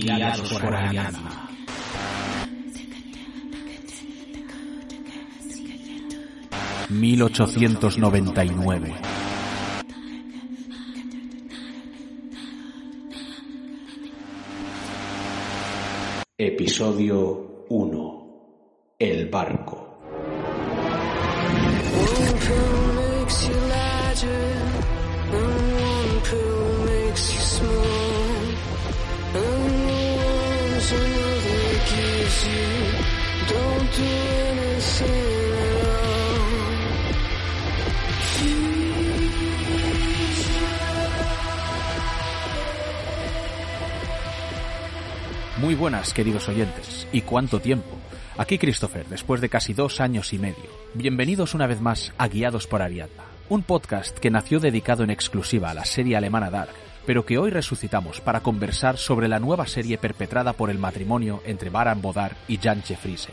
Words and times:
Guiados 0.00 0.52
por 0.54 0.74
Ariadna. 0.74 1.50
...1899... 6.90 8.92
Episodio 16.36 17.64
1 17.68 18.03
queridos 46.14 46.48
oyentes. 46.48 47.06
¿Y 47.12 47.22
cuánto 47.22 47.60
tiempo? 47.60 47.90
Aquí 48.38 48.56
Christopher, 48.56 49.06
después 49.06 49.40
de 49.40 49.48
casi 49.48 49.74
dos 49.74 50.00
años 50.00 50.32
y 50.32 50.38
medio. 50.38 50.70
Bienvenidos 50.94 51.54
una 51.54 51.66
vez 51.66 51.80
más 51.80 52.12
a 52.16 52.28
Guiados 52.28 52.66
por 52.66 52.80
Ariadna, 52.80 53.24
un 53.48 53.62
podcast 53.62 54.16
que 54.18 54.30
nació 54.30 54.60
dedicado 54.60 55.04
en 55.04 55.10
exclusiva 55.10 55.70
a 55.70 55.74
la 55.74 55.84
serie 55.84 56.16
alemana 56.16 56.50
Dark, 56.50 56.72
pero 57.04 57.26
que 57.26 57.36
hoy 57.36 57.50
resucitamos 57.50 58.20
para 58.20 58.40
conversar 58.40 58.96
sobre 58.96 59.28
la 59.28 59.40
nueva 59.40 59.66
serie 59.66 59.98
perpetrada 59.98 60.52
por 60.54 60.70
el 60.70 60.78
matrimonio 60.78 61.42
entre 61.44 61.68
Baran 61.68 62.00
Bodar 62.00 62.36
y 62.48 62.58
Janche 62.58 62.96
Friese. 62.96 63.32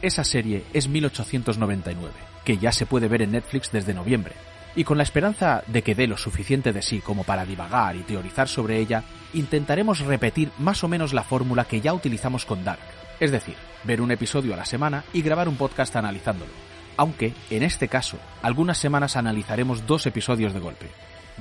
Esa 0.00 0.24
serie 0.24 0.64
es 0.72 0.88
1899, 0.88 2.12
que 2.44 2.56
ya 2.56 2.72
se 2.72 2.86
puede 2.86 3.08
ver 3.08 3.22
en 3.22 3.32
Netflix 3.32 3.70
desde 3.70 3.94
noviembre, 3.94 4.34
y 4.74 4.84
con 4.84 4.96
la 4.96 5.02
esperanza 5.02 5.62
de 5.66 5.82
que 5.82 5.94
dé 5.94 6.06
lo 6.06 6.16
suficiente 6.16 6.72
de 6.72 6.82
sí 6.82 7.00
como 7.00 7.24
para 7.24 7.44
divagar 7.44 7.96
y 7.96 8.00
teorizar 8.00 8.48
sobre 8.48 8.78
ella, 8.78 9.04
intentaremos 9.34 10.00
repetir 10.00 10.50
más 10.58 10.82
o 10.84 10.88
menos 10.88 11.12
la 11.12 11.22
fórmula 11.22 11.64
que 11.64 11.80
ya 11.80 11.92
utilizamos 11.92 12.44
con 12.44 12.64
Dark, 12.64 12.80
es 13.20 13.30
decir, 13.30 13.56
ver 13.84 14.00
un 14.00 14.10
episodio 14.10 14.54
a 14.54 14.56
la 14.56 14.64
semana 14.64 15.04
y 15.12 15.22
grabar 15.22 15.48
un 15.48 15.56
podcast 15.56 15.94
analizándolo, 15.96 16.52
aunque, 16.96 17.32
en 17.50 17.62
este 17.62 17.88
caso, 17.88 18.18
algunas 18.42 18.78
semanas 18.78 19.16
analizaremos 19.16 19.86
dos 19.86 20.06
episodios 20.06 20.52
de 20.52 20.60
golpe. 20.60 20.86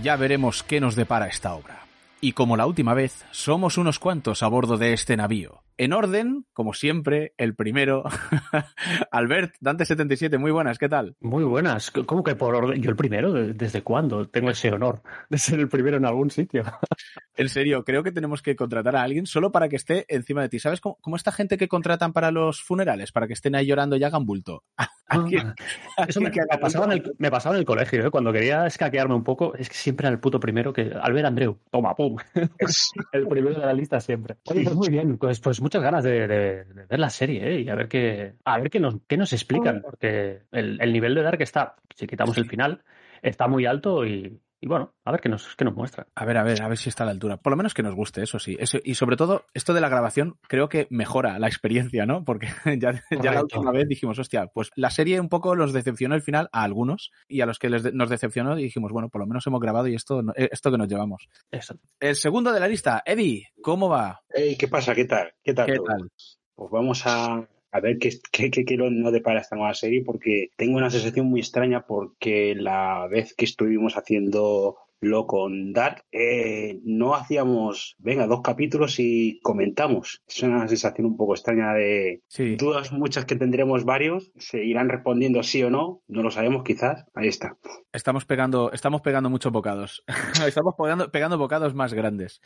Ya 0.02 0.16
veremos 0.16 0.64
qué 0.64 0.80
nos 0.80 0.96
depara 0.96 1.28
esta 1.28 1.54
obra. 1.54 1.86
Y 2.22 2.34
como 2.34 2.56
la 2.56 2.66
última 2.66 2.94
vez, 2.94 3.26
somos 3.32 3.78
unos 3.78 4.00
cuantos 4.00 4.44
a 4.44 4.48
bordo 4.48 4.78
de 4.78 4.94
este 4.94 5.18
navío. 5.18 5.61
En 5.82 5.94
orden, 5.94 6.46
como 6.54 6.76
siempre, 6.76 7.34
el 7.40 7.56
primero, 7.56 8.04
Albert, 9.12 9.56
Dante77, 9.62 10.38
muy 10.38 10.52
buenas, 10.52 10.78
¿qué 10.78 10.88
tal? 10.88 11.16
Muy 11.22 11.44
buenas, 11.44 11.90
¿cómo 11.90 12.24
que 12.24 12.36
por 12.36 12.54
orden? 12.54 12.80
¿Yo 12.84 12.92
el 12.92 12.96
primero? 12.96 13.34
¿Desde 13.34 13.82
cuándo 13.82 14.30
tengo 14.30 14.52
ese 14.52 14.72
honor 14.72 15.02
de 15.32 15.40
ser 15.40 15.60
el 15.60 15.70
primero 15.70 15.98
en 15.98 16.06
algún 16.06 16.30
sitio? 16.30 16.62
en 17.36 17.50
serio, 17.50 17.84
creo 17.84 18.04
que 18.04 18.12
tenemos 18.12 18.44
que 18.44 18.56
contratar 18.56 18.96
a 18.96 19.02
alguien 19.02 19.26
solo 19.26 19.52
para 19.52 19.70
que 19.70 19.78
esté 19.78 20.06
encima 20.08 20.44
de 20.44 20.50
ti. 20.50 20.60
¿Sabes 20.60 20.82
cómo, 20.82 21.00
cómo 21.02 21.16
esta 21.16 21.32
gente 21.32 21.58
que 21.58 21.68
contratan 21.68 22.14
para 22.14 22.30
los 22.30 22.62
funerales? 22.62 23.12
Para 23.12 23.26
que 23.26 23.34
estén 23.34 23.56
ahí 23.56 23.66
llorando 23.66 23.96
y 23.96 24.04
hagan 24.04 24.28
bulto. 24.28 24.64
Ah, 25.12 26.06
eso 26.08 26.22
me, 26.22 26.30
me, 26.52 26.58
pasaba 26.58 26.86
en 26.86 26.92
el, 26.94 27.14
me, 27.18 27.30
pasaba 27.30 27.56
en 27.56 27.60
el, 27.60 27.66
colegio, 27.66 28.08
¿eh? 28.08 28.10
cuando 28.10 28.32
quería 28.32 28.66
escaquearme 28.66 29.14
un 29.14 29.24
poco, 29.24 29.54
es 29.56 29.68
que 29.68 29.76
siempre 29.76 30.08
era 30.08 30.14
el 30.14 30.20
puto 30.20 30.40
primero 30.40 30.72
que. 30.72 30.94
Albert 31.02 31.28
Andreu, 31.28 31.58
toma, 31.70 31.94
pum. 31.96 32.16
el 33.12 33.28
primero 33.28 33.60
de 33.60 33.66
la 33.66 33.74
lista 33.74 34.00
siempre. 34.00 34.38
Oye, 34.46 34.64
pues 34.64 34.76
muy 34.76 34.90
bien, 34.90 35.18
pues, 35.18 35.40
pues 35.40 35.62
muchas 35.62 35.82
ganas 35.82 36.04
de, 36.04 36.28
de, 36.28 36.64
de, 36.66 36.86
ver 36.86 37.00
la 37.00 37.10
serie 37.10 37.48
¿eh? 37.48 37.62
y 37.62 37.70
a 37.70 37.76
ver 37.76 37.88
qué, 37.88 38.36
a 38.46 38.60
ver 38.60 38.70
qué 38.70 38.80
nos, 38.80 38.96
qué 39.08 39.18
nos 39.18 39.34
explican, 39.34 39.82
porque 39.82 40.44
el, 40.52 40.80
el 40.82 40.94
nivel 40.94 41.16
de 41.16 41.24
Dark 41.24 41.42
está, 41.42 41.76
si 41.96 42.08
quitamos 42.08 42.38
el 42.38 42.46
final, 42.46 42.84
está 43.22 43.48
muy 43.48 43.66
alto 43.66 44.06
y, 44.06 44.40
y 44.64 44.68
bueno, 44.68 44.94
a 45.06 45.12
ver 45.12 45.22
qué 45.22 45.28
nos, 45.28 45.56
qué 45.56 45.66
nos 45.66 45.76
muestra. 45.76 46.06
A 46.14 46.24
ver, 46.24 46.38
a 46.38 46.44
ver, 46.44 46.62
a 46.62 46.68
ver 46.68 46.78
si 46.78 46.88
está 46.88 47.02
a 47.02 47.08
la 47.08 47.14
altura. 47.14 47.38
Por 47.38 47.50
lo 47.50 47.58
menos 47.58 47.74
que 47.74 47.82
nos 47.82 47.96
guste, 47.96 48.22
eso 48.22 48.38
sí. 48.38 48.56
Eso, 48.60 48.78
y 48.84 48.94
sobre 48.94 49.18
todo, 49.18 49.46
esto 49.56 49.74
de 49.74 49.82
la 49.82 49.90
grabación 49.90 50.38
creo 50.48 50.70
que 50.70 50.86
mejora 50.92 51.40
la 51.40 51.48
experiencia, 51.48 52.06
¿no? 52.06 52.24
Porque 52.24 52.48
ya, 52.80 53.02
ya 53.10 53.32
la 53.32 53.42
última 53.42 53.72
vez 53.72 53.88
dijimos, 53.88 54.20
hostia, 54.20 54.46
pues 54.54 54.70
la 54.76 54.92
serie 54.92 55.20
un 55.20 55.30
poco 55.30 55.56
los 55.56 55.74
decepcionó 55.74 56.14
al 56.14 56.22
final 56.22 56.48
a 56.52 56.62
algunos 56.62 57.12
y 57.28 57.42
a 57.42 57.48
los 57.48 57.58
que 57.58 57.72
les, 57.72 57.92
nos 57.92 58.12
decepcionó 58.12 58.56
dijimos, 58.56 58.92
bueno, 58.92 59.10
por 59.10 59.22
lo 59.22 59.26
menos 59.26 59.48
hemos 59.48 59.60
grabado 59.60 59.88
y 59.88 59.96
esto, 59.96 60.22
esto 60.36 60.72
que 60.72 60.78
nos 60.78 60.88
llevamos. 60.88 61.28
Eso. 61.50 61.76
El 62.00 62.16
segundo 62.16 62.52
de 62.52 62.60
la 62.60 62.68
lista, 62.68 63.02
Eddie, 63.04 63.48
¿cómo 63.64 63.90
va? 63.90 64.22
Hey, 64.30 64.56
¿qué 64.60 64.68
pasa? 64.68 64.94
¿Qué 64.94 65.06
tal? 65.06 65.34
¿Qué 65.44 65.56
tal? 65.56 65.66
¿Qué 65.66 65.78
tal? 65.80 66.12
Pues 66.54 66.70
vamos 66.70 67.02
a, 67.08 67.48
a 67.72 67.80
ver 67.80 67.98
qué, 68.00 68.12
qué, 68.32 68.52
qué, 68.52 68.66
qué 68.66 68.78
no 68.78 69.12
depara 69.12 69.42
esta 69.42 69.56
nueva 69.56 69.74
serie, 69.74 70.04
porque 70.06 70.50
tengo 70.56 70.78
una 70.78 70.90
sensación 70.90 71.28
muy 71.28 71.40
extraña, 71.40 71.86
porque 71.86 72.56
la 72.56 73.08
vez 73.08 73.34
que 73.34 73.46
estuvimos 73.46 73.98
haciendo 73.98 74.78
lo 75.02 75.26
con 75.26 75.74
Dark, 75.74 76.06
eh, 76.12 76.80
no 76.84 77.16
hacíamos, 77.16 77.96
venga, 77.98 78.28
dos 78.28 78.42
capítulos 78.42 79.00
y 79.00 79.40
comentamos. 79.42 80.22
Es 80.28 80.44
una 80.44 80.68
sensación 80.68 81.08
un 81.08 81.18
poco 81.18 81.34
extraña 81.34 81.74
de 81.74 82.22
sí. 82.28 82.56
dudas 82.56 82.92
muchas 82.92 83.26
que 83.26 83.36
tendremos 83.36 83.84
varios, 83.84 84.32
se 84.38 84.64
irán 84.64 84.90
respondiendo 84.90 85.42
sí 85.42 85.64
o 85.64 85.72
no, 85.72 86.04
no 86.08 86.22
lo 86.22 86.30
sabemos 86.30 86.64
quizás, 86.64 87.04
ahí 87.16 87.28
está. 87.28 87.58
Estamos 87.92 88.26
pegando, 88.26 88.72
estamos 88.72 89.02
pegando 89.02 89.30
muchos 89.30 89.52
bocados. 89.52 90.04
estamos 90.48 90.76
pegando, 90.78 91.12
pegando 91.12 91.38
bocados 91.38 91.74
más 91.74 91.94
grandes. 91.94 92.40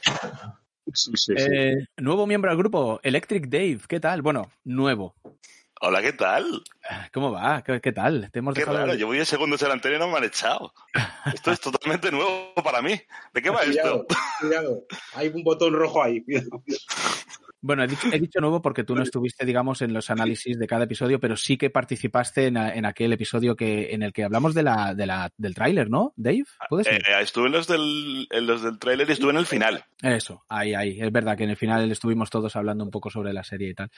Sí, 0.96 1.12
sí, 1.16 1.34
sí. 1.38 1.46
Eh, 1.50 1.88
nuevo 1.98 2.26
miembro 2.26 2.50
al 2.50 2.58
grupo, 2.58 3.00
Electric 3.04 3.48
Dave, 3.48 3.80
¿qué 3.88 4.00
tal? 4.00 4.22
Bueno, 4.22 4.50
nuevo. 4.64 5.14
Hola, 5.82 6.02
¿qué 6.02 6.14
tal? 6.14 6.64
¿Cómo 7.14 7.32
va? 7.34 7.62
¿Qué, 7.62 7.82
qué 7.82 7.92
tal? 7.92 8.30
¿Te 8.32 8.40
hemos 8.40 8.54
Qué 8.54 8.62
dejado... 8.62 8.78
raro, 8.78 8.96
yo 8.96 9.08
voy 9.08 9.18
de 9.18 9.26
segundos 9.26 9.62
en 9.62 9.68
la 9.68 9.74
antena 9.74 9.98
y 9.98 10.00
no 10.00 10.08
me 10.08 10.18
han 10.18 10.24
echado. 10.24 10.74
Esto 11.34 11.52
es 11.52 11.60
totalmente 11.60 12.12
nuevo 12.12 12.54
para 12.64 12.82
mí. 12.82 13.00
¿De 13.34 13.42
qué 13.42 13.50
va 13.50 13.62
cuidado, 13.62 14.06
esto? 14.10 14.16
Cuidado, 14.40 14.86
hay 15.14 15.28
un 15.28 15.44
botón 15.44 15.74
rojo 15.74 16.02
ahí. 16.02 16.24
Cuidado. 16.24 16.64
Bueno, 17.62 17.84
he 17.84 17.88
dicho, 17.88 18.08
he 18.12 18.20
dicho, 18.20 18.40
nuevo 18.40 18.62
porque 18.62 18.84
tú 18.84 18.96
no 18.96 19.04
estuviste, 19.04 19.46
digamos, 19.46 19.82
en 19.82 19.94
los 19.94 20.10
análisis 20.10 20.60
de 20.60 20.68
cada 20.68 20.86
episodio, 20.86 21.20
pero 21.20 21.36
sí 21.36 21.58
que 21.58 21.70
participaste 21.70 22.48
en, 22.48 22.58
en 22.58 22.86
aquel 22.86 23.14
episodio 23.14 23.56
que 23.56 23.94
en 23.94 24.04
el 24.04 24.14
que 24.14 24.24
hablamos 24.24 24.54
de 24.54 24.64
la, 24.64 24.94
de 24.94 25.06
la, 25.06 25.32
del 25.38 25.56
tráiler, 25.56 25.90
¿no, 25.90 26.14
Dave? 26.16 26.46
¿Puede 26.70 26.84
ser? 26.84 27.02
Eh, 27.02 27.22
estuve 27.22 27.48
en 27.48 27.54
los 27.54 27.68
del, 27.68 28.28
en 28.30 28.46
los 28.46 28.62
del 28.62 28.78
tráiler 28.78 29.10
y 29.10 29.14
estuve 29.14 29.32
en 29.32 29.38
el 29.38 29.46
final. 29.46 29.84
Eso, 30.02 30.44
ahí, 30.48 30.74
ahí. 30.74 31.00
Es 31.00 31.12
verdad 31.12 31.38
que 31.38 31.44
en 31.46 31.52
el 31.52 31.58
final 31.58 31.92
estuvimos 31.92 32.30
todos 32.30 32.56
hablando 32.56 32.84
un 32.84 32.92
poco 32.92 33.10
sobre 33.10 33.34
la 33.34 33.44
serie 33.44 33.70
y 33.70 33.74
tal. 33.74 33.90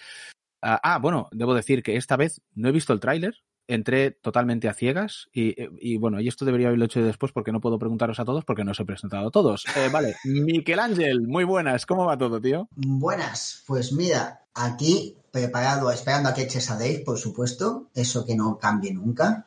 Uh, 0.63 0.81
ah, 0.81 1.00
bueno, 1.00 1.29
debo 1.31 1.53
decir 1.53 1.84
que 1.84 1.97
esta 1.97 2.18
vez 2.18 2.41
no 2.56 2.69
he 2.69 2.72
visto 2.72 2.91
el 2.91 3.00
tráiler, 3.00 3.35
entré 3.67 4.11
totalmente 4.11 4.69
a 4.69 4.73
ciegas 4.73 5.29
y, 5.33 5.55
y, 5.79 5.97
bueno, 5.97 6.19
y 6.19 6.28
esto 6.28 6.45
debería 6.45 6.67
haberlo 6.67 6.85
hecho 6.85 7.01
después 7.01 7.31
porque 7.31 7.51
no 7.51 7.61
puedo 7.61 7.79
preguntaros 7.79 8.19
a 8.19 8.25
todos 8.25 8.45
porque 8.45 8.63
no 8.63 8.72
os 8.72 8.79
he 8.79 8.85
presentado 8.85 9.28
a 9.28 9.31
todos. 9.31 9.66
Eh, 9.75 9.89
vale, 9.91 10.16
Miquel 10.25 10.79
Ángel, 10.79 11.28
muy 11.28 11.44
buenas, 11.44 11.85
¿cómo 11.85 12.06
va 12.06 12.17
todo, 12.17 12.41
tío? 12.41 12.67
Buenas, 12.75 13.63
pues 13.67 13.91
mira, 13.91 14.41
aquí 14.53 15.17
preparado, 15.31 15.91
esperando 15.91 16.29
a 16.29 16.33
que 16.33 16.44
eches 16.44 16.72
a 16.72 16.75
Dave, 16.75 17.03
por 17.06 17.19
supuesto, 17.19 17.89
eso 17.94 18.25
que 18.25 18.35
no 18.35 18.57
cambie 18.57 18.91
nunca. 18.91 19.45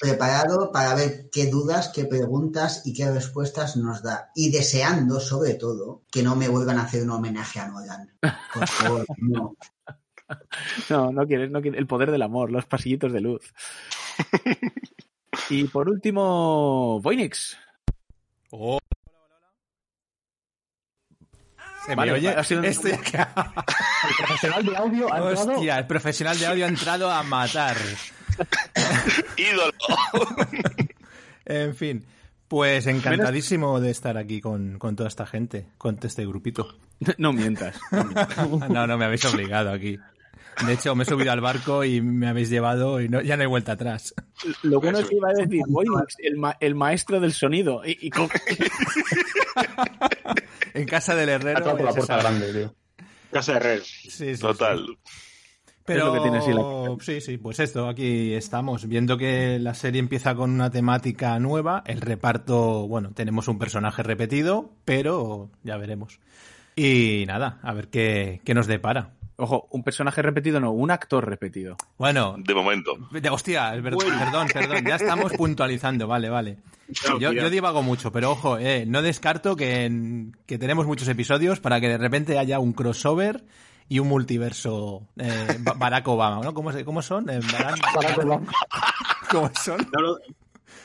preparado 0.00 0.72
para 0.72 0.94
ver 0.94 1.28
qué 1.30 1.46
dudas, 1.50 1.90
qué 1.94 2.06
preguntas 2.06 2.82
y 2.86 2.94
qué 2.94 3.10
respuestas 3.10 3.76
nos 3.76 4.02
da. 4.02 4.30
Y 4.34 4.50
deseando, 4.50 5.20
sobre 5.20 5.54
todo, 5.54 6.02
que 6.10 6.22
no 6.22 6.34
me 6.34 6.48
vuelvan 6.48 6.78
a 6.78 6.84
hacer 6.84 7.02
un 7.02 7.10
homenaje 7.10 7.60
a 7.60 7.68
Nolan. 7.68 8.10
Por 8.54 8.66
favor, 8.66 9.04
no. 9.18 9.54
No, 10.90 11.10
no 11.12 11.26
quieres, 11.26 11.50
no 11.50 11.60
quieres. 11.60 11.78
El 11.78 11.86
poder 11.86 12.10
del 12.10 12.22
amor, 12.22 12.50
los 12.52 12.66
pasillitos 12.66 13.12
de 13.12 13.20
luz. 13.20 13.52
y 15.50 15.64
por 15.64 15.88
último, 15.88 17.00
Voynix. 17.00 17.56
Oh. 18.50 18.78
¿Se 21.86 21.94
Vale, 21.94 22.12
me 22.12 22.18
oye? 22.18 22.28
ha 22.28 22.44
sido 22.44 22.60
un- 22.60 22.66
Estoy 22.66 22.92
acá. 22.92 23.32
El 24.08 24.14
profesional 24.26 24.64
de 24.66 24.76
audio 24.76 25.12
ha 25.12 25.18
entrado- 25.18 25.52
Hostia, 25.54 25.78
el 25.78 25.86
profesional 25.86 26.38
de 26.38 26.46
audio 26.46 26.64
ha 26.66 26.68
entrado 26.68 27.10
a 27.10 27.22
matar. 27.22 27.76
¡Ídolo! 29.36 29.72
En 31.44 31.74
fin, 31.74 32.04
pues 32.48 32.86
encantadísimo 32.86 33.80
de 33.80 33.90
estar 33.90 34.16
aquí 34.18 34.40
con, 34.40 34.78
con 34.78 34.94
toda 34.94 35.08
esta 35.08 35.26
gente, 35.26 35.66
con 35.78 35.98
este 36.02 36.26
grupito. 36.26 36.76
No 37.18 37.32
mientas. 37.32 37.80
no 37.90 38.04
mientas. 38.04 38.68
No, 38.70 38.86
no 38.86 38.98
me 38.98 39.04
habéis 39.06 39.24
obligado 39.24 39.72
aquí. 39.72 39.98
De 40.66 40.72
hecho, 40.74 40.94
me 40.94 41.04
he 41.04 41.06
subido 41.06 41.32
al 41.32 41.40
barco 41.40 41.84
y 41.84 42.00
me 42.00 42.28
habéis 42.28 42.50
llevado 42.50 43.00
y 43.00 43.08
no, 43.08 43.20
ya 43.22 43.36
no 43.36 43.42
hay 43.42 43.48
vuelta 43.48 43.72
atrás. 43.72 44.14
Lo 44.62 44.80
bueno 44.80 44.98
es 44.98 45.08
que 45.08 45.16
iba 45.16 45.28
a 45.30 45.32
decir, 45.32 45.62
Voynix, 45.68 46.16
el, 46.18 46.36
ma 46.36 46.56
el 46.60 46.74
maestro 46.74 47.18
del 47.20 47.32
sonido. 47.32 47.82
Y, 47.84 47.96
y 48.00 48.10
con- 48.10 48.28
En 50.74 50.86
casa 50.86 51.14
del 51.14 51.28
Ha 51.30 51.32
herrero. 51.34 51.64
por 51.76 51.80
la 51.82 51.92
se 51.92 51.98
puerta 51.98 52.20
sabe. 52.22 52.22
grande, 52.38 52.52
tío. 52.60 52.74
Casa 53.32 53.52
de 53.52 53.58
Herrero. 53.58 53.84
Sí, 53.84 54.10
sí, 54.10 54.34
sí. 54.36 54.40
Total. 54.40 54.86
Pero 55.84 56.00
Es 56.00 56.04
lo 56.06 56.12
que 56.14 56.20
tiene 56.20 56.38
así 56.38 56.52
la- 56.52 56.96
sí, 57.00 57.20
sí, 57.20 57.38
pues 57.38 57.58
esto, 57.58 57.88
aquí 57.88 58.34
estamos, 58.34 58.86
viendo 58.86 59.16
que 59.16 59.58
la 59.58 59.74
serie 59.74 59.98
empieza 59.98 60.34
con 60.36 60.50
una 60.50 60.70
temática 60.70 61.38
nueva, 61.40 61.82
el 61.86 62.00
reparto, 62.00 62.86
bueno, 62.86 63.10
tenemos 63.14 63.48
un 63.48 63.58
personaje 63.58 64.02
repetido, 64.02 64.72
pero 64.84 65.50
ya 65.64 65.76
veremos. 65.78 66.20
Y 66.76 67.24
nada, 67.26 67.58
a 67.62 67.72
ver 67.74 67.88
qué, 67.88 68.40
qué 68.44 68.54
nos 68.54 68.66
depara. 68.68 69.14
Ojo, 69.40 69.66
un 69.70 69.82
personaje 69.82 70.20
repetido, 70.22 70.60
no, 70.60 70.70
un 70.72 70.90
actor 70.90 71.26
repetido. 71.26 71.76
Bueno, 71.98 72.36
De 72.38 72.54
momento. 72.54 72.92
de- 73.10 73.30
hostia, 73.30 73.74
es 73.74 73.82
verdad, 73.82 73.98
perdón, 74.18 74.48
perdón, 74.52 74.84
ya 74.86 74.96
estamos 74.96 75.32
puntualizando, 75.32 76.06
vale, 76.06 76.28
vale. 76.28 76.58
Yo, 77.18 77.32
yo 77.32 77.50
divago 77.50 77.82
mucho, 77.82 78.10
pero 78.12 78.32
ojo, 78.32 78.58
eh, 78.58 78.84
no 78.86 79.00
descarto 79.02 79.56
que, 79.56 79.84
en- 79.86 80.36
que 80.46 80.58
tenemos 80.58 80.86
muchos 80.86 81.08
episodios 81.08 81.60
para 81.60 81.80
que 81.80 81.88
de 81.88 81.98
repente 81.98 82.38
haya 82.38 82.58
un 82.58 82.72
crossover 82.72 83.44
y 83.88 83.98
un 83.98 84.08
multiverso 84.08 85.02
eh, 85.16 85.56
Ba- 85.60 85.74
Barack 85.74 86.06
Obama, 86.08 86.42
¿no? 86.44 86.52
¿Cómo, 86.54 86.70
cómo 86.84 87.00
son? 87.02 87.28
Eh, 87.30 87.40
Barack- 87.40 88.44
¿Cómo 89.30 89.50
son? 89.54 89.88
No 89.92 90.00
lo, 90.00 90.18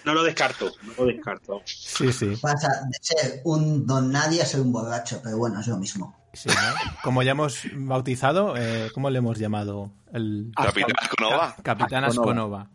no 0.06 0.14
lo 0.14 0.24
descarto, 0.24 0.72
no 0.84 0.94
lo 0.98 1.06
descarto. 1.08 1.62
Sí, 1.66 2.12
sí, 2.14 2.34
Pasa 2.42 2.68
de 2.88 2.98
ser 3.02 3.42
un 3.44 3.86
don 3.88 4.12
nadie 4.12 4.42
a 4.42 4.46
ser 4.46 4.62
un 4.62 4.72
borracho, 4.72 5.20
pero 5.24 5.38
bueno, 5.38 5.60
es 5.60 5.68
lo 5.68 5.78
mismo. 5.78 6.16
Sí, 6.36 6.50
¿no? 6.50 6.56
Como 7.04 7.24
ya 7.24 7.32
hemos 7.32 7.62
bautizado, 7.74 8.56
eh, 8.58 8.90
¿cómo 8.94 9.10
le 9.10 9.20
hemos 9.20 9.38
llamado? 9.40 9.92
El 10.14 10.52
Capitán 10.56 10.92
Asconova. 11.02 11.56
Capitán 11.64 12.04
Asconova. 12.06 12.70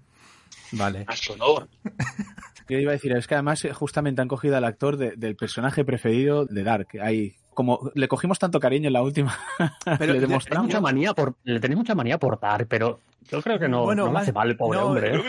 Vale. 0.73 1.05
Asconova. 1.09 1.67
Yo 2.69 2.79
iba 2.79 2.91
a 2.91 2.95
decir, 2.95 3.13
es 3.17 3.27
que 3.27 3.35
además 3.35 3.65
eh, 3.65 3.73
justamente 3.73 4.23
han 4.23 4.29
cogido 4.29 4.57
al 4.57 4.65
actor 4.65 4.97
de- 4.97 5.17
del 5.17 5.35
personaje 5.37 5.85
preferido 5.85 6.45
de 6.47 6.63
Dark. 6.63 6.89
Ahí, 7.03 7.35
como 7.55 7.91
le 7.95 8.09
cogimos 8.09 8.39
tanto 8.39 8.59
cariño 8.61 8.87
en 8.89 8.93
la 8.95 9.03
última, 9.03 9.37
Pero 9.99 10.13
le 10.15 10.21
demostramos. 10.21 10.67
mucha 10.67 10.81
manía 10.81 11.15
por, 11.15 11.35
le 11.45 11.61
tenéis 11.61 11.79
mucha 11.79 11.95
manía 11.95 12.19
por 12.19 12.39
dar, 12.41 12.67
pero 12.67 13.01
yo 13.31 13.43
creo 13.43 13.59
que 13.59 13.69
no, 13.69 13.85
Bueno, 13.85 14.07
no 14.07 14.13
más- 14.13 14.23
hace 14.23 14.33
mal 14.33 14.49
el 14.49 14.57
pobre 14.57 14.79
no, 14.81 14.87
hombre. 14.87 15.15
¿eh? 15.17 15.23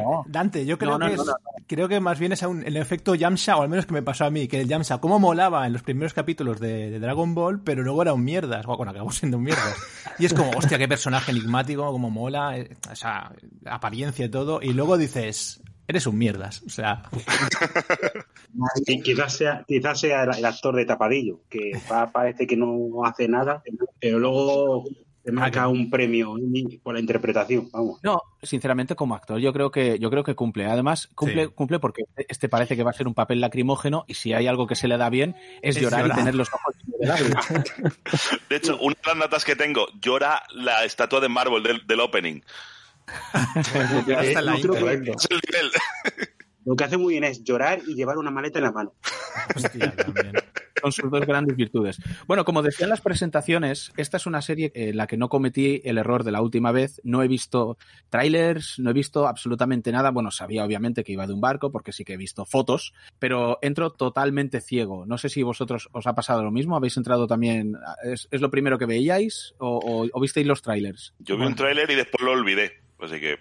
No, 0.00 0.24
Dante, 0.26 0.66
yo 0.66 0.76
creo 0.78 0.92
No, 0.92 0.98
no, 0.98 1.10
que 1.10 1.16
no, 1.16 1.22
es- 1.22 1.28
no, 1.28 1.34
creo 1.66 1.88
que 1.88 2.00
más 2.00 2.18
bien 2.18 2.32
es 2.32 2.42
un- 2.42 2.64
el 2.66 2.76
efecto 2.76 3.14
Yamcha, 3.14 3.56
o 3.56 3.62
al 3.62 3.68
menos 3.68 3.86
que 3.86 3.94
me 3.94 4.02
pasó 4.02 4.24
a 4.24 4.30
mí, 4.30 4.48
que 4.48 4.60
el 4.60 4.68
Yamcha, 4.68 4.98
cómo 4.98 5.18
molaba 5.18 5.66
en 5.66 5.72
los 5.72 5.82
primeros 5.82 6.12
capítulos 6.12 6.58
de, 6.60 6.90
de 6.90 6.98
Dragon 6.98 7.34
Ball, 7.34 7.60
pero 7.62 7.82
luego 7.82 8.02
era 8.02 8.12
un 8.12 8.24
mierdas. 8.24 8.66
Bueno, 8.66 8.90
acabó 8.90 9.10
siendo 9.12 9.36
un 9.38 9.44
mierdas. 9.44 9.76
Y 10.18 10.26
es 10.26 10.34
como, 10.34 10.50
hostia, 10.50 10.76
qué 10.78 10.88
personaje 10.88 11.30
enigmático, 11.30 11.84
cómo 11.92 12.10
mola, 12.10 12.58
eh, 12.58 12.76
esa 12.92 13.32
apariencia 13.66 14.24
y 14.24 14.28
todo. 14.28 14.60
Y 14.62 14.72
luego 14.72 14.98
dices, 14.98 15.62
eres 15.90 16.06
un 16.06 16.16
mierdas. 16.18 16.62
O 16.66 16.70
sea, 16.70 17.02
quizás 19.04 19.36
sea, 19.36 19.64
quizás 19.66 20.00
sea 20.00 20.24
el, 20.24 20.38
el 20.38 20.44
actor 20.44 20.74
de 20.76 20.84
Tapadillo, 20.86 21.40
que 21.48 21.72
va- 21.90 22.10
parece 22.10 22.46
que 22.46 22.56
no 22.56 23.04
hace 23.04 23.28
nada, 23.28 23.62
pero 24.00 24.18
luego 24.18 24.84
te 25.22 25.32
marca 25.32 25.68
un 25.68 25.90
premio 25.90 26.34
por 26.82 26.94
la 26.94 27.00
interpretación. 27.00 27.68
Vamos. 27.72 28.00
No, 28.02 28.22
sinceramente 28.42 28.94
como 28.96 29.14
actor 29.14 29.38
yo 29.38 29.52
creo 29.52 29.70
que 29.70 29.98
yo 29.98 30.08
creo 30.10 30.24
que 30.24 30.34
cumple. 30.34 30.64
Además 30.66 31.08
cumple 31.14 31.44
Sí. 31.46 31.52
cumple 31.54 31.78
porque 31.78 32.04
este 32.28 32.48
parece 32.48 32.74
que 32.74 32.82
va 32.82 32.90
a 32.90 32.94
ser 32.94 33.06
un 33.06 33.14
papel 33.14 33.40
lacrimógeno 33.40 34.04
y 34.08 34.14
si 34.14 34.32
hay 34.32 34.46
algo 34.46 34.66
que 34.66 34.76
se 34.76 34.88
le 34.88 34.96
da 34.96 35.10
bien 35.10 35.36
es, 35.60 35.76
Es 35.76 35.82
llorar, 35.82 36.02
llorar. 36.02 36.16
y 36.16 36.20
tener 36.20 36.34
los 36.34 36.48
ojos 36.52 36.74
de 36.86 37.06
lágrimas. 37.06 37.46
De 38.48 38.56
hecho, 38.56 38.78
una 38.78 38.94
de 38.94 39.00
las 39.08 39.16
notas 39.16 39.44
que 39.44 39.56
tengo, 39.56 39.86
llora 40.00 40.42
la 40.54 40.84
estatua 40.84 41.20
de 41.20 41.28
mármol 41.28 41.62
del, 41.62 41.86
del 41.86 42.00
opening. 42.00 42.40
Hasta 43.34 44.38
en 44.40 44.44
la 44.46 44.56
intro. 44.56 44.74
que- 44.74 44.80
Es 45.10 45.26
el 45.30 45.40
nivel. 45.48 45.70
Lo 46.66 46.76
que 46.76 46.84
hace 46.84 46.98
muy 46.98 47.14
bien 47.14 47.24
es 47.24 47.42
llorar 47.42 47.80
y 47.86 47.94
llevar 47.94 48.18
una 48.18 48.30
maleta 48.30 48.58
en 48.58 48.64
la 48.66 48.72
mano. 48.72 48.92
hostia, 49.56 49.94
también. 49.96 50.32
Son 50.82 50.92
sus 50.92 51.10
dos 51.10 51.26
grandes 51.26 51.56
virtudes. 51.56 51.98
Bueno, 52.26 52.44
como 52.46 52.62
decían 52.62 52.88
las 52.88 53.02
presentaciones, 53.02 53.92
esta 53.98 54.16
es 54.16 54.24
una 54.26 54.40
serie 54.40 54.70
en 54.74 54.96
la 54.96 55.06
que 55.06 55.18
no 55.18 55.28
cometí 55.28 55.82
el 55.84 55.98
error 55.98 56.24
de 56.24 56.32
la 56.32 56.40
última 56.40 56.72
vez. 56.72 57.00
No 57.04 57.22
he 57.22 57.28
visto 57.28 57.76
trailers, 58.08 58.78
no 58.78 58.90
he 58.90 58.92
visto 58.94 59.26
absolutamente 59.26 59.92
nada. 59.92 60.10
Bueno, 60.10 60.30
sabía 60.30 60.64
obviamente 60.64 61.04
que 61.04 61.12
iba 61.12 61.26
de 61.26 61.34
un 61.34 61.40
barco, 61.40 61.70
porque 61.70 61.92
sí 61.92 62.04
que 62.04 62.14
he 62.14 62.16
visto 62.18 62.46
fotos, 62.46 62.94
pero 63.18 63.58
entro 63.60 63.90
totalmente 63.90 64.60
ciego. 64.62 65.04
No 65.06 65.18
sé 65.18 65.28
si 65.28 65.42
vosotros 65.42 65.88
os 65.92 66.06
ha 66.06 66.14
pasado 66.14 66.42
lo 66.42 66.50
mismo. 66.50 66.76
¿Habéis 66.76 66.96
entrado 66.96 67.26
también? 67.26 67.74
¿Es, 68.02 68.26
es 68.30 68.40
lo 68.40 68.50
primero 68.50 68.78
que 68.78 68.86
veíais? 68.86 69.54
¿O, 69.58 69.78
o- 69.78 70.08
o 70.10 70.20
visteis 70.20 70.46
los 70.46 70.62
trailers? 70.62 71.12
Yo 71.18 71.36
vi 71.36 71.44
un 71.44 71.54
tráiler 71.56 71.90
y 71.90 71.94
después 71.94 72.22
lo 72.24 72.32
olvidé. 72.32 72.72
Así 73.02 73.18
que 73.20 73.36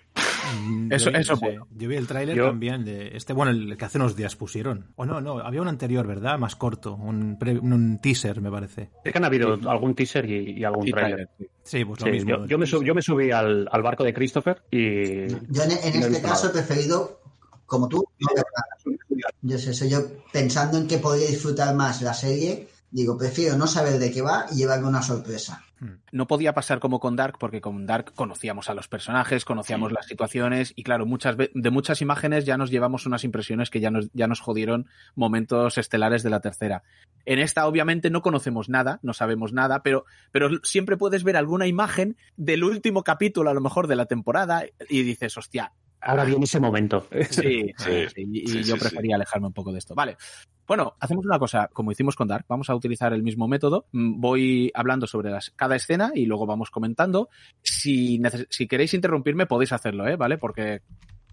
Mm, 0.68 0.92
Eso- 0.92 1.12
yo 1.12 1.12
vi- 1.18 1.22
eso 1.22 1.36
sí. 1.36 1.42
bueno. 1.46 1.68
Yo 1.76 1.90
vi 1.90 1.96
el 1.96 2.08
tráiler 2.08 2.36
Yo- 2.36 2.48
también 2.48 2.84
de 2.84 3.16
este, 3.16 3.34
bueno, 3.34 3.52
el 3.52 3.78
que 3.78 3.86
hace 3.86 3.98
unos 4.00 4.16
días 4.16 4.36
pusieron. 4.36 4.88
O 4.96 5.06
no, 5.06 5.22
no, 5.22 5.40
había 5.40 5.62
un 5.62 5.68
anterior, 5.68 6.08
¿verdad? 6.08 6.40
Más 6.40 6.56
corto, 6.56 6.96
un, 6.96 7.38
pre- 7.38 7.60
un 7.60 8.00
teaser, 8.02 8.42
me 8.42 8.50
parece. 8.50 8.90
Es 9.04 9.12
que 9.12 9.18
han 9.18 9.26
habido 9.26 9.60
algún 9.70 9.94
teaser 9.94 10.26
y, 10.30 10.60
y 10.60 10.64
algún 10.64 10.88
Y 10.88 10.92
tráiler, 10.92 11.30
sí. 11.62 11.86
Pues 11.86 12.00
lo 12.00 12.06
Sí, 12.08 12.12
mismo. 12.14 12.30
yo, 12.32 12.46
yo 12.48 12.58
me 12.58 12.66
sub- 12.66 12.84
yo 12.84 12.96
me 12.96 13.02
subí 13.02 13.30
al, 13.32 13.68
al 13.72 13.82
barco 13.84 14.04
de 14.04 14.14
Christopher 14.14 14.64
y 14.72 15.28
Yo 15.28 15.64
en, 15.64 15.72
en 15.72 16.00
No 16.00 16.06
he 16.08 16.10
este 16.10 16.22
caso 16.22 16.48
he 16.48 16.50
nada. 16.50 16.66
preferido, 16.66 17.22
como 17.66 17.88
tú, 17.88 18.04
no 18.20 18.28
ver 18.36 18.46
nada. 18.56 19.30
Yo 19.42 19.58
sé, 19.60 19.72
eso, 19.72 19.86
yo 19.86 20.00
pensando 20.34 20.78
en 20.80 20.88
que 20.88 20.98
podría 20.98 21.28
disfrutar 21.28 21.76
más 21.76 22.02
la 22.02 22.14
serie, 22.14 22.68
digo, 22.92 23.18
prefiero 23.18 23.58
no 23.58 23.68
saber 23.68 24.00
de 24.00 24.12
qué 24.12 24.22
va 24.22 24.46
y 24.52 24.56
llevarme 24.56 24.88
una 24.88 25.02
sorpresa. 25.02 25.64
no 26.12 26.28
podía 26.28 26.54
pasar 26.54 26.80
como 26.80 27.00
con 27.00 27.16
Dark, 27.16 27.38
porque 27.40 27.62
con 27.62 27.86
Dark 27.86 28.14
conocíamos 28.14 28.70
a 28.70 28.74
los 28.74 28.88
personajes, 28.88 29.46
conocíamos 29.46 29.92
las 29.92 30.08
situaciones, 30.08 30.74
y 30.76 30.84
claro, 30.84 31.06
muchas 31.06 31.38
de 31.38 31.70
muchas 31.70 32.02
imágenes 32.02 32.46
ya 32.46 32.58
nos 32.58 32.70
llevamos 32.72 33.06
unas 33.06 33.24
impresiones 33.24 33.70
que 33.70 33.80
ya 33.80 33.92
nos, 33.92 34.10
ya 34.14 34.28
nos 34.28 34.42
jodieron 34.42 34.88
momentos 35.16 35.78
estelares 35.78 36.24
de 36.24 36.30
la 36.30 36.42
tercera. 36.42 36.84
En 37.26 37.40
esta, 37.40 37.68
obviamente, 37.68 38.10
no 38.10 38.22
conocemos 38.22 38.70
nada, 38.70 39.00
no 39.04 39.14
sabemos 39.14 39.54
nada, 39.54 39.82
pero, 39.84 40.06
pero 40.32 40.50
siempre 40.64 40.98
puedes 40.98 41.24
ver 41.24 41.38
alguna 41.38 41.68
imagen 41.68 42.18
del 42.36 42.64
último 42.64 43.04
capítulo, 43.04 43.50
a 43.50 43.54
lo 43.54 43.62
mejor, 43.62 43.88
de 43.88 43.96
la 43.96 44.06
temporada, 44.06 44.66
y 44.90 45.04
dices, 45.04 45.38
hostia, 45.38 45.72
ahora 46.02 46.26
viene 46.26 46.46
ese 46.46 46.60
momento. 46.60 47.08
Sí, 47.30 47.74
sí, 47.78 48.08
Sí, 48.16 48.26
y 48.32 48.48
sí, 48.48 48.64
yo 48.64 48.76
sí, 48.76 48.80
prefería 48.80 49.16
alejarme 49.16 49.48
un 49.48 49.54
poco 49.54 49.72
de 49.72 49.80
esto. 49.80 49.96
Vale. 49.96 50.18
Bueno, 50.68 50.96
hacemos 51.00 51.26
una 51.26 51.40
cosa, 51.40 51.70
como 51.74 51.92
hicimos 51.92 52.16
con 52.16 52.28
Dark, 52.28 52.46
vamos 52.48 52.70
a 52.70 52.76
utilizar 52.76 53.14
el 53.14 53.24
mismo 53.24 53.48
método. 53.48 53.88
Mm, 53.92 54.20
Voy 54.20 54.72
hablando 54.74 55.08
sobre 55.08 55.32
las, 55.32 55.52
cada 55.56 55.76
escena 55.76 56.12
y 56.14 56.26
luego 56.26 56.46
vamos 56.46 56.70
comentando. 56.70 57.30
Si 57.62 58.20
queréis 58.70 58.94
interrumpirme, 58.94 59.48
podéis 59.48 59.74
hacerlo, 59.74 60.08
¿eh? 60.08 60.16
¿Vale? 60.16 60.38
Porque 60.38 60.82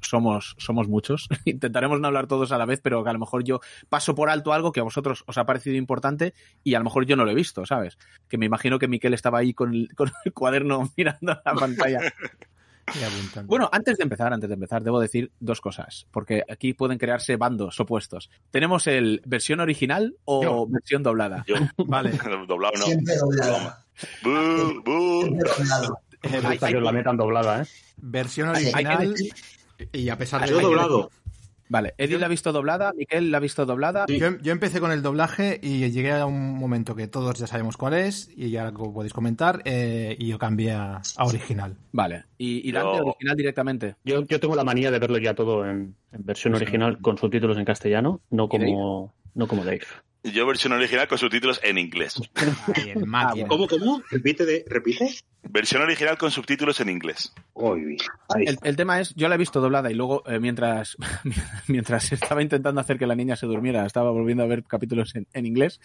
somos, 0.00 0.54
somos 0.58 0.88
muchos. 0.88 1.28
Intentaremos 1.44 2.00
no 2.00 2.06
hablar 2.06 2.26
todos 2.26 2.52
a 2.52 2.58
la 2.58 2.66
vez, 2.66 2.80
pero 2.82 3.02
que 3.02 3.10
a 3.10 3.12
lo 3.12 3.18
mejor 3.18 3.44
yo 3.44 3.60
paso 3.88 4.14
por 4.14 4.30
alto 4.30 4.52
algo 4.52 4.72
que 4.72 4.80
a 4.80 4.84
vosotros 4.84 5.24
os 5.26 5.38
ha 5.38 5.46
parecido 5.46 5.76
importante 5.76 6.34
y 6.62 6.74
a 6.74 6.78
lo 6.78 6.84
mejor 6.84 7.06
yo 7.06 7.16
no 7.16 7.24
lo 7.24 7.30
he 7.30 7.34
visto, 7.34 7.66
¿sabes? 7.66 7.98
Que 8.28 8.38
me 8.38 8.46
imagino 8.46 8.78
que 8.78 8.88
Miquel 8.88 9.14
estaba 9.14 9.38
ahí 9.38 9.54
con 9.54 9.74
el, 9.74 9.88
con 9.94 10.10
el 10.24 10.32
cuaderno 10.32 10.90
mirando 10.96 11.40
la 11.44 11.54
pantalla. 11.54 12.00
Y 12.94 13.02
apuntando. 13.02 13.48
Bueno, 13.48 13.68
antes 13.72 13.96
de 13.98 14.04
empezar, 14.04 14.32
antes 14.32 14.48
de 14.48 14.54
empezar, 14.54 14.82
debo 14.82 15.00
decir 15.00 15.32
dos 15.40 15.60
cosas, 15.60 16.06
porque 16.12 16.44
aquí 16.48 16.72
pueden 16.72 16.98
crearse 16.98 17.36
bandos 17.36 17.78
opuestos. 17.80 18.30
Tenemos 18.50 18.86
el 18.86 19.20
versión 19.26 19.58
original 19.60 20.14
o 20.24 20.42
Yo. 20.42 20.66
versión 20.68 21.02
doblada. 21.02 21.44
yo, 21.48 21.56
Vale. 21.86 22.10
doblado 22.46 22.74
no. 22.78 22.84
Siempre 22.84 23.16
doblada. 23.16 23.84
Bu, 24.22 24.82
bu. 24.84 25.20
Siempre 25.22 25.50
doblado. 25.58 25.98
Eh, 26.22 26.40
gusta 26.42 26.68
que 26.68 26.80
la 26.80 26.92
metan 26.92 27.16
doblada, 27.16 27.62
¿eh? 27.62 27.66
versión 27.98 28.54
Hay- 28.54 28.66
hay 28.72 28.84
que 28.84 28.90
original. 28.94 29.14
decir- 29.14 29.34
Y 29.92 30.08
a 30.08 30.16
pesar 30.16 30.40
de 30.42 30.48
Yo 30.48 30.54
hay 30.54 30.60
que 30.60 30.66
doblado. 30.66 31.10
Vale, 31.68 31.94
Eddie 31.98 32.18
la 32.18 32.26
ha 32.26 32.28
visto 32.28 32.52
doblada, 32.52 32.92
Miquel 32.96 33.30
la 33.30 33.38
ha 33.38 33.40
visto 33.40 33.66
doblada. 33.66 34.04
Sí. 34.08 34.18
Yo, 34.18 34.38
yo 34.40 34.52
empecé 34.52 34.80
con 34.80 34.92
el 34.92 35.02
doblaje 35.02 35.58
y 35.62 35.90
llegué 35.90 36.12
a 36.12 36.24
un 36.26 36.56
momento 36.58 36.94
que 36.94 37.08
todos 37.08 37.38
ya 37.38 37.46
sabemos 37.46 37.76
cuál 37.76 37.94
es 37.94 38.30
y 38.36 38.50
ya 38.50 38.70
lo 38.70 38.92
podéis 38.92 39.12
comentar 39.12 39.62
eh, 39.64 40.16
y 40.18 40.28
yo 40.28 40.38
cambié 40.38 40.72
a, 40.72 41.02
a 41.16 41.24
original. 41.24 41.76
Vale, 41.92 42.24
y, 42.38 42.68
y 42.68 42.72
Dante 42.72 42.98
Yo- 42.98 43.04
original 43.06 43.36
directamente. 43.36 43.96
Yo, 44.04 44.24
yo 44.24 44.38
tengo 44.40 44.54
la 44.54 44.64
manía 44.64 44.90
de 44.90 44.98
verlo 44.98 45.18
ya 45.18 45.34
todo 45.34 45.64
en, 45.68 45.94
en 46.12 46.24
versión 46.24 46.54
original 46.54 46.98
con 47.00 47.18
subtítulos 47.18 47.58
en 47.58 47.64
castellano, 47.64 48.20
no 48.30 48.48
como, 48.48 49.12
no 49.34 49.48
como 49.48 49.64
Dave. 49.64 49.82
Yo 50.32 50.46
versión 50.46 50.72
original 50.72 51.08
con 51.08 51.18
subtítulos 51.18 51.60
en 51.62 51.78
inglés. 51.78 52.20
En 52.86 53.08
máquina. 53.08 53.48
¿Cómo, 53.48 53.66
cómo? 53.68 54.02
Repite, 54.10 54.44
de, 54.44 54.64
repite. 54.68 55.08
Versión 55.48 55.82
original 55.82 56.18
con 56.18 56.30
subtítulos 56.32 56.80
en 56.80 56.88
inglés. 56.88 57.32
Uy. 57.54 57.96
El, 58.36 58.58
el 58.62 58.76
tema 58.76 59.00
es, 59.00 59.14
yo 59.14 59.28
la 59.28 59.36
he 59.36 59.38
visto 59.38 59.60
doblada 59.60 59.90
y 59.90 59.94
luego 59.94 60.24
eh, 60.26 60.40
mientras, 60.40 60.96
mientras 61.68 62.10
estaba 62.12 62.42
intentando 62.42 62.80
hacer 62.80 62.98
que 62.98 63.06
la 63.06 63.14
niña 63.14 63.36
se 63.36 63.46
durmiera, 63.46 63.86
estaba 63.86 64.10
volviendo 64.10 64.42
a 64.42 64.46
ver 64.46 64.64
capítulos 64.64 65.14
en, 65.14 65.26
en 65.32 65.46
inglés. 65.46 65.80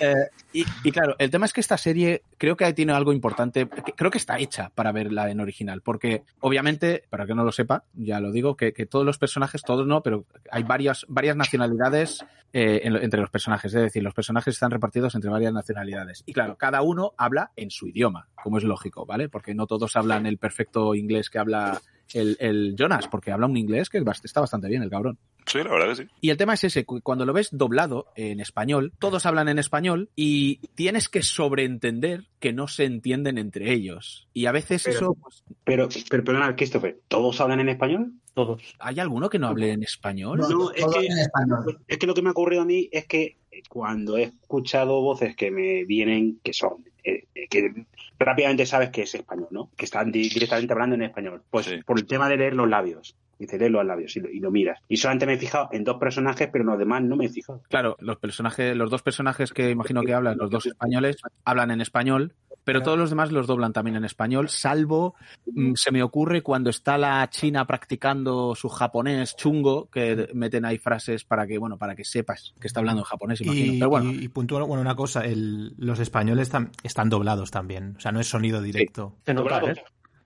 Eh, 0.00 0.14
y, 0.52 0.64
y 0.82 0.90
claro, 0.90 1.14
el 1.18 1.30
tema 1.30 1.46
es 1.46 1.52
que 1.52 1.60
esta 1.60 1.78
serie 1.78 2.22
creo 2.38 2.56
que 2.56 2.72
tiene 2.72 2.92
algo 2.92 3.12
importante, 3.12 3.68
que- 3.68 3.92
creo 3.92 4.10
que 4.10 4.18
está 4.18 4.38
hecha 4.38 4.70
para 4.74 4.90
verla 4.92 5.30
en 5.30 5.40
original, 5.40 5.80
porque 5.82 6.22
obviamente, 6.40 7.04
para 7.10 7.26
que 7.26 7.34
no 7.34 7.44
lo 7.44 7.52
sepa, 7.52 7.84
ya 7.94 8.18
lo 8.20 8.32
digo, 8.32 8.56
que, 8.56 8.72
que 8.72 8.86
todos 8.86 9.06
los 9.06 9.18
personajes, 9.18 9.62
todos 9.62 9.86
no, 9.86 10.02
pero 10.02 10.24
hay 10.50 10.64
varias, 10.64 11.04
varias 11.08 11.36
nacionalidades 11.36 12.24
eh, 12.52 12.80
en 12.84 12.96
entre 12.96 13.20
los 13.20 13.30
personajes, 13.30 13.67
es 13.74 13.82
decir, 13.82 14.02
los 14.02 14.14
personajes 14.14 14.54
están 14.54 14.70
repartidos 14.70 15.14
entre 15.14 15.30
varias 15.30 15.52
nacionalidades. 15.52 16.22
Y 16.26 16.32
claro, 16.32 16.56
cada 16.56 16.82
uno 16.82 17.12
habla 17.16 17.52
en 17.56 17.70
su 17.70 17.86
idioma, 17.88 18.28
como 18.42 18.58
es 18.58 18.64
lógico, 18.64 19.06
¿vale? 19.06 19.28
Porque 19.28 19.54
no 19.54 19.66
todos 19.66 19.96
hablan 19.96 20.26
el 20.26 20.38
perfecto 20.38 20.94
inglés 20.94 21.30
que 21.30 21.38
habla 21.38 21.80
el, 22.14 22.36
el 22.40 22.74
Jonas, 22.78 23.06
porque 23.08 23.32
habla 23.32 23.46
un 23.46 23.56
inglés 23.56 23.90
que 23.90 24.02
está 24.24 24.40
bastante 24.40 24.68
bien, 24.68 24.82
el 24.82 24.88
cabrón. 24.90 25.18
Sí, 25.44 25.58
la 25.58 25.70
verdad 25.70 25.88
que 25.88 25.96
sí. 25.96 26.08
Y 26.20 26.30
el 26.30 26.36
tema 26.36 26.54
es 26.54 26.64
ese, 26.64 26.84
cu- 26.84 27.00
cuando 27.02 27.24
lo 27.26 27.32
ves 27.32 27.48
doblado 27.52 28.06
en 28.16 28.40
español, 28.40 28.92
todos 28.98 29.24
hablan 29.26 29.48
en 29.48 29.58
español 29.58 30.10
y 30.16 30.56
tienes 30.74 31.08
que 31.08 31.22
sobreentender 31.22 32.24
que 32.38 32.52
no 32.52 32.68
se 32.68 32.84
entienden 32.84 33.38
entre 33.38 33.72
ellos. 33.72 34.28
Y 34.32 34.46
a 34.46 34.52
veces 34.52 34.82
Pero- 34.84 34.96
eso, 34.96 35.14
pues, 35.20 35.44
Pero, 35.64 35.88
pero 36.10 36.24
perdona, 36.24 36.54
Christopher, 36.56 36.98
¿todos 37.08 37.40
hablan 37.40 37.60
en 37.60 37.68
español? 37.70 38.12
Todos. 38.44 38.62
¿hay 38.78 39.00
alguno 39.00 39.28
que 39.28 39.38
no 39.40 39.48
hable 39.48 39.72
en 39.72 39.82
español? 39.82 40.38
No, 40.38 40.48
No, 40.48 40.70
es 40.70 40.84
que- 40.86 41.06
en 41.06 41.18
español. 41.18 41.80
Es 41.88 41.98
que 41.98 42.06
lo 42.06 42.14
que 42.14 42.22
me 42.22 42.28
ha 42.28 42.32
ocurrido 42.32 42.62
a 42.62 42.64
mí 42.64 42.88
es 42.92 43.06
que 43.06 43.36
cuando 43.68 44.16
he 44.16 44.22
escuchado 44.24 45.00
voces 45.00 45.34
que 45.34 45.50
me 45.50 45.84
vienen, 45.84 46.38
que 46.44 46.52
son, 46.52 46.84
eh, 47.02 47.24
que 47.50 47.84
rápidamente 48.18 48.64
sabes 48.66 48.90
que 48.90 49.02
es 49.02 49.14
español, 49.14 49.48
¿no? 49.50 49.70
Que 49.76 49.86
están 49.86 50.12
directamente 50.12 50.72
hablando 50.72 50.94
en 50.94 51.02
español. 51.02 51.42
Pues 51.50 51.68
por 51.84 51.98
el 51.98 52.06
tema 52.06 52.28
de 52.28 52.36
leer 52.36 52.54
los 52.54 52.68
labios. 52.68 53.16
Dice, 53.38 53.58
lee 53.58 53.68
los 53.68 53.84
labios 53.84 54.16
y 54.16 54.20
lo, 54.20 54.28
y 54.28 54.40
lo, 54.40 54.50
miras. 54.50 54.80
Y 54.88 54.96
solamente 54.96 55.26
me 55.26 55.34
he 55.34 55.38
fijado 55.38 55.68
en 55.72 55.84
dos 55.84 55.96
personajes, 55.98 56.48
pero 56.52 56.62
en 56.62 56.70
los 56.70 56.78
demás 56.78 57.02
no 57.02 57.16
me 57.16 57.26
he 57.26 57.28
fijado. 57.28 57.62
Claro, 57.68 57.96
los 58.00 58.16
personajes, 58.16 58.76
los 58.76 58.90
dos 58.90 59.02
personajes 59.02 59.52
que 59.52 59.70
imagino 59.70 60.02
que 60.02 60.14
hablan, 60.14 60.38
los 60.38 60.50
dos 60.50 60.66
españoles, 60.66 61.16
hablan 61.44 61.70
en 61.70 61.80
español, 61.80 62.34
pero 62.68 62.82
todos 62.82 62.98
los 62.98 63.08
demás 63.08 63.32
los 63.32 63.46
doblan 63.46 63.72
también 63.72 63.96
en 63.96 64.04
español, 64.04 64.50
salvo 64.50 65.14
mm, 65.46 65.72
se 65.74 65.90
me 65.90 66.02
ocurre 66.02 66.42
cuando 66.42 66.68
está 66.68 66.98
la 66.98 67.26
China 67.30 67.66
practicando 67.66 68.54
su 68.54 68.68
japonés 68.68 69.36
chungo, 69.36 69.88
que 69.90 70.28
meten 70.34 70.66
ahí 70.66 70.76
frases 70.76 71.24
para 71.24 71.46
que, 71.46 71.56
bueno, 71.56 71.78
para 71.78 71.96
que 71.96 72.04
sepas 72.04 72.52
que 72.60 72.66
está 72.66 72.80
hablando 72.80 73.00
en 73.00 73.06
japonés, 73.06 73.40
imagino. 73.40 73.72
Y, 73.72 73.78
pero 73.78 73.90
bueno. 73.90 74.10
y, 74.10 74.24
y 74.24 74.28
puntual, 74.28 74.64
bueno, 74.64 74.82
una 74.82 74.94
cosa, 74.94 75.24
el, 75.24 75.72
los 75.78 75.98
españoles 75.98 76.50
tam, 76.50 76.70
están 76.82 77.08
doblados 77.08 77.50
también, 77.50 77.94
o 77.96 78.00
sea, 78.00 78.12
no 78.12 78.20
es 78.20 78.28
sonido 78.28 78.60
directo. 78.60 79.16
Se 79.24 79.32
nota, 79.32 79.62
¿eh? 79.64 79.74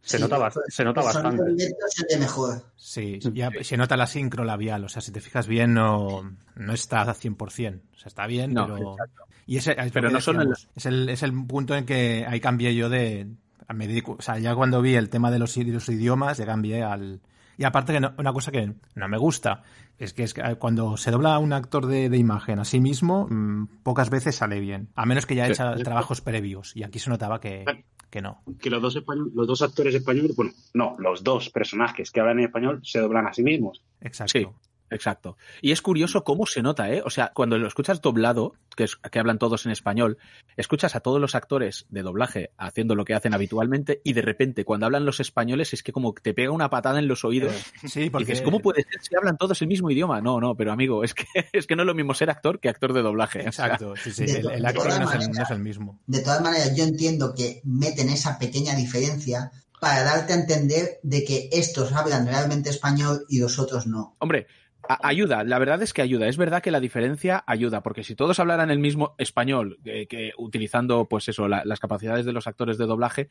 Se, 0.03 0.17
Sí, 0.19 0.23
nota, 0.25 0.51
se 0.69 0.85
nota 0.85 1.01
el 1.01 1.07
bastante. 1.07 1.75
se 1.89 2.19
mejor. 2.19 2.65
Sí, 2.77 3.21
ya 3.33 3.51
se 3.63 3.77
nota 3.77 3.97
la 3.97 4.07
sincro 4.07 4.45
labial, 4.45 4.85
o 4.85 4.89
sea, 4.89 5.01
si 5.01 5.13
te 5.13 5.21
fijas 5.21 5.47
bien, 5.47 5.75
no, 5.75 6.37
no 6.57 6.73
está 6.73 7.03
a 7.03 7.15
100%. 7.15 7.37
O 7.39 7.99
sea, 7.99 8.09
está 8.09 8.27
bien, 8.27 8.53
No, 8.53 8.67
pero. 8.67 8.93
exacto. 8.93 9.23
Y 9.47 9.57
ese, 9.57 9.77
es, 9.79 9.93
Pero 9.93 10.11
no 10.11 10.21
son 10.21 10.39
decíamos, 10.39 10.69
es, 10.75 10.87
el, 10.87 11.09
es 11.09 11.23
el 11.23 11.47
punto 11.47 11.75
en 11.77 11.85
que 11.87 12.27
ahí 12.29 12.41
cambié 12.41 12.75
yo 12.75 12.89
de. 12.89 13.29
me 13.75 14.03
o 14.07 14.23
sea, 14.23 14.39
ya 14.39 14.55
cuando 14.55 14.83
vi 14.83 14.95
el 14.95 15.09
tema 15.09 15.31
de 15.31 15.39
los, 15.39 15.55
de 15.55 15.65
los 15.65 15.89
idiomas, 15.89 16.39
ya 16.39 16.47
cambié 16.47 16.83
al. 16.83 17.21
Y 17.59 17.65
aparte, 17.65 17.93
que 17.93 18.01
no- 18.01 18.15
una 18.19 18.33
cosa 18.33 18.51
que 18.51 18.73
no 18.95 19.09
me 19.09 19.19
gusta 19.19 19.63
es 19.99 20.13
que, 20.15 20.23
es 20.25 20.35
que 20.35 20.43
cuando 20.57 20.97
se 20.97 21.11
dobla 21.11 21.39
un 21.39 21.53
actor 21.53 21.87
de, 21.87 22.09
de 22.09 22.17
imagen 22.19 22.59
a 22.59 22.65
sí 22.65 22.81
mismo, 22.81 23.27
mm, 23.31 23.83
pocas 23.83 24.11
veces 24.11 24.37
sale 24.37 24.59
bien. 24.61 24.89
A 24.95 25.07
menos 25.07 25.27
que 25.27 25.35
ya 25.35 25.47
Sí. 25.47 25.53
hecha 25.53 25.75
trabajos 25.77 26.21
previos. 26.21 26.75
Y 26.77 26.83
aquí 26.83 26.99
se 26.99 27.11
notaba 27.11 27.41
que, 27.41 27.65
que 28.11 28.21
no. 28.23 28.43
Que 28.61 28.71
los 28.71 28.81
dos, 28.83 28.97
español- 28.97 29.31
los 29.35 29.47
dos 29.47 29.63
actores 29.63 29.95
españoles, 29.95 30.35
bueno, 30.37 30.53
no, 30.75 30.97
los 30.99 31.23
dos 31.23 31.51
personajes 31.51 32.11
que 32.11 32.21
hablan 32.21 32.39
en 32.41 32.47
español 32.47 32.81
se 32.83 32.99
doblan 33.01 33.27
a 33.27 33.33
sí 33.33 33.43
mismos. 33.43 33.83
Exacto. 34.01 34.33
Sí. 34.39 34.47
Exacto. 34.93 35.37
Y 35.61 35.73
es 35.73 35.83
curioso 35.83 36.25
cómo 36.25 36.47
se 36.47 36.63
nota, 36.63 36.91
¿eh? 36.91 37.03
O 37.05 37.11
sea, 37.11 37.33
cuando 37.35 37.59
lo 37.59 37.67
escuchas 37.67 38.01
doblado, 38.01 38.55
que, 38.77 38.85
es, 38.85 38.97
que 38.97 39.19
hablan 39.19 39.39
todos 39.39 39.67
en 39.67 39.73
español, 39.73 40.19
escuchas 40.57 40.95
a 40.95 41.01
todos 41.01 41.21
los 41.21 41.35
actores 41.35 41.87
de 41.91 42.03
doblaje 42.03 42.51
haciendo 42.57 42.95
lo 42.95 43.05
que 43.05 43.15
hacen 43.15 43.35
habitualmente 43.35 44.01
y 44.05 44.13
de 44.13 44.23
repente 44.23 44.65
cuando 44.65 44.87
hablan 44.87 45.05
los 45.05 45.21
españoles 45.21 45.73
es 45.73 45.83
que 45.83 45.93
como 45.93 46.15
te 46.15 46.35
pega 46.35 46.51
una 46.51 46.71
patada 46.71 46.99
en 46.99 47.09
los 47.09 47.25
oídos. 47.25 47.53
Sí, 47.87 48.03
Y 48.03 48.11
porque. 48.11 48.27
dices, 48.27 48.43
¿cómo 48.43 48.61
puede 48.61 48.83
ser 48.83 49.01
si 49.03 49.17
hablan 49.17 49.37
todos 49.37 49.61
el 49.63 49.69
mismo 49.69 49.91
idioma? 49.91 50.21
No, 50.21 50.41
no, 50.41 50.55
pero 50.55 50.73
amigo, 50.73 51.05
es 51.05 51.15
que, 51.15 51.27
es 51.53 51.67
que 51.67 51.77
no 51.77 51.83
es 51.83 51.87
lo 51.87 51.95
mismo 51.95 52.15
ser 52.15 52.31
actor 52.31 52.61
que 52.61 52.69
actor 52.69 52.93
de 52.93 53.03
doblaje. 53.03 53.49
O 53.49 53.53
sea, 53.53 53.67
Exacto, 53.67 53.97
sí, 53.97 54.13
sí. 54.13 54.27
de 54.27 54.39
El, 54.39 54.75
todas 54.75 55.01
no 55.01 55.11
es 55.11 55.27
el, 55.27 55.33
no 55.33 55.43
es 55.43 55.51
el 55.51 55.59
mismo. 55.61 56.01
De 56.07 56.21
todas 56.21 56.43
maneras, 56.43 56.75
yo 56.77 56.85
entiendo 56.85 57.35
que 57.35 57.61
meten 57.65 58.09
esa 58.09 58.39
pequeña 58.39 58.75
diferencia 58.75 59.51
para 59.83 60.05
darte 60.05 60.33
a 60.33 60.37
entender 60.37 61.01
de 61.03 61.25
que 61.25 61.49
estos 61.51 61.93
hablan 61.93 62.25
realmente 62.25 62.71
español 62.71 63.27
y 63.29 63.41
los 63.41 63.59
otros 63.59 63.89
no. 63.89 64.15
Hombre, 64.21 64.47
ayuda, 64.89 65.45
la 65.45 65.59
verdad 65.59 65.83
es 65.83 65.93
que 65.93 66.03
ayuda. 66.03 66.27
Es 66.29 66.37
verdad 66.37 66.63
que 66.63 66.71
la 66.71 66.81
diferencia 66.81 67.43
ayuda, 67.47 67.83
porque 67.83 68.05
si 68.05 68.15
todos 68.15 68.39
hablaran 68.41 68.71
el 68.71 68.79
mismo 68.79 69.15
español, 69.19 69.79
eh, 69.85 70.07
que 70.07 70.33
utilizando, 70.39 71.07
pues 71.09 71.29
eso, 71.29 71.49
la- 71.49 71.63
las 71.65 71.81
capacidades 71.81 72.25
de 72.27 72.33
los 72.33 72.47
actores 72.47 72.79
de 72.79 72.87
doblaje, 72.87 73.29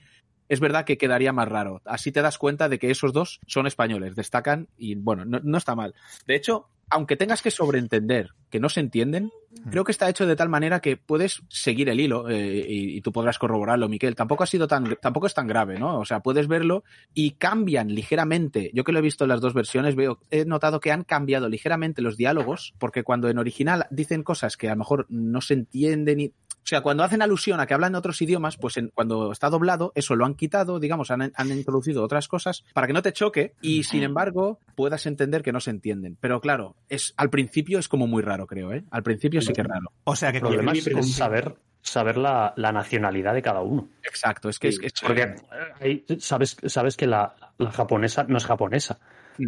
es 0.50 0.60
verdad 0.60 0.86
que 0.86 0.98
quedaría 0.98 1.34
más 1.34 1.48
raro. 1.48 1.82
Así 1.86 2.12
te 2.12 2.22
das 2.22 2.38
cuenta 2.38 2.70
de 2.70 2.80
que 2.80 2.92
esos 2.92 3.14
dos 3.14 3.40
son 3.48 3.68
españoles, 3.68 4.16
destacan 4.16 4.68
y 4.78 4.96
bueno, 4.96 5.26
no, 5.26 5.40
no 5.44 5.58
está 5.58 5.76
mal. 5.76 5.94
De 6.26 6.36
hecho, 6.36 6.70
aunque 6.92 7.16
tengas 7.16 7.42
que 7.42 7.52
sobreentender 7.52 8.32
que 8.50 8.60
no 8.60 8.70
se 8.70 8.82
entienden, 8.82 9.32
creo 9.70 9.84
que 9.84 9.92
está 9.92 10.10
hecho 10.10 10.28
de 10.28 10.36
tal 10.36 10.50
manera 10.50 10.82
que 10.82 10.98
puedes 10.98 11.42
seguir 11.48 11.90
el 11.90 12.00
hilo 12.00 12.30
eh, 12.30 12.66
y, 12.68 12.98
y 12.98 13.02
tú 13.02 13.12
podrás 13.12 13.40
corroborarlo, 13.40 13.88
Miquel. 13.88 14.16
Tampoco 14.16 14.44
ha 14.44 14.48
sido 14.48 14.68
tan, 14.68 14.98
tampoco 15.02 15.26
es 15.26 15.34
tan 15.34 15.48
grave, 15.48 15.80
¿no? 15.80 16.00
O 16.00 16.06
sea, 16.06 16.20
puedes 16.20 16.48
verlo 16.48 16.84
y 17.14 17.32
cambian 17.32 17.96
ligeramente. 17.96 18.70
Yo 18.74 18.84
que 18.84 18.92
lo 18.92 19.00
he 19.00 19.04
visto 19.04 19.24
en 19.24 19.30
las 19.30 19.42
dos 19.42 19.54
versiones, 19.54 19.96
veo, 19.96 20.20
he 20.30 20.46
notado 20.46 20.80
que 20.80 20.92
han 20.92 21.04
cambiado 21.04 21.48
ligeramente 21.48 22.02
los 22.02 22.18
diálogos, 22.18 22.74
porque 22.78 23.04
cuando 23.04 23.30
en 23.30 23.40
original 23.40 23.88
dicen 23.90 24.24
cosas 24.24 24.58
que 24.58 24.68
a 24.68 24.72
lo 24.72 24.80
mejor 24.80 25.06
no 25.10 25.42
se 25.42 25.54
entienden 25.54 26.20
y. 26.20 26.34
O 26.64 26.68
sea, 26.72 26.82
cuando 26.82 27.04
hacen 27.04 27.22
alusión 27.22 27.60
a 27.60 27.66
que 27.66 27.74
hablan 27.74 27.96
otros 27.96 28.22
idiomas, 28.22 28.56
pues 28.56 28.78
en- 28.78 28.90
cuando 28.94 29.32
está 29.32 29.50
doblado, 29.50 29.92
eso 29.96 30.16
lo 30.16 30.26
han 30.26 30.36
quitado, 30.36 30.80
digamos, 30.80 31.10
han, 31.12 31.32
han 31.36 31.52
introducido 31.52 32.04
otras 32.04 32.28
cosas 32.28 32.64
para 32.74 32.86
que 32.88 32.94
no 32.94 33.02
te 33.02 33.12
choque 33.14 33.54
y, 33.62 33.84
sin 33.84 34.04
embargo, 34.04 34.60
puedas 34.76 35.06
entender 35.08 35.42
que 35.42 35.52
no 35.52 35.60
se 35.60 35.72
entienden. 35.72 36.18
Pero 36.22 36.40
claro, 36.40 36.76
es 36.88 37.14
al 37.18 37.30
principio 37.30 37.80
es 37.80 37.88
como 37.88 38.06
muy 38.08 38.22
raro, 38.22 38.46
creo, 38.48 38.72
¿eh? 38.74 38.84
Al 38.92 39.04
principio 39.04 39.42
sí 39.42 39.54
que 39.54 39.62
es 39.62 39.68
raro. 39.68 39.92
O 40.04 40.16
sea 40.16 40.32
que 40.32 40.38
El 40.38 40.44
problema 40.44 40.72
es, 40.74 40.88
con- 40.88 41.00
es 41.00 41.14
saber, 41.16 41.56
saber 41.82 42.18
la, 42.18 42.54
la 42.56 42.72
nacionalidad 42.72 43.34
de 43.34 43.42
cada 43.42 43.62
uno. 43.62 43.90
Exacto, 44.04 44.48
es 44.48 44.60
que 44.60 44.68
es, 44.70 44.80
es- 44.84 44.94
Porque 45.02 45.36
ahí 45.80 46.06
sabes, 46.20 46.58
sabes 46.68 46.96
que 46.96 47.08
la, 47.08 47.36
la 47.58 47.72
japonesa 47.72 48.24
no 48.28 48.38
es 48.38 48.46
japonesa. 48.46 49.00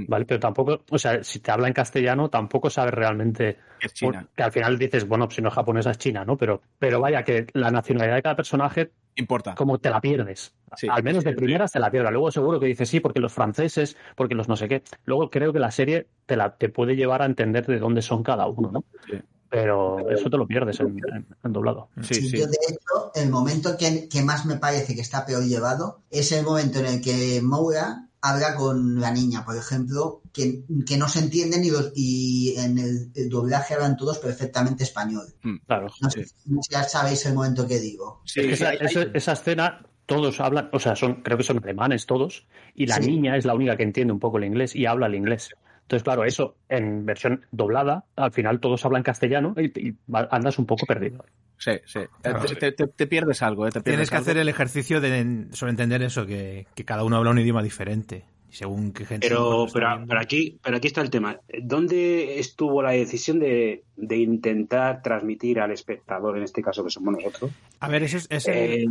¿Vale? 0.08 0.26
Pero 0.26 0.40
tampoco, 0.40 0.82
o 0.90 0.98
sea, 0.98 1.24
si 1.24 1.40
te 1.40 1.52
habla 1.52 1.68
en 1.68 1.74
castellano, 1.74 2.30
tampoco 2.30 2.70
sabes 2.70 2.94
realmente. 2.94 3.58
que 3.80 3.88
es 3.88 3.94
China. 3.94 4.28
Que 4.36 4.44
al 4.44 4.52
final 4.52 4.78
dices, 4.78 5.08
bueno, 5.08 5.30
si 5.30 5.42
no 5.42 5.50
es 5.50 5.56
japonesa 5.56 5.92
es 5.92 5.98
china, 5.98 6.24
¿no? 6.26 6.38
Pero, 6.38 6.62
pero 6.80 7.00
vaya, 7.00 7.24
que 7.24 7.48
la 7.54 7.72
nacionalidad 7.72 8.16
de 8.16 8.22
cada 8.24 8.36
personaje, 8.36 8.92
Importa. 9.16 9.56
como 9.56 9.78
te 9.80 9.90
la 9.90 10.00
pierdes. 10.02 10.54
Sí. 10.76 10.88
al 10.90 11.04
menos 11.04 11.24
de 11.24 11.34
primeras 11.34 11.72
te 11.72 11.80
la 11.80 11.92
pierdes. 11.92 12.12
Luego 12.12 12.32
seguro 12.32 12.60
que 12.60 12.66
dices 12.66 12.90
sí, 12.90 13.00
porque 13.00 13.20
los 13.20 13.32
franceses, 13.34 13.96
porque 14.16 14.34
los 14.36 14.48
no 14.48 14.56
sé 14.56 14.68
qué. 14.68 14.82
Luego 15.06 15.30
creo 15.30 15.54
que 15.54 15.60
la 15.60 15.70
serie 15.72 16.08
te, 16.26 16.36
la, 16.36 16.56
te 16.56 16.70
puede 16.70 16.96
llevar 16.96 17.22
a 17.22 17.26
entender 17.26 17.66
de 17.68 17.78
dónde 17.80 18.02
son 18.02 18.24
cada 18.24 18.48
uno, 18.48 18.72
¿no? 18.72 18.84
Sí. 19.10 19.20
Pero 19.50 20.10
eso 20.10 20.32
te 20.32 20.38
lo 20.38 20.48
pierdes 20.48 20.80
en, 20.80 20.98
en- 21.14 21.28
en 21.44 21.54
doblado. 21.54 21.90
Sí, 22.02 22.16
Sí, 22.16 22.30
sí. 22.30 22.38
Yo, 22.40 22.48
de 22.48 22.58
hecho, 22.70 23.12
el 23.14 23.30
momento 23.30 23.78
que, 23.78 24.10
que 24.10 24.24
más 24.24 24.48
me 24.48 24.56
parece 24.58 24.96
que 24.96 25.02
está 25.02 25.28
peor 25.28 25.44
llevado 25.44 26.00
es 26.10 26.32
el 26.32 26.44
momento 26.44 26.80
en 26.80 26.88
el 26.88 27.02
que 27.02 27.40
Moura 27.44 28.08
habla 28.26 28.56
con 28.56 29.02
la 29.02 29.12
niña, 29.12 29.44
por 29.44 29.58
ejemplo, 29.58 30.22
que, 30.32 30.64
que 30.88 30.98
no 30.98 31.10
se 31.10 31.20
entienden 31.20 31.66
y, 31.66 31.72
los, 31.72 31.92
y 31.94 32.56
en 32.58 32.78
el, 32.80 33.12
el 33.14 33.30
doblaje 33.30 33.74
hablan 33.74 33.98
todos 33.98 34.18
perfectamente 34.18 34.84
español. 34.86 35.26
Claro. 35.68 35.88
No 36.02 36.10
sé 36.10 36.26
si 36.26 36.34
ya 36.70 36.84
sabéis 36.86 37.26
el 37.26 37.34
momento 37.34 37.68
que 37.68 37.80
digo. 37.80 38.22
Sí, 38.26 38.40
Es 38.40 38.46
que 38.48 38.54
esa, 38.54 38.70
hay- 38.70 38.78
hay- 38.80 38.86
esa- 38.88 39.08
esa 39.14 39.32
escena, 39.34 39.86
todos 40.06 40.40
hablan, 40.40 40.70
o 40.72 40.80
sea, 40.80 40.96
son, 40.96 41.22
creo 41.22 41.38
que 41.38 41.44
son 41.44 41.58
alemanes 41.62 42.06
todos, 42.06 42.48
y 42.76 42.86
la 42.88 42.96
Sí. 42.96 43.08
niña 43.08 43.36
es 43.36 43.44
la 43.44 43.56
única 43.56 43.76
que 43.76 43.84
entiende 43.84 44.14
un 44.14 44.20
poco 44.20 44.38
el 44.38 44.46
inglés 44.46 44.74
y 44.74 44.86
habla 44.86 45.08
el 45.08 45.16
inglés. 45.16 45.50
Entonces, 45.84 46.04
claro, 46.04 46.24
eso 46.26 46.56
en 46.70 47.06
versión 47.06 47.46
doblada, 47.52 48.06
al 48.16 48.32
final 48.32 48.60
todos 48.60 48.84
hablan 48.86 49.04
castellano 49.04 49.54
y, 49.58 49.96
andas 50.32 50.58
un 50.58 50.66
poco 50.66 50.86
perdido. 50.86 51.24
Sí, 51.58 51.72
sí. 51.86 52.00
Claro. 52.22 52.46
Te, 52.60 52.72
te- 52.72 52.88
te 52.88 53.08
pierdes 53.08 53.42
algo, 53.44 53.68
¿eh? 53.68 53.70
Te 53.72 53.80
pierdes 53.82 53.84
Tienes 53.84 54.10
que 54.10 54.16
algo. 54.16 54.24
hacer 54.24 54.38
el 54.38 54.50
ejercicio 54.50 55.00
de 55.02 55.48
sobreentender 55.52 56.02
eso, 56.02 56.26
que, 56.26 56.68
que 56.76 56.84
cada 56.86 57.04
uno 57.04 57.18
habla 57.18 57.32
un 57.32 57.40
idioma 57.40 57.62
diferente. 57.64 58.26
Según 58.54 58.92
qué 58.94 59.04
gente. 59.06 59.28
Pero, 59.28 59.66
pero, 59.74 60.04
pero 60.08 60.20
aquí, 60.20 60.60
pero 60.64 60.78
aquí 60.78 60.88
está 60.88 61.02
el 61.02 61.10
tema. 61.10 61.40
¿Dónde 61.64 62.40
estuvo 62.40 62.84
la 62.84 62.92
decisión 62.92 63.40
de, 63.40 63.84
de 63.98 64.18
intentar 64.18 65.02
transmitir 65.02 65.60
al 65.60 65.72
espectador, 65.72 66.38
en 66.38 66.44
este 66.44 66.62
caso 66.62 66.84
que 66.84 66.92
somos 66.92 67.16
nosotros? 67.16 67.52
A 67.80 67.88
ver, 67.88 68.04
eso 68.04 68.18
es, 68.18 68.28
es 68.30 68.48
Eh, 68.48 68.86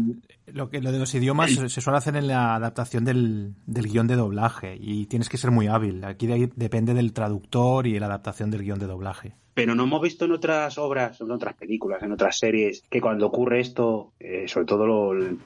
lo 0.49 0.69
que 0.69 0.81
lo 0.81 0.91
de 0.91 0.99
los 0.99 1.15
idiomas 1.15 1.53
se 1.53 1.81
suele 1.81 1.97
hacer 1.99 2.17
en 2.17 2.27
la 2.27 2.57
adaptación 2.57 3.05
del, 3.05 3.55
del 3.67 3.87
guion 3.87 4.09
de 4.09 4.17
doblaje 4.17 4.77
y 4.81 5.07
tienes 5.07 5.29
que 5.29 5.39
ser 5.39 5.53
muy 5.53 5.69
hábil. 5.69 6.03
Aquí 6.05 6.27
de 6.27 6.33
ahí 6.35 6.51
depende 6.57 6.93
del 6.93 7.13
traductor 7.13 7.87
y 7.87 7.99
la 8.01 8.07
adaptación 8.07 8.51
del 8.51 8.63
guion 8.63 8.81
de 8.81 8.87
doblaje. 8.87 9.33
Pero 9.55 9.75
no 9.75 9.85
hemos 9.85 10.03
visto 10.03 10.25
en 10.25 10.33
otras 10.33 10.77
obras, 10.79 11.21
en 11.21 11.31
otras 11.31 11.55
películas, 11.55 12.03
en 12.03 12.11
otras 12.13 12.39
series, 12.39 12.83
que 12.91 13.01
cuando 13.01 13.27
ocurre 13.27 13.61
esto, 13.61 14.13
eh, 14.19 14.49
sobre 14.49 14.67
todo 14.67 14.87
lo- 14.87 15.37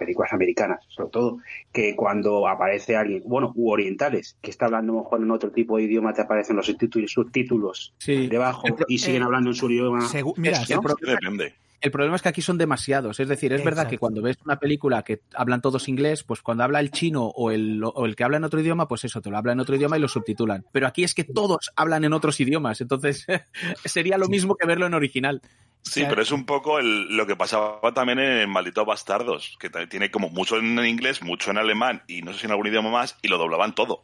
películas 0.00 0.32
americanas, 0.32 0.84
sobre 0.88 1.10
todo, 1.10 1.38
que 1.72 1.94
cuando 1.94 2.48
aparece 2.48 2.96
alguien, 2.96 3.22
bueno, 3.24 3.52
u 3.54 3.70
orientales, 3.70 4.36
que 4.42 4.50
está 4.50 4.66
hablando 4.66 4.94
mejor 4.94 5.22
en 5.22 5.30
otro 5.30 5.52
tipo 5.52 5.76
de 5.76 5.84
idioma, 5.84 6.12
te 6.12 6.22
aparecen 6.22 6.56
los 6.56 6.66
subtítulos, 6.66 7.12
subtítulos 7.12 7.94
Sí. 7.98 8.26
debajo 8.26 8.66
El 8.66 8.74
pro- 8.74 8.86
y 8.88 8.98
siguen 8.98 9.22
eh, 9.22 9.24
hablando 9.26 9.50
en 9.50 9.54
su 9.54 9.70
idioma. 9.70 10.08
Mira, 10.36 10.60
¿no? 10.68 10.80
pro- 10.80 10.96
Depende. 11.00 11.54
El 11.80 11.90
problema 11.90 12.16
es 12.16 12.22
que 12.22 12.28
aquí 12.28 12.42
son 12.42 12.58
demasiados. 12.58 13.20
Es 13.20 13.28
decir, 13.28 13.52
es 13.54 13.64
verdad 13.64 13.88
que 13.88 13.96
cuando 13.98 14.20
ves 14.20 14.36
una 14.44 14.58
película 14.58 15.02
que 15.02 15.22
hablan 15.34 15.62
todos 15.62 15.88
inglés, 15.88 16.24
pues 16.24 16.42
cuando 16.42 16.62
habla 16.64 16.80
el 16.80 16.90
chino 16.90 17.24
o 17.24 17.50
el, 17.50 17.80
o 17.82 18.04
el 18.04 18.16
que 18.16 18.24
habla 18.24 18.36
en 18.36 18.44
otro 18.44 18.60
idioma, 18.60 18.86
pues 18.86 19.04
eso, 19.04 19.20
te 19.22 19.30
lo 19.30 19.38
habla 19.38 19.52
en 19.52 19.60
otro 19.60 19.76
idioma 19.76 19.96
y 19.96 20.00
lo 20.00 20.08
subtitulan. 20.08 20.66
Pero 20.72 20.86
aquí 20.86 21.04
es 21.04 21.14
que 21.14 21.24
todos 21.24 21.70
hablan 21.76 22.04
en 22.04 22.12
otros 22.12 22.38
idiomas. 22.40 22.80
Entonces, 22.82 23.26
sería 23.86 24.18
lo 24.18 24.28
mismo 24.28 24.56
que 24.56 24.66
verlo 24.66 24.86
en 24.86 24.94
original. 24.94 25.40
Sí, 25.82 26.04
pero 26.06 26.20
es 26.20 26.30
un 26.30 26.44
poco 26.44 26.78
el- 26.78 27.16
lo 27.16 27.26
que 27.26 27.36
pasaba 27.36 27.80
también 27.94 28.18
en 28.18 28.50
Malditos 28.50 28.84
Bastardos, 28.84 29.56
que 29.58 29.70
tiene 29.86 30.10
como 30.10 30.28
mucho 30.28 30.58
en 30.58 30.78
inglés, 30.84 31.22
mucho 31.22 31.50
en 31.50 31.56
alemán 31.56 32.02
y 32.06 32.20
no 32.20 32.34
sé 32.34 32.40
si 32.40 32.44
en 32.46 32.50
algún 32.52 32.66
idioma 32.66 32.90
más, 32.90 33.16
y 33.22 33.28
lo 33.28 33.38
doblaban 33.38 33.74
todo. 33.74 34.02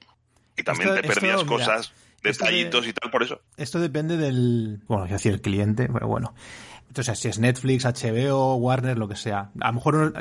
Y 0.56 0.62
también 0.62 0.88
Esto- 0.88 1.02
te 1.02 1.08
perdías 1.08 1.40
esto, 1.40 1.44
mira, 1.52 1.66
cosas, 1.66 1.92
de- 2.22 2.30
detallitos 2.30 2.86
y 2.86 2.94
tal, 2.94 3.10
por 3.10 3.22
eso. 3.22 3.42
Esto 3.58 3.78
depende 3.78 4.16
del. 4.16 4.80
Bueno, 4.88 5.04
es 5.04 5.10
decir, 5.10 5.34
el 5.34 5.42
cliente, 5.42 5.86
pero 5.92 6.08
bueno. 6.08 6.34
Entonces, 6.88 7.18
si 7.18 7.28
es 7.28 7.38
Netflix, 7.38 7.84
HBO, 7.84 8.54
Warner, 8.56 8.96
lo 8.96 9.06
que 9.08 9.16
sea. 9.16 9.50
A 9.60 9.68
lo 9.68 9.72
mejor 9.74 9.94
uno- 9.96 10.12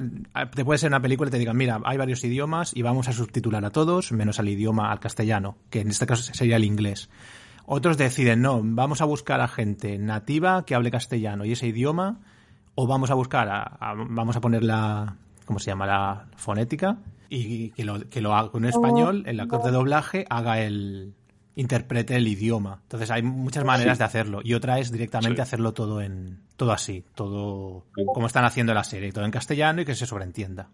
te 0.54 0.66
puede 0.66 0.78
ser 0.78 0.90
una 0.90 1.02
película 1.02 1.30
y 1.30 1.32
te 1.32 1.38
digan, 1.40 1.56
mira, 1.56 1.80
hay 1.86 1.98
varios 1.98 2.24
idiomas 2.24 2.76
y 2.76 2.82
vamos 2.82 3.08
a 3.08 3.14
subtitular 3.14 3.64
a 3.64 3.70
todos, 3.70 4.12
menos 4.12 4.40
al 4.40 4.50
idioma, 4.50 4.92
al 4.92 5.00
castellano, 5.00 5.58
que 5.70 5.82
en 5.82 5.90
este 5.90 6.06
caso 6.06 6.34
sería 6.34 6.58
el 6.58 6.64
inglés. 6.66 7.10
Otros 7.66 7.98
deciden, 7.98 8.42
no, 8.42 8.62
vamos 8.64 9.02
a 9.02 9.06
buscar 9.06 9.42
a 9.42 9.48
gente 9.48 9.98
nativa 9.98 10.66
que 10.66 10.76
hable 10.76 10.92
castellano 10.92 11.46
y 11.46 11.54
ese 11.54 11.68
idioma, 11.68 12.20
o 12.76 12.88
vamos 12.88 13.10
a 13.10 13.14
buscar, 13.14 13.48
a, 13.50 13.94
vamos 14.10 14.36
a 14.36 14.42
poner 14.42 14.64
la, 14.64 15.16
¿cómo 15.46 15.60
se 15.60 15.72
llama? 15.72 15.86
La 15.88 16.26
fonética, 16.36 16.98
y 17.30 17.70
que 17.72 17.86
lo, 17.86 18.02
que 18.10 18.22
lo 18.22 18.36
haga 18.36 18.50
con 18.52 18.66
español, 18.66 19.24
el 19.26 19.40
actor 19.40 19.64
de 19.64 19.72
doblaje 19.72 20.26
haga 20.30 20.60
el, 20.62 21.14
interprete 21.56 22.16
el 22.16 22.28
idioma. 22.28 22.80
Entonces 22.84 23.10
hay 23.12 23.24
muchas 23.24 23.64
maneras 23.64 23.98
de 23.98 24.04
hacerlo 24.04 24.42
y 24.44 24.54
otra 24.54 24.80
es 24.80 24.92
directamente 24.92 25.42
hacerlo 25.42 25.74
todo 25.74 26.02
en 26.02 26.42
todo 26.56 26.72
así, 26.72 27.04
todo 27.16 27.86
como 28.14 28.28
están 28.28 28.46
haciendo 28.46 28.74
la 28.74 28.84
serie, 28.84 29.12
todo 29.12 29.26
en 29.26 29.32
castellano 29.32 29.82
y 29.82 29.86
que 29.86 29.96
se 29.96 30.06
sobreentienda. 30.06 30.70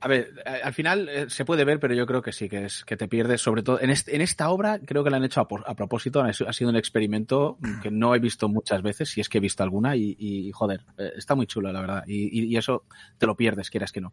A 0.00 0.08
ver, 0.08 0.34
al 0.62 0.74
final 0.74 1.08
eh, 1.08 1.30
se 1.30 1.46
puede 1.46 1.64
ver, 1.64 1.80
pero 1.80 1.94
yo 1.94 2.04
creo 2.04 2.20
que 2.20 2.30
sí, 2.30 2.46
que 2.46 2.66
es 2.66 2.84
que 2.84 2.94
te 2.94 3.08
pierdes, 3.08 3.40
sobre 3.40 3.62
todo 3.62 3.80
en, 3.80 3.88
en 3.88 4.20
esta 4.20 4.50
obra, 4.50 4.78
creo 4.78 5.02
que 5.02 5.08
la 5.08 5.16
han 5.16 5.24
hecho 5.24 5.40
a, 5.40 5.74
propósito, 5.74 6.22
ha 6.22 6.52
sido 6.52 6.68
un 6.68 6.76
experimento 6.76 7.56
que 7.82 7.90
no 7.90 8.14
he 8.14 8.18
visto 8.18 8.46
muchas 8.50 8.82
veces, 8.82 9.08
si 9.08 9.22
es 9.22 9.30
que 9.30 9.38
he 9.38 9.40
visto 9.40 9.62
alguna, 9.62 9.96
y, 9.96 10.50
joder, 10.52 10.84
eh, 10.98 11.12
está 11.16 11.34
muy 11.34 11.46
chulo, 11.46 11.72
la 11.72 11.80
verdad, 11.80 12.04
y, 12.06 12.52
y 12.52 12.54
eso 12.58 12.84
te 13.16 13.24
lo 13.24 13.34
pierdes, 13.34 13.70
quieras 13.70 13.92
que 13.92 14.02
no. 14.02 14.12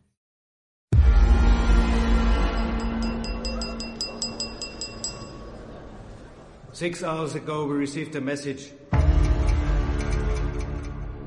Six 6.73 7.03
hours 7.03 7.35
ago, 7.35 7.65
we 7.65 7.73
received 7.75 8.15
a 8.15 8.21
message. 8.21 8.71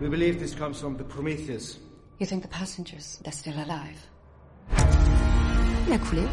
We 0.00 0.08
believe 0.08 0.40
this 0.40 0.54
comes 0.54 0.80
from 0.80 0.96
the 0.96 1.04
Prometheus. 1.04 1.78
You 2.18 2.24
think 2.26 2.42
the 2.42 2.48
passengers, 2.48 3.20
they're 3.22 3.32
still 3.32 3.54
alive? 3.54 3.98
Il 5.86 5.92
a 5.92 5.98
coulé. 5.98 6.26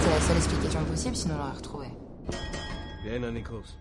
C'est 0.00 0.10
la 0.10 0.20
seule 0.20 0.36
explication 0.36 0.84
possible, 0.84 1.16
sinon 1.16 1.34
on 1.36 1.38
l'aurait 1.38 1.56
retrouvé. 1.56 1.86
Bien, 3.02 3.32
Nichols. 3.32 3.74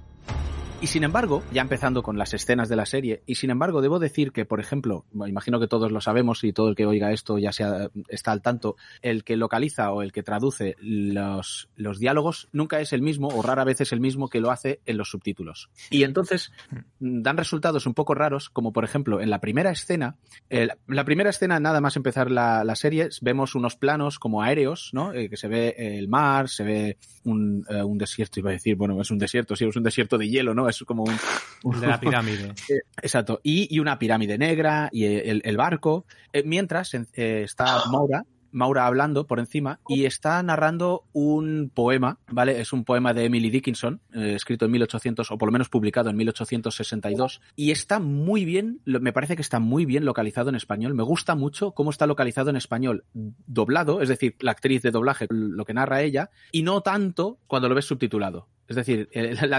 Y 0.82 0.88
sin 0.88 1.04
embargo, 1.04 1.42
ya 1.52 1.62
empezando 1.62 2.04
con 2.04 2.18
las 2.18 2.34
escenas 2.34 2.70
de 2.70 2.76
la 2.76 2.86
serie, 2.86 3.24
y 3.26 3.36
sin 3.36 3.50
embargo, 3.50 3.82
debo 3.82 3.98
decir 3.98 4.32
que, 4.32 4.46
por 4.46 4.60
ejemplo, 4.60 5.06
imagino 5.14 5.60
que 5.60 5.68
todos 5.68 5.92
lo 5.92 6.02
sabemos 6.02 6.44
y 6.44 6.54
todo 6.54 6.70
el 6.70 6.76
que 6.76 6.86
oiga 6.86 7.12
esto 7.12 7.40
ya 7.40 7.52
sea, 7.52 7.90
está 8.08 8.32
al 8.32 8.42
tanto, 8.42 8.76
el 9.02 9.24
que 9.24 9.36
localiza 9.36 9.92
o 9.92 10.02
el 10.02 10.12
que 10.12 10.22
traduce 10.22 10.76
los, 10.80 11.70
los 11.76 12.00
diálogos 12.00 12.50
nunca 12.52 12.82
es 12.82 12.94
el 12.94 13.02
mismo 13.02 13.30
o 13.30 13.42
rara 13.42 13.64
vez 13.64 13.82
es 13.82 13.94
el 13.94 14.00
mismo 14.00 14.30
que 14.30 14.42
lo 14.42 14.52
hace 14.52 14.82
en 14.86 14.98
los 14.98 15.10
subtítulos. 15.10 15.70
Y 15.90 16.04
entonces 16.04 16.52
dan 17.00 17.38
resultados 17.38 17.88
un 17.88 17.94
poco 17.94 18.14
raros, 18.14 18.50
como 18.50 18.74
por 18.74 18.84
ejemplo 18.84 19.22
en 19.22 19.30
la 19.30 19.40
primera 19.40 19.72
escena, 19.72 20.18
la 20.50 21.06
primera 21.06 21.30
escena, 21.30 21.60
nada 21.60 21.82
más 21.82 21.96
empezar 21.96 22.30
la, 22.30 22.64
la 22.64 22.76
serie, 22.76 23.10
vemos 23.22 23.56
unos 23.56 23.76
planos 23.76 24.20
como 24.20 24.44
aéreos, 24.44 24.92
¿no? 24.94 25.14
Eh, 25.14 25.30
que 25.30 25.38
se 25.38 25.48
ve 25.48 25.76
el 25.78 26.08
mar, 26.08 26.50
se 26.50 26.64
ve 26.64 26.98
un, 27.24 27.66
eh, 27.70 27.82
un 27.82 27.98
desierto, 27.98 28.40
iba 28.40 28.50
a 28.50 28.54
decir, 28.54 28.76
bueno, 28.76 29.00
es 29.02 29.12
un 29.12 29.18
desierto, 29.18 29.56
sí, 29.56 29.66
es 29.66 29.76
un 29.76 29.84
desierto 29.84 30.18
de 30.18 30.30
hielo, 30.30 30.54
¿no? 30.54 30.65
Es 30.70 30.84
como 30.86 31.04
un... 31.04 31.80
de 31.80 31.88
la 31.88 32.00
pirámide. 32.00 32.54
Eh, 32.70 32.82
exacto. 33.02 33.40
Y, 33.44 33.80
una 33.80 34.00
pirámide 34.00 34.38
negra 34.38 34.90
y 34.92 35.06
el, 35.06 35.58
barco. 35.58 36.06
Eh, 36.34 36.44
mientras 36.46 36.94
eh, 36.94 37.44
está 37.44 37.84
Maura, 37.92 38.26
Maura 38.52 38.88
hablando 38.88 39.28
por 39.28 39.40
encima 39.40 39.80
y 39.88 40.06
está 40.06 40.42
narrando 40.42 41.04
un 41.12 41.72
poema, 41.74 42.20
¿vale? 42.32 42.62
Es 42.62 42.72
un 42.72 42.86
poema 42.86 43.14
de 43.14 43.26
Emily 43.26 43.50
Dickinson, 43.50 44.00
escrito 44.14 44.66
en 44.66 44.72
1800 44.72 45.30
o 45.30 45.38
por 45.38 45.50
lo 45.50 45.52
menos 45.52 45.68
publicado 45.68 46.10
en 46.10 46.16
1862 46.16 47.42
y 47.58 47.72
está 47.72 48.00
muy 48.00 48.46
bien, 48.46 48.80
me 48.86 49.12
parece 49.12 49.36
que 49.36 49.42
está 49.42 49.60
muy 49.60 49.86
bien 49.86 50.06
localizado 50.06 50.50
en 50.50 50.56
español. 50.56 50.94
Me 50.94 51.04
gusta 51.04 51.36
mucho 51.36 51.72
cómo 51.72 51.90
está 51.90 52.08
localizado 52.08 52.50
en 52.50 52.56
español 52.56 53.04
doblado, 53.14 54.02
es 54.02 54.08
decir, 54.08 54.38
la 54.40 54.52
actriz 54.52 54.82
de 54.82 54.92
doblaje 54.92 55.28
lo 55.30 55.66
que 55.66 55.74
narra 55.74 56.02
ella 56.02 56.30
y 56.54 56.64
no 56.64 56.80
tanto 56.80 57.40
cuando 57.48 57.68
lo 57.68 57.76
ves 57.76 57.86
subtitulado. 57.86 58.48
Es 58.68 58.76
decir, 58.76 59.10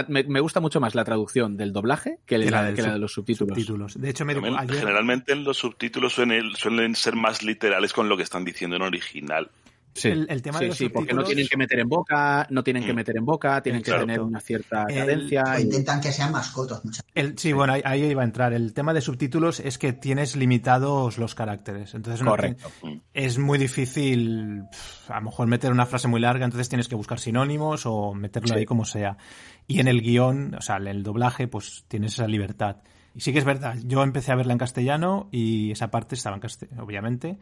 me, 0.09 0.39
gusta 0.41 0.59
mucho 0.59 0.81
más 0.81 0.93
la 0.93 1.05
traducción 1.05 1.55
del 1.55 1.71
doblaje 1.71 2.19
que, 2.25 2.37
la, 2.37 2.71
de 2.71 2.99
los 2.99 3.13
subtítulos. 3.13 3.99
De 3.99 4.09
hecho, 4.09 4.25
me 4.25 4.35
generalmente 4.35 5.31
en 5.31 5.45
los 5.45 5.57
subtítulos 5.57 6.13
suelen, 6.13 6.53
suelen, 6.55 6.93
ser 6.95 7.15
más 7.15 7.41
literales 7.41 7.93
con 7.93 8.09
lo 8.09 8.17
que 8.17 8.23
están 8.23 8.43
diciendo 8.43 8.75
en 8.75 8.81
original. 8.81 9.49
Sí, 9.97 10.09
el, 10.09 10.41
tema 10.43 10.59
de 10.59 10.67
los 10.67 10.77
sí 10.77 10.89
porque 10.89 11.13
no 11.13 11.23
tienen 11.23 11.47
que 11.47 11.57
meter 11.57 11.79
en 11.79 11.89
boca, 11.89 12.45
no 12.51 12.63
tienen 12.63 12.85
que 12.85 12.93
mm. 12.93 12.95
meter 12.95 13.17
en 13.17 13.25
boca, 13.25 13.61
tienen 13.63 13.81
que 13.81 13.91
tener 13.91 14.21
una 14.21 14.39
cierta 14.39 14.85
cadencia. 14.85 15.43
O 15.55 15.59
intentan 15.59 15.99
que 15.99 16.11
sean 16.11 16.31
muchas 16.31 17.03
veces. 17.15 17.33
Sí, 17.37 17.51
bueno, 17.51 17.73
ahí, 17.83 18.03
iba 18.03 18.21
a 18.21 18.25
entrar. 18.25 18.53
El 18.53 18.73
tema 18.73 18.93
de 18.93 19.01
subtítulos 19.01 19.59
es 19.59 19.77
que 19.77 19.93
tienes 19.93 20.35
limitados 20.35 21.17
los 21.17 21.33
caracteres. 21.33 21.95
Entonces, 21.95 22.23
Correcto. 22.23 22.71
es 23.13 23.39
muy 23.39 23.57
difícil, 23.57 24.63
a 25.09 25.15
lo 25.15 25.25
mejor 25.25 25.47
meter 25.47 25.71
una 25.71 25.87
frase 25.87 26.07
muy 26.07 26.21
larga, 26.21 26.45
entonces 26.45 26.69
tienes 26.69 26.87
que 26.87 26.95
buscar 26.95 27.19
sinónimos 27.19 27.85
o 27.85 28.13
meterlo 28.13 28.55
ahí 28.55 28.65
como 28.65 28.85
sea. 28.85 29.17
Y 29.65 29.79
en 29.79 29.87
el 29.87 30.01
guion, 30.01 30.53
o 30.55 30.61
sea, 30.61 30.77
en 30.77 30.87
el 30.87 31.03
doblaje, 31.03 31.47
pues 31.47 31.85
tienes 31.87 32.13
esa 32.13 32.27
libertad. 32.27 32.77
Y 33.17 33.21
sí 33.21 33.33
que 33.33 33.39
es 33.39 33.45
verdad, 33.45 33.75
yo 33.83 34.03
empecé 34.03 34.31
a 34.31 34.35
verla 34.35 34.53
en 34.53 34.59
castellano 34.59 35.27
y 35.31 35.71
esa 35.71 35.89
parte 35.89 36.13
estaba 36.13 36.35
en 36.35 36.41
castellano, 36.41 36.83
obviamente, 36.83 37.39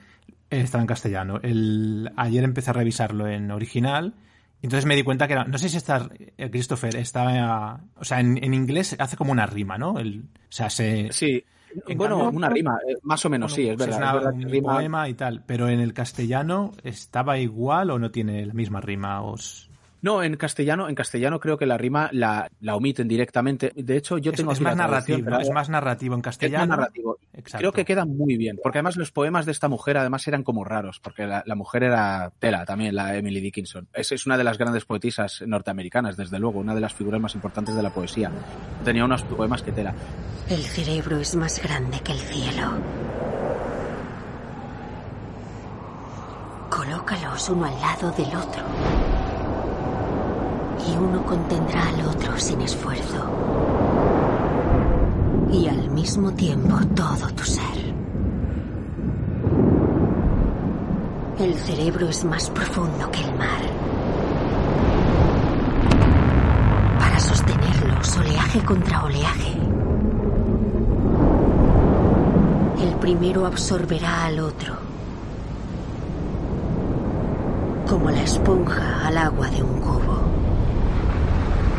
estaba 0.50 0.82
en 0.82 0.88
castellano. 0.88 1.40
El, 1.44 2.12
ayer 2.16 2.46
empecé 2.46 2.70
a 2.70 2.74
revisarlo 2.74 3.28
en 3.28 3.52
original 3.52 4.16
entonces 4.66 4.88
me 4.88 4.96
di 4.96 5.04
cuenta 5.04 5.28
que 5.28 5.34
era, 5.34 5.44
no 5.44 5.60
sé 5.60 5.70
si 5.70 5.78
está, 5.78 6.10
eh, 6.18 6.50
Christopher, 6.50 6.96
está, 6.96 7.80
o 7.98 8.04
sea, 8.04 8.20
en, 8.20 8.54
inglés 8.54 8.96
hace 8.98 9.16
como 9.16 9.32
una 9.32 9.46
rima, 9.46 9.78
¿no? 9.78 10.00
El, 10.00 10.22
o 10.22 10.50
sea, 10.50 10.72
se... 10.72 11.12
Sí, 11.12 11.44
bueno, 11.96 12.30
una 12.30 12.50
rima, 12.50 12.80
eh, 12.88 12.96
más 13.04 13.24
o 13.26 13.30
menos, 13.30 13.54
sí, 13.54 13.68
es 13.68 13.78
verdad. 13.78 14.18
Es, 14.18 14.34
una, 14.34 14.58
un 14.58 14.64
poema 14.64 15.08
y 15.08 15.14
tal, 15.14 15.44
pero 15.46 15.70
en 15.70 15.82
el 15.82 15.94
castellano 15.94 16.72
estaba 16.84 17.38
igual 17.38 17.92
o 17.92 18.00
no 18.00 18.10
tiene 18.10 18.44
la 18.44 18.54
misma 18.54 18.82
rima. 18.82 19.22
Os... 19.22 19.70
No, 20.06 20.22
en 20.22 20.36
castellano, 20.36 20.88
en 20.88 20.94
castellano 20.94 21.40
creo 21.40 21.58
que 21.58 21.66
la 21.66 21.80
rima 21.80 22.12
la, 22.12 22.48
la 22.62 22.76
omiten 22.76 23.08
directamente. 23.08 23.72
De 23.76 23.98
hecho, 23.98 24.20
yo 24.20 24.34
tengo 24.34 24.52
es, 24.52 24.62
más 24.62 24.76
narrativo, 24.76 25.40
es 25.40 25.50
más 25.50 25.68
narrativo 25.68 26.14
en 26.14 26.22
castellano. 26.22 26.64
Es 26.64 26.70
más 26.70 26.78
narrativo. 26.78 27.18
Creo 27.58 27.72
que 27.72 27.86
queda 27.86 28.06
muy 28.06 28.38
bien, 28.38 28.60
porque 28.62 28.78
además 28.78 28.98
los 28.98 29.12
poemas 29.12 29.48
de 29.48 29.52
esta 29.52 29.68
mujer 29.68 29.98
además 29.98 30.28
eran 30.28 30.44
como 30.44 30.64
raros, 30.64 31.00
porque 31.00 31.26
la, 31.26 31.56
mujer 31.56 31.86
era 31.86 32.32
tela 32.38 32.66
también, 32.66 32.94
la 32.94 33.18
Emily 33.18 33.40
Dickinson. 33.40 33.88
Es, 33.96 34.12
es 34.12 34.28
una 34.28 34.38
de 34.38 34.44
las 34.44 34.60
grandes 34.60 34.86
poetisas 34.86 35.42
norteamericanas, 35.44 36.16
desde 36.16 36.38
luego, 36.38 36.60
una 36.60 36.76
de 36.76 36.82
las 36.82 36.94
figuras 36.94 37.20
más 37.20 37.34
importantes 37.34 37.74
de 37.74 37.82
la 37.82 37.90
poesía. 37.90 38.30
Tenía 38.84 39.06
unos 39.06 39.24
poemas 39.24 39.64
que 39.64 39.72
tela. 39.72 39.96
El 40.48 40.62
cerebro 40.62 41.18
es 41.18 41.36
más 41.36 41.60
grande 41.64 42.00
que 42.02 42.12
el 42.12 42.20
cielo. 42.20 42.74
Colócalos 46.70 47.50
uno 47.50 47.66
al 47.66 47.82
lado 47.82 48.12
del 48.12 48.36
otro 48.36 49.25
y 50.88 50.98
uno 50.98 51.24
contendrá 51.26 51.88
al 51.90 52.08
otro 52.08 52.38
sin 52.38 52.62
esfuerzo. 52.62 53.24
Y 55.52 55.68
al 55.68 55.90
mismo 55.92 56.32
tiempo 56.32 56.78
todo 56.96 57.28
tu 57.36 57.44
ser. 57.44 57.96
El 61.40 61.54
cerebro 61.56 62.08
es 62.08 62.24
más 62.24 62.50
profundo 62.50 63.12
que 63.12 63.22
el 63.22 63.36
mar. 63.38 63.62
Para 66.98 67.20
sostenerlos 67.20 68.18
oleaje 68.18 68.64
contra 68.64 69.04
oleaje. 69.04 69.54
El 72.82 72.96
primero 73.02 73.46
absorberá 73.46 74.26
al 74.26 74.40
otro. 74.40 74.76
Como 77.90 78.10
la 78.12 78.24
esponja 78.24 79.06
al 79.08 79.18
agua 79.18 79.50
de 79.50 79.62
un 79.62 79.80
cubo. 79.82 80.45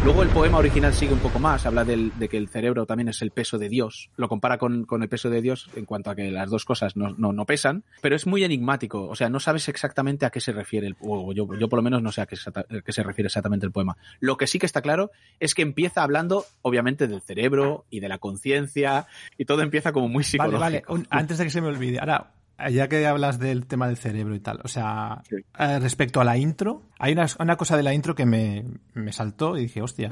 Luego 0.06 0.22
el 0.22 0.28
poema 0.28 0.58
original 0.58 0.94
sigue 0.94 1.12
un 1.12 1.18
poco 1.18 1.40
más, 1.40 1.66
habla 1.66 1.84
de 1.84 2.28
que 2.30 2.36
el 2.36 2.48
cerebro 2.48 2.86
también 2.86 3.08
es 3.08 3.22
el 3.22 3.32
peso 3.32 3.58
de 3.58 3.68
Dios, 3.68 4.08
lo 4.14 4.28
compara 4.28 4.56
con, 4.56 4.86
el 4.88 5.08
peso 5.08 5.30
de 5.30 5.42
Dios 5.42 5.68
en 5.74 5.84
cuanto 5.84 6.10
a 6.10 6.14
que 6.14 6.30
las 6.30 6.48
dos 6.48 6.64
cosas 6.64 6.94
no, 6.94 7.44
pesan, 7.44 7.82
pero 8.02 8.14
es 8.14 8.24
muy 8.24 8.44
enigmático, 8.44 9.08
o 9.08 9.16
sea, 9.16 9.28
no 9.28 9.40
sabes 9.40 9.68
exactamente 9.68 10.24
a 10.24 10.30
qué 10.30 10.40
se 10.40 10.52
refiere, 10.52 10.86
el, 10.86 10.96
o 11.00 11.32
yo, 11.32 11.48
yo 11.58 11.68
por 11.68 11.78
lo 11.78 11.82
menos 11.82 12.02
no 12.02 12.12
sé 12.12 12.20
a 12.20 12.26
qué, 12.26 12.36
se 12.36 13.02
refiere 13.02 13.26
exactamente 13.26 13.66
el 13.66 13.72
poema. 13.72 13.96
Lo 14.20 14.36
que 14.36 14.46
sí 14.46 14.60
que 14.60 14.66
está 14.66 14.80
claro 14.80 15.10
es 15.40 15.56
que 15.56 15.62
empieza 15.62 16.04
hablando, 16.04 16.44
obviamente, 16.62 17.08
del 17.08 17.20
cerebro 17.20 17.84
y 17.90 17.98
de 17.98 18.08
la 18.08 18.18
conciencia, 18.18 19.08
y 19.36 19.44
todo 19.44 19.62
empieza 19.62 19.90
como 19.90 20.08
muy 20.08 20.22
psicológico. 20.22 20.60
Vale, 20.60 20.84
vale, 20.86 21.06
antes 21.10 21.36
de 21.38 21.44
que 21.44 21.50
se 21.50 21.60
me 21.60 21.66
olvide, 21.66 21.98
ahora, 21.98 22.35
ya 22.70 22.88
que 22.88 23.06
hablas 23.06 23.38
del 23.38 23.66
tema 23.66 23.86
del 23.86 23.96
cerebro 23.96 24.34
y 24.34 24.40
tal, 24.40 24.60
o 24.64 24.68
sea, 24.68 25.22
eh, 25.58 25.78
respecto 25.78 26.20
a 26.20 26.24
la 26.24 26.36
intro, 26.36 26.82
hay 26.98 27.12
una, 27.12 27.26
una, 27.38 27.56
cosa 27.56 27.76
de 27.76 27.82
la 27.82 27.94
intro 27.94 28.14
que 28.14 28.26
me, 28.26 28.64
me 28.94 29.12
saltó 29.12 29.56
y 29.56 29.62
dije, 29.62 29.82
hostia. 29.82 30.10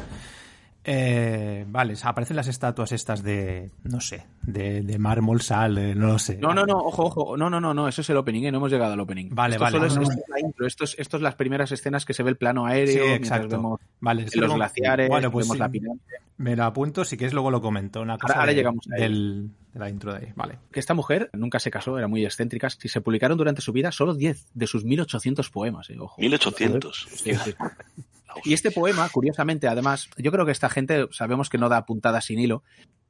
Eh, 0.87 1.65
vale, 1.67 1.95
aparecen 2.03 2.37
las 2.37 2.47
estatuas 2.47 2.93
estas 2.93 3.23
de, 3.23 3.71
no 3.85 4.01
sé, 4.01 4.27
de, 4.43 4.83
de 4.83 4.99
mármol, 4.99 5.41
sal, 5.41 5.99
no 5.99 6.09
lo 6.09 6.19
sé. 6.19 6.37
No, 6.37 6.53
no, 6.53 6.67
no, 6.67 6.77
ojo, 6.77 7.05
ojo, 7.05 7.37
no, 7.39 7.49
no, 7.49 7.59
no, 7.59 7.73
no, 7.73 7.89
eso 7.89 8.03
es 8.03 8.11
el 8.11 8.19
opening, 8.19 8.45
¿eh? 8.45 8.53
no 8.53 8.59
hemos 8.59 8.71
llegado 8.71 8.93
al 8.93 9.01
opening. 9.01 9.31
Vale, 9.31 9.55
esto 9.55 9.65
vale. 9.65 9.91
Solo 9.91 10.03
es, 10.03 10.09
la 10.29 10.41
intro, 10.41 10.67
esto 10.67 10.85
es, 10.85 10.95
esto 10.99 11.17
es 11.17 11.23
las 11.23 11.37
primeras 11.37 11.73
escenas 11.73 12.05
que 12.05 12.13
se 12.13 12.23
ve 12.23 12.31
el 12.31 12.37
plano 12.37 12.67
aéreo, 12.67 13.07
sí, 13.07 13.13
exacto. 13.13 13.57
Vemos 13.57 13.81
vale, 14.01 14.27
los 14.35 14.55
glaciares, 14.55 15.09
bueno, 15.09 15.31
pues 15.31 15.47
vemos 15.47 15.59
la 15.59 15.71
pirámide. 15.71 16.03
Me 16.37 16.55
lo 16.55 16.65
apunto, 16.65 17.05
si 17.05 17.17
quieres 17.17 17.33
luego 17.33 17.51
lo 17.51 17.63
comento. 17.63 18.03
Una 18.03 18.19
cosa 18.19 18.35
ahora, 18.35 18.49
de, 18.49 18.57
llegamos 18.57 18.85
del, 18.87 19.51
de 19.73 19.79
la 19.79 19.89
intro 19.89 20.13
de 20.13 20.19
ahí. 20.19 20.33
Vale. 20.35 20.59
Que 20.71 20.81
esta 20.81 20.93
mujer 20.93 21.31
nunca 21.33 21.61
se 21.61 21.71
casó, 21.71 21.97
era 21.97 22.09
muy 22.09 22.25
excéntrica. 22.25 22.69
Si 22.69 22.89
se 22.89 23.01
publicaron 23.01 23.39
durante 23.39 23.63
su 23.63 23.73
vida 23.73 23.91
solo 23.91 24.15
10 24.15 24.49
de 24.53 24.67
sus 24.67 24.85
1800 24.85 25.49
poemas, 25.51 25.89
eh, 25.89 25.97
ojo. 25.99 26.21
1800. 26.21 27.09
Y 28.45 28.55
este 28.55 28.71
poema, 28.71 29.09
curiosamente, 29.09 29.69
además, 29.69 30.09
yo 30.17 30.33
creo 30.33 30.45
que 30.45 30.53
esta 30.53 30.69
gente 30.69 31.07
sabemos 31.11 31.49
que 31.49 31.59
no 31.59 31.69
da 31.69 31.87
puntadas 31.87 32.25
sin 32.25 32.39
hilo. 32.39 32.63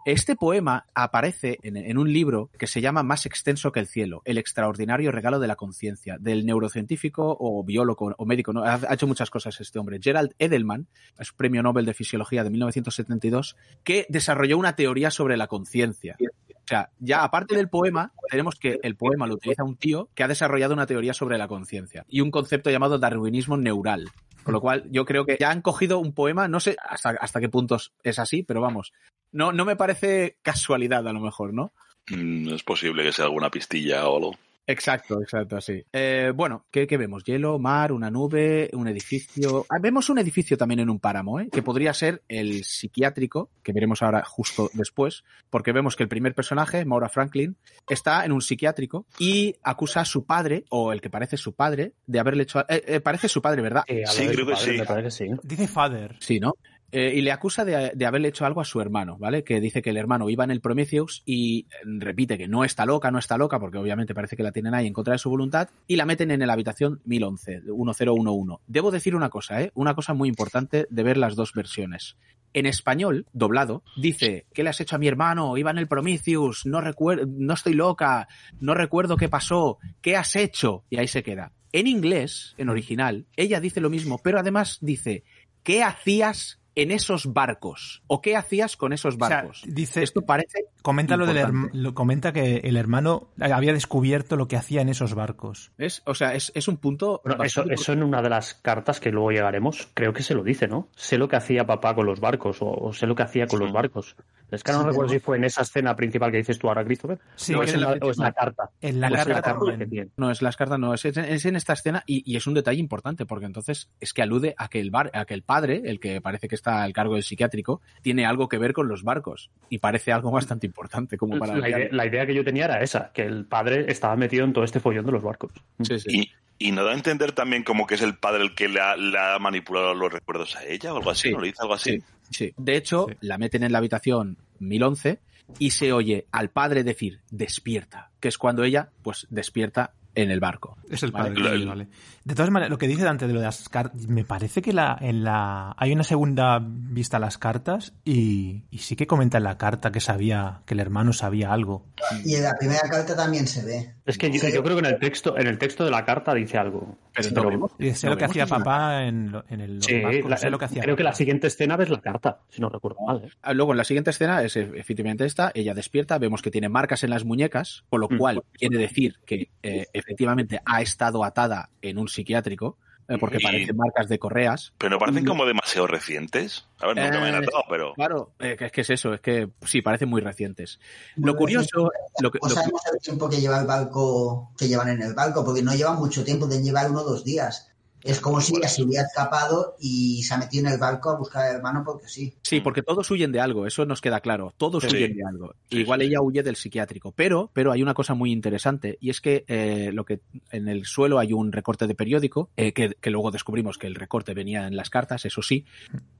Este 0.04 0.36
poema 0.36 0.84
aparece 0.94 1.58
en, 1.62 1.78
en, 1.78 1.96
un 1.96 2.12
libro 2.12 2.50
que 2.58 2.66
se 2.66 2.82
llama 2.82 3.02
Más 3.02 3.24
extenso 3.24 3.72
que 3.72 3.80
el 3.80 3.86
cielo, 3.86 4.20
el 4.26 4.36
extraordinario 4.36 5.10
regalo 5.10 5.40
de 5.40 5.46
la 5.46 5.56
conciencia, 5.56 6.18
del 6.20 6.44
neurocientífico 6.44 7.34
o 7.40 7.64
biólogo 7.64 8.14
o 8.18 8.26
médico, 8.26 8.52
¿no? 8.52 8.64
ha, 8.64 8.74
ha, 8.74 8.94
hecho 8.94 9.06
muchas 9.06 9.30
cosas 9.30 9.58
este 9.62 9.78
hombre, 9.78 9.98
Gerald 10.02 10.34
Edelman, 10.38 10.88
es 11.18 11.32
premio 11.32 11.62
Nobel 11.62 11.86
de 11.86 11.94
Fisiología 11.94 12.44
de 12.44 12.50
1972, 12.50 13.56
que 13.82 14.04
desarrolló 14.10 14.58
una 14.58 14.76
teoría 14.76 15.10
sobre 15.10 15.38
la 15.38 15.46
conciencia. 15.46 16.16
O 16.64 16.66
sea, 16.66 16.90
ya 16.98 17.22
aparte 17.24 17.54
del 17.54 17.68
poema, 17.68 18.12
tenemos 18.30 18.56
que 18.56 18.80
el 18.82 18.96
poema 18.96 19.26
lo 19.26 19.34
utiliza 19.34 19.64
un 19.64 19.76
tío 19.76 20.08
que 20.14 20.22
ha 20.22 20.28
desarrollado 20.28 20.72
una 20.72 20.86
teoría 20.86 21.12
sobre 21.12 21.36
la 21.36 21.46
conciencia 21.46 22.06
y 22.08 22.22
un 22.22 22.30
concepto 22.30 22.70
llamado 22.70 22.98
darwinismo 22.98 23.58
neural. 23.58 24.10
Con 24.44 24.52
lo 24.52 24.60
cual, 24.60 24.84
yo 24.90 25.04
creo 25.04 25.24
que 25.24 25.38
ya 25.40 25.50
han 25.50 25.62
cogido 25.62 25.98
un 25.98 26.12
poema, 26.12 26.48
no 26.48 26.60
sé 26.60 26.76
hasta, 26.80 27.10
hasta 27.10 27.40
qué 27.40 27.48
puntos 27.48 27.92
es 28.02 28.18
así, 28.18 28.42
pero 28.42 28.60
vamos, 28.60 28.92
no, 29.32 29.52
no 29.52 29.64
me 29.64 29.76
parece 29.76 30.36
casualidad 30.42 31.08
a 31.08 31.12
lo 31.12 31.20
mejor, 31.20 31.52
¿no? 31.52 31.72
Mm, 32.08 32.52
es 32.52 32.62
posible 32.62 33.02
que 33.02 33.12
sea 33.12 33.24
alguna 33.24 33.50
pistilla 33.50 34.08
o 34.08 34.16
algo. 34.16 34.34
Exacto, 34.66 35.20
exacto, 35.20 35.60
sí. 35.60 35.84
Eh, 35.92 36.32
bueno, 36.34 36.66
¿qué, 36.70 36.86
¿qué, 36.86 36.96
vemos? 36.96 37.22
Hielo, 37.24 37.58
mar, 37.58 37.92
una 37.92 38.10
nube, 38.10 38.70
un 38.72 38.88
edificio. 38.88 39.66
Ah, 39.68 39.78
vemos 39.80 40.08
un 40.08 40.18
edificio 40.18 40.56
también 40.56 40.80
en 40.80 40.90
un 40.90 41.00
páramo, 41.00 41.40
¿eh? 41.40 41.48
que 41.52 41.62
podría 41.62 41.92
ser 41.92 42.22
el 42.28 42.64
psiquiátrico, 42.64 43.50
que 43.62 43.72
veremos 43.72 44.02
ahora 44.02 44.24
justo 44.24 44.70
después, 44.72 45.24
porque 45.50 45.72
vemos 45.72 45.96
que 45.96 46.02
el 46.02 46.08
primer 46.08 46.34
personaje, 46.34 46.84
Maura 46.84 47.08
Franklin, 47.08 47.56
está 47.88 48.24
en 48.24 48.32
un 48.32 48.40
psiquiátrico 48.40 49.06
y 49.18 49.56
acusa 49.62 50.00
a 50.00 50.04
su 50.04 50.24
padre, 50.24 50.64
o 50.70 50.92
el 50.92 51.00
que 51.00 51.10
parece 51.10 51.36
su 51.36 51.54
padre, 51.54 51.92
de 52.06 52.20
haberle 52.20 52.44
hecho... 52.44 52.60
Eh, 52.60 52.82
eh, 52.86 53.00
parece 53.00 53.28
su 53.28 53.42
padre, 53.42 53.60
¿verdad? 53.60 53.84
sí, 53.86 54.26
creo 54.28 54.46
que 54.46 54.56
sí. 54.56 54.78
que 54.78 55.10
sí. 55.10 55.26
Dice 55.42 55.68
father. 55.68 56.16
Sí, 56.20 56.40
¿no? 56.40 56.54
Eh, 56.92 57.14
y 57.16 57.22
le 57.22 57.32
acusa 57.32 57.64
de, 57.64 57.92
de, 57.94 58.06
haberle 58.06 58.28
hecho 58.28 58.46
algo 58.46 58.60
a 58.60 58.64
su 58.64 58.80
hermano, 58.80 59.16
¿vale? 59.18 59.42
Que 59.42 59.60
dice 59.60 59.82
que 59.82 59.90
el 59.90 59.96
hermano 59.96 60.30
iba 60.30 60.44
en 60.44 60.52
el 60.52 60.60
Prometheus 60.60 61.22
y 61.26 61.66
repite 61.82 62.38
que 62.38 62.46
no 62.46 62.64
está 62.64 62.86
loca, 62.86 63.10
no 63.10 63.18
está 63.18 63.36
loca, 63.36 63.58
porque 63.58 63.78
obviamente 63.78 64.14
parece 64.14 64.36
que 64.36 64.44
la 64.44 64.52
tienen 64.52 64.74
ahí 64.74 64.86
en 64.86 64.92
contra 64.92 65.12
de 65.12 65.18
su 65.18 65.28
voluntad, 65.28 65.68
y 65.88 65.96
la 65.96 66.06
meten 66.06 66.30
en 66.30 66.46
la 66.46 66.52
habitación 66.52 67.00
1011, 67.04 67.62
1011. 67.62 68.62
Debo 68.66 68.90
decir 68.90 69.16
una 69.16 69.28
cosa, 69.28 69.60
¿eh? 69.60 69.72
Una 69.74 69.94
cosa 69.94 70.14
muy 70.14 70.28
importante 70.28 70.86
de 70.88 71.02
ver 71.02 71.16
las 71.16 71.34
dos 71.34 71.52
versiones. 71.52 72.16
En 72.52 72.66
español, 72.66 73.26
doblado, 73.32 73.82
dice, 73.96 74.46
¿qué 74.54 74.62
le 74.62 74.70
has 74.70 74.80
hecho 74.80 74.94
a 74.94 75.00
mi 75.00 75.08
hermano? 75.08 75.56
Iba 75.56 75.72
en 75.72 75.78
el 75.78 75.88
Prometheus, 75.88 76.64
no 76.64 76.80
no 76.80 77.54
estoy 77.54 77.74
loca, 77.74 78.28
no 78.60 78.74
recuerdo 78.74 79.16
qué 79.16 79.28
pasó, 79.28 79.78
¿qué 80.00 80.16
has 80.16 80.36
hecho? 80.36 80.84
Y 80.88 80.98
ahí 80.98 81.08
se 81.08 81.24
queda. 81.24 81.52
En 81.72 81.88
inglés, 81.88 82.54
en 82.56 82.68
original, 82.68 83.26
ella 83.34 83.60
dice 83.60 83.80
lo 83.80 83.90
mismo, 83.90 84.20
pero 84.22 84.38
además 84.38 84.78
dice, 84.80 85.24
¿qué 85.64 85.82
hacías 85.82 86.60
en 86.74 86.90
esos 86.90 87.32
barcos? 87.32 88.02
¿O 88.06 88.20
qué 88.20 88.36
hacías 88.36 88.76
con 88.76 88.92
esos 88.92 89.16
barcos? 89.16 89.62
O 89.62 89.66
sea, 89.66 89.74
dice, 89.74 90.02
Esto 90.02 90.22
parece. 90.22 90.66
Comenta, 90.82 91.16
lo 91.16 91.26
del 91.26 91.70
lo 91.72 91.94
comenta 91.94 92.32
que 92.32 92.56
el 92.58 92.76
hermano 92.76 93.28
había 93.40 93.72
descubierto 93.72 94.36
lo 94.36 94.48
que 94.48 94.56
hacía 94.56 94.82
en 94.82 94.88
esos 94.88 95.14
barcos. 95.14 95.72
¿Es? 95.78 96.02
O 96.04 96.14
sea, 96.14 96.34
es, 96.34 96.52
es 96.54 96.68
un 96.68 96.76
punto. 96.76 97.20
Bueno, 97.24 97.44
eso, 97.44 97.64
eso, 97.70 97.92
en 97.92 98.02
una 98.02 98.22
de 98.22 98.30
las 98.30 98.54
cartas 98.54 99.00
que 99.00 99.10
luego 99.10 99.30
llegaremos, 99.30 99.88
creo 99.94 100.12
que 100.12 100.22
se 100.22 100.34
lo 100.34 100.42
dice, 100.42 100.68
¿no? 100.68 100.88
Sé 100.96 101.18
lo 101.18 101.28
que 101.28 101.36
hacía 101.36 101.66
papá 101.66 101.94
con 101.94 102.06
los 102.06 102.20
barcos, 102.20 102.60
o, 102.60 102.70
o 102.70 102.92
sé 102.92 103.06
lo 103.06 103.14
que 103.14 103.22
hacía 103.22 103.46
con 103.46 103.58
sí. 103.58 103.64
los 103.64 103.72
barcos. 103.72 104.16
Es 104.50 104.62
que 104.62 104.72
no 104.72 104.84
recuerdo 104.84 105.12
si 105.12 105.18
fue 105.18 105.36
en 105.36 105.44
esa 105.44 105.62
escena 105.62 105.96
principal 105.96 106.30
que 106.30 106.38
dices 106.38 106.58
tú 106.58 106.68
ahora, 106.68 106.84
Christopher. 106.84 107.18
Sí, 107.36 107.52
no, 107.52 107.62
es, 107.62 107.74
en 107.74 107.80
la, 107.80 107.92
o 108.00 108.10
es 108.10 108.18
la 108.18 108.32
carta. 108.32 108.70
En 108.80 109.00
la, 109.00 109.08
no 109.08 109.16
carta, 109.16 109.30
es 109.30 109.36
la 109.36 109.42
carta 109.42 109.78
que 109.78 109.86
tiene. 109.86 110.10
No, 110.16 110.30
es 110.30 110.42
las 110.42 110.56
cartas, 110.56 110.78
no, 110.78 110.94
es, 110.94 111.04
es 111.04 111.44
en 111.44 111.56
esta 111.56 111.72
escena 111.72 112.02
y, 112.06 112.22
y, 112.30 112.36
es 112.36 112.46
un 112.46 112.54
detalle 112.54 112.78
importante 112.78 113.26
porque 113.26 113.46
entonces 113.46 113.88
es 114.00 114.12
que 114.12 114.22
alude 114.22 114.54
a 114.58 114.68
que 114.68 114.80
el 114.80 114.90
bar, 114.90 115.10
a 115.14 115.24
que 115.24 115.34
el 115.34 115.42
padre, 115.42 115.82
el 115.84 116.00
que 116.00 116.20
parece 116.20 116.48
que 116.48 116.54
está 116.54 116.82
al 116.82 116.92
cargo 116.92 117.14
del 117.14 117.22
psiquiátrico, 117.22 117.80
tiene 118.02 118.26
algo 118.26 118.48
que 118.48 118.58
ver 118.58 118.72
con 118.72 118.88
los 118.88 119.02
barcos 119.02 119.50
y 119.68 119.78
parece 119.78 120.12
algo 120.12 120.30
bastante 120.30 120.66
importante 120.66 121.16
como 121.16 121.38
para 121.38 121.56
la 121.56 121.68
idea, 121.68 121.88
la 121.90 122.06
idea 122.06 122.26
que 122.26 122.34
yo 122.34 122.44
tenía 122.44 122.66
era 122.66 122.82
esa, 122.82 123.10
que 123.12 123.22
el 123.22 123.46
padre 123.46 123.86
estaba 123.88 124.16
metido 124.16 124.44
en 124.44 124.52
todo 124.52 124.64
este 124.64 124.80
follón 124.80 125.06
de 125.06 125.12
los 125.12 125.22
barcos. 125.22 125.52
Sí, 125.82 125.98
sí. 125.98 126.08
Y, 126.10 126.68
y 126.68 126.72
no 126.72 126.84
da 126.84 126.92
a 126.92 126.94
entender 126.94 127.32
también 127.32 127.64
como 127.64 127.86
que 127.86 127.96
es 127.96 128.02
el 128.02 128.16
padre 128.16 128.42
el 128.42 128.54
que 128.54 128.68
le 128.68 128.80
ha, 128.80 128.96
le 128.96 129.18
ha 129.18 129.38
manipulado 129.38 129.94
los 129.94 130.12
recuerdos 130.12 130.56
a 130.56 130.64
ella 130.64 130.92
o 130.92 130.98
algo 130.98 131.10
así, 131.10 131.28
sí. 131.28 131.34
¿no 131.34 131.40
le 131.40 131.48
dice 131.48 131.58
algo 131.62 131.74
así? 131.74 131.90
Sí, 131.92 132.04
sí. 132.30 132.52
De 132.56 132.76
hecho, 132.76 133.06
la 133.20 133.38
meten 133.38 133.62
en 133.62 133.72
la 133.72 133.78
habitación 133.78 134.38
1011 134.58 135.20
y 135.58 135.70
se 135.70 135.92
oye 135.92 136.26
al 136.32 136.50
padre 136.50 136.84
decir 136.84 137.20
despierta, 137.30 138.10
que 138.20 138.28
es 138.28 138.38
cuando 138.38 138.64
ella 138.64 138.90
pues 139.02 139.26
despierta 139.30 139.92
en 140.14 140.30
el 140.30 140.40
barco. 140.40 140.76
Es 140.88 141.02
el 141.02 141.12
padre. 141.12 141.34
Vale. 141.42 141.64
vale. 141.64 141.88
De 142.24 142.34
todas 142.34 142.50
maneras, 142.50 142.70
lo 142.70 142.78
que 142.78 142.88
dice 142.88 143.04
Dante 143.04 143.26
de 143.26 143.34
lo 143.34 143.40
de 143.40 143.46
las 143.46 143.68
cartas, 143.68 144.06
me 144.06 144.24
parece 144.24 144.62
que 144.62 144.72
la, 144.72 144.96
en 144.98 145.24
la 145.24 145.74
hay 145.76 145.92
una 145.92 146.04
segunda 146.04 146.58
vista 146.62 147.18
a 147.18 147.20
las 147.20 147.36
cartas 147.36 147.92
y, 148.02 148.64
y, 148.70 148.78
sí 148.78 148.96
que 148.96 149.06
comenta 149.06 149.36
en 149.36 149.44
la 149.44 149.58
carta 149.58 149.92
que 149.92 150.00
sabía, 150.00 150.62
que 150.64 150.72
el 150.72 150.80
hermano 150.80 151.12
sabía 151.12 151.52
algo. 151.52 151.84
Y 152.24 152.36
en 152.36 152.44
la 152.44 152.54
primera 152.58 152.88
carta 152.88 153.14
también 153.14 153.46
se 153.46 153.64
ve. 153.64 153.94
Es 154.06 154.16
que 154.16 154.30
yo, 154.30 154.48
yo 154.48 154.62
creo 154.62 154.76
que 154.76 154.86
en 154.86 154.94
el 154.94 154.98
texto, 154.98 155.36
en 155.36 155.46
el 155.46 155.58
texto 155.58 155.84
de 155.84 155.90
la 155.90 156.04
carta 156.06 156.32
dice 156.32 156.56
algo. 156.56 156.98
Pero, 157.14 157.28
sí, 157.28 157.34
no 157.34 157.94
sé 157.94 158.08
lo 158.08 158.16
que 158.16 158.24
hacía 158.24 158.46
papá 158.46 159.04
en, 159.04 159.34
en 159.48 159.60
el 159.60 159.82
sí, 159.82 160.00
barco, 160.00 160.28
la, 160.28 160.36
sé 160.38 160.50
lo 160.50 160.58
que 160.58 160.64
hacía 160.64 160.82
creo 160.82 160.94
papá. 160.94 160.98
que 160.98 161.04
la 161.04 161.14
siguiente 161.14 161.46
escena 161.46 161.76
ves 161.76 161.90
la 161.90 162.00
carta, 162.00 162.40
si 162.48 162.62
no 162.62 162.70
recuerdo 162.70 162.98
mal. 163.06 163.22
¿eh? 163.24 163.54
Luego 163.54 163.72
en 163.72 163.78
la 163.78 163.84
siguiente 163.84 164.10
escena 164.10 164.42
es 164.42 164.56
efectivamente 164.56 165.26
esta, 165.26 165.52
ella 165.54 165.74
despierta, 165.74 166.18
vemos 166.18 166.40
que 166.40 166.50
tiene 166.50 166.70
marcas 166.70 167.04
en 167.04 167.10
las 167.10 167.24
muñecas, 167.24 167.84
con 167.90 168.00
lo 168.00 168.08
cual 168.08 168.36
mm. 168.36 168.40
quiere 168.54 168.78
decir 168.78 169.20
que 169.26 169.50
eh, 169.62 169.86
efectivamente 170.04 170.60
ha 170.64 170.82
estado 170.82 171.24
atada 171.24 171.70
en 171.82 171.98
un 171.98 172.08
psiquiátrico, 172.08 172.78
eh, 173.08 173.18
porque 173.18 173.36
y... 173.38 173.42
parecen 173.42 173.76
marcas 173.76 174.08
de 174.08 174.18
correas. 174.18 174.72
Pero 174.78 174.90
no 174.90 174.98
parecen 174.98 175.24
como 175.24 175.44
demasiado 175.44 175.86
recientes. 175.86 176.66
A 176.80 176.86
ver, 176.86 176.96
nunca 176.96 177.18
eh, 177.18 177.20
me 177.20 177.28
han 177.28 177.42
atado, 177.42 177.64
pero. 177.68 177.94
Claro, 177.94 178.32
eh, 178.38 178.56
es 178.58 178.72
que 178.72 178.80
es 178.80 178.90
eso, 178.90 179.14
es 179.14 179.20
que 179.20 179.50
sí, 179.62 179.82
parecen 179.82 180.08
muy 180.08 180.20
recientes. 180.20 180.80
Lo 181.16 181.36
curioso. 181.36 181.90
Lo 182.20 182.30
que, 182.30 182.38
no 182.42 182.48
lo 182.48 182.54
sabemos 182.54 182.82
el 182.92 183.00
tiempo 183.00 183.28
que 183.28 183.40
lleva 183.40 183.60
el 183.60 183.66
barco, 183.66 184.52
que 184.56 184.68
llevan 184.68 184.88
en 184.88 185.02
el 185.02 185.14
barco, 185.14 185.44
porque 185.44 185.62
no 185.62 185.74
llevan 185.74 185.98
mucho 185.98 186.24
tiempo, 186.24 186.46
de 186.46 186.62
llevar 186.62 186.90
uno 186.90 187.00
o 187.00 187.04
dos 187.04 187.24
días. 187.24 187.70
Es 188.04 188.20
como 188.20 188.40
si 188.42 188.54
ella 188.54 188.68
se 188.68 188.82
hubiera 188.82 189.04
escapado 189.04 189.76
y 189.80 190.22
se 190.22 190.34
ha 190.34 190.36
metido 190.36 190.66
en 190.66 190.74
el 190.74 190.78
barco 190.78 191.10
a 191.10 191.16
buscar 191.16 191.46
al 191.46 191.56
hermano 191.56 191.82
porque 191.84 192.06
sí. 192.06 192.34
Sí, 192.42 192.60
porque 192.60 192.82
todos 192.82 193.10
huyen 193.10 193.32
de 193.32 193.40
algo, 193.40 193.66
eso 193.66 193.86
nos 193.86 194.02
queda 194.02 194.20
claro. 194.20 194.52
Todos 194.58 194.84
sí. 194.84 194.94
huyen 194.94 195.16
de 195.16 195.24
algo. 195.26 195.54
Sí, 195.70 195.78
Igual 195.78 196.00
sí. 196.00 196.06
ella 196.06 196.20
huye 196.20 196.42
del 196.42 196.56
psiquiátrico. 196.56 197.12
Pero, 197.12 197.50
pero 197.54 197.72
hay 197.72 197.82
una 197.82 197.94
cosa 197.94 198.12
muy 198.12 198.30
interesante 198.30 198.98
y 199.00 199.08
es 199.08 199.22
que 199.22 199.44
eh, 199.48 199.90
lo 199.92 200.04
que 200.04 200.20
en 200.50 200.68
el 200.68 200.84
suelo 200.84 201.18
hay 201.18 201.32
un 201.32 201.50
recorte 201.50 201.86
de 201.86 201.94
periódico 201.94 202.50
eh, 202.56 202.74
que, 202.74 202.94
que, 203.00 203.10
luego 203.10 203.30
descubrimos 203.30 203.78
que 203.78 203.86
el 203.86 203.94
recorte 203.94 204.34
venía 204.34 204.66
en 204.66 204.76
las 204.76 204.90
cartas, 204.90 205.24
eso 205.24 205.40
sí. 205.40 205.64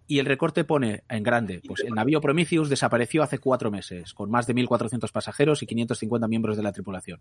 Y 0.07 0.19
el 0.19 0.27
recorte 0.27 0.65
pone 0.65 1.03
en 1.09 1.23
grande, 1.23 1.63
pues 1.67 1.81
el 1.81 1.95
navío 1.95 2.21
Prometheus 2.21 2.69
desapareció 2.69 3.23
hace 3.23 3.39
cuatro 3.39 3.71
meses, 3.71 4.13
con 4.13 4.31
más 4.31 4.47
de 4.47 4.55
1.400 4.55 5.11
pasajeros 5.11 5.63
y 5.63 5.67
550 5.67 6.29
miembros 6.29 6.57
de 6.57 6.63
la 6.63 6.73
tripulación. 6.73 7.21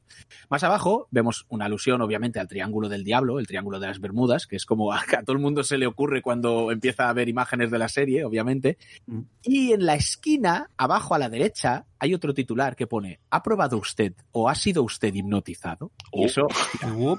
Más 0.50 0.64
abajo 0.64 1.08
vemos 1.12 1.46
una 1.50 1.66
alusión, 1.66 2.02
obviamente, 2.02 2.40
al 2.40 2.48
Triángulo 2.48 2.90
del 2.90 3.04
Diablo, 3.04 3.40
el 3.40 3.48
Triángulo 3.48 3.80
de 3.80 3.88
las 3.88 4.00
Bermudas, 4.00 4.48
que 4.48 4.58
es 4.58 4.66
como 4.66 4.92
a, 4.92 5.00
a, 5.00 5.24
todo 5.24 5.36
el 5.36 5.42
mundo 5.42 5.64
se 5.64 5.78
le 5.78 5.88
ocurre 5.88 6.22
cuando 6.22 6.72
empieza 6.72 7.10
a 7.10 7.14
ver 7.14 7.30
imágenes 7.30 7.72
de 7.72 7.80
la 7.80 7.88
serie, 7.88 8.26
obviamente. 8.26 8.78
Mm. 9.06 9.22
Y 9.44 9.74
en 9.74 9.86
la 9.86 9.96
esquina, 9.96 10.70
abajo 10.78 11.16
a 11.16 11.20
la 11.20 11.30
derecha, 11.30 11.86
hay 12.00 12.14
otro 12.14 12.34
titular 12.34 12.76
que 12.76 12.88
pone 12.88 13.20
¿Ha 13.30 13.42
probado 13.42 13.78
usted 13.78 14.14
o 14.32 14.50
ha 14.50 14.56
sido 14.56 14.84
usted 14.84 15.14
hipnotizado? 15.14 15.92
Y 16.12 16.26
eso... 16.26 16.48
Uh, 16.84 17.18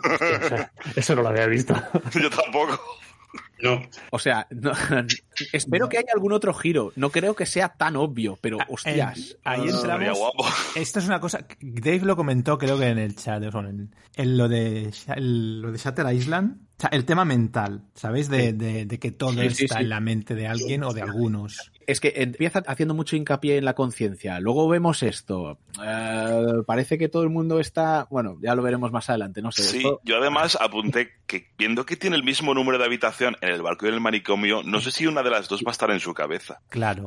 eso 0.94 1.14
no 1.14 1.22
lo 1.22 1.30
había 1.30 1.46
visto. 1.46 1.74
Yo 2.14 2.28
tampoco. 2.30 2.78
No. 3.62 3.82
O 4.10 4.18
sea, 4.18 4.46
no, 4.50 4.72
espero 5.52 5.88
que 5.88 5.98
haya 5.98 6.12
algún 6.12 6.32
otro 6.32 6.52
giro. 6.52 6.92
No 6.96 7.10
creo 7.10 7.34
que 7.34 7.46
sea 7.46 7.70
tan 7.70 7.96
obvio, 7.96 8.38
pero 8.40 8.58
hostias. 8.68 9.32
Eh, 9.32 9.38
ahí 9.44 9.68
entramos. 9.68 10.18
Esto 10.76 10.98
es 10.98 11.06
una 11.06 11.20
cosa. 11.20 11.46
Dave 11.60 12.00
lo 12.00 12.16
comentó, 12.16 12.58
creo 12.58 12.78
que 12.78 12.88
en 12.88 12.98
el 12.98 13.16
chat, 13.16 13.42
en, 13.42 13.94
en 14.14 14.36
lo 14.36 14.48
de 14.48 14.92
en 15.06 15.62
lo 15.62 15.72
de 15.72 15.78
Shatter 15.78 16.12
Island. 16.12 16.60
O 16.76 16.80
sea, 16.80 16.90
el 16.90 17.04
tema 17.04 17.24
mental, 17.24 17.84
¿sabéis? 17.94 18.28
De, 18.28 18.52
de, 18.52 18.84
de 18.84 18.98
que 18.98 19.12
todo 19.12 19.32
sí, 19.32 19.64
está 19.64 19.76
sí, 19.76 19.84
en 19.84 19.88
la 19.88 20.00
mente 20.00 20.34
de 20.34 20.48
alguien 20.48 20.82
o 20.82 20.92
de 20.92 21.02
algunos. 21.02 21.70
Es 21.86 22.00
que 22.00 22.12
empieza 22.16 22.62
haciendo 22.66 22.94
mucho 22.94 23.16
hincapié 23.16 23.58
en 23.58 23.64
la 23.64 23.74
conciencia. 23.74 24.40
Luego 24.40 24.68
vemos 24.68 25.02
esto. 25.02 25.58
Uh, 25.78 26.64
parece 26.64 26.98
que 26.98 27.08
todo 27.08 27.22
el 27.22 27.30
mundo 27.30 27.60
está. 27.60 28.06
Bueno, 28.10 28.38
ya 28.40 28.54
lo 28.54 28.62
veremos 28.62 28.92
más 28.92 29.08
adelante, 29.10 29.42
no 29.42 29.52
sé. 29.52 29.62
Sí, 29.62 29.76
esto... 29.78 30.00
yo 30.04 30.18
además 30.18 30.56
apunté 30.60 31.10
que 31.26 31.48
viendo 31.56 31.86
que 31.86 31.96
tiene 31.96 32.16
el 32.16 32.24
mismo 32.24 32.54
número 32.54 32.78
de 32.78 32.84
habitación 32.84 33.36
en 33.40 33.50
el 33.50 33.62
barco 33.62 33.86
y 33.86 33.88
en 33.88 33.94
el 33.94 34.00
manicomio, 34.00 34.62
no 34.62 34.80
sé 34.80 34.90
si 34.90 35.06
una 35.06 35.22
de 35.22 35.30
las 35.30 35.48
dos 35.48 35.62
va 35.62 35.70
a 35.70 35.72
estar 35.72 35.90
en 35.90 36.00
su 36.00 36.14
cabeza. 36.14 36.60
Claro. 36.68 37.06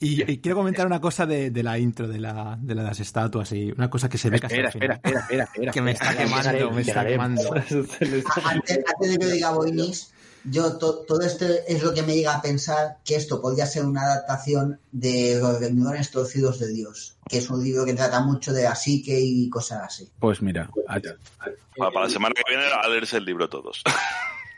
Y, 0.00 0.30
y 0.30 0.38
quiero 0.38 0.56
comentar 0.56 0.86
una 0.86 1.00
cosa 1.00 1.24
de, 1.24 1.50
de 1.50 1.62
la 1.62 1.78
intro 1.78 2.08
de, 2.08 2.18
la, 2.18 2.58
de 2.60 2.74
las 2.74 3.00
estatuas 3.00 3.50
y 3.52 3.72
una 3.72 3.88
cosa 3.88 4.08
que 4.08 4.18
se 4.18 4.28
ve 4.28 4.36
espera, 4.36 4.50
casi 4.50 4.78
espera, 4.78 4.94
espera, 4.94 5.20
espera, 5.20 5.44
espera, 5.44 5.72
Que 5.72 5.80
me 5.80 5.92
está 5.92 6.16
quemando, 6.16 6.70
me 6.70 6.80
está 6.82 7.06
quemando. 7.06 7.54
Antes, 7.54 8.80
antes 8.84 9.10
de 9.10 9.18
que 9.18 9.26
diga 9.32 9.52
Boinis, 9.52 10.13
yo 10.44 10.78
to, 10.78 11.04
todo 11.06 11.22
esto 11.22 11.46
es 11.66 11.82
lo 11.82 11.94
que 11.94 12.02
me 12.02 12.14
llega 12.14 12.34
a 12.34 12.42
pensar 12.42 12.98
que 13.04 13.16
esto 13.16 13.40
podría 13.40 13.66
ser 13.66 13.84
una 13.84 14.02
adaptación 14.02 14.80
de 14.92 15.38
Los 15.40 15.60
Vendedores 15.60 16.10
Torcidos 16.10 16.58
de 16.58 16.68
Dios, 16.68 17.16
que 17.28 17.38
es 17.38 17.50
un 17.50 17.62
libro 17.62 17.84
que 17.84 17.94
trata 17.94 18.20
mucho 18.20 18.52
de 18.52 18.64
la 18.64 18.74
psique 18.74 19.18
y 19.18 19.48
cosas 19.48 19.82
así. 19.82 20.10
Pues 20.18 20.42
mira, 20.42 20.70
para, 20.86 21.90
para 21.92 22.06
la 22.06 22.10
semana 22.10 22.34
que 22.34 22.42
viene 22.48 22.64
a 22.72 22.88
leerse 22.88 23.16
el 23.16 23.24
libro 23.24 23.48
todos. 23.48 23.82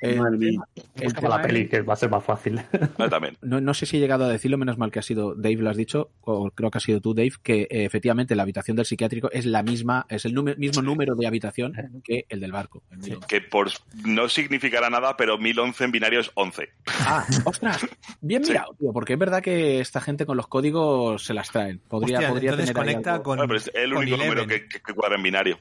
Eh, 0.02 0.16
Madre 0.16 0.36
mía. 0.36 0.60
es 0.94 1.02
el 1.02 1.14
como 1.14 1.28
la 1.30 1.40
peli, 1.42 1.68
que 1.68 1.80
va 1.80 1.94
a 1.94 1.96
ser 1.96 2.10
más 2.10 2.22
fácil. 2.24 2.60
Yo 2.98 3.08
también. 3.08 3.36
no, 3.42 3.60
no 3.60 3.72
sé 3.74 3.86
si 3.86 3.96
he 3.96 4.00
llegado 4.00 4.24
a 4.24 4.28
decirlo, 4.28 4.58
menos 4.58 4.76
mal 4.78 4.90
que 4.90 4.98
ha 4.98 5.02
sido 5.02 5.34
Dave, 5.34 5.56
lo 5.56 5.70
has 5.70 5.76
dicho, 5.76 6.10
o 6.20 6.50
creo 6.50 6.70
que 6.70 6.78
ha 6.78 6.80
sido 6.80 7.00
tú, 7.00 7.14
Dave, 7.14 7.32
que 7.42 7.62
eh, 7.62 7.84
efectivamente 7.84 8.34
la 8.36 8.42
habitación 8.42 8.76
del 8.76 8.84
psiquiátrico 8.86 9.30
es 9.32 9.46
la 9.46 9.62
misma, 9.62 10.04
es 10.08 10.24
el 10.26 10.34
número- 10.34 10.58
mismo 10.58 10.82
número 10.82 11.14
de 11.14 11.26
habitación 11.26 12.02
que 12.04 12.26
el 12.28 12.40
del 12.40 12.52
barco. 12.52 12.82
el 12.90 12.98
1011. 12.98 13.26
Que 13.26 13.40
por 13.40 13.70
no 14.04 14.28
significará 14.28 14.90
nada, 14.90 15.16
pero 15.16 15.38
1011 15.38 15.84
en 15.84 15.92
binario 15.92 16.20
es 16.20 16.30
11. 16.34 16.68
Ah, 17.00 17.24
ostras, 17.44 17.86
bien 18.20 18.44
Sí. 18.44 18.52
mirado, 18.52 18.74
tío, 18.78 18.92
porque 18.92 19.14
es 19.14 19.18
verdad 19.18 19.42
que 19.42 19.80
esta 19.80 20.00
gente 20.00 20.26
con 20.26 20.36
los 20.36 20.46
códigos 20.46 21.24
se 21.24 21.32
las 21.34 21.50
traen. 21.50 21.78
Podría, 21.88 22.18
Hostia, 22.18 22.28
podría 22.30 22.50
entonces 22.50 22.74
tener 22.74 22.86
conecta 22.92 23.12
algo. 23.12 23.24
con, 23.24 23.36
Bueno, 23.38 23.48
pero 23.48 23.58
es 23.58 23.70
el 23.74 23.90
con 23.94 24.02
único 24.02 24.16
número 24.18 24.46
que, 24.46 24.68
que- 24.68 24.80
que 24.80 24.92
cuadra 24.94 25.16
en 25.16 25.22
binario. 25.22 25.58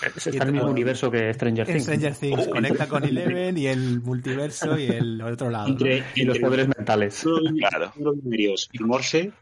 Está 0.16 0.30
en 0.30 0.42
el 0.42 0.52
mismo 0.52 0.70
universo 0.70 1.10
que 1.10 1.32
Stranger 1.34 1.66
Things. 1.66 1.82
Stranger 1.82 2.14
Things 2.14 2.46
Oh. 2.46 2.50
conecta 2.50 2.86
con 2.88 3.04
Eleven 3.04 3.56
y 3.58 3.66
el 3.66 4.00
multiverso 4.00 4.78
y 4.78 4.86
el 4.86 5.20
otro 5.20 5.50
lado. 5.50 5.76
Y 6.14 6.24
los 6.24 6.38
poderes 6.38 6.68
mentales. 6.68 7.24
los 7.24 7.40
Claro. 7.58 7.92
y 8.72 8.78
Morse, 8.82 9.32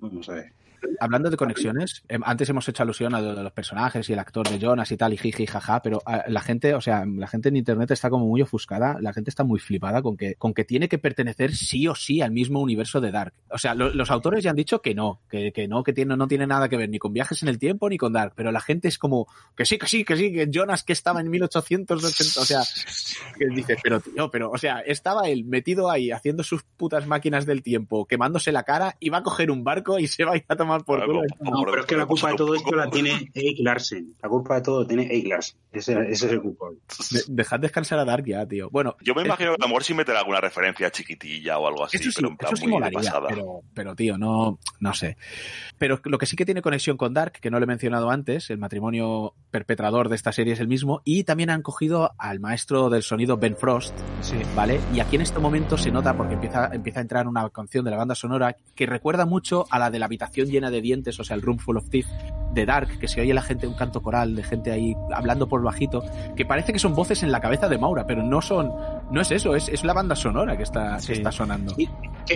vamos 0.00 0.28
a 0.28 0.34
ver. 0.34 0.52
Hablando 1.00 1.30
de 1.30 1.36
conexiones, 1.36 2.02
em, 2.08 2.20
antes 2.24 2.48
hemos 2.48 2.68
hecho 2.68 2.82
alusión 2.82 3.14
a 3.14 3.20
los 3.20 3.52
personajes 3.52 4.08
y 4.08 4.12
el 4.12 4.18
actor 4.18 4.48
de 4.48 4.58
Jonas 4.58 4.90
y 4.92 4.96
tal, 4.96 5.12
y 5.12 5.16
jiji, 5.16 5.46
jaja, 5.46 5.80
pero 5.82 6.02
ah, 6.06 6.24
la 6.28 6.40
gente, 6.40 6.74
o 6.74 6.80
sea, 6.80 7.04
la 7.06 7.26
gente 7.28 7.48
en 7.48 7.56
internet 7.56 7.90
está 7.90 8.10
como 8.10 8.26
muy 8.26 8.42
ofuscada, 8.42 8.98
la 9.00 9.12
gente 9.12 9.30
está 9.30 9.44
muy 9.44 9.58
flipada 9.60 10.02
con 10.02 10.16
que, 10.16 10.34
con 10.34 10.54
que 10.54 10.64
tiene 10.64 10.88
que 10.88 10.98
pertenecer 10.98 11.54
sí 11.54 11.86
o 11.88 11.94
sí 11.94 12.20
al 12.20 12.32
mismo 12.32 12.60
universo 12.60 13.00
de 13.00 13.10
Dark. 13.10 13.32
O 13.50 13.58
sea, 13.58 13.74
lo- 13.74 13.92
los 13.94 14.10
autores 14.10 14.42
ya 14.44 14.50
han 14.50 14.56
dicho 14.56 14.80
que 14.82 14.94
no, 14.94 15.20
que, 15.30 15.52
que 15.52 15.68
no, 15.68 15.82
que 15.82 15.92
tiene, 15.92 16.16
no 16.16 16.26
tiene 16.28 16.46
nada 16.46 16.68
que 16.68 16.76
ver 16.76 16.88
ni 16.88 16.98
con 16.98 17.12
viajes 17.12 17.42
en 17.42 17.48
el 17.48 17.58
tiempo 17.58 17.88
ni 17.88 17.96
con 17.96 18.12
Dark, 18.12 18.32
pero 18.36 18.52
la 18.52 18.60
gente 18.60 18.88
es 18.88 18.98
como, 18.98 19.26
que 19.56 19.64
sí, 19.64 19.78
que 19.78 19.86
sí, 19.86 20.04
que 20.04 20.16
sí, 20.16 20.32
que 20.32 20.48
Jonas 20.50 20.82
que 20.84 20.92
estaba 20.92 21.20
en 21.20 21.30
1880, 21.30 21.94
o 21.94 22.44
sea, 22.44 22.62
que 23.38 23.46
dice, 23.54 23.76
pero 23.82 24.00
tío, 24.00 24.30
pero, 24.30 24.50
o 24.50 24.58
sea, 24.58 24.80
estaba 24.80 25.28
él 25.28 25.44
metido 25.44 25.90
ahí 25.90 26.10
haciendo 26.10 26.42
sus 26.42 26.62
putas 26.64 27.06
máquinas 27.06 27.46
del 27.46 27.62
tiempo, 27.62 28.06
quemándose 28.06 28.52
la 28.52 28.62
cara, 28.64 28.96
iba 29.00 29.18
a 29.18 29.22
coger 29.22 29.50
un 29.50 29.64
barco 29.64 29.98
y 29.98 30.06
se 30.06 30.24
va 30.24 30.32
a 30.32 30.36
ir 30.36 30.44
a 30.48 30.56
tomar 30.56 30.67
por 30.84 31.04
culo. 31.04 31.22
No, 31.40 31.62
pero 31.64 31.80
es 31.80 31.86
que 31.86 31.96
la 31.96 32.06
culpa 32.06 32.30
de 32.30 32.36
todo 32.36 32.54
esto 32.54 32.70
la 32.74 32.88
tiene 32.90 33.30
Eik 33.34 33.58
Larsen. 33.60 34.14
La 34.22 34.28
culpa 34.28 34.56
de 34.56 34.60
todo 34.62 34.86
tiene 34.86 35.06
Eik 35.10 35.26
Larsen. 35.28 35.58
Ese, 35.72 35.92
ese 36.10 36.26
es 36.26 36.32
el 36.32 36.40
culpable. 36.40 36.78
De- 37.10 37.22
dejad 37.28 37.60
descansar 37.60 37.98
a 37.98 38.04
Dark 38.04 38.24
ya, 38.26 38.46
tío. 38.46 38.68
Bueno, 38.70 38.96
Yo 39.02 39.14
me 39.14 39.22
es- 39.22 39.26
imagino 39.26 39.50
que 39.50 39.56
a 39.62 39.64
lo 39.64 39.68
mejor 39.68 39.84
sí 39.84 39.94
meterá 39.94 40.20
alguna 40.20 40.40
referencia 40.40 40.90
chiquitilla 40.90 41.58
o 41.58 41.66
algo 41.68 41.84
así, 41.84 41.96
eso 41.98 42.10
sí, 42.10 42.16
pero 42.16 42.28
en 42.28 42.36
plan 42.36 42.52
eso 42.52 42.56
sí 42.56 42.62
muy 42.64 42.72
de 42.72 42.74
molaría, 42.80 42.98
pasada. 42.98 43.28
pero, 43.28 43.60
pero 43.74 43.94
tío, 43.94 44.16
no, 44.18 44.58
no 44.80 44.94
sé. 44.94 45.16
Pero 45.78 46.00
lo 46.04 46.18
que 46.18 46.26
sí 46.26 46.36
que 46.36 46.44
tiene 46.44 46.62
conexión 46.62 46.96
con 46.96 47.14
Dark, 47.14 47.32
que 47.40 47.50
no 47.50 47.58
lo 47.58 47.64
he 47.64 47.66
mencionado 47.66 48.10
antes, 48.10 48.50
el 48.50 48.58
matrimonio 48.58 49.34
perpetrador 49.50 50.08
de 50.08 50.16
esta 50.16 50.32
serie 50.32 50.54
es 50.54 50.60
el 50.60 50.68
mismo, 50.68 51.02
y 51.04 51.24
también 51.24 51.50
han 51.50 51.62
cogido 51.62 52.12
al 52.18 52.40
maestro 52.40 52.88
del 52.90 53.02
sonido 53.02 53.36
Ben 53.36 53.56
Frost, 53.56 53.94
Sí. 54.22 54.36
¿vale? 54.56 54.80
Y 54.94 55.00
aquí 55.00 55.16
en 55.16 55.22
este 55.22 55.38
momento 55.38 55.76
se 55.78 55.90
nota 55.90 56.16
porque 56.16 56.34
empieza, 56.34 56.70
empieza 56.72 57.00
a 57.00 57.02
entrar 57.02 57.28
una 57.28 57.48
canción 57.50 57.84
de 57.84 57.90
la 57.90 57.96
banda 57.98 58.14
sonora 58.14 58.56
que 58.74 58.86
recuerda 58.86 59.26
mucho 59.26 59.66
a 59.70 59.78
la 59.78 59.90
de 59.90 59.98
la 59.98 60.06
habitación 60.06 60.50
llena 60.58 60.70
de 60.70 60.80
dientes, 60.80 61.18
o 61.20 61.24
sea, 61.24 61.34
el 61.36 61.42
Room 61.42 61.58
Full 61.58 61.76
of 61.76 61.88
Teeth 61.90 62.06
de 62.52 62.64
Dark, 62.66 62.98
que 62.98 63.08
se 63.08 63.20
oye 63.20 63.32
la 63.34 63.42
gente, 63.42 63.66
un 63.66 63.74
canto 63.74 64.02
coral 64.02 64.34
de 64.34 64.42
gente 64.42 64.70
ahí 64.72 64.94
hablando 65.14 65.48
por 65.48 65.62
bajito, 65.62 66.02
que 66.36 66.44
parece 66.46 66.72
que 66.72 66.78
son 66.78 66.94
voces 66.94 67.22
en 67.22 67.30
la 67.30 67.40
cabeza 67.40 67.68
de 67.68 67.78
Maura, 67.78 68.06
pero 68.06 68.22
no 68.22 68.40
son, 68.40 68.72
no 69.10 69.20
es 69.20 69.30
eso, 69.30 69.54
es, 69.54 69.68
es 69.68 69.84
la 69.84 69.92
banda 69.92 70.16
sonora 70.16 70.56
que 70.56 70.62
está, 70.62 70.98
Sí. 70.98 71.08
que 71.08 71.12
está 71.14 71.30
sonando. 71.32 71.74
Que 71.76 71.88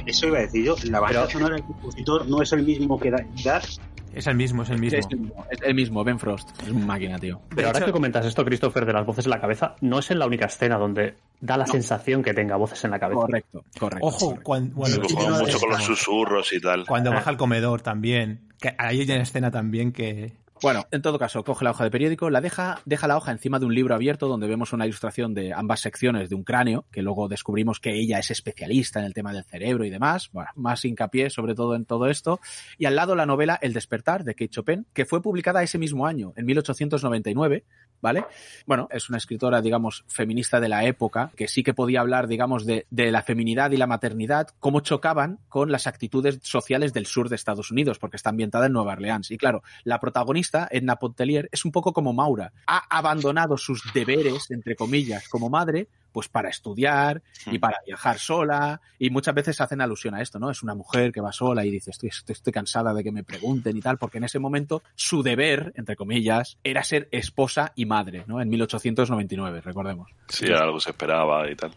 Eso 0.06 0.26
iba 0.26 0.38
a 0.38 0.42
decir 0.42 0.64
yo. 0.64 0.74
La 0.84 1.00
banda 1.00 1.20
Pero- 1.26 1.30
sonora 1.30 1.54
del 1.56 1.64
compositor 1.64 2.26
no 2.28 2.42
es 2.42 2.52
el 2.52 2.62
mismo 2.64 2.98
que 3.00 3.10
Da- 3.10 3.24
Dark. 3.44 3.66
Es 4.14 4.26
el 4.26 4.36
mismo, 4.36 4.62
es 4.62 4.70
el 4.70 4.78
mismo. 4.78 4.98
Es 4.98 5.06
el 5.10 5.18
mismo, 5.18 5.46
es 5.50 5.62
el 5.62 5.74
mismo, 5.74 6.04
Ben 6.04 6.18
Frost. 6.18 6.50
Es 6.62 6.68
una 6.70 6.86
máquina, 6.86 7.18
tío. 7.18 7.40
Pero 7.54 7.68
ahora 7.68 7.78
hecho- 7.78 7.86
que 7.86 7.92
comentas 7.92 8.26
esto, 8.26 8.44
Christopher, 8.44 8.84
de 8.86 8.92
las 8.92 9.06
voces 9.06 9.24
en 9.26 9.30
la 9.30 9.40
cabeza, 9.40 9.76
no 9.80 9.98
es 9.98 10.10
en 10.10 10.18
la 10.18 10.26
única 10.26 10.46
escena 10.46 10.76
donde 10.76 11.14
da 11.40 11.56
la 11.56 11.66
sensación 11.66 12.22
que 12.22 12.34
tenga 12.34 12.56
voces 12.56 12.84
en 12.84 12.90
la 12.90 12.98
cabeza. 12.98 13.20
Correcto, 13.22 13.64
correcto. 13.78 14.06
Ojo, 14.06 14.38
cuando, 14.42 14.74
bueno, 14.74 14.94
Sí, 14.96 15.14
mucho 15.16 15.58
con 15.58 15.70
los 15.70 15.82
susurros 15.82 16.52
y 16.52 16.60
tal. 16.60 16.86
cuando 16.86 17.10
baja 17.10 17.30
al 17.30 17.36
comedor 17.36 17.80
también. 17.82 18.48
Que 18.60 18.74
ahí 18.78 19.00
hay 19.00 19.10
una 19.10 19.22
escena 19.22 19.50
también 19.50 19.92
que. 19.92 20.32
Bueno, 20.62 20.86
en 20.92 21.02
todo 21.02 21.18
caso, 21.18 21.42
coge 21.42 21.64
la 21.64 21.72
hoja 21.72 21.82
de 21.82 21.90
periódico, 21.90 22.30
la 22.30 22.40
deja, 22.40 22.80
deja 22.84 23.08
la 23.08 23.16
hoja 23.16 23.32
encima 23.32 23.58
de 23.58 23.66
un 23.66 23.74
libro 23.74 23.96
abierto 23.96 24.28
donde 24.28 24.46
vemos 24.46 24.72
una 24.72 24.86
ilustración 24.86 25.34
de 25.34 25.52
ambas 25.52 25.80
secciones 25.80 26.30
de 26.30 26.36
un 26.36 26.44
cráneo, 26.44 26.84
que 26.92 27.02
luego 27.02 27.26
descubrimos 27.26 27.80
que 27.80 27.98
ella 27.98 28.20
es 28.20 28.30
especialista 28.30 29.00
en 29.00 29.06
el 29.06 29.12
tema 29.12 29.32
del 29.32 29.42
cerebro 29.42 29.84
y 29.84 29.90
demás. 29.90 30.30
Bueno, 30.30 30.50
más 30.54 30.84
hincapié 30.84 31.30
sobre 31.30 31.56
todo 31.56 31.74
en 31.74 31.84
todo 31.84 32.06
esto. 32.06 32.38
Y 32.78 32.84
al 32.84 32.94
lado 32.94 33.16
la 33.16 33.26
novela 33.26 33.58
El 33.60 33.72
despertar 33.72 34.22
de 34.22 34.34
Kate 34.34 34.50
Chopin, 34.50 34.86
que 34.92 35.04
fue 35.04 35.20
publicada 35.20 35.64
ese 35.64 35.78
mismo 35.78 36.06
año, 36.06 36.32
en 36.36 36.46
1899. 36.46 37.64
¿Vale? 38.02 38.24
Bueno, 38.66 38.88
es 38.90 39.08
una 39.08 39.18
escritora, 39.18 39.62
digamos, 39.62 40.04
feminista 40.08 40.58
de 40.58 40.68
la 40.68 40.84
época, 40.84 41.30
que 41.36 41.46
sí 41.46 41.62
que 41.62 41.72
podía 41.72 42.00
hablar, 42.00 42.26
digamos, 42.26 42.66
de, 42.66 42.84
de 42.90 43.12
la 43.12 43.22
feminidad 43.22 43.70
y 43.70 43.76
la 43.76 43.86
maternidad, 43.86 44.48
cómo 44.58 44.80
chocaban 44.80 45.38
con 45.48 45.70
las 45.70 45.86
actitudes 45.86 46.40
sociales 46.42 46.92
del 46.92 47.06
sur 47.06 47.28
de 47.28 47.36
Estados 47.36 47.70
Unidos, 47.70 48.00
porque 48.00 48.16
está 48.16 48.30
ambientada 48.30 48.66
en 48.66 48.72
Nueva 48.72 48.94
Orleans. 48.94 49.30
Y 49.30 49.38
claro, 49.38 49.62
la 49.84 50.00
protagonista, 50.00 50.68
Edna 50.70 50.96
Pontelier, 50.96 51.48
es 51.52 51.64
un 51.64 51.70
poco 51.70 51.92
como 51.92 52.12
Maura. 52.12 52.52
Ha 52.66 52.84
abandonado 52.90 53.56
sus 53.56 53.82
deberes, 53.94 54.50
entre 54.50 54.74
comillas, 54.74 55.28
como 55.28 55.48
madre, 55.48 55.88
pues 56.12 56.28
para 56.28 56.48
estudiar 56.48 57.22
y 57.46 57.58
para 57.58 57.78
viajar 57.86 58.18
sola. 58.18 58.80
Y 58.98 59.10
muchas 59.10 59.34
veces 59.34 59.60
hacen 59.60 59.80
alusión 59.80 60.14
a 60.14 60.22
esto, 60.22 60.38
¿no? 60.38 60.50
Es 60.50 60.62
una 60.62 60.74
mujer 60.74 61.12
que 61.12 61.20
va 61.20 61.32
sola 61.32 61.64
y 61.64 61.70
dice, 61.70 61.90
estoy, 61.90 62.10
estoy, 62.10 62.34
estoy 62.34 62.52
cansada 62.52 62.94
de 62.94 63.02
que 63.02 63.12
me 63.12 63.24
pregunten 63.24 63.76
y 63.76 63.80
tal, 63.80 63.98
porque 63.98 64.18
en 64.18 64.24
ese 64.24 64.38
momento 64.38 64.82
su 64.94 65.22
deber, 65.22 65.72
entre 65.76 65.96
comillas, 65.96 66.58
era 66.62 66.84
ser 66.84 67.08
esposa 67.10 67.72
y 67.74 67.86
madre, 67.86 68.24
¿no? 68.26 68.40
En 68.40 68.48
1899, 68.48 69.60
recordemos. 69.60 70.10
Sí, 70.28 70.46
algo 70.52 70.80
se 70.80 70.90
esperaba 70.90 71.50
y 71.50 71.56
tal. 71.56 71.72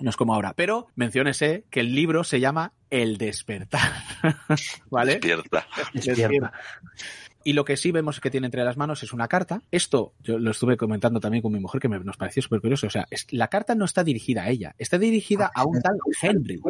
No 0.00 0.10
es 0.10 0.16
como 0.16 0.34
ahora. 0.34 0.54
Pero 0.54 0.88
menciónese 0.96 1.64
que 1.70 1.80
el 1.80 1.94
libro 1.94 2.24
se 2.24 2.40
llama 2.40 2.72
El 2.90 3.18
despertar. 3.18 3.92
¿Vale? 4.90 5.12
Despierta. 5.12 5.66
Despierta. 5.92 6.52
Y 7.44 7.52
lo 7.54 7.64
que 7.64 7.76
sí 7.76 7.92
vemos 7.92 8.20
que 8.20 8.30
tiene 8.30 8.46
entre 8.46 8.64
las 8.64 8.76
manos 8.76 9.02
es 9.02 9.12
una 9.12 9.28
carta. 9.28 9.62
Esto 9.70 10.14
yo 10.20 10.38
lo 10.38 10.50
estuve 10.50 10.76
comentando 10.76 11.20
también 11.20 11.42
con 11.42 11.52
mi 11.52 11.60
mujer, 11.60 11.80
que 11.80 11.88
me, 11.88 11.98
nos 12.00 12.16
pareció 12.16 12.42
súper 12.42 12.60
curioso. 12.60 12.86
O 12.86 12.90
sea, 12.90 13.06
es- 13.10 13.26
la 13.32 13.48
carta 13.48 13.74
no 13.74 13.84
está 13.84 14.04
dirigida 14.04 14.42
a 14.44 14.50
ella, 14.50 14.74
está 14.78 14.98
dirigida 14.98 15.50
a 15.54 15.64
un 15.64 15.80
tal 15.80 15.96
Henry. 16.20 16.60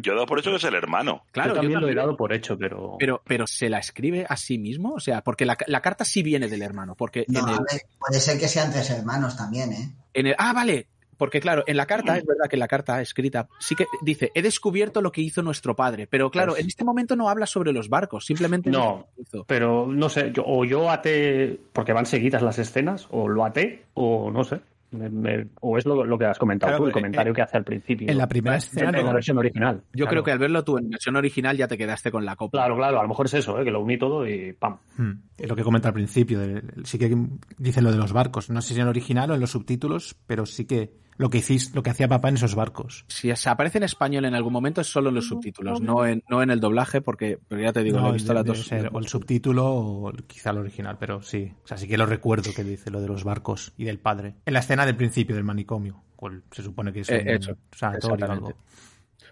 Yo 0.00 0.12
he 0.12 0.14
dado 0.14 0.26
por 0.26 0.38
hecho 0.38 0.50
que 0.50 0.56
es 0.56 0.64
el 0.64 0.74
hermano. 0.74 1.24
Claro, 1.32 1.50
yo 1.50 1.54
yo 1.56 1.60
también 1.60 1.80
lo 1.80 1.88
he 1.88 1.94
dado 1.94 2.16
por 2.16 2.32
hecho, 2.32 2.56
pero... 2.56 2.96
Pero, 2.98 3.22
pero 3.26 3.46
se 3.46 3.68
la 3.68 3.78
escribe 3.78 4.24
a 4.28 4.36
sí 4.36 4.56
mismo, 4.58 4.94
o 4.94 5.00
sea, 5.00 5.22
porque 5.22 5.44
la, 5.44 5.56
la 5.66 5.80
carta 5.82 6.04
sí 6.04 6.22
viene 6.22 6.48
del 6.48 6.62
hermano, 6.62 6.94
porque 6.94 7.26
No, 7.28 7.40
en 7.40 7.48
el, 7.48 7.54
a 7.54 7.58
ver, 7.70 7.82
puede 7.98 8.20
ser 8.20 8.38
que 8.38 8.48
sean 8.48 8.72
tres 8.72 8.88
hermanos 8.90 9.36
también, 9.36 9.72
¿eh? 9.72 9.92
en 10.14 10.26
el- 10.28 10.34
ah, 10.38 10.52
vale, 10.54 10.86
porque 11.22 11.38
claro, 11.40 11.62
en 11.68 11.76
la 11.76 11.86
carta, 11.86 12.18
es 12.18 12.26
verdad 12.26 12.46
que 12.50 12.56
en 12.56 12.60
la 12.60 12.66
carta 12.66 13.00
escrita 13.00 13.46
sí 13.60 13.76
que 13.76 13.84
dice, 14.00 14.32
he 14.34 14.42
descubierto 14.42 15.00
lo 15.00 15.12
que 15.12 15.20
hizo 15.20 15.40
nuestro 15.40 15.76
padre, 15.76 16.08
pero 16.08 16.32
claro, 16.32 16.50
Pues- 16.54 16.62
en 16.62 16.66
este 16.66 16.82
momento 16.82 17.14
no 17.14 17.28
habla 17.28 17.46
sobre 17.46 17.72
los 17.72 17.88
barcos, 17.88 18.26
simplemente 18.26 18.70
No. 18.72 19.06
lo 19.06 19.06
que 19.14 19.22
hizo. 19.22 19.44
Pero 19.46 19.86
no 19.86 20.08
sé, 20.08 20.32
yo, 20.34 20.42
o 20.44 20.64
yo 20.64 20.90
até, 20.90 21.60
porque 21.72 21.92
van 21.92 22.06
seguidas 22.06 22.42
las 22.42 22.58
escenas, 22.58 23.06
o 23.12 23.28
lo 23.28 23.44
até, 23.44 23.84
o 23.94 24.32
no 24.32 24.42
sé. 24.42 24.58
me- 24.94 25.08
me- 25.08 25.46
o 25.62 25.78
es 25.78 25.86
lo, 25.86 26.04
lo 26.04 26.18
que 26.18 26.26
has 26.26 26.38
comentado 26.38 26.72
Claro, 26.72 26.82
tú, 26.82 26.84
el 26.84 26.90
eh, 26.90 26.92
comentario 26.92 27.32
eh, 27.32 27.34
que 27.36 27.40
hace 27.40 27.56
al 27.56 27.64
principio. 27.64 28.10
En 28.10 28.18
la 28.18 28.28
primera 28.28 28.56
En- 28.56 28.58
escena 28.58 28.98
en 29.00 29.06
la 29.06 29.12
versión 29.14 29.38
original. 29.38 29.76
Yo 29.94 30.04
Claro. 30.04 30.10
creo 30.10 30.24
que 30.24 30.32
al 30.32 30.38
verlo 30.38 30.64
tú 30.64 30.76
en 30.76 30.90
versión 30.90 31.16
original 31.16 31.56
ya 31.56 31.66
te 31.66 31.78
quedaste 31.78 32.10
con 32.10 32.26
la 32.26 32.36
copa. 32.36 32.58
Claro, 32.58 32.76
claro, 32.76 32.98
a 32.98 33.02
lo 33.02 33.08
mejor 33.08 33.24
es 33.24 33.32
eso, 33.32 33.58
¿eh? 33.58 33.64
que 33.64 33.70
lo 33.70 33.80
uní 33.80 33.96
todo 33.96 34.28
y 34.28 34.52
pam. 34.52 34.76
Hmm, 34.98 35.12
Es 35.38 35.48
lo 35.48 35.56
que 35.56 35.62
comenta 35.62 35.88
al 35.88 35.94
principio. 35.94 36.38
de- 36.40 36.62
sí 36.84 36.98
que 36.98 37.10
dicen 37.56 37.84
lo 37.84 37.90
de 37.90 37.96
los 37.96 38.12
barcos. 38.12 38.50
No 38.50 38.60
sé 38.60 38.74
si 38.74 38.80
en 38.80 38.82
el 38.82 38.88
original 38.90 39.30
o 39.30 39.34
en 39.34 39.40
los 39.40 39.52
subtítulos, 39.52 40.14
pero 40.26 40.44
sí 40.44 40.66
que 40.66 40.92
lo 41.16 41.30
que 41.30 41.38
hiciste, 41.38 41.74
lo 41.76 41.82
que 41.82 41.90
hacía 41.90 42.08
papá 42.08 42.28
en 42.30 42.36
esos 42.36 42.54
barcos. 42.54 43.04
Si 43.08 43.34
se 43.36 43.48
aparece 43.50 43.78
en 43.78 43.84
español 43.84 44.24
en 44.24 44.34
algún 44.34 44.52
momento 44.52 44.80
es 44.80 44.86
solo 44.88 45.10
en 45.10 45.14
los 45.16 45.26
subtítulos, 45.28 45.80
no 45.80 46.06
en, 46.06 46.22
no 46.28 46.42
en 46.42 46.50
el 46.50 46.60
doblaje, 46.60 47.00
porque 47.00 47.38
pero 47.48 47.60
ya 47.62 47.72
te 47.72 47.82
digo, 47.82 47.98
No, 47.98 48.04
lo 48.04 48.10
he 48.10 48.12
visto 48.14 48.32
las 48.34 48.44
dos. 48.44 48.66
ser 48.66 48.90
o 48.92 48.98
el 48.98 49.06
subtítulo 49.08 49.64
o 49.66 50.12
quizá 50.26 50.50
el 50.50 50.58
original, 50.58 50.96
pero 50.98 51.22
sí. 51.22 51.52
O 51.64 51.66
sea, 51.68 51.76
sí 51.76 51.86
que 51.86 51.98
lo 51.98 52.06
recuerdo 52.06 52.52
que 52.54 52.64
dice 52.64 52.90
lo 52.90 53.00
de 53.00 53.08
los 53.08 53.24
barcos 53.24 53.72
y 53.76 53.84
del 53.84 53.98
padre. 53.98 54.34
En 54.46 54.54
la 54.54 54.60
escena 54.60 54.86
del 54.86 54.96
principio 54.96 55.34
del 55.34 55.44
manicomio. 55.44 56.02
cual 56.16 56.42
se 56.52 56.62
supone 56.62 56.92
que 56.92 57.00
es 57.00 57.10
Eh, 57.10 57.20
un 57.22 57.28
hecho, 57.28 57.56
sanatorio 57.72 58.08
o 58.08 58.12
algo. 58.14 58.48
exactamente. 58.48 58.56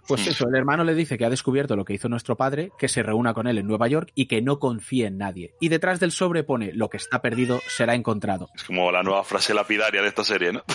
Pues 0.09 0.27
eso, 0.27 0.49
el 0.49 0.57
hermano 0.57 0.83
le 0.83 0.95
dice 0.95 1.17
que 1.17 1.25
ha 1.25 1.31
descubierto 1.31 1.77
lo 1.77 1.85
que 1.85 1.93
hizo 1.95 2.09
nuestro 2.09 2.37
padre, 2.37 2.73
que 2.79 2.89
se 2.89 3.01
reúna 3.03 3.33
con 3.33 3.47
él 3.47 3.59
en 3.59 3.67
Nueva 3.69 3.87
York 3.87 4.11
y 4.17 4.27
que 4.27 4.43
no 4.43 4.59
confíe 4.59 5.07
en 5.07 5.19
nadie. 5.19 5.55
Y 5.61 5.69
detrás 5.69 6.01
del 6.01 6.11
sobre 6.11 6.43
pone 6.43 6.73
lo 6.73 6.91
que 6.91 6.97
está 6.97 7.23
perdido 7.23 7.61
será 7.69 7.95
encontrado. 7.95 8.49
Es 8.57 8.65
como 8.65 8.91
la 8.91 9.05
nueva 9.05 9.23
frase 9.23 9.55
lapidaria 9.55 10.03
de 10.03 10.09
esta 10.09 10.25
serie, 10.25 10.53
¿no? 10.53 10.63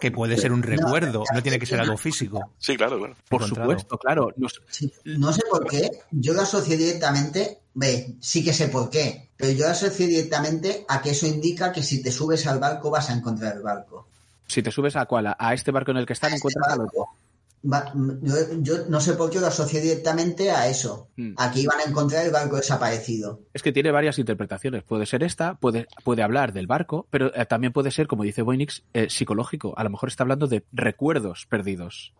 Que 0.00 0.10
puede 0.10 0.36
ser 0.38 0.52
un 0.52 0.62
recuerdo, 0.62 1.22
no 1.34 1.42
tiene 1.42 1.58
que 1.58 1.66
ser 1.66 1.78
algo 1.80 1.96
físico. 1.96 2.50
Sí, 2.58 2.76
claro, 2.76 2.98
claro. 2.98 3.14
Por 3.28 3.42
Encontrado. 3.42 3.70
supuesto, 3.70 3.98
claro. 3.98 4.34
Sí, 4.68 4.92
no 5.04 5.32
sé 5.32 5.42
por 5.50 5.66
qué, 5.66 5.90
yo 6.10 6.32
lo 6.32 6.42
asocié 6.42 6.76
directamente, 6.76 7.58
ve, 7.74 8.14
sí 8.20 8.42
que 8.44 8.52
sé 8.52 8.68
por 8.68 8.88
qué, 8.90 9.28
pero 9.36 9.52
yo 9.52 9.66
lo 9.66 9.72
asocié 9.72 10.06
directamente 10.06 10.84
a 10.88 11.00
que 11.02 11.10
eso 11.10 11.26
indica 11.26 11.70
que 11.72 11.82
si 11.82 12.02
te 12.02 12.10
subes 12.10 12.46
al 12.46 12.58
barco 12.58 12.90
vas 12.90 13.10
a 13.10 13.14
encontrar 13.14 13.56
el 13.56 13.62
barco. 13.62 14.06
si 14.46 14.62
te 14.62 14.70
subes 14.72 14.96
a 14.96 15.06
cuál, 15.06 15.34
a 15.38 15.54
este 15.54 15.70
barco 15.70 15.90
en 15.92 15.98
el 15.98 16.06
que 16.06 16.14
están, 16.14 16.32
A 16.32 16.36
este 16.36 16.48
encuentras 16.48 16.72
al 16.72 16.78
barco. 16.80 17.02
otro. 17.02 17.19
Va- 17.62 17.92
yo, 18.22 18.34
yo 18.60 18.74
no 18.88 19.00
sé 19.00 19.12
por 19.14 19.28
qué 19.30 19.38
lo 19.38 19.46
asocié 19.48 19.80
directamente 19.80 20.50
a 20.50 20.68
eso. 20.68 21.08
Mm. 21.16 21.32
Aquí 21.36 21.66
van 21.66 21.80
a 21.80 21.90
encontrar 21.90 22.24
el 22.24 22.32
barco 22.32 22.56
desaparecido. 22.56 23.40
Es 23.52 23.62
que 23.62 23.72
tiene 23.72 23.90
varias 23.90 24.18
interpretaciones. 24.18 24.82
Puede 24.82 25.04
ser 25.06 25.22
esta, 25.22 25.54
puede, 25.56 25.86
puede 26.02 26.22
hablar 26.22 26.52
del 26.54 26.66
barco, 26.66 27.06
pero 27.10 27.34
eh, 27.34 27.44
también 27.46 27.72
puede 27.72 27.90
ser, 27.90 28.06
como 28.06 28.22
dice 28.22 28.42
Voynix, 28.42 28.82
eh, 28.94 29.08
psicológico. 29.10 29.74
A 29.76 29.84
lo 29.84 29.90
mejor 29.90 30.08
está 30.08 30.22
hablando 30.24 30.46
de 30.46 30.64
recuerdos 30.72 31.46
perdidos. 31.50 32.14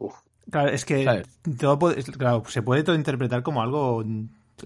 Claro, 0.51 0.69
es 0.71 0.85
que 0.85 1.05
¿Sabes? 1.05 1.27
todo 1.59 1.79
puede- 1.79 2.03
claro, 2.03 2.43
se 2.49 2.61
puede 2.63 2.83
todo 2.83 2.97
interpretar 2.97 3.43
como 3.43 3.63
algo. 3.63 4.05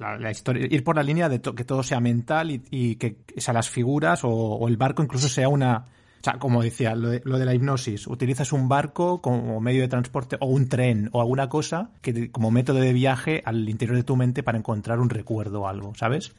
La, 0.01 0.19
la 0.19 0.33
historia, 0.33 0.67
ir 0.69 0.83
por 0.83 0.97
la 0.97 1.05
línea 1.05 1.29
de 1.29 1.39
to- 1.39 1.55
que 1.55 1.65
todo 1.65 1.85
sea 1.85 2.01
mental 2.01 2.51
y, 2.51 2.61
y 2.73 2.97
que 2.97 3.19
o 3.37 3.41
sea, 3.41 3.55
las 3.55 3.71
figuras 3.71 4.25
o, 4.25 4.29
o 4.29 4.67
el 4.67 4.77
barco 4.77 5.05
incluso 5.05 5.29
sea 5.29 5.49
una. 5.49 5.87
O 6.25 6.31
sea, 6.31 6.39
como 6.39 6.63
decía, 6.63 6.95
lo 6.95 7.11
de, 7.11 7.21
lo 7.27 7.39
de 7.39 7.45
la 7.45 7.53
hipnosis. 7.55 8.07
Utilizas 8.07 8.53
un 8.55 8.67
barco 8.67 9.21
como 9.21 9.61
medio 9.61 9.83
de 9.83 9.89
transporte 9.89 10.39
o 10.41 10.47
un 10.47 10.71
tren 10.71 11.11
o 11.13 11.21
alguna 11.21 11.51
cosa 11.51 11.91
que 12.01 12.15
te- 12.15 12.31
como 12.31 12.51
método 12.51 12.79
de 12.81 12.95
viaje 12.95 13.43
al 13.45 13.69
interior 13.69 13.95
de 13.99 14.05
tu 14.05 14.17
mente 14.17 14.43
para 14.43 14.57
encontrar 14.57 15.01
un 15.01 15.11
recuerdo 15.11 15.61
o 15.63 15.69
algo, 15.69 15.93
¿sabes? 15.95 16.33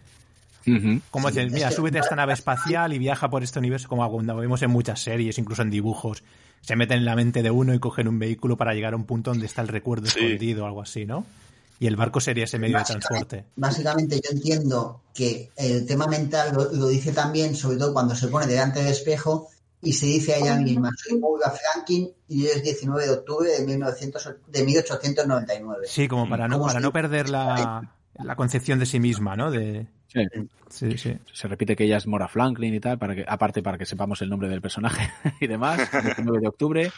Como 1.12 1.30
Sí, 1.30 1.36
dices, 1.36 1.46
es 1.48 1.54
mira, 1.54 1.70
que- 1.70 1.76
súbete 1.76 2.00
a 2.00 2.02
esta 2.02 2.16
nave 2.16 2.34
espacial 2.82 2.94
y 2.94 2.98
viaja 2.98 3.30
por 3.30 3.44
este 3.44 3.60
universo, 3.60 3.88
como 3.88 4.10
cuando 4.10 4.36
vemos 4.36 4.64
en 4.64 4.72
muchas 4.72 5.00
series, 5.04 5.38
incluso 5.38 5.62
en 5.62 5.70
dibujos. 5.70 6.24
Se 6.62 6.76
meten 6.76 6.98
en 6.98 7.06
la 7.06 7.16
mente 7.16 7.44
de 7.44 7.52
uno 7.52 7.72
y 7.76 7.78
cogen 7.80 8.08
un 8.08 8.18
vehículo 8.18 8.58
para 8.58 8.74
llegar 8.74 8.94
a 8.94 8.96
un 8.96 9.04
punto 9.04 9.30
donde 9.30 9.46
está 9.46 9.62
el 9.62 9.68
recuerdo 9.68 10.08
Sí. 10.08 10.18
escondido 10.18 10.64
o 10.64 10.68
algo 10.68 10.82
así, 10.82 11.06
¿no? 11.06 11.28
Y 11.80 11.86
el 11.86 11.96
barco 11.96 12.20
sería 12.22 12.46
ese 12.46 12.58
medio 12.58 12.80
de 12.80 12.86
transporte. 12.86 13.44
Básicamente 13.56 14.16
yo 14.16 14.32
entiendo 14.32 15.02
que 15.14 15.52
el 15.58 15.86
tema 15.86 16.08
mental 16.08 16.56
lo, 16.56 16.72
lo 16.74 16.88
dice 16.88 17.12
también, 17.12 17.54
sobre 17.56 17.78
todo 17.78 17.94
cuando 17.94 18.16
se 18.16 18.30
pone 18.30 18.48
delante 18.48 18.80
del 18.80 18.88
espejo 18.88 19.50
y 19.86 19.94
se 19.94 20.08
dice 20.08 20.34
a 20.34 20.38
ella 20.38 20.58
misma, 20.58 20.90
soy 20.98 21.20
Maura 21.20 21.52
Franklin 21.52 22.12
y 22.28 22.42
hoy 22.42 22.50
es 22.56 22.64
19 22.64 23.06
de 23.06 23.12
octubre 23.12 23.52
de, 23.52 23.66
1900, 23.66 24.36
de 24.48 24.64
1899. 24.66 25.86
Sí, 25.88 26.08
como 26.08 26.28
para 26.28 26.48
no, 26.48 26.58
Como 26.58 26.68
para 26.68 26.80
no 26.80 26.92
perder 26.92 27.30
la, 27.30 27.94
la 28.16 28.36
concepción 28.36 28.80
de 28.80 28.88
sí 28.88 29.00
misma, 29.00 29.36
¿no? 29.36 29.52
De, 29.52 29.88
Sí. 30.08 30.22
sí, 30.70 30.98
sí. 30.98 31.18
Se 31.34 31.48
repite 31.50 31.76
que 31.76 31.84
ella 31.84 31.98
es 31.98 32.08
Mora 32.08 32.30
Franklin 32.30 32.74
y 32.74 32.80
tal, 32.80 32.98
para 32.98 33.16
que, 33.16 33.26
aparte 33.28 33.62
para 33.62 33.78
que 33.78 33.86
sepamos 33.86 34.22
el 34.22 34.30
nombre 34.30 34.48
del 34.48 34.62
personaje 34.62 35.12
y 35.42 35.48
demás, 35.48 35.90
19 35.92 36.40
de 36.40 36.48
octubre. 36.48 36.92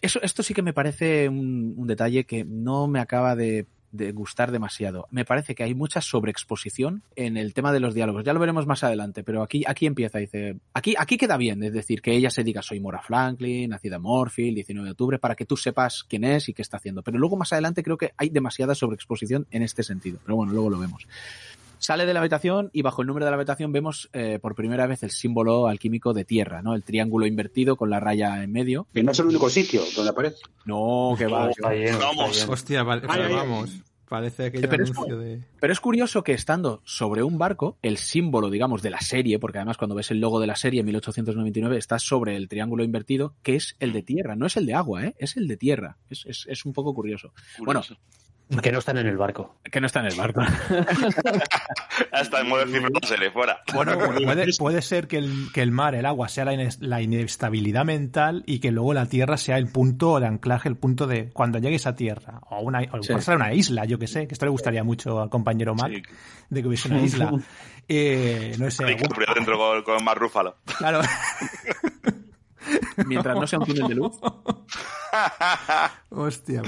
Eso, 0.00 0.20
esto 0.22 0.42
sí 0.44 0.54
que 0.54 0.62
me 0.62 0.72
parece 0.72 1.28
un, 1.28 1.74
un 1.76 1.86
detalle 1.88 2.24
que 2.24 2.44
no 2.44 2.86
me 2.86 3.00
acaba 3.00 3.34
de, 3.34 3.66
de 3.92 4.12
gustar 4.12 4.50
demasiado. 4.52 5.06
Me 5.10 5.24
parece 5.24 5.54
que 5.54 5.62
hay 5.62 5.74
mucha 5.74 6.00
sobreexposición 6.00 7.02
en 7.16 7.36
el 7.36 7.54
tema 7.54 7.72
de 7.72 7.80
los 7.80 7.94
diálogos. 7.94 8.24
Ya 8.24 8.32
lo 8.32 8.40
veremos 8.40 8.66
más 8.66 8.84
adelante, 8.84 9.22
pero 9.22 9.42
aquí, 9.42 9.64
aquí 9.66 9.86
empieza, 9.86 10.18
dice, 10.18 10.56
aquí, 10.72 10.94
aquí 10.98 11.16
queda 11.16 11.36
bien, 11.36 11.62
es 11.62 11.72
decir, 11.72 12.02
que 12.02 12.14
ella 12.14 12.30
se 12.30 12.44
diga 12.44 12.62
soy 12.62 12.80
Mora 12.80 13.02
Franklin, 13.02 13.70
nacida 13.70 13.96
en 13.96 14.02
Morfield, 14.02 14.54
19 14.54 14.86
de 14.86 14.92
octubre, 14.92 15.18
para 15.18 15.34
que 15.34 15.46
tú 15.46 15.56
sepas 15.56 16.04
quién 16.08 16.24
es 16.24 16.48
y 16.48 16.54
qué 16.54 16.62
está 16.62 16.76
haciendo. 16.76 17.02
Pero 17.02 17.18
luego 17.18 17.36
más 17.36 17.52
adelante 17.52 17.82
creo 17.82 17.96
que 17.96 18.12
hay 18.16 18.30
demasiada 18.30 18.74
sobreexposición 18.74 19.46
en 19.50 19.62
este 19.62 19.82
sentido. 19.82 20.18
Pero 20.24 20.36
bueno, 20.36 20.52
luego 20.52 20.70
lo 20.70 20.78
vemos. 20.78 21.06
Sale 21.80 22.06
de 22.06 22.14
la 22.14 22.20
habitación 22.20 22.70
y 22.72 22.82
bajo 22.82 23.02
el 23.02 23.08
número 23.08 23.24
de 23.26 23.30
la 23.32 23.36
habitación 23.36 23.72
vemos 23.72 24.08
eh, 24.12 24.38
por 24.40 24.54
primera 24.54 24.86
vez 24.86 25.02
el 25.02 25.10
símbolo 25.10 25.66
alquímico 25.66 26.12
de 26.12 26.24
tierra, 26.24 26.62
¿no? 26.62 26.74
El 26.74 26.84
triángulo 26.84 27.26
invertido 27.26 27.76
con 27.76 27.90
la 27.90 27.98
raya 27.98 28.42
en 28.44 28.52
medio. 28.52 28.86
Que 28.94 29.02
no 29.02 29.12
es 29.12 29.18
el 29.18 29.26
único 29.26 29.48
sitio 29.50 29.82
donde 29.96 30.10
aparece. 30.10 30.36
No, 30.66 31.14
que 31.18 31.26
va. 31.26 31.50
Está 31.50 31.72
lleno, 31.72 31.92
está 31.98 32.06
Vamos. 32.06 32.48
Hostia, 32.48 32.82
vale, 32.82 33.02
ay, 33.08 33.32
vamos. 33.32 33.70
Parece 34.08 34.46
aquel 34.46 34.68
Pero 34.68 34.82
es- 34.82 34.90
anuncio 34.90 35.18
de... 35.18 35.40
Pero 35.60 35.72
es 35.72 35.78
curioso 35.78 36.24
que 36.24 36.32
estando 36.32 36.82
sobre 36.84 37.22
un 37.22 37.38
barco, 37.38 37.78
el 37.80 37.96
símbolo, 37.96 38.50
digamos, 38.50 38.82
de 38.82 38.90
la 38.90 39.00
serie, 39.00 39.38
porque 39.38 39.58
además 39.58 39.76
cuando 39.76 39.94
ves 39.94 40.10
el 40.10 40.18
logo 40.18 40.40
de 40.40 40.48
la 40.48 40.56
serie 40.56 40.80
en 40.80 40.86
1899 40.86 41.78
está 41.78 42.00
sobre 42.00 42.34
el 42.34 42.48
triángulo 42.48 42.82
invertido, 42.82 43.36
que 43.44 43.54
es 43.54 43.76
el 43.78 43.92
de 43.92 44.02
tierra, 44.02 44.34
no 44.34 44.46
es 44.46 44.56
el 44.56 44.66
de 44.66 44.74
agua, 44.74 45.04
¿eh? 45.06 45.14
Es 45.18 45.36
el 45.36 45.46
de 45.46 45.56
tierra. 45.56 45.96
Es, 46.10 46.26
es, 46.26 46.44
es 46.48 46.64
un 46.66 46.72
poco 46.72 46.92
curioso. 46.92 47.32
Curioso. 47.58 47.96
Que 48.62 48.72
no 48.72 48.80
están 48.80 48.98
en 48.98 49.06
el 49.06 49.16
barco. 49.16 49.56
Que 49.70 49.80
no 49.80 49.86
está 49.86 50.00
en 50.00 50.06
el 50.06 50.16
barco. 50.16 50.40
Hasta 52.12 52.40
en 52.40 52.48
modo 52.48 52.64
la 52.64 53.06
serie, 53.06 53.30
fuera. 53.30 53.60
Bueno, 53.72 53.96
puede, 54.24 54.46
puede 54.58 54.82
ser 54.82 55.06
que 55.06 55.18
el, 55.18 55.48
que 55.54 55.62
el 55.62 55.70
mar, 55.70 55.94
el 55.94 56.04
agua, 56.04 56.28
sea 56.28 56.44
la, 56.44 56.54
ines- 56.54 56.78
la 56.80 57.00
inestabilidad 57.00 57.84
mental 57.84 58.42
y 58.46 58.58
que 58.58 58.72
luego 58.72 58.92
la 58.92 59.06
tierra 59.06 59.36
sea 59.36 59.56
el 59.56 59.68
punto 59.68 60.18
de 60.18 60.26
anclaje, 60.26 60.68
el 60.68 60.76
punto 60.76 61.06
de 61.06 61.30
cuando 61.30 61.58
llegues 61.58 61.86
a 61.86 61.94
tierra. 61.94 62.40
O 62.50 62.60
una, 62.60 62.80
o 62.92 63.02
Sí. 63.02 63.12
puede 63.12 63.22
ser 63.22 63.36
una 63.36 63.54
isla, 63.54 63.84
yo 63.84 63.98
que 63.98 64.08
sé, 64.08 64.26
que 64.26 64.34
esto 64.34 64.46
le 64.46 64.50
gustaría 64.50 64.82
mucho 64.82 65.20
al 65.20 65.30
compañero 65.30 65.74
Mac, 65.76 65.92
Sí. 65.92 66.02
de 66.48 66.62
que 66.62 66.68
hubiese 66.68 66.88
una 66.88 67.02
isla. 67.02 67.32
Eh, 67.92 68.54
no 68.56 68.70
sé, 68.70 68.84
Hay 68.84 68.94
que 68.94 69.02
algún- 69.04 69.34
dentro 69.34 69.58
con, 69.58 69.82
con 69.82 70.04
más 70.04 70.16
rúfalo. 70.16 70.54
claro. 70.78 71.00
Mientras 73.06 73.36
no 73.36 73.46
sea 73.48 73.58
un 73.58 73.66
túnel 73.66 73.88
de 73.88 73.94
luz. 73.96 74.12
Hostia. 76.10 76.62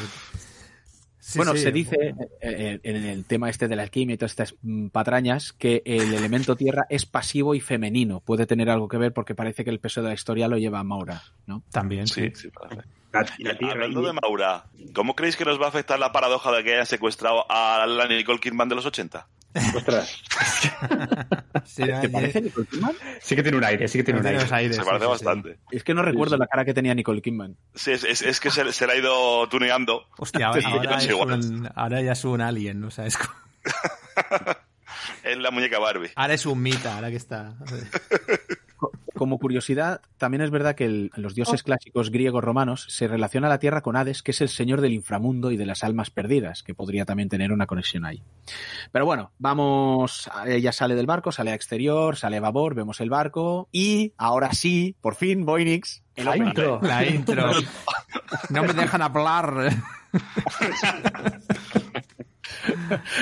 Sí, 1.24 1.38
bueno, 1.38 1.52
sí. 1.52 1.58
se 1.60 1.70
dice 1.70 1.96
eh, 2.00 2.14
eh, 2.40 2.80
en 2.82 2.96
el 2.96 3.24
tema 3.24 3.48
este 3.48 3.68
de 3.68 3.76
la 3.76 3.84
alquimia 3.84 4.14
y 4.14 4.18
todas 4.18 4.32
estas 4.32 4.56
patrañas 4.90 5.52
que 5.52 5.80
el 5.84 6.12
elemento 6.12 6.56
tierra 6.56 6.84
es 6.90 7.06
pasivo 7.06 7.54
y 7.54 7.60
femenino. 7.60 8.18
Puede 8.18 8.44
tener 8.44 8.68
algo 8.68 8.88
que 8.88 8.98
ver 8.98 9.12
porque 9.12 9.36
parece 9.36 9.62
que 9.62 9.70
el 9.70 9.78
peso 9.78 10.02
de 10.02 10.08
la 10.08 10.14
historia 10.14 10.48
lo 10.48 10.58
lleva 10.58 10.80
a 10.80 10.84
Maura, 10.84 11.22
¿no? 11.46 11.62
También, 11.70 12.08
sí. 12.08 12.22
Sí, 12.22 12.32
sí, 12.34 12.48
parece. 12.48 12.82
La, 13.12 13.20
la 13.38 13.58
tierra 13.58 13.72
Hablando 13.72 14.02
de 14.02 14.12
Maura, 14.14 14.64
¿cómo 14.94 15.14
creéis 15.14 15.36
que 15.36 15.44
nos 15.44 15.60
va 15.60 15.66
a 15.66 15.68
afectar 15.68 15.98
la 15.98 16.12
paradoja 16.12 16.50
de 16.52 16.64
que 16.64 16.72
hayan 16.74 16.86
secuestrado 16.86 17.44
a 17.50 17.86
la 17.86 18.06
Nicole 18.08 18.40
Kidman 18.40 18.68
de 18.68 18.74
los 18.76 18.86
80? 18.86 19.28
Ostras, 19.76 20.22
¿Te 21.76 22.08
parece 22.08 22.40
Nicole 22.40 22.66
Kidman? 22.66 22.92
Sí 23.20 23.36
que 23.36 23.42
tiene 23.42 23.58
un 23.58 23.64
aire, 23.64 23.86
sí 23.86 23.98
que 23.98 24.04
tiene 24.04 24.20
un 24.20 24.26
aire. 24.26 24.38
aires, 24.50 24.76
Se 24.76 24.82
parece 24.82 25.04
sí, 25.04 25.10
sí. 25.18 25.24
bastante. 25.24 25.58
Es 25.70 25.84
que 25.84 25.92
no 25.92 26.00
recuerdo 26.02 26.38
la 26.38 26.46
cara 26.46 26.64
que 26.64 26.72
tenía 26.72 26.94
Nicole 26.94 27.20
Kidman. 27.20 27.56
Sí, 27.74 27.92
es, 27.92 28.04
es- 28.04 28.22
es 28.22 28.40
que 28.40 28.50
se, 28.50 28.72
se 28.72 28.86
la 28.86 28.94
ha 28.94 28.96
ido 28.96 29.46
tuneando. 29.48 30.06
Hostia, 30.16 30.46
ahora, 30.48 30.62
con 31.18 31.32
es 31.34 31.46
un, 31.46 31.68
ahora 31.74 32.00
ya 32.00 32.12
es 32.12 32.24
un 32.24 32.40
alien, 32.40 32.82
o 32.84 32.90
sea, 32.90 33.04
es 33.06 33.18
como- 33.18 33.34
Es 35.24 35.36
la 35.38 35.50
muñeca 35.50 35.78
Barbie. 35.78 36.10
ahora 36.16 36.34
es 36.34 36.46
un 36.46 36.60
mita, 36.62 36.94
ahora 36.96 37.10
que 37.10 37.16
está. 37.16 37.54
Co- 38.82 38.90
Como 39.14 39.38
curiosidad, 39.38 40.00
también 40.18 40.40
es 40.42 40.50
verdad 40.50 40.74
que 40.74 40.86
el- 40.86 41.12
los 41.14 41.36
dioses 41.36 41.62
clásicos 41.62 42.10
griegos 42.10 42.42
romanos 42.42 42.84
se 42.88 43.06
relaciona 43.06 43.48
la 43.48 43.60
Tierra 43.60 43.80
con 43.80 43.94
Hades, 43.94 44.24
que 44.24 44.32
es 44.32 44.40
el 44.40 44.48
señor 44.48 44.80
del 44.80 44.92
inframundo 44.92 45.52
y 45.52 45.56
de 45.56 45.66
las 45.66 45.84
almas 45.84 46.10
perdidas, 46.10 46.64
que 46.64 46.74
podría 46.74 47.04
también 47.04 47.28
tener 47.28 47.52
una 47.52 47.68
conexión 47.68 48.04
ahí. 48.04 48.20
Pero 48.90 49.06
bueno, 49.06 49.30
vamos, 49.38 50.28
ella 50.46 50.72
sale 50.72 50.96
del 50.96 51.06
barco, 51.06 51.30
sale 51.30 51.52
a 51.52 51.54
exterior, 51.54 52.16
sale 52.16 52.38
a 52.38 52.40
babor, 52.40 52.74
vemos 52.74 53.00
el 53.00 53.08
barco 53.10 53.68
y 53.70 54.14
ahora 54.16 54.52
sí, 54.52 54.96
por 55.00 55.14
fin, 55.14 55.46
Voynix, 55.46 56.02
el 56.16 56.24
La 56.24 56.36
intro. 56.36 56.80
La 56.82 57.06
intro. 57.06 57.52
No 58.50 58.62
me 58.64 58.72
dejan 58.72 59.02
hablar. 59.02 59.70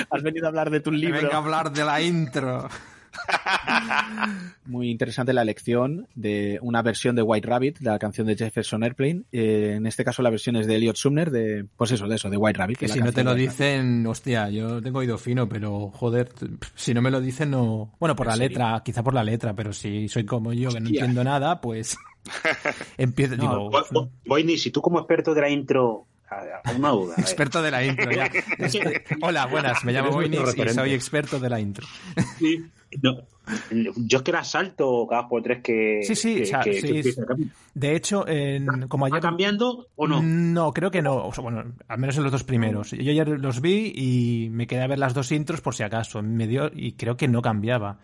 Has 0.09 0.23
venido 0.23 0.45
a 0.45 0.49
hablar 0.49 0.69
de 0.69 0.79
tu 0.79 0.91
libro. 0.91 1.21
Venga 1.21 1.35
a 1.35 1.37
hablar 1.37 1.71
de 1.71 1.85
la 1.85 2.01
intro. 2.01 2.69
Muy 4.65 4.89
interesante 4.89 5.33
la 5.33 5.41
elección 5.41 6.07
de 6.15 6.59
una 6.61 6.81
versión 6.81 7.15
de 7.15 7.21
White 7.21 7.47
Rabbit, 7.47 7.79
de 7.79 7.89
la 7.89 7.99
canción 7.99 8.27
de 8.27 8.35
Jefferson 8.35 8.83
Airplane. 8.83 9.23
Eh, 9.31 9.73
en 9.77 9.85
este 9.87 10.03
caso 10.03 10.21
la 10.21 10.29
versión 10.29 10.55
es 10.55 10.67
de 10.67 10.75
Elliot 10.75 10.95
Sumner, 10.95 11.31
de, 11.31 11.65
pues 11.75 11.91
eso, 11.91 12.07
de 12.07 12.15
eso, 12.15 12.29
de 12.29 12.37
White 12.37 12.57
Rabbit. 12.57 12.77
Que 12.77 12.87
si 12.87 12.99
no 12.99 13.11
te 13.11 13.23
lo 13.23 13.33
dicen, 13.35 14.05
hostia, 14.07 14.49
yo 14.49 14.81
tengo 14.81 14.99
oído 14.99 15.17
fino, 15.17 15.47
pero 15.49 15.89
joder, 15.91 16.29
si 16.75 16.93
no 16.93 17.01
me 17.01 17.11
lo 17.11 17.19
dicen, 17.21 17.51
no. 17.51 17.93
Bueno, 17.99 18.15
por 18.15 18.27
¿En 18.27 18.29
la 18.29 18.35
serio? 18.35 18.49
letra, 18.49 18.81
quizá 18.83 19.03
por 19.03 19.13
la 19.13 19.23
letra, 19.23 19.53
pero 19.53 19.73
si 19.73 20.07
soy 20.07 20.25
como 20.25 20.53
yo, 20.53 20.69
que 20.69 20.79
no 20.79 20.87
entiendo 20.87 21.23
nada, 21.23 21.59
pues 21.61 21.97
empiezo, 22.97 23.35
No, 23.37 23.69
digo, 23.69 24.57
si 24.57 24.71
tú 24.71 24.81
como 24.81 24.99
experto 24.99 25.33
de 25.33 25.41
la 25.41 25.49
intro, 25.49 26.05
una 26.77 26.89
duda. 26.89 27.15
experto 27.17 27.61
de 27.61 27.71
la 27.71 27.83
intro, 27.83 28.09
ya. 28.11 28.25
Este- 28.57 29.03
hola, 29.21 29.47
buenas, 29.47 29.83
me 29.83 29.91
llamo 29.91 30.11
Boynix 30.11 30.55
y 30.57 30.69
soy 30.69 30.93
experto 30.93 31.39
de 31.39 31.49
la 31.49 31.59
intro. 31.59 31.85
No, 33.01 33.17
yo 33.95 34.17
es 34.17 34.23
que 34.23 34.31
era 34.31 34.43
salto 34.43 35.05
cada 35.09 35.27
por 35.27 35.41
tres 35.41 35.61
que. 35.63 36.01
Sí, 36.03 36.15
sí, 36.15 36.35
que- 36.35 36.43
o 36.43 36.45
sea, 36.45 36.59
que- 36.61 36.81
sí, 36.81 37.01
que 37.01 37.15
cambiar. 37.15 37.49
De 37.73 37.95
hecho, 37.95 38.27
en, 38.27 38.87
como 38.87 39.05
¿Va 39.05 39.15
ayer... 39.15 39.21
cambiando 39.21 39.87
o 39.95 40.07
no? 40.07 40.21
No, 40.21 40.73
creo 40.73 40.91
que 40.91 41.01
no. 41.01 41.25
O 41.27 41.33
sea, 41.33 41.41
bueno, 41.41 41.63
al 41.87 41.97
menos 41.99 42.17
en 42.17 42.23
los 42.23 42.31
dos 42.31 42.43
primeros. 42.43 42.91
Yo 42.91 43.11
ayer 43.11 43.27
los 43.27 43.61
vi 43.61 43.91
y 43.95 44.49
me 44.51 44.67
quedé 44.67 44.81
a 44.81 44.87
ver 44.87 44.99
las 44.99 45.13
dos 45.13 45.31
intros 45.31 45.61
por 45.61 45.73
si 45.75 45.83
acaso. 45.83 46.21
Me 46.21 46.47
dio 46.47 46.69
y 46.73 46.93
creo 46.93 47.15
que 47.17 47.27
no 47.27 47.41
cambiaba. 47.41 47.97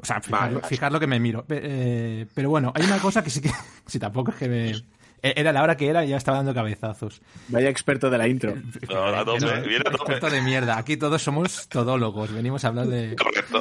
O 0.00 0.04
sea, 0.04 0.20
fijar, 0.20 0.40
Vale, 0.40 0.54
vale. 0.56 0.66
fijar 0.68 0.92
lo 0.92 1.00
que 1.00 1.06
me 1.08 1.18
miro. 1.20 1.44
Eh, 1.48 2.26
pero 2.34 2.50
bueno, 2.50 2.72
hay 2.74 2.84
una 2.84 2.98
cosa 2.98 3.22
que 3.22 3.30
sí 3.30 3.40
que... 3.40 3.50
Sí, 3.86 3.98
tampoco 3.98 4.30
es 4.30 4.36
que 4.36 4.48
me... 4.48 4.72
e- 5.22 5.34
Era 5.36 5.52
la 5.52 5.62
hora 5.62 5.76
que 5.76 5.88
era 5.88 6.04
y 6.04 6.08
ya 6.08 6.16
estaba 6.16 6.38
dando 6.38 6.54
cabezazos. 6.54 7.20
Vaya 7.48 7.68
experto 7.68 8.10
de 8.10 8.18
la 8.18 8.28
intro. 8.28 8.54
No, 8.88 9.24
Pero, 9.38 9.62
viene 9.62 9.84
experto 9.90 10.30
de 10.30 10.40
mierda. 10.42 10.78
Aquí 10.78 10.96
todos 10.96 11.22
somos 11.22 11.68
todólogos. 11.68 12.32
Venimos 12.32 12.64
a 12.64 12.68
hablar 12.68 12.86
de, 12.86 13.16
Correcto. 13.16 13.60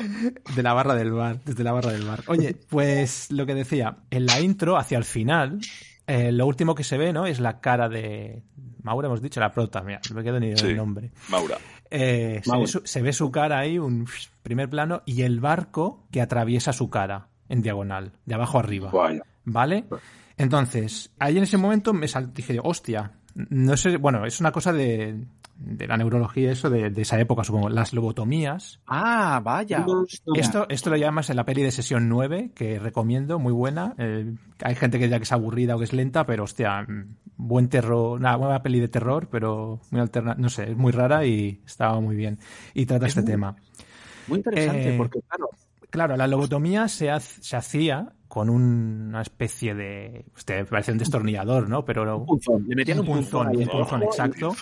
de 0.55 0.63
la 0.63 0.73
barra 0.73 0.95
del 0.95 1.11
bar, 1.11 1.39
desde 1.45 1.63
la 1.63 1.71
barra 1.71 1.91
del 1.91 2.03
bar. 2.05 2.23
Oye, 2.27 2.55
pues 2.69 3.31
lo 3.31 3.45
que 3.45 3.53
decía, 3.55 3.97
en 4.11 4.25
la 4.25 4.39
intro, 4.39 4.77
hacia 4.77 4.97
el 4.97 5.03
final, 5.03 5.59
eh, 6.07 6.31
lo 6.31 6.45
último 6.47 6.75
que 6.75 6.83
se 6.83 6.97
ve, 6.97 7.11
¿no? 7.13 7.25
Es 7.25 7.39
la 7.39 7.59
cara 7.59 7.89
de 7.89 8.43
Maura, 8.83 9.07
hemos 9.07 9.21
dicho, 9.21 9.39
la 9.39 9.51
prota, 9.51 9.81
mira, 9.81 9.99
no 10.09 10.15
me 10.15 10.23
quedo 10.23 10.39
ni 10.39 10.55
Sí. 10.55 10.67
el 10.67 10.77
nombre. 10.77 11.11
Maura. 11.29 11.57
Eh, 11.89 12.41
se, 12.43 12.57
ve 12.57 12.67
su, 12.67 12.81
se 12.85 13.01
ve 13.01 13.13
su 13.13 13.31
cara 13.31 13.59
ahí, 13.59 13.77
un 13.79 14.07
primer 14.43 14.69
plano, 14.69 15.01
y 15.05 15.23
el 15.23 15.39
barco 15.39 16.05
que 16.11 16.21
atraviesa 16.21 16.71
su 16.73 16.89
cara 16.89 17.27
en 17.49 17.61
diagonal, 17.61 18.11
de 18.25 18.35
abajo 18.35 18.59
arriba. 18.59 18.91
Vaya. 18.91 19.21
¿Vale? 19.45 19.85
Entonces, 20.38 21.11
ahí 21.19 21.38
en 21.38 21.43
ese 21.43 21.57
momento 21.57 21.93
me 21.93 22.07
sal- 22.07 22.33
dije, 22.33 22.59
hostia, 22.63 23.11
no 23.35 23.75
sé, 23.77 23.97
bueno, 23.97 24.25
es 24.25 24.39
una 24.39 24.51
cosa 24.51 24.71
de, 24.71 25.25
de 25.57 25.88
la 25.88 25.97
neurología, 25.97 26.51
eso 26.51 26.69
de, 26.69 26.89
de 26.91 27.01
esa 27.01 27.19
época, 27.19 27.43
supongo. 27.43 27.69
Las 27.69 27.93
lobotomías. 27.93 28.79
Ah, 28.85 29.41
vaya. 29.43 29.79
Esto, 30.35 30.67
esto 30.69 30.89
lo 30.91 30.95
llamas 30.97 31.29
en 31.29 31.35
la 31.38 31.45
peli 31.45 31.63
de 31.63 31.71
sesión 31.71 32.07
9, 32.09 32.51
que 32.53 32.77
recomiendo, 32.79 33.39
muy 33.39 33.53
buena. 33.53 33.95
Eh, 33.97 34.33
hay 34.63 34.75
gente 34.75 34.99
que 34.99 35.09
ya 35.09 35.17
que 35.17 35.23
es 35.23 35.31
aburrida 35.31 35.75
o 35.75 35.79
que 35.79 35.85
es 35.85 35.93
lenta, 35.93 36.25
pero 36.25 36.43
hostia, 36.43 36.83
mm, 36.83 37.15
buen 37.38 37.67
terror, 37.69 38.19
una 38.19 38.35
buena 38.35 38.61
peli 38.61 38.79
de 38.79 38.88
terror, 38.89 39.27
pero 39.31 39.81
muy 39.91 40.01
alterna, 40.01 40.35
no 40.38 40.49
sé, 40.49 40.71
es 40.71 40.77
muy 40.77 40.91
rara 40.91 41.25
y 41.25 41.61
estaba 41.65 41.99
muy 41.99 42.15
bien. 42.15 42.38
Y 42.75 42.85
trata 42.85 43.07
este 43.07 43.23
tema. 43.23 43.55
Muy 44.27 44.38
interesante, 44.39 44.93
Eh, 44.93 44.97
porque 44.97 45.19
claro, 45.27 45.49
Claro, 45.89 46.17
la 46.17 46.27
lobotomía 46.27 46.89
se, 46.89 47.09
haz- 47.09 47.39
se 47.41 47.55
hacía 47.55 48.09
con 48.28 48.49
una 48.49 49.21
especie 49.21 49.73
de. 49.73 50.25
Usted 50.36 50.67
parece 50.67 50.91
un 50.91 50.97
destornillador, 50.97 51.69
¿no? 51.69 51.86
Pero 51.86 52.17
un 52.17 52.25
punzón. 52.25 52.65
Le 52.67 52.75
metían 52.75 52.99
un, 52.99 53.07
Un 53.07 53.15
punzón, 53.15 53.47
un 53.55 53.67
punzón, 53.67 54.03
exacto. 54.03 54.53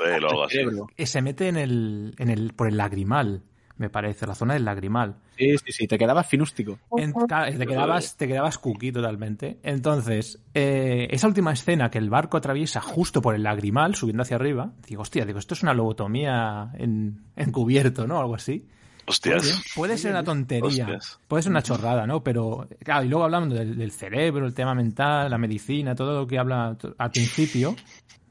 Se 0.98 1.22
mete 1.22 1.48
en 1.48 1.58
el, 1.58 2.16
en 2.18 2.30
el, 2.30 2.54
por 2.54 2.68
el 2.68 2.78
lagrimal, 2.78 3.42
me 3.78 3.90
parece, 3.90 4.26
la 4.28 4.36
zona 4.36 4.54
del 4.54 4.66
lagrimal. 4.66 5.16
Sí, 5.38 5.58
sí, 5.58 5.72
sí, 5.72 5.88
te 5.88 5.98
quedabas 5.98 6.28
finústico. 6.28 6.80
En- 6.96 7.14
te 7.58 7.68
quedabas, 7.68 8.16
te 8.16 8.28
quedabas 8.28 8.58
cookie 8.58 8.92
totalmente. 8.92 9.60
Entonces, 9.64 10.40
eh, 10.54 11.08
esa 11.12 11.28
última 11.28 11.52
escena 11.52 11.90
que 11.92 11.98
el 11.98 12.10
barco 12.10 12.38
atraviesa 12.38 12.80
justo 12.80 13.22
por 13.22 13.36
el 13.36 13.44
lagrimal, 13.44 13.96
subiendo 13.96 14.24
hacia 14.24 14.38
arriba, 14.38 14.72
digo, 14.88 15.02
hostia, 15.02 15.26
digo, 15.26 15.40
esto 15.40 15.54
es 15.56 15.64
una 15.64 15.74
lobotomía 15.74 16.72
en, 16.76 17.24
encubierto, 17.36 18.08
¿no? 18.08 18.20
Algo 18.20 18.36
así. 18.36 18.66
Hostias. 19.08 19.64
Puede 19.76 19.98
ser 19.98 20.12
una 20.12 20.24
tontería, 20.24 20.86
Hostias. 20.86 21.20
puede 21.28 21.44
ser 21.44 21.52
una 21.52 21.62
chorrada, 21.62 22.08
¿no? 22.08 22.24
Pero, 22.24 22.68
claro, 22.84 23.06
y 23.06 23.10
luego 23.10 23.24
hablando 23.26 23.54
del, 23.56 23.78
del 23.78 23.92
cerebro, 23.92 24.46
el 24.46 24.54
tema 24.54 24.74
mental, 24.74 25.30
la 25.30 25.38
medicina, 25.38 25.94
todo 25.96 26.22
lo 26.22 26.28
que 26.28 26.40
habla 26.40 26.76
al 26.98 27.12
principio, 27.12 27.76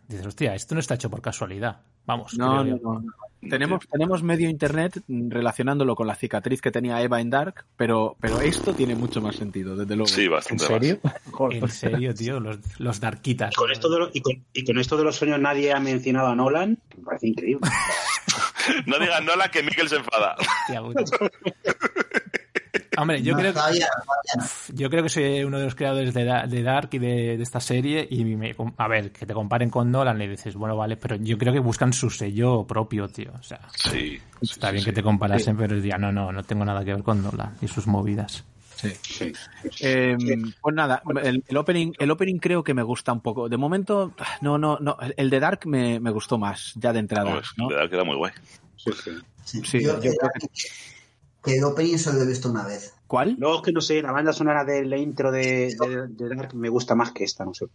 dices, 0.09 0.27
hostia, 0.27 0.55
esto 0.55 0.75
no 0.75 0.81
está 0.81 0.95
hecho 0.95 1.11
por 1.11 1.21
casualidad. 1.23 1.81
Vamos, 2.07 2.37
No, 2.37 2.63
no, 2.65 2.77
no. 2.77 3.05
Tenemos, 3.49 3.87
tenemos 3.91 4.23
medio 4.23 4.49
internet 4.49 5.03
relacionándolo 5.07 5.95
con 5.95 6.07
la 6.07 6.15
cicatriz 6.15 6.63
que 6.63 6.71
tenía 6.71 7.01
Eva 7.03 7.21
en 7.21 7.29
Dark, 7.29 7.67
pero, 7.77 8.17
pero 8.19 8.41
esto 8.41 8.73
tiene 8.73 8.95
mucho 8.95 9.21
más 9.21 9.37
sentido, 9.37 9.77
desde 9.77 9.97
luego. 9.97 10.09
Sí, 10.09 10.25
¿En 10.25 10.31
bastante 10.31 10.65
serio? 10.67 10.99
Joder. 11.31 11.63
En 11.63 11.69
serio, 11.69 12.15
tío, 12.15 12.41
los, 12.41 12.59
los 12.79 13.01
darkitas. 13.01 13.53
Y 13.53 13.57
con, 13.57 13.71
esto 13.71 13.91
de 13.91 13.99
lo- 13.99 14.11
y, 14.15 14.21
con, 14.23 14.43
y 14.55 14.65
con 14.65 14.79
esto 14.79 14.97
de 14.97 15.05
los 15.05 15.17
sueños 15.17 15.39
nadie 15.41 15.73
ha 15.75 15.81
mencionado 15.81 16.29
a 16.29 16.35
Nolan. 16.35 16.79
Me 16.97 17.05
parece 17.05 17.29
increíble. 17.29 17.69
No 18.87 18.99
digan 18.99 19.25
Nola 19.25 19.49
que 19.51 19.63
Mikel 19.63 19.89
se 19.89 19.97
enfada. 19.97 20.37
Hostia. 20.39 20.83
Hombre, 22.97 23.21
yo 23.23 23.33
No, 23.33 23.39
creo 23.41 23.53
que 23.53 23.59
todavía, 23.59 23.87
todavía 23.89 24.33
no. 24.71 24.77
yo 24.77 24.89
creo 24.91 25.03
que 25.03 25.09
soy 25.09 25.43
uno 25.43 25.59
de 25.59 25.65
los 25.65 25.75
creadores 25.75 26.15
de, 26.15 26.25
Da- 26.25 26.47
de 26.47 26.63
Dark 26.63 26.91
y 26.93 26.99
de, 26.99 27.37
de 27.37 27.43
esta 27.43 27.59
serie 27.59 28.07
y 28.09 28.25
me- 28.25 28.55
a 28.77 28.89
ver, 28.89 29.11
que 29.11 29.27
te 29.27 29.35
comparen 29.35 29.69
con 29.69 29.91
Nolan 29.91 30.23
y 30.23 30.29
dices, 30.29 30.55
bueno, 30.55 30.77
vale, 30.77 30.97
pero 30.97 31.17
yo 31.17 31.37
creo 31.37 31.53
que 31.53 31.59
buscan 31.59 31.93
su 31.93 32.09
sello 32.09 32.65
propio, 32.65 33.09
tío. 33.09 33.33
O 33.39 33.43
sea, 33.43 33.61
Sí. 33.75 34.21
está 34.41 34.69
sí, 34.69 34.73
bien 34.75 34.79
sí. 34.79 34.91
que 34.91 34.93
te 34.93 35.03
comparasen, 35.03 35.57
pero 35.57 35.77
ya 35.79 35.99
no, 35.99 36.13
no, 36.13 36.31
no 36.31 36.43
tengo 36.45 36.65
nada 36.65 36.85
que 36.85 36.95
ver 36.95 37.03
con 37.03 37.21
Nolan 37.21 37.57
y 37.61 37.67
sus 37.67 37.87
movidas. 37.89 38.45
Sí. 38.77 39.33
Eh, 39.81 40.17
Pues 40.61 40.75
nada, 40.75 41.03
el, 41.23 41.45
el 41.47 41.57
opening, 41.57 41.93
el 41.99 42.11
opening 42.11 42.39
creo 42.39 42.63
que 42.65 42.75
me 42.75 42.83
gusta 42.83 43.13
un 43.13 43.21
poco. 43.21 43.49
De 43.49 43.57
momento, 43.57 44.13
no, 44.41 44.59
no, 44.59 44.79
no. 44.81 44.97
El 45.17 45.31
de 45.31 45.41
Dark 45.41 45.61
me, 45.67 46.01
me 46.01 46.11
gustó 46.11 46.39
más, 46.39 46.73
ya 46.77 46.93
de 46.93 46.99
entrada. 47.01 47.31
Hombre, 47.31 47.47
¿no? 47.57 47.69
de 47.69 47.89
que 47.89 47.95
era 47.95 48.05
muy 48.05 48.17
guay. 48.17 48.33
Sí, 48.77 48.91
sí. 49.03 49.11
Sí. 49.45 49.61
Sí, 49.65 49.83
yo, 49.85 49.95
yo 50.01 50.11
creo 50.13 50.31
que 51.45 51.57
el 51.57 51.65
opening 51.65 51.99
solo 51.99 52.19
lo 52.19 52.25
he 52.25 52.29
visto 52.29 52.51
una 52.51 52.65
vez. 52.67 52.95
¿Cuál? 53.07 53.37
Luego 53.39 53.57
es 53.57 53.63
que 53.63 53.73
no 53.73 53.81
sé, 53.83 54.01
la 54.03 54.13
banda 54.13 54.33
sonora 54.33 54.65
de 54.65 54.85
la 54.87 54.97
intro 54.97 55.31
de, 55.31 55.75
de- 55.79 56.07
de 56.09 56.35
Dark 56.35 56.55
me 56.55 56.69
gusta 56.71 56.95
más 56.95 57.13
que 57.13 57.25
esta, 57.25 57.45
no 57.45 57.53
sé. 57.55 57.67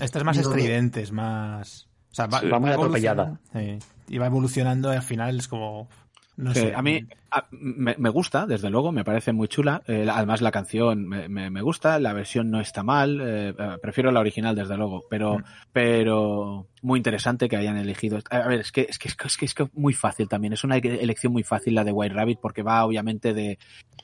Esta 0.00 0.18
es 0.18 0.24
más 0.24 0.36
estridente, 0.36 1.00
es 1.00 1.10
más... 1.12 1.88
O 2.12 2.14
sea, 2.14 2.26
va, 2.26 2.40
Sí. 2.40 2.48
Va 2.48 2.58
muy 2.58 2.70
atropellada. 2.70 3.40
sí. 3.52 3.78
y 4.08 4.18
va 4.18 4.26
evolucionando 4.26 4.92
y 4.92 4.96
al 4.96 5.02
final 5.02 5.38
es 5.38 5.48
como... 5.48 5.88
No 6.40 6.54
sé. 6.54 6.72
a 6.74 6.82
mí 6.82 7.04
a- 7.30 7.46
me, 7.50 7.94
me 7.98 8.08
gusta, 8.08 8.46
desde 8.46 8.70
luego, 8.70 8.92
me 8.92 9.04
parece 9.04 9.32
muy 9.32 9.46
chula. 9.48 9.82
Eh, 9.86 10.06
además, 10.10 10.40
la 10.40 10.50
canción 10.50 11.06
me, 11.06 11.28
me- 11.28 11.50
me 11.50 11.62
gusta, 11.62 11.98
la 12.00 12.12
versión 12.12 12.50
no 12.50 12.60
está 12.60 12.82
mal. 12.82 13.20
eh, 13.20 13.54
eh, 13.58 13.76
prefiero 13.82 14.10
la 14.10 14.20
original, 14.20 14.54
desde 14.56 14.76
luego, 14.76 15.04
pero, 15.10 15.38
Mm. 15.38 15.44
pero 15.72 16.66
muy 16.82 16.98
interesante 16.98 17.48
que 17.48 17.56
hayan 17.56 17.76
elegido. 17.76 18.18
A 18.30 18.48
ver, 18.48 18.60
es 18.60 18.72
que 18.72 18.86
es 18.88 18.98
que 18.98 19.08
es 19.08 19.16
que, 19.16 19.26
es 19.28 19.36
que 19.36 19.44
es 19.44 19.54
que 19.54 19.68
muy 19.74 19.92
fácil 19.92 20.28
también. 20.28 20.52
Es 20.52 20.64
una 20.64 20.76
elección 20.78 21.32
muy 21.32 21.42
fácil 21.42 21.74
la 21.74 21.84
de 21.84 21.92
White 21.92 22.14
Rabbit 22.14 22.38
porque 22.40 22.62
va, 22.62 22.84
obviamente, 22.84 23.32
de, 23.34 23.58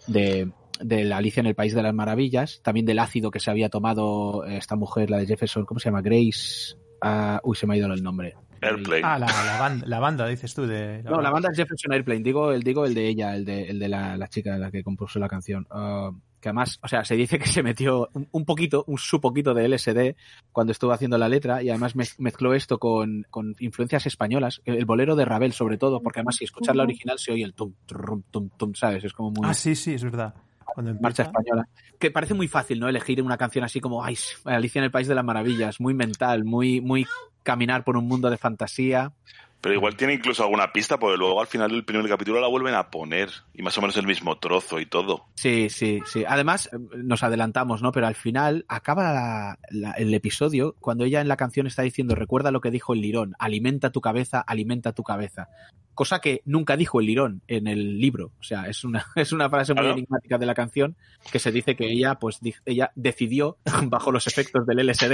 de, 0.06 0.50
de 0.80 1.04
la 1.04 1.16
Alicia 1.16 1.40
en 1.40 1.46
el 1.46 1.54
País 1.54 1.74
de 1.74 1.82
las 1.82 1.94
Maravillas, 1.94 2.60
también 2.62 2.84
del 2.86 2.98
ácido 2.98 3.30
que 3.30 3.40
se 3.40 3.50
había 3.50 3.68
tomado 3.70 4.44
eh, 4.46 4.58
esta 4.58 4.76
mujer, 4.76 5.10
la 5.10 5.18
de 5.18 5.26
Jefferson, 5.26 5.64
¿cómo 5.64 5.80
se 5.80 5.88
llama? 5.88 6.02
Grace. 6.02 6.76
Ah, 7.00 7.40
uy, 7.44 7.56
se 7.56 7.66
me 7.66 7.74
ha 7.74 7.76
ido 7.78 7.92
el 7.92 8.02
nombre. 8.02 8.34
Airplane. 8.62 9.02
Ah, 9.04 9.18
la, 9.18 9.26
la 9.26 9.58
banda, 9.60 9.86
la 9.86 9.98
banda, 10.00 10.26
dices 10.26 10.54
tú. 10.54 10.66
De, 10.66 11.02
No, 11.04 11.20
la 11.20 11.30
banda 11.30 11.50
es 11.52 11.56
Jefferson 11.58 11.92
Airplane, 11.92 12.22
digo 12.22 12.52
el, 12.52 12.62
digo 12.62 12.86
el 12.86 12.94
de 12.94 13.06
ella, 13.08 13.34
el 13.36 13.44
de, 13.44 13.64
el 13.68 13.78
de 13.78 13.88
la, 13.88 14.16
la 14.16 14.28
chica 14.28 14.56
la 14.56 14.70
que 14.70 14.82
compuso 14.82 15.18
la 15.18 15.28
canción. 15.28 15.66
Ah, 15.70 16.10
que 16.40 16.48
además, 16.50 16.78
o 16.82 16.88
sea, 16.88 17.04
se 17.04 17.16
dice 17.16 17.38
que 17.38 17.46
se 17.48 17.62
metió 17.62 18.08
un, 18.14 18.28
un 18.30 18.44
poquito, 18.44 18.84
un 18.86 18.98
su 18.98 19.20
poquito 19.20 19.52
de 19.52 19.66
LSD 19.68 20.16
cuando 20.52 20.70
estuvo 20.72 20.92
haciendo 20.92 21.18
la 21.18 21.28
letra 21.28 21.62
y 21.62 21.68
además 21.70 21.96
mez- 21.96 22.14
mezcló 22.18 22.54
esto 22.54 22.78
con, 22.78 23.26
con 23.30 23.54
influencias 23.58 24.06
españolas, 24.06 24.60
el 24.64 24.84
bolero 24.86 25.16
de 25.16 25.24
Ravel 25.24 25.52
sobre 25.52 25.76
todo, 25.76 26.02
porque 26.02 26.20
además 26.20 26.36
si 26.36 26.44
escuchas 26.44 26.74
la 26.76 26.82
original 26.84 27.18
se 27.18 27.32
oye 27.32 27.44
el 27.44 27.54
tum, 27.54 27.74
trum, 27.86 28.22
tum, 28.30 28.48
tum, 28.56 28.74
¿sabes? 28.74 29.04
Es 29.04 29.12
como 29.12 29.30
muy 29.30 29.48
Ah, 29.48 29.54
sí, 29.54 29.74
sí, 29.74 29.94
es 29.94 30.04
verdad. 30.04 30.34
Cuando 30.66 30.92
marcha 31.00 31.22
empieza... 31.22 31.30
española. 31.40 31.68
Que 31.98 32.10
parece 32.10 32.34
muy 32.34 32.48
fácil, 32.48 32.80
¿no? 32.80 32.88
Elegir 32.88 33.22
una 33.22 33.38
canción 33.38 33.64
así 33.64 33.80
como, 33.80 34.04
ay, 34.04 34.16
Alicia 34.44 34.80
en 34.80 34.84
el 34.84 34.90
País 34.90 35.08
de 35.08 35.14
las 35.14 35.24
Maravillas, 35.24 35.80
muy 35.80 35.94
mental, 35.94 36.44
muy, 36.44 36.80
muy 36.80 37.06
caminar 37.42 37.84
por 37.84 37.96
un 37.96 38.06
mundo 38.06 38.28
de 38.30 38.36
fantasía. 38.36 39.12
Pero 39.58 39.74
igual 39.74 39.96
tiene 39.96 40.12
incluso 40.12 40.42
alguna 40.44 40.70
pista, 40.70 40.98
porque 40.98 41.16
luego 41.16 41.40
al 41.40 41.46
final 41.46 41.70
del 41.70 41.84
primer 41.84 42.06
capítulo 42.08 42.40
la 42.40 42.46
vuelven 42.46 42.74
a 42.74 42.90
poner. 42.90 43.30
Y 43.54 43.62
más 43.62 43.76
o 43.78 43.80
menos 43.80 43.96
el 43.96 44.06
mismo 44.06 44.38
trozo 44.38 44.78
y 44.78 44.86
todo. 44.86 45.24
Sí, 45.34 45.70
sí, 45.70 46.00
sí. 46.04 46.24
Además, 46.28 46.68
eh, 46.72 46.76
nos 47.02 47.22
adelantamos, 47.22 47.82
¿no? 47.82 47.90
Pero 47.90 48.06
al 48.06 48.14
final 48.14 48.64
acaba 48.68 49.12
la- 49.12 49.58
la- 49.70 49.92
el 49.92 50.12
episodio 50.12 50.76
cuando 50.78 51.04
ella 51.04 51.20
en 51.20 51.28
la 51.28 51.36
canción 51.38 51.66
está 51.66 51.82
diciendo, 51.82 52.14
recuerda 52.14 52.50
lo 52.50 52.60
que 52.60 52.70
dijo 52.70 52.92
el 52.92 53.00
lirón, 53.00 53.34
alimenta 53.38 53.90
tu 53.90 54.00
cabeza, 54.00 54.40
alimenta 54.40 54.92
tu 54.92 55.02
cabeza. 55.02 55.48
Cosa 55.96 56.20
que 56.20 56.42
nunca 56.44 56.76
dijo 56.76 57.00
el 57.00 57.06
lirón 57.06 57.42
en 57.48 57.66
el 57.66 57.98
libro. 57.98 58.30
O 58.38 58.42
sea, 58.44 58.66
es 58.68 58.84
una, 58.84 59.04
es 59.16 59.32
una 59.32 59.50
frase 59.50 59.72
muy 59.74 59.80
Claro. 59.82 59.94
enigmática 59.98 60.38
de 60.38 60.46
la 60.46 60.54
canción 60.54 60.94
que 61.32 61.38
se 61.40 61.50
dice 61.50 61.74
que 61.74 61.90
ella, 61.90 62.14
pues, 62.16 62.38
di- 62.40 62.54
ella 62.66 62.92
decidió, 62.94 63.56
bajo 63.84 64.12
los 64.12 64.26
efectos 64.28 64.66
del 64.66 64.86
LSD, 64.86 65.08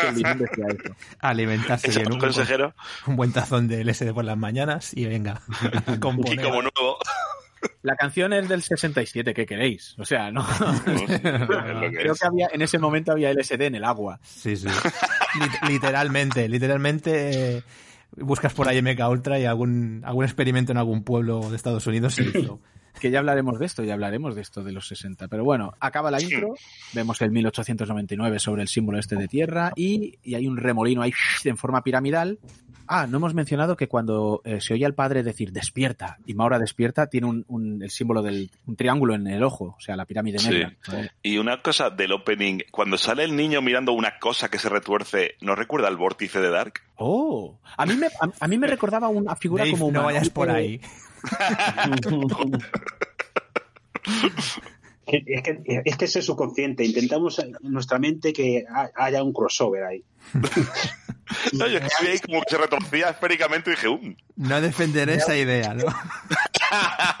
que 0.00 0.08
el 0.08 0.14
lirón 0.16 0.38
decía 0.38 0.64
eso. 0.68 0.94
Alimentarse 1.20 1.90
bien, 1.90 2.12
un, 2.12 2.18
consejero. 2.18 2.74
un 3.06 3.16
buen 3.16 3.32
tazón 3.32 3.68
de 3.68 3.84
LSD 3.84 4.12
por 4.12 4.24
las 4.24 4.36
mañanas 4.38 4.92
y 4.96 5.04
venga, 5.04 5.42
a 5.86 5.92
Y 5.94 5.98
componer. 6.00 6.42
como 6.42 6.62
nuevo. 6.62 6.98
La 7.82 7.96
canción 7.96 8.32
es 8.32 8.48
del 8.48 8.62
67, 8.62 9.32
¿qué 9.34 9.46
queréis? 9.46 9.94
O 9.98 10.04
sea, 10.04 10.30
no. 10.30 10.46
Es 10.50 10.60
lo 10.60 11.80
que 11.80 11.96
Creo 11.98 12.14
que 12.14 12.26
había, 12.26 12.48
en 12.52 12.62
ese 12.62 12.78
momento 12.78 13.12
había 13.12 13.30
LSD 13.32 13.60
en 13.62 13.74
el 13.74 13.84
agua. 13.84 14.20
Sí, 14.22 14.56
sí. 14.56 14.66
Lit- 14.68 15.68
literalmente, 15.68 16.48
literalmente 16.48 17.56
eh, 17.58 17.62
buscas 18.16 18.54
por 18.54 18.68
ahí 18.68 18.80
MK 18.80 19.00
Ultra 19.08 19.38
y 19.38 19.44
algún, 19.44 20.02
algún 20.04 20.24
experimento 20.24 20.72
en 20.72 20.78
algún 20.78 21.02
pueblo 21.04 21.50
de 21.50 21.56
Estados 21.56 21.86
Unidos 21.86 22.14
se 22.14 22.22
hizo. 22.38 22.60
que 23.00 23.10
ya 23.10 23.18
hablaremos 23.18 23.58
de 23.58 23.66
esto, 23.66 23.82
ya 23.84 23.94
hablaremos 23.94 24.34
de 24.34 24.42
esto 24.42 24.62
de 24.62 24.72
los 24.72 24.86
60. 24.88 25.28
Pero 25.28 25.44
bueno, 25.44 25.74
acaba 25.80 26.10
la 26.10 26.20
intro, 26.22 26.54
vemos 26.92 27.20
el 27.22 27.30
1899 27.30 28.38
sobre 28.38 28.62
el 28.62 28.68
símbolo 28.68 28.98
este 28.98 29.16
de 29.16 29.28
tierra 29.28 29.72
y, 29.76 30.18
y 30.22 30.34
hay 30.34 30.46
un 30.46 30.56
remolino 30.56 31.02
ahí 31.02 31.12
en 31.44 31.56
forma 31.56 31.82
piramidal. 31.82 32.38
Ah, 32.86 33.06
no 33.06 33.16
hemos 33.18 33.34
mencionado 33.34 33.76
que 33.76 33.88
cuando 33.88 34.40
eh, 34.44 34.60
se 34.60 34.74
oye 34.74 34.84
al 34.84 34.94
padre 34.94 35.22
decir 35.22 35.52
despierta 35.52 36.18
y 36.26 36.34
Maura 36.34 36.58
despierta, 36.58 37.06
tiene 37.08 37.26
un, 37.26 37.44
un- 37.48 37.82
el 37.82 37.90
símbolo 37.90 38.22
del 38.22 38.50
un 38.66 38.76
triángulo 38.76 39.14
en 39.14 39.26
el 39.26 39.42
ojo, 39.42 39.74
o 39.76 39.80
sea, 39.80 39.96
la 39.96 40.04
pirámide 40.04 40.38
Sí. 40.38 40.50
negra. 40.50 40.74
¿vale? 40.88 41.10
Y 41.22 41.38
una 41.38 41.62
cosa 41.62 41.90
del 41.90 42.12
opening, 42.12 42.60
cuando 42.70 42.96
sale 42.98 43.24
el 43.24 43.34
niño 43.36 43.62
mirando 43.62 43.92
una 43.92 44.18
cosa 44.18 44.48
que 44.50 44.58
se 44.58 44.68
retuerce, 44.68 45.34
¿no 45.40 45.54
recuerda 45.54 45.88
el 45.88 45.96
vórtice 45.96 46.40
de 46.40 46.50
Dark? 46.50 46.74
Oh, 46.96 47.58
a 47.76 47.86
mí 47.86 47.94
me, 47.96 48.06
a, 48.06 48.28
a 48.40 48.48
mí 48.48 48.58
me 48.58 48.66
recordaba 48.66 49.08
una 49.08 49.34
figura 49.36 49.64
Dave, 49.64 49.76
como 49.78 49.90
no 49.90 50.04
vayas 50.04 50.28
por 50.30 50.50
ahí. 50.50 50.80
Es 55.06 55.42
que, 55.42 55.82
es 55.84 55.96
que 55.96 56.04
ese 56.06 56.18
es 56.20 56.24
subconsciente. 56.24 56.84
Intentamos 56.84 57.38
en 57.38 57.56
nuestra 57.62 57.98
mente 57.98 58.32
que 58.32 58.64
ha- 58.68 58.90
haya 58.94 59.22
un 59.22 59.32
crossover 59.32 59.84
ahí. 59.84 60.04
No, 61.52 61.66
yo 61.66 61.78
vi 62.02 62.08
ahí 62.08 62.18
como 62.18 62.40
que 62.42 62.50
se 62.50 62.58
retorcía 62.58 63.10
esféricamente 63.10 63.70
y 63.70 63.74
dije, 63.74 63.88
"Um". 63.88 64.14
No 64.36 64.60
defenderé 64.60 65.14
esa 65.14 65.36
idea, 65.36 65.74
¿no? 65.74 65.84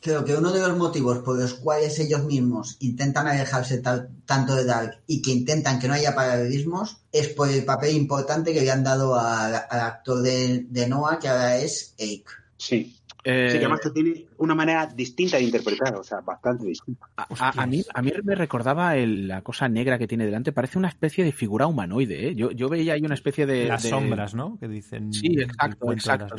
Creo 0.00 0.24
que 0.24 0.34
uno 0.34 0.52
de 0.52 0.60
los 0.60 0.76
motivos 0.76 1.18
por 1.18 1.38
los 1.38 1.54
cuales 1.54 1.98
ellos 1.98 2.24
mismos 2.24 2.76
intentan 2.80 3.26
alejarse 3.26 3.78
ta- 3.78 4.06
tanto 4.26 4.54
de 4.54 4.64
Dark 4.64 5.00
y 5.06 5.22
que 5.22 5.30
intentan 5.30 5.78
que 5.78 5.88
no 5.88 5.94
haya 5.94 6.14
paralelismos 6.14 6.98
es 7.12 7.28
por 7.28 7.48
el 7.48 7.64
papel 7.64 7.96
importante 7.96 8.52
que 8.52 8.62
le 8.62 8.70
han 8.70 8.84
dado 8.84 9.18
al 9.18 9.54
actor 9.70 10.22
de, 10.22 10.64
de 10.68 10.88
Noah, 10.88 11.18
que 11.18 11.28
ahora 11.28 11.56
es 11.58 11.94
Ake. 11.98 12.24
Sí. 12.56 12.96
Eh, 13.22 13.48
sí, 13.50 13.58
que 13.58 13.64
además 13.64 13.80
que 13.80 13.90
tiene 13.90 14.26
una 14.38 14.54
manera 14.54 14.86
distinta 14.86 15.36
de 15.36 15.44
interpretar, 15.44 15.94
o 15.94 16.02
sea, 16.02 16.20
bastante 16.20 16.64
distinta. 16.64 17.06
A, 17.16 17.66
mí, 17.66 17.84
a 17.92 18.02
mí 18.02 18.12
me 18.24 18.34
recordaba 18.34 18.96
la 18.96 19.42
cosa 19.42 19.68
negra 19.68 19.98
que 19.98 20.06
tiene 20.06 20.24
delante, 20.24 20.52
parece 20.52 20.78
una 20.78 20.88
especie 20.88 21.24
de 21.24 21.32
figura 21.32 21.66
humanoide, 21.66 22.28
¿eh? 22.28 22.34
Yo, 22.34 22.50
yo 22.50 22.68
veía 22.68 22.94
ahí 22.94 23.02
una 23.02 23.14
especie 23.14 23.46
de... 23.46 23.66
Las 23.66 23.82
sombras, 23.82 24.34
¿no? 24.34 24.58
Que 24.58 24.68
dicen... 24.68 25.12
Sí, 25.12 25.38
exacto, 25.38 25.92
exacto. 25.92 26.36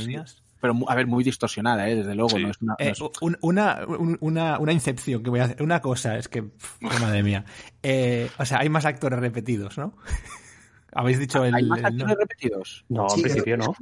Pero, 0.59 0.75
a 0.87 0.95
ver, 0.95 1.07
muy 1.07 1.23
distorsionada, 1.23 1.89
¿eh? 1.89 1.95
Desde 1.95 2.13
luego. 2.13 2.37
No 2.37 2.49
es 2.51 2.61
una, 2.61 2.75
eh, 2.77 2.93
una, 3.41 3.85
una, 4.19 4.59
una, 4.59 4.73
incepción 4.73 5.23
que 5.23 5.31
voy 5.31 5.39
a 5.39 5.45
hacer. 5.45 5.63
Una 5.63 5.81
cosa, 5.81 6.17
es 6.17 6.27
que... 6.27 6.43
madre 6.79 7.23
mía. 7.23 7.45
Eh, 7.81 8.29
o 8.37 8.45
sea, 8.45 8.59
hay 8.59 8.69
más 8.69 8.85
actores 8.85 9.19
repetidos, 9.19 9.77
¿no? 9.77 9.97
Habéis 10.93 11.19
dicho 11.19 11.43
el... 11.43 11.55
¿Hay 11.55 11.63
más 11.63 11.83
actores 11.83 12.17
repetidos? 12.17 12.85
No, 12.89 13.07
en 13.15 13.21
principio 13.21 13.57
no. 13.57 13.73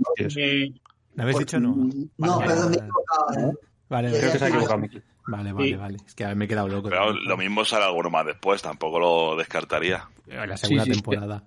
¿Lo 1.19 1.23
habéis 1.23 1.39
dicho 1.39 1.59
no? 1.59 1.75
No, 2.17 2.39
perdón, 2.39 2.71
me 2.71 2.77
he 2.77 2.79
equivocado. 2.79 3.59
Vale, 3.89 4.09
creo 4.17 4.31
que 4.31 4.39
se 4.39 4.45
ha 4.45 4.47
equivocado. 4.47 4.81
Vale, 5.27 5.51
vale, 5.51 5.75
vale. 5.75 5.97
Es 6.05 6.15
que 6.15 6.33
me 6.33 6.45
he 6.45 6.47
quedado 6.47 6.69
loco. 6.69 6.87
Pero 6.87 7.11
lo 7.11 7.35
mismo 7.35 7.65
sale 7.65 7.83
alguno 7.83 8.09
más 8.09 8.25
después, 8.25 8.61
tampoco 8.61 8.99
lo 8.99 9.35
descartaría. 9.35 10.07
La 10.27 10.55
segunda 10.55 10.85
temporada. 10.85 11.43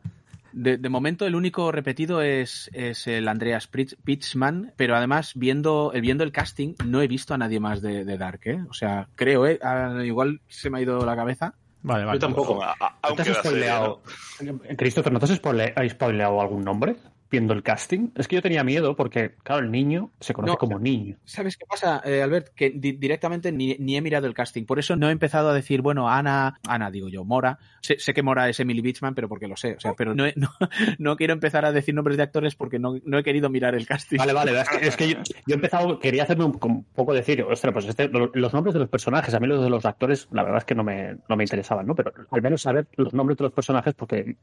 De, 0.53 0.77
de, 0.77 0.89
momento 0.91 1.27
el 1.27 1.35
único 1.35 1.73
repetido 1.73 2.21
es, 2.21 2.69
es 2.75 3.07
el 3.07 3.27
Andreas 3.29 3.67
Pitzman, 3.69 4.75
pero 4.77 4.95
además 4.95 5.33
viendo, 5.35 5.91
viendo 5.99 6.25
el 6.25 6.33
casting 6.33 6.75
no 6.85 7.01
he 7.01 7.09
visto 7.09 7.33
a 7.33 7.39
nadie 7.39 7.59
más 7.59 7.81
de, 7.81 8.05
de 8.05 8.19
Dark, 8.19 8.41
¿eh? 8.45 8.63
O 8.69 8.75
sea, 8.75 9.09
creo, 9.15 9.47
¿eh? 9.47 9.59
Ah, 9.63 10.03
igual 10.05 10.43
se 10.49 10.69
me 10.69 10.79
ha 10.79 10.83
ido 10.83 11.07
la 11.07 11.17
cabeza. 11.17 11.55
Vale, 11.83 12.05
vale. 12.05 12.19
Yo 12.19 12.27
tampoco. 12.27 12.63
¿No 12.63 13.15
te 13.17 13.23
has 13.23 13.39
spoileado? 13.39 14.03
Christopher, 14.77 15.13
¿no 15.15 15.19
te 15.19 15.33
has 15.33 15.91
spoileado 15.91 16.41
algún 16.43 16.63
nombre? 16.63 16.97
Viendo 17.33 17.55
el 17.55 17.63
casting. 17.63 18.11
Es 18.15 18.29
que 18.29 18.37
yo 18.37 18.43
tenía 18.43 18.63
miedo 18.63 18.95
porque, 18.95 19.35
claro, 19.43 19.65
el 19.65 19.73
niño 19.73 20.13
se 20.21 20.35
conoce 20.35 20.57
como 20.59 20.79
niño. 20.79 21.17
¿Sabes 21.25 21.57
qué 21.57 21.65
pasa, 21.67 22.03
eh, 22.05 22.23
Albert? 22.23 22.55
Que 22.55 22.71
directamente 22.71 23.51
ni, 23.51 23.73
he 23.73 24.01
mirado 24.01 24.27
el 24.27 24.35
casting. 24.35 24.65
Por 24.65 24.79
eso 24.79 24.95
no 24.95 25.09
he 25.09 25.13
empezado 25.13 25.49
a 25.49 25.55
decir, 25.55 25.81
bueno, 25.81 26.09
Ana, 26.09 26.61
Ana 26.69 26.91
digo 26.91 27.09
yo, 27.09 27.25
Mora. 27.25 27.59
Sé, 27.81 27.97
que 28.15 28.23
Mora 28.23 28.49
es 28.49 28.61
Emily 28.61 28.83
Beachman, 28.83 29.15
pero 29.15 29.29
porque 29.29 29.49
lo 29.49 29.57
sé. 29.57 29.75
O 29.75 29.81
sea, 29.81 29.95
pero 29.95 30.15
no, 30.15 30.25
no, 30.99 31.17
quiero 31.17 31.33
empezar 31.33 31.65
a 31.65 31.73
decir 31.73 31.95
nombres 31.95 32.19
de 32.19 32.23
actores 32.23 32.55
porque 32.55 32.79
no, 32.79 32.97
he 32.97 33.23
querido 33.25 33.49
mirar 33.49 33.75
el 33.75 33.87
casting. 33.87 34.19
Vale, 34.19 34.33
vale. 34.33 34.53
Es 34.83 34.97
que, 34.97 35.09
yo, 35.09 35.19
he 35.49 35.55
empezado, 35.55 35.99
quería 35.99 36.25
hacerme 36.25 36.45
un, 36.45 36.85
poco 36.95 37.15
decir, 37.15 37.43
ostras, 37.43 37.73
pues 37.73 37.87
este, 37.87 38.09
los 38.09 38.53
nombres 38.53 38.75
de 38.75 38.81
los 38.81 38.89
personajes, 38.89 39.35
a 39.35 39.41
mí 39.41 39.47
los 39.47 39.65
de 39.65 39.71
los 39.71 39.85
actores, 39.87 40.29
la 40.31 40.43
verdad 40.43 40.59
es 40.59 40.65
que 40.65 40.75
no 40.75 40.85
me, 40.85 41.17
no 41.29 41.37
me 41.37 41.45
interesaban, 41.45 41.87
¿no? 41.87 41.95
Pero 41.95 42.13
al 42.31 42.43
menos 42.43 42.63
saber 42.63 42.87
los 42.97 43.15
nombres 43.15 43.39
de 43.39 43.45
los 43.45 43.53
personajes 43.53 43.95
porque 43.95 44.37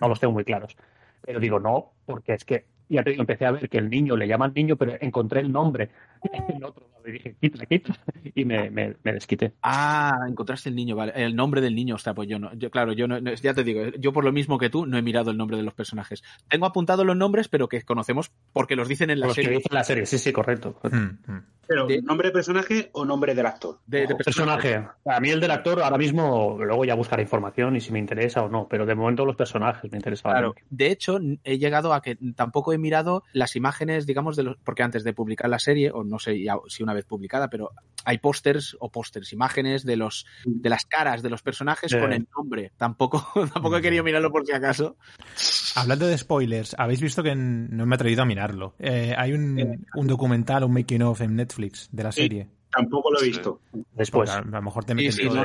no 0.00 0.08
los 0.08 0.20
tengo 0.20 0.32
muy 0.32 0.44
claros. 0.44 0.76
Pero 1.22 1.40
digo, 1.40 1.58
no, 1.58 1.92
porque 2.04 2.34
es 2.34 2.44
que 2.44 2.66
ya 2.88 3.02
te 3.02 3.10
digo, 3.10 3.22
empecé 3.22 3.46
a 3.46 3.52
ver 3.52 3.68
que 3.68 3.78
el 3.78 3.90
niño 3.90 4.16
le 4.16 4.28
llaman 4.28 4.52
niño, 4.54 4.76
pero 4.76 4.94
encontré 5.00 5.40
el 5.40 5.50
nombre 5.50 5.90
en 6.48 6.64
otro 6.64 6.88
lado 6.88 7.08
y 7.08 7.12
dije, 7.12 7.36
quita, 7.40 7.66
quita, 7.66 7.96
y 8.34 8.44
me, 8.44 8.70
me, 8.70 8.94
desquité. 9.02 9.52
Ah, 9.62 10.26
encontraste 10.28 10.68
el 10.68 10.74
niño, 10.74 10.96
vale. 10.96 11.12
El 11.14 11.36
nombre 11.36 11.60
del 11.60 11.74
niño, 11.74 11.98
sea, 11.98 12.14
pues 12.14 12.28
yo 12.28 12.38
no. 12.38 12.52
Yo, 12.54 12.70
claro, 12.70 12.92
yo 12.92 13.06
no, 13.06 13.18
ya 13.18 13.54
te 13.54 13.64
digo, 13.64 13.82
yo 13.98 14.12
por 14.12 14.24
lo 14.24 14.32
mismo 14.32 14.58
que 14.58 14.70
tú 14.70 14.86
no 14.86 14.98
he 14.98 15.02
mirado 15.02 15.30
el 15.30 15.36
nombre 15.36 15.56
de 15.56 15.62
los 15.62 15.74
personajes. 15.74 16.22
Tengo 16.48 16.66
apuntado 16.66 17.04
los 17.04 17.16
nombres, 17.16 17.48
pero 17.48 17.68
que 17.68 17.82
conocemos 17.82 18.30
porque 18.52 18.76
los 18.76 18.88
dicen 18.88 19.10
en 19.10 19.20
la 19.20 19.30
serie. 19.30 19.50
Que 19.50 19.56
dicen 19.56 19.72
en 19.72 19.76
la 19.76 19.84
serie, 19.84 20.06
sí, 20.06 20.18
sí, 20.18 20.32
correcto. 20.32 20.80
Mm, 20.90 21.32
mm. 21.32 21.44
Pero, 21.68 21.88
¿nombre 22.02 22.28
de 22.28 22.32
personaje 22.32 22.90
o 22.92 23.04
nombre 23.04 23.34
del 23.34 23.46
actor? 23.46 23.80
De, 23.86 24.06
personaje. 24.06 24.86
A 25.04 25.20
mí 25.20 25.30
el 25.30 25.40
del 25.40 25.50
actor, 25.50 25.82
ahora 25.82 25.98
mismo, 25.98 26.56
luego 26.60 26.84
ya 26.84 26.94
buscaré 26.94 27.22
información 27.22 27.74
y 27.74 27.80
si 27.80 27.92
me 27.92 27.98
interesa 27.98 28.42
o 28.42 28.48
no, 28.48 28.68
pero 28.68 28.86
de 28.86 28.94
momento 28.94 29.24
los 29.24 29.36
personajes 29.36 29.90
me 29.90 29.98
interesan. 29.98 30.32
Claro. 30.32 30.54
De 30.70 30.90
hecho, 30.90 31.18
he 31.42 31.58
llegado 31.58 31.92
a 31.92 32.02
que 32.02 32.16
tampoco 32.36 32.72
he 32.72 32.75
mirado 32.78 33.22
las 33.32 33.56
imágenes, 33.56 34.06
digamos, 34.06 34.36
de 34.36 34.44
los, 34.44 34.56
porque 34.64 34.82
antes 34.82 35.04
de 35.04 35.12
publicar 35.12 35.50
la 35.50 35.58
serie, 35.58 35.90
o 35.90 36.04
no 36.04 36.18
sé 36.18 36.44
si 36.68 36.82
una 36.82 36.94
vez 36.94 37.04
publicada, 37.04 37.48
pero 37.48 37.70
hay 38.04 38.18
pósters 38.18 38.76
o 38.80 38.90
pósters, 38.90 39.32
imágenes 39.32 39.84
de 39.84 39.96
los 39.96 40.26
de 40.44 40.70
las 40.70 40.84
caras 40.84 41.22
de 41.22 41.30
los 41.30 41.42
personajes 41.42 41.94
con 41.94 42.12
el 42.12 42.26
nombre. 42.36 42.72
Tampoco, 42.76 43.26
tampoco 43.52 43.76
he 43.76 43.82
querido 43.82 44.04
mirarlo 44.04 44.30
por 44.30 44.46
si 44.46 44.52
acaso. 44.52 44.96
Hablando 45.74 46.06
de 46.06 46.16
spoilers, 46.18 46.74
habéis 46.78 47.00
visto 47.00 47.22
que 47.22 47.34
no 47.34 47.86
me 47.86 47.94
he 47.94 47.96
atrevido 47.96 48.22
a 48.22 48.26
mirarlo. 48.26 48.74
Eh, 48.78 49.14
hay 49.16 49.32
un, 49.32 49.84
un 49.94 50.06
documental, 50.06 50.64
un 50.64 50.72
making 50.72 51.02
of 51.02 51.20
en 51.20 51.36
Netflix 51.36 51.88
de 51.92 52.02
la 52.02 52.12
serie. 52.12 52.48
Tampoco 52.76 53.10
lo 53.10 53.20
he 53.20 53.26
visto. 53.26 53.60
Después. 53.94 54.30
A, 54.30 54.42
lo 54.42 54.62
mejor 54.62 54.84
te 54.84 55.10
sí, 55.10 55.24
lo, 55.24 55.42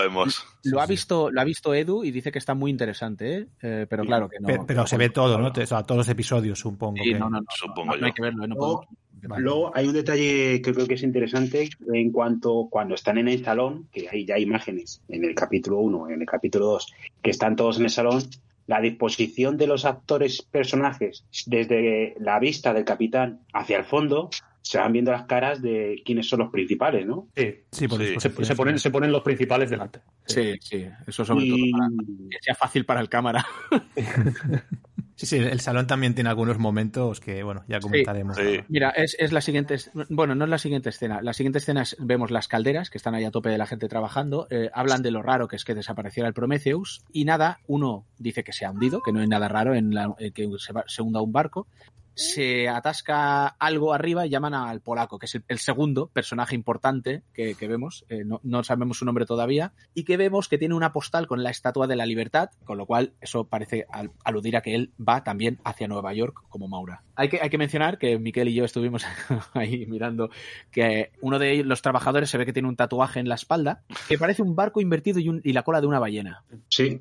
vemos. 0.00 0.46
Lo 0.64 0.80
ha 0.80 0.86
visto, 0.86 1.30
lo 1.30 1.40
ha 1.40 1.44
visto 1.44 1.74
Edu 1.74 2.04
y 2.04 2.10
dice 2.10 2.30
que 2.30 2.38
está 2.38 2.54
muy 2.54 2.70
interesante, 2.70 3.38
¿eh? 3.38 3.46
Eh, 3.62 3.86
pero 3.88 4.04
claro 4.04 4.28
que 4.28 4.38
no. 4.40 4.66
Pero, 4.66 4.86
se 4.86 4.96
ve 4.96 5.10
todo, 5.10 5.38
¿no? 5.38 5.52
todos 5.52 5.96
los 5.96 6.08
episodios, 6.08 6.58
supongo. 6.58 7.02
no, 7.04 7.30
no, 7.30 7.40
no, 7.40 7.46
supongo 7.48 7.94
hay 8.00 8.12
que 8.12 8.22
verlo. 8.22 8.46
No 8.46 8.86
Luego 9.22 9.70
hay 9.74 9.86
un 9.86 9.94
detalle 9.94 10.60
que 10.60 10.72
creo 10.72 10.86
que 10.86 10.94
es 10.94 11.02
interesante 11.02 11.70
en 11.92 12.10
cuanto 12.10 12.66
cuando 12.68 12.94
están 12.94 13.18
en 13.18 13.28
el 13.28 13.44
salón, 13.44 13.88
que 13.92 14.08
hay 14.10 14.24
ya 14.26 14.38
imágenes 14.38 15.00
en 15.08 15.24
el 15.24 15.34
capítulo 15.34 15.78
1, 15.78 16.10
en 16.10 16.20
el 16.20 16.26
capítulo 16.26 16.66
2, 16.66 16.92
que 17.22 17.30
están 17.30 17.54
todos 17.54 17.78
en 17.78 17.84
el 17.84 17.90
salón, 17.90 18.22
la 18.66 18.80
disposición 18.80 19.56
de 19.56 19.66
los 19.68 19.84
actores 19.84 20.42
personajes 20.42 21.24
desde 21.46 22.14
la 22.18 22.38
vista 22.40 22.74
del 22.74 22.84
capitán 22.84 23.40
hacia 23.52 23.78
el 23.78 23.84
fondo 23.84 24.30
se 24.62 24.78
van 24.78 24.92
viendo 24.92 25.12
las 25.12 25.26
caras 25.26 25.60
de 25.60 26.02
quiénes 26.04 26.28
son 26.28 26.38
los 26.40 26.50
principales, 26.50 27.06
¿no? 27.06 27.28
Sí, 27.36 27.64
sí, 27.70 27.88
Se, 28.18 28.54
ponen, 28.54 28.78
se 28.78 28.90
ponen 28.90 29.12
los 29.12 29.22
principales 29.22 29.68
delante. 29.68 30.00
Sí, 30.24 30.54
sí, 30.60 30.86
eso 31.06 31.24
sobre 31.24 31.46
todo 31.46 31.58
para 31.72 31.88
que 32.30 32.38
sea 32.40 32.54
fácil 32.54 32.84
para 32.84 33.00
el 33.00 33.08
cámara. 33.08 33.44
Sí, 35.14 35.26
sí, 35.26 35.36
el 35.36 35.60
salón 35.60 35.86
también 35.86 36.14
tiene 36.14 36.30
algunos 36.30 36.58
momentos 36.58 37.20
que, 37.20 37.42
bueno, 37.42 37.62
ya 37.68 37.80
comentaremos. 37.80 38.36
Mira, 38.68 38.90
es, 38.90 39.14
es, 39.18 39.30
la 39.30 39.40
siguiente, 39.40 39.76
bueno, 40.08 40.34
no 40.34 40.44
es 40.44 40.50
la 40.50 40.58
siguiente 40.58 40.88
escena. 40.88 41.20
La 41.22 41.34
siguiente 41.34 41.58
escena 41.58 41.82
es, 41.82 41.96
vemos 42.00 42.30
las 42.30 42.48
calderas 42.48 42.90
que 42.90 42.98
están 42.98 43.14
ahí 43.14 43.24
a 43.24 43.30
tope 43.30 43.50
de 43.50 43.58
la 43.58 43.66
gente 43.66 43.88
trabajando. 43.88 44.46
Eh, 44.50 44.70
hablan 44.72 45.02
de 45.02 45.10
lo 45.10 45.22
raro 45.22 45.48
que 45.48 45.56
es 45.56 45.64
que 45.64 45.74
desapareciera 45.74 46.28
el 46.28 46.34
Prometheus 46.34 47.04
y 47.12 47.24
nada, 47.24 47.60
uno 47.66 48.06
dice 48.18 48.42
que 48.42 48.52
se 48.52 48.64
ha 48.64 48.70
hundido, 48.70 49.02
que 49.02 49.12
no 49.12 49.20
hay 49.20 49.28
nada 49.28 49.48
raro 49.48 49.74
en 49.74 49.92
que 50.32 50.48
se, 50.58 50.72
se 50.86 51.02
hunda 51.02 51.20
un 51.20 51.30
barco 51.30 51.68
se 52.14 52.68
atasca 52.68 53.46
algo 53.46 53.92
arriba 53.92 54.26
y 54.26 54.30
llaman 54.30 54.54
al 54.54 54.80
polaco, 54.80 55.18
que 55.18 55.26
es 55.26 55.40
el, 55.46 55.58
segundo 55.58 56.08
personaje 56.08 56.54
importante 56.54 57.22
que, 57.32 57.54
vemos, 57.60 58.04
eh, 58.08 58.24
no, 58.24 58.64
sabemos 58.64 58.98
su 58.98 59.04
nombre 59.04 59.26
todavía, 59.26 59.72
y 59.94 60.04
que 60.04 60.16
vemos 60.16 60.48
que 60.48 60.58
tiene 60.58 60.74
una 60.74 60.92
postal 60.92 61.26
con 61.26 61.42
la 61.42 61.50
Estatua 61.50 61.86
de 61.86 61.96
la 61.96 62.06
Libertad, 62.06 62.50
con 62.64 62.78
lo 62.78 62.86
cual 62.86 63.12
eso 63.20 63.44
parece 63.44 63.86
aludir 64.24 64.56
a 64.56 64.62
que 64.62 64.74
él 64.74 64.92
va 64.98 65.24
también 65.24 65.58
hacia 65.64 65.88
Nueva 65.88 66.12
York 66.14 66.44
como 66.48 66.68
Maura. 66.68 67.02
Hay 67.14 67.28
que, 67.28 67.40
hay 67.40 67.50
que 67.50 67.58
mencionar 67.58 67.98
que 67.98 68.18
Miquel 68.18 68.48
y 68.48 68.54
yo 68.54 68.64
estuvimos 68.64 69.04
ahí 69.54 69.86
mirando 69.86 70.30
que 70.70 71.12
uno 71.20 71.38
de 71.38 71.62
los 71.64 71.82
trabajadores 71.82 72.30
se 72.30 72.38
ve 72.38 72.46
que 72.46 72.52
tiene 72.52 72.68
un 72.68 72.76
tatuaje 72.76 73.20
en 73.20 73.28
la 73.28 73.34
espalda 73.34 73.82
que 74.08 74.18
parece 74.18 74.42
un 74.42 74.56
barco 74.56 74.80
invertido 74.80 75.20
y, 75.20 75.52
la 75.52 75.62
cola 75.62 75.80
de 75.80 75.86
una 75.86 75.98
ballena. 75.98 76.44
Sí. 76.68 77.00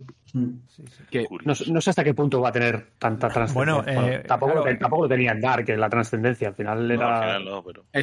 Que, 1.09 1.25
no, 1.45 1.55
sé 1.55 1.89
hasta 1.89 2.03
qué 2.03 2.13
punto 2.13 2.41
va 2.41 2.49
a 2.49 2.51
tener 2.51 2.91
tanta 2.97 3.27
trascendencia. 3.29 3.81
Bueno, 3.83 4.09
eh, 4.09 4.23
tampoco, 4.27 4.63
tampoco, 4.79 5.03
lo 5.03 5.09
tenía 5.09 5.31
en 5.31 5.41
Dark, 5.41 5.67
la 5.69 5.89
trascendencia. 5.89 6.49
Al 6.49 6.55
final 6.55 6.91
era. 6.91 7.39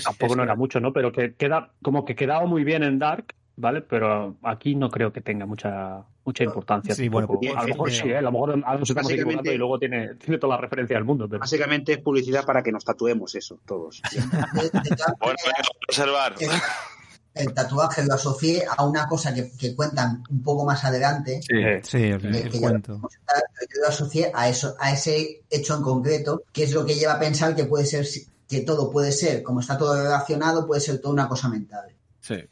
tampoco 0.03 0.37
no 0.37 0.43
era 0.43 0.55
mucho, 0.55 0.81
¿no? 0.81 0.93
Pero 0.93 1.13
que 1.13 1.35
queda, 1.35 1.71
como 1.83 2.05
que 2.05 2.15
quedaba 2.15 2.47
muy 2.47 2.65
bien 2.65 2.83
en 2.83 2.99
Dark, 2.99 3.35
¿vale? 3.57 3.83
Pero 3.83 4.37
aquí 4.43 4.75
no 4.75 4.91
creo 4.91 5.13
que 5.13 5.21
tenga 5.21 5.47
mucha 5.47 6.05
mucha 6.29 6.45
importancia. 6.45 6.95
Sí, 6.95 7.09
bueno, 7.09 7.29
a 7.57 7.63
lo 7.63 7.69
mejor 7.69 7.91
sí, 7.91 8.09
¿eh? 8.09 8.19
a 8.19 8.23
lo 8.23 8.31
mejor 8.31 8.59
nos 8.59 8.91
estamos 8.91 9.11
equivocando 9.11 9.51
y 9.51 9.57
luego 9.57 9.79
tiene, 9.79 10.15
tiene 10.17 10.39
toda 10.39 10.57
la 10.57 10.61
referencia 10.61 10.97
del 10.97 11.05
mundo. 11.05 11.27
Básicamente 11.27 11.93
es 11.93 11.99
publicidad 11.99 12.45
para 12.45 12.63
que 12.63 12.71
nos 12.71 12.85
tatuemos 12.85 13.35
eso, 13.35 13.59
todos. 13.67 14.03
bueno, 14.55 15.39
observar. 15.89 16.35
El 17.35 17.55
tatuaje 17.55 18.05
lo 18.05 18.15
asocié 18.15 18.65
a 18.77 18.85
una 18.85 19.07
cosa 19.07 19.33
que, 19.33 19.53
que 19.53 19.77
cuentan 19.77 20.25
un 20.29 20.43
poco 20.43 20.65
más 20.65 20.85
adelante. 20.85 21.41
Sí, 21.43 21.55
sí, 21.83 22.03
el, 22.05 22.51
cuento. 22.59 23.01
Yo, 23.01 23.83
lo 23.83 23.89
asocié 23.89 24.33
a 24.35 24.49
eso, 24.49 24.75
a 24.79 24.93
ese 24.93 25.43
hecho 25.49 25.77
en 25.77 25.83
concreto, 25.83 26.43
que 26.53 26.65
es 26.65 26.73
lo 26.73 26.85
que 26.85 26.95
lleva 26.95 27.15
a 27.15 27.21
pensar 27.21 27.55
que 27.55 27.65
puede 27.65 27.87
ser 27.87 28.07
que 28.49 28.61
todo 28.63 28.91
puede 28.91 29.13
ser, 29.13 29.43
como 29.43 29.61
está 29.61 29.77
todo 29.77 29.95
relacionado, 29.95 30.67
puede 30.67 30.81
ser 30.81 30.99
toda 31.01 31.13
una 31.13 31.29
cosa 31.29 31.49
mental. 31.49 31.95
Sí. 32.29 32.45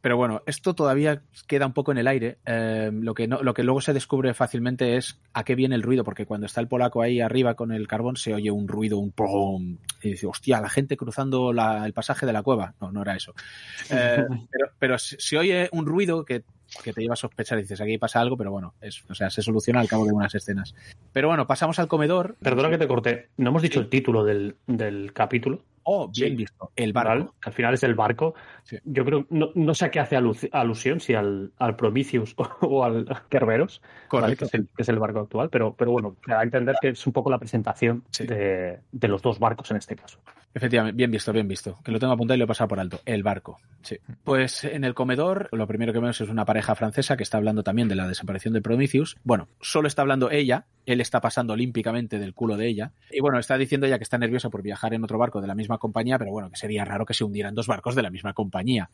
Pero 0.00 0.16
bueno, 0.16 0.42
esto 0.46 0.74
todavía 0.74 1.22
queda 1.46 1.66
un 1.66 1.72
poco 1.72 1.92
en 1.92 1.98
el 1.98 2.08
aire. 2.08 2.38
Eh, 2.44 2.90
lo, 2.92 3.14
que 3.14 3.28
no, 3.28 3.40
lo 3.40 3.54
que 3.54 3.62
luego 3.62 3.80
se 3.80 3.92
descubre 3.92 4.34
fácilmente 4.34 4.96
es 4.96 5.20
a 5.32 5.44
qué 5.44 5.54
viene 5.54 5.76
el 5.76 5.82
ruido, 5.82 6.02
porque 6.02 6.26
cuando 6.26 6.46
está 6.46 6.60
el 6.60 6.66
polaco 6.66 7.02
ahí 7.02 7.20
arriba 7.20 7.54
con 7.54 7.70
el 7.70 7.86
carbón 7.86 8.16
se 8.16 8.34
oye 8.34 8.50
un 8.50 8.66
ruido, 8.66 8.98
un 8.98 9.12
pum, 9.12 9.78
y 10.02 10.10
dice, 10.10 10.26
hostia, 10.26 10.60
la 10.60 10.68
gente 10.68 10.96
cruzando 10.96 11.52
el 11.52 11.92
pasaje 11.92 12.26
de 12.26 12.32
la 12.32 12.42
cueva. 12.42 12.74
No, 12.80 12.90
no 12.90 13.02
era 13.02 13.14
eso. 13.14 13.32
Eh, 13.94 14.24
pero, 14.50 14.72
pero 14.78 14.98
se 14.98 15.36
oye 15.36 15.68
un 15.70 15.84
ruido 15.86 16.24
que 16.24 16.44
que 16.82 16.92
te 16.92 17.02
lleva 17.02 17.14
a 17.14 17.16
sospechar 17.16 17.58
y 17.58 17.62
dices, 17.62 17.80
aquí 17.80 17.98
pasa 17.98 18.20
algo, 18.20 18.36
pero 18.36 18.50
bueno, 18.50 18.74
es, 18.80 19.04
o 19.10 19.14
sea, 19.14 19.28
se 19.28 19.42
soluciona 19.42 19.80
al 19.80 19.88
cabo 19.88 20.06
de 20.06 20.12
unas 20.12 20.34
escenas. 20.34 20.74
Pero 21.12 21.28
bueno, 21.28 21.46
pasamos 21.46 21.78
al 21.78 21.88
comedor. 21.88 22.36
Perdona 22.40 22.70
que 22.70 22.78
te 22.78 22.88
corté, 22.88 23.28
no 23.36 23.50
hemos 23.50 23.62
dicho 23.62 23.80
el 23.80 23.88
título 23.88 24.24
del, 24.24 24.56
del 24.66 25.12
capítulo. 25.12 25.64
Oh, 25.84 26.08
bien 26.08 26.36
visto. 26.36 26.70
El 26.76 26.92
barco. 26.92 27.34
al 27.44 27.52
final 27.52 27.74
es 27.74 27.82
el 27.82 27.94
barco. 27.94 28.34
Yo 28.84 29.04
creo, 29.04 29.26
no, 29.30 29.50
no, 29.54 29.74
sé 29.74 29.86
a 29.86 29.90
qué 29.90 30.00
hace 30.00 30.16
alusión, 30.16 31.00
si 31.00 31.14
al, 31.14 31.52
al 31.58 31.76
Prometheus 31.76 32.34
o, 32.60 32.84
al 32.84 33.06
Kerberos, 33.28 33.82
que, 34.10 34.46
es 34.78 34.88
el, 34.88 34.98
barco 34.98 35.20
actual, 35.20 35.50
pero, 35.50 35.74
pero 35.74 35.90
bueno, 35.90 36.16
me 36.26 36.34
da 36.34 36.40
a 36.40 36.44
entender 36.44 36.76
que 36.80 36.90
es 36.90 37.06
un 37.06 37.12
poco 37.12 37.30
la 37.30 37.38
presentación 37.38 38.04
de, 38.18 38.80
de, 38.90 39.08
los 39.08 39.22
dos 39.22 39.38
barcos 39.38 39.70
en 39.70 39.78
este 39.78 39.96
caso. 39.96 40.18
Efectivamente, 40.54 40.96
bien 40.96 41.10
visto, 41.10 41.32
bien 41.32 41.48
visto. 41.48 41.78
Que 41.82 41.92
lo 41.92 41.98
tengo 41.98 42.12
apuntado 42.12 42.36
y 42.36 42.38
lo 42.38 42.44
he 42.44 42.48
pasado 42.48 42.68
por 42.68 42.78
alto. 42.78 43.00
El 43.06 43.22
barco. 43.22 43.58
Sí. 43.82 43.96
Pues 44.22 44.64
en 44.64 44.84
el 44.84 44.94
comedor, 44.94 45.48
lo 45.52 45.66
primero 45.66 45.92
que 45.92 45.98
vemos 45.98 46.20
es 46.20 46.28
una 46.28 46.44
pareja 46.44 46.74
francesa 46.74 47.16
que 47.16 47.22
está 47.22 47.38
hablando 47.38 47.62
también 47.62 47.88
de 47.88 47.94
la 47.94 48.06
desaparición 48.06 48.52
de 48.54 48.60
Prometheus. 48.60 49.16
Bueno, 49.24 49.48
solo 49.60 49.88
está 49.88 50.02
hablando 50.02 50.30
ella, 50.30 50.66
él 50.84 51.00
está 51.00 51.20
pasando 51.20 51.54
olímpicamente 51.54 52.18
del 52.18 52.34
culo 52.34 52.56
de 52.56 52.68
ella. 52.68 52.92
Y 53.10 53.20
bueno, 53.20 53.38
está 53.38 53.56
diciendo 53.56 53.86
ella 53.86 53.98
que 53.98 54.04
está 54.04 54.18
nerviosa 54.18 54.50
por 54.50 54.62
viajar 54.62 54.92
en 54.94 55.04
otro 55.04 55.18
barco 55.18 55.40
de 55.40 55.46
la 55.46 55.54
misma 55.54 55.78
compañía, 55.78 56.18
pero 56.18 56.32
bueno, 56.32 56.50
que 56.50 56.56
sería 56.56 56.84
raro 56.84 57.06
que 57.06 57.14
se 57.14 57.24
hundieran 57.24 57.54
dos 57.54 57.66
barcos 57.66 57.94
de 57.94 58.02
la 58.02 58.10
misma 58.10 58.34
compañía. 58.34 58.90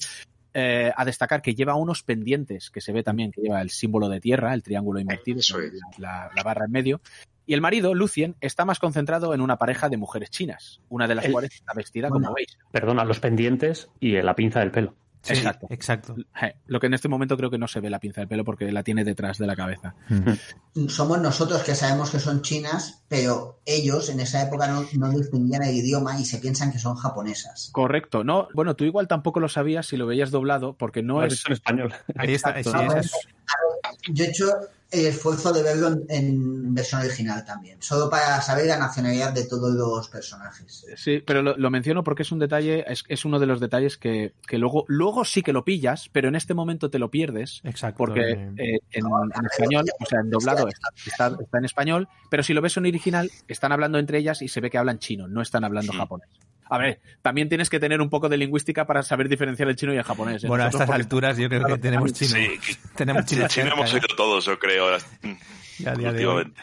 Eh, 0.54 0.90
a 0.96 1.04
destacar 1.04 1.42
que 1.42 1.54
lleva 1.54 1.74
unos 1.74 2.02
pendientes, 2.02 2.70
que 2.70 2.80
se 2.80 2.92
ve 2.92 3.02
también 3.02 3.30
que 3.30 3.42
lleva 3.42 3.60
el 3.60 3.70
símbolo 3.70 4.08
de 4.08 4.20
tierra, 4.20 4.54
el 4.54 4.62
triángulo 4.62 4.98
invertido, 4.98 5.40
es. 5.40 5.54
la, 5.98 6.30
la 6.34 6.42
barra 6.42 6.64
en 6.64 6.72
medio. 6.72 7.00
Y 7.48 7.54
el 7.54 7.62
marido, 7.62 7.94
Lucien, 7.94 8.36
está 8.42 8.66
más 8.66 8.78
concentrado 8.78 9.32
en 9.32 9.40
una 9.40 9.56
pareja 9.56 9.88
de 9.88 9.96
mujeres 9.96 10.28
chinas, 10.28 10.82
una 10.90 11.08
de 11.08 11.14
las 11.14 11.24
El- 11.24 11.32
cuales 11.32 11.54
está 11.54 11.72
vestida 11.74 12.10
Bueno. 12.10 12.26
como 12.26 12.34
veis. 12.36 12.58
Perdona, 12.70 13.06
los 13.06 13.20
pendientes 13.20 13.88
y 14.00 14.20
la 14.20 14.36
pinza 14.36 14.60
del 14.60 14.70
pelo. 14.70 14.94
Sí, 15.22 15.32
Exacto. 15.32 15.66
Exacto. 15.70 16.14
Eh, 16.42 16.54
Lo 16.66 16.78
que 16.78 16.86
en 16.88 16.94
este 16.94 17.08
momento 17.08 17.36
creo 17.38 17.50
que 17.50 17.56
no 17.56 17.66
se 17.66 17.80
ve 17.80 17.88
la 17.88 17.98
pinza 18.00 18.20
del 18.20 18.28
pelo 18.28 18.44
porque 18.44 18.70
la 18.70 18.82
tiene 18.82 19.02
detrás 19.02 19.38
de 19.38 19.46
la 19.46 19.56
cabeza. 19.56 19.94
Somos 20.88 21.20
nosotros 21.22 21.62
que 21.62 21.74
sabemos 21.74 22.10
que 22.10 22.20
son 22.20 22.42
chinas, 22.42 23.02
pero 23.08 23.60
ellos 23.64 24.10
en 24.10 24.20
esa 24.20 24.42
época 24.46 24.68
no, 24.68 24.84
no 24.98 25.10
distinguían 25.10 25.62
el 25.62 25.74
idioma 25.74 26.20
y 26.20 26.26
se 26.26 26.38
piensan 26.38 26.70
que 26.70 26.78
son 26.78 26.96
japonesas. 26.96 27.70
Correcto, 27.72 28.24
no, 28.24 28.48
bueno, 28.54 28.76
tú 28.76 28.84
igual 28.84 29.08
tampoco 29.08 29.40
lo 29.40 29.48
sabías 29.48 29.86
si 29.86 29.96
lo 29.96 30.06
veías 30.06 30.30
doblado, 30.30 30.74
porque 30.76 31.02
no 31.02 31.20
has 31.20 31.32
es 31.32 31.46
en 31.46 31.52
español. 31.54 31.94
Ahí 32.16 32.34
está. 32.34 32.50
Exacto, 32.60 32.78
sí, 32.78 32.86
¿no? 32.94 33.00
es- 33.00 33.12
Yo 34.10 34.24
he 34.24 34.28
hecho 34.28 34.46
el 34.90 35.06
esfuerzo 35.06 35.52
de 35.52 35.62
verlo 35.62 35.88
en, 35.88 36.04
en 36.08 36.74
versión 36.74 37.02
original 37.02 37.44
también, 37.44 37.82
solo 37.82 38.08
para 38.08 38.40
saber 38.40 38.66
la 38.66 38.78
nacionalidad 38.78 39.32
de 39.32 39.46
todos 39.46 39.74
los 39.74 40.08
personajes. 40.08 40.86
Sí, 40.96 41.22
pero 41.26 41.42
lo, 41.42 41.56
lo 41.56 41.70
menciono 41.70 42.02
porque 42.02 42.22
es 42.22 42.32
un 42.32 42.38
detalle, 42.38 42.84
es, 42.90 43.04
es 43.08 43.24
uno 43.24 43.38
de 43.38 43.46
los 43.46 43.60
detalles 43.60 43.98
que, 43.98 44.32
que 44.46 44.56
luego, 44.58 44.84
luego 44.88 45.24
sí 45.24 45.42
que 45.42 45.52
lo 45.52 45.64
pillas, 45.64 46.08
pero 46.12 46.28
en 46.28 46.34
este 46.36 46.54
momento 46.54 46.90
te 46.90 46.98
lo 46.98 47.10
pierdes. 47.10 47.60
Exacto. 47.64 47.98
Porque 47.98 48.30
eh, 48.32 48.50
eh, 48.56 48.78
en, 48.92 49.04
en 49.06 49.46
español, 49.50 49.84
o 50.00 50.06
sea, 50.06 50.20
en 50.20 50.30
doblado 50.30 50.68
está, 50.68 50.88
está- 51.04 51.36
está 51.42 51.58
en 51.58 51.64
español, 51.64 52.08
pero 52.30 52.42
si 52.42 52.54
lo 52.54 52.62
ves 52.62 52.76
en 52.78 52.86
original, 52.86 53.30
están 53.46 53.72
hablando 53.72 53.98
entre 53.98 54.18
ellas 54.18 54.40
y 54.42 54.48
se 54.48 54.60
ve 54.60 54.70
que 54.70 54.78
hablan 54.78 54.98
chino, 54.98 55.28
no 55.28 55.42
están 55.42 55.64
hablando 55.64 55.92
Sí. 55.92 55.98
japonés. 55.98 56.28
A 56.70 56.78
ver, 56.78 57.00
también 57.22 57.48
tienes 57.48 57.70
que 57.70 57.78
tener 57.80 58.00
un 58.00 58.10
poco 58.10 58.28
de 58.28 58.36
lingüística 58.36 58.86
para 58.86 59.02
saber 59.02 59.28
diferenciar 59.28 59.68
el 59.68 59.76
chino 59.76 59.94
y 59.94 59.96
el 59.96 60.02
japonés. 60.02 60.44
¿eh? 60.44 60.48
bueno, 60.48 60.64
a 60.64 60.68
estas 60.68 60.86
porque- 60.86 61.02
alturas 61.02 61.36
yo 61.38 61.48
creo 61.48 61.64
que 61.64 61.78
tenemos 61.78 62.12
chino. 62.12 62.30
Sí, 62.30 62.48
Tenemos 62.96 63.24
chino 63.26 63.42
Sí, 63.48 63.54
chino 63.54 63.66
cerca, 63.66 63.74
hemos 63.80 63.92
¿eh? 63.92 63.94
oído 63.96 64.08
todos, 64.16 64.44
yo 64.44 64.58
creo, 64.58 64.98
Ya 65.78 65.92
a 65.92 65.94
día 65.94 66.12
de 66.12 66.26
hoy. 66.26 66.34
últimamente. 66.42 66.60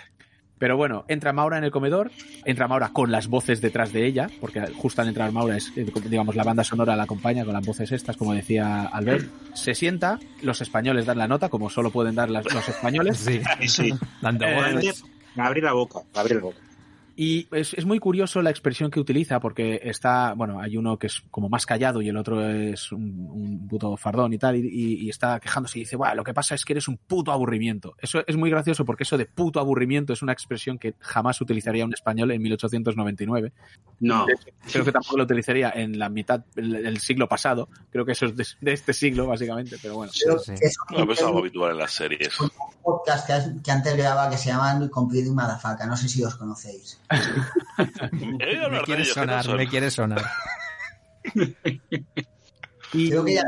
Pero 0.58 0.78
bueno, 0.78 1.04
entra 1.10 1.34
Maura 1.34 1.58
en 1.58 1.66
el 1.66 1.72
comedor, 1.72 2.12
entra 2.46 2.70
Maura 2.70 2.90
con 2.94 3.12
las 3.12 3.28
voces 3.28 3.60
detrás 3.60 3.92
de 3.92 4.06
ella, 4.06 4.30
porque 4.40 4.62
justo 4.78 5.02
al 5.02 5.10
entrar 5.10 5.30
Maura 5.34 5.58
es, 5.58 5.70
eh, 5.76 5.86
digamos, 6.06 6.34
la 6.38 6.44
banda 6.46 6.64
sonora 6.64 6.96
la 6.96 7.04
acompaña 7.04 7.44
con 7.44 7.54
las 7.54 7.66
voces 7.66 7.92
estas, 7.92 8.16
como 8.16 8.34
decía 8.34 8.84
Albert. 8.86 9.28
Se 9.54 9.74
sienta, 9.76 10.18
los 10.44 10.62
españoles 10.62 11.06
dan 11.06 11.18
la 11.18 11.28
nota, 11.28 11.50
como 11.50 11.70
solo 11.70 11.92
pueden 11.92 12.16
dar 12.16 12.30
las- 12.30 12.46
los 12.54 12.70
españoles. 12.70 13.18
Sí, 13.18 13.42
Sí, 13.60 13.68
sí. 13.68 13.94
dando 14.22 14.46
Eh, 14.46 14.74
voces. 14.76 15.04
Abrir 15.36 15.64
la 15.66 15.74
boca, 15.74 16.00
abrir 16.16 16.38
la 16.38 16.44
boca. 16.44 16.58
Y 17.18 17.48
es, 17.56 17.74
es 17.74 17.86
muy 17.86 18.00
curioso 18.00 18.42
la 18.42 18.50
expresión 18.50 18.92
que 18.92 19.00
utiliza, 19.00 19.40
porque 19.40 19.80
está, 19.84 20.34
bueno, 20.34 20.60
hay 20.60 20.76
uno 20.76 20.98
que 21.00 21.08
es 21.08 21.22
como 21.32 21.48
más 21.48 21.66
callado 21.66 22.02
y 22.02 22.10
el 22.10 22.18
otro 22.18 22.48
es 22.50 22.92
un, 22.92 23.28
un 23.32 23.68
puto 23.70 23.96
fardón 23.96 24.34
y 24.34 24.38
tal, 24.38 24.58
y, 24.58 24.68
y- 24.68 25.06
y 25.06 25.10
está 25.10 25.40
quejándose 25.40 25.80
y 25.80 25.84
dice, 25.84 25.96
bueno, 25.96 26.16
lo 26.16 26.24
que 26.24 26.34
pasa 26.34 26.56
es 26.56 26.66
que 26.66 26.74
eres 26.74 26.88
un 26.90 26.98
puto 26.98 27.32
aburrimiento. 27.32 27.96
Eso 28.02 28.22
es 28.28 28.36
muy 28.36 28.50
gracioso 28.50 28.84
porque 28.84 29.04
eso 29.04 29.18
de 29.18 29.26
puto 29.26 29.60
aburrimiento 29.62 30.12
es 30.14 30.22
una 30.22 30.34
expresión 30.34 30.78
que 30.78 30.96
jamás 31.00 31.40
utilizaría 31.40 31.86
un 31.86 31.94
español 31.94 32.32
en 32.32 32.42
1899. 32.42 33.54
No, 34.02 34.26
Creo 34.72 34.84
que 34.84 34.92
tampoco 34.92 35.18
lo 35.18 35.24
utilizaría 35.24 35.72
en 35.74 35.98
la 35.98 36.10
mitad 36.10 36.42
del 36.56 37.00
siglo 37.00 37.30
pasado. 37.30 37.70
Creo 37.92 38.04
que 38.06 38.12
eso 38.12 38.26
es 38.26 38.36
de, 38.36 38.46
de 38.60 38.74
este 38.74 38.92
siglo, 38.94 39.26
básicamente, 39.28 39.78
pero 39.82 39.96
bueno. 39.96 40.12
Pero 40.22 40.40
sí. 40.40 40.52
es 40.60 40.76
Bueno, 40.90 41.06
pues 41.06 41.20
es 41.20 41.26
algo 41.26 41.40
habitual 41.40 41.72
en 41.72 41.78
las 41.78 41.92
series. 41.94 42.40
un 42.42 42.50
podcast 42.84 43.28
que, 43.64 43.72
antes 43.72 43.96
grababa 43.96 44.30
que 44.30 44.38
se 44.38 44.50
llaman 44.50 44.90
Completing 44.90 45.34
Madafaka, 45.34 45.86
no 45.88 45.96
sé 45.96 46.10
si 46.10 46.24
os 46.24 46.36
conocéis. 46.36 47.00
Me 48.12 48.82
quiere 48.82 49.04
ellos, 49.04 49.14
¿qué 49.14 49.16
tal 49.26 49.26
sonar, 49.26 49.44
son? 49.44 49.58
me 49.58 49.68
quiere 49.68 49.92
sonar. 49.92 50.22
Y, 52.94 53.10
Creo 53.10 53.26
que 53.26 53.36
ya 53.36 53.44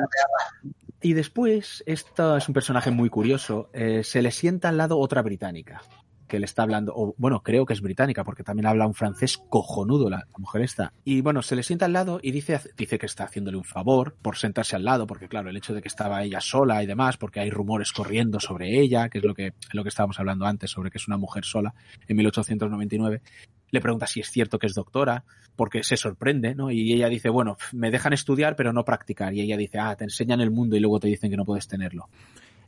y 1.01 1.14
después, 1.14 1.84
esto 1.86 2.38
es 2.38 2.47
un 2.47 2.53
personaje 2.53 2.91
muy 2.91 3.10
curioso, 3.10 3.70
eh, 3.72 4.03
se 4.03 4.22
le 4.22 4.32
sienta 4.32 4.70
al 4.70 4.78
lado 4.78 4.97
otra 4.97 5.22
británica 5.22 5.82
que 6.28 6.39
le 6.39 6.45
está 6.45 6.63
hablando, 6.63 6.93
o 6.95 7.15
bueno, 7.17 7.41
creo 7.41 7.65
que 7.65 7.73
es 7.73 7.82
británica, 7.82 8.23
porque 8.23 8.43
también 8.43 8.67
habla 8.67 8.88
un 8.88 8.93
francés 8.93 9.38
cojonudo 9.49 10.09
la, 10.09 10.28
mujer 10.38 10.61
esta. 10.61 10.93
Y 11.03 11.21
bueno, 11.21 11.41
se 11.41 11.55
le 11.55 11.63
sienta 11.63 11.86
al 11.86 11.93
lado 11.93 12.19
y 12.21 12.32
dice, 12.32 12.59
dice 12.78 12.99
que 12.99 13.05
está 13.05 13.23
haciéndole 13.23 13.57
un 13.57 13.63
favor 13.63 14.15
por 14.21 14.38
sentarse 14.38 14.75
al 14.75 14.84
lado, 14.84 15.07
porque 15.07 15.28
claro, 15.28 15.49
el 15.49 15.57
hecho 15.57 15.73
de 15.73 15.82
que 15.82 15.88
estaba 15.88 16.23
ella 16.23 16.41
sola 16.41 16.84
y 16.84 16.86
demás, 16.86 17.17
porque 17.17 17.39
hay 17.39 17.49
rumores 17.49 17.91
corriendo 17.91 18.39
sobre 18.39 18.80
ella, 18.80 19.09
que 19.09 19.19
es 19.19 19.23
lo 19.23 19.34
que, 19.34 19.53
lo 19.71 19.84
que 19.84 19.89
estábamos 19.89 20.19
hablando 20.19 20.45
antes, 20.45 20.71
sobre 20.71 20.91
que 20.91 20.97
es 20.97 21.07
una 21.07 21.17
mujer 21.17 21.45
sola 21.45 21.73
en 22.07 22.17
1899. 22.17 23.21
Le 23.69 23.82
pregunta 23.82 24.07
si 24.07 24.19
es 24.19 24.30
cierto 24.30 24.59
que 24.59 24.67
es 24.67 24.73
doctora, 24.73 25.25
porque 25.55 25.84
se 25.84 25.97
sorprende, 25.97 26.55
¿no? 26.55 26.71
Y 26.71 26.93
ella 26.93 27.09
dice, 27.09 27.30
bueno, 27.30 27.57
me 27.73 27.91
dejan 27.91 28.13
estudiar, 28.13 28.55
pero 28.55 28.71
no 28.71 28.86
practicar. 28.86 29.34
Y 29.34 29.41
ella 29.41 29.57
dice, 29.57 29.80
ah, 29.80 29.95
te 29.95 30.05
enseñan 30.05 30.39
el 30.39 30.51
mundo 30.51 30.78
y 30.78 30.80
luego 30.80 30.99
te 30.99 31.07
dicen 31.07 31.30
que 31.30 31.36
no 31.36 31.43
puedes 31.43 31.67
tenerlo. 31.67 32.09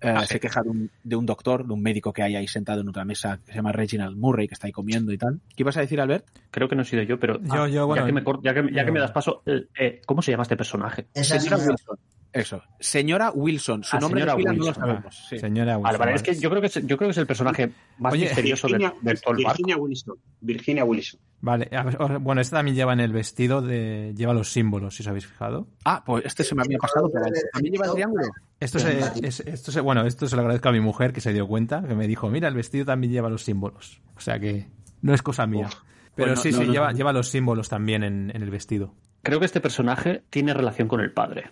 Eh, 0.01 0.13
Ah, 0.15 0.25
se 0.25 0.39
queja 0.39 0.61
de 0.63 0.69
un, 0.69 0.91
de 1.03 1.15
un 1.15 1.25
doctor, 1.25 1.65
de 1.67 1.73
un 1.73 1.81
médico 1.81 2.13
que 2.13 2.23
hay 2.23 2.35
ahí 2.35 2.47
sentado 2.47 2.81
en 2.81 2.87
otra 2.89 3.03
mesa 3.03 3.39
que 3.45 3.51
se 3.51 3.57
llama 3.57 3.71
Reginald 3.73 4.15
Murray, 4.17 4.47
que 4.47 4.53
está 4.53 4.67
ahí 4.67 4.71
comiendo 4.71 5.11
y 5.11 5.17
tal. 5.17 5.41
¿Qué 5.55 5.63
ibas 5.63 5.75
a 5.77 5.81
decir, 5.81 5.99
Albert? 5.99 6.25
Creo 6.51 6.69
que 6.69 6.75
no 6.75 6.83
he 6.83 6.85
sido 6.85 7.03
yo, 7.03 7.19
pero 7.19 7.39
Yo- 7.41 7.63
ah, 7.63 7.67
yo, 7.67 7.85
bueno, 7.87 8.03
ya, 8.03 8.05
que 8.07 8.13
me, 8.13 8.23
ya, 8.43 8.53
que, 8.53 8.61
ya 8.73 8.81
yo- 8.81 8.85
que 8.85 8.91
me 8.93 8.99
das 9.01 9.11
paso, 9.11 9.41
eh, 9.45 9.65
eh, 9.77 10.01
¿cómo 10.05 10.21
se 10.21 10.31
llama 10.31 10.43
este 10.43 10.55
personaje? 10.55 11.07
Esa 11.13 11.39
Señora 11.39 11.57
Wilson. 11.65 11.97
Eso. 12.31 12.63
Señora 12.79 13.31
Wilson. 13.31 13.83
Su 13.83 13.97
Ah, 13.97 13.99
nombre 13.99 14.21
señora 14.21 14.37
pila 14.37 14.51
no 14.51 14.57
lo 14.59 14.65
Wilson, 14.65 14.83
sabemos. 14.83 15.27
sí. 15.29 15.39
Señora 15.39 15.77
Wilson, 15.79 15.99
vale, 15.99 16.13
es 16.13 16.21
que 16.23 16.35
yo 16.35 16.49
creo 16.49 16.61
que 16.61 16.67
es, 16.67 16.75
yo 16.75 16.95
creo 16.97 17.07
que 17.07 17.11
es 17.11 17.17
el 17.17 17.27
personaje 17.27 17.71
más 17.97 18.13
Oye, 18.13 18.25
misterioso 18.25 18.67
Virginia, 18.67 18.93
de 19.01 19.15
todo 19.15 19.33
el 19.35 19.43
barco. 19.43 19.57
Virginia 19.57 19.77
Wilson. 19.77 20.15
Virginia 20.41 20.85
Wilson. 20.85 21.19
Vale, 21.41 21.69
ver, 21.71 22.19
bueno, 22.19 22.41
este 22.41 22.55
también 22.55 22.75
lleva 22.75 22.91
en 22.93 22.99
el 22.99 23.13
vestido 23.13 23.61
de. 23.61 24.13
lleva 24.15 24.33
los 24.33 24.51
símbolos, 24.51 24.95
si 24.95 25.03
os 25.03 25.07
habéis 25.07 25.25
fijado. 25.25 25.67
Ah, 25.85 26.03
pues 26.05 26.25
este 26.25 26.43
se 26.43 26.53
me 26.53 26.63
había 26.63 26.77
pasado 26.77 27.09
por 27.09 27.23
alto. 27.23 27.39
¿También 27.53 27.73
lleva 27.73 27.85
el 27.85 27.91
triángulo? 27.93 28.23
Esto 28.59 28.79
se, 28.79 28.99
es- 29.25 29.39
esto 29.39 29.71
se- 29.71 29.79
bueno, 29.81 30.05
esto 30.05 30.27
se 30.27 30.35
lo 30.35 30.41
agradezco 30.41 30.67
a 30.69 30.71
mi 30.73 30.81
mujer 30.81 31.13
que 31.13 31.21
se 31.21 31.31
dio 31.31 31.47
cuenta, 31.47 31.81
que 31.87 31.95
me 31.95 32.07
dijo, 32.07 32.29
mira, 32.29 32.49
el 32.49 32.55
vestido 32.55 32.83
también 32.85 33.13
lleva 33.13 33.29
los 33.29 33.43
símbolos. 33.43 34.01
O 34.17 34.19
sea 34.19 34.37
que 34.39 34.67
no 35.01 35.13
es 35.13 35.21
cosa 35.21 35.47
mía. 35.47 35.69
Pero 36.15 36.33
Pues 36.33 36.39
no- 36.39 36.43
sí, 36.43 36.51
no, 36.51 36.57
sí, 36.57 36.67
no, 36.67 36.73
lleva, 36.73 36.91
lleva 36.91 37.13
los 37.13 37.29
símbolos 37.29 37.69
también 37.69 38.03
en, 38.03 38.31
en 38.35 38.43
el 38.43 38.49
vestido. 38.49 38.93
Creo 39.23 39.39
que 39.39 39.45
este 39.45 39.61
personaje 39.61 40.23
tiene 40.29 40.53
relación 40.53 40.89
con 40.89 40.99
el 40.99 41.13
padre. 41.13 41.49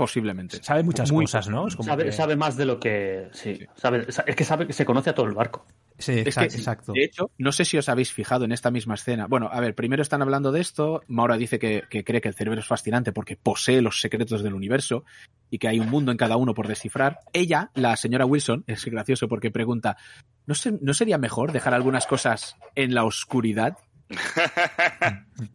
Posiblemente. 0.00 0.62
Sabe 0.62 0.82
muchas 0.82 1.12
Muy 1.12 1.24
cosas, 1.26 1.46
¿no? 1.50 1.68
Es 1.68 1.76
como 1.76 1.86
Sabe, 1.90 2.04
que- 2.06 2.12
sabe 2.12 2.34
más 2.36 2.56
de 2.56 2.64
lo 2.64 2.80
que. 2.80 3.28
Sí, 3.32 3.58
sabe- 3.74 4.06
es 4.08 4.34
que 4.34 4.44
sabe 4.44 4.66
que 4.66 4.72
se 4.72 4.86
conoce 4.86 5.10
a 5.10 5.14
todo 5.14 5.26
el 5.26 5.34
barco. 5.34 5.66
Sí, 5.98 6.12
Es 6.20 6.28
exacto. 6.28 6.48
que, 6.52 6.56
exacto. 6.56 6.92
de 6.94 7.04
hecho, 7.04 7.30
no 7.36 7.52
sé 7.52 7.66
si 7.66 7.76
os 7.76 7.90
habéis 7.90 8.10
fijado 8.14 8.46
en 8.46 8.52
esta 8.52 8.70
misma 8.70 8.94
escena. 8.94 9.26
Bueno, 9.26 9.50
a 9.52 9.60
ver, 9.60 9.74
primero 9.74 10.00
están 10.00 10.22
hablando 10.22 10.52
de 10.52 10.62
esto. 10.62 11.02
Maura 11.08 11.36
dice 11.36 11.58
que, 11.58 11.82
que 11.90 12.02
cree 12.02 12.22
que 12.22 12.28
el 12.28 12.34
cerebro 12.34 12.58
es 12.58 12.66
fascinante 12.66 13.12
porque 13.12 13.36
posee 13.36 13.82
los 13.82 14.00
secretos 14.00 14.42
del 14.42 14.54
universo 14.54 15.04
y 15.50 15.58
que 15.58 15.68
hay 15.68 15.78
un 15.78 15.90
mundo 15.90 16.10
en 16.12 16.16
cada 16.16 16.38
uno 16.38 16.54
por 16.54 16.66
descifrar. 16.66 17.18
Ella, 17.34 17.70
la 17.74 17.94
señora 17.96 18.24
Wilson, 18.24 18.64
es 18.66 18.82
gracioso 18.86 19.28
porque 19.28 19.50
pregunta, 19.50 19.98
¿no, 20.46 20.54
se- 20.54 20.78
¿no 20.80 20.94
sería 20.94 21.18
mejor 21.18 21.52
dejar 21.52 21.74
algunas 21.74 22.06
cosas 22.06 22.56
en 22.74 22.94
la 22.94 23.04
oscuridad? 23.04 23.76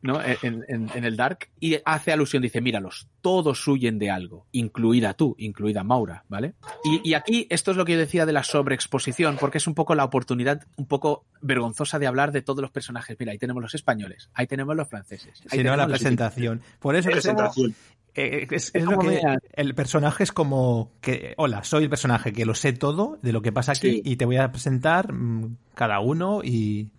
¿No? 0.02 0.20
En, 0.24 0.64
en- 0.68 0.90
en 0.94 1.04
el 1.06 1.16
dark. 1.16 1.50
Y 1.60 1.78
hace 1.86 2.12
alusión, 2.12 2.42
dice, 2.42 2.62
míralos, 2.62 3.08
todos 3.22 3.68
huyen 3.68 4.00
de 4.00 4.10
algo, 4.12 4.48
incluida 4.52 5.14
tú, 5.14 5.36
incluida 5.38 5.84
Maura, 5.84 6.24
¿vale? 6.30 6.54
Y, 6.84 7.02
y 7.10 7.14
aquí 7.14 7.48
esto 7.50 7.72
es 7.72 7.78
lo 7.78 7.86
que 7.86 7.94
yo 7.94 8.00
decía 8.00 8.26
de 8.26 8.34
la 8.34 8.44
sobreexposición, 8.44 9.38
porque 9.40 9.58
es 9.58 9.68
un 9.68 9.76
poco 9.76 9.96
la 9.96 10.04
oportunidad 10.06 10.64
un 10.78 10.86
poco 10.88 11.26
vergonzosa 11.42 12.00
de 12.00 12.08
hablar 12.08 12.32
de 12.32 12.42
todos 12.42 12.62
los 12.62 12.72
personajes. 12.72 13.16
Mira, 13.20 13.32
ahí 13.32 13.38
tenemos 13.38 13.62
los 13.62 13.76
españoles, 13.76 14.30
ahí 14.34 14.48
tenemos 14.48 14.76
los 14.76 14.88
franceses. 14.88 15.42
ahí 15.52 15.60
Si 15.60 15.64
no, 15.64 15.76
la 15.76 15.88
presentación. 15.88 16.62
Por 16.80 16.96
eso 16.96 17.10
como- 17.10 17.22
Presentación. 17.22 17.76
eh, 18.16 18.48
es, 18.52 18.68
Es 18.68 18.72
es 18.76 18.84
lo 18.86 18.92
como 18.98 19.10
que 19.10 19.22
el 19.54 19.76
personaje 19.76 20.24
es 20.24 20.32
como 20.32 20.92
que, 21.02 21.34
hola, 21.38 21.64
soy 21.64 21.84
el 21.84 21.90
personaje 21.90 22.32
que 22.34 22.46
lo 22.46 22.56
sé 22.56 22.74
todo 22.74 23.20
de 23.22 23.34
lo 23.34 23.42
que 23.42 23.52
pasa 23.52 23.74
aquí 23.74 23.92
Sí. 23.92 24.02
y 24.06 24.16
te 24.16 24.26
voy 24.26 24.38
a 24.38 24.52
presentar 24.52 25.12
mm, 25.14 25.58
cada 25.74 26.00
uno 26.00 26.42
y... 26.44 26.90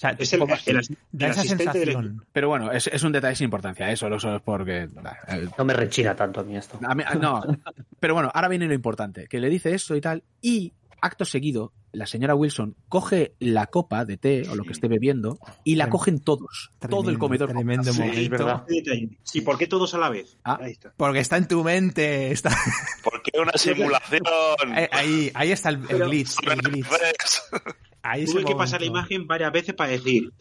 O 0.00 0.02
sea, 0.02 0.16
Es 0.18 0.32
el, 0.32 0.38
como- 0.40 0.54
el, 0.64 0.78
as- 0.78 0.88
da 1.12 1.26
el 1.26 1.30
esa 1.32 1.40
asistente 1.42 1.78
del 1.78 1.88
sensación. 1.88 2.24
Pero 2.32 2.48
bueno, 2.48 2.72
es, 2.72 2.86
es 2.86 3.02
un 3.02 3.12
detalle 3.12 3.36
sin 3.36 3.44
importancia, 3.44 3.90
eso, 3.90 4.08
solo 4.18 4.36
es 4.36 4.42
porque... 4.42 4.88
No 5.58 5.64
me 5.66 5.74
rechina 5.74 6.16
tanto 6.16 6.40
a 6.40 6.42
mí 6.42 6.56
esto. 6.56 6.78
A 6.82 6.94
mí- 6.94 7.04
no, 7.20 7.42
pero 7.98 8.14
bueno, 8.14 8.30
ahora 8.32 8.48
viene 8.48 8.66
lo 8.66 8.72
importante, 8.72 9.26
que 9.28 9.40
le 9.40 9.50
dice 9.50 9.74
esto 9.74 9.94
y 9.94 10.00
tal, 10.00 10.22
y 10.40 10.72
acto 11.02 11.26
seguido, 11.26 11.74
la 11.92 12.06
señora 12.06 12.34
Wilson 12.34 12.76
coge 12.88 13.34
la 13.40 13.66
copa 13.66 14.04
de 14.06 14.16
té 14.16 14.42
o 14.48 14.54
lo 14.54 14.64
que 14.64 14.72
esté 14.72 14.88
bebiendo 14.88 15.38
y 15.64 15.74
la 15.74 15.90
cogen 15.90 16.20
todos, 16.20 16.70
todo 16.88 17.10
el 17.10 17.18
comedor. 17.18 17.50
Tremendo 17.50 17.92
Sí, 17.92 17.98
momento. 18.00 18.20
es 18.20 18.28
verdad. 18.30 18.64
Sí, 19.24 19.40
¿por 19.42 19.58
qué 19.58 19.66
todos 19.66 19.92
a 19.94 19.98
la 19.98 20.08
vez? 20.08 20.38
Ah. 20.44 20.58
Ahí 20.62 20.72
está. 20.72 20.92
Porque 20.96 21.18
está 21.18 21.36
en 21.36 21.46
tu 21.48 21.62
mente. 21.64 22.30
Está... 22.30 22.56
Porque 23.04 23.32
una 23.38 23.52
simulación. 23.56 24.22
Eh, 24.76 24.88
ahí, 24.92 25.30
ahí 25.34 25.52
está 25.52 25.70
el, 25.70 25.80
el 25.90 26.04
glitch. 26.04 26.36
el 26.46 26.60
glitch. 26.62 26.86
Ahí 28.02 28.24
Tuve 28.24 28.44
que 28.44 28.54
pasar 28.54 28.80
la 28.80 28.86
imagen 28.86 29.26
varias 29.26 29.52
veces 29.52 29.74
para 29.74 29.90
decir. 29.90 30.32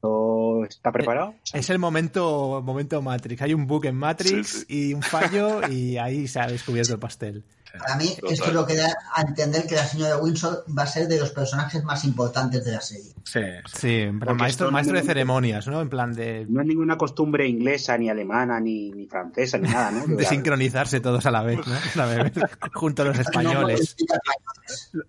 ¿O 0.00 0.64
está 0.68 0.92
preparado? 0.92 1.34
Es 1.52 1.70
el 1.70 1.78
momento, 1.78 2.62
momento 2.64 3.02
Matrix. 3.02 3.42
Hay 3.42 3.54
un 3.54 3.66
bug 3.66 3.86
en 3.86 3.96
Matrix 3.96 4.48
Sí, 4.48 4.64
sí. 4.68 4.90
y 4.90 4.94
un 4.94 5.02
fallo 5.02 5.68
y 5.68 5.96
ahí 5.96 6.28
se 6.28 6.40
ha 6.40 6.46
descubierto 6.46 6.92
el 6.92 7.00
pastel. 7.00 7.44
Para 7.78 7.96
mí, 7.96 8.14
Total. 8.16 8.32
esto 8.32 8.46
es 8.46 8.52
lo 8.54 8.66
que 8.66 8.76
da 8.76 8.96
a 9.14 9.22
entender 9.22 9.66
que 9.66 9.74
la 9.74 9.84
señora 9.84 10.16
Windsor 10.18 10.64
va 10.76 10.84
a 10.84 10.86
ser 10.86 11.08
de 11.08 11.18
los 11.18 11.30
personajes 11.32 11.82
más 11.84 12.04
importantes 12.04 12.64
de 12.64 12.72
la 12.72 12.80
serie. 12.80 13.12
Sí, 13.24 13.40
sí. 13.66 13.78
Sí, 13.78 13.94
en 14.00 14.20
plan 14.20 14.36
maestro, 14.36 14.70
de 14.70 14.82
no- 14.82 15.00
ceremonias, 15.02 15.66
¿no? 15.66 15.80
En 15.80 15.88
plan 15.90 16.12
de, 16.14 16.46
No 16.48 16.60
hay 16.60 16.66
ninguna 16.66 16.96
costumbre 16.96 17.46
inglesa, 17.46 17.98
ni 17.98 18.08
alemana, 18.08 18.58
ni, 18.60 18.90
ni 18.90 19.06
francesa, 19.06 19.58
ni 19.58 19.68
nada, 19.68 19.90
¿no? 19.90 20.06
de 20.16 20.24
sincronizarse 20.24 21.00
todos 21.00 21.26
a 21.26 21.30
la 21.30 21.42
vez, 21.42 21.58
¿no? 21.66 21.74
A 22.02 22.06
la 22.06 22.06
vez, 22.24 22.32
junto 22.74 23.02
a 23.02 23.04
los 23.06 23.18
españoles. 23.18 23.96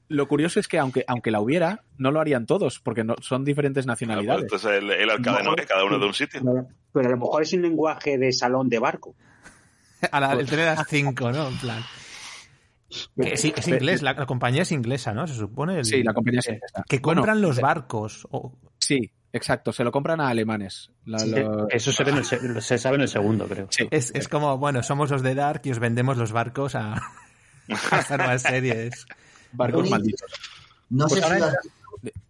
Lo 0.08 0.28
curioso 0.28 0.60
es 0.60 0.68
que 0.68 0.80
aunque, 0.80 1.04
aunque 1.08 1.32
la 1.32 1.40
hubiera, 1.42 1.84
no 1.98 2.12
lo 2.12 2.20
harían 2.20 2.46
todos, 2.46 2.80
porque 2.80 3.04
no, 3.04 3.16
son 3.22 3.44
diferentes 3.46 3.86
Ah, 3.86 3.88
nacionalidades. 3.88 4.46
pues 4.50 4.64
entonces 4.64 4.84
el, 4.84 4.92
el 4.92 5.10
arcade 5.10 5.44
no, 5.44 5.56
que 5.56 5.66
cada 5.66 5.84
uno 5.86 6.00
de 6.00 6.06
un 6.06 6.14
sitio. 6.14 6.42
Pero 6.94 7.08
a 7.08 7.12
lo 7.12 7.18
mejor 7.18 7.44
es 7.44 7.54
un 7.54 7.62
lenguaje 7.62 8.18
de 8.18 8.32
salón 8.34 8.70
de 8.70 8.80
barco. 8.80 9.16
A 10.12 10.20
la, 10.20 10.34
el 10.34 10.46
tren 10.46 10.60
de 10.62 10.66
las 10.66 10.88
5, 10.88 11.32
¿no? 11.32 11.48
En 11.50 11.58
plan. 11.58 11.84
Que 13.22 13.38
sí, 13.38 13.54
es 13.56 13.68
inglés, 13.68 14.02
la, 14.02 14.14
la 14.14 14.26
compañía 14.26 14.64
es 14.64 14.72
inglesa, 14.72 15.14
¿no? 15.14 15.28
Se 15.28 15.36
supone. 15.36 15.80
el- 15.80 15.86
Sí, 15.86 16.02
la 16.04 16.14
compañía 16.14 16.42
sí 16.42 16.52
está. 16.52 16.84
Que 16.88 17.00
Bueno, 17.00 17.22
compran 17.22 17.42
los 17.42 17.58
eh, 17.58 17.62
barcos. 17.62 18.28
o- 18.32 18.54
Sí, 18.80 19.12
exacto, 19.32 19.72
se 19.72 19.84
lo 19.84 19.92
compran 19.92 20.20
a 20.22 20.30
alemanes. 20.30 20.90
La- 21.06 21.20
Sí, 21.20 21.30
lo- 21.32 21.70
Eso 21.70 21.92
se, 21.92 22.04
ve 22.04 22.12
en 22.12 22.18
el 22.18 22.26
se, 22.26 22.62
se 22.62 22.78
sabe 22.80 22.96
en 22.96 23.02
el 23.02 23.08
segundo, 23.08 23.48
creo. 23.48 23.68
Sí. 23.70 23.88
es, 23.92 24.12
es 24.16 24.28
como, 24.28 24.58
bueno, 24.58 24.82
somos 24.84 25.12
los 25.12 25.22
de 25.22 25.36
Dark 25.36 25.62
y 25.66 25.72
os 25.72 25.80
vendemos 25.80 26.18
los 26.18 26.32
barcos 26.32 26.74
a, 26.76 26.94
a 27.92 27.96
hacer 27.98 28.18
más 28.20 28.42
series. 28.42 29.06
barcos 29.52 29.90
malditos. 29.90 30.32
No 30.90 31.08
Pues 31.08 31.22
sé 31.24 31.28
si 31.34 31.40
lo- 31.40 31.48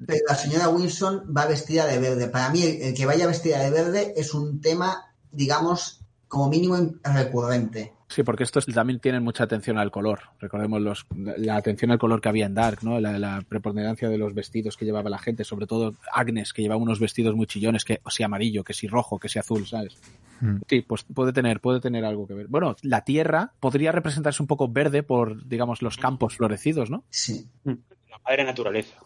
pero 0.05 0.19
la 0.27 0.35
señora 0.35 0.69
Wilson 0.69 1.31
va 1.35 1.45
vestida 1.45 1.85
de 1.85 1.99
verde. 1.99 2.27
Para 2.27 2.49
mí, 2.49 2.63
el, 2.63 2.81
el 2.81 2.93
que 2.95 3.05
vaya 3.05 3.27
vestida 3.27 3.59
de 3.59 3.69
verde 3.69 4.13
es 4.17 4.33
un 4.33 4.59
tema, 4.61 5.13
digamos, 5.31 6.01
como 6.27 6.49
mínimo 6.49 6.75
recurrente. 7.03 7.93
Sí, 8.09 8.23
porque 8.23 8.43
estos 8.43 8.65
también 8.65 8.99
tienen 8.99 9.23
mucha 9.23 9.43
atención 9.43 9.77
al 9.77 9.91
color. 9.91 10.21
Recordemos 10.39 10.81
los, 10.81 11.05
la 11.37 11.55
atención 11.55 11.91
al 11.91 11.99
color 11.99 12.21
que 12.21 12.29
había 12.29 12.47
en 12.47 12.55
Dark, 12.55 12.79
¿no? 12.81 12.99
La, 12.99 13.19
la 13.19 13.43
preponderancia 13.47 14.09
de 14.09 14.17
los 14.17 14.33
vestidos 14.33 14.77
que 14.77 14.85
llevaba 14.85 15.11
la 15.11 15.19
gente, 15.19 15.43
sobre 15.43 15.67
todo 15.67 15.93
Agnes, 16.11 16.51
que 16.51 16.63
llevaba 16.63 16.81
unos 16.81 16.99
vestidos 16.99 17.35
muy 17.35 17.45
chillones, 17.45 17.85
que 17.85 18.01
o 18.03 18.09
si 18.09 18.23
amarillo, 18.23 18.63
que 18.63 18.73
si 18.73 18.87
rojo, 18.87 19.19
que 19.19 19.29
si 19.29 19.37
azul, 19.37 19.67
¿sabes? 19.67 19.95
Hmm. 20.41 20.57
Sí, 20.67 20.81
pues 20.81 21.03
puede 21.03 21.33
tener, 21.33 21.59
puede 21.59 21.81
tener 21.81 22.03
algo 22.03 22.25
que 22.25 22.33
ver. 22.33 22.47
Bueno, 22.47 22.75
la 22.81 23.03
tierra 23.03 23.53
podría 23.59 23.91
representarse 23.91 24.41
un 24.41 24.47
poco 24.47 24.67
verde 24.67 25.03
por, 25.03 25.47
digamos, 25.47 25.83
los 25.83 25.97
campos 25.97 26.35
florecidos, 26.35 26.89
¿no? 26.89 27.03
Sí. 27.11 27.47
La 27.63 28.17
madre 28.25 28.43
naturaleza. 28.43 28.97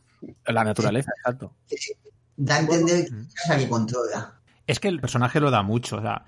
La 0.45 0.63
naturaleza, 0.63 1.11
exacto. 1.17 1.53
Da 2.37 2.55
a 2.55 2.59
entender 2.59 3.09
que 3.09 3.15
es 3.21 3.49
la 3.49 3.57
que 3.57 3.67
controla. 3.67 4.39
Es 4.65 4.79
que 4.79 4.87
el 4.87 5.01
personaje 5.01 5.41
lo 5.41 5.51
da 5.51 5.61
mucho. 5.61 5.97
O 5.97 6.01
sea, 6.01 6.23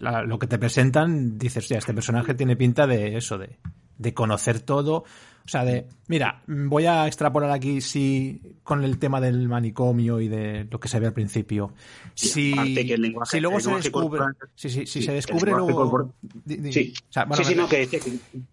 la- 0.00 0.22
lo 0.22 0.38
que 0.38 0.46
te 0.46 0.58
presentan, 0.58 1.38
dices, 1.38 1.64
hostia, 1.64 1.78
este 1.78 1.94
personaje 1.94 2.34
tiene 2.34 2.56
pinta 2.56 2.86
de 2.86 3.16
eso, 3.16 3.38
de, 3.38 3.58
de 3.98 4.14
conocer 4.14 4.60
todo. 4.60 5.04
O 5.44 5.48
sea, 5.48 5.64
de, 5.64 5.86
mira, 6.08 6.42
voy 6.48 6.86
a 6.86 7.06
extrapolar 7.06 7.52
aquí 7.52 7.80
si 7.80 8.42
con 8.64 8.82
el 8.82 8.98
tema 8.98 9.20
del 9.20 9.48
manicomio 9.48 10.20
y 10.20 10.26
de 10.26 10.66
lo 10.68 10.80
que 10.80 10.88
se 10.88 10.98
ve 10.98 11.06
al 11.06 11.12
principio. 11.12 11.72
Si, 12.14 12.52
aparte 12.52 12.84
que 12.84 12.94
el 12.94 13.02
lenguaje- 13.02 13.36
si 13.36 13.40
luego 13.40 13.60
se 13.60 13.70
descubre, 13.70 14.24
si, 14.56 14.68
si- 14.70 14.86
si 14.86 15.00
Sí, 15.00 15.02
se 15.02 15.12
descubre 15.12 15.52
luego. 15.52 15.68
corporal- 15.88 16.10
di- 16.44 16.56
di- 16.56 16.72
Sí, 16.72 16.94
o 17.08 17.12
sea, 17.12 17.26
bueno, 17.26 17.44
sí, 17.44 17.50
sí, 17.52 17.54
no, 17.56 17.68
que 17.68 17.86
que, 17.86 18.00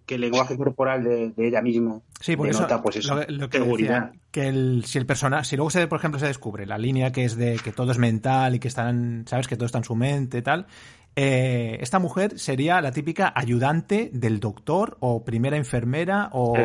que 0.06 0.16
el 0.16 0.22
lenguaje 0.22 0.56
corporal 0.56 1.04
de, 1.04 1.32
de 1.36 1.48
ella 1.48 1.64
misma 1.64 2.00
Sí, 2.20 2.36
por 2.38 2.46
denota, 2.46 2.76
eso, 2.76 2.84
pues 2.84 2.96
eso, 2.98 3.16
lo, 3.16 3.26
lo 3.28 3.50
que 3.50 3.58
seguridad. 3.58 4.04
decía, 4.12 4.22
que 4.30 4.48
el, 4.50 4.84
si 4.86 5.00
el 5.00 5.08
personaje, 5.08 5.46
si 5.46 5.56
luego 5.56 5.72
se, 5.72 5.88
por 5.88 5.98
ejemplo, 5.98 6.20
se 6.20 6.28
descubre 6.28 6.68
la 6.68 6.78
línea 6.78 7.12
que 7.12 7.26
es 7.26 7.36
de 7.36 7.56
que 7.58 7.72
todo 7.72 7.92
es 7.92 7.98
mental 7.98 8.54
y 8.54 8.60
que 8.60 8.68
están, 8.68 9.26
sabes, 9.28 9.48
que 9.48 9.56
todo 9.56 9.66
está 9.66 9.80
en 9.80 9.84
su 9.84 9.96
mente 9.96 10.38
y 10.38 10.42
tal, 10.44 10.68
eh, 11.16 11.78
esta 11.82 12.00
mujer 12.00 12.40
sería 12.40 12.82
la 12.82 12.92
típica 12.92 13.32
ayudante 13.36 14.10
del 14.14 14.40
doctor 14.40 14.98
o 15.00 15.24
primera 15.24 15.58
enfermera 15.58 16.30
o, 16.32 16.56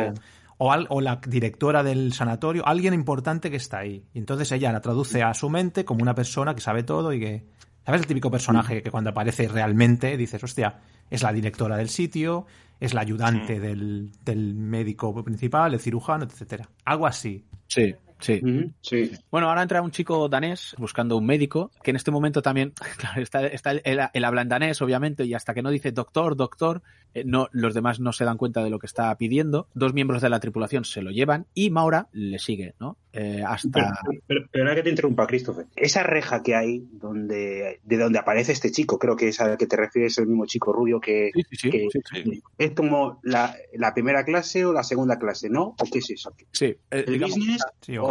o, 0.57 0.71
al- 0.71 0.87
o 0.89 1.01
la 1.01 1.19
directora 1.27 1.83
del 1.83 2.13
sanatorio, 2.13 2.65
alguien 2.67 2.93
importante 2.93 3.49
que 3.51 3.57
está 3.57 3.79
ahí. 3.79 4.03
Y 4.13 4.19
entonces 4.19 4.51
ella 4.51 4.71
la 4.71 4.81
traduce 4.81 5.23
a 5.23 5.33
su 5.33 5.49
mente 5.49 5.85
como 5.85 6.01
una 6.01 6.15
persona 6.15 6.55
que 6.55 6.61
sabe 6.61 6.83
todo 6.83 7.13
y 7.13 7.19
que, 7.19 7.45
¿sabes? 7.85 8.01
El 8.01 8.07
típico 8.07 8.31
personaje 8.31 8.81
que 8.81 8.91
cuando 8.91 9.11
aparece 9.11 9.47
realmente 9.47 10.17
dices, 10.17 10.43
hostia, 10.43 10.79
es 11.09 11.23
la 11.23 11.31
directora 11.33 11.77
del 11.77 11.89
sitio, 11.89 12.45
es 12.79 12.93
la 12.93 13.01
ayudante 13.01 13.59
del, 13.59 14.11
del 14.23 14.53
médico 14.55 15.23
principal, 15.23 15.73
el 15.73 15.79
cirujano, 15.79 16.23
etcétera. 16.25 16.69
Algo 16.85 17.07
así. 17.07 17.43
Sí, 17.67 17.93
sí. 18.19 18.41
Sí. 18.81 19.11
Bueno, 19.31 19.49
ahora 19.49 19.61
entra 19.61 19.81
un 19.81 19.91
chico 19.91 20.29
danés 20.29 20.75
buscando 20.77 21.17
un 21.17 21.25
médico, 21.25 21.71
que 21.83 21.91
en 21.91 21.95
este 21.95 22.11
momento 22.11 22.41
también, 22.41 22.73
claro, 22.97 23.21
está, 23.21 23.47
está 23.47 23.71
el, 23.71 23.81
el, 23.83 23.99
el 24.13 24.25
habla 24.25 24.41
en 24.41 24.49
danés, 24.49 24.81
obviamente, 24.81 25.25
y 25.25 25.33
hasta 25.33 25.53
que 25.53 25.61
no 25.61 25.69
dice 25.69 25.91
doctor, 25.91 26.35
doctor, 26.35 26.81
eh, 27.13 27.23
no, 27.25 27.49
los 27.51 27.73
demás 27.73 27.99
no 27.99 28.13
se 28.13 28.25
dan 28.25 28.37
cuenta 28.37 28.63
de 28.63 28.69
lo 28.69 28.79
que 28.79 28.85
está 28.85 29.15
pidiendo. 29.17 29.67
Dos 29.73 29.93
miembros 29.93 30.21
de 30.21 30.29
la 30.29 30.39
tripulación 30.39 30.85
se 30.85 31.01
lo 31.01 31.11
llevan 31.11 31.47
y 31.53 31.69
Maura 31.69 32.07
le 32.11 32.39
sigue, 32.39 32.75
¿no? 32.79 32.97
Eh, 33.11 33.37
Pero, 33.37 33.47
hasta. 33.47 33.99
pero, 34.27 34.41
pero 34.51 34.63
ahora 34.65 34.75
que 34.75 34.83
te 34.83 34.89
interrumpa, 34.91 35.25
Christopher. 35.25 35.65
Esa 35.75 36.03
reja 36.03 36.43
que 36.43 36.55
hay 36.55 36.87
donde, 36.91 37.79
de 37.83 37.97
donde 37.97 38.19
aparece 38.19 38.51
este 38.51 38.71
chico, 38.71 38.99
creo 38.99 39.15
que 39.15 39.29
es 39.29 39.39
al 39.41 39.57
que 39.57 39.65
te 39.65 39.75
refieres, 39.77 40.17
el 40.19 40.27
mismo 40.27 40.45
chico 40.45 40.71
rubio 40.73 40.99
que, 41.01 41.31
Sí, 41.33 41.41
sí, 41.49 41.55
sí, 41.57 41.69
que- 41.71 41.87
sí, 41.91 41.99
sí. 42.23 42.43
es 42.59 42.71
como 42.71 43.19
la, 43.23 43.55
la 43.73 43.93
primera 43.95 44.23
clase 44.23 44.63
o 44.65 44.73
la 44.73 44.83
segunda 44.83 45.17
clase, 45.17 45.49
¿no? 45.49 45.69
¿O 45.79 45.85
qué 45.91 45.99
es 45.99 46.09
eso? 46.11 46.33
sí, 46.51 46.65
eh, 46.65 46.77
¿El 46.91 47.13
digamos- 47.13 47.35
business 47.35 47.63
Sí, 47.81 47.97
o, 47.97 48.05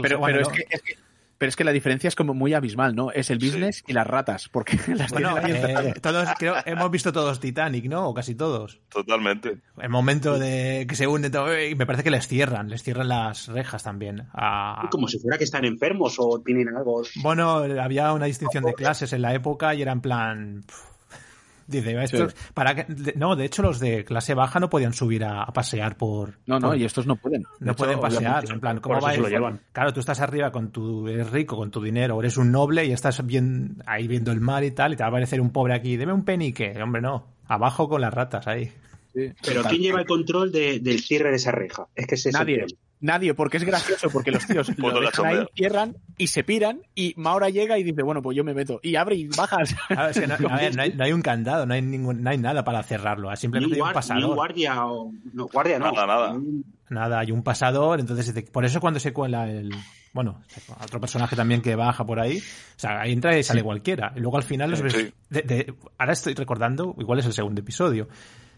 pero, 0.00 0.18
bueno, 0.18 0.38
pero, 0.38 0.40
es 0.40 0.48
que, 0.48 0.64
es 0.70 0.82
que- 0.82 0.94
pero 1.40 1.48
es 1.48 1.56
que 1.56 1.64
la 1.64 1.72
diferencia 1.72 2.06
es 2.08 2.14
como 2.14 2.34
muy 2.34 2.52
abismal, 2.52 2.94
¿no? 2.94 3.12
Es 3.12 3.30
el 3.30 3.38
business 3.38 3.82
y 3.86 3.94
las 3.94 4.06
ratas, 4.06 4.50
porque 4.50 4.76
las 4.94 5.10
Bueno, 5.10 5.38
eh, 5.38 5.94
todos, 6.02 6.28
creo, 6.38 6.54
hemos 6.66 6.90
visto 6.90 7.14
todos 7.14 7.40
Titanic, 7.40 7.86
¿no? 7.86 8.06
O 8.10 8.12
casi 8.12 8.34
todos. 8.34 8.78
Totalmente. 8.90 9.56
El 9.80 9.88
momento 9.88 10.38
de 10.38 10.84
que 10.86 10.94
se 10.94 11.06
hunde 11.06 11.30
todo, 11.30 11.58
y 11.58 11.74
me 11.74 11.86
parece 11.86 12.04
que 12.04 12.10
les 12.10 12.28
cierran, 12.28 12.68
les 12.68 12.82
cierran 12.82 13.08
las 13.08 13.48
rejas 13.48 13.82
también. 13.82 14.28
a- 14.34 14.86
como 14.90 15.08
si 15.08 15.18
fuera 15.18 15.38
que 15.38 15.44
están 15.44 15.64
enfermos 15.64 16.16
o 16.18 16.42
tienen 16.44 16.68
algo. 16.76 17.02
Bueno, 17.22 17.64
había 17.80 18.12
una 18.12 18.26
distinción 18.26 18.62
de 18.62 18.74
clases 18.74 19.14
en 19.14 19.22
la 19.22 19.32
época 19.32 19.74
y 19.74 19.80
era 19.80 19.92
en 19.92 20.00
plan. 20.02 20.64
Dice, 21.70 22.02
estos, 22.02 22.34
para 22.54 22.74
que, 22.74 22.84
de- 22.92 23.14
no, 23.16 23.36
de 23.36 23.44
hecho 23.44 23.62
los 23.62 23.78
de 23.80 24.04
clase 24.04 24.34
baja 24.34 24.58
no 24.60 24.68
podían 24.68 24.92
subir 24.92 25.24
a, 25.24 25.42
a 25.44 25.52
pasear 25.52 25.96
por. 25.96 26.38
No, 26.46 26.58
no, 26.60 26.68
por- 26.68 26.76
y 26.78 26.84
estos 26.84 27.06
no 27.06 27.16
pueden. 27.16 27.44
no 27.60 27.72
hecho, 27.72 27.78
pueden 27.78 28.00
pasear. 28.00 28.44
En 28.50 28.60
plan, 28.60 28.80
¿cómo 28.80 29.00
va 29.00 29.12
se 29.12 29.18
lo 29.18 29.26
eso? 29.26 29.34
llevan. 29.36 29.60
Claro, 29.72 29.92
tú 29.92 30.00
estás 30.00 30.20
arriba 30.20 30.50
con 30.52 30.70
tu, 30.72 31.06
eres 31.08 31.30
rico, 31.30 31.56
con 31.56 31.70
tu 31.70 31.80
dinero, 31.82 32.16
o 32.16 32.20
eres 32.20 32.36
un 32.36 32.50
noble 32.52 32.84
y 32.84 32.92
estás 32.92 33.24
bien 33.24 33.76
ahí 33.86 34.08
viendo 34.08 34.32
el 34.32 34.40
mar 34.40 34.64
y 34.64 34.72
tal, 34.72 34.92
y 34.92 34.96
te 34.96 35.02
va 35.02 35.06
a 35.06 35.10
aparecer 35.10 35.40
un 35.40 35.50
pobre 35.50 35.74
aquí, 35.74 35.96
deme 35.96 36.12
un 36.12 36.24
penique. 36.24 36.74
Hombre, 36.82 37.00
no. 37.00 37.26
Abajo 37.46 37.88
con 37.88 38.00
las 38.00 38.12
ratas 38.12 38.46
ahí. 38.46 38.72
sí, 39.14 39.32
Pero. 39.44 39.62
¿quién 39.64 39.82
lleva 39.82 40.00
el 40.00 40.06
control 40.06 40.52
de- 40.52 40.80
del 40.80 41.00
cierre 41.00 41.30
de 41.30 41.36
esa 41.36 41.52
reja? 41.52 41.86
Es 41.94 42.06
que 42.06 42.14
es 42.16 42.26
el 42.26 42.32
Nadie. 42.32 42.66
Nadie, 43.02 43.32
porque 43.34 43.56
es 43.56 43.64
gracioso, 43.64 44.10
porque 44.10 44.30
los 44.30 44.46
tíos 44.46 44.68
lo 44.78 45.00
dejan 45.00 45.26
ahí, 45.26 45.46
cierran 45.54 45.96
y 46.18 46.26
se 46.26 46.44
piran 46.44 46.82
y 46.94 47.14
Maura 47.16 47.48
llega 47.48 47.78
y 47.78 47.82
dice, 47.82 48.02
bueno, 48.02 48.20
pues 48.20 48.36
yo 48.36 48.44
me 48.44 48.52
meto. 48.52 48.78
Y 48.82 48.96
abre 48.96 49.16
y 49.16 49.26
bajas. 49.28 49.74
A 49.88 50.02
ver, 50.02 50.10
es 50.10 50.20
que 50.20 50.26
no, 50.26 50.34
a 50.50 50.56
ver, 50.56 50.76
no 50.76 50.82
hay, 50.82 50.92
no 50.92 51.04
hay 51.04 51.12
un 51.12 51.22
candado, 51.22 51.64
no 51.66 51.72
hay, 51.74 51.80
ningún, 51.82 52.22
no 52.22 52.28
hay 52.30 52.36
nada 52.38 52.62
para 52.62 52.82
cerrarlo. 52.82 53.34
Simplemente 53.36 53.74
un, 53.74 53.74
hay 53.76 53.80
un 53.80 53.86
guar- 53.86 53.90
ni 53.90 53.94
pasador. 53.94 54.34
guardia 54.34 54.86
o. 54.86 55.12
No, 55.32 55.46
guardia 55.46 55.78
no. 55.78 55.92
Nada, 55.92 56.06
nada. 56.06 56.40
Nada, 56.90 57.20
hay 57.20 57.30
un 57.30 57.42
pasador, 57.42 58.00
entonces 58.00 58.34
por 58.50 58.64
eso 58.64 58.80
cuando 58.80 58.98
se 59.00 59.12
cuela 59.12 59.48
el 59.48 59.70
bueno, 60.12 60.42
otro 60.82 61.00
personaje 61.00 61.36
también 61.36 61.62
que 61.62 61.76
baja 61.76 62.04
por 62.04 62.18
ahí, 62.18 62.38
o 62.38 62.78
sea, 62.78 63.00
ahí 63.02 63.12
entra 63.12 63.38
y 63.38 63.44
sale 63.44 63.62
cualquiera. 63.62 64.12
Y 64.16 64.18
luego 64.20 64.36
al 64.38 64.42
final 64.42 64.70
los 64.72 64.82
ves 64.82 64.92
Sí. 64.92 65.12
de- 65.28 65.42
de- 65.42 65.74
ahora 65.98 66.12
estoy 66.14 66.34
recordando, 66.34 66.96
igual 66.98 67.20
es 67.20 67.26
el 67.26 67.32
segundo 67.32 67.60
episodio. 67.60 68.08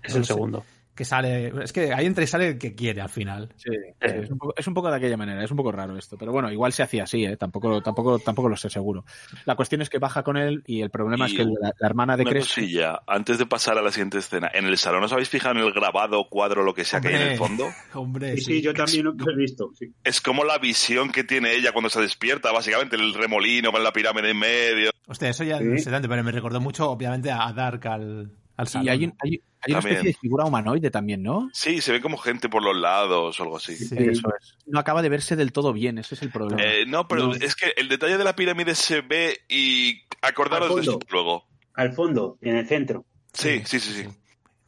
Es 0.03 0.17
el 0.17 0.25
sé, 0.25 0.33
segundo. 0.33 0.65
Que 0.95 1.07
sale, 1.07 1.51
es 1.65 1.73
que 1.73 1.95
ahí 1.95 2.05
entra 2.05 2.23
y 2.23 2.27
sale 2.27 2.49
el 2.49 2.59
que 2.59 2.75
quiere 2.75 3.01
al 3.01 3.09
final. 3.09 3.49
Sí, 3.57 3.71
sí, 3.71 3.95
es, 3.99 4.31
un 4.31 4.37
poco, 4.37 4.53
es 4.55 4.67
un 4.67 4.75
poco 4.75 4.91
de 4.91 4.97
aquella 4.99 5.17
manera, 5.17 5.43
es 5.43 5.51
un 5.51 5.57
poco 5.57 5.73
raro 5.73 5.97
esto, 5.97 6.19
pero 6.19 6.33
bueno, 6.33 6.53
igual 6.53 6.71
se 6.75 6.83
hacía 6.83 7.05
así, 7.05 7.25
¿eh? 7.25 7.39
tampoco, 7.39 7.81
tampoco, 7.81 8.19
tampoco 8.19 8.51
lo 8.51 8.57
sé 8.59 8.69
seguro. 8.69 9.07
La 9.47 9.55
cuestión 9.57 9.81
es 9.81 9.89
que 9.89 9.99
baja 9.99 10.23
con 10.23 10.37
él 10.37 10.63
y 10.67 10.83
el 10.83 10.91
problema 10.91 11.25
es 11.25 11.33
que 11.33 11.45
la, 11.45 11.73
la 11.79 11.87
hermana 11.89 12.19
de 12.19 12.25
Crespo... 12.25 12.47
cosilla, 12.61 13.01
antes 13.07 13.39
de 13.39 13.47
pasar 13.47 13.79
a 13.79 13.83
la 13.83 13.91
siguiente 13.91 14.19
escena, 14.19 14.51
¿en 14.53 14.67
el 14.67 14.77
salón 14.77 15.03
os 15.03 15.13
habéis 15.13 15.31
fijado 15.31 15.59
en 15.59 15.65
el 15.65 15.73
grabado, 15.73 16.29
cuadro, 16.29 16.63
lo 16.63 16.75
que 16.75 16.85
sea 16.85 17.01
que 17.01 17.09
hay 17.09 17.15
en 17.15 17.23
el 17.23 17.39
fondo? 17.39 17.71
Hombre, 17.95 18.33
Sí, 18.37 18.43
sí. 18.43 18.53
sí, 18.57 18.61
yo 18.63 18.75
también 18.75 19.05
lo 19.07 19.15
he 19.33 19.37
visto. 19.37 19.71
sí. 19.79 19.95
Es 20.05 20.21
como 20.21 20.45
la 20.45 20.59
visión 20.59 21.11
que 21.11 21.25
tiene 21.25 21.53
ella 21.55 21.73
cuando 21.73 21.89
se 21.89 22.03
despierta, 22.03 22.53
básicamente, 22.53 22.97
el 22.97 23.15
remolino 23.15 23.73
con 23.73 23.83
la 23.83 23.95
pirámide 23.95 24.31
en 24.33 24.39
medio. 24.39 24.91
Hostia, 25.07 25.31
eso 25.31 25.43
ya 25.45 25.57
Sí. 25.59 25.65
no 25.65 25.79
sé 25.79 25.91
tanto, 25.91 26.07
pero 26.09 26.23
me 26.23 26.33
recordó 26.33 26.61
mucho, 26.61 26.91
obviamente, 26.91 27.31
a 27.31 27.51
Dark 27.55 27.87
al, 27.89 28.31
al 28.57 28.69
salón. 28.69 28.87
Y 28.87 28.91
hay, 28.91 29.05
un- 29.05 29.15
hay, 29.23 29.43
hay 29.61 29.73
una 29.73 29.79
especie 29.81 30.03
de 30.09 30.15
figura 30.15 30.45
humanoide 30.45 30.91
también, 30.91 31.23
¿no? 31.23 31.49
Sí, 31.53 31.81
se 31.81 31.93
ve 31.93 32.01
como 32.01 32.17
gente 32.19 32.49
por 32.49 32.63
los 32.63 32.77
lados 32.77 33.39
o 33.39 33.43
algo 33.43 33.57
así. 33.57 33.77
Sí. 33.77 33.95
Eso 33.99 34.29
es. 34.41 34.57
No 34.67 34.79
acaba 34.79 35.03
de 35.03 35.09
verse 35.09 35.37
del 35.37 35.53
todo 35.53 35.73
bien, 35.73 35.99
ese 35.99 36.15
es 36.15 36.23
el 36.23 36.31
problema. 36.31 36.63
Eh, 36.63 36.85
no, 36.87 37.07
pero 37.09 37.29
No. 37.29 37.35
es 37.35 37.55
que 37.57 37.73
el 37.77 37.89
detalle 37.89 38.19
de 38.19 38.25
la 38.25 38.35
pirámide 38.37 38.75
se 38.75 39.01
ve 39.03 39.39
y 39.49 40.03
acordaros 40.21 40.69
de 40.69 40.75
fondo. 40.83 40.93
esto 40.93 41.07
luego. 41.11 41.47
Al 41.75 41.93
fondo, 41.93 42.39
en 42.43 42.57
el 42.57 42.67
centro. 42.67 43.07
Sí, 43.33 43.63
sí, 43.65 43.81
sí, 43.81 43.93
sí. 44.03 44.09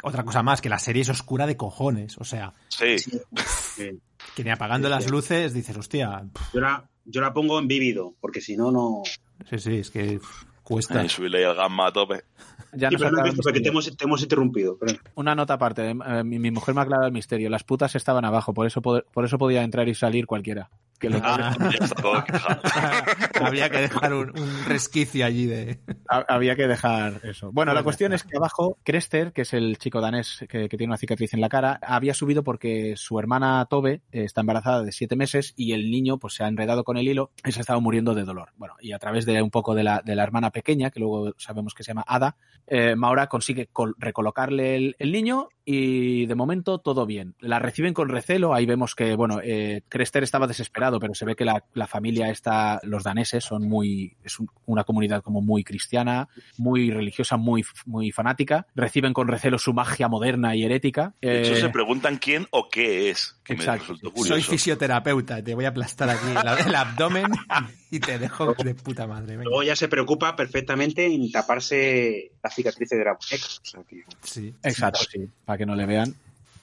Otra 0.03 0.23
cosa 0.23 0.43
más, 0.43 0.61
que 0.61 0.69
la 0.69 0.79
serie 0.79 1.03
es 1.03 1.09
oscura 1.09 1.47
de 1.47 1.57
cojones. 1.57 2.17
O 2.19 2.25
sea, 2.25 2.53
Sí, 2.69 2.99
Sí. 2.99 3.91
que 4.37 4.45
ni 4.45 4.51
apagando 4.51 4.89
Sí, 4.89 4.91
las 4.95 5.11
luces 5.11 5.53
dices, 5.55 5.77
hostia, 5.77 6.23
Yo 6.53 6.61
la, 6.61 6.89
yo 7.05 7.21
la 7.21 7.33
pongo 7.33 7.59
en 7.59 7.69
vívido, 7.69 8.15
porque 8.21 8.41
si 8.41 8.57
no, 8.57 8.71
no. 8.71 9.03
Sí, 9.49 9.59
sí, 9.59 9.77
es 9.79 9.91
que 9.91 10.21
cuesta. 10.65 11.05
Y 11.05 11.09
subirle 11.09 11.45
el 11.45 11.55
gamma 11.55 11.87
a 11.87 11.93
tope. 11.93 12.25
Ya 12.73 12.91
nos 12.91 13.01
Cristo, 13.03 13.41
porque 13.45 13.61
te 13.61 13.69
hemos, 13.69 13.97
te 13.97 14.05
hemos 14.05 14.23
interrumpido. 14.23 14.77
pero- 14.79 14.99
Una 15.15 15.35
nota 15.37 15.55
aparte, 15.55 15.91
eh, 15.91 16.25
mi, 16.25 16.41
mi 16.41 16.51
mujer 16.51 16.75
me 16.75 16.81
ha 16.81 16.85
aclarado 16.85 17.07
el 17.07 17.13
misterio. 17.13 17.49
Las 17.49 17.63
putas 17.63 17.95
estaban 17.95 18.25
abajo, 18.25 18.53
por 18.53 18.67
eso, 18.67 18.83
por 18.83 19.25
eso 19.25 19.39
podía 19.39 19.63
entrar 19.63 19.89
y 19.89 19.95
salir 19.95 20.27
cualquiera. 20.27 20.69
Que 21.05 21.11
lo- 21.11 21.21
Ah. 21.23 21.55
Había 23.41 23.69
que 23.71 23.79
dejar 23.79 24.15
un, 24.15 24.31
un 24.39 24.65
resquicio 24.67 25.25
allí 25.27 25.47
de. 25.47 25.79
ha- 26.09 26.25
había 26.29 26.57
que 26.57 26.67
dejar 26.67 27.21
eso. 27.25 27.51
Bueno, 27.53 27.75
la 27.75 27.83
cuestión 27.83 28.13
es 28.13 28.23
que 28.25 28.37
abajo, 28.37 28.79
Crester, 28.85 29.33
que 29.33 29.43
es 29.43 29.53
el 29.55 29.79
chico 29.79 30.01
danés 30.01 30.45
que, 30.49 30.69
que 30.69 30.77
tiene 30.77 30.91
una 30.91 30.97
cicatriz 30.97 31.35
en 31.35 31.41
la 31.41 31.49
cara, 31.49 31.79
había 31.83 32.15
subido 32.15 32.43
porque 32.43 32.95
su 32.97 33.19
hermana 33.19 33.67
Tobe 33.69 34.03
eh, 34.13 34.25
está 34.25 34.41
embarazada 34.41 34.83
de 34.83 34.93
siete 34.93 35.17
meses 35.17 35.53
y 35.57 35.73
el 35.73 35.91
niño 35.91 36.19
pues 36.19 36.35
se 36.35 36.45
ha 36.45 36.49
enredado 36.49 36.85
con 36.85 36.97
el 36.97 37.07
hilo 37.09 37.31
y 37.45 37.53
se 37.53 37.61
ha 37.61 37.63
estado 37.63 37.81
muriendo 37.81 38.15
de 38.15 38.25
dolor. 38.25 38.51
Bueno, 38.57 38.75
y 38.81 38.93
a 38.93 38.99
través 38.99 39.27
de 39.27 39.43
un 39.43 39.51
poco 39.51 39.75
de 39.75 39.85
la, 39.85 40.03
de 40.05 40.15
la 40.17 40.23
hermana 40.23 40.51
pequeña, 40.51 40.91
que 40.91 41.01
luego 41.01 41.35
sabemos 41.39 41.75
que 41.75 41.83
se 41.83 41.89
llama 41.91 42.05
Ada, 42.07 42.37
eh, 42.67 42.97
Maura 42.97 43.27
consigue 43.29 43.67
col- 43.73 43.95
recolocarle 43.99 44.77
el, 44.77 44.97
el 44.99 45.13
niño 45.13 45.49
y 45.65 46.27
de 46.27 46.35
momento 46.35 46.79
todo 46.79 47.07
bien. 47.07 47.35
La 47.41 47.59
reciben 47.59 47.95
con 47.95 48.09
recelo, 48.09 48.53
ahí 48.55 48.67
vemos 48.67 48.95
que, 48.95 49.15
bueno, 49.17 49.41
eh, 49.43 49.83
Crester 49.89 50.23
estaba 50.23 50.47
desesperado, 50.47 51.01
pero 51.01 51.15
se 51.15 51.25
ve 51.25 51.35
que 51.37 51.45
la, 51.45 51.65
la 51.75 51.87
familia 51.87 52.29
está, 52.31 52.81
los 52.83 53.03
daneses 53.05 53.45
son 53.45 53.67
muy, 53.69 54.17
es 54.23 54.39
un- 54.39 54.49
una 54.67 54.85
comunidad 54.85 55.23
como 55.23 55.41
muy 55.41 55.65
cristiana, 55.65 56.29
muy 56.59 56.91
religiosa, 56.91 57.37
muy, 57.37 57.65
muy 57.87 58.13
fanática. 58.13 58.67
Reciben 58.75 59.13
con 59.13 59.29
recelo 59.29 59.59
su 59.59 59.73
magia 59.73 60.09
moderna 60.09 60.55
y 60.55 60.65
herética. 60.65 61.15
De 61.23 61.41
hecho, 61.41 61.53
Eh, 61.55 61.61
se 61.63 61.69
preguntan 61.71 62.19
quién 62.19 62.47
o 62.51 62.69
qué 62.69 63.11
es. 63.11 63.41
Que 63.45 63.55
me 63.55 63.61
Exacto. 63.61 63.95
resultó 63.95 64.25
Soy 64.25 64.43
fisioterapeuta, 64.43 65.43
te 65.43 65.55
voy 65.55 65.65
a 65.67 65.69
aplastar 65.69 66.09
aquí 66.11 66.27
el, 66.31 66.67
el 66.69 66.75
abdomen 66.75 67.27
y 67.97 68.01
te 68.01 68.19
dejo 68.19 68.55
de 68.55 68.75
puta 68.75 69.07
madre. 69.07 69.37
venga. 69.37 69.45
Luego 69.45 69.63
ya 69.63 69.77
se 69.77 69.89
preocupa 69.89 70.35
perfectamente 70.37 71.07
en 71.07 71.31
taparse 71.31 72.33
la 72.43 72.51
cicatriz 72.51 72.89
de 72.91 73.05
la 73.05 73.13
muñeca. 73.15 73.47
O 73.47 73.65
sea 73.65 73.83
que- 73.89 74.05
Sí. 74.23 74.55
Exacto, 74.63 75.01
sí, 75.11 75.29
para 75.45 75.59
que 75.59 75.67
no 75.67 75.75
le 75.77 75.87
vean. 75.87 76.15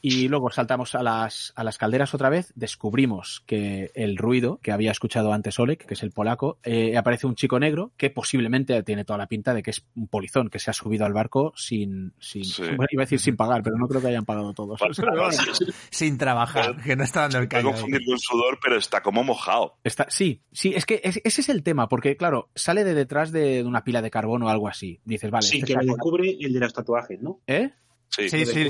Y 0.02 0.28
luego 0.30 0.50
saltamos 0.50 0.96
a 0.96 1.04
las, 1.04 1.54
a 1.56 1.64
las 1.64 1.78
calderas 1.78 2.14
otra 2.16 2.30
vez, 2.30 2.52
descubrimos 2.56 3.44
que 3.46 3.92
el 3.94 4.18
ruido 4.18 4.60
que 4.64 4.72
había 4.72 4.92
escuchado 4.92 5.32
antes 5.34 5.60
Oleg, 5.60 5.78
que 5.86 5.94
es 5.94 6.02
el 6.04 6.12
polaco, 6.12 6.58
eh, 6.64 6.98
aparece 6.98 7.28
un 7.28 7.36
chico 7.36 7.60
negro 7.60 7.92
que 7.98 8.10
posiblemente 8.10 8.82
tiene 8.84 9.06
toda 9.06 9.20
la 9.20 9.28
pinta 9.28 9.54
de 9.54 9.62
que 9.62 9.70
es 9.72 9.86
un 9.96 10.08
polizón, 10.08 10.50
que 10.50 10.58
se 10.60 10.72
ha 10.72 10.74
subido 10.74 11.06
al 11.06 11.14
barco 11.14 11.54
sin, 11.56 12.14
sin 12.20 12.44
Sí. 12.46 12.64
bueno, 12.64 12.88
iba 12.92 13.04
a 13.04 13.06
decir 13.06 13.20
sin 13.20 13.36
pagar, 13.38 13.62
pero 13.64 13.78
no 13.78 13.88
creo 13.88 14.02
que 14.02 14.08
hayan 14.08 14.26
pagado 14.26 14.54
todos. 14.54 14.80
Sin 15.92 16.18
trabajar, 16.18 16.82
que 16.82 16.96
no 16.96 17.04
está 17.04 17.22
dando 17.22 17.40
el 17.40 17.48
callo. 17.48 17.68
confundir 17.72 18.02
con 18.06 18.18
sudor, 18.20 18.60
pero 18.62 18.78
está 18.78 19.02
como 19.02 19.24
mojado. 19.24 19.78
Está, 19.84 20.08
sí, 20.10 20.42
sí, 20.52 20.74
es 20.76 20.86
que 20.86 21.02
es- 21.04 21.22
ese 21.24 21.42
es 21.42 21.50
el 21.50 21.64
tema, 21.64 21.88
porque 21.90 22.18
claro, 22.18 22.50
sale 22.56 22.84
de 22.84 22.94
detrás 22.94 23.32
de 23.32 23.64
una 23.64 23.84
pila 23.84 24.02
de 24.02 24.10
carbón 24.12 24.44
o 24.44 24.50
algo 24.50 24.68
así. 24.68 25.00
Dices, 25.06 25.30
vale, 25.32 25.46
sí, 25.48 25.58
este 25.60 25.68
que 25.74 25.80
lo 25.86 25.94
descubre 25.94 26.38
el 26.40 26.54
de 26.54 26.60
los 26.60 26.74
tatuajes, 26.74 27.22
¿no? 27.22 27.40
¿eh? 27.48 27.72
Sí, 28.14 28.28
Sí, 28.30 28.46
sí, 28.46 28.68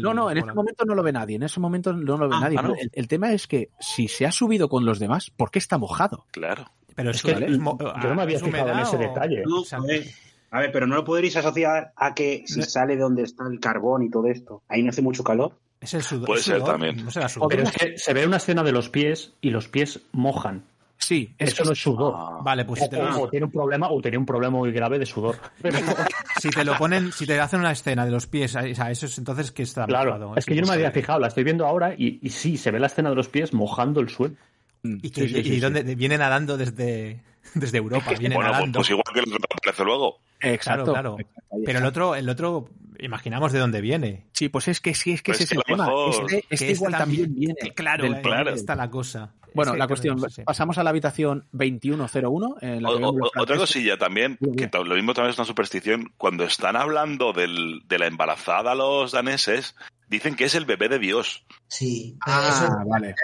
No, 0.00 0.12
no, 0.12 0.30
en 0.30 0.38
este 0.38 0.46
bueno. 0.46 0.54
momento 0.56 0.84
no 0.84 0.94
lo 0.96 1.02
ve 1.04 1.12
nadie, 1.12 1.36
en 1.36 1.44
ese 1.44 1.60
momento 1.60 1.92
no 1.92 2.16
lo 2.16 2.28
ve 2.28 2.34
Ah, 2.36 2.40
nadie. 2.40 2.56
ah, 2.58 2.62
no. 2.62 2.74
el, 2.74 2.90
el 2.92 3.08
tema 3.08 3.32
es 3.32 3.46
que 3.46 3.70
si 3.78 4.08
se 4.08 4.26
ha 4.26 4.32
subido 4.32 4.68
con 4.68 4.84
los 4.84 4.98
demás, 4.98 5.30
¿por 5.30 5.50
qué 5.52 5.60
está 5.60 5.78
mojado? 5.78 6.26
Claro. 6.32 6.64
Pero 6.96 7.10
Es 7.10 7.16
es, 7.16 7.22
que 7.22 7.32
yo 7.40 7.58
no 7.58 8.14
me 8.14 8.22
había 8.22 8.36
¿es 8.36 8.42
fijado 8.42 8.72
en 8.72 8.78
ese 8.80 8.96
o- 8.96 8.98
detalle. 8.98 9.42
No, 9.46 9.60
O 9.60 9.64
sea, 9.64 9.78
a 9.78 9.82
ver, 9.82 10.04
a 10.50 10.60
ver, 10.60 10.72
pero 10.72 10.86
no 10.86 10.96
lo 10.96 11.04
podréis 11.04 11.36
asociar 11.36 11.92
a 11.96 12.14
que 12.14 12.42
si 12.46 12.62
sale 12.62 12.94
de 12.96 13.02
donde 13.02 13.22
está 13.22 13.44
el 13.50 13.58
carbón 13.60 14.02
y 14.04 14.10
todo 14.10 14.26
esto, 14.28 14.62
ahí 14.68 14.82
no 14.82 14.90
hace 14.90 15.02
mucho 15.02 15.22
calor. 15.24 15.56
Es 15.80 15.94
el 15.94 16.02
sudor. 16.02 16.26
Puede 16.26 16.42
ser 16.42 16.56
sudor, 16.58 16.70
también. 16.70 17.04
No 17.04 17.10
será 17.10 17.28
sudor. 17.28 17.48
Pero 17.50 17.62
es 17.64 17.72
que 17.72 17.98
se 17.98 18.14
ve 18.14 18.26
una 18.26 18.38
escena 18.38 18.62
de 18.62 18.72
los 18.72 18.88
pies 18.88 19.32
y 19.40 19.50
los 19.50 19.68
pies 19.68 20.00
mojan. 20.12 20.64
Sí, 21.04 21.34
es 21.38 21.52
Eso 21.52 21.64
no 21.64 21.72
es 21.72 21.82
sudor. 21.82 22.14
Ah, 22.16 22.38
Vale, 22.42 22.64
pues 22.64 22.80
si 22.80 22.88
te, 22.88 22.96
O, 22.96 23.04
lo, 23.04 23.20
o 23.22 23.28
tiene 23.28 23.44
un 23.46 23.52
problema, 23.52 23.90
o 23.90 24.00
tiene 24.00 24.16
un 24.16 24.24
problema 24.24 24.56
muy 24.56 24.72
grave 24.72 24.98
de 24.98 25.06
sudor. 25.06 25.36
Si 26.40 26.50
te 26.50 26.64
lo 26.64 26.76
ponen, 26.76 27.12
si 27.12 27.26
te 27.26 27.38
hacen 27.40 27.60
una 27.60 27.72
escena 27.72 28.04
de 28.04 28.10
los 28.10 28.26
pies, 28.26 28.54
o 28.56 28.74
sea, 28.74 28.90
eso 28.90 29.06
es 29.06 29.16
entonces 29.18 29.50
que 29.52 29.62
está 29.62 29.86
claro, 29.86 30.12
mojado, 30.14 30.36
es 30.36 30.44
que 30.44 30.54
yo 30.54 30.60
no 30.62 30.66
me 30.68 30.74
había 30.74 30.90
fijado, 30.90 31.18
la 31.20 31.28
estoy 31.28 31.44
viendo 31.44 31.66
ahora 31.66 31.94
y, 31.96 32.18
y 32.22 32.28
sí, 32.30 32.56
se 32.58 32.70
ve 32.70 32.78
la 32.80 32.86
escena 32.88 33.08
de 33.10 33.14
los 33.16 33.28
pies 33.28 33.52
mojando 33.54 34.00
el 34.00 34.08
suelo. 34.10 34.34
Y, 34.82 35.10
que, 35.10 35.22
Sí, 35.22 35.28
sí, 35.28 35.34
sí, 35.42 35.48
y 35.48 35.54
sí. 35.54 35.60
dónde 35.60 35.82
viene 35.94 36.18
nadando 36.18 36.56
desde, 36.58 37.22
desde 37.54 37.78
Europa, 37.78 38.10
viene 38.18 38.34
bueno, 38.34 38.50
pues, 38.50 38.58
nadando. 38.58 38.78
pues 38.80 38.90
igual 38.90 39.04
que 39.14 39.20
lo 39.20 39.26
que 39.38 39.44
aparece 39.54 39.84
luego. 39.84 40.18
Exacto. 40.40 40.92
claro, 40.92 41.16
Pero 41.64 41.78
el 41.78 41.84
otro, 41.86 42.14
el 42.16 42.28
otro, 42.28 42.68
imaginamos 42.98 43.52
de 43.52 43.58
dónde 43.60 43.80
viene. 43.80 44.24
Sí, 44.32 44.48
pues 44.50 44.68
es 44.68 44.80
que 44.80 44.94
sí, 44.94 45.12
es 45.12 45.22
que 45.22 45.32
Pues 45.32 45.40
ese 45.42 45.54
es 45.54 45.62
que 45.62 45.72
el 45.72 45.76
tema. 45.78 45.86
mejor- 45.86 46.10
Este, 46.10 46.36
este 46.36 46.48
Que 46.48 46.54
este 46.54 46.72
igual 46.72 46.92
también 46.98 47.34
viene. 47.34 47.54
Claro, 47.74 48.04
del 48.04 48.14
eh, 48.16 48.22
claro. 48.22 48.50
ahí 48.50 48.56
está 48.56 48.74
la 48.74 48.90
cosa. 48.90 49.32
Bueno, 49.54 49.76
la 49.76 49.86
cuestión, 49.86 50.20
pasamos 50.44 50.78
a 50.78 50.82
la 50.84 50.90
habitación 50.90 51.46
2101. 51.52 52.56
En 52.60 52.82
la 52.82 52.90
O- 52.90 53.10
o- 53.10 53.30
otra 53.40 53.56
cosilla 53.56 53.96
también, 53.96 54.36
que 54.56 54.68
lo 54.72 54.94
mismo 54.94 55.14
también 55.14 55.30
es 55.32 55.38
una 55.38 55.46
superstición, 55.46 56.12
cuando 56.16 56.44
están 56.44 56.76
hablando 56.76 57.32
del, 57.32 57.82
de 57.86 57.98
la 57.98 58.06
embarazada 58.06 58.74
los 58.74 59.12
daneses, 59.12 59.74
dicen 60.08 60.34
que 60.34 60.44
es 60.44 60.54
el 60.54 60.64
bebé 60.66 60.88
de 60.88 60.98
Dios. 60.98 61.44
Sí, 61.68 62.16
Ah, 62.26 62.48
eso, 62.50 62.88
vale. 62.88 63.14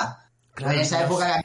ah, 0.00 0.20
Claro, 0.54 0.74
en 0.74 0.80
esa 0.80 1.04
época 1.04 1.44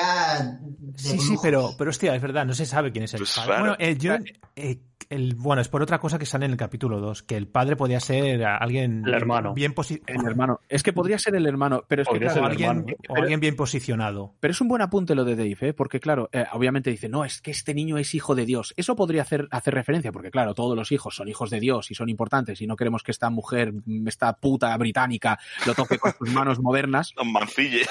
era 0.00 0.42
de 0.42 0.98
Sí, 0.98 1.18
sí, 1.20 1.36
pero, 1.42 1.70
pero 1.78 1.90
hostia, 1.90 2.14
es 2.14 2.20
verdad, 2.22 2.44
no 2.44 2.52
se 2.52 2.66
sabe 2.66 2.90
quién 2.92 3.04
es 3.04 3.14
el 3.14 3.20
Pues 3.20 3.34
padre. 3.34 3.46
claro. 3.46 3.60
Bueno, 3.62 3.76
eh, 3.78 3.96
yo, 3.96 4.14
eh, 4.56 4.78
el, 5.08 5.34
bueno, 5.34 5.62
es 5.62 5.68
por 5.68 5.82
otra 5.82 5.98
cosa 5.98 6.18
que 6.18 6.26
sale 6.26 6.44
en 6.46 6.52
el 6.52 6.56
capítulo 6.56 7.00
2, 7.00 7.22
que 7.22 7.36
el 7.36 7.48
padre 7.48 7.76
podía 7.76 8.00
ser 8.00 8.44
alguien 8.44 9.02
El 9.06 9.14
hermano. 9.14 9.54
bien 9.54 9.74
posi- 9.74 10.02
El 10.06 10.24
hermano. 10.26 10.60
Es 10.68 10.82
que 10.82 10.92
podría 10.92 11.18
ser 11.18 11.34
el 11.34 11.46
hermano, 11.46 11.84
pero 11.88 12.02
es 12.02 12.08
que 12.08 12.18
claro, 12.18 12.44
alguien, 12.44 12.70
hermano. 12.70 12.86
o 12.92 13.02
Pero- 13.14 13.22
alguien 13.22 13.40
bien 13.40 13.56
posicionado. 13.56 14.34
Pero 14.40 14.52
es 14.52 14.60
un 14.60 14.68
buen 14.68 14.82
apunte 14.82 15.14
lo 15.14 15.24
de 15.24 15.36
Dave, 15.36 15.56
¿eh? 15.60 15.72
porque 15.72 16.00
claro, 16.00 16.28
eh, 16.32 16.44
obviamente 16.52 16.90
dice, 16.90 17.08
no, 17.08 17.24
es 17.24 17.40
que 17.40 17.50
este 17.50 17.74
niño 17.74 17.98
es 17.98 18.14
hijo 18.14 18.34
de 18.34 18.44
Dios. 18.46 18.74
Eso 18.76 18.94
podría 18.96 19.22
hacer, 19.22 19.48
hacer 19.50 19.74
referencia, 19.74 20.12
porque 20.12 20.30
claro, 20.30 20.54
todos 20.54 20.76
los 20.76 20.92
hijos 20.92 21.14
son 21.14 21.28
hijos 21.28 21.50
de 21.50 21.60
Dios 21.60 21.90
y 21.90 21.94
son 21.94 22.08
importantes 22.08 22.60
y 22.60 22.66
no 22.66 22.76
queremos 22.76 23.02
que 23.02 23.10
esta 23.10 23.30
mujer, 23.30 23.72
mm, 23.72 24.06
esta 24.08 24.32
puta 24.36 24.76
británica, 24.76 25.38
lo 25.66 25.74
toque 25.74 25.98
con 25.98 26.12
sus 26.18 26.30
manos 26.32 26.60
modernas, 26.60 27.12
Un 27.22 27.32
mancille. 27.32 27.82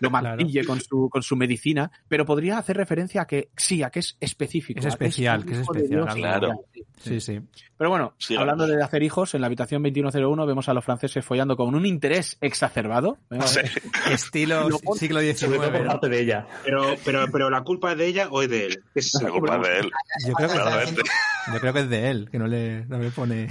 lo 0.00 0.10
Claro. 0.10 0.36
mancille 0.38 0.64
con, 0.64 0.80
su, 0.80 1.08
con 1.10 1.22
su 1.22 1.36
medicina, 1.36 1.90
pero 2.08 2.24
podría 2.24 2.58
hacer 2.58 2.76
referencia 2.76 3.22
a 3.22 3.26
que 3.26 3.50
sí, 3.56 3.82
a 3.82 3.90
que 3.90 4.00
es 4.00 4.16
específico. 4.20 4.80
Es 4.80 4.86
especial, 4.86 5.44
que 5.44 5.52
es 5.52 5.58
especial, 5.60 5.88
Dios. 6.04 6.14
claro. 6.14 6.53
Sí, 7.02 7.20
sí. 7.20 7.40
Pero 7.76 7.90
bueno, 7.90 8.14
Sí, 8.18 8.36
hablando 8.36 8.64
vamos. 8.64 8.76
de 8.76 8.82
hacer 8.82 9.02
hijos, 9.02 9.34
en 9.34 9.40
la 9.42 9.46
habitación 9.48 9.82
2101 9.82 10.46
vemos 10.46 10.68
a 10.68 10.74
los 10.74 10.84
franceses 10.84 11.24
follando 11.24 11.56
con 11.56 11.74
un 11.74 11.84
interés 11.86 12.38
exacerbado. 12.40 13.18
¿eh? 13.30 13.38
Sí. 13.44 13.60
Estilo 14.12 14.68
siglo 14.96 15.20
Sobre 15.20 15.34
todo 15.34 15.56
por 15.56 15.72
XIX. 15.72 15.86
parte 15.86 16.08
de 16.08 16.20
ella. 16.20 16.46
Pero, 16.64 16.94
pero, 17.04 17.26
pero 17.30 17.50
la 17.50 17.62
culpa 17.62 17.92
es 17.92 17.98
de 17.98 18.06
ella 18.06 18.28
o 18.30 18.42
es 18.42 18.48
de 18.48 18.66
él. 18.66 18.84
Es 18.94 19.12
La 19.22 19.30
culpa 19.30 19.56
es 19.56 19.62
de 19.68 19.78
él. 19.80 19.90
Yo 20.26 20.32
creo, 20.34 20.48
que, 20.48 21.02
yo 21.52 21.60
creo 21.60 21.72
que 21.72 21.80
es 21.80 21.88
de 21.90 22.10
él, 22.10 22.28
que 22.30 22.38
no 22.38 22.46
le, 22.46 22.84
no 22.86 22.98
le 22.98 23.10
pone... 23.10 23.48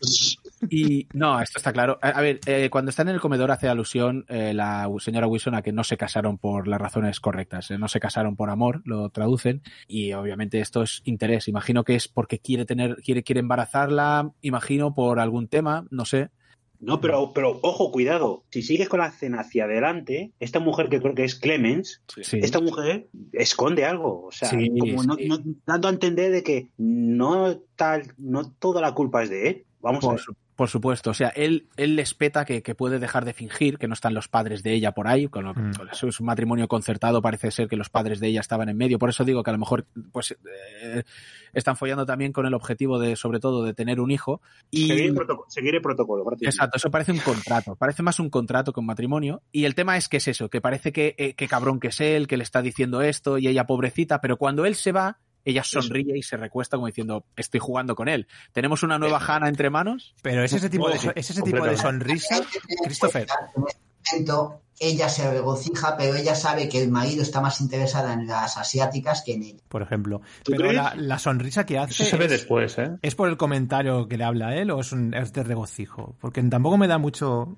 Y 0.70 1.06
no, 1.12 1.40
esto 1.40 1.58
está 1.58 1.72
claro. 1.72 1.98
A, 2.00 2.08
a 2.10 2.20
ver, 2.22 2.40
eh, 2.46 2.70
cuando 2.70 2.90
están 2.90 3.08
en 3.08 3.14
el 3.14 3.20
comedor 3.20 3.50
hace 3.50 3.68
alusión 3.68 4.24
eh, 4.28 4.54
la 4.54 4.88
señora 4.98 5.26
Wilson 5.26 5.54
a 5.54 5.62
que 5.62 5.72
no 5.72 5.84
se 5.84 5.96
casaron 5.96 6.38
por 6.38 6.66
las 6.66 6.80
razones 6.80 7.20
correctas, 7.20 7.70
eh, 7.70 7.78
no 7.78 7.88
se 7.88 8.00
casaron 8.00 8.36
por 8.36 8.48
amor, 8.50 8.80
lo 8.84 9.10
traducen, 9.10 9.62
y 9.86 10.12
obviamente 10.14 10.60
esto 10.60 10.82
es 10.82 11.02
interés. 11.04 11.48
Imagino 11.48 11.84
que 11.84 11.94
es 11.94 12.08
porque 12.08 12.38
quiere 12.38 12.64
tener, 12.64 12.96
quiere, 13.04 13.22
quiere 13.22 13.40
embarazarla, 13.40 14.32
imagino 14.40 14.94
por 14.94 15.20
algún 15.20 15.48
tema, 15.48 15.86
no 15.90 16.04
sé. 16.04 16.30
No, 16.78 17.00
pero, 17.00 17.32
pero 17.34 17.58
ojo, 17.62 17.90
cuidado. 17.90 18.44
Si 18.50 18.60
sigues 18.62 18.88
con 18.90 19.00
la 19.00 19.06
escena 19.06 19.40
hacia 19.40 19.64
adelante, 19.64 20.32
esta 20.40 20.60
mujer 20.60 20.90
que 20.90 21.00
creo 21.00 21.14
que 21.14 21.24
es 21.24 21.34
Clemens, 21.34 22.02
Sí. 22.22 22.38
Esta 22.42 22.60
mujer 22.60 23.08
esconde 23.32 23.86
algo. 23.86 24.26
O 24.26 24.30
sea, 24.32 24.50
Sí, 24.50 24.68
como 24.78 25.02
no- 25.04 25.14
sí. 25.16 25.26
no- 25.26 25.38
dando 25.64 25.88
a 25.88 25.90
entender 25.90 26.30
de 26.32 26.42
que 26.42 26.68
no 26.76 27.56
tal, 27.76 28.12
no 28.18 28.50
toda 28.52 28.82
la 28.82 28.92
culpa 28.92 29.22
es 29.22 29.30
de 29.30 29.48
él. 29.48 29.64
Vamos 29.80 30.04
a 30.04 30.10
ver. 30.12 30.20
Por 30.56 30.68
supuesto, 30.70 31.10
o 31.10 31.14
sea, 31.14 31.28
él, 31.28 31.68
él 31.76 31.96
les 31.96 32.14
peta 32.14 32.44
que, 32.46 32.62
que 32.62 32.74
puede 32.74 32.98
dejar 32.98 33.24
de 33.26 33.34
fingir 33.34 33.76
que 33.78 33.88
no 33.88 33.92
están 33.94 34.14
los 34.14 34.26
padres 34.28 34.62
de 34.62 34.72
ella 34.72 34.92
por 34.92 35.06
ahí, 35.06 35.28
con, 35.28 35.44
lo- 35.44 35.54
Mm. 35.54 35.74
con 35.74 35.88
su, 35.94 36.10
su 36.12 36.24
matrimonio 36.24 36.66
concertado 36.66 37.20
parece 37.22 37.50
ser 37.50 37.68
que 37.68 37.76
los 37.76 37.90
padres 37.90 38.20
de 38.20 38.28
ella 38.28 38.40
estaban 38.40 38.68
en 38.70 38.76
medio, 38.76 38.98
por 38.98 39.10
eso 39.10 39.24
digo 39.24 39.42
que 39.42 39.50
a 39.50 39.52
lo 39.52 39.58
mejor 39.58 39.86
pues 40.12 40.32
eh, 40.82 41.02
están 41.52 41.76
follando 41.76 42.06
también 42.06 42.32
con 42.32 42.46
el 42.46 42.54
objetivo 42.54 42.98
de, 42.98 43.16
sobre 43.16 43.38
todo, 43.38 43.64
de 43.64 43.74
tener 43.74 44.00
un 44.00 44.10
hijo. 44.10 44.40
Y, 44.70 44.88
Seguir, 44.88 45.04
el 45.10 45.14
protocolo, 45.14 45.46
seguir 45.50 45.74
el 45.74 45.82
protocolo. 45.82 46.24
Exacto, 46.40 46.76
eso 46.78 46.90
parece 46.90 47.12
un 47.12 47.18
contrato, 47.18 47.76
parece 47.76 48.02
más 48.02 48.18
un 48.18 48.30
contrato 48.30 48.72
que 48.72 48.80
un 48.80 48.86
matrimonio. 48.86 49.42
Y 49.52 49.64
el 49.66 49.74
tema 49.74 49.96
es 49.96 50.08
que 50.08 50.16
es 50.18 50.28
eso, 50.28 50.48
que 50.48 50.60
parece 50.60 50.92
que, 50.92 51.14
eh, 51.18 51.34
que 51.34 51.48
cabrón 51.48 51.80
que 51.80 51.88
es 51.88 52.00
él, 52.00 52.26
que 52.26 52.36
le 52.36 52.42
está 52.44 52.62
diciendo 52.62 53.02
esto 53.02 53.38
y 53.38 53.48
ella 53.48 53.66
pobrecita, 53.66 54.20
pero 54.20 54.36
cuando 54.38 54.64
él 54.66 54.74
se 54.74 54.92
va, 54.92 55.18
ella 55.46 55.62
sonríe 55.62 56.18
y 56.18 56.22
se 56.22 56.36
recuesta 56.36 56.76
como 56.76 56.88
diciendo, 56.88 57.24
estoy 57.36 57.60
jugando 57.60 57.94
con 57.94 58.08
él. 58.08 58.26
¿Tenemos 58.52 58.82
una 58.82 58.98
nueva 58.98 59.18
Hannah 59.18 59.48
entre 59.48 59.70
manos? 59.70 60.14
Pero 60.20 60.42
es 60.42 60.52
ese 60.52 60.68
tipo 60.68 60.90
de, 60.90 60.96
es 61.14 61.30
ese 61.30 61.40
tipo 61.42 61.64
de 61.64 61.76
sonrisa, 61.76 62.40
Christopher. 62.84 63.22
En 63.22 63.62
este 63.64 64.24
momento, 64.24 64.60
ella 64.80 65.08
se 65.08 65.30
regocija, 65.30 65.96
pero 65.96 66.16
ella 66.16 66.34
sabe 66.34 66.68
que 66.68 66.82
el 66.82 66.90
marido 66.90 67.22
está 67.22 67.40
más 67.40 67.60
interesada 67.60 68.12
en 68.12 68.26
las 68.26 68.56
asiáticas 68.56 69.22
que 69.22 69.34
en 69.34 69.42
ella. 69.44 69.60
por 69.68 69.82
ejemplo. 69.82 70.20
¿Tú 70.42 70.52
Pero 70.52 70.72
la 70.72 71.18
sonrisa 71.20 71.64
que 71.64 71.78
hace 71.78 71.92
Eso 71.92 72.04
se 72.04 72.16
ve 72.16 72.24
es, 72.24 72.30
después, 72.32 72.76
¿eh? 72.78 72.96
¿es 73.00 73.14
por 73.14 73.28
el 73.28 73.36
comentario 73.36 74.08
que 74.08 74.18
le 74.18 74.24
habla 74.24 74.48
a 74.48 74.56
él 74.56 74.72
o 74.72 74.80
es, 74.80 74.90
un, 74.90 75.14
es 75.14 75.32
de 75.32 75.44
regocijo? 75.44 76.16
Porque 76.20 76.42
tampoco 76.42 76.76
me 76.76 76.88
da 76.88 76.98
mucho... 76.98 77.56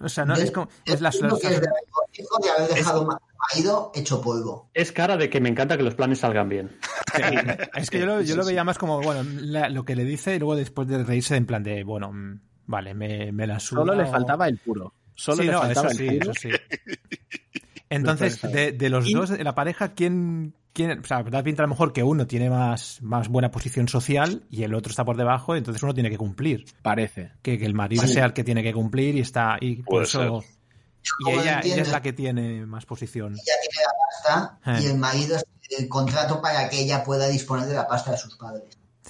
O 0.00 0.08
sea, 0.08 0.24
no, 0.24 0.34
es 0.34 0.50
como... 0.50 0.68
Es 0.84 1.00
la, 1.00 1.10
que 1.10 1.16
es 2.22 2.28
de 2.42 2.50
haber 2.50 2.74
dejado 2.74 3.06
marido 3.52 3.92
hecho 3.94 4.20
polvo. 4.20 4.70
Es 4.74 4.92
cara 4.92 5.16
de 5.16 5.28
que 5.30 5.40
me 5.40 5.48
encanta 5.48 5.76
que 5.76 5.82
los 5.82 5.94
planes 5.94 6.18
salgan 6.20 6.48
bien. 6.48 6.76
Es 7.74 7.90
que 7.90 8.00
yo 8.00 8.06
lo, 8.06 8.20
yo 8.22 8.36
lo 8.36 8.44
veía 8.44 8.64
más 8.64 8.78
como, 8.78 9.00
bueno, 9.00 9.22
la- 9.40 9.68
lo 9.68 9.84
que 9.84 9.94
le 9.96 10.04
dice 10.04 10.36
y 10.36 10.38
luego 10.38 10.56
después 10.56 10.88
de 10.88 11.02
reírse 11.04 11.36
en 11.36 11.46
plan 11.46 11.62
de, 11.62 11.84
bueno, 11.84 12.10
mm, 12.12 12.40
vale, 12.66 12.94
me, 12.94 13.32
me 13.32 13.46
la 13.46 13.60
suda 13.60 13.80
Solo 13.82 13.94
le 13.94 14.06
faltaba 14.06 14.48
el 14.48 14.58
puro. 14.58 14.92
Solo 15.14 15.38
Sí, 15.38 15.44
le 15.46 15.52
no, 15.52 15.60
faltaba 15.60 15.90
eso 15.90 16.02
el 16.02 16.10
sí, 16.10 16.18
puro. 16.18 16.30
eso 16.32 16.40
sí. 16.40 16.48
Entonces, 17.90 18.40
de, 18.42 18.72
de 18.72 18.90
los 18.90 19.10
dos, 19.12 19.30
de 19.30 19.44
la 19.44 19.54
pareja, 19.54 19.94
¿quién, 19.94 20.54
quién, 20.72 20.98
o 20.98 21.04
sea, 21.04 21.22
da 21.22 21.42
pinta 21.42 21.62
a 21.62 21.66
lo 21.66 21.70
mejor 21.70 21.92
que 21.92 22.02
uno 22.02 22.26
tiene 22.26 22.50
más, 22.50 23.00
más 23.02 23.28
buena 23.28 23.50
posición 23.50 23.88
social 23.88 24.44
y 24.50 24.62
el 24.64 24.74
otro 24.74 24.90
está 24.90 25.04
por 25.04 25.16
debajo, 25.16 25.54
entonces 25.54 25.82
uno 25.82 25.94
tiene 25.94 26.10
que 26.10 26.18
cumplir. 26.18 26.64
Parece. 26.82 27.32
Que, 27.42 27.58
que 27.58 27.66
el 27.66 27.74
marido 27.74 28.06
sea 28.06 28.24
el 28.24 28.32
que 28.32 28.44
tiene 28.44 28.62
que 28.62 28.72
cumplir 28.72 29.14
y 29.16 29.20
está, 29.20 29.56
y 29.60 29.82
por 29.82 30.02
eso, 30.02 30.42
y 31.20 31.24
¿Cómo 31.24 31.36
lo 31.36 31.42
ella, 31.42 31.60
ella 31.62 31.82
es 31.82 31.90
la 31.92 32.02
que 32.02 32.12
tiene 32.12 32.66
más 32.66 32.84
posición. 32.84 33.32
Ella 33.34 33.54
tiene 33.62 33.84
la 33.84 34.52
pasta 34.58 34.80
y 34.80 34.86
Eh. 34.86 34.90
el 34.90 34.98
marido 34.98 35.36
es 35.36 35.44
el 35.78 35.88
contrato 35.88 36.40
para 36.40 36.68
que 36.68 36.80
ella 36.80 37.04
pueda 37.04 37.28
disponer 37.28 37.66
de 37.66 37.74
la 37.74 37.86
pasta 37.86 38.12
de 38.12 38.18
sus 38.18 38.36
padres. 38.36 38.64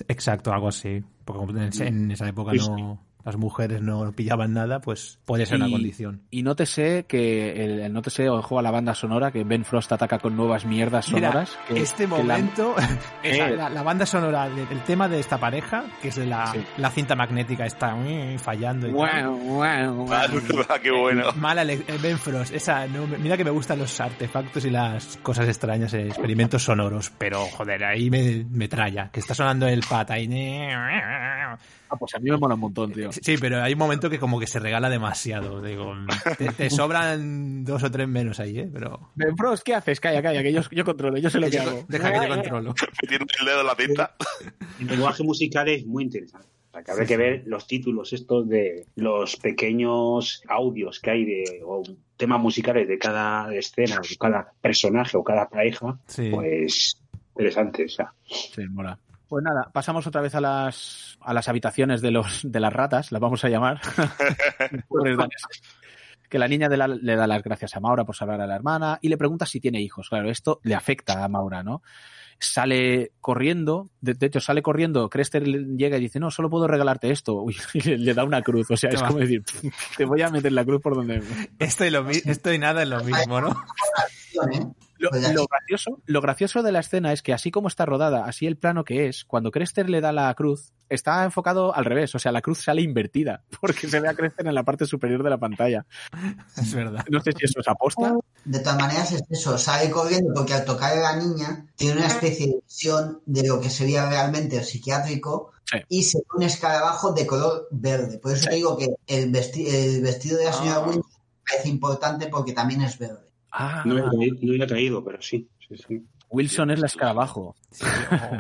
Exacto, 0.09 0.53
algo 0.53 0.69
así. 0.69 1.03
Porque 1.25 1.71
en 1.85 2.11
esa 2.11 2.29
época 2.29 2.53
no, 2.53 3.03
las 3.27 3.37
mujeres 3.37 3.83
no 3.83 4.13
pillaban 4.13 4.53
nada, 4.55 4.81
pues 4.81 5.19
puede 5.25 5.45
ser 5.47 5.57
una 5.59 5.69
Y- 5.69 5.73
condición. 5.73 6.23
Y 6.31 6.43
nótese 6.45 7.05
que 7.07 7.65
el, 7.65 7.81
el 7.81 7.93
nótese 7.93 8.29
ojo 8.31 8.59
a 8.59 8.63
la 8.63 8.71
banda 8.71 8.95
sonora 8.95 9.33
que 9.33 9.43
Ben 9.45 9.65
Frost 9.65 9.91
ataca 9.93 10.19
con 10.21 10.37
nuevas 10.37 10.65
mierdas 10.65 11.13
Mira, 11.13 11.29
sonoras. 11.33 11.59
que- 11.69 11.81
este 11.81 12.05
que 12.05 12.11
la- 12.11 12.17
momento, 12.17 12.75
esa- 13.23 13.49
Eh. 13.49 13.57
la, 13.57 13.69
la 13.69 13.83
banda 13.83 14.07
sonora 14.07 14.49
del 14.49 14.81
tema 14.85 15.09
de 15.09 15.19
esta 15.21 15.39
pareja, 15.39 15.85
que 16.01 16.09
es 16.09 16.15
de 16.17 16.25
la, 16.27 16.47
Sí. 16.47 16.65
la 16.79 16.89
cinta 16.91 17.17
magnética, 17.17 17.67
está 17.67 17.95
mm, 17.97 18.39
fallando. 18.39 18.87
Y 18.87 18.95
Ah, 19.03 19.27
guau. 19.43 20.05
es 20.13 20.49
verdad, 20.49 20.81
qué 20.81 20.91
bueno. 20.93 21.33
Mala 21.37 21.63
ele- 21.63 21.83
eh, 21.89 21.99
Ben 22.01 22.19
Frost, 22.19 22.55
esa, 22.55 22.87
no, 22.87 23.07
mira 23.09 23.37
que 23.37 23.45
me 23.45 23.51
gustan 23.51 23.81
los 23.81 24.01
artefactos 24.01 24.65
y 24.65 24.71
las 24.71 25.17
cosas 25.23 25.49
extrañas, 25.49 25.93
eh, 25.95 26.07
experimentos 26.07 26.63
sonoros, 26.63 27.11
pero 27.19 27.41
joder, 27.47 27.85
ahí 27.85 28.09
me, 28.09 28.47
me 28.49 28.69
tralla, 28.69 29.11
que 29.11 29.19
está 29.19 29.35
sonando 29.35 29.67
el 29.67 29.81
pata 29.81 30.17
y... 30.17 30.29
Ah, 31.89 31.97
pues 31.97 32.15
a 32.15 32.19
mí 32.19 32.31
me 32.31 32.37
mola 32.37 32.55
un 32.55 32.61
montón, 32.61 32.93
tío. 32.93 33.11
Sí, 33.13 33.37
pero 33.41 33.63
hay 33.63 33.75
un 33.75 33.79
momento 33.79 34.11
que 34.11 34.19
como 34.19 34.41
que 34.41 34.47
se 34.47 34.59
regala 34.59 34.91
demasiado, 34.91 35.63
digo, 35.63 35.95
te, 36.39 36.49
te 36.53 36.71
sobran 36.71 37.65
dos 37.65 37.83
o 37.85 37.91
tres 37.91 38.09
menos 38.09 38.41
ahí, 38.41 38.59
¿eh? 38.59 38.71
Pero 38.73 39.11
Ben 39.15 39.37
Frost, 39.37 39.63
¿qué 39.63 39.75
haces? 39.75 40.01
Calla, 40.01 40.21
calla, 40.23 40.43
que 40.43 40.53
yo, 40.53 40.63
yo 40.71 40.85
controlo, 40.85 41.17
yo 41.19 41.31
sé 41.31 41.39
lo 41.41 41.49
que 41.51 41.59
hago. 41.61 41.85
deja 41.89 42.13
que 42.13 42.21
te 42.21 42.29
controlo. 42.29 42.75
Metiendo 43.03 43.27
el 43.41 43.47
dedo 43.47 43.61
en 43.61 43.67
la 43.67 43.77
tinta. 43.77 44.15
El 44.81 44.87
lenguaje 44.89 45.23
musical 45.23 45.69
es 45.69 45.87
muy 45.87 46.05
interesante. 46.05 46.47
O 46.69 46.73
sea, 46.73 46.83
que 46.85 46.91
habrá 46.91 47.07
que 47.07 47.17
ver 47.17 47.43
los 47.47 47.67
títulos 47.67 48.13
estos 48.13 48.49
de 48.49 48.87
los 48.97 49.37
pequeños 49.37 50.43
audios 50.49 51.01
que 51.01 51.11
hay 51.11 51.25
de 51.25 51.63
o 51.65 51.83
temas 52.17 52.41
musicales 52.41 52.87
de 52.89 52.99
cada 52.99 53.55
escena, 53.55 54.01
de 54.01 54.17
cada 54.19 54.53
personaje 54.61 55.17
o 55.17 55.25
cada 55.25 55.49
pareja, 55.49 55.99
Sí. 56.07 56.31
pues 56.31 57.01
interesante. 57.31 57.85
O 57.85 57.89
sea, 57.89 58.13
Sí, 58.25 58.63
mola. 58.71 58.99
Pues 59.29 59.43
nada, 59.43 59.71
pasamos 59.73 60.07
otra 60.07 60.21
vez 60.21 60.35
a 60.37 60.41
las, 60.41 61.19
a 61.21 61.35
las 61.35 61.49
habitaciones 61.49 62.01
de, 62.01 62.11
los, 62.13 62.41
de 62.45 62.61
las 62.61 62.73
ratas, 62.73 63.11
las 63.13 63.21
vamos 63.21 63.45
a 63.45 63.49
llamar. 63.49 63.81
Que 66.29 66.39
la 66.41 66.49
niña 66.49 66.69
de 66.69 66.77
la- 66.77 66.89
le 66.89 67.15
da 67.17 67.27
las 67.29 67.43
gracias 67.45 67.77
a 67.77 67.81
Maura 67.81 68.05
por 68.05 68.17
salvar 68.17 68.41
a 68.41 68.47
la 68.49 68.57
hermana 68.57 68.99
y 69.01 69.09
le 69.09 69.17
pregunta 69.17 69.47
si 69.47 69.61
tiene 69.61 69.81
hijos. 69.81 70.09
Claro, 70.09 70.29
esto 70.29 70.59
le 70.65 70.75
afecta 70.75 71.23
a 71.25 71.29
Maura, 71.29 71.63
¿no? 71.63 71.83
Sale 72.41 73.13
corriendo, 73.21 73.91
de, 74.01 74.15
de 74.15 74.27
hecho 74.27 74.41
sale 74.41 74.61
corriendo, 74.61 75.09
Crester 75.09 75.47
le- 75.47 75.77
llega 75.77 75.97
y 75.99 76.01
dice, 76.01 76.19
no, 76.19 76.31
solo 76.33 76.51
puedo 76.51 76.67
regalarte 76.67 77.11
esto. 77.13 77.35
Uy, 77.43 77.57
y 77.75 77.81
le, 77.83 77.99
le 77.99 78.13
da 78.15 78.25
una 78.25 78.43
cruz, 78.43 78.69
o 78.73 78.77
sea, 78.77 78.91
es 78.91 79.03
como 79.03 79.19
decir, 79.21 79.45
te 79.97 80.05
voy 80.05 80.21
a 80.23 80.29
meter 80.31 80.51
la 80.53 80.65
cruz 80.65 80.83
por 80.83 80.97
donde... 80.97 81.23
Esto 81.61 81.85
y, 81.85 81.91
lo, 81.91 82.03
mi- 82.03 82.21
esto 82.25 82.53
y 82.53 82.59
nada 82.59 82.83
es 82.83 82.89
lo 82.89 83.03
mismo, 83.05 83.41
¿no? 83.41 83.57
Lo, 84.99 85.11
Pues 85.11 85.33
lo 85.33 85.47
gracioso, 85.47 86.01
lo 86.07 86.21
gracioso 86.21 86.63
de 86.63 86.73
la 86.73 86.81
escena 86.81 87.13
es 87.13 87.23
que 87.23 87.33
así 87.33 87.51
como 87.51 87.69
está 87.69 87.85
rodada, 87.87 88.25
así 88.25 88.47
el 88.47 88.57
plano 88.57 88.85
que 88.85 89.09
es, 89.09 89.25
cuando 89.25 89.51
Crester 89.51 89.89
le 89.91 90.01
da 90.01 90.13
la 90.13 90.33
cruz, 90.35 90.73
está 90.89 91.25
enfocado 91.25 91.75
al 91.75 91.85
revés, 91.85 92.15
o 92.15 92.19
sea, 92.19 92.33
la 92.33 92.41
cruz 92.43 92.63
sale 92.63 92.81
invertida, 92.83 93.43
porque 93.61 93.89
se 93.89 94.01
ve 94.01 94.09
a 94.09 94.15
Crester 94.15 94.47
en 94.47 94.55
la 94.55 94.63
parte 94.63 94.87
superior 94.87 95.23
de 95.23 95.31
la 95.31 95.39
pantalla. 95.39 95.85
Es 96.57 96.73
verdad. 96.75 97.05
No 97.11 97.21
sé 97.21 97.33
si 97.33 97.45
eso 97.45 97.61
es 97.61 97.69
aposta. 97.69 98.15
De 98.45 98.59
todas 98.61 98.79
maneras 98.79 99.13
es 99.13 99.23
eso, 99.31 99.59
sale 99.59 99.91
corriendo 99.91 100.33
porque 100.35 100.55
al 100.55 100.65
tocar 100.65 100.93
a 100.97 101.01
la 101.01 101.17
niña 101.17 101.67
tiene 101.77 101.97
una 101.99 102.07
especie 102.07 102.47
de 102.47 102.61
visión 102.65 103.21
de 103.27 103.47
lo 103.47 103.61
que 103.61 103.69
sería 103.71 104.09
realmente 104.09 104.57
el 104.57 104.65
psiquiátrico 104.65 105.53
Sí. 105.69 105.79
y 105.89 106.03
se 106.05 106.19
ve 106.19 106.25
un 106.37 106.43
escarabajo 106.45 107.13
de 107.13 107.27
color 107.27 107.67
verde. 107.73 108.19
Por 108.21 108.31
eso 108.33 108.49
te 108.49 108.55
digo 108.55 108.79
que 108.79 108.87
el, 109.09 109.33
vesti- 109.33 109.67
el 109.67 110.01
vestido 110.01 110.39
de 110.39 110.45
la 110.45 110.53
señora 110.53 110.77
Ah. 110.77 110.87
Wilson 110.87 111.03
parece 111.45 111.69
importante 111.69 112.29
porque 112.29 112.53
también 112.53 112.83
es 112.83 112.97
verde. 113.01 113.26
Ah, 113.59 113.83
no 113.87 113.93
había 113.95 114.11
caído, 114.11 114.37
no 114.43 114.53
había 114.53 114.67
caído, 114.67 115.05
pero 115.05 115.23
sí. 115.23 115.49
sí, 115.69 115.77
sí. 115.77 116.03
Wilson 116.29 116.71
es 116.73 116.81
la 116.81 116.87
escarabajo. 116.87 117.55
Sí, 117.71 117.85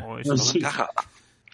o 0.06 0.18
eso 0.18 0.36
Sí. 0.36 0.58
Caja. 0.58 0.88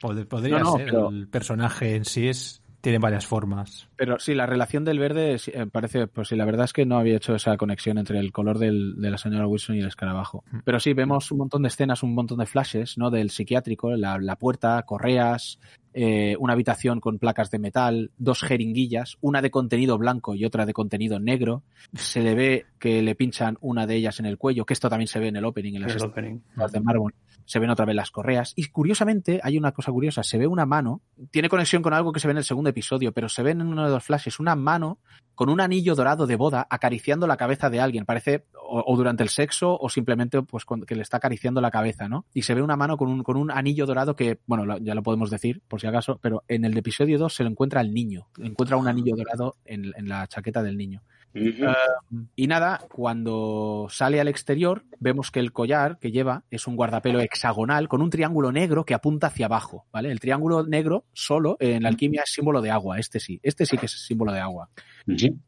pod- 0.01 0.27
podría 0.27 0.59
No, 0.59 0.65
no, 0.65 0.77
ser. 0.79 0.87
pero- 0.87 1.09
El 1.11 1.29
personaje 1.29 1.95
en 1.95 2.05
sí 2.05 2.29
es 2.29 2.62
tiene 2.83 2.99
varias 2.99 3.26
formas. 3.26 3.89
Pero 3.97 4.18
sí, 4.18 4.35
la 4.35 4.45
relación 4.45 4.85
del 4.85 4.99
verde 4.99 5.37
eh, 5.47 5.66
parece, 5.72 6.07
pues 6.09 6.28
sí, 6.28 6.37
la 6.37 6.45
verdad 6.45 6.64
es 6.66 6.74
que 6.74 6.85
no 6.85 6.99
había 6.99 7.16
hecho 7.16 7.35
esa 7.35 7.57
conexión 7.57 7.97
entre 7.97 8.18
el 8.18 8.33
color 8.33 8.59
del- 8.59 8.97
de 9.01 9.11
la 9.11 9.16
señora 9.16 9.47
Wilson 9.47 9.76
y 9.76 9.80
el 9.80 9.87
escarabajo. 9.87 10.45
Pero 10.64 10.78
sí, 10.80 10.93
vemos 10.93 11.30
un 11.33 11.39
montón 11.39 11.62
de 11.62 11.68
escenas, 11.68 12.03
un 12.03 12.12
montón 12.14 12.39
de 12.39 12.47
flashes, 12.47 12.99
¿no? 12.99 13.11
Del 13.11 13.30
psiquiátrico, 13.30 13.93
la, 13.97 14.18
la 14.18 14.37
puerta, 14.37 14.83
correas, 14.83 15.59
eh, 15.95 16.37
una 16.41 16.55
habitación 16.55 17.01
con 17.01 17.18
placas 17.18 17.51
de 17.51 17.59
metal, 17.59 18.11
dos 18.18 18.41
jeringuillas, 18.43 19.16
una 19.20 19.43
de 19.43 19.51
contenido 19.51 19.97
blanco 19.99 20.35
y 20.35 20.45
otra 20.45 20.66
de 20.66 20.72
contenido 20.72 21.20
negro. 21.20 21.62
Se 21.95 22.20
le 22.22 22.35
ve 22.35 22.66
que 22.78 23.01
le 23.03 23.14
pinchan 23.14 23.59
una 23.61 23.87
de 23.87 23.95
ellas 23.97 24.18
en 24.18 24.26
el 24.26 24.39
cuello, 24.39 24.64
que 24.64 24.72
esto 24.74 24.89
también 24.91 25.07
se 25.07 25.20
ve 25.20 25.28
en 25.28 25.37
el 25.37 25.45
opening, 25.45 25.74
en 25.74 25.83
las 25.83 25.95
El 25.97 26.03
opening. 26.03 26.41
las 26.57 26.72
de 26.72 26.80
mármol. 26.80 27.14
Se 27.45 27.59
ven 27.59 27.70
otra 27.70 27.84
vez 27.84 27.95
las 27.97 28.11
correas. 28.11 28.53
Y 28.57 28.66
curiosamente, 28.68 29.40
hay 29.43 29.59
una 29.59 29.72
cosa 29.72 29.93
curiosa. 29.93 30.22
Se 30.22 30.38
ve 30.38 30.47
una 30.47 30.66
mano. 30.66 31.01
Tiene 31.30 31.49
conexión 31.49 31.82
con 31.82 31.93
algo 31.95 32.12
que 32.12 32.20
se 32.20 32.28
ve 32.28 32.32
en 32.32 32.38
el 32.38 32.45
segundo 32.45 32.70
episodio, 32.70 33.12
pero 33.12 33.28
se 33.28 33.43
ve 33.43 33.51
en 33.53 33.62
uno 33.62 33.84
de 33.84 33.90
los 33.90 34.05
flashes 34.05 34.40
una 34.40 34.55
mano 34.57 34.99
con 35.34 35.49
un 35.49 35.61
anillo 35.61 35.95
dorado 35.95 36.26
de 36.26 36.36
boda 36.36 36.66
acariciando 36.68 37.26
la 37.26 37.36
cabeza 37.36 37.70
de 37.70 37.80
alguien. 37.80 38.05
Parece 38.05 38.45
o, 38.62 38.97
durante 38.97 39.22
el 39.22 39.28
sexo 39.28 39.76
o 39.78 39.88
simplemente 39.88 40.43
pues 40.43 40.64
que 40.86 40.95
le 40.95 41.03
está 41.03 41.16
acariciando 41.16 41.61
la 41.61 41.70
cabeza, 41.70 42.09
¿no? 42.09 42.26
Y 42.34 42.43
se 42.43 42.55
ve 42.55 42.62
una 42.62 42.76
mano 42.76 42.97
con 42.97 43.09
un, 43.09 43.22
con 43.22 43.36
un 43.36 43.51
anillo 43.51 43.86
dorado 43.86 44.14
que, 44.14 44.40
bueno, 44.47 44.64
lo- 44.66 44.78
ya 44.78 44.95
lo 44.95 45.03
podemos 45.03 45.30
decir 45.30 45.62
por 45.68 45.80
si 45.80 45.86
acaso, 45.86 46.18
pero 46.22 46.45
en 46.49 46.64
el 46.64 46.76
episodio 46.76 47.18
2 47.18 47.34
se 47.34 47.45
lo 47.45 47.51
encuentra 47.51 47.80
al 47.80 47.93
niño. 47.95 48.28
Encuentra 48.38 48.76
un 48.76 48.88
anillo 48.88 49.16
dorado 49.16 49.57
en, 49.64 49.93
en 49.97 50.09
la 50.09 50.26
chaqueta 50.26 50.62
del 50.62 50.76
niño. 50.76 51.03
Ujú. 51.35 52.26
Y 52.37 52.47
nada, 52.47 52.80
cuando 52.89 53.87
sale 53.91 54.20
al 54.20 54.28
exterior, 54.28 54.85
vemos 55.01 55.30
que 55.30 55.41
el 55.41 55.53
collar 55.53 55.99
que 55.99 56.12
lleva 56.12 56.45
es 56.51 56.66
un 56.66 56.76
guardapelo 56.76 57.20
hexagonal 57.20 57.89
con 57.89 58.03
un 58.03 58.11
triángulo 58.11 58.53
negro 58.53 58.85
que 58.85 58.95
apunta 58.95 59.28
hacia 59.28 59.47
abajo, 59.47 59.87
¿vale? 59.93 60.11
El 60.11 60.20
triángulo 60.20 60.64
negro 60.64 61.05
solo 61.12 61.57
en 61.59 61.83
la 61.83 61.89
alquimia 61.89 62.22
es 62.24 62.33
símbolo 62.33 62.61
de 62.61 62.70
agua, 62.70 62.99
este 62.99 63.18
sí, 63.18 63.41
este 63.43 63.66
sí 63.66 63.78
que 63.78 63.87
es 63.87 63.93
símbolo 63.93 64.33
de 64.33 64.41
agua. 64.41 64.68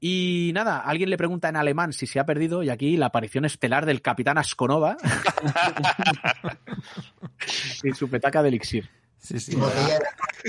Y 0.00 0.50
nada, 0.54 0.80
alguien 0.80 1.10
le 1.10 1.16
pregunta 1.16 1.48
en 1.48 1.56
alemán 1.56 1.92
si 1.92 2.06
se 2.06 2.18
ha 2.18 2.26
perdido 2.26 2.62
y 2.62 2.70
aquí 2.70 2.96
la 2.96 3.06
aparición 3.06 3.44
estelar 3.44 3.86
del 3.86 4.02
capitán 4.02 4.38
Asconova 4.38 4.96
y 7.84 7.92
su 7.92 8.08
petaca 8.08 8.42
de 8.42 8.48
elixir. 8.48 8.88
Sí, 9.24 9.40
sí. 9.40 9.56
De- 9.56 9.62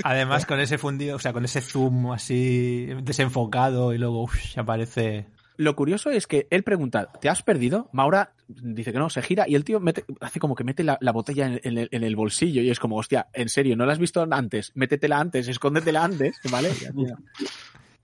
Además, 0.04 0.44
con 0.44 0.60
ese 0.60 0.76
fundido, 0.76 1.16
o 1.16 1.18
sea, 1.18 1.32
con 1.32 1.44
ese 1.46 1.62
zoom 1.62 2.12
así 2.12 2.86
desenfocado 3.02 3.94
y 3.94 3.98
luego 3.98 4.28
aparece. 4.56 5.26
Lo 5.56 5.74
curioso 5.74 6.10
es 6.10 6.26
que 6.26 6.46
él 6.50 6.62
pregunta, 6.62 7.10
¿te 7.18 7.30
has 7.30 7.42
perdido? 7.42 7.88
Maura 7.92 8.34
dice 8.46 8.92
que 8.92 8.98
no, 8.98 9.08
se 9.08 9.22
gira 9.22 9.46
y 9.48 9.54
el 9.54 9.64
tío 9.64 9.80
mete, 9.80 10.04
hace 10.20 10.38
como 10.38 10.54
que 10.54 10.64
mete 10.64 10.84
la, 10.84 10.98
la 11.00 11.12
botella 11.12 11.46
en, 11.46 11.60
en 11.64 11.78
el, 11.78 11.88
en 11.90 12.04
el 12.04 12.14
bolsillo 12.14 12.60
y 12.60 12.68
es 12.68 12.78
como, 12.78 12.96
hostia, 12.98 13.28
en 13.32 13.48
serio, 13.48 13.74
¿no 13.74 13.86
la 13.86 13.94
has 13.94 13.98
visto 13.98 14.26
antes? 14.30 14.72
Métetela 14.74 15.18
antes, 15.18 15.48
escóndetela 15.48 16.04
antes, 16.04 16.36
¿vale? 16.50 16.70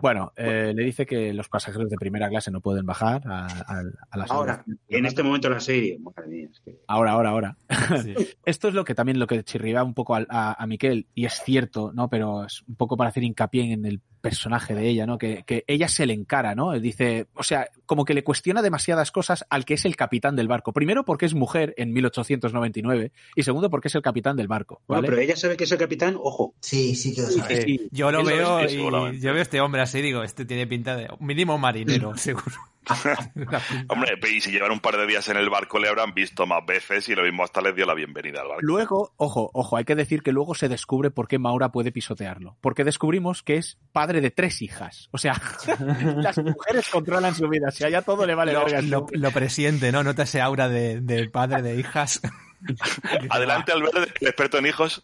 Bueno, 0.03 0.33
eh, 0.37 0.73
le 0.75 0.83
dice 0.85 1.07
que 1.07 1.33
los 1.33 1.49
pasajeros 1.49 1.89
de 1.89 1.97
primera 1.97 2.29
clase 2.29 2.51
no 2.51 2.61
pueden 2.61 2.85
bajar 2.85 3.23
a, 3.25 3.47
a, 3.47 3.83
a 4.11 4.17
las 4.19 4.31
Ahora, 4.31 4.65
en 4.89 5.07
este 5.07 5.23
momento 5.23 5.49
la 5.49 5.61
serie, 5.61 5.97
madre 6.01 6.27
mía, 6.29 6.49
es 6.51 6.61
que- 6.61 6.77
Ahora, 6.89 7.13
ahora, 7.13 7.31
ahora. 7.31 7.57
Sí. 8.03 8.13
Esto 8.45 8.67
es 8.69 8.75
lo 8.75 8.85
que 8.85 8.95
también 8.97 9.19
lo 9.21 9.29
que 9.29 9.45
chirriba 9.45 9.85
un 9.85 9.95
poco 9.95 10.17
a, 10.17 10.27
a, 10.29 10.61
a 10.61 10.67
Miquel, 10.67 11.07
y 11.15 11.25
es 11.25 11.41
cierto, 11.45 11.93
¿no? 11.95 12.11
Pero 12.11 12.45
es 12.45 12.63
un 12.67 12.75
poco 12.75 12.97
para 12.97 13.11
hacer 13.11 13.23
hincapié 13.23 13.73
en 13.73 13.87
el 13.87 14.01
personaje 14.23 14.75
de 14.75 14.89
ella, 14.89 15.05
¿no? 15.05 15.19
Que, 15.19 15.43
que 15.45 15.65
ella 15.67 15.89
se 15.89 16.07
le 16.07 16.15
encara, 16.15 16.55
¿no? 16.55 16.73
Dice, 16.81 17.27
o 17.35 17.43
sea, 17.43 17.69
como 17.85 18.07
que 18.07 18.15
le 18.15 18.25
cuestiona 18.25 18.63
demasiadas 18.63 19.11
cosas 19.13 19.45
al 19.51 19.67
que 19.67 19.75
es 19.75 19.85
el 19.85 19.97
capitán 19.97 20.37
del 20.37 20.49
barco. 20.49 20.73
Primero 20.73 21.05
porque 21.05 21.27
es 21.27 21.35
mujer 21.35 21.75
en 21.77 21.93
1899 21.93 23.13
y 23.37 23.43
segundo 23.43 23.69
porque 23.69 23.89
es 23.89 23.95
el 23.95 24.03
capitán 24.03 24.37
del 24.37 24.49
barco, 24.49 24.81
Bueno, 24.87 25.03
pero 25.05 25.19
ella 25.19 25.37
sabe 25.37 25.57
que 25.57 25.65
es 25.65 25.73
el 25.73 25.79
capitán, 25.79 26.17
ojo. 26.19 26.55
Sí, 26.61 26.95
sí 26.95 27.15
que 27.15 27.23
lo 27.23 27.29
sabe. 27.29 27.57
sí, 27.63 27.79
sí. 27.79 27.89
Yo 27.91 28.11
lo 28.11 28.21
Eso 28.21 28.31
es- 28.61 28.73
veo 28.77 29.13
y 29.13 29.21
yo 29.21 29.31
veo 29.33 29.41
a 29.41 29.43
este 29.43 29.61
hombre 29.61 29.83
así, 29.83 30.01
digo, 30.01 30.23
este 30.23 30.45
tiene 30.47 30.67
pinta 30.67 30.97
de 30.97 31.09
mínimo 31.21 31.59
marinero, 31.59 32.17
seguro. 32.17 32.57
Hombre, 33.89 34.19
y 34.31 34.41
si 34.41 34.51
llevan 34.51 34.73
un 34.73 34.81
par 34.81 34.97
de 34.97 35.07
días 35.07 35.29
en 35.29 35.37
el 35.37 35.49
barco 35.51 35.79
le 35.79 35.89
habrán 35.89 36.15
visto 36.15 36.47
más 36.47 36.65
veces 36.67 37.09
y 37.09 37.15
lo 37.15 37.23
mismo 37.23 37.45
hasta 37.45 37.61
les 37.61 37.77
dio 37.77 37.87
la 37.87 37.95
bienvenida 37.95 38.41
al 38.41 38.49
barco. 38.49 38.63
Luego, 38.63 39.13
ojo, 39.17 39.51
ojo, 39.55 39.77
hay 39.77 39.85
que 39.85 39.95
decir 39.95 40.23
que 40.23 40.33
luego 40.33 40.55
se 40.55 40.69
descubre 40.69 41.11
por 41.11 41.29
qué 41.29 41.39
Maura 41.39 41.71
puede 41.71 41.93
pisotearlo. 41.93 42.57
Porque 42.61 42.85
descubrimos 42.85 43.43
que 43.43 43.57
es 43.57 43.79
padre 43.93 44.21
de 44.21 44.31
tres 44.31 44.63
hijas. 44.63 45.09
O 45.13 45.19
sea, 45.19 45.41
las 46.17 46.39
mujeres 46.39 46.89
controlan 46.89 47.35
su 47.35 47.49
vida. 47.49 47.71
Si 47.71 47.85
allá 47.85 48.03
todo 48.03 48.27
le 48.27 48.35
vale 48.35 48.53
lo, 48.53 48.65
verga. 48.65 48.83
lo, 48.83 49.07
lo 49.11 49.31
presiente, 49.31 49.93
¿no? 49.93 50.03
Nota 50.03 50.25
ese 50.25 50.41
aura 50.41 50.69
de, 50.69 51.01
de 51.01 51.29
padre 51.29 51.63
de 51.63 51.77
hijas. 51.77 52.21
Adelante, 53.31 53.73
Alberto, 53.73 53.99
el 53.99 54.29
experto 54.29 54.59
en 54.59 54.67
hijos. 54.67 55.03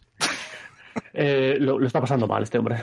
Eh, 1.13 1.57
lo, 1.61 1.79
lo 1.79 1.87
está 1.87 2.01
pasando 2.01 2.27
mal 2.27 2.43
este 2.43 2.59
hombre. 2.59 2.77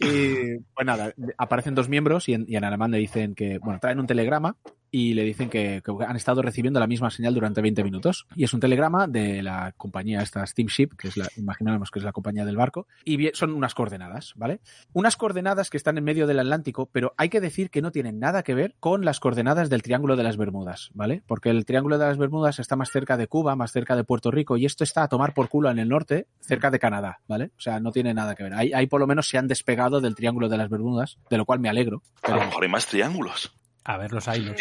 Y 0.00 0.58
pues 0.74 0.86
nada, 0.86 1.12
aparecen 1.36 1.74
dos 1.74 1.88
miembros 1.88 2.28
y 2.28 2.34
en, 2.34 2.46
y 2.48 2.56
en 2.56 2.64
alemán 2.64 2.90
le 2.90 2.98
dicen 2.98 3.34
que, 3.34 3.58
bueno, 3.58 3.78
traen 3.80 4.00
un 4.00 4.06
telegrama 4.06 4.56
y 4.90 5.14
le 5.14 5.24
dicen 5.24 5.48
que, 5.48 5.82
han 6.06 6.16
estado 6.16 6.42
recibiendo 6.42 6.80
la 6.80 6.86
misma 6.86 7.10
señal 7.10 7.34
durante 7.34 7.60
20 7.60 7.84
minutos. 7.84 8.26
Y 8.34 8.44
es 8.44 8.52
un 8.52 8.60
telegrama 8.60 9.06
de 9.06 9.42
la 9.42 9.72
compañía 9.76 10.22
esta 10.22 10.44
Steamship, 10.46 10.90
que 10.96 11.08
es 11.08 11.16
la, 11.16 11.28
imaginamos 11.36 11.90
que 11.90 11.98
es 11.98 12.04
la 12.04 12.12
compañía 12.12 12.44
del 12.44 12.56
barco, 12.56 12.86
y 13.04 13.30
son 13.34 13.54
unas 13.54 13.74
coordenadas, 13.74 14.32
¿vale? 14.36 14.60
Unas 14.92 15.16
coordenadas 15.16 15.70
que 15.70 15.76
están 15.76 15.98
en 15.98 16.04
medio 16.04 16.26
del 16.26 16.40
Atlántico, 16.40 16.88
pero 16.92 17.14
hay 17.16 17.28
que 17.28 17.40
decir 17.40 17.70
que 17.70 17.82
no 17.82 17.92
tienen 17.92 18.18
nada 18.18 18.42
que 18.42 18.54
ver 18.54 18.74
con 18.80 19.04
las 19.04 19.20
coordenadas 19.20 19.70
del 19.70 19.82
Triángulo 19.82 20.16
de 20.16 20.24
las 20.24 20.36
Bermudas, 20.36 20.90
¿vale? 20.94 21.22
Porque 21.26 21.50
el 21.50 21.64
Triángulo 21.64 21.98
de 21.98 22.06
las 22.06 22.18
Bermudas 22.18 22.58
está 22.58 22.76
más 22.76 22.90
cerca 22.90 23.16
de 23.16 23.26
Cuba, 23.26 23.56
más 23.56 23.72
cerca 23.72 23.96
de 23.96 24.04
Puerto 24.04 24.30
Rico, 24.30 24.56
y 24.56 24.66
esto 24.66 24.84
está 24.84 25.02
a 25.02 25.08
tomar 25.08 25.34
por 25.34 25.48
culo 25.48 25.70
en 25.70 25.78
el 25.78 25.88
norte, 25.88 26.26
cerca 26.40 26.70
de 26.70 26.78
Canadá, 26.78 27.20
¿vale? 27.28 27.50
O 27.56 27.60
sea, 27.60 27.80
no 27.80 27.92
tiene 27.92 28.14
nada 28.14 28.34
que 28.34 28.44
ver. 28.44 28.54
Ahí, 28.54 28.86
por 28.86 29.00
lo 29.00 29.06
menos 29.06 29.28
se 29.28 29.38
han 29.38 29.48
despegado 29.48 30.00
del 30.00 30.14
Triángulo 30.14 30.48
de 30.48 30.56
las 30.56 30.68
Bermudas, 30.68 31.18
de 31.28 31.36
lo 31.36 31.44
cual 31.44 31.60
me 31.60 31.68
alegro. 31.68 32.02
A 32.22 32.26
Pero 32.26 32.38
lo 32.38 32.44
mejor 32.46 32.62
hay 32.62 32.68
más 32.68 32.86
triángulos. 32.86 33.52
A 33.84 33.96
ver, 33.98 34.12
los 34.12 34.28
hay. 34.28 34.54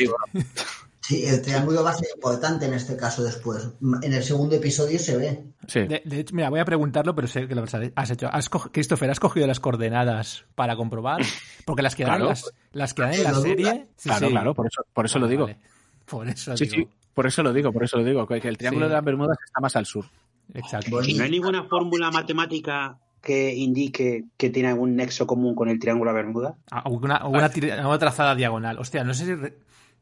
Sí, 1.01 1.25
el 1.25 1.41
triángulo 1.41 1.83
va 1.83 1.91
a 1.91 1.95
ser 1.95 2.07
importante 2.15 2.65
en 2.67 2.73
este 2.73 2.95
caso 2.95 3.23
después. 3.23 3.67
En 4.03 4.13
el 4.13 4.21
segundo 4.23 4.55
episodio 4.55 4.99
se 4.99 5.17
ve. 5.17 5.43
sí. 5.67 5.79
De, 5.81 6.03
de 6.05 6.19
hecho, 6.19 6.35
mira, 6.35 6.49
voy 6.51 6.59
a 6.59 6.65
preguntarlo, 6.65 7.15
pero 7.15 7.27
sé 7.27 7.47
que 7.47 7.55
lo 7.55 7.63
has 7.95 8.09
hecho. 8.11 8.27
¿Has 8.31 8.47
co- 8.49 8.69
Christopher, 8.71 9.09
¿has 9.09 9.19
cogido 9.19 9.47
las 9.47 9.59
coordenadas 9.59 10.45
para 10.55 10.75
comprobar? 10.75 11.21
Porque 11.65 11.81
las 11.81 11.95
que 11.95 12.03
dan, 12.03 12.17
Claro. 12.17 12.25
las, 12.29 12.53
las 12.73 12.93
que 12.93 13.01
dan 13.01 13.13
en 13.13 13.23
la 13.23 13.33
serie. 13.33 13.87
Sí, 13.97 14.09
Claro, 14.09 14.27
sí. 14.27 14.31
claro, 14.33 14.53
por 14.53 14.67
eso, 14.67 14.81
por 14.93 15.05
eso 15.05 15.17
lo 15.19 15.27
digo. 15.27 15.45
Vale. 15.45 15.57
Por 16.05 16.27
eso 16.29 16.55
Sí, 16.55 16.65
digo. 16.65 16.75
sí, 16.75 16.87
por 17.13 17.25
eso 17.27 17.41
lo 17.43 17.53
digo, 17.53 17.71
por 17.73 17.83
eso 17.83 17.97
lo 17.97 18.03
digo, 18.03 18.27
que 18.27 18.35
el 18.47 18.57
Triángulo 18.57 18.85
Sí. 18.85 18.89
de 18.89 18.95
las 18.95 19.03
Bermudas 19.05 19.37
está 19.43 19.59
más 19.61 19.75
al 19.75 19.85
sur. 19.87 20.05
Exacto. 20.53 21.01
¿Y 21.03 21.13
no 21.15 21.23
hay 21.23 21.31
ninguna 21.31 21.63
fórmula 21.63 22.11
matemática 22.11 22.97
que 23.21 23.53
indique 23.55 24.25
que 24.37 24.49
tiene 24.49 24.69
algún 24.69 24.95
nexo 24.95 25.27
común 25.27 25.55
con 25.55 25.69
el 25.69 25.79
triángulo 25.79 26.11
de 26.11 26.15
Bermuda? 26.17 26.55
Ah, 26.71 26.83
Una, 26.89 27.25
una, 27.27 27.49
tira- 27.49 27.85
una 27.87 27.99
trazada 27.99 28.35
diagonal. 28.35 28.77
Hostia, 28.79 29.03
no 29.03 29.13
sé 29.13 29.25
si. 29.25 29.53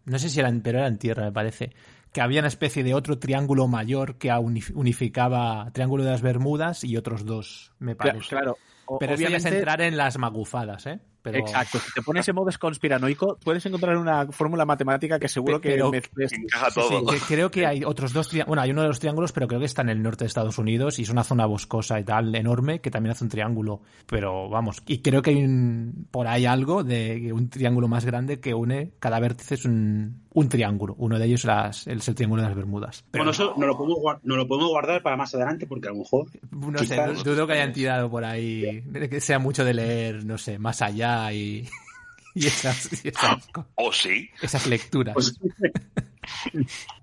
No 0.05 0.19
sé 0.19 0.29
si 0.29 0.39
era 0.39 0.47
en, 0.49 0.61
pero 0.61 0.77
era 0.79 0.87
en 0.87 0.97
tierra, 0.97 1.25
me 1.25 1.31
parece. 1.31 1.71
Que 2.13 2.21
había 2.21 2.39
una 2.39 2.47
especie 2.47 2.83
de 2.83 2.93
otro 2.93 3.19
triángulo 3.19 3.67
mayor 3.67 4.15
que 4.15 4.29
unif- 4.29 4.71
unificaba 4.73 5.69
Triángulo 5.73 6.03
de 6.05 6.11
las 6.11 6.21
Bermudas 6.21 6.83
y 6.85 6.95
otros 6.95 7.25
dos, 7.25 7.73
me 7.79 7.95
parece. 7.95 8.29
Claro, 8.29 8.57
o- 8.85 8.97
Pero 8.99 9.15
ya 9.15 9.27
es 9.27 9.27
obviamente- 9.43 9.57
entrar 9.57 9.81
en 9.81 9.97
las 9.97 10.17
magufadas, 10.17 10.85
¿eh? 10.87 10.99
Pero, 11.31 11.45
Exacto, 11.45 11.79
si 11.79 11.91
te 11.93 12.01
pones 12.01 12.27
en 12.27 12.35
modo 12.35 12.49
conspiranoico, 12.59 13.37
puedes 13.43 13.65
encontrar 13.65 13.97
una 13.97 14.27
fórmula 14.31 14.65
matemática 14.65 15.19
que 15.19 15.27
seguro 15.27 15.59
que 15.61 15.69
Pero- 15.71 15.91
mezcles- 15.91 16.31
Encaja 16.33 16.71
Sí, 16.71 16.81
sí, 16.81 16.89
todo. 16.89 17.07
que 17.11 17.17
creo 17.19 17.51
que 17.51 17.65
hay 17.65 17.83
otros 17.83 18.13
dos 18.13 18.27
triángulos. 18.29 18.47
Bueno, 18.49 18.61
hay 18.61 18.71
uno 18.71 18.81
de 18.81 18.87
los 18.87 18.99
triángulos, 18.99 19.31
pero 19.31 19.47
creo 19.47 19.59
que 19.59 19.65
está 19.65 19.81
en 19.81 19.89
el 19.89 20.01
norte 20.01 20.23
de 20.23 20.27
Estados 20.27 20.57
Unidos 20.57 20.99
y 20.99 21.03
es 21.03 21.09
una 21.09 21.23
zona 21.23 21.45
boscosa 21.45 21.99
y 21.99 22.03
tal, 22.03 22.33
enorme, 22.35 22.79
que 22.81 22.91
también 22.91 23.11
hace 23.11 23.23
un 23.23 23.29
triángulo. 23.29 23.81
Pero 24.05 24.49
vamos, 24.49 24.81
y 24.87 24.99
creo 25.01 25.21
que 25.21 25.31
hay 25.31 25.43
un- 25.43 26.07
por 26.11 26.27
ahí 26.27 26.45
algo 26.45 26.83
de 26.83 27.31
un 27.33 27.49
triángulo 27.49 27.87
más 27.87 28.05
grande 28.05 28.39
que 28.39 28.53
une, 28.53 28.93
cada 28.99 29.19
vértice 29.19 29.55
es 29.55 29.65
un, 29.65 30.21
un 30.39 30.49
triángulo. 30.49 30.93
Uno 30.99 31.17
de 31.17 31.25
ellos 31.25 31.45
las- 31.45 31.87
es 31.87 32.07
el 32.07 32.13
triángulo 32.15 32.43
de 32.43 32.49
las 32.49 32.55
Bermudas. 32.55 33.03
Pero 33.09 33.23
bueno, 33.23 33.31
eso 33.31 33.55
no 33.57 33.65
lo, 33.65 33.75
podemos, 33.75 33.99
no 34.23 34.35
lo 34.35 34.47
podemos 34.47 34.69
guardar 34.69 35.01
para 35.01 35.17
más 35.17 35.33
adelante 35.33 35.65
porque 35.65 35.87
a 35.87 35.91
lo 35.91 35.97
mejor... 35.97 36.27
no 36.51 36.77
sé, 36.77 36.85
quizás- 36.85 37.23
dudo 37.23 37.47
que 37.47 37.53
hayan 37.53 37.73
tirado 37.73 38.07
por 38.09 38.23
ahí, 38.23 38.83
que 39.09 39.19
sea 39.19 39.39
mucho 39.39 39.65
de 39.65 39.73
leer, 39.73 40.25
no 40.25 40.37
sé, 40.37 40.59
más 40.59 40.83
allá 40.83 41.33
y, 41.33 41.67
y 42.35 42.45
esas, 42.45 43.03
y 43.03 43.07
esas, 43.07 43.47
¿O 43.75 43.91
sí? 43.91 44.29
esas 44.39 44.67
lecturas. 44.67 45.15
Pues, 45.15 45.39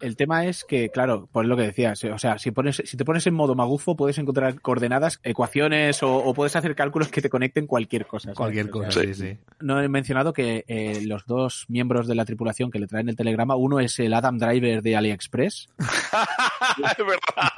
El 0.00 0.16
tema 0.16 0.46
es 0.46 0.64
que, 0.64 0.90
claro, 0.90 1.28
por 1.32 1.44
lo 1.46 1.56
que 1.56 1.62
decías, 1.62 2.02
o 2.04 2.18
sea, 2.18 2.38
si, 2.38 2.50
pones, 2.50 2.82
si 2.84 2.96
te 2.96 3.04
pones 3.04 3.26
en 3.26 3.34
modo 3.34 3.54
magufo 3.54 3.96
puedes 3.96 4.18
encontrar 4.18 4.60
coordenadas, 4.60 5.20
ecuaciones 5.22 6.02
o, 6.02 6.16
o 6.16 6.34
puedes 6.34 6.56
hacer 6.56 6.74
cálculos 6.74 7.08
que 7.08 7.22
te 7.22 7.30
conecten 7.30 7.66
cualquier 7.66 8.06
cosa. 8.06 8.26
¿sabes? 8.34 8.36
Cualquier 8.38 8.70
O 8.70 8.72
sea, 8.72 8.84
cosa, 8.86 9.00
Sí. 9.02 9.14
sí. 9.14 9.36
No 9.60 9.80
he 9.80 9.88
mencionado 9.88 10.32
que 10.32 10.64
eh, 10.68 11.00
los 11.06 11.26
dos 11.26 11.64
miembros 11.68 12.06
de 12.06 12.14
la 12.14 12.24
tripulación 12.24 12.70
que 12.70 12.78
le 12.78 12.86
traen 12.86 13.08
el 13.08 13.16
telegrama, 13.16 13.56
uno 13.56 13.80
es 13.80 13.98
el 13.98 14.12
Adam 14.14 14.38
Driver 14.38 14.82
de 14.82 14.96
AliExpress 14.96 15.68
es 15.78 16.98
verdad. 16.98 17.52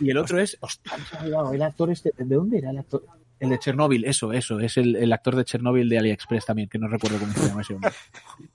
y 0.00 0.10
el 0.10 0.18
otro 0.18 0.38
es, 0.40 0.56
ostras, 0.60 1.00
el 1.24 1.62
actor 1.62 1.90
este, 1.90 2.12
¿de 2.16 2.34
dónde 2.34 2.58
era 2.58 2.70
el 2.70 2.78
actor? 2.78 3.04
El 3.40 3.50
de 3.50 3.58
Chernobyl, 3.60 4.04
eso, 4.04 4.32
eso, 4.32 4.58
es 4.58 4.76
el, 4.78 4.96
el 4.96 5.12
actor 5.12 5.36
de 5.36 5.44
Chernobyl 5.44 5.88
de 5.88 5.98
AliExpress 5.98 6.44
también, 6.46 6.68
que 6.68 6.76
no 6.78 6.88
recuerdo 6.88 7.18
cómo 7.20 7.32
se 7.32 7.46
llama 7.48 7.60
ese 7.60 7.74
hombre. 7.74 7.90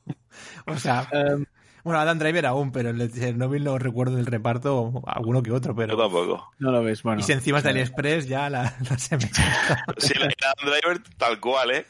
O 0.65 0.75
sea, 0.77 1.07
Em, 1.11 1.45
Bueno, 1.83 1.99
Adam 1.99 2.17
Driver 2.17 2.45
aún, 2.45 2.71
pero 2.71 2.91
el 2.91 2.97
de 2.97 3.11
Chernobyl 3.11 3.63
no 3.63 3.77
recuerdo 3.77 4.15
del 4.15 4.25
reparto 4.25 5.03
alguno 5.05 5.43
que 5.43 5.51
otro, 5.51 5.73
Yo 5.73 5.77
pero... 5.77 5.97
tampoco. 5.97 6.51
no 6.59 6.71
lo 6.71 6.81
ves, 6.83 7.03
bueno. 7.03 7.19
y 7.19 7.23
si 7.23 7.33
encima 7.33 7.57
es 7.57 7.63
de 7.65 7.71
AliExpress, 7.71 8.27
ya 8.27 8.49
la, 8.49 8.73
la 8.89 8.97
se 8.97 9.17
me... 9.17 9.23
Sí, 9.97 10.13
el 10.15 10.23
Adam 10.23 10.71
Driver 10.71 11.03
tal 11.17 11.39
cual, 11.41 11.71
¿eh? 11.71 11.85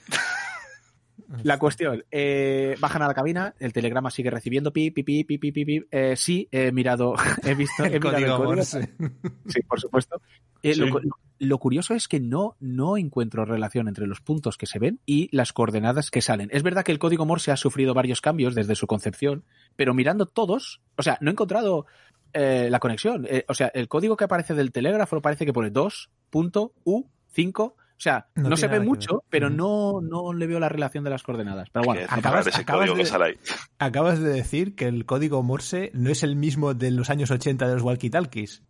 La 1.44 1.58
cuestión, 1.58 2.04
eh, 2.12 2.76
bajan 2.80 3.02
a 3.02 3.08
la 3.08 3.14
cabina, 3.14 3.56
el 3.60 3.74
telegrama 3.74 4.12
sigue 4.12 4.30
recibiendo 4.30 4.72
pi, 4.72 4.92
pi, 4.92 5.02
pi, 5.04 5.24
pi, 5.24 5.38
pi, 5.40 5.52
pi, 5.52 5.66
pi. 5.66 5.86
Eh, 5.90 6.16
sí, 6.16 6.48
he 6.52 6.72
mirado, 6.72 7.16
he 7.44 7.56
visto, 7.56 7.84
he 7.86 7.96
El 7.96 8.00
mirado 8.02 8.38
código 8.38 8.52
el 8.54 8.68
código. 8.68 9.10
Sí, 9.48 9.62
por 9.68 9.80
supuesto. 9.80 10.22
Eh, 10.62 10.74
Sí. 10.76 10.80
lo, 10.82 11.00
lo 11.44 11.60
curioso 11.60 11.94
es 11.94 12.08
que 12.08 12.20
no, 12.20 12.56
no 12.60 12.98
encuentro 12.98 13.46
relación 13.46 13.88
entre 13.88 14.08
los 14.08 14.22
puntos 14.22 14.58
que 14.58 14.66
se 14.66 14.80
ven 14.80 15.00
y 15.06 15.30
las 15.36 15.54
coordenadas 15.54 16.10
que 16.10 16.22
salen. 16.22 16.50
Es 16.52 16.64
verdad 16.64 16.84
que 16.84 16.92
el 16.92 17.00
código 17.00 17.26
Morse 17.26 17.52
ha 17.52 17.58
sufrido 17.58 17.94
varios 17.94 18.22
cambios 18.22 18.56
desde 18.56 18.76
su 18.76 18.88
concepción, 18.88 19.44
pero 19.76 19.94
mirando 19.94 20.26
todos, 20.26 20.82
o 20.98 21.04
sea, 21.04 21.18
no 21.22 21.30
he 21.30 21.34
encontrado 21.34 21.86
eh, 22.34 22.70
la 22.72 22.80
conexión. 22.80 23.28
Eh, 23.30 23.46
o 23.48 23.54
sea, 23.54 23.72
el 23.74 23.88
código 23.88 24.18
que 24.18 24.24
aparece 24.24 24.56
del 24.56 24.72
telégrafo 24.72 25.22
parece 25.22 25.46
que 25.46 25.54
pone 25.54 25.72
2.U5. 25.72 27.74
O 28.04 28.10
sea, 28.12 28.28
No 28.36 28.58
se 28.58 28.68
ve 28.68 28.82
mucho, 28.82 29.14
ver. 29.14 29.22
pero 29.30 29.50
no, 29.50 30.02
no 30.02 30.34
le 30.34 30.46
veo 30.46 30.60
la 30.60 30.68
relación 30.68 31.06
de 31.06 31.10
las 31.10 31.24
coordenadas. 31.24 31.70
Pero 31.72 31.86
bueno, 31.86 32.02
acabas- 32.02 32.18
acabas, 32.20 32.48
ese 32.48 32.62
acabas 32.62 32.82
código 32.82 32.96
de- 32.98 33.04
que 33.04 33.10
sale 33.10 33.26
ahí. 33.26 33.34
Acabas 33.80 34.20
de 34.20 34.30
decir 34.30 34.76
que 34.76 34.88
el 34.88 35.06
código 35.06 35.42
Morse 35.42 35.90
no 35.94 36.10
es 36.10 36.22
el 36.24 36.36
mismo 36.36 36.74
de 36.74 36.92
los 36.92 37.10
años 37.10 37.32
80 37.32 37.66
de 37.68 37.76
los 37.76 37.84
walkie-talkies. 37.84 38.62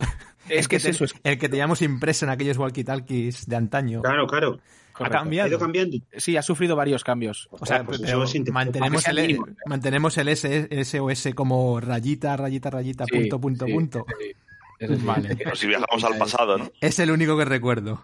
es 0.50 0.68
que 0.68 0.76
es 0.76 0.86
eso. 0.86 1.06
Es, 1.06 1.16
El 1.24 1.40
que 1.40 1.50
teníamos 1.50 1.82
impreso 1.82 2.26
en 2.26 2.32
aquellos 2.32 2.60
walkie-talkies 2.60 3.48
de 3.48 3.56
antaño. 3.56 4.02
Claro, 4.04 4.28
claro. 4.28 4.60
ha 4.60 4.98
correcto. 4.98 5.18
Ha 5.18 5.20
cambiado. 5.22 5.50
ido 5.50 5.58
cambiando. 5.58 5.98
Sí, 6.18 6.38
ha 6.38 6.44
sufrido 6.44 6.76
varios 6.76 7.04
cambios. 7.04 7.48
O 7.50 7.66
sea, 7.66 7.84
Pues 7.84 8.02
pero 8.02 8.24
mantenemos, 8.52 9.08
el, 9.08 9.16
mínimo. 9.16 9.48
mantenemos 9.66 10.16
el 10.20 10.28
S, 10.28 10.70
SOS 10.86 11.34
como 11.34 11.80
rayita, 11.80 12.38
rayita, 12.38 12.70
rayita, 12.70 13.06
Sí, 13.06 13.18
punto, 13.18 13.42
punto, 13.42 13.66
sí, 13.66 13.74
punto. 13.74 14.06
sí. 14.20 14.32
Vale. 15.06 15.36
Pero 15.38 15.56
si 15.56 15.66
viajamos 15.66 16.04
al 16.04 16.18
pasado, 16.18 16.58
¿no? 16.58 16.70
Es 16.82 17.00
el 17.00 17.10
único 17.10 17.38
que 17.38 17.46
recuerdo. 17.46 18.04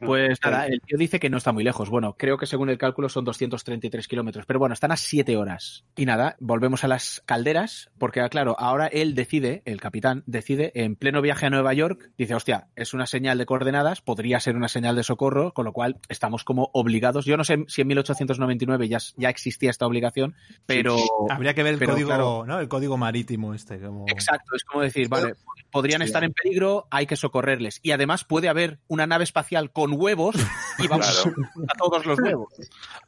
Pues 0.00 0.38
nada, 0.44 0.66
el 0.66 0.80
tío 0.80 0.98
dice 0.98 1.20
que 1.20 1.30
no 1.30 1.38
está 1.38 1.52
muy 1.52 1.64
lejos. 1.64 1.90
Bueno, 1.90 2.16
creo 2.16 2.36
que 2.36 2.46
según 2.46 2.70
el 2.70 2.78
cálculo 2.78 3.08
son 3.08 3.24
233 3.24 4.08
kilómetros, 4.08 4.46
pero 4.46 4.58
bueno, 4.58 4.72
están 4.72 4.92
a 4.92 4.96
7 4.96 5.36
horas. 5.36 5.84
Y 5.96 6.06
nada, 6.06 6.36
volvemos 6.40 6.84
a 6.84 6.88
las 6.88 7.22
calderas, 7.26 7.90
porque 7.98 8.26
claro, 8.28 8.56
ahora 8.58 8.86
él 8.86 9.14
decide, 9.14 9.62
el 9.64 9.80
capitán 9.80 10.22
decide, 10.26 10.72
en 10.74 10.96
pleno 10.96 11.22
viaje 11.22 11.46
a 11.46 11.50
Nueva 11.50 11.74
York, 11.74 12.10
dice, 12.16 12.34
hostia, 12.34 12.68
es 12.76 12.94
una 12.94 13.06
señal 13.06 13.38
de 13.38 13.46
coordenadas, 13.46 14.00
podría 14.00 14.40
ser 14.40 14.56
una 14.56 14.68
señal 14.68 14.96
de 14.96 15.04
socorro, 15.04 15.52
con 15.52 15.64
lo 15.64 15.72
cual 15.72 15.98
estamos 16.08 16.44
como 16.44 16.70
obligados. 16.72 17.24
Yo 17.24 17.36
no 17.36 17.44
sé 17.44 17.64
si 17.68 17.82
en 17.82 17.88
1899 17.88 18.88
ya, 18.88 18.98
ya 19.16 19.28
existía 19.28 19.70
esta 19.70 19.86
obligación, 19.86 20.34
pero... 20.66 20.96
Habría 21.30 21.54
que 21.54 21.62
ver 21.62 21.74
el 21.74 21.78
Pero, 21.78 21.92
código, 21.92 22.08
claro. 22.08 22.44
¿no? 22.46 22.60
El 22.60 22.68
código 22.68 22.96
marítimo 22.96 23.54
este. 23.54 23.80
Como... 23.80 24.04
Exacto, 24.08 24.54
es 24.54 24.64
como 24.64 24.82
decir, 24.82 25.08
vale, 25.08 25.34
podrían 25.70 26.02
estar 26.02 26.24
en 26.24 26.32
peligro, 26.32 26.86
hay 26.90 27.06
que 27.06 27.16
socorrerles. 27.16 27.80
Y 27.82 27.92
además 27.92 28.24
puede 28.24 28.48
haber 28.48 28.80
una 28.88 29.06
nave 29.06 29.24
espacial 29.24 29.70
con 29.72 29.87
huevos 29.92 30.36
y 30.78 30.86
vamos 30.88 31.06
Claro. 31.22 31.36
a 31.68 31.74
todos 31.78 32.06
los 32.06 32.18
huevos. 32.18 32.52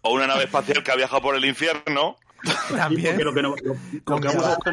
O 0.02 0.12
una 0.12 0.26
nave 0.26 0.44
espacial 0.44 0.82
que 0.82 0.90
ha 0.92 0.96
viajado 0.96 1.22
por 1.22 1.34
el 1.36 1.44
infierno. 1.44 2.16
Sí, 2.42 2.74
También. 2.74 3.16
porque 3.18 3.24
lo 3.24 3.34
que, 3.34 3.42
no, 3.42 3.54
lo, 3.62 3.74
lo 3.74 4.20
que 4.20 4.28
vamos 4.28 4.44
a 4.44 4.54
buscar 4.54 4.72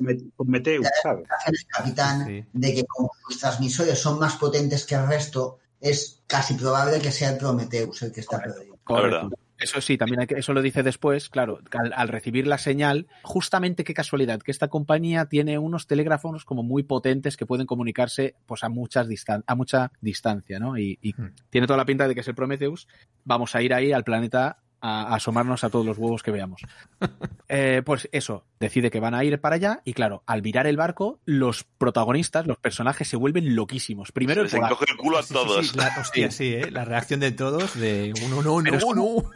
no 0.00 0.10
es 0.10 0.22
Prometeo, 0.36 0.82
¿sabes? 1.02 1.24
el 1.46 1.56
capitán 1.66 2.26
Sí. 2.26 2.44
de 2.52 2.74
que 2.74 2.84
como 2.86 3.10
sus 3.28 3.40
transmisores 3.40 3.98
son 3.98 4.20
más 4.20 4.36
potentes 4.36 4.86
que 4.86 4.94
el 4.94 5.06
resto, 5.08 5.58
es 5.80 6.22
casi 6.28 6.54
probable 6.54 7.00
que 7.00 7.10
sea 7.10 7.30
el 7.30 7.38
Prometheus 7.38 8.02
el 8.02 8.12
que 8.12 8.20
está 8.20 8.38
perdido. 8.40 8.76
La 8.88 9.00
verdad. 9.00 9.22
Eso 9.58 9.80
sí, 9.80 9.98
también 9.98 10.20
hay 10.20 10.26
que, 10.28 10.34
eso 10.36 10.52
lo 10.52 10.62
dice 10.62 10.82
después, 10.82 11.28
claro, 11.28 11.58
al, 11.72 11.92
al 11.94 12.08
recibir 12.08 12.46
la 12.46 12.58
señal, 12.58 13.08
justamente 13.22 13.82
qué 13.84 13.92
casualidad, 13.94 14.40
que 14.40 14.50
esta 14.52 14.68
compañía 14.68 15.26
tiene 15.26 15.58
unos 15.58 15.86
telégrafos 15.86 16.44
como 16.44 16.62
muy 16.62 16.84
potentes 16.84 17.36
que 17.36 17.44
pueden 17.46 17.66
comunicarse 17.66 18.36
pues 18.46 18.62
a 18.62 18.68
muchas 18.68 19.08
distan 19.08 19.42
a 19.46 19.54
mucha 19.56 19.90
distancia, 20.00 20.58
¿no? 20.60 20.78
Y, 20.78 20.98
y 21.02 21.12
Hmm. 21.18 21.32
tiene 21.50 21.66
toda 21.66 21.76
la 21.76 21.84
pinta 21.86 22.06
de 22.06 22.14
que 22.14 22.20
es 22.20 22.28
el 22.28 22.34
Prometheus. 22.36 22.86
Vamos 23.24 23.54
a 23.56 23.62
ir 23.62 23.74
ahí 23.74 23.90
al 23.92 24.04
planeta 24.04 24.58
a, 24.80 25.02
a 25.12 25.14
asomarnos 25.16 25.64
a 25.64 25.70
todos 25.70 25.84
los 25.84 25.98
huevos 25.98 26.22
que 26.22 26.30
veamos. 26.30 26.62
Eh, 27.50 27.80
pues 27.82 28.10
eso, 28.12 28.44
decide 28.60 28.90
que 28.90 29.00
van 29.00 29.14
a 29.14 29.24
ir 29.24 29.40
para 29.40 29.56
allá 29.56 29.80
y 29.82 29.94
claro, 29.94 30.22
al 30.26 30.42
virar 30.42 30.66
el 30.66 30.76
barco, 30.76 31.18
los 31.24 31.64
protagonistas, 31.64 32.46
los 32.46 32.58
personajes 32.58 33.08
se 33.08 33.16
vuelven 33.16 33.56
loquísimos. 33.56 34.12
Primero 34.12 34.42
el 34.42 34.50
Se 34.50 34.56
polaco. 34.56 34.74
encoge 34.74 34.92
el 34.92 34.96
culo 34.98 35.16
a 35.18 35.22
Sí, 35.22 35.28
sí, 35.28 35.34
todos. 35.34 35.68
sí, 35.68 35.76
la, 35.78 35.94
hostia, 35.98 36.30
sí, 36.30 36.52
¿eh? 36.52 36.70
La 36.70 36.84
reacción 36.84 37.20
de 37.20 37.32
todos 37.32 37.74
de 37.80 38.12
uno, 38.26 38.42
no, 38.42 38.60
no, 38.60 38.94
no. 38.94 39.30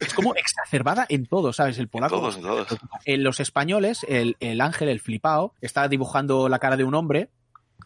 Es 0.00 0.14
como 0.14 0.34
exacerbada 0.34 1.06
en 1.08 1.26
todo, 1.26 1.52
¿sabes? 1.52 1.78
El 1.78 1.88
polaco. 1.88 2.16
Todos, 2.18 2.40
todos. 2.40 2.66
En 3.04 3.22
los 3.22 3.38
españoles, 3.40 4.04
el, 4.08 4.36
el 4.40 4.60
ángel, 4.60 4.88
el 4.88 4.98
flipao, 5.00 5.54
está 5.60 5.86
dibujando 5.88 6.48
la 6.48 6.58
cara 6.58 6.76
de 6.76 6.84
un 6.84 6.94
hombre, 6.94 7.30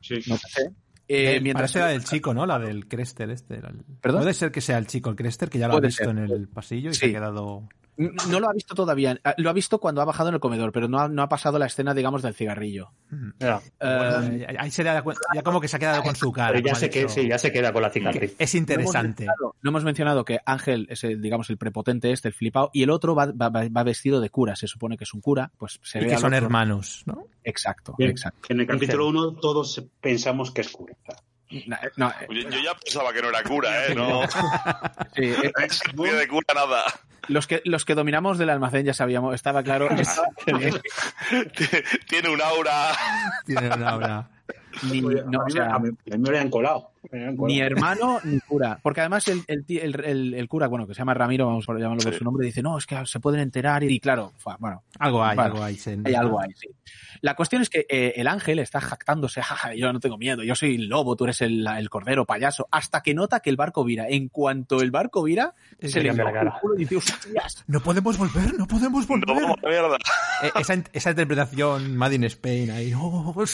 Sí. 0.01 0.21
no 0.27 0.37
sé. 0.39 0.71
eh, 1.09 1.37
Eh, 1.37 1.41
mientras 1.41 1.73
Parece 1.73 1.79
la 1.81 1.87
del 1.93 2.05
chico, 2.05 2.33
¿no? 2.33 2.47
La 2.47 2.59
del 2.59 2.87
Crester 2.89 3.29
este. 3.31 3.61
la- 3.61 3.73
¿Perdón? 4.01 4.23
Puede 4.23 4.35
ser 4.35 4.51
que 4.53 4.61
sea 4.61 4.79
el 4.79 4.87
chico, 4.87 5.11
el 5.11 5.17
Crester, 5.17 5.49
que 5.51 5.59
ya 5.59 5.69
lo 5.69 5.77
ha 5.77 5.81
visto 5.81 6.05
ser. 6.05 6.11
en 6.11 6.19
el 6.19 6.49
pasillo 6.49 6.91
y 6.91 6.95
Sí. 6.95 7.01
se 7.01 7.07
ha 7.07 7.13
quedado... 7.21 7.69
No 7.97 8.41
lo 8.41 8.49
ha 8.49 8.53
visto 8.53 8.75
todavía. 8.75 9.19
Ah, 9.23 9.35
Lo 9.39 9.51
ha 9.51 9.53
visto 9.53 9.79
cuando 9.79 10.03
ha 10.03 10.05
bajado 10.05 10.29
en 10.31 10.35
el 10.35 10.41
comedor, 10.41 10.73
pero 10.73 10.89
no 10.89 10.99
ha, 11.01 11.09
no 11.09 11.23
ha 11.23 11.29
pasado 11.29 11.59
la 11.59 11.67
escena, 11.67 11.95
digamos, 11.95 12.23
del 12.23 12.35
cigarrillo. 12.35 12.91
Ya. 13.39 13.61
Eh, 13.81 14.47
Eh, 14.49 14.57
ahí 14.59 14.71
se 14.71 14.83
da 14.83 15.03
cuenta, 15.03 15.21
ya 15.35 15.43
como 15.43 15.61
que 15.61 15.69
se 15.69 15.77
ha 15.77 15.79
quedado 15.79 16.03
con 16.03 16.17
su 16.17 16.33
cara. 16.33 16.53
Pero 16.55 16.67
ya 16.67 16.75
se, 16.75 16.91
que, 16.91 17.09
sí, 17.09 17.29
ya 17.29 17.39
se 17.39 17.53
queda 17.53 17.73
con 17.73 17.83
la 17.83 17.91
cicatriz. 17.91 18.35
Es 18.39 18.55
interesante. 18.55 19.27
No 19.27 19.31
hemos, 19.33 19.45
mencionado, 19.45 19.57
no 19.63 19.71
hemos 19.71 19.85
mencionado 19.85 20.25
que 20.25 20.39
Ángel 20.45 20.87
es, 20.91 21.05
el, 21.05 21.21
digamos, 21.23 21.51
el 21.51 21.57
prepotente 21.59 22.11
este, 22.11 22.29
el 22.29 22.35
flipao, 22.35 22.71
y 22.73 22.83
el 22.83 22.91
otro 22.91 23.15
va, 23.15 23.27
va- 23.27 23.51
va 23.51 23.83
vestido 23.85 24.21
de 24.21 24.31
cura. 24.31 24.57
Se 24.57 24.67
supone 24.67 24.97
que 24.97 25.05
es 25.05 25.15
un 25.15 25.21
cura, 25.21 25.53
pues 25.57 25.79
se 25.83 25.99
Y 25.99 26.03
ve 26.05 26.09
que 26.11 26.17
son 26.19 26.35
otro- 26.35 26.45
hermanos, 26.47 27.03
¿no? 27.07 27.27
Exacto, 27.45 27.95
Bien. 27.99 28.11
exacto. 28.11 28.49
En 28.49 28.61
el 28.61 28.67
capítulo 28.67 29.07
1 29.09 29.35
todos 29.37 29.85
pensamos 30.01 30.51
que 30.51 30.63
es 30.63 30.69
cura. 30.71 30.95
No, 31.67 31.77
no, 31.97 32.13
Yo, 32.31 32.49
yo 32.51 32.59
ya 32.65 32.75
pensaba 32.75 33.13
que 33.13 33.23
no 33.23 33.29
era 33.29 33.43
cura, 33.45 33.71
¿eh? 33.87 33.95
No, 33.95 34.23
sí, 35.15 35.23
eh, 35.23 35.53
no 35.95 36.03
tiene 36.03 36.19
de 36.19 36.27
cura 36.29 36.55
nada. 36.55 36.83
Los, 37.29 37.47
que, 37.47 37.63
los 37.65 37.85
que 37.85 37.95
dominamos 37.95 38.39
del 38.39 38.51
almacén 38.51 38.85
ya 38.85 38.95
sabíamos, 38.95 39.35
estaba 39.35 39.63
claro. 39.63 39.89
Tiene 42.09 42.29
un 42.29 42.43
aura. 42.43 42.93
Tiene 43.47 43.75
una 43.75 43.95
obra. 43.95 44.31
Ni, 44.91 45.03
Oye, 45.05 45.23
no, 45.31 45.41
a, 45.41 45.43
o 45.43 45.47
mí, 45.47 45.53
sea, 45.53 45.75
a 45.75 45.79
mí- 45.79 45.89
a 45.89 46.17
mí 46.17 46.23
me 46.23 46.29
habían 46.31 46.51
colado. 46.51 46.91
Me 47.13 47.19
habían 47.21 47.37
colado. 47.37 47.55
ni 47.55 47.61
hermano 47.61 48.19
ni 48.25 48.41
cura. 48.41 48.79
Porque 48.83 49.01
además 49.01 49.29
el, 49.29 49.43
el, 49.47 49.65
el- 49.69 50.05
el- 50.05 50.35
el 50.35 50.49
cura, 50.49 50.67
bueno, 50.69 50.87
que 50.87 50.95
se 50.95 50.99
llama 50.99 51.15
Ramiro, 51.15 51.47
vamos 51.47 51.69
a 51.69 51.73
llamarlo 51.75 52.03
por 52.03 52.13
Sí. 52.13 52.19
su 52.19 52.25
nombre, 52.25 52.47
dice, 52.47 52.63
no, 52.63 52.77
es 52.79 52.87
que 52.87 52.97
se 53.07 53.21
pueden 53.21 53.41
enterar. 53.41 53.85
Y, 53.85 54.01
claro, 54.01 54.33
fue- 54.39 54.55
bueno, 54.59 54.83
Algo 54.99 55.23
hay, 55.25 55.37
Vale. 55.37 55.51
algo 55.53 55.63
hay. 55.65 55.77
se- 55.77 55.99
hay 56.05 56.15
algo 56.15 56.41
ahí, 56.41 56.51
sí. 56.55 56.69
La 57.21 57.35
cuestión 57.37 57.63
es 57.63 57.71
que 57.71 57.87
eh, 57.89 58.15
el 58.17 58.27
ángel 58.27 58.59
está 58.59 58.81
jactándose, 58.81 59.41
jaja, 59.43 59.75
yo 59.75 59.93
no 59.93 60.01
tengo 60.01 60.19
miedo, 60.19 60.43
yo 60.43 60.55
soy 60.55 60.75
el 60.75 60.89
lobo, 60.89 61.15
tú 61.17 61.25
eres 61.25 61.41
el, 61.43 61.67
el 61.67 61.89
cordero 61.89 62.25
payaso, 62.27 62.67
hasta 62.71 63.03
que 63.03 63.15
nota 63.15 63.41
que 63.41 63.51
el 63.51 63.57
barco 63.57 63.85
vira. 63.85 64.09
En 64.09 64.29
cuanto 64.29 64.81
el 64.81 64.91
barco 64.91 65.23
vira, 65.23 65.55
Es 65.79 65.93
se 65.93 66.01
le 66.03 66.09
cambia 66.09 66.25
la 66.25 66.33
cara. 66.33 66.59
culo 66.61 66.75
y 66.75 66.79
dice, 66.81 66.97
hostias. 66.97 67.65
No 67.67 67.81
podemos 67.81 68.19
volver, 68.19 68.55
no 68.59 68.67
podemos 68.67 69.07
volver. 69.07 69.29
No, 69.43 69.55
mierda. 69.63 69.97
Eh, 70.43 70.51
esa, 70.59 70.75
esa 70.93 71.11
interpretación 71.11 71.97
Made 71.97 72.17
in 72.17 72.25
Spain 72.25 72.71
ahí. 72.71 72.93
oh, 72.97 73.35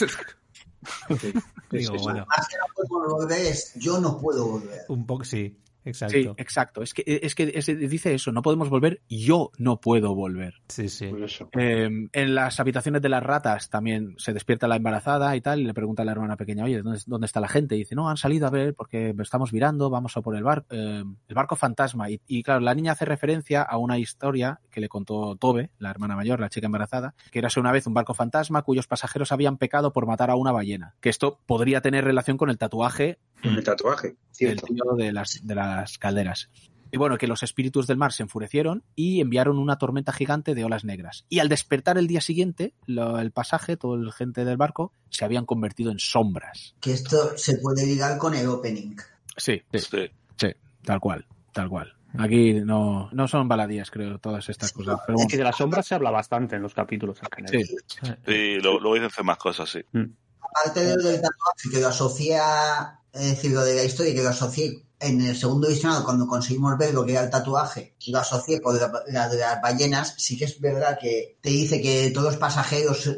digo, 1.71 1.95
bueno, 1.97 2.25
Más 2.27 2.47
que 2.47 2.57
no 2.57 2.65
podemos 2.75 3.13
volver. 3.13 3.39
Es 3.39 3.73
yo 3.75 3.99
no 3.99 4.17
puedo 4.19 4.47
volver. 4.47 4.85
un 4.87 5.05
poco 5.05 5.23
sí, 5.23 5.59
Sí, 5.83 5.89
exacto. 5.89 6.35
exacto. 6.37 6.81
Es 6.83 6.93
que, 6.93 7.03
es 7.23 7.35
que 7.35 7.51
es- 7.55 7.65
dice 7.65 8.13
eso, 8.13 8.31
no 8.31 8.41
podemos 8.41 8.69
volver, 8.69 9.01
yo 9.09 9.51
no 9.57 9.79
puedo 9.79 10.13
volver. 10.15 10.55
Sí, 10.67 10.89
sí. 10.89 11.09
Eh, 11.57 11.89
en 12.11 12.35
las 12.35 12.59
habitaciones 12.59 13.01
de 13.01 13.09
las 13.09 13.23
ratas 13.23 13.69
también 13.69 14.15
se 14.17 14.33
despierta 14.33 14.67
la 14.67 14.75
embarazada 14.75 15.35
y 15.35 15.41
tal, 15.41 15.59
y 15.61 15.65
le 15.65 15.73
pregunta 15.73 16.01
a 16.03 16.05
la 16.05 16.11
hermana 16.11 16.37
pequeña, 16.37 16.65
oye, 16.65 16.81
¿dónde, 16.81 16.99
dónde 17.05 17.25
está 17.25 17.39
la 17.39 17.47
gente? 17.47 17.75
Y 17.75 17.79
dice, 17.79 17.95
no, 17.95 18.09
han 18.09 18.17
salido 18.17 18.47
a 18.47 18.51
ver 18.51 18.73
porque 18.75 19.13
estamos 19.19 19.51
virando, 19.51 19.89
vamos 19.89 20.15
a 20.17 20.21
por 20.21 20.35
el 20.35 20.43
barco, 20.43 20.67
el 20.71 21.05
barco 21.35 21.55
fantasma. 21.55 22.09
Y, 22.09 22.21
y, 22.27 22.43
claro, 22.43 22.59
la 22.59 22.75
niña 22.75 22.91
hace 22.93 23.05
referencia 23.05 23.61
a 23.61 23.77
una 23.77 23.97
historia 23.97 24.59
que 24.69 24.81
le 24.81 24.89
contó 24.89 25.35
Tobe, 25.35 25.71
la 25.79 25.89
hermana 25.89 26.15
mayor, 26.15 26.39
la 26.39 26.49
chica 26.49 26.67
embarazada, 26.67 27.13
que 27.31 27.39
era 27.39 27.49
una 27.57 27.71
vez 27.71 27.85
un 27.87 27.93
barco 27.93 28.13
fantasma 28.13 28.61
cuyos 28.61 28.87
pasajeros 28.87 29.31
habían 29.31 29.57
pecado 29.57 29.91
por 29.93 30.05
matar 30.07 30.29
a 30.31 30.35
una 30.35 30.51
ballena. 30.51 30.95
Que 31.01 31.09
esto 31.09 31.39
podría 31.45 31.81
tener 31.81 32.03
relación 32.03 32.37
con 32.37 32.49
el 32.49 32.57
tatuaje 32.57 33.19
El 33.43 33.63
tatuaje, 33.63 34.15
cierto. 34.31 34.67
tío 34.67 34.83
de 34.97 35.11
las, 35.11 35.39
de 35.43 35.55
las 35.55 35.97
calderas. 35.97 36.49
Y 36.93 36.97
bueno, 36.97 37.17
que 37.17 37.25
los 37.27 37.41
espíritus 37.41 37.87
del 37.87 37.95
mar 37.97 38.11
se 38.11 38.23
enfurecieron 38.23 38.83
y 38.95 39.21
enviaron 39.21 39.57
una 39.57 39.77
tormenta 39.77 40.11
gigante 40.11 40.53
de 40.55 40.65
olas 40.65 40.83
negras. 40.83 41.25
Y 41.29 41.39
al 41.39 41.47
despertar 41.47 41.97
el 41.97 42.07
día 42.07 42.19
siguiente, 42.19 42.73
lo- 42.85 43.17
el 43.19 43.31
pasaje, 43.31 43.77
toda 43.77 43.97
la 43.97 44.11
gente 44.11 44.43
del 44.43 44.57
barco, 44.57 44.91
se 45.09 45.23
habían 45.23 45.45
convertido 45.45 45.91
en 45.91 45.99
sombras. 45.99 46.75
Que 46.81 46.91
esto 46.91 47.37
se 47.37 47.57
puede 47.59 47.85
ligar 47.85 48.17
con 48.17 48.35
el 48.35 48.47
opening. 48.47 48.95
Sí, 49.37 49.61
sí, 49.71 49.79
Sí. 49.79 50.11
sí, 50.35 50.47
tal 50.83 50.99
cual, 50.99 51.25
tal 51.53 51.69
cual. 51.69 51.93
Aquí 52.19 52.55
no, 52.55 53.09
no 53.13 53.25
son 53.29 53.47
baladías, 53.47 53.89
creo, 53.89 54.19
todas 54.19 54.49
estas 54.49 54.73
cosas. 54.73 54.99
Pero 55.07 55.17
Es 55.17 55.27
que 55.27 55.37
de 55.37 55.45
las 55.45 55.55
sombras 55.55 55.87
se 55.87 55.95
habla 55.95 56.11
bastante 56.11 56.57
en 56.57 56.61
los 56.61 56.73
capítulos 56.73 57.19
en 57.23 57.29
general. 57.47 57.63
sí, 57.65 57.75
Sí, 58.27 58.55
lo- 58.61 58.81
luego 58.81 59.01
dicen 59.01 59.25
más 59.25 59.37
cosas, 59.37 59.69
sí. 59.69 59.79
Aparte 60.41 60.83
de 60.83 60.97
lo 60.97 61.03
del 61.03 61.21
tatuaje, 61.21 61.69
que 61.71 61.79
lo 61.79 61.87
asocié 61.87 62.37
a, 62.37 62.99
es 63.13 63.29
decir, 63.35 63.51
lo 63.51 63.63
de 63.63 63.75
la 63.75 63.83
historia, 63.83 64.13
que 64.13 64.23
lo 64.23 64.29
asocié 64.29 64.83
en 64.99 65.21
el 65.21 65.35
segundo 65.35 65.67
visionado, 65.67 66.03
cuando 66.03 66.27
conseguimos 66.27 66.77
ver 66.77 66.93
lo 66.93 67.05
que 67.05 67.13
era 67.13 67.23
el 67.23 67.29
tatuaje, 67.29 67.95
lo 68.07 68.19
asocié 68.19 68.61
con 68.61 68.77
la, 68.77 68.91
la 69.07 69.29
de 69.29 69.37
las 69.39 69.61
ballenas, 69.61 70.13
sí 70.17 70.37
que 70.37 70.45
es 70.45 70.59
verdad 70.61 70.97
que 70.99 71.37
te 71.41 71.49
dice 71.49 71.81
que 71.81 72.11
todos 72.11 72.33
los 72.33 72.37
pasajeros 72.37 73.07
eh, 73.07 73.13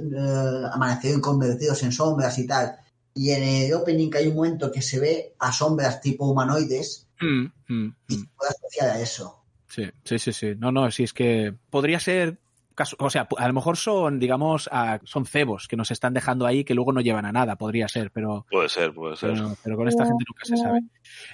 amanecieron 0.71 1.21
convertidos 1.21 1.83
en 1.83 1.91
sombras 1.91 2.37
y 2.39 2.47
tal. 2.47 2.77
Y 3.13 3.31
en 3.31 3.43
el 3.43 3.73
opening 3.73 4.09
hay 4.15 4.27
un 4.27 4.35
momento 4.35 4.71
que 4.71 4.81
se 4.81 4.99
ve 4.99 5.35
a 5.39 5.51
sombras 5.51 6.01
tipo 6.01 6.25
humanoides 6.25 7.03
Mm, 7.23 7.45
mm, 7.67 7.95
y 8.09 8.15
mm. 8.15 8.19
se 8.19 8.27
puede 8.35 8.49
asociar 8.49 8.89
a 8.89 8.99
eso. 8.99 9.39
Sí, 9.67 9.89
sí, 10.03 10.19
sí, 10.19 10.33
sí. 10.33 10.53
No, 10.57 10.71
no, 10.71 10.89
sí, 10.91 11.03
es 11.03 11.13
que 11.13 11.53
podría 11.69 11.99
ser. 11.99 12.37
Caso- 12.75 12.95
O 12.99 13.09
sea, 13.09 13.27
a 13.37 13.47
lo 13.47 13.53
mejor 13.53 13.77
son, 13.77 14.19
digamos, 14.19 14.69
a- 14.71 14.99
son 15.03 15.25
cebos 15.25 15.67
que 15.67 15.75
nos 15.77 15.91
están 15.91 16.13
dejando 16.13 16.45
ahí 16.45 16.63
que 16.63 16.73
luego 16.73 16.91
no 16.93 17.01
llevan 17.01 17.25
a 17.25 17.31
nada, 17.31 17.55
podría 17.55 17.87
ser, 17.87 18.11
pero, 18.11 18.45
Puede 18.49 18.69
ser, 18.69 18.93
puede 18.93 19.15
ser. 19.15 19.33
pero, 19.33 19.55
pero 19.63 19.77
con 19.77 19.87
esta 19.87 20.05
gente 20.05 20.23
nunca 20.27 20.45
se 20.45 20.57
sabe. 20.57 20.81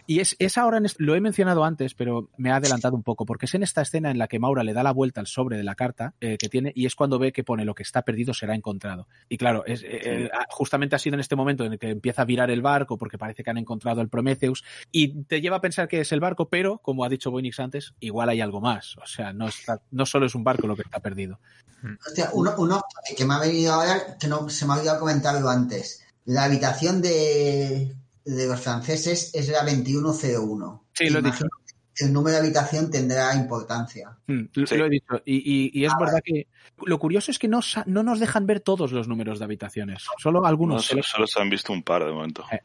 Y 0.07 0.19
es, 0.19 0.35
es 0.39 0.57
ahora, 0.57 0.77
en 0.77 0.85
lo 0.97 1.15
he 1.15 1.21
mencionado 1.21 1.63
antes, 1.63 1.93
pero 1.93 2.29
me 2.37 2.51
ha 2.51 2.57
adelantado 2.57 2.95
un 2.95 3.03
poco, 3.03 3.25
porque 3.25 3.45
es 3.45 3.53
en 3.55 3.63
esta 3.63 3.81
escena 3.81 4.11
en 4.11 4.17
la 4.17 4.27
que 4.27 4.39
Maura 4.39 4.63
le 4.63 4.73
da 4.73 4.83
la 4.83 4.91
vuelta 4.91 5.21
al 5.21 5.27
sobre 5.27 5.57
de 5.57 5.63
la 5.63 5.75
carta 5.75 6.13
eh, 6.19 6.37
que 6.37 6.49
tiene 6.49 6.71
y 6.75 6.85
es 6.85 6.95
cuando 6.95 7.19
ve 7.19 7.31
que 7.31 7.43
pone 7.43 7.65
lo 7.65 7.75
que 7.75 7.83
está 7.83 8.01
perdido 8.01 8.33
será 8.33 8.55
encontrado. 8.55 9.07
Y 9.27 9.37
claro, 9.37 9.65
es, 9.65 9.83
eh, 9.83 10.01
eh, 10.03 10.29
justamente 10.49 10.95
ha 10.95 10.99
sido 10.99 11.15
en 11.15 11.19
este 11.19 11.35
momento 11.35 11.65
en 11.65 11.73
el 11.73 11.79
que 11.79 11.89
empieza 11.89 12.23
a 12.23 12.25
virar 12.25 12.51
el 12.51 12.61
barco 12.61 12.97
porque 12.97 13.17
parece 13.17 13.43
que 13.43 13.49
han 13.49 13.57
encontrado 13.57 14.01
el 14.01 14.09
Prometheus 14.09 14.63
y 14.91 15.23
te 15.23 15.41
lleva 15.41 15.57
a 15.57 15.61
pensar 15.61 15.87
que 15.87 16.01
es 16.01 16.11
el 16.11 16.19
barco, 16.19 16.49
pero 16.49 16.79
como 16.79 17.03
ha 17.03 17.09
dicho 17.09 17.31
Boinix 17.31 17.59
antes, 17.59 17.93
igual 17.99 18.29
hay 18.29 18.41
algo 18.41 18.61
más. 18.61 18.97
O 18.97 19.05
sea, 19.05 19.33
no, 19.33 19.47
está, 19.47 19.81
no 19.91 20.05
solo 20.05 20.25
es 20.25 20.35
un 20.35 20.43
barco 20.43 20.67
lo 20.67 20.75
que 20.75 20.83
está 20.83 20.99
perdido. 20.99 21.39
Hostia, 22.05 22.29
uno, 22.33 22.53
uno 22.57 22.81
que 23.15 23.25
me 23.25 23.35
ha 23.35 23.39
venido 23.39 23.73
ahora, 23.73 24.17
que 24.19 24.27
no 24.27 24.49
se 24.49 24.65
me 24.65 24.73
ha 24.73 24.77
olvidado 24.77 24.99
comentarlo 24.99 25.49
antes. 25.49 26.03
La 26.25 26.43
habitación 26.43 27.01
de, 27.01 27.95
de 28.35 28.47
los 28.47 28.59
franceses 28.61 29.31
es 29.33 29.49
la 29.49 29.63
2101. 29.63 30.85
Sí, 30.93 31.09
lo 31.09 31.19
he 31.19 31.31
El 32.01 32.13
número 32.13 32.35
de 32.35 32.43
habitación 32.45 32.89
tendrá 32.89 33.33
importancia. 33.35 34.17
Mm, 34.27 34.41
lo, 34.53 34.67
Sí. 34.67 34.77
lo 34.77 34.85
he 34.85 34.89
dicho. 34.89 35.21
Y, 35.25 35.37
y- 35.37 35.71
y 35.73 35.85
es 35.85 35.91
verdad 35.99 36.21
que 36.23 36.47
lo 36.85 36.97
curioso 36.99 37.31
es 37.31 37.39
que 37.39 37.47
no, 37.47 37.59
no 37.87 38.03
nos 38.03 38.19
dejan 38.19 38.45
ver 38.45 38.61
todos 38.61 38.91
los 38.91 39.07
números 39.07 39.39
de 39.39 39.45
habitaciones, 39.45 40.05
solo 40.17 40.41
No, 40.41 40.47
algunos. 40.47 40.85
solo, 40.85 41.03
solo 41.03 41.27
se 41.27 41.41
han 41.41 41.49
visto 41.49 41.73
un 41.73 41.83
par 41.83 42.05
de 42.05 42.11
momento. 42.13 42.45
Eh, 42.51 42.59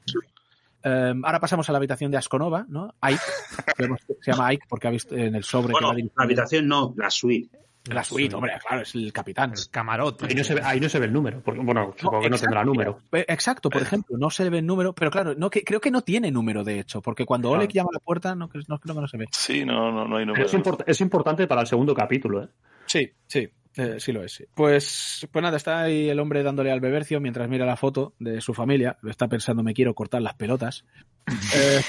eh, 0.85 1.15
ahora 1.25 1.41
pasamos 1.41 1.69
a 1.69 1.73
la 1.73 1.79
habitación 1.79 2.11
de 2.13 2.19
Asconova, 2.19 2.67
¿no? 2.69 2.95
Ike. 3.01 3.21
Se 4.23 4.31
llama 4.31 4.49
Ike 4.49 4.67
porque 4.69 4.87
ha 4.89 4.91
visto 4.91 5.17
en 5.17 5.35
el 5.35 5.43
sobre 5.43 5.73
Bueno, 5.73 5.89
que 5.89 5.93
va 5.93 5.97
dirigido- 5.97 6.15
la 6.19 6.25
habitación 6.25 6.69
no, 6.69 6.95
la 6.97 7.11
suite. 7.11 7.59
La 7.87 8.03
suite, 8.03 8.35
hombre, 8.35 8.53
claro, 8.67 8.83
es 8.83 8.95
el 8.95 9.13
capitán. 9.13 9.53
El 9.53 9.69
camarote. 9.71 10.25
Ahí 10.27 10.35
no, 10.35 10.43
se 10.43 10.55
ve, 10.55 10.63
ahí 10.65 10.81
no 10.81 10.89
se 10.89 10.99
ve 10.99 11.07
el 11.07 11.13
número. 11.13 11.43
Porque, 11.43 11.61
bueno, 11.61 11.93
supongo 11.97 12.23
que 12.23 12.31
no 12.31 12.39
tendrá 12.39 12.65
número. 12.65 12.99
Eh, 13.13 13.27
Exacto, 13.29 13.69
por 13.69 13.83
ejemplo, 13.83 14.17
no 14.17 14.31
se 14.31 14.49
ve 14.49 14.59
el 14.59 14.67
número, 14.67 14.95
pero 14.95 15.11
claro, 15.11 15.35
no, 15.37 15.51
que, 15.51 15.63
creo 15.65 15.81
que 15.81 15.91
no 15.91 16.01
tiene 16.03 16.31
número 16.31 16.65
de 16.65 16.79
hecho, 16.81 17.03
porque 17.03 17.27
cuando 17.27 17.49
Claro. 17.49 17.61
Oleg 17.61 17.73
llama 17.73 17.91
a 17.93 17.97
la 17.97 18.01
puerta, 18.01 18.35
no, 18.35 18.49
no 18.69 18.79
creo 18.79 18.95
que 18.95 19.01
no 19.03 19.09
se 19.09 19.17
ve. 19.19 19.27
Sí, 19.33 19.65
no, 19.67 19.93
no, 19.93 20.09
no 20.09 20.17
hay 20.17 20.25
número. 20.25 20.47
es, 20.47 20.55
import- 20.55 20.85
es 20.87 21.01
importante 21.03 21.47
para 21.47 21.61
el 21.61 21.67
segundo 21.67 21.95
capítulo, 21.95 22.45
¿eh? 22.45 22.49
Sí, 22.87 23.11
sí, 23.27 23.49
eh, 23.77 23.97
sí 23.99 24.13
lo 24.13 24.23
es. 24.25 24.33
sí. 24.33 24.45
Pues, 24.55 25.27
pues 25.31 25.43
nada, 25.43 25.57
está 25.57 25.83
ahí 25.83 26.09
el 26.09 26.21
hombre 26.21 26.43
dándole 26.43 26.71
al 26.71 26.81
bebercio 26.81 27.21
mientras 27.21 27.49
mira 27.49 27.67
la 27.67 27.77
foto 27.77 28.15
de 28.19 28.41
su 28.41 28.55
familia. 28.55 28.99
Está 29.09 29.29
pensando, 29.29 29.63
me 29.63 29.75
quiero 29.75 29.95
cortar 29.95 30.23
las 30.23 30.35
pelotas. 30.35 30.85
Eh, 31.55 31.81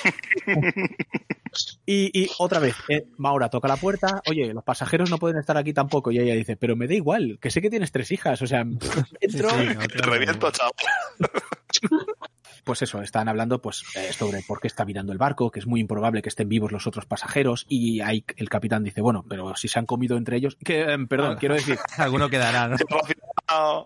y, 1.86 2.24
y 2.24 2.30
otra 2.40 2.60
vez, 2.60 2.76
eh, 2.90 3.06
Maura 3.18 3.50
toca 3.50 3.68
la 3.68 3.78
puerta. 3.78 4.22
Oye, 4.30 4.54
los 4.54 4.64
pasajeros 4.64 5.10
no 5.10 5.18
pueden 5.18 5.38
estar 5.38 5.58
aquí 5.58 5.74
tampoco. 5.74 6.12
Y 6.12 6.20
ella 6.20 6.34
dice, 6.36 6.58
pero 6.58 6.76
me 6.76 6.88
da 6.88 6.94
igual, 6.94 7.38
que 7.42 7.50
sé 7.50 7.62
que 7.62 7.70
tienes 7.70 7.92
tres 7.92 8.12
hijas. 8.12 8.42
O 8.42 8.48
sea, 8.48 8.62
entro. 9.22 9.50
Sí, 9.50 9.56
sí, 9.68 9.74
no, 9.74 9.80
Te 9.82 9.88
claro. 9.88 10.12
reviento, 10.14 10.52
chao. 10.52 10.72
Pues 12.66 12.82
eso, 12.82 13.02
están 13.02 13.30
hablando 13.30 13.62
pues 13.62 13.84
eh, 13.96 14.12
sobre 14.12 14.42
por 14.42 14.60
qué 14.60 14.68
está 14.68 14.84
virando 14.84 15.12
el 15.14 15.18
barco, 15.20 15.52
que 15.52 15.60
es 15.60 15.68
muy 15.68 15.80
improbable 15.80 16.22
que 16.24 16.30
estén 16.30 16.50
vivos 16.50 16.72
los 16.72 16.88
otros 16.88 17.06
pasajeros. 17.06 17.66
Y 17.70 18.02
ahí 18.02 18.26
el 18.38 18.50
capitán 18.50 18.84
dice, 18.84 19.02
bueno, 19.02 19.24
pero 19.30 19.56
si 19.56 19.68
se 19.68 19.78
han 19.80 19.86
comido 19.86 20.18
entre 20.18 20.38
ellos. 20.38 20.58
Que, 20.66 20.82
eh, 20.82 20.98
perdón, 21.08 21.38
quiero 21.40 21.54
decir, 21.56 21.78
Alguno 21.98 22.28
quedará, 22.28 22.68
¿no? 22.68 22.76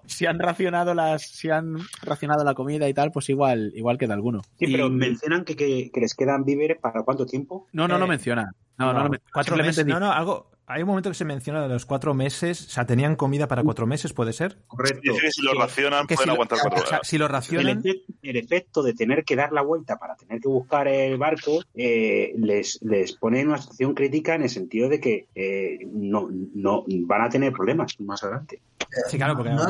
Si 0.06 0.26
han 0.26 0.40
racionado 0.40 0.94
las, 0.94 1.24
si 1.24 1.50
han 1.50 1.78
racionado 2.02 2.44
la 2.46 2.54
comida 2.54 2.88
y 2.88 2.94
tal, 2.94 3.12
pues 3.12 3.30
igual, 3.30 3.74
igual 3.76 3.98
queda 3.98 4.14
alguno. 4.14 4.42
Sí, 4.58 4.68
pero 4.72 4.88
Y- 4.88 4.92
mencionan 4.92 5.44
que, 5.44 5.56
que, 5.56 5.92
que 5.94 6.00
les 6.00 6.14
quedan 6.14 6.46
víveres 6.46 6.78
para 6.82 7.04
cuánto 7.04 7.26
tiempo. 7.26 7.68
no, 7.74 7.88
no, 7.88 7.98
no 7.98 8.06
Eh, 8.06 8.10
menciona. 8.10 8.52
No, 8.78 8.94
no, 8.94 9.04
no, 9.04 9.10
menciona. 9.10 9.32
Cuatro 9.34 9.58
meses. 9.58 9.86
No, 9.86 10.00
no, 10.00 10.12
algo. 10.12 10.52
Hay 10.72 10.84
un 10.84 10.88
momento 10.88 11.10
que 11.10 11.16
se 11.16 11.26
menciona 11.26 11.64
de 11.64 11.68
los 11.70 11.86
cuatro 11.88 12.14
meses. 12.14 12.68
O 12.68 12.70
sea, 12.70 12.86
tenían 12.86 13.16
comida 13.16 13.48
para 13.48 13.64
cuatro 13.64 13.88
meses, 13.88 14.14
¿puede 14.14 14.34
ser? 14.34 14.58
Correcto. 14.68 15.02
Dice 15.04 15.20
que 15.22 15.32
si 15.32 15.42
lo 15.42 15.54
racionan 15.56 16.06
Que 16.06 16.14
pueden 16.14 16.26
si 16.26 16.28
lo- 16.28 16.34
aguantar 16.34 16.60
cuatro 16.62 16.84
O 16.84 16.86
sea, 16.88 16.98
horas. 16.98 17.08
si 17.08 17.18
lo 17.18 17.26
El, 17.26 17.32
racionan. 17.32 17.84
el 18.22 18.38
efecto 18.38 18.84
de 18.84 18.94
tener 18.94 19.26
que 19.26 19.36
dar 19.36 19.52
la 19.52 19.64
vuelta 19.64 19.98
para 19.98 20.16
tener 20.16 20.40
que 20.40 20.48
buscar 20.48 20.88
el 20.88 21.18
barco 21.18 21.62
eh, 21.74 22.34
les, 22.38 22.80
les 22.84 23.14
pone 23.14 23.42
en 23.42 23.48
una 23.48 23.58
situación 23.58 23.96
crítica 23.96 24.36
en 24.36 24.44
el 24.44 24.50
sentido 24.50 24.90
de 24.90 25.00
que 25.00 25.28
eh, 25.34 25.80
no, 25.92 26.30
no 26.54 26.86
van 26.88 27.22
a 27.24 27.30
tener 27.30 27.52
problemas 27.52 28.00
más 28.00 28.24
adelante. 28.24 28.62
Sí, 29.10 29.18
claro, 29.18 29.36
porque. 29.36 29.50
No 29.52 29.66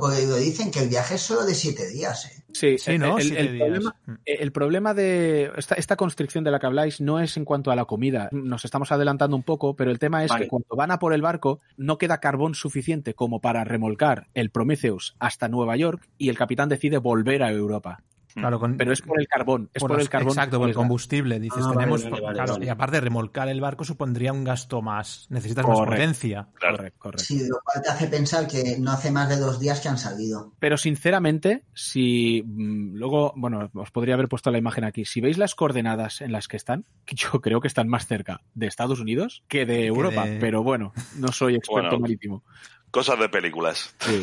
porque 0.00 0.26
dicen 0.40 0.70
que 0.70 0.80
el 0.80 0.88
viaje 0.88 1.14
es 1.16 1.20
solo 1.22 1.44
de 1.44 1.54
siete 1.54 1.88
días. 1.88 2.26
¿eh? 2.26 2.42
Sí, 2.52 2.78
Sí, 2.78 2.92
el- 2.92 2.98
¿no? 3.00 3.18
el, 3.18 3.24
Siete 3.24 3.40
el 3.40 3.58
problema, 3.58 3.96
Mm. 4.06 4.12
el 4.24 4.52
problema 4.52 4.94
de 4.94 5.52
esta, 5.56 5.74
esta 5.76 5.96
constricción 5.96 6.44
de 6.44 6.50
la 6.50 6.58
que 6.58 6.66
habláis 6.66 7.00
no 7.00 7.20
es 7.20 7.36
en 7.36 7.44
cuanto 7.44 7.70
a 7.70 7.76
la 7.76 7.84
comida. 7.84 8.28
Nos 8.32 8.64
estamos 8.64 8.90
adelantando 8.90 9.36
un 9.36 9.42
poco, 9.42 9.76
pero 9.76 9.90
el 9.90 9.98
tema 9.98 10.24
es 10.24 10.30
Vale. 10.30 10.44
que 10.44 10.48
cuando 10.48 10.74
van 10.76 10.90
a 10.90 10.98
por 10.98 11.12
el 11.12 11.22
barco 11.22 11.60
no 11.76 11.98
queda 11.98 12.18
carbón 12.20 12.54
suficiente 12.54 13.14
como 13.14 13.40
para 13.40 13.64
remolcar 13.64 14.28
el 14.34 14.50
Prometheus 14.50 15.14
hasta 15.18 15.48
Nueva 15.48 15.76
York 15.76 16.08
y 16.18 16.28
el 16.30 16.38
capitán 16.38 16.68
decide 16.68 16.98
volver 16.98 17.42
a 17.42 17.52
Europa. 17.52 18.02
Claro, 18.40 18.58
con- 18.60 18.76
Pero 18.76 18.92
es 18.92 19.02
por 19.02 19.20
el 19.20 19.26
carbón, 19.28 19.70
es 19.74 19.80
por, 19.82 20.00
el 20.00 20.08
carbón. 20.08 20.28
Exacto, 20.30 20.58
por 20.58 20.68
el 20.68 20.74
combustible. 20.74 21.38
Dices, 21.40 21.62
Ah, 21.66 21.72
tenemos. 21.72 22.04
vale, 22.04 22.20
vale, 22.22 22.34
claro, 22.34 22.52
vale. 22.54 22.66
y 22.66 22.68
aparte, 22.68 23.00
remolcar 23.00 23.48
el 23.48 23.60
barco 23.60 23.84
supondría 23.84 24.32
un 24.32 24.44
gasto 24.44 24.82
más. 24.82 25.26
Necesitas 25.30 25.66
más 25.66 25.76
Correcto. 25.78 25.96
potencia. 26.02 26.48
Claro. 26.54 26.76
Correcto, 26.76 26.98
correcto. 26.98 27.24
Sí, 27.24 27.40
lo 27.48 27.58
cual 27.64 27.82
te 27.84 27.90
hace 27.90 28.06
pensar 28.08 28.46
que 28.46 28.76
no 28.78 28.90
hace 28.92 29.10
más 29.10 29.28
de 29.28 29.36
dos 29.36 29.58
días 29.60 29.80
que 29.80 29.88
han 29.88 29.98
salido. 29.98 30.52
Pero 30.58 30.76
sinceramente, 30.76 31.64
si 31.74 32.42
mm, 32.44 32.94
luego, 32.96 33.32
bueno, 33.36 33.70
os 33.74 33.90
podría 33.90 34.14
haber 34.14 34.28
puesto 34.28 34.50
la 34.50 34.58
imagen 34.58 34.84
aquí. 34.84 35.04
Si 35.04 35.20
veis 35.20 35.38
las 35.38 35.54
coordenadas 35.54 36.20
en 36.20 36.32
las 36.32 36.48
que 36.48 36.56
están, 36.56 36.84
yo 37.06 37.28
creo 37.42 37.60
que 37.60 37.68
están 37.68 37.88
más 37.88 38.06
cerca 38.06 38.40
de 38.54 38.66
Estados 38.66 39.00
Unidos 39.00 39.42
que 39.48 39.66
de 39.66 39.86
Europa. 39.86 40.26
de- 40.26 40.38
Pero 40.38 40.62
bueno, 40.62 40.92
no 41.16 41.32
soy 41.32 41.54
experto 41.56 41.90
Bueno. 41.90 42.00
marítimo. 42.00 42.44
Cosas 42.90 43.18
de 43.18 43.28
películas. 43.28 43.94
Sí. 44.00 44.22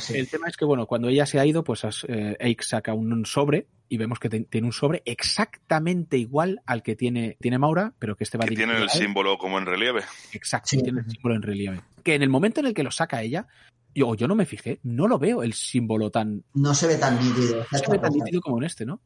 Sí. 0.00 0.16
El 0.18 0.28
tema 0.28 0.46
es 0.48 0.56
que, 0.56 0.64
bueno, 0.64 0.86
cuando 0.86 1.08
ella 1.08 1.26
se 1.26 1.38
ha 1.40 1.46
ido, 1.46 1.64
pues 1.64 1.84
eh, 2.08 2.36
Eik 2.38 2.62
saca 2.62 2.94
un, 2.94 3.12
un 3.12 3.26
sobre 3.26 3.66
y 3.88 3.96
vemos 3.96 4.18
que 4.18 4.28
te- 4.28 4.40
tiene 4.44 4.66
un 4.66 4.72
sobre 4.72 5.02
exactamente 5.04 6.16
igual 6.18 6.60
al 6.66 6.82
que 6.82 6.94
tiene, 6.96 7.36
tiene 7.40 7.58
Maura, 7.58 7.92
pero 7.98 8.16
que 8.16 8.24
este 8.24 8.38
va 8.38 8.44
Que 8.46 8.54
tienen 8.54 8.76
el 8.76 8.90
símbolo 8.90 9.38
como 9.38 9.58
en 9.58 9.66
relieve. 9.66 10.02
Exacto, 10.32 10.68
Sí. 10.70 10.82
tiene 10.82 11.00
el 11.00 11.10
símbolo 11.10 11.34
en 11.34 11.42
relieve. 11.42 11.80
Que 12.04 12.14
en 12.14 12.22
el 12.22 12.28
momento 12.28 12.60
en 12.60 12.66
el 12.66 12.74
que 12.74 12.82
lo 12.84 12.90
saca 12.90 13.22
ella, 13.22 13.46
yo, 13.94 14.14
yo 14.14 14.28
no 14.28 14.34
me 14.34 14.46
fijé, 14.46 14.78
no 14.84 15.08
lo 15.08 15.18
veo 15.18 15.42
el 15.42 15.52
símbolo 15.54 16.10
tan, 16.10 16.44
No 16.54 16.74
se 16.74 16.86
ve 16.86 16.96
tan 16.96 17.18
nítido. 17.18 17.64
no 17.72 17.78
se 17.78 17.90
ve 17.90 17.98
tan 17.98 18.12
nítido 18.12 18.40
como 18.40 18.58
en 18.58 18.64
este, 18.64 18.84
¿no? 18.86 19.00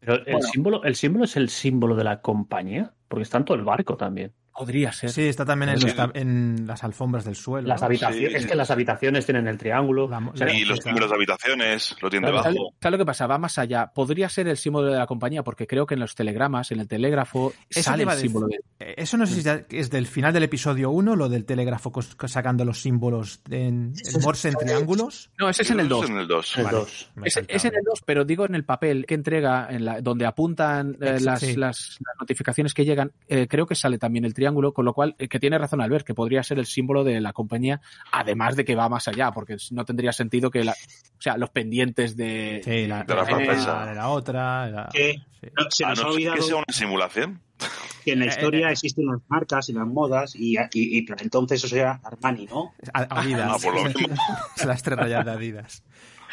Pero 0.00 0.14
el, 0.14 0.24
Bueno. 0.24 0.46
símbolo, 0.52 0.84
el 0.84 0.94
símbolo 0.94 1.24
es 1.24 1.36
el 1.36 1.48
símbolo 1.48 1.96
de 1.96 2.04
la 2.04 2.20
compañía, 2.20 2.92
porque 3.08 3.22
está 3.24 3.38
en 3.38 3.44
todo 3.46 3.56
el 3.56 3.64
barco 3.64 3.96
también. 3.96 4.32
Podría 4.58 4.90
ser. 4.92 5.10
Sí, 5.10 5.22
está 5.28 5.44
también 5.44 5.68
en, 5.70 5.78
Sí. 5.80 5.86
los 5.96 6.10
en 6.14 6.66
las 6.66 6.82
alfombras 6.82 7.24
del 7.24 7.36
suelo. 7.36 7.68
Las 7.68 7.82
habitaciones, 7.82 8.30
Sí, 8.32 8.36
es 8.38 8.46
que 8.46 8.56
las 8.56 8.70
habitaciones 8.72 9.24
tienen 9.24 9.46
el 9.46 9.56
triángulo. 9.56 10.08
La- 10.08 10.18
O 10.18 10.36
sea, 10.36 10.48
la- 10.48 10.52
Y 10.54 10.64
los 10.64 10.84
números 10.84 11.10
de 11.10 11.14
habitaciones 11.16 11.94
lo 12.02 12.10
tienen 12.10 12.28
Claro, 12.28 12.42
¿Sabes 12.42 12.54
debajo. 12.56 12.74
sabes 12.82 12.92
lo 12.92 12.98
que 12.98 13.06
pasa? 13.06 13.26
Va 13.28 13.38
más 13.38 13.56
allá. 13.58 13.92
Podría 13.94 14.28
ser 14.28 14.48
el 14.48 14.56
símbolo 14.56 14.90
de 14.90 14.98
la 14.98 15.06
compañía, 15.06 15.44
porque 15.44 15.66
creo 15.68 15.86
que 15.86 15.94
en 15.94 16.00
los 16.00 16.14
telegramas, 16.16 16.72
en 16.72 16.80
el 16.80 16.88
telégrafo, 16.88 17.52
Eso 17.70 17.82
sale 17.82 18.02
el 18.02 18.10
símbolo 18.12 18.48
de. 18.48 18.56
Eh, 18.80 18.94
Eso 18.98 19.16
no 19.16 19.26
sé 19.26 19.40
si 19.68 19.76
es 19.76 19.90
del 19.90 20.06
final 20.08 20.32
del 20.32 20.42
episodio 20.42 20.90
1, 20.90 21.14
lo 21.14 21.28
del 21.28 21.44
telégrafo 21.44 21.92
sacando 22.26 22.64
los 22.64 22.80
símbolos 22.82 23.40
en, 23.50 23.92
Morse 24.22 24.48
en 24.48 24.54
triángulos. 24.56 25.30
No, 25.38 25.48
ese 25.48 25.62
es 25.62 25.70
en 25.70 25.80
el 25.80 25.88
2. 25.88 26.10
En 26.10 26.18
el 26.18 26.26
2. 26.26 26.58
el 26.58 26.64
Vale. 26.64 26.78
Es, 27.24 27.36
es 27.46 27.64
en 27.64 27.74
el 27.76 27.82
2, 27.84 28.02
pero 28.04 28.24
digo 28.24 28.44
en 28.44 28.54
el 28.56 28.64
papel 28.64 29.06
que 29.06 29.14
entrega, 29.14 29.68
en 29.70 29.84
la, 29.84 30.00
donde 30.00 30.26
apuntan 30.26 30.96
eh, 31.00 31.10
Ex- 31.14 31.22
las, 31.22 31.40
sí. 31.40 31.54
las- 31.56 31.98
las 32.04 32.14
notificaciones 32.20 32.74
que 32.74 32.84
llegan, 32.84 33.12
eh, 33.28 33.46
creo 33.48 33.66
que 33.66 33.74
sale 33.74 33.98
también 33.98 34.24
el 34.24 34.34
triángulo, 34.34 34.47
con 34.54 34.84
lo 34.84 34.92
cual, 34.94 35.14
eh, 35.18 35.28
que 35.28 35.38
tiene 35.40 35.58
razón 35.58 35.80
Albert, 35.80 36.06
que 36.06 36.14
podría 36.14 36.42
ser 36.42 36.58
el 36.58 36.66
símbolo 36.66 37.04
de 37.04 37.20
la 37.20 37.32
compañía, 37.32 37.80
además 38.12 38.56
de 38.56 38.64
que 38.64 38.74
va 38.74 38.88
más 38.88 39.08
allá, 39.08 39.30
porque 39.32 39.56
no 39.70 39.84
tendría 39.84 40.12
sentido 40.12 40.50
que 40.50 40.64
la, 40.64 40.72
o 40.72 41.20
sea, 41.20 41.36
los 41.36 41.50
pendientes 41.50 42.16
de... 42.16 42.60
Sí, 42.64 42.86
la, 42.86 43.04
De 43.04 43.14
la 43.14 43.24
francesa. 43.24 43.86
de 43.86 43.94
la 43.94 44.08
otra. 44.08 44.68
la- 44.70 44.88
Que- 44.92 45.14
sí. 45.40 45.48
No, 45.56 45.64
se 45.70 45.84
A 45.84 45.88
nos 45.90 46.00
ha 46.00 46.06
olvidado 46.08 46.36
que 46.36 46.42
sea 46.42 46.56
una 46.56 46.64
simulación. 46.72 47.40
que 48.04 48.12
en 48.12 48.20
la 48.20 48.26
Eh, 48.26 48.28
historia 48.28 48.70
existen 48.70 49.06
las 49.06 49.20
marcas 49.28 49.68
y 49.68 49.72
las 49.72 49.86
modas 49.86 50.34
y, 50.36 50.56
y, 50.56 50.98
y 50.98 51.06
entonces 51.20 51.58
eso 51.62 51.68
sea 51.74 52.00
Armani, 52.04 52.46
¿no? 52.46 52.72
Adidas. 52.92 53.50
Ah, 53.52 53.56
por 53.62 53.74
lo 53.74 53.84
mismo. 53.88 54.14
Es 54.56 54.64
las 54.64 54.82
tres 54.82 54.98
rayas 54.98 55.24
de 55.24 55.30
Adidas. 55.32 55.82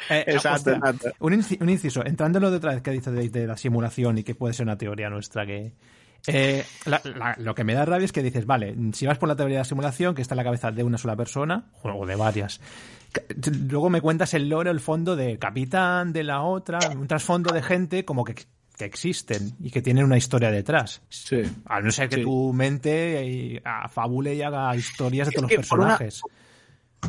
Eh, 0.10 0.24
Exacto, 0.28 0.72
hostia, 0.72 0.74
exacto. 0.76 1.10
Un, 1.20 1.34
inci- 1.34 1.60
un 1.62 1.70
inciso, 1.70 2.06
entrando 2.06 2.38
en 2.38 2.44
lo 2.44 2.52
de 2.52 2.58
otra 2.58 2.74
vez 2.74 2.82
que 2.84 2.92
dice 2.92 3.10
de, 3.12 3.30
de 3.30 3.48
la 3.48 3.58
simulación 3.58 4.18
y 4.20 4.24
que 4.24 4.36
puede 4.36 4.54
ser 4.54 4.66
una 4.66 4.78
teoría 4.78 5.10
nuestra 5.10 5.46
que... 5.48 5.74
eh, 6.28 6.66
la- 6.86 7.02
la- 7.04 7.36
lo 7.40 7.54
que 7.56 7.64
me 7.64 7.74
da 7.74 7.86
rabia 7.86 8.06
es 8.06 8.12
que 8.12 8.24
dices, 8.24 8.46
vale, 8.46 8.76
si 8.94 9.06
vas 9.06 9.18
por 9.18 9.30
la 9.30 9.36
teoría 9.36 9.58
de 9.58 9.62
la 9.62 9.66
simulación, 9.66 10.16
que 10.16 10.22
está 10.22 10.34
en 10.34 10.38
la 10.38 10.44
cabeza 10.44 10.72
de 10.72 10.84
una 10.84 10.98
sola 10.98 11.16
persona, 11.16 11.66
o 11.84 12.06
de 12.06 12.16
varias, 12.16 12.60
luego 13.70 13.90
me 13.90 14.02
cuentas 14.02 14.34
el 14.34 14.50
lore, 14.50 14.70
el 14.72 14.80
fondo 14.80 15.16
de 15.16 15.38
capitán, 15.40 16.12
de 16.14 16.24
la 16.24 16.42
otra, 16.42 16.80
un 16.96 17.08
trasfondo 17.08 17.54
de 17.54 17.62
gente 17.62 18.06
como 18.06 18.24
que, 18.24 18.36
que 18.78 18.86
existen 18.86 19.54
y 19.62 19.72
que 19.72 19.82
tienen 19.82 20.04
una 20.06 20.18
historia 20.18 20.52
detrás. 20.52 21.02
Sí. 21.10 21.42
A 21.66 21.80
no 21.82 21.92
ser 21.92 22.10
que 22.10 22.18
Sí. 22.18 22.24
tu 22.24 22.52
mente 22.54 23.56
eh, 23.56 23.62
afabule 23.64 24.36
y 24.36 24.42
haga 24.42 24.76
historias 24.76 25.30
de 25.30 25.34
todos 25.34 25.52
los 25.52 25.68
por 25.68 25.80
una- 25.80 25.98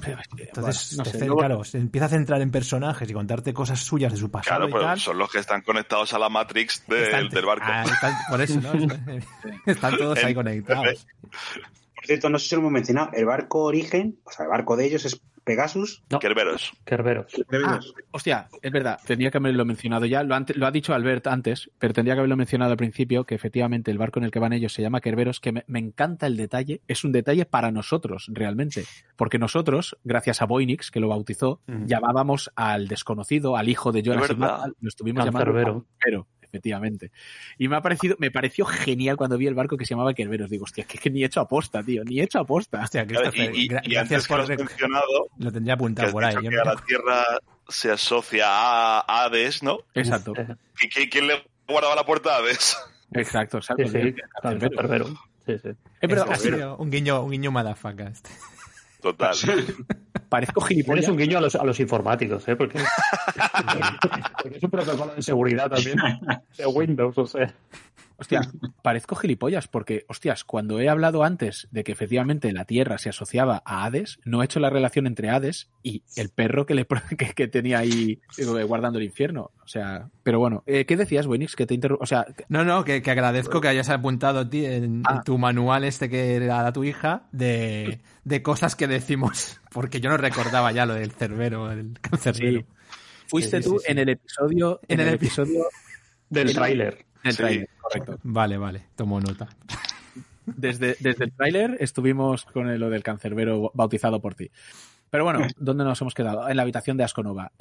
Entonces, 0.05 0.97
Bueno, 0.97 0.99
no 0.99 1.03
te 1.05 1.11
sé, 1.11 1.19
ce- 1.19 1.25
luego- 1.27 1.39
claro, 1.41 1.65
se 1.65 1.79
empieza 1.79 2.07
a 2.07 2.09
centrar 2.09 2.41
en 2.43 2.51
personajes 2.51 3.09
y 3.11 3.13
contarte 3.13 3.53
cosas 3.55 3.81
suyas 3.81 4.13
de 4.13 4.19
su 4.19 4.31
pasado 4.31 4.57
Claro, 4.57 4.69
y 4.69 4.73
pero 4.73 4.85
tal. 4.85 5.01
son 5.01 5.19
los 5.19 5.31
que 5.31 5.39
están 5.39 5.63
conectados 5.63 6.13
a 6.13 6.19
la 6.19 6.29
Matrix 6.29 6.87
del, 6.87 7.03
Están- 7.05 7.29
del 7.29 7.45
barco. 7.47 7.65
Ah, 7.69 7.85
están- 7.85 8.15
por 8.29 8.41
eso, 8.41 8.61
¿no? 8.61 8.73
Están 9.67 9.97
todos 9.97 10.19
ahí 10.25 10.35
conectados. 10.35 11.07
Por 11.97 12.05
cierto, 12.07 12.29
no 12.31 12.39
sé 12.39 12.49
si 12.49 12.55
lo 12.55 12.61
hemos 12.61 12.73
mencionado, 12.73 13.11
el 13.15 13.25
barco 13.25 13.65
origen, 13.65 14.19
o 14.25 14.31
sea, 14.31 14.45
el 14.45 14.51
barco 14.51 14.77
de 14.77 14.87
ellos 14.87 15.05
es 15.07 15.21
Pegasus. 15.47 16.03
No, 16.11 16.19
Kerberos. 16.19 16.73
Kerberos. 16.85 17.33
Ah, 17.65 17.79
hostia, 18.11 18.49
es 18.61 18.73
verdad, 18.73 18.99
tendría 19.07 19.31
que 19.31 19.39
haberlo 19.39 19.65
mencionado 19.65 20.05
ya. 20.05 20.25
Lo, 20.25 20.35
ha 20.35 20.71
dicho 20.73 20.93
Albert 20.93 21.29
antes, 21.29 21.71
pero 21.79 21.95
tendría 21.95 22.15
que 22.15 22.19
haberlo 22.19 22.37
mencionado 22.37 22.73
al 22.73 22.77
principio, 22.77 23.23
que 23.23 23.37
efectivamente 23.37 23.93
el 23.93 23.97
barco 23.99 24.19
en 24.19 24.25
el 24.25 24.33
que 24.33 24.41
van 24.41 24.53
ellos 24.53 24.73
se 24.73 24.83
llama 24.83 25.01
Kerberos, 25.01 25.39
que 25.39 25.53
me, 25.53 25.65
me 25.69 25.79
encanta 25.79 26.27
el 26.27 26.37
detalle. 26.37 26.81
Es 26.89 27.05
un 27.05 27.13
detalle 27.13 27.47
para 27.47 27.71
nosotros, 27.71 28.29
realmente. 28.33 28.87
Porque 29.15 29.39
nosotros, 29.39 29.97
gracias 30.03 30.43
a 30.43 30.47
Boynix, 30.47 30.91
que 30.91 30.99
lo 30.99 31.07
bautizó, 31.07 31.61
Ujú. 31.69 31.87
llamábamos 31.87 32.51
al 32.57 32.89
desconocido, 32.89 33.57
al 33.57 33.69
hijo 33.69 33.93
de 33.93 34.03
Jonas 34.03 34.29
y. 34.29 34.35
Marta, 34.35 34.73
lo 34.81 34.89
estuvimos 34.89 35.25
llamando 35.25 35.53
Cancerbero, 35.53 35.87
efectivamente. 36.49 37.11
Y 37.59 37.69
me 37.69 37.77
ha 37.77 37.83
parecido, 37.83 38.17
me 38.19 38.31
pareció 38.31 38.65
genial 38.65 39.17
cuando 39.17 39.37
vi 39.39 39.47
el 39.47 39.55
barco 39.55 39.77
que 39.77 39.85
se 39.85 39.91
llamaba 39.95 40.15
Kerberos. 40.15 40.49
Digo, 40.51 40.65
hostia, 40.65 40.85
que, 40.85 40.99
que 40.99 41.11
ni 41.11 41.25
hecho 41.25 41.41
aposta, 41.41 41.83
tío, 41.83 42.05
ni 42.05 42.21
hecho 42.21 42.39
aposta. 42.39 42.83
Hostia, 42.83 43.07
Claro, 43.07 43.31
y, 43.35 43.41
y- 43.43 43.69
gra- 43.69 43.81
y 43.85 43.91
gracias 43.95 44.27
que 44.27 44.35
por 44.35 44.49
lo 44.49 44.57
mencionado, 44.57 45.29
Lo 45.39 45.53
tendría 45.53 45.75
apuntado 45.75 46.13
por 46.13 46.25
ahí. 46.25 46.35
Yo 46.43 46.51
que 46.51 46.59
a 46.61 46.65
la 46.65 46.77
Tierra 46.77 47.25
se 47.69 47.91
asocia 47.91 48.45
a 48.49 49.25
Hades, 49.25 49.63
¿no? 49.63 49.79
Exacto, 49.95 50.33
¿Y 50.81 50.89
qui- 50.89 51.11
quién 51.11 51.27
le 51.27 51.45
guardaba 51.69 51.95
la 51.97 52.05
puerta 52.07 52.35
a 52.35 52.39
Hades? 52.39 52.77
exacto, 53.13 53.61
Sí, 53.61 53.73
exacto. 53.73 53.99
sí, 53.99 54.15
Cancerbero. 54.43 54.77
Kerbero. 54.77 55.07
Sí, 55.47 55.59
sí. 55.63 55.69
Es 56.01 56.09
verdad, 56.11 56.27
ha 56.31 56.37
sido 56.37 56.77
un 56.77 56.91
guiño, 56.91 57.23
un 57.23 57.31
guiño 57.31 57.51
motherfucker. 57.53 58.09
este. 58.09 58.31
Total. 59.07 59.37
parezco 60.29 60.61
Eres 60.61 60.69
gilipollas. 60.69 61.09
un 61.09 61.17
guiño 61.17 61.39
a 61.39 61.41
los, 61.41 61.55
a 61.55 61.65
los 61.65 61.79
informáticos, 61.79 62.49
¿eh? 62.49 62.57
Porque, 62.57 62.81
porque 64.43 64.57
es 64.57 64.63
un 64.65 64.71
protocolo 64.71 65.15
de 65.15 65.23
seguridad 65.23 65.71
también 65.71 65.97
de 66.59 66.67
Windows, 66.67 67.17
o 67.17 67.27
sea. 67.27 67.55
Hostia, 68.19 68.41
parezco 68.83 69.15
gilipollas 69.17 69.69
porque, 69.69 70.05
hostias, 70.09 70.45
cuando 70.45 70.81
he 70.81 70.89
hablado 70.89 71.23
antes 71.25 71.69
de 71.71 71.85
que 71.85 71.93
efectivamente 71.93 72.53
la 72.53 72.65
Tierra 72.65 72.99
se 72.99 73.11
asociaba 73.11 73.63
a 73.67 73.85
Hades, 73.85 74.19
no 74.25 74.41
he 74.43 74.47
hecho 74.47 74.59
la 74.61 74.71
relación 74.71 75.07
entre 75.07 75.29
Hades 75.31 75.69
y 75.83 76.03
el 76.17 76.31
perro 76.31 76.65
que, 76.67 76.75
le, 76.75 76.85
pro- 76.85 77.03
que, 77.19 77.35
que 77.35 77.47
tenía 77.49 77.79
ahí 77.79 78.21
eh, 78.39 78.45
guardando 78.65 78.99
el 78.99 79.05
infierno. 79.05 79.51
O 79.63 79.69
sea, 79.69 80.09
pero 80.23 80.39
bueno, 80.39 80.63
eh, 80.67 80.87
¿qué 80.87 80.97
decías, 80.97 81.27
Wenix? 81.27 81.57
Que 81.57 81.67
te 81.67 81.75
interru- 81.79 81.99
O 82.01 82.07
sea, 82.07 82.25
que- 82.25 82.45
No, 82.49 82.65
no, 82.65 82.85
que, 82.85 83.03
que 83.03 83.11
agradezco 83.11 83.61
que 83.61 83.69
hayas 83.69 83.89
apuntado 83.91 84.41
a 84.41 84.49
ti 84.49 84.65
en, 84.65 85.03
Ah. 85.07 85.17
en 85.17 85.23
tu 85.25 85.37
manual 85.39 85.85
este 85.85 86.09
que 86.09 86.37
era 86.37 86.73
tu 86.73 86.85
hija 86.85 87.29
de, 87.33 88.01
de 88.25 88.43
cosas 88.43 88.77
que 88.77 88.87
decimos, 88.87 89.61
porque 89.73 90.01
yo 90.01 90.09
no 90.11 90.17
recordaba 90.17 90.73
ya 90.73 90.87
lo 90.87 90.95
del 90.95 91.11
cerbero, 91.13 91.71
el 91.71 91.99
cancerbero. 92.01 92.61
Sí. 92.61 92.67
fuiste 93.27 93.59
Sí, 93.59 93.63
sí, 93.63 93.69
tú 93.69 93.79
sí, 93.79 93.85
sí. 93.87 93.93
en 93.93 93.99
el 93.99 94.09
episodio, 94.09 94.81
en, 94.89 94.95
En 94.95 95.01
el 95.01 95.09
el 95.09 95.15
episodio 95.15 95.65
Del 96.31 96.49
El- 97.25 97.33
Sí. 97.33 97.37
tráiler, 97.39 97.69
correcto. 97.81 98.19
Vale, 98.23 98.57
vale, 98.59 98.87
tomo 98.97 99.21
nota. 99.21 99.49
Desde, 100.47 100.97
desde 101.01 101.25
el 101.25 101.33
tráiler 101.33 101.77
estuvimos 101.81 102.45
con 102.45 102.69
el- 102.69 102.79
lo 102.81 102.89
del 102.91 103.03
cancerbero 103.03 103.71
bautizado 103.75 104.21
por 104.21 104.35
ti. 104.35 104.51
Pero 105.11 105.25
bueno, 105.25 105.41
¿dónde 105.59 105.85
nos 105.85 106.01
hemos 106.01 106.15
quedado? 106.15 106.49
En 106.49 106.57
la 106.57 106.63
habitación 106.63 106.97
de 106.97 107.05
Asconova. 107.05 107.53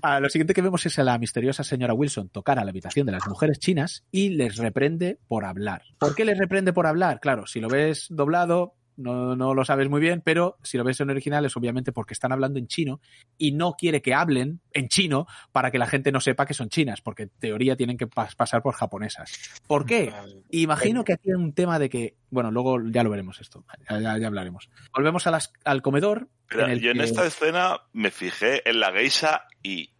Ah, 0.00 0.20
lo 0.20 0.28
siguiente 0.28 0.54
que 0.54 0.62
vemos 0.62 0.86
es 0.86 0.96
a 1.00 1.02
la 1.02 1.18
misteriosa 1.18 1.64
señora 1.64 1.92
Wilson 1.92 2.28
tocar 2.28 2.60
a 2.60 2.64
la 2.64 2.70
habitación 2.70 3.04
de 3.06 3.12
las 3.12 3.26
mujeres 3.26 3.58
chinas 3.58 4.04
y 4.12 4.28
les 4.30 4.56
reprende 4.56 5.18
por 5.26 5.44
hablar. 5.44 5.82
¿Por 5.98 6.14
qué 6.14 6.24
les 6.24 6.38
reprende 6.38 6.72
por 6.72 6.86
hablar? 6.86 7.18
Claro, 7.18 7.46
si 7.48 7.58
lo 7.60 7.68
ves 7.68 8.06
doblado, 8.08 8.74
no, 8.98 9.34
no 9.34 9.54
lo 9.54 9.64
sabes 9.64 9.88
muy 9.88 10.00
bien, 10.00 10.20
pero 10.22 10.58
si 10.62 10.76
lo 10.76 10.84
ves 10.84 11.00
en 11.00 11.08
original 11.08 11.44
es 11.46 11.56
obviamente 11.56 11.92
porque 11.92 12.12
están 12.12 12.32
hablando 12.32 12.58
en 12.58 12.66
chino 12.66 13.00
y 13.38 13.52
no 13.52 13.72
quiere 13.78 14.02
que 14.02 14.12
hablen 14.12 14.60
en 14.72 14.88
chino 14.88 15.26
para 15.52 15.70
que 15.70 15.78
la 15.78 15.86
gente 15.86 16.12
no 16.12 16.20
sepa 16.20 16.44
que 16.44 16.52
son 16.52 16.68
chinas, 16.68 17.00
porque 17.00 17.22
en 17.22 17.30
teoría 17.38 17.76
tienen 17.76 17.96
que 17.96 18.06
pas- 18.08 18.34
pasar 18.36 18.60
por 18.60 18.74
japonesas. 18.74 19.32
¿Por 19.66 19.86
qué? 19.86 20.12
Imagino 20.50 21.04
que 21.04 21.14
aquí 21.14 21.30
hay 21.30 21.34
un 21.36 21.54
tema 21.54 21.78
de 21.78 21.88
que, 21.88 22.16
bueno, 22.30 22.50
luego 22.50 22.78
ya 22.90 23.02
lo 23.02 23.10
veremos 23.10 23.40
esto, 23.40 23.64
ya, 23.88 24.18
ya- 24.18 24.26
hablaremos. 24.26 24.68
Volvemos 24.94 25.26
a 25.26 25.30
las- 25.30 25.52
al 25.64 25.80
comedor. 25.80 26.28
Mira, 26.50 26.64
en 26.66 26.70
el 26.72 26.80
yo 26.80 26.90
en 26.90 26.98
que- 26.98 27.04
esta 27.04 27.24
escena 27.24 27.80
me 27.92 28.10
fijé 28.10 28.68
en 28.68 28.80
la 28.80 28.92
geisha 28.92 29.42
y 29.62 29.92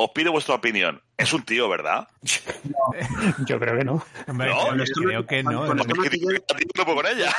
os 0.00 0.10
pido 0.14 0.30
vuestra 0.32 0.54
opinión. 0.54 1.02
Es 1.16 1.32
un 1.32 1.42
tío, 1.42 1.68
¿verdad? 1.68 2.06
Yo 3.46 3.58
creo 3.58 3.76
que 3.78 3.84
no. 3.84 4.04
Hombre, 4.28 4.48
No, 4.48 4.84
creo- 4.94 5.26
que 5.26 5.42
no. 5.42 5.66
cuando 5.66 5.84
no. 5.84 5.94
no 5.94 7.08
ella. 7.08 7.32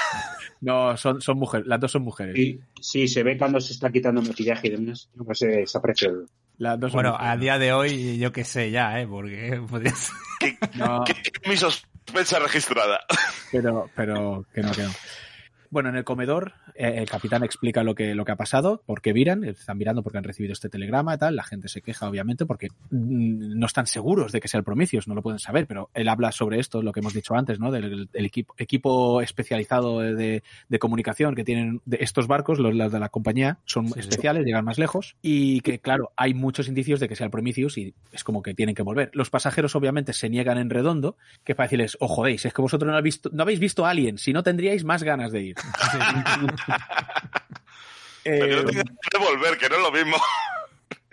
No, 0.61 0.98
son, 0.98 1.22
son 1.22 1.38
mujeres, 1.40 1.65
las 1.68 1.80
dos 1.80 1.91
son 1.94 2.02
mujeres. 2.02 2.36
Sí, 2.36 2.60
sí, 2.81 3.07
se 3.07 3.23
ve 3.23 3.38
cuando 3.38 3.61
se 3.61 3.72
está 3.72 3.90
quitando 3.90 4.22
maquillaje 4.22 4.68
y 4.68 4.72
demás. 4.72 5.10
No 5.15 5.34
se, 5.34 5.65
se 5.65 5.77
aprecia. 5.77 6.10
el- 6.10 6.26
Las 6.57 6.77
dos 6.77 6.91
son 6.91 6.98
Bueno, 6.98 7.11
mujeres. 7.14 7.31
a 7.34 7.38
día 7.38 7.57
de 7.60 7.72
hoy 7.72 8.18
yo 8.18 8.34
qué 8.34 8.44
sé 8.44 8.69
ya, 8.69 8.99
¿eh? 8.99 9.07
Porque 9.07 9.61
podría 9.69 9.95
ser- 9.95 10.15
¿Qué, 10.41 10.57
No. 10.76 11.03
qué- 11.06 11.14
qué 11.14 11.49
mi 11.49 11.56
sospecha 11.56 12.40
registrada? 12.40 12.99
pero, 13.53 13.90
pero 13.95 14.45
que 14.53 14.61
no, 14.61 14.72
que 14.73 14.84
no. 14.84 14.90
Bueno, 15.70 15.90
en 15.90 15.96
el 15.96 16.04
comedor, 16.04 16.54
eh, 16.76 16.96
el 16.98 17.10
capitán 17.10 17.44
explica 17.44 17.84
lo 17.84 17.96
que, 17.96 18.16
lo 18.16 18.26
que 18.26 18.32
ha 18.32 18.36
pasado, 18.36 18.82
por 18.86 19.02
qué 19.02 19.14
viran, 19.14 19.44
están 19.44 19.78
mirando 19.78 20.02
porque 20.04 20.18
han 20.18 20.24
recibido 20.24 20.54
este 20.54 20.70
telegrama 20.70 21.16
y 21.16 21.18
tal, 21.18 21.36
la 21.36 21.44
gente 21.44 21.68
se 21.68 21.82
queja 21.82 22.10
obviamente 22.10 22.46
porque 22.46 22.70
mm, 22.90 23.58
no 23.60 23.66
están 23.66 23.86
seguros 23.88 24.32
de 24.32 24.40
que 24.41 24.48
sea 24.48 24.58
el 24.60 24.64
Prometheus, 24.64 25.08
no 25.08 25.16
lo 25.16 25.22
pueden 25.22 25.40
saber, 25.40 25.68
pero 25.68 25.90
él 25.94 26.08
habla 26.08 26.32
sobre 26.32 26.60
esto, 26.60 26.82
lo 26.82 26.91
que 26.91 27.02
hemos 27.02 27.14
dicho 27.14 27.36
antes, 27.36 27.60
¿no? 27.60 27.72
Del, 27.72 28.10
del 28.12 28.26
equipo, 28.26 28.56
equipo 28.58 29.22
especializado 29.22 30.00
de, 30.00 30.44
de 30.70 30.80
comunicación 30.80 31.36
que 31.36 31.44
tienen 31.44 31.82
de 31.86 31.98
estos 32.02 32.28
barcos, 32.28 32.60
los, 32.60 32.74
los 32.74 32.91
de 32.91 33.00
la 33.00 33.10
compañía, 33.10 33.60
son 33.66 33.88
Sí, 33.88 33.94
sí. 33.94 34.00
especiales, 34.02 34.46
llegan 34.46 34.66
más 34.66 34.80
lejos 34.80 35.16
y 35.22 35.62
que, 35.62 35.80
claro, 35.80 36.12
hay 36.16 36.34
muchos 36.34 36.68
indicios 36.68 37.00
de 37.00 37.08
que 37.08 37.16
sea 37.16 37.26
el 37.26 37.32
Prometheus 37.32 37.78
y 37.78 37.94
es 38.12 38.24
como 38.24 38.41
que 38.41 38.54
tienen 38.54 38.76
que 38.76 38.84
volver. 38.84 39.10
Los 39.14 39.30
pasajeros 39.30 39.76
obviamente 39.76 40.14
se 40.14 40.30
niegan 40.30 40.58
en 40.58 40.70
redondo, 40.70 41.16
que 41.44 41.56
para 41.56 41.66
decirles, 41.68 41.98
os 42.00 42.10
jodéis, 42.12 42.46
es 42.46 42.54
que 42.54 42.62
vosotros 42.62 42.88
no, 42.90 42.98
habéis 42.98 43.16
visto, 43.16 43.30
no 43.34 43.44
habéis 43.44 43.60
visto 43.60 43.86
Alien, 43.86 44.18
si 44.18 44.34
no 44.34 44.44
tendríais 44.44 44.84
más 44.84 45.04
ganas 45.04 45.32
de 45.32 45.41
ir. 45.41 45.56
Pero 48.23 48.45
Eh, 48.45 48.49
yo 48.49 48.65
tengo 48.65 48.94
que 49.11 49.18
volver, 49.18 49.57
que 49.57 49.69
no 49.69 49.76
es 49.77 49.81
lo 49.81 49.91
mismo. 49.91 50.18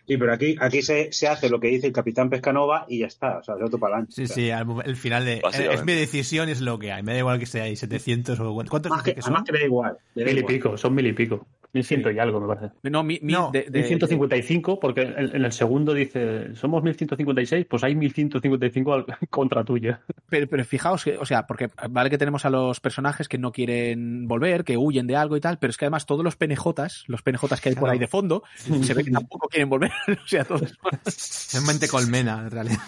Sí, 0.06 0.16
pero 0.18 0.32
aquí, 0.32 0.56
aquí 0.60 0.82
se, 0.82 1.12
se 1.12 1.26
hace 1.26 1.48
lo 1.48 1.58
que 1.58 1.66
dice 1.68 1.86
el 1.88 1.92
capitán 1.92 2.30
Pescanova 2.30 2.84
y 2.88 3.00
ya 3.00 3.06
está. 3.06 3.38
O 3.38 3.42
sea, 3.42 3.56
de 3.56 3.64
otro 3.64 3.78
para 3.78 3.94
adelante. 3.96 4.12
Sí, 4.14 4.22
O 4.24 4.26
sea, 4.26 4.34
sí, 4.36 4.50
al 4.52 4.66
el 4.84 4.96
final 4.96 5.24
de... 5.24 5.40
Básicamente. 5.40 5.74
Es 5.74 5.84
mi 5.84 5.94
decisión, 5.94 6.48
es 6.48 6.60
lo 6.60 6.78
que 6.78 6.92
hay. 6.92 7.02
Me 7.02 7.12
da 7.12 7.18
igual 7.18 7.38
que 7.40 7.46
sea 7.46 7.64
ahí 7.64 7.74
700 7.76 8.38
o... 8.38 8.54
¿Cuántos 8.68 8.90
Más 8.90 9.02
que, 9.02 9.10
dice 9.10 9.16
que 9.16 9.22
son? 9.22 9.32
además 9.32 9.46
que 9.46 9.52
le 9.52 9.58
da 9.60 9.64
igual. 9.64 9.98
da 10.14 10.24
Mil 10.24 10.28
y 10.36 10.38
igual. 10.38 10.54
pico, 10.54 10.76
son 10.78 10.94
mil 10.94 11.06
y 11.06 11.12
pico. 11.12 11.46
Mil 11.76 11.84
ciento 11.84 12.10
y 12.10 12.18
algo, 12.18 12.40
me 12.40 12.46
parece. 12.54 12.74
no, 12.84 13.02
mi, 13.02 13.18
mi- 13.22 13.34
No, 13.34 13.50
de- 13.52 13.66
de- 13.70 13.80
1155, 13.80 14.80
porque 14.80 15.02
en, 15.02 15.36
en 15.36 15.44
el 15.44 15.52
segundo 15.52 15.92
dice, 15.92 16.54
somos 16.54 16.82
1156, 16.82 17.66
pues 17.68 17.84
hay 17.84 17.94
1155 17.94 18.92
al- 18.94 19.04
contra 19.30 19.62
tuya. 19.62 20.00
pero, 20.30 20.46
pero 20.48 20.64
fijaos 20.64 21.04
que, 21.04 21.18
o 21.18 21.26
sea, 21.26 21.46
porque 21.46 21.68
vale 21.90 22.08
que 22.08 22.16
tenemos 22.18 22.44
a 22.46 22.50
los 22.50 22.80
personajes 22.80 23.28
que 23.28 23.36
no 23.36 23.52
quieren 23.52 24.26
volver, 24.26 24.64
que 24.64 24.76
huyen 24.78 25.06
de 25.06 25.16
algo 25.16 25.36
y 25.36 25.40
tal, 25.40 25.58
pero 25.58 25.70
es 25.70 25.76
que 25.76 25.84
además 25.84 26.06
todos 26.06 26.24
los 26.24 26.36
penejotas, 26.36 27.04
los 27.08 27.20
penejotas 27.22 27.60
que 27.60 27.68
hay 27.68 27.74
por 27.74 27.90
ahí 27.90 27.98
de 27.98 28.08
fondo, 28.08 28.42
se 28.82 28.94
ve 28.94 29.04
que 29.04 29.10
tampoco 29.10 29.48
quieren 29.48 29.68
volver. 29.68 29.90
o 30.24 30.26
sea, 30.26 30.44
todos 30.44 30.62
Es 31.06 31.62
mente 31.66 31.88
colmena, 31.88 32.40
en 32.44 32.50
realidad. 32.50 32.78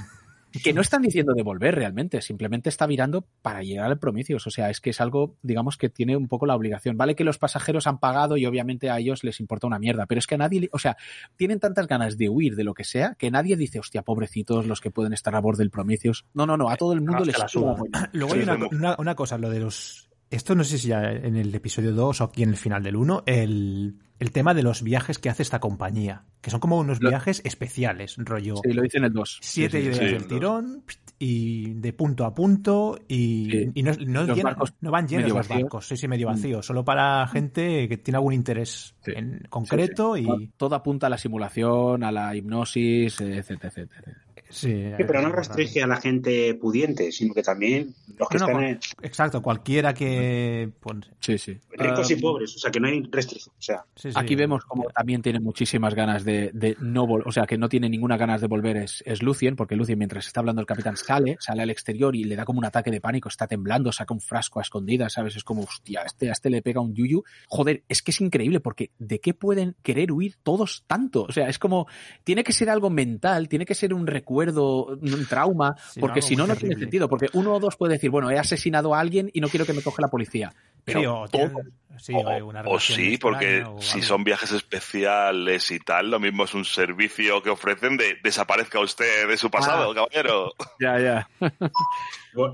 Que 0.51 0.73
no 0.73 0.81
están 0.81 1.03
diciendo 1.03 1.35
de 1.35 1.43
volver 1.43 1.75
realmente, 1.75 2.23
simplemente 2.23 2.69
está 2.69 2.87
virando 2.87 3.27
para 3.43 3.63
llegar 3.63 3.87
al 3.87 3.99
Prometheus. 3.99 4.47
O 4.47 4.51
sea, 4.51 4.71
es 4.71 4.81
que 4.81 4.91
es 4.91 5.01
algo, 5.01 5.37
digamos, 5.43 5.77
que 5.77 5.89
tiene 5.89 6.17
un 6.17 6.29
poco 6.29 6.47
la 6.47 6.57
obligación. 6.57 6.97
Vale 6.97 7.15
que 7.15 7.25
los 7.25 7.39
pasajeros 7.39 7.87
han 7.87 7.99
pagado 7.99 8.37
y 8.37 8.47
obviamente 8.47 8.91
a 8.91 8.99
ellos 8.99 9.25
les 9.25 9.41
importa 9.41 9.67
una 9.67 9.79
mierda, 9.79 10.07
pero 10.07 10.19
es 10.19 10.27
que 10.27 10.37
a 10.37 10.39
nadie, 10.39 10.69
o 10.73 10.79
sea, 10.79 10.97
tienen 11.37 11.61
tantas 11.61 11.87
ganas 11.87 12.17
de 12.17 12.29
huir 12.29 12.57
de 12.57 12.65
lo 12.65 12.75
que 12.75 12.85
sea 12.85 13.15
que 13.19 13.31
nadie 13.31 13.57
dice, 13.57 13.79
hostia, 13.79 14.03
pobrecitos 14.03 14.67
los 14.67 14.81
que 14.81 14.91
pueden 14.91 15.13
estar 15.13 15.35
a 15.35 15.41
bordo 15.41 15.59
del 15.59 15.71
Prometheus. 15.71 16.25
No, 16.35 16.47
no, 16.47 16.57
no, 16.57 16.71
a 16.71 16.77
todo 16.77 16.93
el 16.93 17.01
mundo 17.01 17.19
Ah, 17.19 17.25
les 17.25 17.37
polla. 17.37 18.11
Luego 18.13 18.35
hay 18.35 18.43
una, 18.73 18.97
una 18.99 19.15
cosa, 19.15 19.39
lo 19.39 19.51
de 19.51 19.61
los... 19.61 20.09
Esto 20.31 20.55
no 20.55 20.63
sé 20.63 20.79
si 20.79 20.89
ya 20.89 21.11
en 21.11 21.37
el 21.37 21.55
episodio 21.55 21.93
2 21.93 22.21
o 22.21 22.25
aquí 22.25 22.43
en 22.43 22.51
el 22.51 22.57
final 22.57 22.83
del 22.83 22.97
1, 22.97 23.23
el, 23.27 23.99
el 24.19 24.33
tema 24.33 24.53
de 24.55 24.63
los 24.63 24.83
viajes 24.83 25.19
que 25.19 25.29
hace 25.31 25.43
esta 25.43 25.61
compañía, 25.61 26.25
que 26.41 26.51
son 26.51 26.61
como 26.61 26.79
unos 26.79 27.01
Lo- 27.01 27.11
viajes 27.11 27.41
especiales, 27.45 28.17
rollo... 28.19 28.57
Sí, 28.65 28.73
lo 28.73 28.83
dicen 28.83 29.05
el 29.05 29.13
2. 29.13 29.39
Siete 29.43 29.79
Sí, 29.79 29.83
sí, 29.85 29.89
ideas 29.91 29.99
sí. 29.99 30.05
del 30.15 30.27
tirón 30.27 30.83
y 31.21 31.73
de 31.75 31.93
punto 31.93 32.25
a 32.25 32.35
punto 32.35 32.99
y, 33.09 33.71
no, 33.83 33.93
no 34.07 34.25
llenan- 34.27 34.43
barcos 34.45 34.75
no 34.81 34.91
van 34.91 35.09
llenos 35.09 35.31
los 35.33 35.49
barcos, 35.49 35.87
sí, 35.89 35.97
sí, 35.97 36.07
medio 36.09 36.29
vacíos, 36.29 36.65
solo 36.67 36.85
para 36.85 37.27
gente 37.29 37.89
que 37.89 37.97
tiene 37.97 38.17
algún 38.17 38.35
interés 38.35 38.95
en 39.07 39.47
concreto 39.51 40.17
y 40.17 40.51
Todo 40.57 40.75
apunta 40.77 41.07
a 41.09 41.11
la 41.11 41.19
simulación, 41.19 42.03
a 42.05 42.13
la 42.13 42.35
hipnosis, 42.37 43.21
etcétera, 43.21 43.69
etcétera. 43.69 44.17
Sí, 44.51 44.69
Sí, 44.97 45.05
pero 45.07 45.23
no 45.23 45.31
restringe 45.31 45.83
a 45.83 45.87
la 45.87 45.97
gente 45.97 46.55
pudiente, 46.55 47.13
sino 47.13 47.35
que 47.35 47.43
también 47.43 47.95
los 48.17 48.29
que 48.29 48.39
No, 48.39 48.47
no, 48.47 48.53
están 48.53 48.65
en- 48.65 48.81
exacto, 49.03 49.43
cualquiera 49.43 49.93
que 49.95 50.71
pues, 50.81 50.99
Sí, 51.21 51.39
sí. 51.39 51.59
ricos 51.73 52.09
Ah, 52.11 52.13
y 52.13 52.17
pobres. 52.17 52.57
O 52.57 52.59
sea, 52.59 52.71
que 52.71 52.81
no 52.81 52.89
hay 52.89 53.03
restricción. 53.11 53.55
O 53.59 53.63
sea, 53.63 53.85
sí, 53.95 54.11
sí. 54.11 54.19
Aquí 54.19 54.35
vemos 54.35 54.65
como 54.65 54.85
también 54.91 55.23
tiene 55.23 55.41
muchísimas 55.41 55.95
ganas 55.95 56.25
de, 56.25 56.51
de 56.55 56.77
no 56.81 57.07
volver, 57.07 57.29
o 57.29 57.33
sea, 57.33 57.47
que 57.47 57.59
no 57.59 57.69
tiene 57.69 57.89
ninguna 57.89 58.17
ganas 58.17 58.41
de 58.41 58.47
volver 58.47 58.77
es, 58.79 59.03
es 59.07 59.23
Lucien, 59.23 59.57
porque 59.57 59.77
Lucien 59.77 59.99
mientras 59.99 60.27
está 60.27 60.41
hablando 60.41 60.61
el 60.61 60.67
capitán 60.67 60.97
sale, 60.97 61.37
sale 61.41 61.63
al 61.63 61.71
exterior 61.71 62.17
y 62.17 62.25
le 62.25 62.37
da 62.37 62.45
como 62.45 62.59
un 62.59 62.65
ataque 62.65 62.91
de 62.91 63.01
pánico, 63.01 63.29
está 63.29 63.47
temblando, 63.47 63.93
saca 63.93 64.15
un 64.15 64.21
frasco 64.21 64.59
a 64.59 64.63
escondidas, 64.63 65.13
¿sabes? 65.13 65.37
Es 65.37 65.45
como, 65.45 65.63
hostia, 65.63 66.03
este, 66.07 66.29
a 66.31 66.33
este 66.33 66.51
le 66.51 66.63
pega 66.63 66.81
un 66.81 66.95
yuyu. 66.95 67.23
Joder, 67.49 67.83
es 67.89 68.03
que 68.03 68.11
es 68.11 68.21
increíble, 68.21 68.61
porque 68.61 68.91
¿de 68.99 69.21
qué 69.21 69.35
pueden 69.35 69.77
querer 69.83 70.11
huir 70.13 70.37
todos 70.43 70.85
tanto? 70.87 71.25
O 71.29 71.33
sea, 71.33 71.49
es 71.49 71.59
como, 71.59 71.87
tiene 72.25 72.43
que 72.45 72.53
ser 72.53 72.71
algo 72.71 72.91
mental, 72.91 73.49
tiene 73.49 73.67
que 73.67 73.75
ser 73.75 73.93
un 73.93 74.07
recuerdo, 74.07 74.38
un 74.47 75.27
trauma, 75.29 75.75
Sí, 75.93 76.01
porque 76.01 76.23
si 76.23 76.37
no, 76.37 76.47
no 76.47 76.57
tiene 76.57 76.77
sentido, 76.77 77.09
porque 77.09 77.29
uno 77.33 77.55
o 77.55 77.61
dos 77.61 77.77
puede 77.77 77.95
decir, 77.95 78.11
bueno, 78.11 78.31
he 78.31 78.39
asesinado 78.39 78.95
a 78.95 79.01
alguien 79.01 79.31
y 79.33 79.41
no 79.41 79.49
quiero 79.49 79.67
que 79.67 79.73
me 79.73 79.83
coge 79.83 80.03
la 80.03 80.09
policía. 80.09 80.53
Pero 80.85 81.01
Sí, 81.01 81.07
o, 81.07 81.29
todo- 81.29 81.63
sí, 81.99 82.13
o 82.15 82.29
hay 82.29 82.41
una 82.41 82.61
O, 82.61 82.63
o 82.63 82.65
relación 82.79 82.97
sí, 82.99 83.19
porque 83.19 83.63
o 83.65 83.81
si 83.83 84.01
son 84.03 84.25
viajes 84.25 84.53
especiales 84.53 85.71
y 85.71 85.79
tal, 85.81 86.11
lo 86.11 86.21
mismo 86.21 86.45
es 86.45 86.55
un 86.55 86.65
servicio 86.65 87.43
que 87.43 87.51
ofrecen 87.51 87.97
de 87.97 88.17
desaparezca 88.23 88.81
usted 88.81 89.29
de 89.29 89.37
su 89.37 89.51
pasado, 89.51 89.91
Ah. 89.91 89.95
caballero. 89.95 90.53
Ya, 90.81 90.99
ya. 90.99 91.29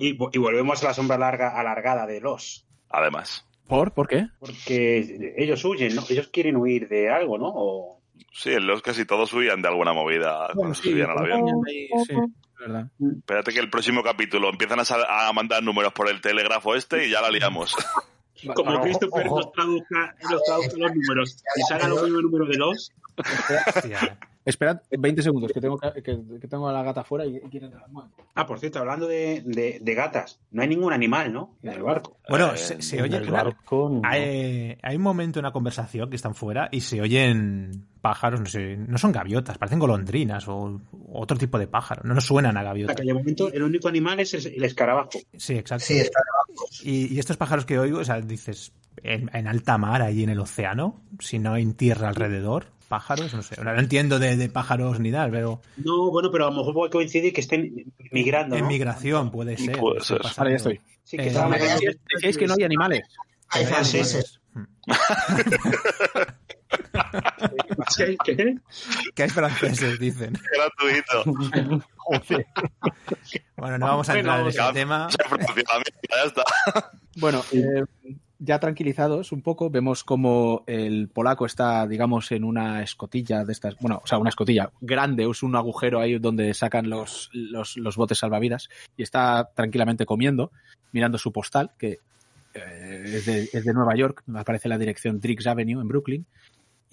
y, 0.01 0.09
y 0.33 0.39
volvemos 0.39 0.83
a 0.83 0.89
la 0.89 0.95
sombra 0.95 1.19
larga 1.19 1.59
alargada 1.59 2.07
de 2.07 2.21
los. 2.21 2.67
Además, 2.91 3.47
¿Por? 3.67 3.93
¿Por 3.93 4.09
qué? 4.09 4.27
Porque 4.39 5.35
ellos 5.39 5.65
huyen, 5.65 5.95
¿no? 5.95 6.03
Ellos 6.11 6.29
quieren 6.29 6.57
huir 6.57 6.87
de 6.89 7.09
algo, 7.11 7.39
¿no? 7.39 7.49
O- 7.55 8.03
sí, 8.33 8.51
en 8.51 8.67
los 8.67 8.83
casi 8.83 9.05
todos 9.05 9.33
huían 9.33 9.63
de 9.63 9.69
alguna 9.69 9.93
movida 9.93 10.49
cuando 10.55 10.75
se 10.75 10.91
subían 10.91 11.11
al 11.11 11.19
avión. 11.19 11.45
Ahí, 11.67 11.89
sí, 12.07 12.15
verdad. 12.59 12.89
Espérate 12.99 13.53
que 13.53 13.61
el 13.61 13.71
próximo 13.71 14.03
capítulo 14.03 14.51
empiezan 14.51 14.81
a, 14.81 15.33
mandar 15.33 15.63
números 15.63 15.93
por 15.93 16.09
el 16.09 16.21
telégrafo 16.21 16.75
este 16.75 17.07
y 17.07 17.11
ya 17.11 17.21
la 17.21 17.31
liamos. 17.31 17.75
Como 18.55 18.73
Ojo, 18.73 18.83
Christopher 18.83 19.27
ojo. 19.27 19.37
nos 19.37 19.53
traduzca, 19.53 20.17
nos 20.31 20.43
traduzca 20.43 20.77
los 20.77 20.95
números 20.95 21.43
y 21.57 21.63
salga 21.63 21.89
los 21.89 22.03
mismos 22.03 22.23
números 22.25 22.49
de 22.49 22.57
los. 22.59 22.93
Esperad 24.45 24.83
20 24.91 25.23
segundos, 25.23 25.53
que 25.53 25.61
tengo, 25.61 25.79
que, 25.79 26.03
tengo 26.49 26.69
a 26.69 26.73
la 26.73 26.83
gata 26.83 27.01
afuera 27.01 27.25
y, 27.25 27.37
y 27.37 27.41
quiere 27.49 27.67
entrar. 27.67 27.87
Bueno. 27.91 28.11
Ah, 28.35 28.45
por 28.47 28.59
cierto, 28.61 28.79
hablando 28.79 29.07
de, 29.07 29.43
de- 29.47 29.79
de 29.81 29.95
gatas, 29.95 30.39
no 30.51 30.61
hay 30.63 30.69
ningún 30.69 30.93
animal, 30.93 31.33
¿no? 31.33 31.57
En 31.63 31.71
el 31.71 31.83
barco. 31.83 32.19
Bueno, 32.29 32.53
Eh, 32.55 32.59
se, 32.59 33.01
oye, 33.03 33.21
barco, 33.21 33.89
no. 33.91 34.03
hay, 34.05 34.77
hay 34.83 34.97
un 34.97 35.03
momento 35.03 35.39
en 35.39 35.47
una 35.47 35.53
conversación 35.53 36.11
que 36.11 36.17
están 36.17 36.35
fuera 36.35 36.69
y 36.71 36.81
se 36.83 37.01
oyen 37.01 37.87
pájaros, 38.03 38.39
no 38.41 38.47
sé, 38.47 38.77
no 38.77 38.99
son 38.99 39.13
gaviotas, 39.13 39.57
parecen 39.57 39.79
golondrinas 39.79 40.47
o 40.47 40.79
otro 41.13 41.39
tipo 41.39 41.59
de 41.59 41.67
pájaro, 41.67 42.03
no 42.05 42.13
nos 42.15 42.25
suenan 42.27 42.57
a 42.59 42.61
En 42.61 42.67
gaviotas. 42.67 42.97
aquel 42.97 43.15
momento, 43.15 43.51
el 43.51 43.63
único 43.63 43.89
animal 43.89 44.21
es 44.21 44.35
el, 44.35 44.47
el 44.55 44.65
escarabajo. 44.65 45.11
Sí, 45.39 45.55
exacto. 45.57 45.87
Sí, 45.87 45.99
está 46.01 46.21
Y, 46.83 47.15
y 47.15 47.19
estos 47.19 47.39
pájaros 47.39 47.65
que 47.65 47.79
oigo, 47.79 48.01
o 48.01 48.05
sea, 48.05 48.21
dices, 48.21 48.73
en, 49.05 49.31
en 49.33 49.47
alta 49.47 49.79
mar, 49.79 50.03
ahí 50.03 50.25
en 50.25 50.31
el 50.31 50.41
océano, 50.41 51.01
si 51.21 51.39
no 51.39 51.53
hay 51.55 51.65
tierra 51.75 52.09
alrededor, 52.09 52.67
pájaros, 52.89 53.33
no 53.35 53.43
sé, 53.43 53.63
no 53.63 53.73
entiendo 53.79 54.19
de, 54.19 54.37
de 54.37 54.49
pájaros 54.49 54.99
ni 55.01 55.11
nada, 55.11 55.29
pero 55.31 55.61
No, 55.77 56.11
bueno, 56.11 56.31
pero 56.33 56.47
a 56.47 56.51
lo 56.51 56.57
mejor 56.57 56.75
puede 56.75 56.91
coincidir 56.91 57.33
que 57.33 57.41
estén 57.41 57.93
migrando, 58.11 58.57
en 58.57 58.63
¿no? 58.63 58.69
migración 58.69 59.31
puede 59.31 59.57
ser. 59.57 59.79
Puede 59.79 60.01
ser. 60.01 60.21
Vale, 60.37 60.51
ya 60.51 60.57
estoy. 60.57 60.81
Sí, 61.05 61.17
que 61.17 61.29
Eh. 61.29 61.33
Decíais, 61.33 61.99
decíais 62.15 62.39
que 62.39 62.47
no 62.47 62.55
hay 62.59 62.65
animales. 62.65 63.03
Hay 63.51 63.67
franceses. 63.67 64.41
¿Qué? 67.97 68.17
¿Qué? 68.25 68.57
Que 69.15 69.23
hay 69.23 69.29
franceses, 69.29 69.99
dicen. 69.99 70.39
Gratuito. 70.53 71.25
Bueno, 73.57 73.79
no 73.79 73.87
vamos 73.87 74.09
a 74.09 74.19
entrar 74.19 74.41
en 74.41 74.47
ese 74.49 74.61
tema. 74.73 75.09
Bueno, 77.17 77.43
eh, 77.53 77.85
ya 78.45 78.59
tranquilizados 78.59 79.33
un 79.33 79.43
poco, 79.43 79.71
vemos 79.71 80.05
como 80.05 80.65
el 80.67 81.09
polaco 81.09 81.47
está, 81.47 81.87
digamos, 81.87 82.31
en 82.33 82.45
una 82.45 82.83
escotilla 82.83 83.45
de 83.45 83.53
estas, 83.53 83.77
bueno, 83.79 84.01
o 84.05 84.07
sea, 84.07 84.19
una 84.19 84.29
escotilla 84.29 84.71
grande, 84.81 85.29
es 85.29 85.43
un 85.43 85.57
agujero 85.57 86.01
ahí 86.01 86.19
donde 86.19 86.53
sacan 86.55 86.91
los, 86.91 87.31
los, 87.33 87.77
los 87.77 87.97
botes 87.97 88.19
salvavidas 88.19 88.69
y 88.97 89.03
está 89.03 89.51
tranquilamente 89.55 90.07
comiendo, 90.07 90.53
mirando 90.93 91.19
su 91.19 91.33
postal, 91.33 91.71
que 91.79 92.01
eh, 92.55 93.03
es, 93.07 93.27
de, 93.27 93.49
es, 93.53 93.65
de, 93.65 93.73
Nueva 93.73 93.97
York, 93.97 94.23
aparece 94.35 94.69
la 94.69 94.79
dirección 94.79 95.19
Drix 95.19 95.47
Avenue 95.47 95.81
en 95.81 95.89
Brooklyn. 95.89 96.27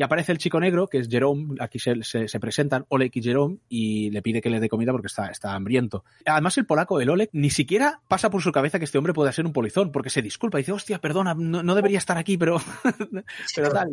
Y 0.01 0.03
aparece 0.03 0.31
el 0.31 0.39
chico 0.39 0.59
negro, 0.59 0.87
que 0.87 0.97
es 0.97 1.07
Jerome, 1.07 1.57
aquí 1.59 1.77
se, 1.77 2.01
se, 2.01 2.27
se, 2.27 2.39
presentan 2.39 2.87
Oleg 2.89 3.11
y 3.13 3.21
Jerome, 3.21 3.59
y 3.69 4.09
le 4.09 4.23
pide 4.23 4.41
que 4.41 4.49
le 4.49 4.59
dé 4.59 4.67
comida 4.67 4.91
porque 4.91 5.05
está, 5.05 5.27
está 5.27 5.53
hambriento. 5.53 6.03
Además, 6.25 6.57
el 6.57 6.65
polaco, 6.65 6.99
el 6.99 7.09
Oleg, 7.11 7.29
ni 7.33 7.51
siquiera 7.51 8.01
pasa 8.07 8.31
por 8.31 8.41
su 8.41 8.51
cabeza 8.51 8.79
que 8.79 8.85
este 8.85 8.97
hombre 8.97 9.13
pueda 9.13 9.31
ser 9.31 9.45
un 9.45 9.53
polizón, 9.53 9.91
porque 9.91 10.09
se 10.09 10.23
disculpa 10.23 10.57
y 10.57 10.63
dice, 10.63 10.71
hostia, 10.71 10.97
perdona, 10.97 11.35
no, 11.35 11.61
no 11.61 11.75
debería 11.75 11.99
estar 11.99 12.17
aquí, 12.17 12.35
pero... 12.35 12.59
pero 13.55 13.69
tal. 13.69 13.91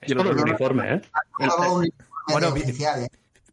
Es 0.00 0.14
por 0.14 0.26
el 0.26 0.38
uniforme, 0.38 0.94
¿eh? 0.94 1.02
Bueno, 2.28 2.54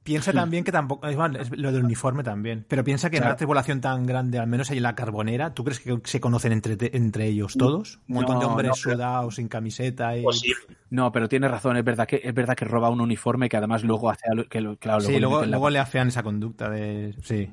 Piensa 0.03 0.34
también 0.34 0.63
que 0.63 0.71
tampoco. 0.71 1.07
Es 1.07 1.17
lo 1.51 1.71
del 1.71 1.84
uniforme 1.84 2.23
también. 2.23 2.65
Pero 2.67 2.84
piensa 2.84 3.09
que 3.09 3.17
claro. 3.17 3.26
en 3.27 3.31
una 3.31 3.38
tripulación 3.38 3.81
tan 3.81 4.05
grande, 4.05 4.39
al 4.39 4.47
menos 4.47 4.71
ahí 4.71 4.77
en 4.77 4.84
la 4.84 4.95
carbonera, 4.95 5.53
¿tú 5.53 5.63
crees 5.63 5.80
que 5.80 5.99
se 6.03 6.19
conocen 6.19 6.51
entre, 6.51 6.77
entre 6.95 7.27
ellos 7.27 7.55
todos? 7.57 7.99
Un 8.07 8.15
montón 8.15 8.35
No, 8.35 8.39
de 8.41 8.45
hombres 8.47 8.67
no, 8.69 8.76
sudados, 8.76 9.35
sin 9.35 9.47
camiseta. 9.47 10.17
Y... 10.17 10.23
Posible. 10.23 10.77
No, 10.89 11.11
pero 11.11 11.30
tiene 11.30 11.47
razón, 11.47 11.77
es 11.77 11.84
verdad 11.84 12.07
que 12.07 12.21
es 12.23 12.34
verdad 12.34 12.55
que 12.55 12.65
roba 12.65 12.89
un 12.89 13.01
uniforme 13.01 13.49
que 13.49 13.57
además 13.57 13.84
luego 13.84 14.09
hace 14.09 14.23
que 14.49 14.61
lo- 14.61 14.77
claro, 14.77 15.01
sí, 15.01 15.11
le 15.11 15.19
luego, 15.19 15.41
la- 15.41 15.47
luego 15.47 15.69
le 15.69 15.80
afean 15.80 16.07
esa 16.07 16.23
conducta 16.23 16.69
de. 16.69 17.13
Sí. 17.21 17.51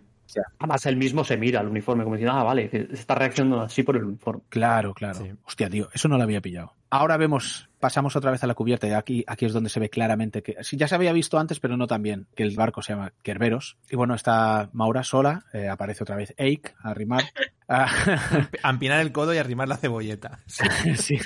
Además, 0.58 0.84
él 0.86 0.96
mismo 0.96 1.24
se 1.24 1.36
mira 1.36 1.60
al 1.60 1.68
uniforme 1.68 2.04
como 2.04 2.16
diciendo, 2.16 2.38
ah, 2.38 2.42
vale, 2.42 2.68
que 2.68 2.88
está 2.92 3.14
reaccionando 3.14 3.60
así 3.62 3.82
por 3.82 3.96
el 3.96 4.04
uniforme. 4.04 4.42
Claro, 4.50 4.92
claro. 4.92 5.14
Sí. 5.20 5.30
Hostia, 5.46 5.70
tío, 5.70 5.88
eso 5.94 6.08
no 6.08 6.16
lo 6.18 6.24
había 6.24 6.42
pillado. 6.42 6.74
Ahora 6.90 7.16
vemos, 7.16 7.70
pasamos 7.86 8.16
otra 8.16 8.32
vez 8.32 8.42
a 8.42 8.48
la 8.48 8.54
cubierta 8.54 8.88
y 8.88 8.90
aquí, 8.90 9.24
aquí 9.28 9.44
es 9.44 9.52
donde 9.52 9.70
se 9.70 9.78
ve 9.78 9.88
claramente 9.88 10.42
que, 10.42 10.56
sí, 10.64 10.76
ya 10.76 10.88
se 10.88 10.96
había 10.96 11.12
visto 11.12 11.38
antes, 11.38 11.60
pero 11.60 11.76
no 11.76 11.86
tan 11.86 12.02
bien, 12.02 12.26
que 12.34 12.42
el 12.42 12.56
barco 12.56 12.82
se 12.82 12.94
llama 12.94 13.12
Kerberos. 13.22 13.76
Y 13.88 13.94
bueno, 13.94 14.16
está 14.16 14.70
Maura 14.72 15.04
sola, 15.04 15.44
eh, 15.52 15.68
aparece 15.68 16.02
otra 16.02 16.16
vez 16.16 16.34
Eik 16.36 16.74
a 16.82 16.94
rimar. 16.94 17.22
Ah, 17.68 17.86
A 18.64 18.70
empinar 18.70 19.00
el 19.00 19.12
codo 19.12 19.32
y 19.32 19.38
arrimar 19.38 19.68
la 19.68 19.76
cebolleta. 19.76 20.40
Sí. 20.48 20.64
sí, 20.96 21.20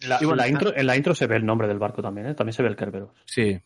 La, 0.00 0.18
Y 0.20 0.24
bueno, 0.24 0.34
la 0.34 0.48
intro, 0.48 0.76
en 0.76 0.84
la 0.84 0.96
intro 0.96 1.14
se 1.14 1.28
ve 1.28 1.36
el 1.36 1.46
nombre 1.46 1.68
del 1.68 1.78
barco 1.78 2.02
también, 2.02 2.26
¿eh? 2.26 2.34
También 2.34 2.54
se 2.54 2.64
ve 2.64 2.70
el 2.70 2.76
Kerberos. 2.76 3.10
sí, 3.24 3.60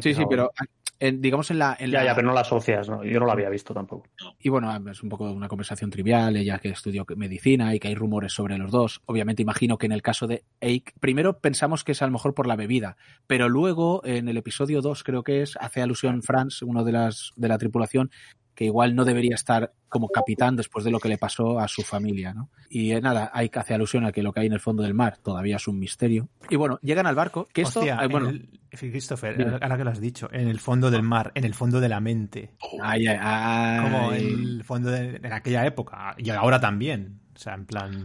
sí, 0.00 0.14
sí, 0.14 0.22
pero 0.30 0.52
en- 1.00 1.20
digamos 1.20 1.50
en 1.50 1.58
la, 1.58 1.76
en 1.78 1.90
Ya, 1.90 1.98
la- 2.00 2.04
ya, 2.06 2.14
pero 2.14 2.26
no 2.28 2.32
la 2.34 2.40
asocias, 2.40 2.88
¿no? 2.88 3.04
Yo 3.04 3.20
no 3.20 3.26
lo 3.26 3.32
había 3.32 3.48
visto 3.50 3.74
tampoco. 3.74 4.06
Y 4.40 4.48
bueno, 4.48 4.74
es 4.90 5.02
un 5.02 5.08
poco 5.08 5.30
una 5.30 5.48
conversación 5.48 5.90
trivial, 5.90 6.36
ella 6.36 6.58
que 6.58 6.70
estudió 6.70 7.04
medicina 7.16 7.74
y 7.74 7.78
que 7.80 7.88
hay 7.88 7.94
rumores 7.94 8.32
sobre 8.32 8.58
los 8.58 8.70
dos. 8.70 9.02
Obviamente 9.06 9.42
imagino 9.42 9.78
que 9.78 9.86
en 9.86 9.92
el 9.92 10.02
caso 10.02 10.26
de 10.26 10.44
Eik, 10.60 10.92
primero 11.00 11.38
pensamos 11.40 11.84
que 11.84 11.92
es 11.92 12.02
a 12.02 12.06
lo 12.06 12.12
mejor 12.12 12.34
por 12.34 12.46
la 12.46 12.56
bebida, 12.56 12.96
pero 13.26 13.48
luego 13.48 14.00
en 14.04 14.28
el 14.28 14.36
episodio 14.36 14.80
2 14.82 15.04
creo 15.04 15.22
que 15.22 15.42
es, 15.42 15.56
hace 15.60 15.82
alusión 15.82 16.22
Franz, 16.22 16.62
uno 16.62 16.84
de 16.84 16.92
las 16.92 17.30
de 17.36 17.48
la 17.48 17.58
tripulación, 17.58 18.10
que 18.56 18.64
igual 18.64 18.96
no 18.96 19.04
debería 19.04 19.34
estar 19.36 19.72
como 19.88 20.08
capitán 20.08 20.56
después 20.56 20.84
de 20.84 20.90
lo 20.90 20.98
que 20.98 21.08
le 21.08 21.18
pasó 21.18 21.60
a 21.60 21.68
su 21.68 21.82
familia, 21.82 22.32
¿no? 22.34 22.48
Y 22.70 22.90
eh, 22.92 23.00
nada, 23.00 23.30
Ike 23.34 23.58
hace 23.60 23.74
alusión 23.74 24.04
a 24.04 24.10
que 24.12 24.22
lo 24.22 24.32
que 24.32 24.40
hay 24.40 24.46
en 24.46 24.54
el 24.54 24.60
fondo 24.60 24.82
del 24.82 24.94
mar 24.94 25.18
todavía 25.22 25.56
es 25.56 25.68
un 25.68 25.78
misterio. 25.78 26.28
Y 26.50 26.56
bueno, 26.56 26.78
llegan 26.82 27.06
al 27.06 27.14
barco, 27.14 27.46
que 27.52 27.62
esto, 27.62 27.80
Hostia, 27.80 27.98
eh, 28.02 28.08
bueno, 28.08 28.30
el- 28.30 28.48
Christopher, 28.70 29.58
ahora 29.62 29.76
que 29.76 29.84
lo 29.84 29.90
has 29.90 30.00
dicho, 30.00 30.28
en 30.32 30.48
el 30.48 30.58
fondo 30.58 30.90
del 30.90 31.02
mar, 31.02 31.32
en 31.34 31.44
el 31.44 31.54
fondo 31.54 31.80
de 31.80 31.88
la 31.88 32.00
mente. 32.00 32.50
ay, 32.82 33.06
ay, 33.06 33.16
ay, 33.20 33.80
Como 33.82 34.12
en 34.12 34.24
el 34.26 34.64
fondo 34.64 34.90
de 34.90 35.16
en 35.22 35.32
aquella 35.32 35.64
época. 35.66 36.14
Y 36.18 36.30
ahora 36.30 36.58
también. 36.58 37.20
O 37.34 37.38
sea, 37.38 37.54
en 37.54 37.66
plan. 37.66 38.02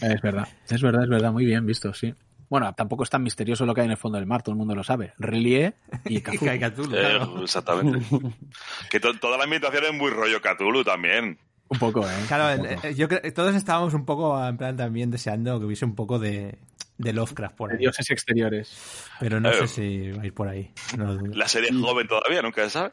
Es 0.00 0.20
verdad, 0.22 0.46
es 0.68 0.82
verdad, 0.82 1.04
es 1.04 1.08
verdad, 1.08 1.32
muy 1.32 1.44
bien 1.46 1.64
visto, 1.66 1.92
sí. 1.94 2.14
Bueno, 2.48 2.72
tampoco 2.74 3.02
es 3.02 3.10
tan 3.10 3.22
misterioso 3.22 3.66
lo 3.66 3.74
que 3.74 3.80
hay 3.80 3.86
en 3.86 3.90
el 3.92 3.96
fondo 3.96 4.18
del 4.18 4.26
mar, 4.26 4.42
todo 4.42 4.52
el 4.52 4.58
mundo 4.58 4.74
lo 4.74 4.84
sabe. 4.84 5.12
Relie 5.18 5.74
y 6.06 6.18
Y 6.18 6.20
Cthulhu. 6.20 6.58
Cthulhu, 6.60 6.94
Eh, 6.96 7.00
claro. 7.00 7.42
exactamente. 7.42 8.06
que 8.90 9.00
to- 9.00 9.18
toda 9.18 9.36
la 9.38 9.44
ambientación 9.44 9.84
es 9.84 9.92
muy 9.94 10.10
rollo 10.10 10.40
Cthulhu 10.40 10.84
también. 10.84 11.38
Un 11.68 11.78
poco, 11.80 12.08
¿eh? 12.08 12.12
Claro, 12.28 12.62
poco. 12.62 12.86
eh, 12.86 12.94
yo 12.94 13.08
creo 13.08 13.20
todos 13.34 13.54
estábamos 13.56 13.92
un 13.94 14.04
poco 14.04 14.44
en 14.46 14.56
plan 14.56 14.76
también 14.76 15.10
deseando 15.10 15.58
que 15.58 15.66
hubiese 15.66 15.84
un 15.84 15.96
poco 15.96 16.20
de, 16.20 16.58
de 16.98 17.12
Lovecraft 17.12 17.56
por 17.56 17.70
De 17.70 17.74
ahí. 17.74 17.80
dioses 17.80 18.08
exteriores. 18.10 19.08
Pero 19.18 19.40
no 19.40 19.50
Eh. 19.50 19.54
sé 19.54 19.66
si 19.66 20.10
va 20.12 20.22
a 20.22 20.26
ir 20.26 20.32
por 20.34 20.46
ahí. 20.46 20.70
no. 20.96 21.14
La 21.34 21.48
serie 21.48 21.70
es 21.70 21.76
joven 21.76 22.06
todavía, 22.06 22.40
nunca 22.42 22.62
se 22.64 22.70
sabe. 22.70 22.92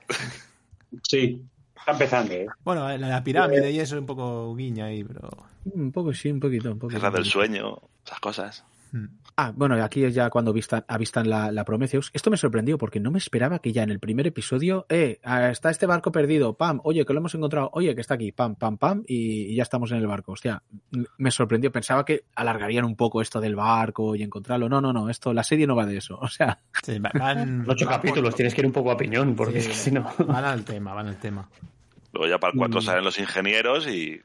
Sí, 1.04 1.42
está 1.78 1.92
empezando, 1.92 2.34
¿eh? 2.34 2.48
Bueno, 2.64 2.88
la, 2.88 2.98
la 2.98 3.24
pirámide 3.24 3.70
y 3.72 3.80
eso 3.80 3.96
es 3.96 4.00
un 4.02 4.08
poco 4.08 4.56
guiña 4.56 4.86
ahí, 4.86 5.04
pero. 5.04 5.30
Un 5.66 5.92
poco, 5.92 6.12
sí, 6.14 6.32
un 6.32 6.40
poquito, 6.40 6.72
un 6.72 6.80
poquito. 6.80 7.00
Guerra 7.00 7.12
del 7.16 7.26
sueño, 7.26 7.78
esas 8.06 8.20
cosas. 8.20 8.64
mm. 8.92 9.06
Ah, 9.36 9.52
bueno, 9.56 9.76
aquí 9.84 10.04
es 10.04 10.14
ya 10.14 10.30
cuando 10.30 10.52
avistan, 10.52 10.86
avistan 10.88 11.28
la, 11.28 11.52
la 11.52 11.66
Prometheus. 11.66 12.12
Esto 12.14 12.30
me 12.30 12.38
sorprendió 12.38 12.78
porque 12.78 13.00
no 13.00 13.10
me 13.10 13.18
esperaba 13.18 13.58
que 13.60 13.72
ya 13.72 13.82
en 13.82 13.90
el 13.90 14.00
primer 14.00 14.28
episodio, 14.28 14.86
eh, 14.90 15.20
ah, 15.24 15.50
está 15.50 15.72
este 15.72 15.88
barco 15.88 16.12
perdido, 16.12 16.54
pam, 16.56 16.82
oye, 16.84 17.04
que 17.06 17.14
lo 17.14 17.20
hemos 17.20 17.34
encontrado, 17.34 17.70
oye, 17.74 17.96
que 17.96 18.02
está 18.02 18.14
aquí, 18.14 18.32
pam, 18.32 18.56
pam, 18.56 18.78
pam, 18.78 19.04
y, 19.08 19.52
y 19.52 19.56
ya 19.56 19.64
estamos 19.64 19.92
en 19.92 19.98
el 19.98 20.06
barco. 20.08 20.34
Hostia, 20.34 20.62
me 21.18 21.32
sorprendió. 21.32 21.72
Pensaba 21.72 22.06
que 22.06 22.26
alargarían 22.36 22.86
un 22.86 22.96
poco 22.96 23.22
esto 23.22 23.42
del 23.42 23.56
barco 23.56 24.16
y 24.16 24.22
encontrarlo. 24.24 24.70
No, 24.70 24.82
no, 24.82 24.94
no, 24.94 25.10
esto, 25.10 25.34
la 25.34 25.44
serie 25.44 25.66
no 25.66 25.76
va 25.76 25.86
de 25.88 25.98
eso. 25.98 26.20
O 26.22 26.28
sea, 26.28 26.60
Sí, 26.84 27.00
van, 27.00 27.66
Ocho 27.68 27.86
van 27.86 27.96
capítulos, 27.96 28.30
por- 28.32 28.38
tienes 28.38 28.54
que 28.54 28.62
ir 28.62 28.68
un 28.68 28.72
poco 28.74 28.92
a 28.92 28.98
piñón, 28.98 29.36
porque 29.36 29.62
Sí, 29.62 29.68
es 29.68 29.68
que 29.70 29.74
si 29.74 29.92
no... 29.92 30.12
Van 30.28 30.46
al 30.46 30.64
tema, 30.64 30.94
van 30.94 31.08
al 31.08 31.18
tema. 31.18 31.50
Luego 32.12 32.28
ya 32.30 32.38
para 32.40 32.52
el 32.54 32.58
4 32.60 32.80
Mm. 32.80 32.84
salen 32.84 33.04
los 33.04 33.18
ingenieros 33.20 33.88
y 33.88 34.22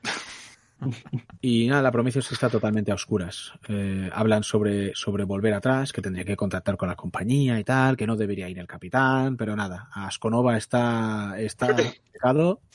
Y 1.41 1.67
nada, 1.67 1.83
la 1.83 1.93
Prometheus 1.93 2.31
está 2.33 2.49
totalmente 2.49 2.91
a 2.91 2.95
oscuras. 2.95 3.53
Eh, 3.69 4.11
hablan 4.13 4.43
sobre, 4.43 4.95
sobre 4.95 5.25
volver 5.25 5.55
atrás, 5.55 5.93
que 5.93 6.03
tendría 6.03 6.25
que 6.25 6.37
contactar 6.37 6.77
con 6.77 6.89
la 6.89 6.97
compañía 6.97 7.59
y 7.59 7.65
tal, 7.65 7.97
que 7.97 8.07
no 8.07 8.17
debería 8.17 8.49
ir 8.49 8.59
el 8.59 8.67
capitán, 8.67 9.37
pero 9.37 9.57
nada, 9.57 9.89
Asconova 9.93 10.57
está, 10.57 11.35
está. 11.39 11.69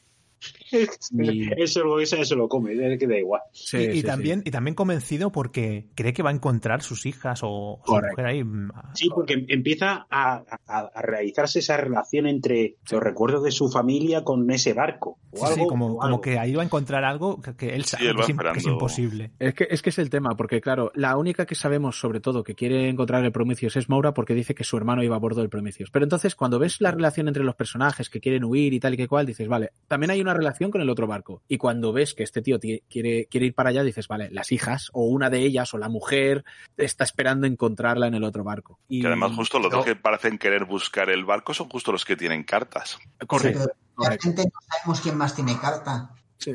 Y- 0.72 1.49
Eso, 1.57 1.84
lo- 1.84 1.99
eso, 1.99 2.15
eso 2.18 2.36
lo 2.36 2.48
come, 2.48 2.74
es 2.74 2.99
que 2.99 3.07
da 3.07 3.18
igual. 3.18 3.41
Sí, 3.52 3.78
y, 3.78 3.82
y 3.82 3.95
sí, 4.02 4.03
también, 4.03 4.41
y 4.45 4.52
también 4.52 4.76
convencido 4.76 5.32
porque 5.32 5.88
cree 5.95 6.14
que 6.14 6.24
va 6.24 6.30
a 6.32 6.34
encontrar 6.34 6.82
sus 6.82 7.06
hijas 7.06 7.41
o 7.44 7.82
su 7.86 7.94
mujer 7.94 8.26
ahí. 8.26 8.44
mm, 8.44 8.72
Sí, 8.94 9.10
porque 9.14 9.45
empieza 9.48 10.06
a, 10.10 10.44
a- 10.68 10.90
a 10.94 11.02
realizarse 11.02 11.60
esa 11.60 11.78
relación 11.78 12.28
entre 12.28 12.76
los 12.91 13.02
recuerdos 13.02 13.44
de 13.44 13.52
su 13.52 13.70
familia 13.70 14.24
con 14.24 14.49
ese 14.52 14.74
barco. 14.74 15.20
O 15.32 15.38
Sí, 15.38 15.45
algo, 15.45 15.56
sí, 15.64 15.68
como, 15.68 15.86
o 15.86 15.90
como 15.91 16.03
algo. 16.03 16.22
que 16.22 16.38
ahí 16.40 16.53
va 16.53 16.61
a 16.61 16.65
encontrar 16.65 17.03
algo 17.03 17.41
que, 17.41 17.56
que 17.56 17.76
él 17.76 17.86
sabe 17.86 18.10
él 18.10 18.15
que, 18.15 18.22
es, 18.22 18.28
que 18.64 18.70
imposible. 18.70 19.32
Es 19.40 19.53
que, 19.53 19.68
es 19.70 19.82
que 19.82 19.90
es 19.90 19.99
el 19.99 20.10
tema, 20.10 20.36
porque 20.36 20.61
claro, 20.61 20.91
la 20.95 21.18
única 21.18 21.45
que 21.45 21.56
sabemos 21.56 21.99
sobre 21.99 22.20
todo 22.20 22.44
que 22.44 22.56
quiere 22.56 22.90
encontrar 22.90 23.24
el 23.24 23.32
Prometheus 23.32 23.76
es 23.78 23.90
Maura 23.90 24.14
porque 24.14 24.34
dice 24.36 24.53
que 24.56 24.64
su 24.64 24.78
hermano 24.78 25.03
iba 25.03 25.15
a 25.15 25.20
bordo 25.20 25.41
del 25.41 25.49
Prometheus. 25.49 25.90
Pero 25.91 26.06
entonces 26.06 26.36
cuando 26.36 26.60
ves 26.60 26.82
la 26.82 26.91
relación 26.91 27.28
entre 27.28 27.44
los 27.44 27.56
personajes 27.56 28.10
que 28.10 28.20
quieren 28.20 28.44
huir 28.44 28.74
y 28.74 28.80
tal 28.80 28.94
y 28.94 28.98
que 28.98 29.07
cual, 29.07 29.26
dices, 29.26 29.48
vale, 29.48 29.72
también 29.88 30.11
hay 30.11 30.22
una 30.22 30.32
relación 30.34 30.72
con 30.72 30.81
el 30.81 30.89
otro 30.89 31.07
barco. 31.07 31.41
Y 31.47 31.57
cuando 31.57 31.93
ves 31.93 32.14
que 32.14 32.23
este 32.23 32.41
tío 32.41 32.60
quiere, 32.60 33.27
quiere 33.30 33.45
ir 33.47 33.53
para 33.53 33.69
allá, 33.69 33.84
dices, 33.84 34.07
vale, 34.07 34.30
las 34.31 34.51
hijas 34.51 34.89
o 34.93 35.05
una 35.05 35.30
de 35.30 35.39
ellas 35.39 35.73
o 35.73 35.77
la 35.77 35.89
mujer 35.89 36.43
está 36.77 37.03
esperando 37.03 37.47
encontrarla 37.47 38.07
en 38.07 38.14
el 38.15 38.23
otro 38.23 38.43
barco. 38.43 38.80
Y 38.88 39.01
que 39.01 39.07
además 39.07 39.31
justo 39.35 39.60
los 39.60 39.72
no, 39.72 39.77
dos 39.77 39.85
que 39.85 39.95
parecen 39.95 40.38
querer 40.38 40.65
buscar 40.65 41.10
el 41.10 41.26
barco 41.26 41.53
son 41.53 41.69
justo 41.69 41.91
los 41.91 42.05
que 42.05 42.15
tienen 42.15 42.43
cartas. 42.43 42.97
correcto. 43.27 43.64
Sí, 43.64 44.05
realmente 44.07 44.43
no 44.45 44.60
sabemos 44.68 45.01
quién 45.01 45.18
más 45.18 45.35
tiene 45.35 45.57
carta. 45.60 46.10
Sí. 46.38 46.51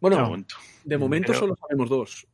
Bueno, 0.00 0.16
De 0.16 0.22
momento. 0.22 0.54
de 0.84 0.98
momento 0.98 1.26
Pero- 1.28 1.38
solo 1.38 1.56
sabemos 1.60 1.88
dos. 1.88 2.26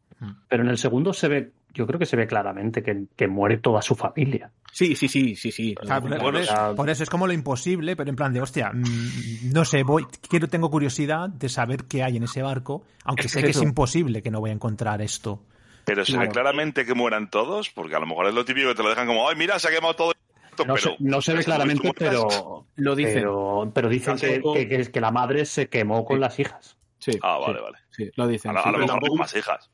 Pero 0.49 0.63
en 0.65 0.69
el 0.69 0.77
segundo 0.77 1.13
se 1.15 1.29
ve, 1.29 1.53
yo 1.75 1.87
creo 1.87 1.99
que 1.99 2.07
se 2.07 2.17
ve 2.17 2.27
claramente 2.27 2.83
que, 2.83 3.05
que 3.17 3.29
muere 3.29 3.59
toda 3.59 3.83
su 3.83 3.95
familia. 3.95 4.51
Sí, 4.73 4.95
sí, 4.95 5.09
sí, 5.09 5.35
sí, 5.37 5.51
sí. 5.53 5.75
O 5.81 5.87
sea, 5.87 6.01
por, 6.01 6.37
eso, 6.37 6.53
sea- 6.53 6.75
por 6.75 6.91
eso 6.91 7.03
es 7.03 7.11
como 7.11 7.27
lo 7.27 7.33
imposible, 7.33 7.97
pero 7.97 8.11
en 8.11 8.17
plan 8.17 8.33
de, 8.33 8.41
hostia, 8.41 8.71
mm, 8.73 9.53
no 9.53 9.65
sé, 9.65 9.83
voy, 9.83 10.07
quiero, 10.29 10.49
tengo 10.49 10.71
curiosidad 10.71 11.29
de 11.29 11.49
saber 11.49 11.85
qué 11.85 12.03
hay 12.03 12.17
en 12.17 12.25
ese 12.25 12.43
barco, 12.43 12.85
aunque 13.05 13.27
Es 13.27 13.33
sé 13.33 13.43
que 13.43 13.51
es 13.51 13.63
imposible 13.63 14.23
que 14.23 14.31
no 14.31 14.41
voy 14.41 14.51
a 14.51 14.53
encontrar 14.55 15.01
esto. 15.03 15.43
Pero 15.85 16.05
se 16.05 16.17
ve 16.19 16.29
claramente 16.29 16.85
que 16.85 16.95
mueran 16.95 17.31
todos, 17.31 17.71
porque 17.71 17.97
a 17.97 18.01
lo 18.01 18.07
mejor 18.07 18.27
es 18.27 18.35
lo 18.35 18.45
típico 18.45 18.69
que 18.69 18.75
te 18.75 18.83
lo 18.83 18.91
dejan 18.91 19.07
como, 19.07 19.29
ay, 19.29 19.35
mira, 19.37 19.59
se 19.59 19.69
ha 19.69 19.71
quemado 19.73 19.95
todo. 19.95 20.13
esto", 20.51 20.65
No, 20.67 20.75
pero 20.75 20.97
se, 20.97 20.97
no 21.03 21.21
se 21.23 21.35
ve 21.35 21.43
claramente, 21.45 21.91
pero, 21.97 22.67
Lo 22.77 22.95
dicen. 22.95 23.15
pero, 23.15 23.73
pero 23.75 23.89
dicen 23.89 24.17
que, 24.17 24.33
Tampoco- 24.35 24.55
que, 24.55 24.69
que- 24.69 24.91
que 24.93 25.01
la 25.01 25.11
madre 25.11 25.45
se 25.47 25.69
quemó 25.69 26.05
con 26.05 26.17
Sí. 26.17 26.21
las 26.21 26.39
hijas. 26.39 26.77
Sí, 26.99 27.13
Ah, 27.23 27.39
vale, 27.39 27.55
sí, 27.59 27.63
vale. 27.65 27.79
sí, 27.91 28.11
lo 28.15 28.27
dicen. 28.29 28.51
A, 28.51 28.55
lo- 28.55 28.61
sí, 28.63 28.69
a 28.69 28.73
lo 28.73 28.77
pero 28.77 28.87
mejor 28.87 28.95
tampoco- 29.01 29.11
con 29.13 29.19
más 29.19 29.35
hijas. 29.37 29.71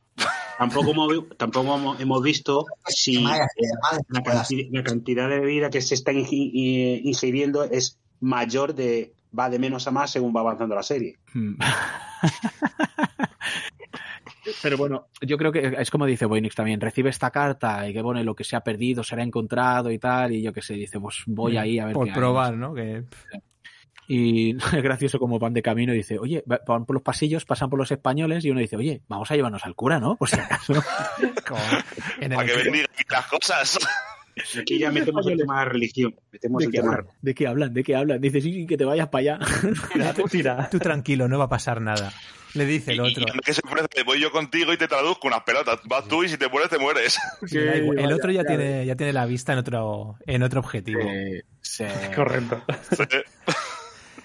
Tampoco 0.59 0.91
hemos, 0.91 1.37
tampoco 1.37 1.97
hemos- 1.99 2.23
visto 2.23 2.65
si 2.87 3.23
la, 3.23 3.39
cantidad, 3.39 4.66
la 4.70 4.83
cantidad 4.83 5.28
de 5.28 5.41
bebida 5.41 5.70
que 5.70 5.81
se 5.81 5.95
está 5.95 6.12
ingiriendo 6.12 7.65
es 7.65 7.99
mayor 8.20 8.74
de 8.74 9.12
va 9.39 9.51
de 9.51 9.59
menos 9.59 9.87
a 9.87 9.91
más 9.91 10.11
según 10.11 10.35
va 10.35 10.41
avanzando 10.41 10.74
la 10.74 10.83
serie. 10.83 11.16
Mm. 11.35 11.57
Pero 14.62 14.77
bueno, 14.77 15.07
yo 15.20 15.37
creo 15.39 15.51
que 15.51 15.74
es 15.78 15.91
como 15.91 16.07
dice 16.07 16.24
Voynix 16.24 16.55
también, 16.55 16.81
recibe 16.81 17.11
esta 17.11 17.31
carta 17.33 17.89
y 17.89 17.93
que 17.93 18.01
pone 18.01 18.23
lo 18.23 18.35
que 18.37 18.45
se 18.45 18.55
ha 18.55 18.61
perdido 18.61 19.03
será 19.03 19.24
encontrado 19.24 19.91
y 19.91 19.99
tal, 19.99 20.33
y 20.33 20.43
yo 20.43 20.53
que 20.53 20.62
sé, 20.62 20.74
dice, 20.74 21.01
pues 21.01 21.23
voy 21.27 21.57
ahí 21.57 21.81
a 21.81 21.87
ver 21.87 21.95
Por 21.95 22.05
qué 22.07 22.12
hay. 22.12 22.16
probar, 22.16 22.57
¿no? 22.57 22.73
Que, 22.73 23.03
Y 24.09 24.57
es 24.77 24.83
gracioso 24.83 25.19
como 25.19 25.39
van 25.39 25.53
de 25.55 25.62
camino 25.62 25.93
y 25.93 25.97
dice, 25.99 26.19
oye, 26.19 26.45
va- 26.51 26.61
van 26.66 26.87
por 26.87 26.95
los 26.95 27.03
pasillos, 27.03 27.45
pasan 27.45 27.70
por 27.70 27.78
los 27.78 27.91
españoles 27.91 28.45
y 28.45 28.51
uno 28.51 28.61
dice, 28.61 28.77
oye, 28.77 29.03
vamos 29.09 29.31
a 29.31 29.35
llevarnos 29.37 29.65
al 29.65 29.74
cura, 29.74 29.99
¿no? 30.01 30.16
Por 30.16 30.28
si 30.28 30.39
acaso. 30.39 30.74
como 31.49 31.61
en 32.20 32.33
el- 32.33 32.37
Para 32.37 32.49
que 32.49 32.57
bendiga 32.62 32.85
aquí 32.93 33.05
las 33.11 33.27
cosas. 33.27 33.78
Aquí 34.61 34.78
ya 34.78 34.91
metemos 34.93 35.27
el 35.28 35.39
tema 35.39 35.61
de 35.61 35.65
religión. 35.70 36.15
Metemos 36.31 36.59
¿De 36.61 36.65
el 36.66 36.70
qué, 36.70 36.78
tema 36.81 36.93
hablan? 36.93 37.07
¿De 37.23 37.35
qué 37.35 37.47
hablan? 37.47 37.73
¿De 37.74 37.83
qué 37.83 37.97
hablan? 37.97 38.20
Dice, 38.20 38.41
sí, 38.43 38.53
sí, 38.53 38.66
que 38.66 38.77
te 38.77 38.85
vayas 38.85 39.09
para 39.09 39.20
allá. 39.37 39.39
Mira, 39.95 40.12
tú, 40.12 40.24
Tira. 40.24 40.69
tú 40.70 40.78
tranquilo, 40.78 41.27
no 41.27 41.39
va 41.39 41.47
a 41.47 41.49
pasar 41.49 41.81
nada. 41.81 42.12
Le 42.53 42.66
dice 42.66 42.93
el 42.93 42.99
Y- 42.99 43.01
otro. 43.01 43.24
y 43.35 43.39
que 43.41 43.55
se 43.55 43.62
ofrece, 43.65 44.03
voy 44.05 44.20
yo 44.20 44.31
contigo 44.31 44.73
y 44.74 44.77
te 44.77 44.89
traduzco 44.89 45.27
unas 45.27 45.41
pelotas. 45.43 45.78
Vas 45.85 46.07
tú 46.07 46.23
y 46.23 46.28
si 46.28 46.37
te 46.37 46.49
mueres, 46.51 46.69
te 46.69 46.78
mueres. 46.78 47.19
Sí, 47.47 47.59
igual. 47.59 47.99
el 47.99 48.12
otro 48.12 48.31
ya 48.31 48.43
ya 48.43 48.49
tiene, 48.49 48.85
ya 48.87 48.95
tiene 48.95 49.12
la 49.15 49.24
vista 49.24 49.53
en 49.55 49.59
otro, 49.59 50.16
en 50.27 50.43
otro 50.43 50.61
objetivo. 50.61 51.01
Eh, 51.01 51.43
sí. 51.62 51.85
Correcto. 52.15 52.62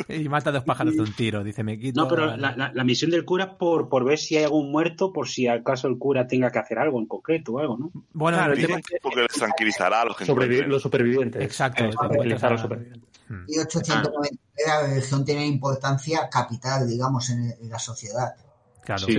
Y 0.10 0.28
mata 0.30 0.52
dos 0.52 0.64
pájaros 0.64 0.95
de 0.95 1.02
un 1.02 1.14
tiro. 1.14 1.44
Dice, 1.44 1.64
me 1.64 1.78
quito. 1.80 2.02
No, 2.02 2.07
pero 2.07 2.32
al- 2.32 2.41
la, 2.41 2.56
la- 2.56 2.72
la 2.73 2.84
misión 2.84 3.11
del 3.11 3.26
cura 3.26 3.44
es 3.45 3.49
por, 3.56 3.90
por 3.90 4.03
ver 4.06 4.18
si 4.18 4.38
hay 4.38 4.44
algún 4.45 4.72
muerto, 4.72 5.11
por 5.14 5.28
si 5.28 5.48
acaso 5.48 5.88
el 5.88 5.98
cura 5.98 6.28
tenga 6.28 6.52
que 6.52 6.60
hacer 6.60 6.80
algo 6.80 6.99
en 6.99 7.06
concreto 7.07 7.53
o 7.53 7.60
algo, 7.60 7.78
¿no? 7.78 7.91
Bueno, 8.14 8.38
Claro, 8.38 8.53
el 8.53 8.61
tema 8.61 8.78
es 8.80 8.86
que- 8.86 8.98
Porque 9.02 9.22
les 9.22 9.32
tranquilizará 9.32 10.02
a 10.02 10.06
los 10.06 10.18
Sobrevi- 10.18 10.65
los 10.65 10.82
supervivientes. 10.82 11.41
Exacto. 11.41 11.84
Eh, 11.86 11.91
tranquilizar 11.98 12.49
a 12.49 12.53
los 12.53 12.61
supervivientes. 12.61 13.10
Mm. 13.30 13.45
1890 13.48 14.38
la 14.68 14.88
religión 14.88 15.26
tiene 15.26 15.45
importancia 15.48 16.30
capital, 16.30 16.88
digamos, 16.88 17.30
en, 17.30 17.52
en 17.60 17.69
la 17.69 17.80
sociedad. 17.80 18.36
Claro. 18.84 19.06
Sí. 19.06 19.18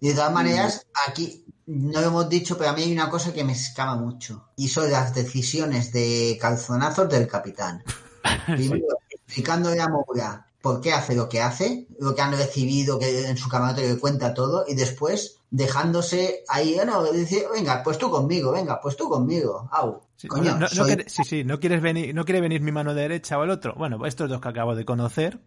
Y 0.00 0.08
de 0.08 0.14
todas 0.14 0.32
maneras, 0.32 0.86
aquí 1.08 1.44
no 1.66 2.00
lo 2.00 2.06
hemos 2.08 2.28
dicho, 2.28 2.56
pero 2.58 2.70
a 2.70 2.72
mí 2.72 2.82
hay 2.82 2.92
una 2.92 3.08
cosa 3.10 3.32
que 3.32 3.44
me 3.44 3.52
escama 3.52 3.96
mucho. 3.96 4.48
Y 4.56 4.68
son 4.68 4.90
las 4.90 5.14
decisiones 5.14 5.92
de 5.92 6.38
calzonazos 6.40 7.08
del 7.08 7.28
capitán. 7.28 7.82
Primero, 8.46 8.86
explicándole 9.34 9.80
a 9.80 9.88
Moura 9.88 10.44
por 10.60 10.80
qué 10.80 10.92
hace 10.92 11.14
lo 11.14 11.28
que 11.28 11.40
hace, 11.40 11.86
lo 12.00 12.14
que 12.14 12.20
han 12.20 12.32
recibido, 12.32 12.98
que 12.98 13.28
en 13.28 13.36
su 13.38 13.48
camarote 13.48 13.88
le 13.88 13.98
cuenta 13.98 14.34
todo, 14.34 14.64
y 14.68 14.74
después 14.74 15.38
dejándose 15.50 16.42
ahí, 16.48 16.78
no, 16.84 17.02
dice, 17.12 17.46
venga, 17.54 17.82
pues 17.82 17.96
tú 17.96 18.10
conmigo, 18.10 18.52
venga, 18.52 18.78
pues 18.80 18.96
tú 18.96 19.08
conmigo, 19.08 19.68
au. 19.72 20.02
Sí, 20.16 20.28
Coño, 20.28 20.52
no, 20.52 20.58
no 20.58 20.68
soy- 20.68 20.86
quiere- 20.88 21.08
sí, 21.08 21.22
sí, 21.24 21.44
no 21.44 21.58
quieres 21.60 21.80
venir, 21.80 22.14
no 22.14 22.24
quiere 22.26 22.42
venir 22.42 22.60
mi 22.60 22.72
mano 22.72 22.92
derecha 22.92 23.38
o 23.38 23.44
el 23.44 23.48
otro. 23.50 23.72
Bueno, 23.74 24.04
estos 24.04 24.28
dos 24.28 24.38
que 24.42 24.48
acabo 24.48 24.74
de 24.74 24.84
conocer. 24.84 25.38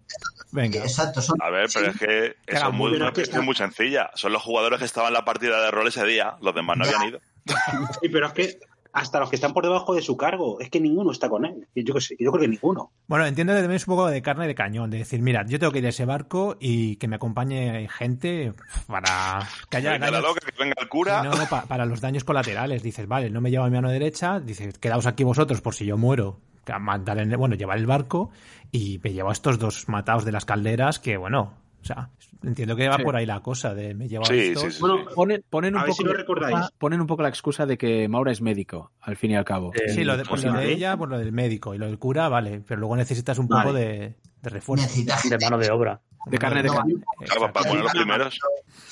Venga. 0.52 0.80
Exacto, 0.80 1.22
son... 1.22 1.38
A 1.44 1.52
ver, 1.52 1.68
pero 1.72 1.92
es 1.92 1.98
que 2.00 2.36
es 2.48 2.64
muy, 2.72 2.96
una 2.96 3.10
está- 3.10 3.42
muy 3.42 3.54
sencilla. 3.56 4.10
Son 4.16 4.32
los 4.34 4.42
jugadores 4.42 4.80
que 4.80 4.86
estaban 4.86 5.10
en 5.10 5.14
la 5.14 5.26
partida 5.26 5.62
de 5.64 5.70
rol 5.70 5.88
ese 5.90 6.04
día. 6.06 6.38
Los 6.42 6.56
demás 6.56 6.76
no 6.78 6.86
Ya. 6.86 6.92
habían 6.98 7.10
ido. 7.10 7.20
Sí, 8.02 8.10
pero 8.10 8.28
es 8.28 8.34
que 8.34 8.60
hasta 8.94 9.20
los 9.20 9.30
que 9.30 9.36
están 9.36 9.54
por 9.54 9.64
debajo 9.64 9.96
de 9.96 10.02
su 10.02 10.16
cargo, 10.16 10.60
es 10.60 10.70
que 10.70 10.80
ninguno 10.80 11.12
está 11.12 11.28
con 11.28 11.46
él. 11.46 11.68
Yo, 11.76 11.94
qué 11.96 12.00
sé, 12.02 12.16
yo 12.20 12.32
creo 12.32 12.44
que 12.44 12.48
ninguno. 12.48 12.92
Bueno, 13.08 13.26
entiendo 13.26 13.54
que 13.54 13.60
también 13.60 13.76
es 13.78 13.88
un 13.88 13.96
poco 13.96 14.08
de 14.08 14.22
carne 14.22 14.48
de 14.48 14.56
cañón, 14.56 14.90
de 14.92 15.00
decir, 15.00 15.22
mira, 15.22 15.44
yo 15.48 15.58
tengo 15.60 15.72
que 15.74 15.80
ir 15.80 15.86
a 15.88 15.90
ese 15.90 16.06
barco 16.06 16.56
y 16.60 16.96
que 16.98 17.08
me 17.08 17.16
acompañe 17.16 17.88
gente 17.90 18.54
para 18.88 19.40
que 19.70 19.78
haya 19.78 19.92
Venga 19.94 20.06
la 20.06 20.12
daños- 20.18 20.30
loca, 20.30 20.40
que 20.46 20.64
venga 20.64 20.76
el 20.80 20.88
cura. 20.90 21.24
No, 21.24 21.32
pa- 21.50 21.66
para 21.66 21.86
los 21.86 22.02
daños 22.02 22.24
colaterales. 22.24 22.84
Dices, 22.84 23.08
vale, 23.08 23.30
no 23.30 23.42
me 23.42 23.50
lleva 23.52 23.66
mi 23.66 23.76
mano 23.76 23.90
derecha, 23.90 24.40
dices, 24.40 24.78
quedaos 24.78 25.08
aquí 25.08 25.24
vosotros 25.24 25.60
por 25.62 25.74
si 25.74 25.86
yo 25.86 25.98
muero. 25.98 26.40
Mandar 26.80 27.18
en- 27.18 27.36
bueno, 27.38 27.56
llevar 27.56 27.78
el 27.78 27.86
barco 27.88 28.30
y 28.72 29.00
me 29.04 29.12
llevo 29.12 29.30
a 29.30 29.34
estos 29.34 29.60
dos 29.60 29.90
matados 29.90 30.24
de 30.24 30.32
las 30.32 30.46
calderas 30.46 31.00
que, 31.00 31.18
bueno, 31.18 31.54
o 31.84 31.86
sea, 31.86 32.10
entiendo 32.44 32.76
que 32.78 32.88
va 32.88 32.96
Sí. 32.96 33.04
por 33.04 33.16
ahí 33.18 33.26
la 33.26 33.42
cosa 33.42 33.74
de 33.74 33.94
me 33.94 34.08
llevo 34.08 34.24
a 34.24 34.28
Sí, 34.28 34.56
sí. 34.56 34.78
Bueno, 34.80 35.06
Ponen, 35.14 35.44
ponen, 35.50 35.76
un 35.76 35.82
A 35.82 35.86
poco 35.86 35.96
si 35.98 36.04
lo 36.04 36.14
la 36.14 36.18
recordáis. 36.20 36.56
excusa- 36.56 36.74
ponen 36.78 37.02
un 37.02 37.08
poco 37.08 37.22
la 37.24 37.30
excusa 37.30 37.66
de 37.66 37.78
que 37.78 38.08
Maura 38.08 38.32
es 38.32 38.42
médico, 38.42 38.92
al 39.02 39.18
fin 39.18 39.32
y 39.32 39.36
al 39.36 39.44
cabo. 39.46 39.72
Eh, 39.76 39.90
Sí, 39.94 40.04
lo 40.06 40.16
de, 40.18 40.24
Pues 40.24 40.44
lo 40.46 40.54
de 40.54 40.72
ella, 40.72 40.96
por 40.98 41.10
lo 41.10 41.18
del 41.20 41.32
médico 41.34 41.76
y 41.76 41.78
lo 41.78 41.86
del 41.88 42.00
cura, 42.00 42.30
vale, 42.30 42.62
pero 42.66 42.80
luego 42.80 42.96
necesitas 42.96 43.38
un 43.38 43.48
Vale. 43.48 43.64
poco 43.64 43.74
de, 43.78 44.16
de 44.42 44.50
refuerzo. 44.50 44.86
Necesitas 44.86 45.30
De 45.30 45.38
mano 45.40 45.58
de 45.58 45.70
obra. 45.72 46.00
de 46.26 46.38
carne 46.38 46.64
de 46.64 46.70
No. 46.70 46.82
Claro, 47.26 47.52
para 47.52 47.68
poner 47.70 47.84
los 47.84 47.92
primeros. 47.92 48.40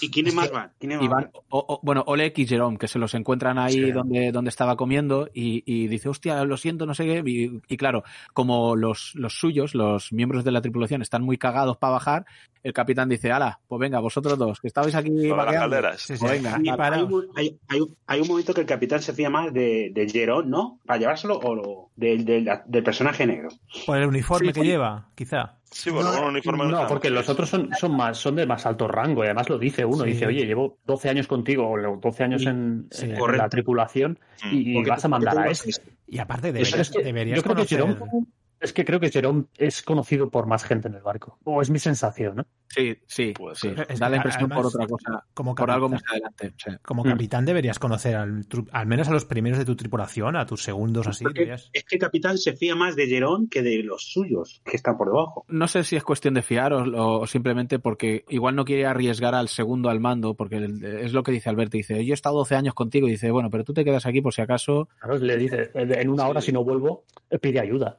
¿Y 0.02 0.10
quiénes 0.10 0.34
más 0.34 0.52
van? 0.52 0.72
¿Quiénes 0.80 0.98
más 0.98 1.06
Y 1.06 1.08
van- 1.10 1.24
van? 1.24 1.32
o- 1.50 1.66
o- 1.68 1.80
bueno, 1.84 2.04
Oleg 2.08 2.34
y 2.38 2.48
Jerome, 2.48 2.78
que 2.78 2.88
se 2.88 3.00
los 3.00 3.14
encuentran 3.14 3.58
ahí 3.58 3.74
Sí. 3.74 3.92
donde, 3.92 4.32
donde 4.32 4.50
estaba 4.50 4.76
comiendo 4.76 5.30
y, 5.34 5.64
y 5.66 5.88
dice, 5.88 6.10
hostia, 6.10 6.44
lo 6.44 6.58
siento, 6.58 6.86
no 6.86 6.94
sé 6.94 7.06
qué. 7.06 7.24
Y, 7.26 7.62
y 7.68 7.78
claro, 7.78 8.04
como 8.34 8.76
los, 8.76 9.14
los 9.16 9.34
suyos, 9.40 9.76
los 9.76 10.12
miembros 10.12 10.44
de 10.44 10.52
la 10.52 10.62
tripulación, 10.62 11.02
están 11.02 11.24
muy 11.24 11.38
cagados 11.38 11.78
para 11.78 11.94
bajar, 11.94 12.26
el 12.64 12.74
capitán 12.74 13.10
dice, 13.10 13.32
ala, 13.32 13.60
pues 13.68 13.80
venga, 13.80 14.00
vosotros 14.00 14.38
dos, 14.38 14.60
que 14.60 14.68
estabais 14.68 14.94
aquí 14.96 15.10
las 15.10 15.38
vagueando". 15.38 15.60
calderas. 15.72 16.02
Sí, 16.02 16.16
sí. 16.16 16.20
Pues 16.20 16.32
venga, 16.34 16.56
hay, 16.56 17.02
un, 17.04 17.28
hay, 17.36 17.60
hay- 17.68 17.80
hay 18.08 18.22
un 18.22 18.28
momento 18.28 18.54
que 18.54 18.62
el 18.62 18.68
capitán 18.68 19.02
se 19.02 19.14
fía 19.14 19.30
más 19.30 19.52
de, 19.54 19.92
de 19.94 20.10
Jerón, 20.10 20.50
¿no? 20.50 20.80
Para 20.86 21.00
llevárselo 21.00 21.38
o 21.40 21.56
lo- 21.56 21.90
del, 21.96 22.26
del- 22.26 22.50
del 22.66 22.84
personaje 22.84 23.26
negro. 23.26 23.50
Por 23.86 23.98
el 23.98 24.08
uniforme 24.08 24.48
Sí, 24.48 24.54
que 24.54 24.62
sí. 24.62 24.68
lleva, 24.68 25.10
quizá. 25.16 25.58
Sí, 25.72 25.90
bueno, 25.90 26.12
No, 26.14 26.22
un 26.24 26.28
uniforme 26.32 26.66
No, 26.66 26.86
porque 26.86 27.10
los 27.10 27.30
otros 27.30 27.50
son, 27.50 27.70
son 27.80 27.96
más, 27.96 28.18
son 28.18 28.36
de 28.36 28.46
más 28.46 28.66
alto 28.66 28.88
rango 28.90 29.24
y 29.24 29.28
además 29.28 29.50
lo 29.50 29.58
dice 29.58 29.86
uno, 29.86 30.04
Sí. 30.04 30.12
dice, 30.12 30.26
oye, 30.28 30.46
llevo 30.46 30.78
12 30.86 31.10
años 31.10 31.28
contigo 31.28 31.66
o 31.70 31.98
12 31.98 32.24
años 32.26 32.42
Sí, 32.42 32.48
en, 32.50 32.88
sí, 32.92 33.06
en 33.06 33.38
la 33.38 33.48
tripulación 33.48 34.20
y, 34.52 34.72
y 34.72 34.74
Porque- 34.76 34.90
vas 34.90 35.06
a 35.06 35.08
mandar 35.08 35.40
a 35.40 35.50
este. 35.50 35.72
Y 36.08 36.20
aparte 36.20 36.50
Eso 36.50 36.54
deberías, 36.54 36.80
es 36.80 36.90
que 36.92 37.04
deberías 37.04 37.38
yo 37.38 37.44
creo 37.44 37.56
que 37.66 37.78
conocer... 37.78 38.26
Es 38.62 38.74
que 38.74 38.86
creo 38.86 39.00
que 39.00 39.10
Jerome 39.10 39.46
es 39.58 39.82
conocido 39.82 40.30
por 40.30 40.46
más 40.46 40.64
gente 40.64 40.88
en 40.88 40.94
el 40.94 41.02
barco. 41.02 41.40
O 41.44 41.62
es 41.64 41.70
mi 41.72 41.80
sensación, 41.80 42.36
¿no? 42.38 42.46
Sí, 42.68 42.96
sí, 43.08 43.34
Puede 43.36 43.56
sí. 43.56 43.74
Es 43.90 44.00
Da 44.00 44.08
la 44.08 44.18
impresión 44.18 44.50
por 44.50 44.66
otra 44.66 44.86
cosa, 44.88 45.26
como 45.34 45.56
por 45.56 45.70
algo 45.72 45.90
capitán- 45.90 45.92
más 46.06 46.12
adelante. 46.14 46.54
sí. 46.58 46.72
Como 46.84 47.04
Mm. 47.04 47.08
capitán 47.10 47.46
deberías 47.46 47.80
conocer 47.80 48.16
al, 48.16 48.46
al 48.72 48.86
menos 48.88 49.10
a 49.10 49.12
los 49.14 49.26
primeros 49.26 49.58
de 49.60 49.66
tu 49.66 49.76
tripulación, 49.76 50.36
a 50.36 50.46
tus 50.46 50.64
segundos 50.64 51.08
así. 51.08 51.26
Deberías- 51.26 51.70
es 51.74 51.84
que 51.84 51.96
el 51.96 52.02
capitán 52.02 52.38
se 52.38 52.54
fía 52.54 52.76
más 52.76 52.96
de 52.96 53.08
Jerón 53.08 53.50
que 53.50 53.62
de 53.64 53.82
los 53.84 54.04
suyos, 54.14 54.62
que 54.64 54.76
están 54.78 54.96
por 54.98 55.08
debajo. 55.08 55.44
No 55.50 55.68
sé 55.68 55.84
si 55.84 55.96
es 55.96 56.04
cuestión 56.04 56.36
de 56.36 56.44
fiar 56.44 56.72
o, 56.72 57.20
o 57.22 57.28
simplemente 57.28 57.80
porque 57.80 58.24
igual 58.30 58.56
no 58.56 58.64
quiere 58.64 58.86
arriesgar 58.86 59.34
al 59.36 59.48
segundo 59.50 59.90
al 59.90 60.00
mando, 60.00 60.36
porque 60.36 60.58
el- 60.58 60.84
es 60.86 61.14
lo 61.14 61.24
que 61.24 61.32
dice 61.32 61.50
Alberto. 61.50 61.78
Dice, 61.78 62.06
yo 62.06 62.14
he 62.14 62.16
estado 62.16 62.38
12 62.38 62.56
años 62.56 62.74
contigo. 62.76 63.08
Y 63.08 63.12
dice, 63.12 63.32
bueno, 63.32 63.50
pero 63.50 63.64
tú 63.64 63.74
te 63.74 63.84
quedas 63.84 64.06
aquí 64.06 64.22
por 64.22 64.34
si 64.36 64.42
acaso. 64.44 64.88
Claro, 65.00 65.18
le 65.18 65.36
dice, 65.38 65.72
en 65.74 66.10
una 66.10 66.28
hora 66.28 66.40
si 66.42 66.52
no 66.52 66.64
vuelvo, 66.64 67.06
eh, 67.30 67.40
pide 67.40 67.60
ayuda, 67.60 67.98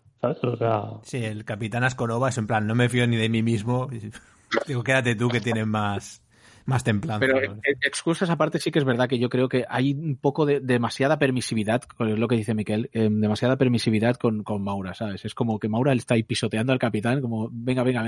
Sí, 1.02 1.24
el 1.24 1.44
capitán 1.44 1.82
Asconova 1.82 2.28
es 2.28 2.38
en 2.38 2.46
plan, 2.46 2.66
no 2.66 2.74
me 2.74 2.88
fío 2.88 3.06
ni 3.06 3.16
de 3.16 3.28
mí 3.28 3.42
mismo. 3.42 3.88
Digo, 4.66 4.84
quédate 4.84 5.16
tú 5.16 5.28
que 5.28 5.40
tienes 5.40 5.66
más, 5.66 6.22
más 6.66 6.84
templanza. 6.84 7.20
Pero 7.20 7.42
eh, 7.42 7.50
excusas 7.80 8.30
aparte, 8.30 8.58
sí 8.58 8.70
que 8.70 8.78
es 8.78 8.84
verdad 8.84 9.08
que 9.08 9.18
yo 9.18 9.28
creo 9.28 9.48
que 9.48 9.64
hay 9.68 9.92
un 9.92 10.16
poco 10.16 10.46
de 10.46 10.60
demasiada 10.60 11.18
permisividad, 11.18 11.82
es 11.98 12.18
lo 12.18 12.28
que 12.28 12.36
dice 12.36 12.54
Miquel, 12.54 12.90
eh, 12.92 13.08
demasiada 13.10 13.56
permisividad 13.56 14.16
con, 14.16 14.42
con 14.42 14.62
Maura, 14.62 14.94
¿sabes? 14.94 15.24
Es 15.24 15.34
como 15.34 15.58
que 15.58 15.68
Maura 15.68 15.94
le 15.94 15.98
está 15.98 16.14
ahí 16.14 16.22
pisoteando 16.22 16.72
al 16.72 16.78
capitán, 16.78 17.20
como, 17.20 17.48
venga, 17.52 17.82
venga, 17.82 18.02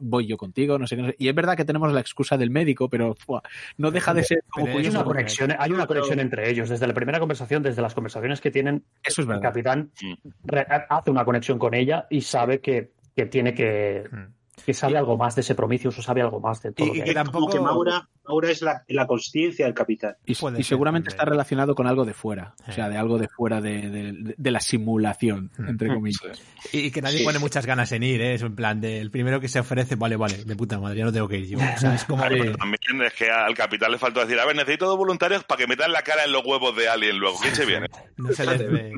voy 0.00 0.26
yo 0.26 0.36
contigo, 0.36 0.78
no 0.78 0.86
sé 0.86 0.96
qué. 0.96 1.02
no 1.02 1.08
sé. 1.08 1.16
Y 1.18 1.28
es 1.28 1.34
verdad 1.34 1.56
que 1.56 1.64
tenemos 1.64 1.92
la 1.92 2.00
excusa 2.00 2.36
del 2.36 2.50
médico, 2.50 2.88
pero 2.88 3.14
fua, 3.14 3.42
no 3.76 3.90
deja 3.90 4.14
de 4.14 4.24
ser 4.24 4.42
como 4.48 4.78
hay 4.78 4.88
una 4.88 5.04
conexión, 5.04 5.54
hay 5.58 5.72
una 5.72 5.86
conexión 5.86 6.20
entre 6.20 6.50
ellos. 6.50 6.68
Desde 6.68 6.86
la 6.86 6.94
primera 6.94 7.18
conversación, 7.18 7.62
desde 7.62 7.82
las 7.82 7.94
conversaciones 7.94 8.40
que 8.40 8.50
tienen, 8.50 8.84
Eso 9.02 9.22
es 9.22 9.28
el 9.28 9.40
capitán 9.40 9.90
Mm. 10.00 10.56
hace 10.88 11.10
una 11.10 11.24
conexión 11.24 11.58
con 11.58 11.74
ella 11.74 12.06
y 12.10 12.20
sabe 12.20 12.60
que, 12.60 12.92
que 13.14 13.26
tiene 13.26 13.54
que, 13.54 14.04
Mm. 14.10 14.37
Que 14.64 14.74
sabe 14.74 14.96
algo 14.98 15.16
más 15.16 15.34
de 15.34 15.40
ese 15.42 15.54
Prometheus 15.54 15.98
o 15.98 16.02
sabe 16.02 16.20
algo 16.22 16.40
más 16.40 16.62
de 16.62 16.72
todo 16.72 16.86
Y- 16.86 16.98
lo 16.98 17.02
y 17.02 17.06
que 17.06 17.14
tampoco- 17.14 17.38
Como 17.40 17.52
que 17.52 17.60
Maura, 17.60 18.08
Maura 18.26 18.50
es 18.50 18.60
la, 18.62 18.82
la 18.88 19.06
consciencia 19.06 19.64
del 19.66 19.74
capitán. 19.74 20.14
Y, 20.26 20.34
Puede 20.34 20.60
y 20.60 20.64
seguramente 20.64 21.08
está 21.10 21.24
relacionado 21.24 21.74
con 21.74 21.86
algo 21.86 22.04
de 22.04 22.14
fuera, 22.14 22.54
o 22.68 22.72
sea, 22.72 22.88
de 22.88 22.96
algo 22.96 23.18
de 23.18 23.28
fuera 23.28 23.60
de, 23.60 23.88
de- 23.90 24.34
de 24.36 24.50
la 24.50 24.60
simulación, 24.60 25.50
Mm. 25.58 25.68
entre 25.68 25.88
comillas. 25.88 26.42
Y 26.72 26.78
y 26.88 26.90
que 26.90 27.00
nadie 27.02 27.18
Sí. 27.18 27.24
pone 27.24 27.38
muchas 27.38 27.64
ganas 27.66 27.90
en 27.92 28.02
ir, 28.02 28.20
¿eh? 28.20 28.34
Es 28.34 28.42
en 28.42 28.54
plan 28.54 28.80
de, 28.80 29.00
el 29.00 29.10
primero 29.10 29.40
que 29.40 29.48
se 29.48 29.60
ofrece, 29.60 29.94
vale, 29.96 30.16
vale, 30.16 30.44
de 30.44 30.56
puta 30.56 30.78
madre, 30.78 30.98
ya 30.98 31.04
no 31.04 31.12
tengo 31.12 31.28
que 31.28 31.38
ir 31.38 31.46
yo. 31.48 31.58
O 31.58 31.78
sea, 31.78 31.94
es 31.94 32.04
como... 32.04 32.22
También 32.22 33.02
es 33.06 33.12
que 33.14 33.30
al 33.30 33.54
capitán 33.54 33.90
le 33.92 33.98
faltó 33.98 34.20
decir, 34.20 34.38
a 34.38 34.46
ver, 34.46 34.56
necesito 34.56 34.86
dos 34.86 34.96
voluntarios 34.98 35.44
para 35.44 35.58
que 35.58 35.66
metan 35.66 35.92
la 35.92 36.02
cara 36.02 36.24
en 36.24 36.32
los 36.32 36.44
huevos 36.44 36.74
de 36.76 36.88
alguien 36.88 37.18
luego. 37.18 37.38
¿Quién 37.40 37.54
se 37.54 37.64
viene? 37.66 37.86
No 38.16 38.32
se 38.32 38.44
les 38.46 38.58
ve. 38.70 38.92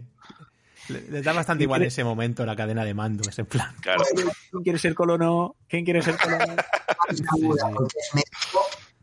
Le- 0.88 1.22
da 1.22 1.32
bastante 1.32 1.64
igual 1.64 1.82
ese 1.82 2.04
momento 2.04 2.44
la 2.44 2.56
cadena 2.56 2.84
de 2.84 2.94
mando, 2.94 3.28
es 3.28 3.38
en 3.38 3.46
plan. 3.46 3.74
Claro. 3.80 4.02
¿Quién 4.50 4.62
quiere 4.62 4.78
ser 4.78 4.94
colono? 4.94 5.56
¿Quién 5.68 5.84
quiere 5.84 6.02
ser 6.02 6.16
colono? 6.16 6.56
Sí. 7.10 7.22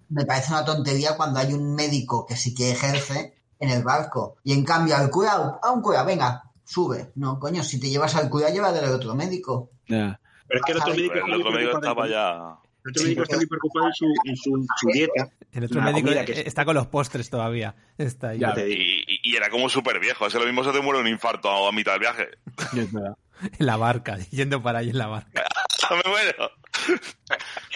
me 0.09 0.25
parece 0.25 0.51
una 0.51 0.65
tontería 0.65 1.15
cuando 1.15 1.39
hay 1.39 1.53
un 1.53 1.75
médico 1.75 2.25
que 2.25 2.35
sí 2.35 2.53
que 2.53 2.71
ejerce 2.71 3.33
en 3.59 3.69
el 3.69 3.83
barco. 3.83 4.37
Y 4.43 4.53
en 4.53 4.63
cambio 4.63 4.95
al 4.95 5.09
cura, 5.09 5.59
a 5.61 5.71
un 5.71 5.81
cura, 5.81 6.03
venga, 6.03 6.43
sube. 6.63 7.11
No, 7.15 7.39
coño, 7.39 7.63
si 7.63 7.79
te 7.79 7.89
llevas 7.89 8.15
al 8.15 8.29
cura, 8.29 8.49
llévate 8.49 8.79
al 8.79 8.91
otro 8.93 9.15
médico. 9.15 9.71
Pero 9.85 10.17
es 10.49 10.61
que 10.65 10.71
el 10.71 10.77
otro 10.77 10.93
médico, 10.93 11.15
el 11.15 11.33
otro 11.33 11.59
estaba 11.59 12.07
ya... 12.07 12.57
el 12.87 12.91
otro 12.91 13.03
médico 13.03 13.23
está 13.23 13.35
muy 13.35 13.45
preocupado 13.47 13.87
en 13.87 13.93
su, 13.93 14.05
en 14.23 14.37
su, 14.37 14.65
su 14.79 14.87
dieta. 14.91 15.29
El 15.51 15.63
otro 15.65 15.81
médico 15.81 16.09
que 16.25 16.31
es- 16.31 16.47
está 16.47 16.63
con 16.65 16.75
los 16.75 16.87
postres 16.87 17.29
todavía. 17.29 17.75
Está 17.97 18.29
ahí. 18.29 18.39
Ya. 18.39 18.53
Y, 18.57 19.35
era 19.35 19.49
como 19.49 19.69
súper 19.69 19.99
viejo. 19.99 20.25
Ese 20.27 20.39
lo 20.39 20.45
mismo 20.45 20.63
se 20.63 20.71
te 20.71 20.81
muere 20.81 20.99
un 20.99 21.07
infarto 21.07 21.49
a, 21.49 21.71
mitad 21.71 21.91
del 21.93 22.01
viaje. 22.01 22.27
Es 22.75 22.91
verdad. 22.91 23.15
En 23.59 23.67
la 23.67 23.77
barca, 23.77 24.17
yendo 24.31 24.63
para 24.63 24.79
ahí 24.79 24.89
en 24.89 24.97
la 24.97 25.05
barca. 25.05 25.43
Me 25.91 26.09
muero. 26.09 26.49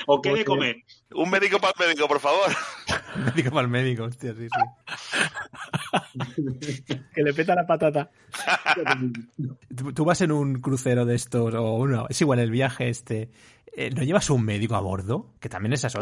¿O 0.07 0.19
qué 0.19 0.33
de 0.33 0.43
comer? 0.43 0.77
Un 1.13 1.29
médico 1.29 1.59
para 1.59 1.71
el 1.79 1.89
médico, 1.89 2.07
por 2.07 2.19
favor. 2.19 2.49
Médico 3.35 3.51
para 3.51 3.61
el 3.61 3.67
médico, 3.67 4.05
hostia, 4.05 4.33
sí, 4.33 4.47
sí. 4.47 4.59
que 7.13 7.23
le 7.23 7.33
peta 7.33 7.55
la 7.55 7.65
patata. 7.67 8.09
tú, 9.75 9.93
tú 9.93 10.05
vas 10.05 10.21
en 10.21 10.31
un 10.31 10.61
crucero 10.61 11.05
de 11.05 11.15
estos, 11.15 11.53
o 11.53 11.73
uno, 11.73 12.05
es 12.09 12.21
igual 12.21 12.39
el 12.39 12.51
viaje 12.51 12.89
este, 12.89 13.29
eh, 13.73 13.89
¿No 13.89 14.03
llevas 14.03 14.29
un 14.29 14.43
médico 14.43 14.75
a 14.75 14.81
bordo? 14.81 15.33
Que 15.39 15.47
también 15.47 15.71
es 15.73 15.85
otra. 15.85 16.01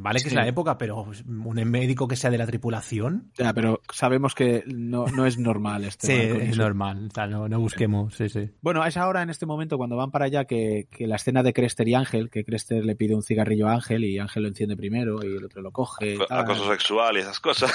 Vale 0.00 0.20
que 0.20 0.28
es 0.28 0.34
la 0.34 0.46
época, 0.46 0.78
pero 0.78 1.06
un 1.26 1.54
médico 1.68 2.06
que 2.06 2.14
sea 2.14 2.30
de 2.30 2.38
la 2.38 2.46
tripulación. 2.46 3.32
Ya, 3.36 3.52
pero 3.52 3.80
sabemos 3.92 4.36
que 4.36 4.62
no, 4.66 5.06
no 5.06 5.26
es 5.26 5.36
normal 5.36 5.84
este 5.84 6.06
Sí, 6.06 6.42
es 6.42 6.56
normal. 6.56 7.08
O 7.10 7.14
sea, 7.14 7.26
no, 7.26 7.48
no, 7.48 7.58
busquemos. 7.58 8.14
Sí, 8.14 8.28
sí. 8.28 8.50
Bueno, 8.60 8.84
es 8.86 8.96
ahora 8.96 9.22
en 9.22 9.30
este 9.30 9.44
momento 9.44 9.76
cuando 9.76 9.96
van 9.96 10.12
para 10.12 10.26
allá 10.26 10.44
que, 10.44 10.86
que, 10.90 11.08
la 11.08 11.16
escena 11.16 11.42
de 11.42 11.52
Crester 11.52 11.88
y 11.88 11.94
Ángel, 11.94 12.30
que 12.30 12.44
Crester 12.44 12.84
le 12.84 12.94
pide 12.94 13.16
un 13.16 13.24
cigarrillo 13.24 13.68
a 13.68 13.74
Ángel 13.74 14.04
y 14.04 14.18
Ángel 14.18 14.44
lo 14.44 14.48
enciende 14.48 14.76
primero 14.76 15.18
y 15.24 15.36
el 15.36 15.44
otro 15.44 15.62
lo 15.62 15.72
coge. 15.72 16.16
Acoso 16.28 16.70
sexual 16.70 17.16
y 17.16 17.20
esas 17.20 17.40
cosas. 17.40 17.72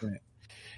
Sí 0.00 0.06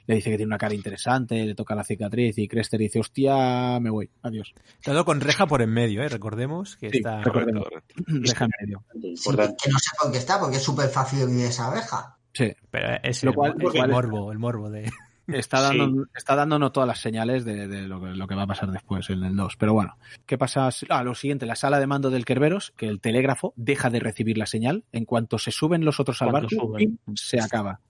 le 0.09 0.15
dice 0.15 0.31
que 0.31 0.39
tiene 0.39 0.49
una 0.49 0.59
cara 0.59 0.75
interesante, 0.75 1.45
le 1.45 1.55
toca 1.55 1.75
la 1.75 1.85
cicatriz 1.85 2.39
y 2.39 2.49
Crester 2.49 2.81
dice, 2.81 2.99
hostia, 2.99 3.79
me 3.79 3.91
voy, 3.91 4.11
adiós. 4.23 4.55
Todo 4.83 5.05
con 5.05 5.21
reja 5.21 5.47
por 5.47 5.61
en 5.61 5.71
medio, 5.71 6.03
¿eh? 6.03 6.09
Recordemos 6.09 6.79
que 6.79 6.89
sí, 6.89 6.97
está... 6.97 7.21
Recordemos. 7.21 7.67
Reja 8.07 8.47
en 8.47 8.51
medio. 8.59 8.85
Sí, 8.95 9.31
que 9.31 9.71
no 9.71 9.79
sé 9.79 9.91
por 10.01 10.11
qué 10.11 10.17
está, 10.17 10.41
porque 10.41 10.57
es 10.57 10.63
súper 10.63 10.89
fácil 10.89 11.27
vivir 11.27 11.45
esa 11.45 11.71
reja. 11.71 12.17
Sí. 12.33 12.51
Pero 12.71 12.99
es, 13.03 13.23
Lo 13.23 13.33
el, 13.33 13.37
cual, 13.37 13.57
es 13.61 13.75
el 13.75 13.89
morbo, 13.89 14.33
el 14.33 14.39
morbo 14.39 14.71
de... 14.71 14.91
Está, 15.29 15.61
dando, 15.61 16.05
sí. 16.05 16.11
está 16.17 16.35
dándonos 16.37 16.73
todas 16.73 16.87
las 16.87 17.01
señales 17.01 17.45
de, 17.45 17.69
de 17.69 17.83
lo, 17.83 18.01
que, 18.01 18.07
lo, 18.07 18.27
que, 18.27 18.35
va 18.35 18.45
a 18.45 18.47
pasar 18.47 18.71
después 18.71 19.11
en 19.11 19.23
el 19.23 19.37
2. 19.37 19.57
Pero 19.59 19.75
bueno, 19.75 19.99
¿qué 20.25 20.39
pasa? 20.39 20.71
Ah, 20.89 21.05
lo 21.05 21.15
siguiente, 21.15 21.45
la 21.45 21.55
sala 21.55 21.79
de 21.79 21.87
mando 21.87 22.09
del 22.09 22.25
Kerberos, 22.25 22.73
que 22.79 22.89
el 22.89 22.99
telégrafo 23.03 23.53
deja 23.55 23.91
de 23.91 24.01
recibir 24.01 24.39
la 24.39 24.47
señal. 24.47 24.85
En 24.91 25.05
cuanto 25.05 25.39
se 25.39 25.51
suben 25.51 25.85
los 25.85 26.01
otros 26.01 26.23
al 26.23 26.33
barco, 26.33 26.75
se 27.15 27.43
acaba. 27.43 27.83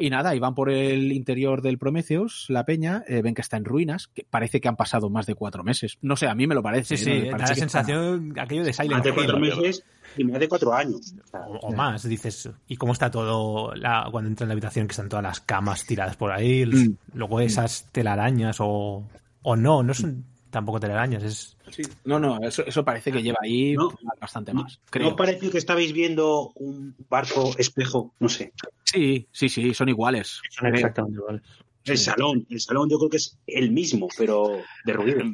Y 0.00 0.10
nada, 0.10 0.34
y 0.34 0.38
van 0.38 0.54
por 0.54 0.70
el 0.70 1.10
interior 1.10 1.60
del 1.60 1.76
Prometheus, 1.76 2.46
la 2.48 2.64
peña, 2.64 3.02
eh, 3.08 3.20
ven 3.20 3.34
que 3.34 3.40
está 3.40 3.56
en 3.56 3.64
ruinas, 3.64 4.08
que 4.14 4.24
parece 4.28 4.60
que 4.60 4.68
han 4.68 4.76
pasado 4.76 5.10
más 5.10 5.26
de 5.26 5.34
cuatro 5.34 5.64
meses. 5.64 5.98
No 6.02 6.16
sé, 6.16 6.28
a 6.28 6.36
mí 6.36 6.46
me 6.46 6.54
lo 6.54 6.62
parece. 6.62 6.96
Sí, 6.96 7.04
sí, 7.04 7.10
parece 7.10 7.30
da 7.30 7.38
la 7.38 7.54
sensación, 7.54 8.28
está... 8.28 8.42
aquello 8.42 8.64
de 8.64 8.72
Silent 8.72 8.92
Más 8.92 9.02
de 9.02 9.14
cuatro 9.14 9.40
meses 9.40 9.84
y 10.16 10.24
más 10.24 10.38
de 10.38 10.48
cuatro 10.48 10.72
años. 10.72 11.14
O, 11.32 11.68
o, 11.68 11.72
más, 11.72 12.08
dices. 12.08 12.48
¿Y 12.68 12.76
cómo 12.76 12.92
está 12.92 13.10
todo 13.10 13.74
la, 13.74 14.06
cuando 14.10 14.30
entra 14.30 14.44
en 14.44 14.48
la 14.48 14.52
habitación, 14.52 14.86
que 14.86 14.92
están 14.92 15.08
todas 15.08 15.24
las 15.24 15.40
camas 15.40 15.84
tiradas 15.84 16.16
por 16.16 16.30
ahí? 16.30 16.64
Mm. 16.64 16.96
Luego 17.14 17.40
esas 17.40 17.90
telarañas 17.90 18.58
o, 18.60 19.04
o 19.42 19.56
no, 19.56 19.82
no 19.82 19.94
son 19.94 20.24
tampoco 20.50 20.80
telarañas, 20.80 21.22
es... 21.22 21.56
Sí. 21.70 21.82
No, 22.04 22.18
no, 22.18 22.38
eso, 22.42 22.64
eso, 22.66 22.84
parece 22.84 23.12
que 23.12 23.22
lleva 23.22 23.38
ahí 23.42 23.74
no, 23.74 23.92
bastante 24.20 24.52
más. 24.52 24.80
Creo. 24.90 25.10
¿No 25.10 25.16
parece 25.16 25.50
que 25.50 25.58
estabais 25.58 25.92
viendo 25.92 26.52
un 26.54 26.96
barco 27.08 27.52
espejo? 27.58 28.14
No 28.18 28.28
sé. 28.28 28.52
Sí, 28.84 29.28
sí, 29.32 29.48
sí, 29.48 29.74
son 29.74 29.88
iguales. 29.88 30.40
Son 30.50 30.74
exactamente 30.74 31.18
iguales. 31.18 31.42
El 31.84 31.98
salón, 31.98 32.46
el 32.50 32.60
salón 32.60 32.88
yo 32.90 32.98
creo 32.98 33.10
que 33.10 33.16
es 33.18 33.38
el 33.46 33.70
mismo, 33.70 34.08
pero 34.16 34.62
derruido. 34.84 35.24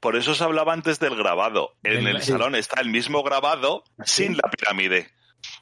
Por 0.00 0.16
eso 0.16 0.34
se 0.34 0.44
hablaba 0.44 0.72
antes 0.72 1.00
del 1.00 1.16
grabado. 1.16 1.74
En 1.82 2.06
el, 2.06 2.16
el 2.16 2.22
salón 2.22 2.54
está 2.54 2.80
el 2.80 2.88
mismo 2.88 3.22
grabado 3.22 3.82
¿Sí? 4.04 4.24
sin 4.24 4.36
la 4.36 4.48
pirámide. 4.50 5.08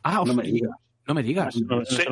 Ah, 0.02 0.23
no 0.27 0.35
me 0.35 0.43
digas. 0.43 0.70
No 1.06 1.14
me 1.14 1.23
digas. 1.23 1.56
No, 1.56 1.85
sí. 1.85 2.02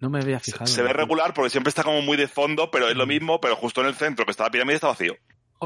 no 0.00 0.10
me 0.10 0.20
había 0.20 0.40
fijado. 0.40 0.66
Se, 0.66 0.76
se 0.76 0.82
ve 0.82 0.92
regular 0.92 1.34
porque 1.34 1.50
siempre 1.50 1.68
está 1.68 1.84
como 1.84 2.00
muy 2.02 2.16
de 2.16 2.26
fondo, 2.26 2.70
pero 2.70 2.88
es 2.88 2.96
lo 2.96 3.06
mismo, 3.06 3.40
pero 3.40 3.54
justo 3.54 3.82
en 3.82 3.88
el 3.88 3.94
centro 3.94 4.24
que 4.24 4.30
está 4.30 4.44
la 4.44 4.50
pirámide 4.50 4.76
está 4.76 4.88
vacío. 4.88 5.14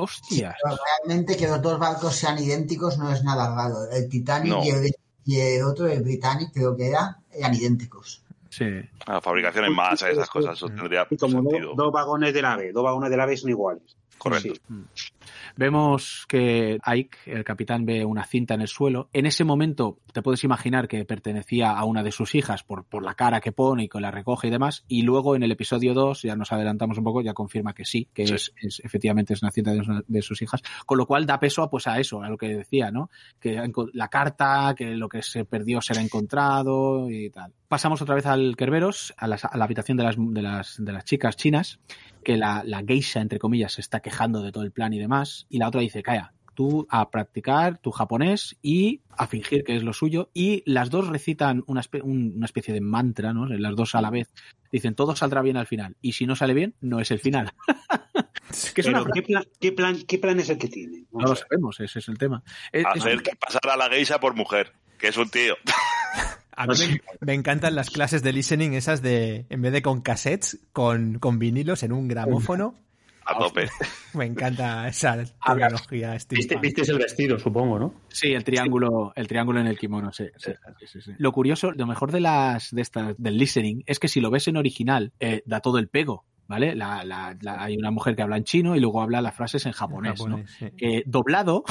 Hostias. 0.02 0.56
Pero 0.62 0.76
realmente 0.76 1.36
que 1.36 1.46
los 1.46 1.60
dos 1.60 1.78
barcos 1.78 2.14
sean 2.14 2.38
idénticos 2.38 2.98
no 2.98 3.10
es 3.10 3.22
nada 3.24 3.54
raro. 3.54 3.90
El 3.90 4.08
Titanic 4.08 4.52
no. 4.52 4.64
y, 4.64 4.70
el, 4.70 4.94
y, 5.24 5.40
el, 5.40 5.62
otro, 5.62 5.86
el 5.86 6.02
Britannic, 6.02 6.52
creo 6.52 6.76
que 6.76 6.88
era, 6.88 7.18
eran 7.32 7.54
idénticos. 7.54 8.22
Sí. 8.50 8.64
La 9.06 9.20
fabricación 9.20 9.66
en 9.66 9.74
masa, 9.74 10.10
esas 10.10 10.28
cosas, 10.30 10.56
eso 10.56 10.68
tendría 10.68 11.06
y 11.10 11.16
como 11.16 11.42
sentido. 11.42 11.68
Dos, 11.68 11.76
dos 11.76 11.92
vagones 11.92 12.32
del 12.32 12.44
AVE, 12.44 12.72
dos 12.72 12.82
vagones 12.82 13.10
del 13.10 13.20
AVE 13.20 13.36
son 13.36 13.50
iguales. 13.50 13.96
Correcto. 14.18 14.54
Sí. 14.94 15.12
Vemos 15.56 16.24
que 16.28 16.78
Ike, 16.82 17.18
el 17.26 17.44
capitán, 17.44 17.84
ve 17.84 18.04
una 18.04 18.24
cinta 18.24 18.54
en 18.54 18.62
el 18.62 18.68
suelo. 18.68 19.08
En 19.12 19.26
ese 19.26 19.44
momento 19.44 19.98
te 20.12 20.22
puedes 20.22 20.44
imaginar 20.44 20.88
que 20.88 21.04
pertenecía 21.04 21.70
a 21.70 21.84
una 21.84 22.02
de 22.02 22.12
sus 22.12 22.34
hijas 22.34 22.62
por, 22.62 22.84
por 22.84 23.04
la 23.04 23.14
cara 23.14 23.40
que 23.40 23.52
pone 23.52 23.84
y 23.84 23.88
que 23.88 24.00
la 24.00 24.10
recoge 24.10 24.48
y 24.48 24.50
demás. 24.50 24.84
Y 24.88 25.02
luego 25.02 25.36
en 25.36 25.42
el 25.42 25.52
episodio 25.52 25.94
2, 25.94 26.22
ya 26.22 26.36
nos 26.36 26.52
adelantamos 26.52 26.98
un 26.98 27.04
poco, 27.04 27.22
ya 27.22 27.34
confirma 27.34 27.74
que 27.74 27.84
sí, 27.84 28.08
que 28.12 28.26
sí. 28.26 28.34
Es, 28.34 28.52
es, 28.60 28.80
efectivamente 28.84 29.34
es 29.34 29.42
una 29.42 29.50
cinta 29.50 29.72
de, 29.72 30.02
de, 30.06 30.22
sus 30.22 30.42
hijas. 30.42 30.62
Con 30.86 30.98
lo 30.98 31.06
cual 31.06 31.26
da 31.26 31.38
peso 31.38 31.68
pues, 31.70 31.86
a 31.86 31.98
eso, 31.98 32.22
a 32.22 32.28
lo 32.28 32.36
que 32.36 32.48
decía, 32.48 32.90
¿no? 32.90 33.10
Que 33.40 33.60
la 33.92 34.08
carta, 34.08 34.74
que 34.76 34.94
lo 34.94 35.08
que 35.08 35.22
se 35.22 35.44
perdió 35.44 35.80
será 35.80 36.00
encontrado 36.00 37.10
y 37.10 37.30
tal. 37.30 37.52
Pasamos 37.68 38.00
otra 38.00 38.14
vez 38.14 38.26
al 38.26 38.56
Kerberos, 38.56 39.14
a, 39.16 39.26
las, 39.26 39.44
a 39.44 39.56
la 39.56 39.64
habitación 39.64 39.98
de 39.98 40.04
las, 40.04 40.16
de, 40.18 40.42
las, 40.42 40.76
de 40.82 40.92
las 40.92 41.04
chicas 41.04 41.36
chinas, 41.36 41.78
que 42.22 42.36
la, 42.36 42.62
la 42.64 42.82
geisha, 42.82 43.20
entre 43.20 43.38
comillas, 43.38 43.72
se 43.72 43.80
está 43.80 44.00
quejando 44.00 44.42
de 44.42 44.52
todo 44.52 44.64
el 44.64 44.72
plan 44.72 44.92
y 44.92 44.98
demás, 44.98 45.46
y 45.48 45.58
la 45.58 45.68
otra 45.68 45.80
dice, 45.80 46.02
calla, 46.02 46.32
tú 46.58 46.88
a 46.90 47.08
practicar 47.10 47.78
tu 47.78 47.92
japonés 47.92 48.56
y 48.62 49.02
a 49.10 49.28
fingir 49.28 49.62
que 49.62 49.76
es 49.76 49.84
lo 49.84 49.92
suyo, 49.92 50.28
y 50.34 50.64
las 50.66 50.90
dos 50.90 51.06
recitan 51.06 51.62
una, 51.68 51.80
espe 51.80 52.02
una 52.02 52.46
especie 52.46 52.74
de 52.74 52.80
mantra, 52.80 53.32
¿no? 53.32 53.46
Las 53.46 53.76
dos 53.76 53.94
a 53.94 54.00
la 54.00 54.10
vez. 54.10 54.28
Dicen, 54.72 54.96
todo 54.96 55.14
saldrá 55.14 55.40
bien 55.40 55.56
al 55.56 55.68
final, 55.68 55.96
y 56.02 56.14
si 56.14 56.26
no 56.26 56.34
sale 56.34 56.54
bien, 56.54 56.74
no 56.80 56.98
es 56.98 57.12
el 57.12 57.20
final. 57.20 57.52
¿Qué, 58.74 58.80
es 58.80 58.86
una... 58.88 59.04
¿qué, 59.14 59.22
plan, 59.22 59.44
qué, 59.60 59.72
plan, 59.72 60.02
¿Qué 60.02 60.18
plan 60.18 60.40
es 60.40 60.48
el 60.48 60.58
que 60.58 60.68
tiene? 60.68 61.04
No, 61.12 61.20
no 61.20 61.28
lo 61.28 61.36
sabemos, 61.36 61.78
ese 61.78 62.00
es 62.00 62.08
el 62.08 62.18
tema. 62.18 62.42
Es, 62.72 62.84
Hacer 62.86 63.14
es... 63.14 63.22
que 63.22 63.36
pasara 63.36 63.74
a 63.74 63.76
la 63.76 63.88
geisha 63.88 64.18
por 64.18 64.34
mujer, 64.34 64.72
que 64.98 65.08
es 65.08 65.16
un 65.16 65.30
tío. 65.30 65.54
A 66.59 66.66
mí 66.66 66.74
me, 66.76 67.01
me, 67.20 67.35
encantan 67.35 67.76
las 67.76 67.89
clases 67.89 68.24
de 68.24 68.32
listening 68.32 68.72
esas 68.72 69.01
de, 69.01 69.47
en 69.48 69.62
vez 69.62 69.72
de 69.72 69.80
con 69.80 70.01
cassettes, 70.01 70.59
con, 70.72 71.20
con 71.20 71.39
vinilos 71.39 71.85
en 71.85 71.93
un 71.93 72.09
gramófono. 72.09 72.74
A 73.24 73.39
tope. 73.39 73.68
Me 74.14 74.24
encanta 74.24 74.89
esa 74.89 75.22
tecnología. 75.22 76.12
¿Viste, 76.30 76.56
viste 76.56 76.82
el 76.90 76.98
vestido, 76.98 77.39
supongo, 77.39 77.78
¿no? 77.78 77.94
Sí, 78.09 78.32
el 78.32 78.43
triángulo, 78.43 79.12
el 79.14 79.28
triángulo 79.28 79.60
en 79.60 79.66
el 79.66 79.78
kimono, 79.78 80.12
sí, 80.12 80.24
sí, 80.36 80.52
sí, 80.86 81.01
sí. 81.01 81.12
Lo 81.18 81.30
curioso, 81.30 81.70
lo 81.70 81.86
mejor 81.86 82.10
de 82.10 82.20
las 82.20 82.74
de 82.74 82.82
estas 82.82 83.14
del 83.18 83.36
listening 83.36 83.85
es 83.86 84.01
que 84.01 84.09
si 84.09 84.20
lo 84.20 84.30
ves 84.30 84.48
en 84.48 84.56
original, 84.56 85.12
eh, 85.20 85.43
da 85.44 85.60
todo 85.60 85.78
el 85.78 85.89
pego. 85.89 86.24
¿Vale? 86.48 86.74
La, 86.74 87.04
la, 87.04 87.36
la, 87.42 87.62
hay 87.62 87.76
una 87.76 87.90
mujer 87.90 88.16
que 88.16 88.22
habla 88.22 88.38
en 88.38 88.44
chino 88.44 88.74
y 88.74 88.80
luego 88.80 89.02
habla 89.02 89.20
las 89.20 89.34
frases 89.34 89.66
en 89.66 89.72
japonés, 89.72 90.12
en 90.12 90.16
japonés 90.16 90.60
¿no? 90.60 90.68
Sí. 90.68 90.74
Eh, 90.78 91.02
doblado. 91.04 91.62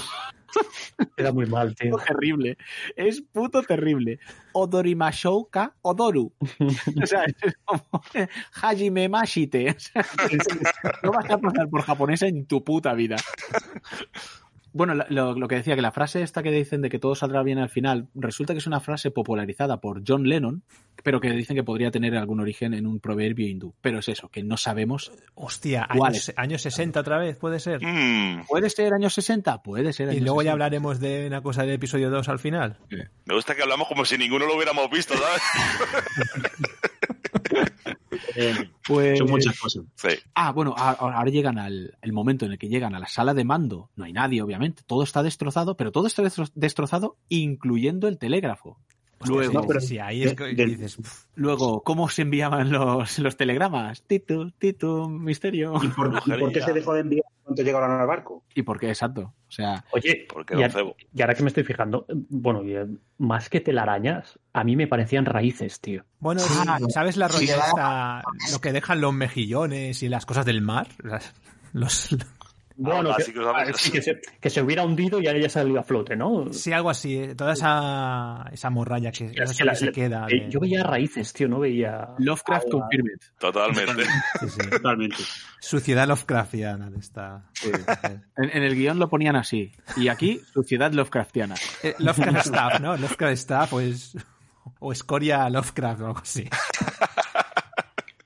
Era 1.18 1.32
muy 1.32 1.48
mal, 1.48 1.76
tío. 1.76 1.98
Es 1.98 2.06
terrible. 2.06 2.58
Es 2.96 3.22
puto 3.22 3.64
terrible. 3.64 4.20
Odorimashouka 4.54 5.74
Odoru. 5.82 6.32
o 7.02 7.06
sea, 7.06 7.26
es 7.26 7.58
como 7.66 8.04
Hajime 8.62 9.10
Mashite. 9.10 9.72
O 9.72 9.80
sea, 9.80 10.06
no 11.04 11.12
vas 11.12 11.30
a 11.30 11.38
pasar 11.40 11.68
por 11.70 11.82
japonés 11.82 12.22
en 12.22 12.46
tu 12.46 12.64
puta 12.64 12.94
vida. 12.94 13.18
Bueno, 14.78 14.94
lo, 14.94 15.34
lo, 15.34 15.48
que 15.48 15.56
decía, 15.56 15.76
que 15.76 15.82
la 15.82 15.92
frase 15.92 16.22
esta 16.22 16.44
que 16.44 16.52
dicen 16.52 16.82
de 16.82 16.90
que 16.90 17.00
todo 17.00 17.16
saldrá 17.16 17.42
bien 17.42 17.58
al 17.58 17.70
final, 17.70 18.10
resulta 18.14 18.54
que 18.54 18.60
es 18.60 18.68
una 18.68 18.80
frase 18.80 19.10
popularizada 19.10 19.82
por 19.82 20.04
John 20.08 20.30
Lennon, 20.30 20.64
pero 21.04 21.20
que 21.20 21.32
dicen 21.32 21.56
que 21.56 21.64
podría 21.64 21.90
tener 21.90 22.16
algún 22.16 22.40
origen 22.40 22.76
en 22.76 22.86
un 22.86 23.00
proverbio 23.00 23.48
hindú. 23.48 23.74
Pero 23.82 24.00
es 24.00 24.08
eso, 24.08 24.30
que 24.30 24.44
no 24.44 24.56
sabemos. 24.56 25.12
Hostia, 25.34 25.88
años, 25.90 26.32
años 26.36 26.62
60 26.62 27.00
otra 27.00 27.18
vez, 27.18 27.38
puede 27.38 27.60
ser. 27.60 27.84
Mm. 27.84 28.46
¿Puede 28.48 28.70
ser 28.70 28.94
años 28.94 29.14
60? 29.16 29.64
Puede 29.64 29.94
ser. 29.94 30.14
y 30.14 30.20
luego 30.20 30.42
60. 30.42 30.44
ya 30.44 30.52
hablaremos 30.52 31.00
de 31.00 31.26
una 31.26 31.42
cosa 31.42 31.64
del 31.64 31.72
episodio 31.72 32.12
2 32.12 32.30
al 32.30 32.40
final. 32.40 32.78
Sí. 32.90 32.98
Me 33.26 33.34
gusta 33.34 33.56
que 33.56 33.64
hablamos 33.64 33.88
como 33.88 34.06
si 34.06 34.18
ninguno 34.18 34.46
lo 34.46 34.56
hubiéramos 34.56 34.90
visto, 34.92 35.16
¿sabes? 35.16 35.42
pues... 38.86 39.18
Son 39.18 39.30
muchas 39.30 39.60
cosas. 39.60 39.84
Sí. 39.96 40.10
Ah, 40.34 40.52
bueno, 40.52 40.74
ahora 40.78 41.30
llegan 41.30 41.58
al 41.58 41.98
el 42.02 42.14
momento 42.14 42.46
en 42.46 42.52
el 42.52 42.58
que 42.58 42.70
llegan 42.70 42.96
a 42.96 43.00
la 43.00 43.08
sala 43.08 43.34
de 43.34 43.44
mando. 43.44 43.90
No 43.96 44.06
hay 44.06 44.14
nadie, 44.14 44.42
obviamente. 44.42 44.84
Todo 44.86 45.04
está 45.04 45.24
destrozado, 45.24 45.78
pero 45.78 45.92
todo 45.92 46.08
está 46.08 46.24
destrozado, 46.56 47.18
incluyendo 47.30 48.08
el 48.08 48.18
telégrafo. 48.18 48.78
Luego, 49.26 49.54
no, 49.54 49.68
pero 49.68 49.82
sí, 49.82 49.98
ahí 49.98 50.24
es 50.24 50.36
que 50.36 50.54
de, 50.54 50.66
dices, 50.66 50.98
luego, 51.36 51.82
¿cómo 51.82 52.08
se 52.08 52.22
enviaban 52.22 52.72
los, 52.72 53.18
los 53.20 53.36
telegramas? 53.36 54.04
Tito, 54.04 54.52
Tito, 54.60 55.10
misterio. 55.10 55.74
¿Y 55.82 55.88
por, 55.88 56.22
¿y 56.26 56.40
por 56.40 56.52
qué 56.52 56.62
se 56.62 56.74
dejó 56.74 56.94
de 56.94 57.02
enviar 57.02 57.26
cuando 57.44 57.64
llegaron 57.64 57.92
al 58.00 58.06
barco? 58.06 58.44
¿Y 58.54 58.62
por 58.62 58.80
qué? 58.80 58.90
Exacto. 58.90 59.34
O 59.48 59.52
sea, 59.52 59.84
oye, 59.92 60.28
porque 60.32 60.56
y, 60.56 60.64
ahora, 60.64 60.94
y 61.14 61.22
ahora 61.22 61.34
que 61.34 61.42
me 61.42 61.48
estoy 61.48 61.64
fijando, 61.64 62.06
bueno, 62.30 62.62
más 63.18 63.50
que 63.50 63.60
telarañas, 63.60 64.38
a 64.54 64.64
mí 64.64 64.76
me 64.76 64.88
parecían 64.88 65.26
raíces, 65.26 65.80
tío. 65.80 66.04
Bueno, 66.20 66.42
sí, 66.42 66.54
¿sabes 66.90 67.18
la 67.18 67.28
rollo 67.28 67.56
esta, 67.56 68.24
lo 68.52 68.60
que 68.60 68.72
dejan 68.72 69.02
los 69.02 69.14
mejillones 69.14 70.04
y 70.04 70.10
las 70.10 70.26
cosas 70.26 70.46
del 70.46 70.62
mar? 70.62 70.88
Los, 71.74 72.16
bueno, 72.78 73.16
que, 73.16 73.24
sí, 73.24 73.34
que, 73.92 74.02
se, 74.04 74.22
que, 74.40 74.50
se, 74.52 74.62
hubiera 74.62 74.84
hundido 74.84 75.20
y 75.20 75.26
ahora 75.26 75.40
ya 75.40 75.50
salido 75.50 75.80
a 75.80 75.84
flote, 75.84 76.16
¿no? 76.16 76.54
Sí, 76.54 76.72
algo 76.72 76.92
así. 76.92 77.18
¿eh? 77.18 77.36
Toda 77.36 77.54
esa, 77.54 78.46
esa 78.52 78.70
morralla 78.70 79.12
que, 79.12 79.32
es 79.34 79.58
que 79.58 79.64
la, 79.64 79.74
se 79.74 79.92
queda. 79.92 80.28
De... 80.28 80.48
Yo 80.50 80.60
veía 80.60 80.84
raíces, 80.84 81.34
tío, 81.34 81.48
no 81.48 81.60
veía. 81.60 82.10
Lovecraft 82.20 82.70
confirmed. 82.70 83.20
Totalmente. 83.40 84.04
Sí, 84.40 84.50
sí. 84.50 84.70
Totalmente. 84.70 85.16
Suciedad 85.60 86.08
Lovecraftiana 86.08 86.92
está. 87.00 87.50
Sí. 87.54 87.72
en, 88.36 88.50
en, 88.52 88.64
el 88.64 88.76
guion 88.76 89.00
lo 89.00 89.10
ponían 89.10 89.36
así. 89.36 89.72
Y 89.96 90.10
aquí, 90.10 90.40
suciedad 90.54 90.92
Lovecraftiana. 90.92 91.56
Eh, 91.82 91.96
Lovecraft 91.98 92.46
Staff, 92.46 92.80
¿no? 92.80 92.96
Lovecraft 92.98 93.34
Staff, 93.34 93.70
pues. 93.72 94.16
O 94.80 94.92
escoria 94.92 95.50
Lovecraft 95.50 96.02
o 96.02 96.06
algo 96.08 96.20
así. 96.20 96.48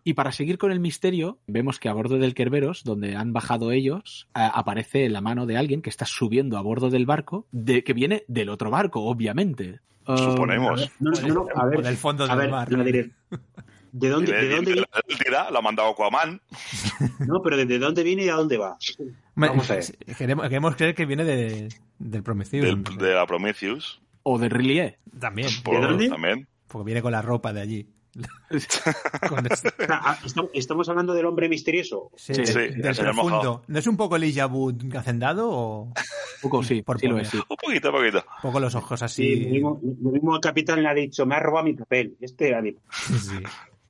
Y 0.03 0.14
para 0.14 0.32
seguir 0.32 0.57
con 0.57 0.72
el 0.72 0.80
misterio, 0.80 1.38
vemos 1.48 1.80
que 1.80 1.88
a 1.90 1.94
bordo 1.94 2.18
del 2.18 2.34
Kerberos, 2.34 2.84
donde 2.84 3.15
han 3.15 3.34
bajado 3.34 3.72
ellos, 3.72 4.28
eh, 4.36 4.49
aparece 4.53 5.07
la 5.10 5.22
mano 5.22 5.45
de 5.45 5.57
alguien 5.57 5.82
que 5.82 5.90
está 5.91 6.06
subiendo 6.06 6.57
a 6.57 6.61
bordo 6.61 6.90
del 6.90 7.06
barco, 7.06 7.45
de, 7.52 7.84
que 7.84 7.94
viene 7.94 8.23
del 8.28 8.49
otro 8.49 8.72
barco, 8.72 9.02
obviamente. 9.03 9.80
Suponemos. 10.06 10.90
No, 10.99 11.11
no, 11.11 11.28
no, 11.28 11.45
a 11.56 11.65
ver, 11.65 11.76
Por 11.76 11.86
el 11.88 11.98
fondo 11.98 12.23
a 12.23 12.28
del 12.30 12.38
ver, 12.38 12.49
mar. 12.49 12.72
la 12.72 12.84
dire- 12.84 13.11
¿De 13.91 14.10
dónde, 14.10 14.32
de 14.34 14.49
dónde 14.56 14.72
viene? 14.73 14.88
La 15.30 15.60
ha 15.60 15.61
mandado 15.61 15.90
Aquaman. 15.90 16.41
No, 17.28 17.41
pero 17.44 17.57
¿de 17.57 17.78
dónde 17.80 18.03
viene 18.03 18.26
y 18.26 18.30
a 18.30 18.36
dónde 18.36 18.57
va? 18.57 18.78
Vamos 19.36 19.69
a 19.69 19.76
ver. 19.76 19.86
Queremos, 20.18 20.44
queremos 20.48 20.76
creer 20.76 20.95
que 20.95 21.06
viene 21.06 21.23
de, 21.26 21.69
del 21.99 22.23
Prometheus. 22.23 22.65
del- 22.65 22.84
de 22.98 23.14
la 23.14 23.26
Prometheus. 23.28 24.02
o 24.23 24.40
de 24.40 24.49
Rillier. 24.49 24.98
También, 25.19 25.49
Por, 25.64 25.82
dónde? 25.82 26.10
También. 26.10 26.48
porque 26.68 26.86
viene 26.86 27.02
con 27.02 27.11
la 27.11 27.22
ropa 27.22 27.53
de 27.53 27.61
allí. 27.61 27.88
Ah, 29.90 30.20
¿estamos- 30.26 30.52
¿Estamos 30.54 30.90
hablando 30.90 31.14
del 31.14 31.26
hombre 31.26 31.48
misterioso? 31.50 32.12
sí, 32.16 32.34
Sí, 32.34 32.42
del- 32.42 32.74
sí, 32.76 32.82
del 32.82 32.96
profundo. 32.96 33.64
¿No 33.68 33.80
es 33.80 33.88
un 33.88 33.98
poco 33.98 34.16
Elijah 34.16 34.48
Wood 34.48 34.96
hacendado 34.96 35.50
o 35.50 35.84
Un 35.86 35.94
poco 36.42 36.64
sí, 36.64 36.82
Por 36.82 37.00
sí 37.00 37.08
lo 37.08 37.18
es, 37.20 37.30
sí. 37.30 37.38
Un 37.38 37.56
poquito, 37.58 37.90
un 37.90 37.96
poquito. 37.96 38.18
un 38.20 38.42
poco 38.42 38.60
los 38.60 38.76
ojos 38.76 39.00
Sí, 39.00 39.06
así? 39.06 39.36
lo, 39.46 39.52
mismo, 39.52 39.82
lo 40.02 40.12
mismo 40.12 40.36
el 40.36 40.42
capitán 40.42 40.82
le 40.84 40.90
ha 40.90 40.94
dicho, 40.94 41.26
me 41.26 41.36
ha 41.36 41.40
robado 41.40 41.66
mi 41.66 41.74
papel. 41.74 42.18
Este 42.20 42.50
era 42.50 42.62
mi- 42.62 42.76
Sí. 43.20 43.44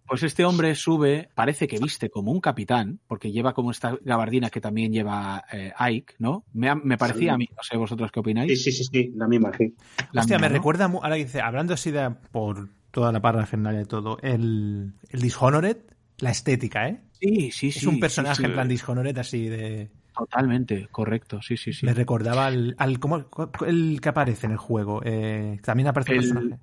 Pues 0.07 0.23
este 0.23 0.43
hombre 0.43 0.76
sube, 0.76 1.30
parece 1.34 1.69
que 1.69 1.80
viste 1.80 2.10
como 2.10 2.34
un 2.34 2.41
capitán, 2.41 2.99
porque 3.07 3.31
lleva 3.31 3.53
como 3.53 3.72
esta 3.72 3.98
gabardina 4.02 4.49
que 4.49 4.60
también 4.60 4.91
lleva 4.91 5.45
eh, 5.53 5.72
Ike, 5.77 6.15
¿no? 6.19 6.43
Me, 6.52 6.76
me 6.76 6.98
parecía 6.98 7.34
a 7.34 7.38
mí, 7.38 7.48
no 7.56 7.64
sé 7.64 7.77
vosotros 7.77 8.11
qué 8.11 8.18
Sí, 8.18 8.19
opináis. 8.19 8.61
sí, 8.61 8.72
sí, 8.73 8.84
sí, 8.84 9.11
la 9.15 9.26
misma, 9.30 9.52
sí. 9.57 9.73
La 10.11 10.19
Hostia, 10.22 10.35
misma, 10.35 10.39
me 10.39 10.49
¿no? 10.49 10.53
recuerda, 10.56 10.85
ahora 10.85 11.15
dice, 11.15 11.39
hablando 11.39 11.73
así 11.76 11.91
de 11.91 12.10
por 12.30 12.68
toda 12.91 13.11
la 13.11 13.45
general 13.45 13.76
de 13.77 13.85
todo, 13.85 14.18
el, 14.22 14.93
el 15.09 15.22
Dishonored, 15.22 15.77
la 16.19 16.31
estética, 16.31 16.88
¿eh? 16.89 17.01
Sí, 17.13 17.51
sí, 17.51 17.72
sí. 17.72 17.80
es 17.80 17.88
un 17.88 17.95
sí, 17.95 18.01
personaje 18.01 18.41
sí, 18.41 18.45
en 18.45 18.53
plan 18.53 18.68
Dishonored 18.68 19.18
así 19.18 19.47
de... 19.47 19.89
Totalmente, 20.13 20.88
correcto, 20.91 21.41
sí, 21.41 21.55
sí, 21.55 21.72
sí. 21.72 21.85
Me 21.85 21.93
recordaba 21.93 22.47
al, 22.47 22.76
al 22.77 22.99
¿cómo, 22.99 23.26
el 23.65 23.99
que 24.01 24.09
aparece 24.09 24.45
en 24.45 24.51
el 24.51 24.57
juego. 24.57 25.01
Eh, 25.05 25.59
también 25.63 25.88
aparece 25.88 26.11
un 26.11 26.18
El- 26.18 26.30
personaje. 26.30 26.61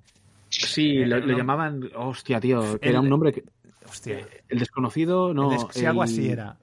Sí, 0.51 1.05
lo, 1.05 1.19
lo 1.19 1.37
llamaban, 1.37 1.89
hostia, 1.95 2.39
tío, 2.39 2.79
que 2.79 2.89
era 2.89 2.99
El- 2.99 3.05
un 3.05 3.09
nombre 3.09 3.31
que... 3.33 3.43
Hostia. 3.87 4.27
El 4.47 4.59
desconocido, 4.59 5.33
no... 5.33 5.51
el 5.51 5.57
des- 5.57 5.67
si 5.73 5.79
el- 5.81 5.87
algo 5.87 6.03
así 6.03 6.29
era. 6.29 6.57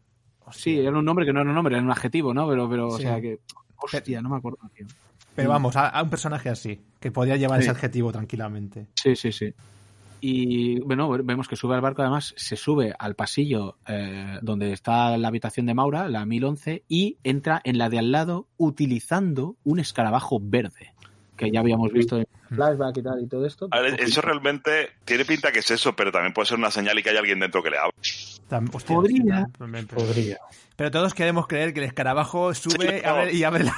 Sí, 0.53 0.79
era 0.79 0.97
un 0.97 1.05
nombre 1.05 1.27
que 1.27 1.33
no 1.33 1.41
era 1.41 1.49
un 1.49 1.55
nombre, 1.57 1.75
era 1.75 1.85
un 1.85 1.91
adjetivo, 1.91 2.33
¿no? 2.33 2.49
Pero, 2.49 2.69
pero 2.69 2.89
o 2.89 2.97
Sí. 2.97 3.03
sea 3.03 3.21
que... 3.21 3.41
Hostia, 3.79 4.23
no 4.23 4.31
me 4.31 4.37
acuerdo, 4.37 4.59
tío. 4.75 4.87
Pero 5.37 5.51
vamos, 5.51 5.77
a, 5.77 5.89
a 5.89 6.03
un 6.03 6.11
personaje 6.11 6.49
así, 6.49 6.81
que 6.99 7.11
podía 7.13 7.37
llevar 7.37 7.59
Sí. 7.61 7.65
ese 7.65 7.71
adjetivo 7.71 8.11
tranquilamente. 8.11 8.87
Sí, 8.95 9.15
sí, 9.15 9.31
sí. 9.33 9.53
Y 10.21 10.81
bueno, 10.81 11.11
vemos 11.11 11.47
que 11.47 11.57
sube 11.57 11.75
al 11.75 11.83
barco, 11.83 12.01
además 12.03 12.33
se 12.37 12.57
sube 12.57 12.95
al 12.99 13.15
pasillo 13.15 13.77
eh, 13.87 14.39
donde 14.41 14.73
está 14.73 15.17
la 15.19 15.29
habitación 15.29 15.67
de 15.67 15.75
Maura, 15.75 16.09
la 16.09 16.25
1011, 16.25 16.83
y 16.89 17.19
entra 17.23 17.61
en 17.65 17.77
la 17.79 17.91
de 17.91 17.99
al 17.99 18.11
lado 18.13 18.49
utilizando 18.57 19.57
un 19.65 19.79
escarabajo 19.79 20.39
verde, 20.41 20.95
que 21.37 21.51
ya 21.51 21.61
habíamos 21.61 21.93
visto 21.93 22.17
en 22.17 22.27
flashback 22.49 22.97
y 22.97 23.03
tal 23.03 23.23
y 23.23 23.27
todo 23.27 23.45
esto. 23.47 23.69
A 23.73 23.81
ver, 23.81 24.01
eso 24.01 24.23
realmente 24.23 24.89
tiene 25.05 25.27
pinta 25.27 25.53
que 25.53 25.59
es 25.59 25.71
eso, 25.71 25.95
pero 25.95 26.11
también 26.11 26.33
puede 26.33 26.47
ser 26.49 26.57
una 26.59 26.71
señal 26.71 26.99
y 26.99 27.03
que 27.03 27.11
hay 27.11 27.17
alguien 27.19 27.39
dentro 27.39 27.63
que 27.63 27.71
le 27.71 27.77
hostia, 27.79 28.61
Podría. 28.95 29.47
Podría. 29.95 30.39
pero 30.77 30.91
todos 30.91 31.13
queremos 31.15 31.47
creer 31.47 31.75
que 31.75 31.81
el 31.81 31.87
escarabajo 31.87 32.55
sube 32.55 33.01
Sí, 33.01 33.05
abre- 33.05 33.33
y 33.35 33.43
abre 33.45 33.65
la, 33.65 33.77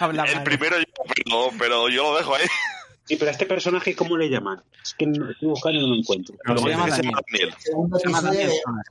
habla 0.00 0.24
El 0.24 0.36
mal. 0.36 0.44
primero 0.44 0.76
yo, 0.78 0.84
pero, 1.14 1.50
pero 1.58 1.88
yo 1.88 2.12
lo 2.12 2.18
dejo 2.18 2.34
ahí. 2.34 2.46
Sí, 3.04 3.16
pero 3.16 3.28
a 3.28 3.32
este 3.32 3.46
personaje, 3.46 3.94
¿cómo 3.96 4.16
le 4.16 4.28
llaman? 4.28 4.62
Es 4.82 4.94
que 4.94 5.06
no, 5.06 5.30
estoy 5.30 5.48
buscando 5.48 5.78
y 5.78 5.82
no 5.82 5.88
lo 5.88 5.96
encuentro. 5.96 6.36
Pero 6.44 6.54
Luego 6.60 6.84
se 6.86 6.90
se 6.92 7.02
llama 7.02 7.20
Daniel. 7.32 7.54
Se 7.58 8.60
llama. 8.64 8.82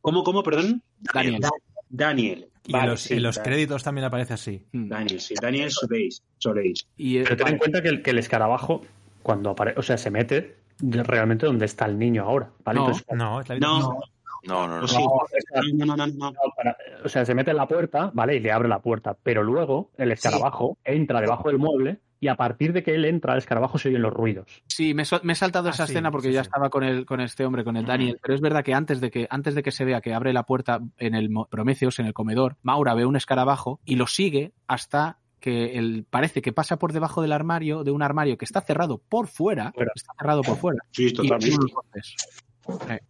¿Cómo, 0.00 0.22
cómo, 0.22 0.42
perdón? 0.42 0.82
Daniel. 1.12 1.40
Daniel. 1.88 2.48
Y 2.64 2.72
Vale, 2.72 2.84
en 2.84 2.90
los, 2.90 3.00
sí, 3.00 3.14
en 3.14 3.22
los 3.22 3.36
Daniel. 3.36 3.52
créditos 3.54 3.82
también 3.82 4.04
aparece 4.04 4.34
así. 4.34 4.62
Mm. 4.72 4.88
Daniel, 4.88 5.20
sí. 5.20 5.34
Daniel 5.40 5.70
Soleis. 5.70 6.22
Soleis. 6.38 6.86
Y, 6.96 7.18
eh, 7.18 7.22
Pero 7.24 7.36
ten 7.36 7.46
en 7.46 7.52
vale. 7.52 7.58
cuenta 7.58 7.82
que 7.82 7.88
el, 7.88 8.02
que 8.02 8.10
el 8.10 8.18
escarabajo, 8.18 8.82
cuando 9.22 9.50
aparece, 9.50 9.78
o 9.80 9.82
sea, 9.82 9.98
se 9.98 10.10
mete 10.10 10.56
realmente 10.80 11.46
donde 11.46 11.64
está 11.66 11.86
el 11.86 11.98
niño 11.98 12.22
ahora. 12.24 12.50
¿vale? 12.64 12.78
No. 12.80 12.86
Entonces, 12.86 13.06
No, 13.16 13.40
es 13.40 13.48
la 13.48 13.58
No, 13.58 13.80
no. 13.80 14.00
No, 14.44 14.66
no, 14.66 14.74
no. 14.74 14.80
pues 14.80 14.92
sí. 14.92 15.72
No, 15.74 15.86
no, 15.86 15.96
no, 15.96 16.06
no. 16.06 16.30
No, 16.30 16.38
para- 16.56 16.76
o 17.04 17.08
sea, 17.08 17.24
se 17.24 17.34
mete 17.34 17.50
en 17.50 17.56
la 17.56 17.66
puerta, 17.68 18.10
¿vale? 18.14 18.36
Y 18.36 18.40
le 18.40 18.52
abre 18.52 18.68
la 18.68 18.80
puerta. 18.80 19.16
Pero 19.22 19.42
luego 19.42 19.90
el 19.96 20.12
escarabajo 20.12 20.78
entra 20.84 21.20
debajo 21.20 21.48
del 21.48 21.58
mueble 21.58 22.00
y 22.18 22.28
a 22.28 22.34
partir 22.36 22.72
de 22.72 22.82
que 22.82 22.94
él 22.94 23.04
entra, 23.04 23.32
el 23.34 23.38
escarabajo 23.38 23.76
se 23.78 23.88
oyen 23.90 24.02
los 24.02 24.12
ruidos. 24.12 24.46
Sí, 24.66 24.94
me, 24.94 25.02
he 25.02 25.04
so- 25.04 25.20
me 25.22 25.34
he 25.34 25.36
saltado 25.36 25.68
Ah, 25.68 25.72
esa 25.72 25.86
sí, 25.86 25.92
escena 25.92 26.10
porque 26.10 26.28
sí, 26.28 26.34
ya 26.34 26.42
sí. 26.44 26.48
estaba 26.48 26.70
con 26.70 26.82
el, 26.84 27.04
con 27.04 27.20
este 27.20 27.44
hombre, 27.44 27.62
con 27.64 27.76
el 27.76 27.84
Daniel. 27.84 28.18
Pero 28.22 28.34
es 28.34 28.40
verdad 28.40 28.64
que 28.64 28.72
antes 28.74 29.00
de 29.00 29.10
que, 29.10 29.26
antes 29.30 29.54
de 29.54 29.62
que 29.62 29.70
se 29.70 29.84
vea 29.84 30.00
que 30.00 30.14
abre 30.14 30.32
la 30.32 30.44
puerta 30.44 30.80
en 30.98 31.14
el 31.14 31.28
Prometheus, 31.50 31.98
en 31.98 32.06
el 32.06 32.14
comedor, 32.14 32.56
Maura 32.62 32.94
ve 32.94 33.04
un 33.04 33.16
escarabajo 33.16 33.80
y 33.84 33.96
lo 33.96 34.06
sigue 34.06 34.52
hasta 34.66 35.18
que 35.40 35.76
el, 35.78 36.06
parece 36.08 36.40
que 36.42 36.52
pasa 36.52 36.78
por 36.78 36.92
debajo 36.94 37.20
del 37.22 37.30
armario, 37.32 37.84
de 37.84 37.90
un 37.90 38.02
armario 38.02 38.38
que 38.38 38.46
está 38.46 38.62
cerrado 38.62 38.98
por 38.98 39.28
fuera, 39.28 39.70
Fuera. 39.72 39.92
está 39.94 40.12
cerrado 40.18 40.40
por 40.42 40.56
fuera. 40.56 40.80
Sí, 40.90 41.08
Y 41.08 41.12
totalmente. 41.12 41.66
Eh, 41.94 42.00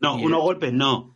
No, 0.00 0.18
y- 0.18 0.24
unos 0.24 0.40
golpes 0.42 0.72
no. 0.72 1.14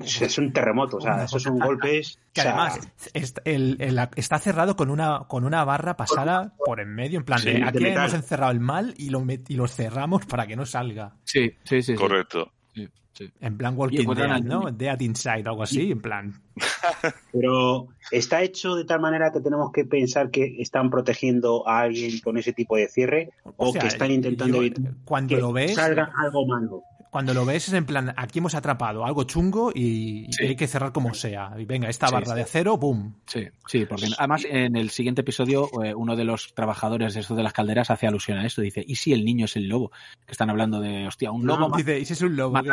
Es 0.00 0.38
un 0.38 0.52
terremoto, 0.52 0.96
o 0.96 1.00
sea, 1.00 1.24
esos 1.24 1.42
son 1.42 1.58
golpes. 1.58 2.18
Que 2.32 2.40
o 2.40 2.44
sea, 2.44 2.52
además 2.64 2.88
est- 3.12 3.38
el- 3.44 3.76
el- 3.80 4.08
está 4.16 4.38
cerrado 4.38 4.74
con 4.74 4.88
una, 4.90 5.24
con 5.28 5.44
una 5.44 5.64
barra 5.64 5.96
pasada 5.98 6.54
por 6.64 6.80
en 6.80 6.94
medio, 6.94 7.18
en 7.18 7.24
plan 7.26 7.38
Sí, 7.40 7.50
de 7.50 7.58
de 7.58 7.64
aquí 7.64 7.86
hemos 7.86 8.14
encerrado 8.14 8.52
el 8.52 8.60
mal 8.60 8.94
y 8.96 9.10
lo, 9.10 9.20
met- 9.20 9.44
y 9.48 9.54
lo 9.56 9.68
cerramos 9.68 10.24
para 10.26 10.46
que 10.46 10.56
no 10.56 10.64
salga. 10.64 11.14
Sí, 11.24 11.52
sí, 11.64 11.82
sí. 11.82 11.94
Correcto. 11.94 12.50
Sí, 12.74 12.88
sí. 13.12 13.30
En 13.40 13.58
plan 13.58 13.74
Walking 13.76 14.06
Dead, 14.14 14.30
al 14.30 14.44
¿no? 14.46 14.70
Dead 14.70 14.98
Inside, 15.00 15.42
algo 15.46 15.62
así, 15.62 15.92
en 15.92 16.00
plan. 16.00 16.40
Pero 17.32 17.88
está 18.10 18.42
hecho 18.42 18.74
de 18.74 18.84
tal 18.84 19.00
manera 19.00 19.30
que 19.32 19.40
tenemos 19.40 19.70
que 19.72 19.84
pensar 19.84 20.30
que 20.30 20.56
están 20.60 20.90
protegiendo 20.90 21.66
a 21.68 21.80
alguien 21.80 22.18
con 22.20 22.38
ese 22.38 22.52
tipo 22.52 22.76
de 22.76 22.88
cierre 22.88 23.30
o, 23.56 23.68
O 23.68 23.72
sea, 23.72 23.82
que 23.82 23.88
están 23.88 24.10
intentando 24.10 24.56
yo, 24.56 24.62
evitar 24.62 24.94
cuando 25.04 25.34
que 25.34 25.40
lo 25.40 25.52
ves, 25.52 25.74
salga 25.74 26.10
algo 26.18 26.46
malo. 26.46 26.82
Cuando 27.12 27.34
lo 27.34 27.44
ves 27.44 27.68
es 27.68 27.74
en 27.74 27.84
plan, 27.84 28.14
aquí 28.16 28.38
hemos 28.38 28.54
atrapado 28.54 29.04
algo 29.04 29.24
chungo 29.24 29.70
y, 29.74 30.24
y 30.28 30.32
Sí. 30.32 30.44
hay 30.46 30.56
que 30.56 30.66
cerrar 30.66 30.92
como 30.92 31.12
sea. 31.12 31.52
Y 31.58 31.66
venga, 31.66 31.90
esta 31.90 32.06
Sí, 32.08 32.14
barra 32.14 32.26
sí. 32.28 32.34
de 32.36 32.40
acero, 32.40 32.78
¡boom! 32.78 33.16
Sí, 33.26 33.46
sí, 33.68 33.84
porque 33.84 34.06
además 34.16 34.46
en 34.48 34.76
el 34.76 34.88
siguiente 34.88 35.20
episodio 35.20 35.68
eh, 35.84 35.94
uno 35.94 36.16
de 36.16 36.24
los 36.24 36.54
trabajadores 36.54 37.12
de 37.12 37.20
esto 37.20 37.34
de 37.34 37.42
las 37.42 37.52
calderas 37.52 37.90
hace 37.90 38.06
alusión 38.06 38.38
a 38.38 38.46
esto. 38.46 38.62
Dice, 38.62 38.82
¿y 38.86 38.96
si 38.96 39.12
el 39.12 39.26
niño 39.26 39.44
es 39.44 39.56
el 39.56 39.68
lobo? 39.68 39.92
Que 40.24 40.32
están 40.32 40.48
hablando 40.48 40.80
de, 40.80 41.06
hostia, 41.06 41.30
un 41.30 41.46
lobo. 41.46 41.68
ma- 41.68 41.76
Dice, 41.76 41.98
¿y 42.00 42.06
si 42.06 42.14
es 42.14 42.22
un 42.22 42.34
lobo? 42.34 42.62
¿qué? 42.62 42.70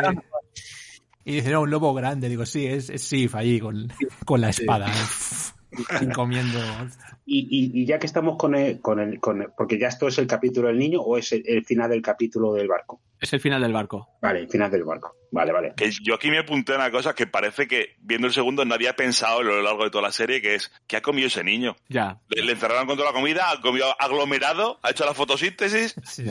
Y 1.26 1.32
dice, 1.34 1.50
no, 1.50 1.60
un 1.60 1.70
lobo 1.70 1.92
grande. 1.92 2.30
Digo, 2.30 2.46
sí, 2.46 2.64
es, 2.66 2.88
es 2.88 3.02
Sif 3.02 3.34
ahí 3.34 3.60
con, 3.60 3.92
con 4.24 4.40
la 4.40 4.48
espada. 4.48 4.86
y 6.00 6.08
comiendo. 6.12 6.58
Y, 7.26 7.40
y- 7.50 7.82
y 7.82 7.86
ya 7.86 7.98
que 7.98 8.06
estamos 8.06 8.36
con 8.36 8.54
el, 8.54 8.80
con 8.80 8.98
el, 9.00 9.20
con 9.20 9.42
el- 9.42 9.48
porque 9.56 9.78
ya 9.78 9.88
esto 9.88 10.08
es 10.08 10.18
el 10.18 10.26
capítulo 10.26 10.68
del 10.68 10.78
niño 10.78 11.00
o 11.00 11.16
es 11.16 11.32
el, 11.32 11.42
el 11.46 11.64
final 11.64 11.90
del 11.90 12.02
capítulo 12.02 12.52
del 12.54 12.68
barco. 12.68 13.00
Es 13.20 13.32
el 13.32 13.40
final 13.40 13.60
del 13.62 13.72
barco. 13.72 14.08
Vale, 14.22 14.40
el 14.40 14.48
final 14.48 14.70
del 14.70 14.84
barco. 14.84 15.14
Vale, 15.30 15.52
vale. 15.52 15.72
Que 15.76 15.90
yo 16.02 16.14
aquí 16.14 16.30
me 16.30 16.38
apunté 16.38 16.72
a 16.72 16.76
una 16.76 16.90
cosa 16.90 17.14
que 17.14 17.26
parece 17.26 17.68
que, 17.68 17.94
viendo 18.00 18.26
el 18.26 18.32
segundo, 18.32 18.64
nadie 18.64 18.88
ha 18.88 18.96
pensado 18.96 19.40
a 19.40 19.42
lo 19.44 19.62
largo 19.62 19.84
de 19.84 19.90
toda 19.90 20.02
la 20.02 20.12
serie, 20.12 20.40
que 20.42 20.54
es, 20.56 20.72
¿qué 20.86 20.96
ha 20.96 21.02
comido 21.02 21.28
ese 21.28 21.44
niño? 21.44 21.76
Ya. 21.88 22.20
Le, 22.28 22.42
le 22.42 22.52
encerraron 22.52 22.86
con 22.86 22.96
toda 22.96 23.10
la 23.12 23.14
comida, 23.14 23.50
ha 23.50 23.60
comido 23.60 23.86
aglomerado, 24.00 24.80
ha 24.82 24.90
hecho 24.90 25.04
la 25.04 25.14
fotosíntesis, 25.14 25.94
Sí, 26.04 26.24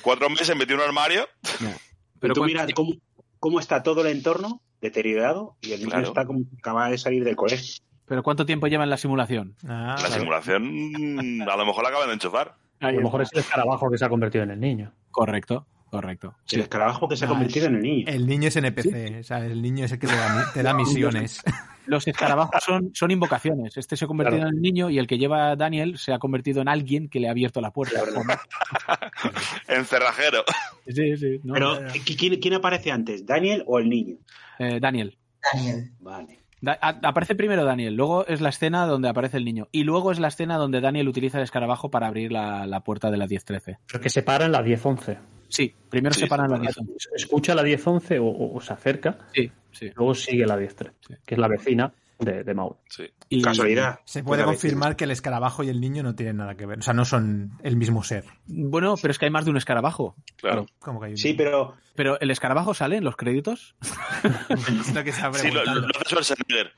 cuatro 0.00 0.28
meses 0.30 0.56
metido 0.56 0.76
en 0.76 0.80
un 0.82 0.88
armario. 0.88 1.28
ya. 1.60 1.76
Pero 2.18 2.34
tú 2.34 2.44
mira 2.44 2.66
cómo, 2.74 2.94
cómo 3.38 3.60
está 3.60 3.82
todo 3.82 4.00
el 4.00 4.08
entorno 4.08 4.62
deteriorado 4.80 5.56
y 5.60 5.72
el 5.72 5.80
niño 5.80 5.90
Claro. 5.90 6.06
está 6.08 6.24
como 6.24 6.40
que 6.40 6.56
acaba 6.58 6.88
de 6.88 6.98
salir 6.98 7.24
del 7.24 7.36
colegio. 7.36 7.82
Pero 8.06 8.22
¿cuánto 8.22 8.44
tiempo 8.46 8.66
lleva 8.66 8.84
en 8.84 8.90
la 8.90 8.96
simulación? 8.96 9.54
Ah, 9.66 9.96
la 10.00 10.08
simulación, 10.08 11.42
a 11.48 11.56
lo 11.56 11.66
mejor 11.66 11.82
la 11.84 11.88
acaban 11.90 12.08
de 12.08 12.14
enchufar. 12.14 12.54
A 12.80 12.90
lo 12.90 13.00
mejor 13.00 13.22
es 13.22 13.30
el 13.32 13.38
escarabajo 13.40 13.90
que 13.90 13.98
se 13.98 14.04
ha 14.04 14.08
convertido 14.08 14.44
en 14.44 14.50
el 14.50 14.60
niño. 14.60 14.92
Correcto, 15.10 15.66
correcto. 15.90 16.34
El 16.50 16.60
escarabajo 16.62 17.08
que 17.08 17.16
se 17.16 17.24
ha 17.24 17.28
Ah, 17.28 17.30
convertido 17.30 17.66
en 17.66 17.76
el 17.76 17.82
niño. 17.82 18.04
El 18.08 18.26
niño 18.26 18.48
es 18.48 18.56
NPC, 18.56 19.20
o 19.20 19.22
sea, 19.22 19.38
el 19.46 19.62
niño 19.62 19.84
es 19.84 19.92
el 19.92 19.98
que 19.98 20.06
te 20.08 20.16
da, 20.16 20.34
mi- 20.34 20.52
te 20.52 20.62
da 20.62 20.74
misiones. 21.24 21.42
Los 21.86 22.06
escarabajos 22.06 22.62
son, 22.62 22.90
son 22.94 23.10
invocaciones. 23.10 23.76
Este 23.76 23.96
se 23.96 24.04
ha 24.04 24.08
convertido 24.08 24.38
Claro. 24.38 24.50
en 24.50 24.56
el 24.56 24.62
niño 24.62 24.88
y 24.90 24.98
el 24.98 25.06
que 25.08 25.18
lleva 25.18 25.50
a 25.50 25.56
Daniel 25.56 25.98
se 25.98 26.12
ha 26.12 26.18
convertido 26.18 26.60
en 26.62 26.68
alguien 26.68 27.08
que 27.08 27.18
le 27.20 27.28
ha 27.28 27.32
abierto 27.32 27.60
la 27.60 27.70
puerta. 27.72 28.00
Encerrajero. 29.68 30.44
Sí, 30.86 31.16
sí. 31.16 31.40
¿no? 31.44 31.54
Pero, 31.54 31.80
¿qui- 31.88 32.16
¿quién, 32.18 32.40
quién 32.40 32.54
aparece 32.54 32.90
antes? 32.90 33.24
¿Daniel 33.26 33.64
o 33.66 33.78
el 33.78 33.88
niño? 33.88 34.16
Eh, 34.58 34.78
Daniel. 34.80 35.16
Daniel. 35.52 35.90
Vale. 36.00 36.38
Da- 36.62 36.78
a- 36.80 37.00
aparece 37.02 37.34
primero 37.34 37.64
Daniel, 37.64 37.94
luego 37.94 38.24
es 38.26 38.40
la 38.40 38.48
escena 38.48 38.86
donde 38.86 39.08
aparece 39.08 39.36
el 39.36 39.44
niño 39.44 39.68
y 39.72 39.82
luego 39.82 40.12
es 40.12 40.18
la 40.20 40.28
escena 40.28 40.56
donde 40.56 40.80
Daniel 40.80 41.08
utiliza 41.08 41.36
el 41.38 41.44
escarabajo 41.44 41.90
para 41.90 42.06
abrir 42.06 42.32
la, 42.32 42.66
la 42.66 42.80
puerta 42.80 43.10
de 43.10 43.16
la 43.18 43.26
1013. 43.26 43.78
Pero 43.86 44.00
que 44.00 44.08
se 44.08 44.22
para 44.22 44.46
en 44.46 44.52
la 44.52 44.62
10-11. 44.62 45.18
Sí, 45.48 45.74
primero 45.90 46.14
Sí, 46.14 46.20
se 46.20 46.26
paran 46.28 46.46
se 46.46 46.52
la 46.52 46.58
para. 46.60 46.72
10. 46.86 47.08
Escucha 47.16 47.54
la 47.54 47.62
10-11 47.62 48.18
o, 48.20 48.54
o 48.56 48.60
se 48.60 48.72
acerca, 48.72 49.18
Sí, 49.34 49.50
sí. 49.72 49.90
luego 49.96 50.14
sigue 50.14 50.46
la 50.46 50.56
10-13, 50.56 50.92
Sí. 51.00 51.14
que 51.26 51.34
es 51.34 51.38
la 51.38 51.48
vecina. 51.48 51.92
De, 52.24 52.44
de 52.44 52.54
Maul. 52.54 52.76
Sí. 52.88 53.04
Y- 53.28 53.42
Casualidad. 53.42 54.00
Se 54.04 54.22
puede 54.22 54.44
confirmar 54.44 54.96
que 54.96 55.04
el 55.04 55.10
escarabajo 55.10 55.62
y 55.62 55.68
el 55.68 55.80
niño 55.80 56.02
no 56.02 56.14
tienen 56.14 56.36
nada 56.38 56.54
que 56.54 56.66
ver. 56.66 56.78
O 56.78 56.82
sea, 56.82 56.94
no 56.94 57.04
son 57.04 57.52
el 57.62 57.76
mismo 57.76 58.02
ser. 58.02 58.24
Bueno, 58.46 58.94
pero 59.00 59.10
es 59.12 59.18
que 59.18 59.26
hay 59.26 59.30
más 59.30 59.44
de 59.44 59.50
un 59.50 59.56
escarabajo. 59.56 60.16
Claro. 60.36 60.66
Como 60.78 61.00
que 61.00 61.06
hay 61.06 61.12
un- 61.12 61.18
Sí, 61.18 61.34
pero 61.34 61.74
Pero 61.94 62.18
el 62.20 62.30
escarabajo 62.30 62.72
sale 62.74 62.96
en 62.96 63.04
los 63.04 63.16
créditos. 63.16 63.76
Lo 64.94 65.04
que 65.04 65.12
Sí, 65.12 65.50
lo, 65.50 65.64
lo, 65.64 65.74
lo. 65.74 65.88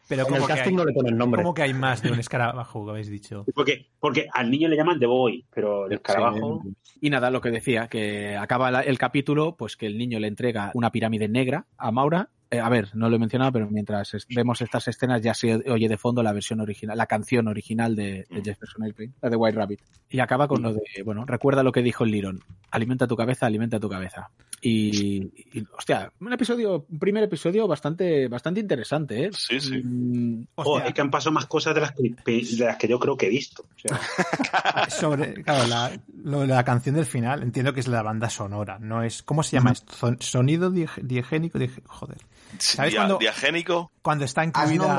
Pero 0.08 0.20
En 0.20 0.20
el 0.20 0.26
como 0.26 0.46
que, 0.46 0.52
casting 0.54 0.70
hay, 0.70 0.76
no 0.76 0.84
le 0.84 0.92
ponen 0.92 1.16
nombre. 1.16 1.42
como 1.42 1.54
que 1.54 1.62
hay 1.62 1.74
más 1.74 2.02
de 2.02 2.10
un 2.12 2.18
escarabajo, 2.18 2.84
que 2.84 2.90
habéis 2.90 3.08
dicho. 3.08 3.44
porque, 3.54 3.88
porque 4.00 4.26
al 4.32 4.50
niño 4.50 4.68
le 4.68 4.76
llaman 4.76 4.98
The 4.98 5.06
Boy, 5.06 5.44
pero 5.54 5.86
el 5.86 5.94
escarabajo. 5.94 6.62
Y 7.00 7.10
nada, 7.10 7.30
lo 7.30 7.40
que 7.40 7.50
decía, 7.50 7.88
que 7.88 8.36
acaba 8.36 8.70
la- 8.70 8.80
el 8.82 8.98
capítulo, 8.98 9.56
pues 9.56 9.76
que 9.76 9.86
el 9.86 9.98
niño 9.98 10.18
le 10.18 10.28
entrega 10.28 10.70
una 10.74 10.90
pirámide 10.90 11.28
negra 11.28 11.66
a 11.76 11.90
Maura. 11.90 12.30
Eh, 12.54 12.60
a 12.60 12.68
ver, 12.68 12.90
no 12.94 13.08
lo 13.08 13.16
he 13.16 13.18
mencionado, 13.18 13.52
pero 13.52 13.68
mientras 13.70 14.14
es- 14.14 14.26
vemos 14.28 14.60
estas 14.60 14.86
escenas 14.88 15.20
ya 15.22 15.34
se 15.34 15.54
oye 15.70 15.88
de 15.88 15.96
fondo 15.98 16.22
la 16.22 16.32
versión 16.32 16.60
original, 16.60 16.96
la 16.96 17.06
canción 17.06 17.48
original 17.48 17.96
de, 17.96 18.26
de 18.30 18.42
Jefferson 18.44 18.82
Airplane, 18.84 19.12
la 19.22 19.30
de 19.30 19.36
White 19.36 19.56
Rabbit. 19.58 19.80
Y 20.10 20.20
acaba 20.20 20.46
con 20.46 20.62
lo 20.62 20.72
de, 20.72 20.82
bueno, 21.04 21.24
recuerda 21.26 21.62
lo 21.62 21.72
que 21.72 21.82
dijo 21.82 22.04
el 22.04 22.10
Lirón. 22.10 22.40
Alimenta 22.70 23.06
tu 23.06 23.16
cabeza, 23.16 23.46
alimenta 23.46 23.80
tu 23.80 23.88
cabeza. 23.88 24.30
Y, 24.60 25.20
y, 25.58 25.66
hostia, 25.76 26.10
un 26.20 26.32
episodio, 26.32 26.86
un 26.88 26.98
primer 26.98 27.24
episodio 27.24 27.66
bastante, 27.68 28.28
bastante 28.28 28.60
interesante, 28.60 29.24
¿eh? 29.26 29.30
Sí, 29.32 29.60
sí. 29.60 29.82
Mm, 29.82 30.46
Oh, 30.56 30.78
es 30.80 30.94
que 30.94 31.00
han 31.00 31.10
pasado 31.10 31.32
más 31.32 31.46
cosas 31.46 31.74
de 31.74 31.80
las 31.82 31.92
que, 31.92 32.14
de 32.24 32.64
las 32.64 32.76
que 32.76 32.88
yo 32.88 32.98
creo 32.98 33.16
que 33.16 33.26
he 33.26 33.30
visto. 33.30 33.62
O 33.62 33.78
sea, 33.78 33.98
sobre 34.88 35.34
claro, 35.42 35.66
la, 35.68 35.90
lo 36.22 36.40
de 36.40 36.46
la 36.46 36.64
canción 36.64 36.94
del 36.94 37.04
final, 37.06 37.42
entiendo 37.42 37.72
que 37.74 37.80
es 37.80 37.88
la 37.88 38.02
banda 38.02 38.30
sonora, 38.30 38.78
no 38.78 39.02
es 39.02 39.22
¿cómo 39.22 39.42
se 39.42 39.56
llama 39.56 39.72
esto? 39.72 39.92
Son- 39.94 40.16
Sonido 40.20 40.70
die- 40.70 40.88
diegénico, 41.02 41.58
die- 41.58 41.70
joder. 41.86 42.18
¿Sabes 42.58 42.92
Dia- 42.92 43.00
cuando- 43.00 43.18
Diagénico. 43.18 43.90
Cuando 44.02 44.24
está 44.24 44.44
incluida 44.44 44.98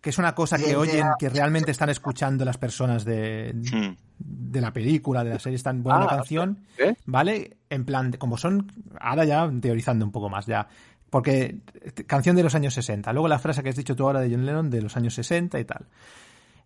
que 0.00 0.10
es 0.10 0.18
una 0.18 0.34
cosa 0.34 0.58
que 0.58 0.74
oyen, 0.74 1.06
que 1.18 1.28
realmente 1.28 1.70
están 1.70 1.88
escuchando 1.88 2.44
las 2.44 2.58
personas 2.58 3.04
de, 3.04 3.52
Hmm. 3.54 3.94
de 4.18 4.60
la 4.60 4.72
película, 4.72 5.22
de 5.22 5.30
la 5.30 5.38
serie, 5.38 5.56
están 5.56 5.82
buena 5.84 6.00
Ah, 6.00 6.04
la 6.04 6.08
canción, 6.16 6.58
¿eh? 6.78 6.94
¿vale? 7.06 7.56
En 7.70 7.84
plan, 7.84 8.10
como 8.18 8.36
son, 8.36 8.72
ahora 9.00 9.24
ya 9.24 9.48
teorizando 9.60 10.04
un 10.04 10.10
poco 10.10 10.28
más, 10.28 10.46
ya. 10.46 10.66
Porque 11.08 11.58
canción 12.08 12.34
de 12.34 12.42
los 12.42 12.54
años 12.56 12.74
60. 12.74 13.12
Luego 13.12 13.28
la 13.28 13.38
frase 13.38 13.62
que 13.62 13.68
has 13.68 13.76
dicho 13.76 13.94
tú 13.94 14.04
ahora 14.06 14.20
de 14.20 14.30
John 14.30 14.44
Lennon 14.44 14.70
de 14.70 14.82
los 14.82 14.96
años 14.96 15.14
60 15.14 15.60
y 15.60 15.64
tal. 15.64 15.86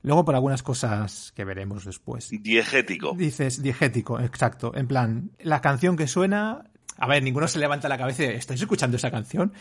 Luego 0.02 0.24
por 0.24 0.34
algunas 0.34 0.62
cosas 0.62 1.32
que 1.34 1.44
veremos 1.44 1.84
después. 1.84 2.30
Diegético. 2.30 3.12
Dices 3.18 3.60
diegético, 3.60 4.18
exacto. 4.20 4.72
En 4.74 4.86
plan, 4.86 5.30
la 5.40 5.60
canción 5.60 5.96
que 5.96 6.06
suena. 6.06 6.64
A 6.98 7.06
ver, 7.08 7.22
ninguno 7.22 7.46
se 7.48 7.58
levanta 7.58 7.88
la 7.90 7.98
cabeza 7.98 8.22
y 8.22 8.26
dice, 8.28 8.38
¿estáis 8.38 8.60
escuchando 8.62 8.96
esa 8.96 9.10
canción? 9.10 9.52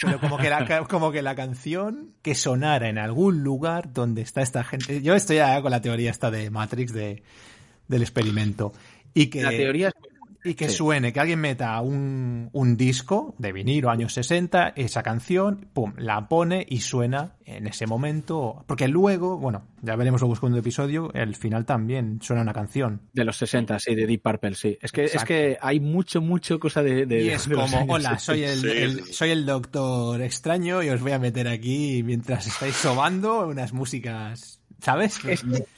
Pero 0.00 0.20
como 0.20 0.38
que, 0.38 0.50
la, 0.50 0.84
como 0.88 1.12
que 1.12 1.22
la 1.22 1.34
canción 1.34 2.14
que 2.22 2.34
sonara 2.34 2.88
en 2.88 2.98
algún 2.98 3.44
lugar 3.44 3.92
donde 3.92 4.22
está 4.22 4.42
esta 4.42 4.64
gente. 4.64 5.02
Yo 5.02 5.14
estoy 5.14 5.36
ya 5.36 5.60
con 5.62 5.70
la 5.70 5.80
teoría 5.80 6.10
esta 6.10 6.30
de 6.30 6.50
Matrix 6.50 6.92
de, 6.92 7.22
del 7.88 8.02
experimento. 8.02 8.72
Y 9.14 9.26
que, 9.26 9.42
La 9.42 9.50
teoría 9.50 9.88
es 9.88 9.94
y 10.44 10.54
que 10.54 10.68
sí. 10.68 10.76
suene, 10.76 11.12
que 11.12 11.20
alguien 11.20 11.40
meta 11.40 11.80
un, 11.80 12.50
un 12.52 12.76
disco 12.76 13.34
de 13.38 13.52
vinilo 13.52 13.90
años 13.90 14.12
60, 14.12 14.74
esa 14.76 15.02
canción, 15.02 15.68
pum, 15.72 15.94
la 15.96 16.28
pone 16.28 16.66
y 16.68 16.80
suena 16.80 17.36
en 17.46 17.66
ese 17.66 17.86
momento. 17.86 18.62
Porque 18.66 18.86
luego, 18.88 19.38
bueno, 19.38 19.66
ya 19.82 19.96
veremos 19.96 20.22
el 20.22 20.34
segundo 20.34 20.58
episodio, 20.58 21.12
el 21.14 21.34
final 21.36 21.64
también 21.64 22.18
suena 22.22 22.42
una 22.42 22.52
canción. 22.52 23.00
de 23.12 23.24
los 23.24 23.36
60, 23.36 23.78
sí, 23.78 23.94
de 23.94 24.06
Deep 24.06 24.22
Purple, 24.22 24.54
sí. 24.54 24.78
Es 24.80 24.92
que, 24.92 25.04
es 25.04 25.24
que 25.24 25.56
hay 25.60 25.80
mucho, 25.80 26.20
mucho 26.20 26.58
cosa 26.60 26.82
de... 26.82 27.06
de- 27.06 27.22
y 27.24 27.28
es 27.30 27.48
de 27.48 27.54
como, 27.54 27.84
hola, 27.88 28.18
soy 28.18 28.42
el, 28.44 28.58
Sí, 28.60 28.68
el- 28.68 29.04
soy 29.12 29.30
el 29.30 29.46
doctor 29.46 30.20
extraño 30.22 30.82
y 30.82 30.90
os 30.90 31.00
voy 31.00 31.12
a 31.12 31.18
meter 31.18 31.48
aquí 31.48 32.02
mientras 32.04 32.46
estáis 32.46 32.74
sobando 32.74 33.46
unas 33.48 33.72
músicas, 33.72 34.60
¿sabes? 34.80 35.18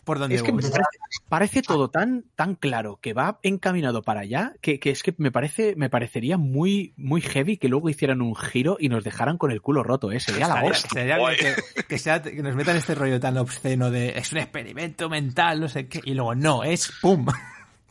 Por 0.05 0.19
donde 0.19 0.37
Es 0.37 0.43
que 0.43 0.51
voy. 0.53 0.63
me 0.63 0.69
parece, 0.71 0.89
parece 1.29 1.63
todo 1.63 1.89
tan, 1.91 2.25
tan 2.35 2.55
claro 2.55 2.99
que 3.01 3.13
va 3.13 3.39
encaminado 3.43 4.03
para 4.03 4.21
allá 4.21 4.53
que, 4.61 4.79
que 4.81 4.91
es 4.91 5.03
que 5.03 5.15
me 5.19 5.31
parece, 5.31 5.75
me 5.77 5.89
parecería 5.91 6.37
muy, 6.37 6.93
muy 6.97 7.21
heavy 7.21 7.57
que 7.57 7.69
luego 7.69 7.89
hicieran 7.89 8.21
un 8.21 8.35
giro 8.35 8.77
y 8.81 8.89
nos 8.89 9.05
dejaran 9.05 9.39
con 9.39 9.51
el 9.51 9.61
culo 9.63 9.83
roto, 9.83 10.11
¿eh? 10.13 10.21
Sería 10.21 10.49
la 10.49 10.65
hostia. 10.65 10.91
sería 10.91 11.19
que, 11.37 11.85
que 11.89 11.99
sea- 11.99 12.23
que 12.23 12.43
nos 12.43 12.55
metan 12.57 12.77
este 12.77 12.95
rollo 12.95 13.21
tan 13.21 13.37
obsceno 13.39 13.91
de 13.91 14.19
es 14.19 14.33
un 14.33 14.39
experimento 14.39 15.09
mental, 15.09 15.61
no 15.61 15.69
sé 15.69 15.87
qué, 15.89 16.01
y 16.05 16.15
luego 16.15 16.35
no, 16.35 16.65
es 16.65 16.93
pum. 17.01 17.27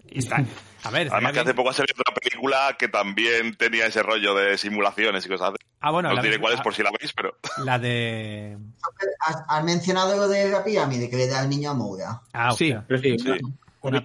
Y 0.09 0.19
está- 0.19 0.43
a 0.85 0.89
ver, 0.91 1.07
estaría 1.07 1.15
Además 1.17 1.33
que 1.33 1.39
hace 1.39 1.53
poco 1.53 1.69
ha 1.69 1.73
salido 1.73 1.95
otra 1.99 2.13
película 2.13 2.75
que 2.77 2.87
también 2.87 3.55
tenía 3.55 3.85
ese 3.87 4.03
rollo 4.03 4.33
de 4.35 4.57
simulaciones 4.57 5.25
y 5.25 5.29
cosas 5.29 5.49
así. 5.49 5.57
Ah, 5.81 5.91
bueno, 5.91 6.09
no 6.09 6.15
la, 6.15 6.21
os 6.21 6.25
diré 6.25 6.39
cuál 6.39 6.53
es 6.53 6.59
ah, 6.59 6.63
por 6.63 6.73
si 6.73 6.83
la 6.83 6.91
veis, 6.99 7.13
pero 7.13 7.37
la 7.63 7.77
de. 7.79 8.57
¿Has, 9.19 9.43
has 9.47 9.63
mencionado 9.63 10.15
lo 10.17 10.27
de 10.27 10.49
la 10.49 10.63
pirámide 10.63 11.09
que 11.09 11.17
le 11.17 11.27
da 11.27 11.41
al 11.41 11.49
niño 11.49 11.71
a 11.71 11.73
Moura? 11.73 12.21
Ah, 12.33 12.51
Sí, 12.51 12.71
hostia. 12.73 12.85
sí, 13.01 13.19
sí. 13.19 13.31
Una. 13.81 14.01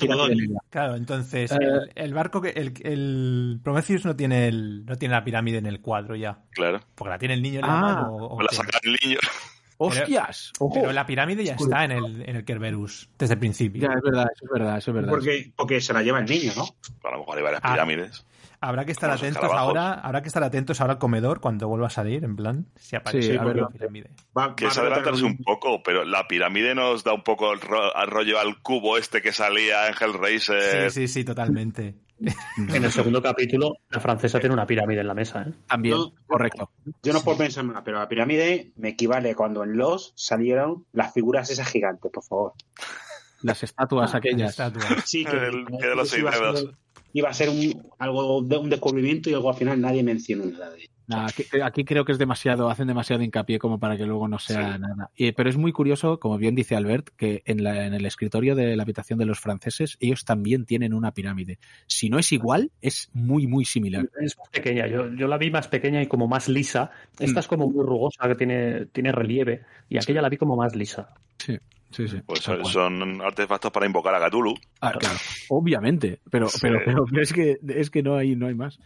Claro, 0.68 0.94
entonces, 0.96 1.50
Eh, 1.52 1.56
el, 1.60 1.90
el 1.94 2.12
barco 2.14 2.42
que. 2.42 2.50
El, 2.50 2.74
el 2.82 3.60
Prometheus 3.64 4.04
no 4.04 4.14
tiene, 4.14 4.46
el, 4.48 4.84
no 4.84 4.96
tiene 4.96 5.14
la 5.14 5.24
pirámide 5.24 5.56
en 5.56 5.64
el 5.66 5.80
cuadro 5.80 6.14
ya. 6.16 6.38
claro. 6.50 6.80
Porque 6.94 7.10
la 7.10 7.18
tiene 7.18 7.32
el 7.34 7.40
niño 7.42 7.60
en 7.60 7.66
la 7.66 7.78
Ah, 7.78 7.80
mano. 7.80 8.14
o- 8.14 8.26
o 8.34 8.36
Me 8.36 8.44
la 8.44 8.50
saca 8.52 8.78
el 8.82 8.98
niño. 9.02 9.18
¡Hostias! 9.80 10.52
Ojo. 10.58 10.74
Pero 10.74 10.92
la 10.92 11.06
pirámide 11.06 11.44
ya 11.44 11.54
está 11.54 11.84
en 11.84 11.92
el, 11.92 12.22
en 12.28 12.36
el 12.36 12.44
Kerberus 12.44 13.08
desde 13.18 13.34
el 13.34 13.40
principio. 13.40 13.82
Ya, 13.82 13.94
es 13.96 14.02
verdad, 14.02 14.26
eso 14.34 14.44
es 14.44 14.50
verdad, 14.52 14.78
eso 14.78 14.90
es 14.90 14.94
verdad. 14.94 15.10
Porque, 15.10 15.52
porque 15.56 15.80
se 15.80 15.92
la 15.94 16.02
lleva 16.02 16.18
el 16.18 16.26
niño, 16.26 16.52
¿no? 16.56 16.64
A 17.08 17.12
lo 17.12 17.18
mejor 17.20 17.36
hay 17.38 17.42
varias 17.42 17.60
Ah. 17.64 17.72
pirámides. 17.72 18.26
Habrá 18.62 18.84
que 18.84 18.92
estar 18.92 19.08
atentos 19.10 19.42
ahora, 19.50 19.94
habrá 19.94 20.20
que 20.20 20.28
estar 20.28 20.42
atentos 20.44 20.82
ahora 20.82 20.92
al 20.92 20.98
comedor 20.98 21.40
cuando 21.40 21.66
vuelva 21.66 21.86
a 21.86 21.90
salir, 21.90 22.24
en 22.24 22.36
plan, 22.36 22.66
si 22.76 22.94
aparece 22.94 23.28
Sí, 23.28 23.32
la 23.32 23.40
a 23.40 23.44
ver. 23.46 23.66
pirámide. 23.72 24.10
Va, 24.36 24.54
Que 24.54 24.66
es 24.66 24.76
adelantarse 24.76 25.24
un 25.24 25.38
poco, 25.38 25.82
pero 25.82 26.04
la 26.04 26.28
pirámide 26.28 26.74
nos 26.74 27.02
da 27.02 27.14
un 27.14 27.22
poco 27.22 27.54
el, 27.54 27.60
ro- 27.62 27.96
al 27.96 28.08
rollo 28.08 28.38
al 28.38 28.60
cubo 28.60 28.98
este 28.98 29.22
que 29.22 29.32
salía 29.32 29.86
en 29.88 29.94
Hellraiser. 29.98 30.90
Sí, 30.90 31.06
sí, 31.06 31.08
sí, 31.08 31.24
totalmente. 31.24 31.94
En 32.56 32.84
el 32.84 32.92
segundo 32.92 33.22
capítulo, 33.22 33.76
la 33.88 34.00
francesa 34.00 34.38
tiene 34.40 34.54
una 34.54 34.66
pirámide 34.66 35.00
en 35.00 35.06
la 35.06 35.14
mesa. 35.14 35.42
¿eh? 35.42 35.52
También, 35.66 35.96
No, 35.96 36.12
correcto. 36.26 36.70
Yo 37.02 37.12
no 37.12 37.22
puedo 37.22 37.38
pensar 37.38 37.64
más, 37.64 37.82
pero 37.84 37.98
la 37.98 38.08
pirámide 38.08 38.72
me 38.76 38.90
equivale 38.90 39.30
a 39.30 39.34
cuando 39.34 39.64
en 39.64 39.76
los 39.76 40.12
salieron 40.16 40.86
las 40.92 41.12
figuras 41.12 41.50
esas 41.50 41.68
gigantes, 41.68 42.10
por 42.12 42.24
favor. 42.24 42.52
Las 43.42 43.62
estatuas 43.62 44.14
aquellas. 44.14 44.50
Estatua. 44.50 44.82
Sí, 45.04 45.24
que, 45.24 45.36
El 45.46 45.66
que 45.66 45.86
de 45.86 45.94
los 45.94 46.08
seis 46.08 46.22
iba, 46.22 46.30
a 46.30 46.56
ser, 46.56 46.74
iba 47.12 47.30
a 47.30 47.34
ser 47.34 47.48
un, 47.48 47.90
algo 47.98 48.42
de 48.42 48.58
un 48.58 48.68
descubrimiento 48.68 49.30
y 49.30 49.32
luego 49.32 49.50
al 49.50 49.56
final 49.56 49.80
nadie 49.80 50.02
mencionó 50.02 50.44
nada 50.44 50.70
de 50.70 50.89
ello. 51.10 51.22
Nah, 51.22 51.26
aquí, 51.28 51.44
aquí 51.62 51.84
creo 51.84 52.04
que 52.04 52.12
es 52.12 52.18
demasiado, 52.18 52.70
hacen 52.70 52.86
demasiado 52.88 53.22
hincapié 53.22 53.58
como 53.58 53.78
para 53.78 53.96
que 53.96 54.06
luego 54.06 54.28
no 54.28 54.38
sea 54.38 54.74
Sí. 54.74 54.80
nada. 54.80 55.10
Y, 55.16 55.32
pero 55.32 55.50
es 55.50 55.56
muy 55.56 55.72
curioso, 55.72 56.18
como 56.20 56.38
bien 56.38 56.54
dice 56.54 56.76
Albert, 56.76 57.10
que 57.16 57.42
en, 57.46 57.62
la- 57.64 57.86
en 57.86 57.94
el 57.94 58.06
escritorio 58.06 58.54
de 58.54 58.76
la 58.76 58.82
habitación 58.82 59.18
de 59.18 59.26
los 59.26 59.40
franceses, 59.40 59.96
ellos 60.00 60.24
también 60.24 60.64
tienen 60.66 60.94
una 60.94 61.12
pirámide. 61.12 61.58
Si 61.86 62.08
no 62.10 62.18
es 62.18 62.32
igual, 62.32 62.70
es 62.80 63.10
muy, 63.12 63.46
muy 63.46 63.64
similar. 63.64 64.08
Es 64.20 64.36
más 64.38 64.48
pequeña. 64.50 64.86
Yo, 64.86 65.12
yo 65.14 65.26
la 65.28 65.38
vi 65.38 65.50
más 65.50 65.68
pequeña 65.68 66.02
y 66.02 66.06
como 66.06 66.28
más 66.28 66.48
lisa. 66.48 66.90
Esta 67.18 67.40
es 67.40 67.46
como 67.46 67.68
muy 67.68 67.84
rugosa, 67.84 68.28
que 68.28 68.34
tiene, 68.34 68.86
tiene 68.86 69.12
relieve. 69.12 69.62
Y 69.88 69.98
aquella 69.98 70.22
la 70.22 70.28
vi 70.28 70.36
como 70.36 70.56
más 70.56 70.74
lisa. 70.76 71.14
Sí, 71.38 71.58
sí, 71.90 72.08
sí. 72.08 72.20
Pues 72.26 72.40
son, 72.40 73.20
artefactos 73.20 73.70
para 73.70 73.86
invocar 73.86 74.14
a 74.14 74.28
Cthulhu. 74.28 74.54
Ah, 74.80 74.92
claro, 74.98 75.16
obviamente, 75.48 76.20
pero, 76.30 76.48
Sí. 76.48 76.58
pero, 76.62 77.04
pero 77.04 77.22
es 77.22 77.32
que 77.32 77.58
es 77.68 77.90
que 77.90 78.02
no 78.02 78.16
hay, 78.16 78.36
no 78.36 78.46
hay 78.46 78.54
más. 78.54 78.78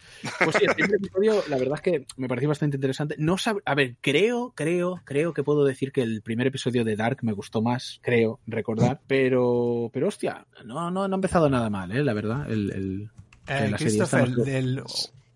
Pues 0.43 0.57
sí, 0.57 0.65
el 0.67 0.75
primer 0.75 0.95
episodio, 0.97 1.43
la 1.49 1.57
verdad 1.59 1.75
es 1.77 1.81
que 1.83 2.07
me 2.17 2.29
pareció 2.29 2.49
bastante 2.49 2.77
interesante. 2.77 3.15
No 3.19 3.37
sab- 3.37 3.63
a 3.65 3.75
ver, 3.75 3.97
creo, 4.01 4.53
creo, 4.55 5.01
creo 5.05 5.33
que 5.33 5.43
puedo 5.43 5.65
decir 5.65 5.93
que 5.93 6.03
el 6.03 6.23
primer 6.23 6.47
episodio 6.47 6.85
de 6.85 6.97
Dark 6.97 7.19
me 7.23 7.33
gustó 7.33 7.63
más, 7.63 8.01
creo, 8.03 8.41
recordar, 8.47 9.01
pero, 9.07 9.91
pero 9.93 10.09
hostia, 10.09 10.47
no, 10.65 10.91
no, 10.91 11.07
no 11.09 11.15
ha 11.15 11.19
empezado 11.19 11.49
nada 11.51 11.71
mal, 11.71 11.93
eh, 11.93 12.03
la 12.03 12.13
verdad, 12.15 12.51
el, 12.51 12.71
el- 12.73 13.11
Eh, 13.47 13.69
la 13.71 13.77
Christopher, 13.77 14.25
estamos- 14.29 14.47
del, 14.47 14.83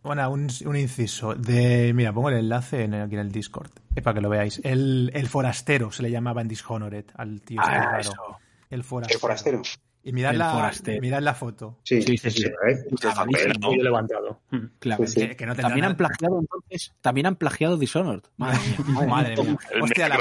bueno, 0.03 0.31
un, 0.31 0.49
un 0.65 0.77
inciso. 0.77 1.35
De, 1.35 1.93
mira, 1.95 2.13
pongo 2.13 2.31
el 2.31 2.37
enlace 2.39 2.85
en, 2.85 2.95
aquí 2.95 3.15
en 3.15 3.21
el 3.21 3.33
Discord, 3.33 3.71
eh, 3.95 4.03
para 4.03 4.15
que 4.15 4.21
lo 4.21 4.29
veáis. 4.29 4.61
El, 4.65 5.11
el 5.15 5.29
forastero 5.29 5.91
se 5.93 6.03
le 6.03 6.11
llamaba 6.11 6.41
en 6.41 6.49
Dishonored 6.49 7.05
al 7.15 7.41
tío 7.43 7.61
este 7.61 7.73
Ah, 7.75 7.85
raro. 7.85 7.99
eso. 8.01 8.13
El 8.71 8.85
forastero. 8.85 9.17
El 9.17 9.21
forastero. 9.21 9.63
Y 10.09 10.13
mirad 10.13 10.35
la, 10.35 10.73
mirad 11.01 11.21
la 11.21 11.35
foto. 11.35 11.79
Sí, 11.83 12.01
Sí, 12.01 12.17
sí, 12.17 12.31
sí. 12.31 12.45
Claro. 14.79 15.07
Sí, 15.07 15.13
sí. 15.21 15.29
Que, 15.29 15.37
que 15.37 15.47
no 15.47 15.53
tendrá 15.55 15.69
También 15.69 15.85
han 15.85 15.97
plagiado 15.97 16.41
entonces, 16.41 16.95
también 17.03 17.27
han 17.27 17.37
plagiado 17.37 17.77
Dishonored. 17.77 18.23
Madre 18.39 18.59
mía. 18.59 19.07
Madre 19.07 19.37
mía. 19.43 19.59
Hostia, 19.83 20.09
la, 20.09 20.19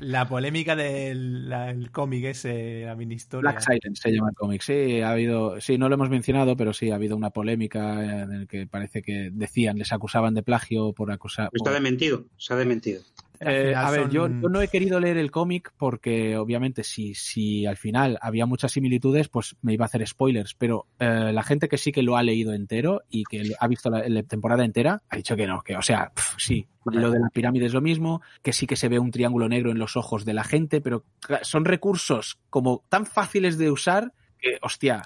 la 0.00 0.28
polémica 0.28 0.74
del 0.74 1.48
la- 1.48 1.70
el 1.70 1.90
cómic 1.90 2.24
ese, 2.24 2.82
la 2.86 2.94
mini 2.96 3.16
historia. 3.16 3.50
Black 3.50 3.60
Silence 3.62 4.00
se 4.02 4.10
llama 4.12 4.30
el 4.30 4.34
cómic. 4.34 4.62
Sí, 4.62 5.00
ha 5.02 5.10
habido, 5.10 5.60
sí, 5.60 5.76
no 5.76 5.88
lo 5.88 5.94
hemos 5.96 6.08
mencionado, 6.08 6.56
pero 6.56 6.72
sí 6.72 6.90
ha 6.90 6.94
habido 6.94 7.16
una 7.16 7.30
polémica 7.30 8.22
en 8.22 8.32
el 8.32 8.46
que 8.48 8.66
parece 8.66 9.02
que 9.02 9.28
decían, 9.32 9.76
les 9.76 9.92
acusaban 9.92 10.32
de 10.32 10.42
plagio 10.42 10.92
por 10.94 11.12
acusar. 11.12 11.50
Está 11.52 11.70
desmentido, 11.70 12.24
se 12.38 12.54
ha 12.54 12.56
desmentido. 12.56 13.02
Eh, 13.40 13.74
a 13.76 13.90
ver, 13.90 14.08
yo, 14.08 14.28
no 14.28 14.60
he 14.60 14.68
querido 14.68 15.00
leer 15.00 15.18
el 15.18 15.30
cómic 15.30 15.72
porque 15.76 16.36
obviamente 16.36 16.84
si, 16.84 17.14
si 17.14 17.66
al 17.66 17.76
final 17.76 18.18
había 18.20 18.46
muchas 18.46 18.72
similitudes, 18.72 19.28
pues 19.28 19.56
me 19.62 19.74
iba 19.74 19.84
a 19.84 19.86
hacer 19.86 20.06
spoilers, 20.06 20.54
pero 20.54 20.86
eh, 20.98 21.30
la 21.32 21.42
gente 21.42 21.68
que 21.68 21.78
sí 21.78 21.92
que 21.92 22.02
lo 22.02 22.16
ha 22.16 22.22
leído 22.22 22.52
entero 22.52 23.02
y 23.10 23.24
que 23.24 23.52
ha 23.58 23.68
visto 23.68 23.90
la, 23.90 24.22
temporada 24.22 24.64
entera 24.64 25.02
ha 25.08 25.16
dicho 25.16 25.36
que 25.36 25.46
no, 25.46 25.62
que 25.62 25.76
o 25.76 25.82
sea, 25.82 26.12
sí, 26.36 26.66
lo 26.84 27.10
de 27.10 27.20
la 27.20 27.28
pirámide 27.30 27.66
es 27.66 27.74
lo 27.74 27.80
mismo, 27.80 28.22
que 28.42 28.52
sí 28.52 28.66
que 28.66 28.76
se 28.76 28.88
ve 28.88 28.98
un 28.98 29.10
triángulo 29.10 29.48
negro 29.48 29.70
en 29.70 29.78
los 29.78 29.96
ojos 29.96 30.24
de 30.24 30.34
la 30.34 30.44
gente, 30.44 30.80
pero 30.80 31.04
son 31.42 31.64
recursos 31.64 32.38
como 32.50 32.84
tan 32.88 33.06
fáciles 33.06 33.58
de 33.58 33.70
usar 33.70 34.12
que, 34.40 34.58
hostia. 34.62 35.02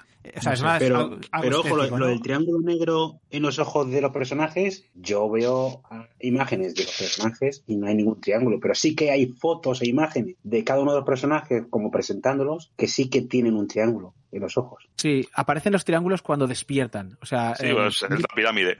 pero, 0.79 1.19
ojo, 1.59 1.75
lo, 1.75 2.07
del 2.07 2.21
triángulo 2.21 2.59
negro 2.61 3.19
en 3.29 3.43
los 3.43 3.59
ojos 3.59 3.89
de 3.89 4.01
los 4.01 4.11
personajes, 4.11 4.85
yo 4.93 5.29
veo 5.29 5.81
imágenes 6.19 6.75
de 6.75 6.83
los 6.83 6.97
personajes 6.97 7.63
y 7.67 7.75
no 7.75 7.87
hay 7.87 7.95
ningún 7.95 8.21
triángulo, 8.21 8.59
pero 8.59 8.75
sí 8.75 8.95
que 8.95 9.11
hay 9.11 9.27
fotos 9.27 9.81
e 9.81 9.87
imágenes 9.87 10.35
de 10.43 10.63
cada 10.63 10.81
uno 10.81 10.91
de 10.91 10.99
los 10.99 11.05
personajes, 11.05 11.63
como 11.69 11.91
presentándolos, 11.91 12.71
que 12.77 12.87
sí 12.87 13.09
que 13.09 13.21
tienen 13.21 13.55
un 13.55 13.67
triángulo 13.67 14.13
en 14.31 14.41
los 14.41 14.57
ojos. 14.57 14.87
Sí, 14.95 15.27
aparecen 15.33 15.73
los 15.73 15.85
triángulos 15.85 16.21
cuando 16.21 16.47
despiertan. 16.47 17.17
O 17.21 17.25
sea, 17.25 17.55
sí, 17.55 17.67
pues, 17.73 18.03
en 18.03 18.21
la 18.21 18.27
pirámide. 18.33 18.77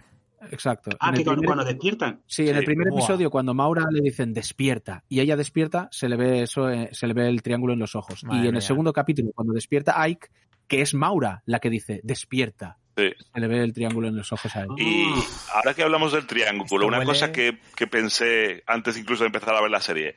Exacto. 0.50 0.92
Ah, 1.00 1.12
que 1.14 1.24
cuando, 1.24 1.64
despiertan. 1.64 2.22
Sí, 2.26 2.50
en 2.50 2.56
el 2.56 2.64
primer 2.64 2.88
episodio, 2.88 3.30
cuando 3.30 3.54
Maura 3.54 3.86
le 3.92 4.02
dicen 4.02 4.34
despierta 4.34 5.04
y 5.08 5.20
ella 5.20 5.36
despierta, 5.36 5.88
se 5.92 6.10
le 6.10 6.16
ve 6.16 6.44
eso, 6.44 6.70
eh, 6.70 6.90
se 6.92 7.08
le 7.08 7.14
ve 7.14 7.28
el 7.28 7.42
triángulo 7.42 7.74
en 7.74 7.80
los 7.80 7.96
ojos. 7.96 8.24
y 8.32 8.48
en 8.48 8.56
el 8.56 8.62
segundo 8.62 8.94
capítulo, 8.94 9.32
cuando 9.34 9.54
despierta 9.54 10.02
Ike, 10.02 10.30
que 10.68 10.82
es 10.82 10.94
Maura 10.94 11.44
la 11.46 11.60
que 11.60 11.70
dice 11.70 12.02
despierta. 12.04 12.78
Se 12.96 13.40
le 13.40 13.48
ve 13.48 13.64
el 13.64 13.74
triángulo 13.74 14.10
en 14.10 14.16
los 14.16 14.32
ojos 14.32 14.56
a 14.56 14.62
él. 14.62 14.68
Y 14.78 15.08
ahora 15.54 15.74
que 15.74 15.82
hablamos 15.82 16.12
del 16.12 16.28
triángulo, 16.28 16.88
una 16.88 17.04
cosa 17.04 17.32
que, 17.32 17.58
que, 17.76 17.88
pensé 17.88 18.64
antes 18.68 18.98
incluso 18.98 19.24
de 19.24 19.28
empezar 19.28 19.56
a 19.56 19.62
ver 19.62 19.72
la 19.72 19.82
serie, 19.82 20.16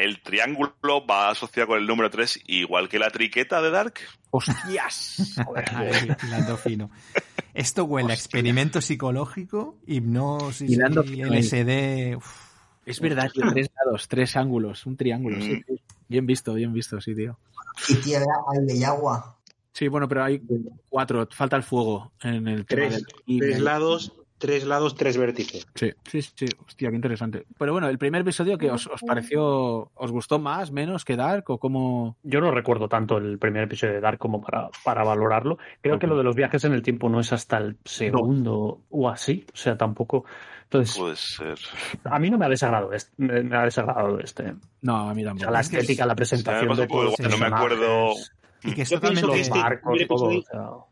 el 0.00 0.22
triángulo 0.22 0.74
va 1.08 1.30
asociado 1.30 1.68
con 1.68 1.78
el 1.78 1.86
número 1.86 2.10
3 2.10 2.44
igual 2.46 2.88
que 2.88 2.98
la 2.98 3.10
triqueta 3.10 3.60
de 3.60 3.70
Dark. 3.70 3.94
¡Hostias! 4.30 5.36
fino. 6.62 6.90
Esto 7.52 7.84
huele 7.84 8.12
a 8.12 8.14
experimento 8.14 8.80
psicológico, 8.80 9.78
hipnosis, 9.86 10.78
LSD. 10.78 12.18
Es 12.86 13.00
verdad, 13.00 13.30
tío, 13.32 13.44
tres 13.52 13.70
lados, 13.76 14.08
tres 14.08 14.36
ángulos, 14.36 14.86
un 14.86 14.96
triángulo. 14.96 15.36
Mm. 15.36 15.62
Bien 16.08 16.26
visto, 16.26 16.54
bien 16.54 16.72
visto, 16.72 17.00
sí, 17.00 17.14
tío. 17.14 17.38
Y 17.88 17.94
tierra, 17.96 18.32
aire 18.52 18.74
y 18.74 18.84
agua. 18.84 19.36
Sí, 19.72 19.88
bueno, 19.88 20.08
pero 20.08 20.24
hay 20.24 20.42
cuatro, 20.88 21.28
falta 21.30 21.56
el 21.56 21.62
fuego 21.62 22.12
en 22.22 22.48
el 22.48 22.66
tres, 22.66 23.04
tres 23.26 23.60
lados 23.60 24.12
tres 24.40 24.64
lados, 24.66 24.96
tres 24.96 25.16
vértices. 25.16 25.68
Sí, 25.74 25.92
sí, 26.08 26.22
sí, 26.22 26.46
hostia, 26.66 26.88
qué 26.90 26.96
interesante. 26.96 27.46
Pero 27.56 27.72
bueno, 27.72 27.88
el 27.88 27.98
primer 27.98 28.22
episodio 28.22 28.58
que 28.58 28.70
os, 28.70 28.88
pareció, 29.06 29.90
¿os 29.94 30.10
gustó 30.10 30.40
más, 30.40 30.72
menos 30.72 31.04
que 31.04 31.14
Dark 31.14 31.44
o 31.48 31.58
cómo? 31.58 32.16
Yo 32.24 32.40
no 32.40 32.50
recuerdo 32.50 32.88
tanto 32.88 33.18
el 33.18 33.38
primer 33.38 33.64
episodio 33.64 33.94
de 33.94 34.00
Dark 34.00 34.18
como 34.18 34.40
para, 34.40 34.70
para 34.82 35.04
valorarlo. 35.04 35.58
Creo 35.82 35.98
que 35.98 36.08
lo 36.08 36.16
de 36.16 36.24
los 36.24 36.34
viajes 36.34 36.64
en 36.64 36.72
el 36.72 36.82
tiempo 36.82 37.08
no 37.08 37.20
es 37.20 37.32
hasta 37.32 37.58
el 37.58 37.76
segundo 37.84 38.80
o 38.90 39.08
así, 39.08 39.44
o 39.52 39.56
sea, 39.56 39.76
tampoco. 39.76 40.24
Entonces, 40.64 40.96
Puede 40.96 41.16
ser. 41.16 41.58
A 42.04 42.18
mí 42.18 42.30
no 42.30 42.38
me 42.38 42.46
ha 42.46 42.48
desagradado 42.48 42.92
este. 42.92 43.12
Me 43.18 43.56
ha 43.56 43.64
desagradado 43.64 44.18
este. 44.20 44.54
No, 44.82 45.10
a 45.10 45.14
mí 45.14 45.22
tampoco. 45.22 45.50
la 45.50 45.60
estética, 45.60 46.06
la 46.06 46.14
presentación. 46.14 46.76
de 46.76 46.86
no 46.86 47.38
me 47.38 47.46
acuerdo 47.46 48.14
y 48.62 48.72
que 48.72 48.82
este, 48.82 48.96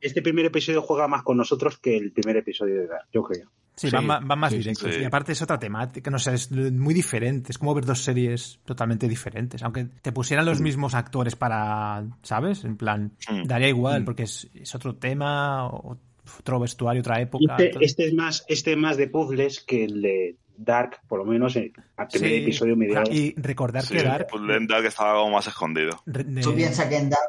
este, 0.00 0.22
primer 0.22 0.46
episodio 0.46 0.82
juega 0.82 1.08
más 1.08 1.22
con 1.22 1.36
nosotros 1.36 1.78
que 1.78 1.96
el 1.96 2.12
primer 2.12 2.38
episodio 2.38 2.76
de 2.76 2.86
Dark, 2.86 3.06
yo 3.12 3.22
creo. 3.22 3.48
Sí, 3.78 3.90
van, 3.90 4.06
más 4.26 4.52
directos. 4.52 4.96
Y 4.98 5.04
aparte 5.04 5.32
es 5.32 5.42
otra 5.42 5.58
temática, 5.58 6.10
no 6.10 6.18
sé, 6.18 6.34
es 6.34 6.50
muy 6.50 6.92
diferente. 6.92 7.52
Es 7.52 7.58
como 7.58 7.74
ver 7.74 7.84
dos 7.84 8.02
series 8.02 8.58
totalmente 8.64 9.06
diferentes. 9.06 9.62
Aunque 9.62 9.84
te 9.84 10.10
pusieran 10.10 10.44
los 10.46 10.60
mismos 10.60 10.94
actores 10.94 11.36
para, 11.36 12.04
¿sabes? 12.22 12.64
En 12.64 12.76
plan, 12.76 13.12
mm. 13.30 13.44
daría 13.44 13.68
igual, 13.68 14.02
mm. 14.02 14.04
porque 14.04 14.24
es, 14.24 14.74
otro 14.74 14.96
tema, 14.96 15.68
otro 15.68 16.58
vestuario, 16.58 17.02
otra 17.02 17.20
época. 17.20 17.56
Este, 17.56 17.84
este, 17.84 18.06
es 18.08 18.14
más, 18.14 18.44
este 18.48 18.72
es 18.72 18.78
más 18.78 18.96
de 18.96 19.08
puzzles 19.08 19.60
que 19.60 19.84
el 19.84 20.02
de 20.02 20.36
Dark, 20.58 21.00
por 21.06 21.20
lo 21.20 21.24
menos 21.24 21.54
en 21.56 21.72
el 21.98 22.06
primer 22.08 22.32
episodio 22.32 22.76
medio. 22.76 23.02
Y 23.10 23.34
recordar 23.36 23.86
que 23.86 24.02
Dark. 24.02 24.26
Pues 24.30 24.42
en 24.48 24.66
Dark 24.66 24.84
estaba 24.84 25.12
algo 25.12 25.30
más 25.30 25.46
escondido. 25.46 26.02
Tú 26.42 26.54
piensas 26.54 26.86
que 26.86 26.96
en 26.96 27.10
Dark 27.10 27.22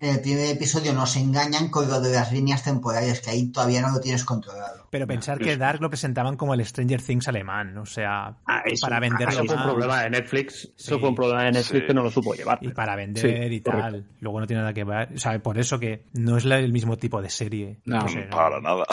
en 0.00 0.14
el 0.14 0.20
primer 0.20 0.50
episodio 0.50 0.94
nos 0.94 1.16
engañan 1.16 1.68
con 1.68 1.88
lo 1.88 2.00
de 2.00 2.12
las 2.12 2.32
líneas 2.32 2.64
temporales, 2.64 3.20
que 3.20 3.30
ahí 3.30 3.48
todavía 3.48 3.82
no 3.82 3.90
lo 3.90 4.00
tienes 4.00 4.24
controlado. 4.24 4.79
Pero 4.90 5.06
pensar 5.06 5.38
que 5.38 5.56
Dark 5.56 5.80
lo 5.80 5.88
presentaban 5.88 6.36
como 6.36 6.52
el 6.52 6.64
Stranger 6.66 7.00
Things 7.00 7.28
alemán, 7.28 7.78
o 7.78 7.86
sea, 7.86 8.34
ah, 8.44 8.62
para 8.80 8.98
venderlo 8.98 9.32
Eso 9.32 9.44
fue 9.44 9.54
un 9.54 9.62
problema 9.62 10.02
de 10.02 10.10
Netflix, 10.10 10.72
eso 10.76 10.98
fue 10.98 11.08
un 11.10 11.14
problema 11.14 11.44
de 11.44 11.52
Netflix 11.52 11.86
que 11.86 11.94
no 11.94 12.02
lo 12.02 12.10
supo 12.10 12.34
llevar. 12.34 12.58
Y 12.60 12.70
para 12.70 12.96
vender 12.96 13.52
y 13.52 13.60
tal. 13.60 14.04
Luego 14.18 14.40
no 14.40 14.48
tiene 14.48 14.62
nada 14.62 14.74
que 14.74 14.82
ver, 14.82 15.10
o 15.14 15.18
sea, 15.18 15.38
por 15.38 15.58
eso 15.58 15.78
que 15.78 16.06
no 16.14 16.36
es 16.36 16.44
el 16.44 16.72
mismo 16.72 16.96
tipo 16.96 17.22
de 17.22 17.30
serie. 17.30 17.78
No, 17.84 18.04
para 18.30 18.60
nada. 18.60 18.84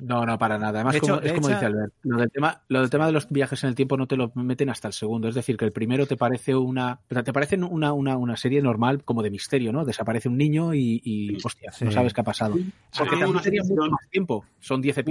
No, 0.00 0.24
no, 0.24 0.38
para 0.38 0.58
nada. 0.58 0.80
Además, 0.80 0.98
como, 1.00 1.20
es 1.20 1.32
como 1.34 1.48
dice 1.48 1.66
Albert, 1.66 1.92
lo 2.02 2.18
del, 2.18 2.30
tema, 2.30 2.62
lo 2.68 2.80
del 2.80 2.88
tema 2.88 3.04
de 3.04 3.12
los 3.12 3.28
viajes 3.28 3.62
en 3.62 3.68
el 3.68 3.74
tiempo 3.74 3.98
no 3.98 4.06
te 4.06 4.16
lo 4.16 4.32
meten 4.34 4.70
hasta 4.70 4.88
el 4.88 4.94
segundo. 4.94 5.28
Es 5.28 5.34
decir, 5.34 5.58
que 5.58 5.66
el 5.66 5.72
primero 5.72 6.06
te 6.06 6.16
parece 6.16 6.54
una, 6.54 6.98
te 7.08 7.32
parece 7.34 7.56
una, 7.56 7.92
una, 7.92 8.16
una 8.16 8.36
serie 8.38 8.62
normal 8.62 9.04
como 9.04 9.22
de 9.22 9.30
misterio, 9.30 9.70
¿no? 9.70 9.84
Desaparece 9.84 10.30
un 10.30 10.38
niño 10.38 10.72
y, 10.72 11.36
hostia, 11.44 11.72
no 11.82 11.90
sabes 11.90 12.14
qué 12.14 12.22
ha 12.22 12.24
pasado. 12.24 12.56
Porque 12.96 13.16
también 13.18 13.42
sería 13.42 13.62
mucho 13.62 13.90
más 13.90 14.08
tiempo. 14.08 14.46
Son 14.60 14.80
10 14.80 14.98
episodios 14.98 15.09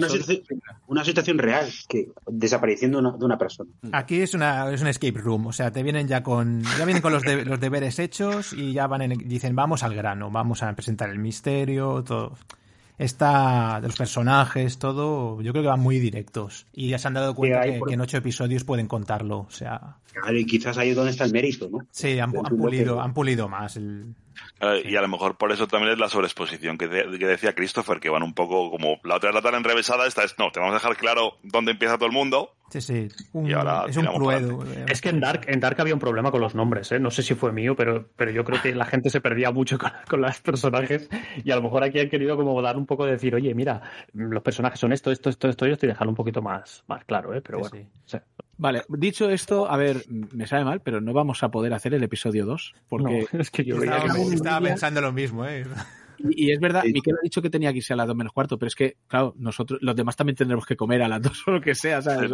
una 0.87 1.03
situación 1.03 1.37
real 1.37 1.69
que 1.87 2.09
desapareciendo 2.27 3.01
de 3.01 3.25
una 3.25 3.37
persona. 3.37 3.69
Mm. 3.81 3.89
Aquí 3.93 4.21
es 4.21 4.33
una 4.33 4.71
es 4.71 4.81
un 4.81 4.87
escape 4.87 5.19
room, 5.19 5.47
o 5.47 5.53
sea, 5.53 5.71
te 5.71 5.83
vienen 5.83 6.07
ya 6.07 6.23
con 6.23 6.63
ya 6.63 6.85
vienen 6.85 7.01
con 7.01 7.13
los, 7.13 7.25
los 7.25 7.59
deberes 7.59 7.99
hechos 7.99 8.53
y 8.53 8.73
ya 8.73 8.87
van 8.87 9.01
en, 9.01 9.17
dicen 9.27 9.55
vamos 9.55 9.83
al 9.83 9.95
grano, 9.95 10.31
vamos 10.31 10.63
a 10.63 10.73
presentar 10.73 11.09
el 11.09 11.19
misterio, 11.19 12.03
todo. 12.03 12.37
Está 12.97 13.79
de 13.79 13.87
los 13.87 13.95
personajes, 13.95 14.77
todo, 14.77 15.41
yo 15.41 15.53
creo 15.53 15.63
que 15.63 15.69
van 15.69 15.79
muy 15.79 15.99
directos. 15.99 16.67
Y 16.73 16.89
ya 16.89 16.99
se 16.99 17.07
han 17.07 17.13
dado 17.13 17.33
cuenta 17.33 17.61
que, 17.61 17.79
en 17.93 18.01
ocho 18.01 18.17
episodios 18.17 18.65
pueden 18.65 18.87
contarlo. 18.87 19.39
O 19.47 19.51
sea. 19.51 19.95
Claro, 20.11 20.37
y 20.37 20.45
quizás 20.45 20.77
ahí 20.77 20.89
es 20.89 20.97
donde 20.97 21.11
está 21.11 21.23
el 21.23 21.31
mérito, 21.31 21.69
¿no? 21.71 21.87
Sí, 21.91 22.19
han, 22.19 22.33
pulido, 22.33 22.99
han 23.01 23.13
pulido 23.13 23.47
más 23.47 23.77
el, 23.77 24.15
y 24.83 24.95
a 24.95 25.01
lo 25.01 25.07
mejor 25.07 25.37
por 25.37 25.51
eso 25.51 25.67
también 25.67 25.93
es 25.93 25.99
la 25.99 26.09
sobreexposición 26.09 26.77
que, 26.77 26.87
decía 26.87 27.55
Christopher, 27.55 27.99
que 27.99 28.09
van 28.09 28.23
un 28.23 28.33
poco 28.33 28.69
como 28.69 28.99
la 29.03 29.15
otra 29.15 29.29
es 29.29 29.35
la 29.35 29.41
tan 29.41 29.55
enrevesada, 29.55 30.05
esta 30.07 30.23
es 30.23 30.37
no, 30.37 30.51
te 30.51 30.59
vamos 30.59 30.73
a 30.73 30.77
dejar 30.77 30.97
claro 30.97 31.37
dónde 31.43 31.71
empieza 31.71 31.97
todo 31.97 32.07
el 32.07 32.11
mundo. 32.11 32.55
Sí, 32.69 32.81
sí. 32.81 33.07
es 33.87 33.97
un 33.97 34.05
cruedo. 34.05 34.63
Eh. 34.65 34.85
Es 34.89 35.01
que 35.01 35.09
en 35.09 35.19
Dark, 35.19 35.45
en 35.47 35.59
Dark 35.59 35.81
había 35.81 35.93
un 35.93 35.99
problema 35.99 36.29
con 36.29 36.41
los 36.41 36.53
nombres, 36.53 36.91
¿eh? 36.91 36.99
No 36.99 37.09
sé 37.09 37.23
si 37.23 37.33
fue 37.33 37.51
mío, 37.51 37.75
pero, 37.75 38.09
pero 38.15 38.29
yo 38.31 38.43
creo 38.43 38.61
que 38.61 38.75
la 38.75 38.85
gente 38.85 39.09
se 39.09 39.21
perdía 39.21 39.51
mucho 39.51 39.77
con, 39.79 40.21
los 40.21 40.39
personajes 40.41 41.09
y 41.43 41.49
a 41.51 41.55
lo 41.55 41.63
mejor 41.63 41.83
aquí 41.83 41.99
han 41.99 42.09
querido 42.09 42.35
como 42.37 42.61
dar 42.61 42.77
un 42.77 42.85
poco 42.85 43.05
de 43.05 43.13
decir, 43.13 43.33
oye, 43.33 43.55
mira, 43.55 43.81
los 44.13 44.43
personajes 44.43 44.79
son 44.79 44.93
esto, 44.93 45.11
esto, 45.11 45.29
esto, 45.29 45.49
esto, 45.49 45.67
y 45.67 45.71
esto 45.71 45.85
y 45.85 45.89
dejarlo 45.89 46.11
un 46.11 46.15
poquito 46.15 46.41
más, 46.41 46.83
más 46.87 47.03
claro, 47.05 47.33
¿eh? 47.33 47.41
Pero 47.41 47.59
bueno. 47.59 47.87
Vale, 48.59 48.83
dicho 48.89 49.29
esto, 49.29 49.71
a 49.71 49.77
ver, 49.77 50.03
me 50.09 50.45
sabe 50.45 50.65
mal, 50.65 50.81
pero 50.81 50.99
no 50.99 51.13
vamos 51.13 51.43
a 51.43 51.49
poder 51.49 51.73
hacer 51.73 51.93
el 51.93 52.03
episodio 52.03 52.45
2. 52.45 52.75
Porque 52.89 53.25
es 53.31 53.49
que 53.51 53.63
yo 53.63 53.81
estaba, 53.81 54.59
pensando 54.59 54.99
lo 54.99 55.13
mismo, 55.13 55.45
¿eh? 55.45 55.65
Y, 56.17 56.51
es 56.51 56.59
verdad, 56.59 56.83
Miquel 56.83 57.15
ha 57.15 57.23
dicho 57.23 57.41
que 57.41 57.49
tenía 57.49 57.71
que 57.71 57.77
irse 57.77 57.93
a 57.93 57.95
las 57.95 58.05
2 58.05 58.17
menos 58.17 58.33
cuarto, 58.33 58.59
pero 58.59 58.67
es 58.67 58.75
que, 58.75 58.97
claro, 59.07 59.33
nosotros, 59.37 59.79
los 59.81 59.95
demás 59.95 60.17
también 60.17 60.35
tendremos 60.35 60.65
que 60.65 60.75
comer 60.75 61.01
a 61.01 61.07
las 61.07 61.21
2 61.21 61.47
o 61.47 61.51
lo 61.51 61.61
que 61.61 61.73
sea, 61.73 62.01
¿sabes? 62.01 62.29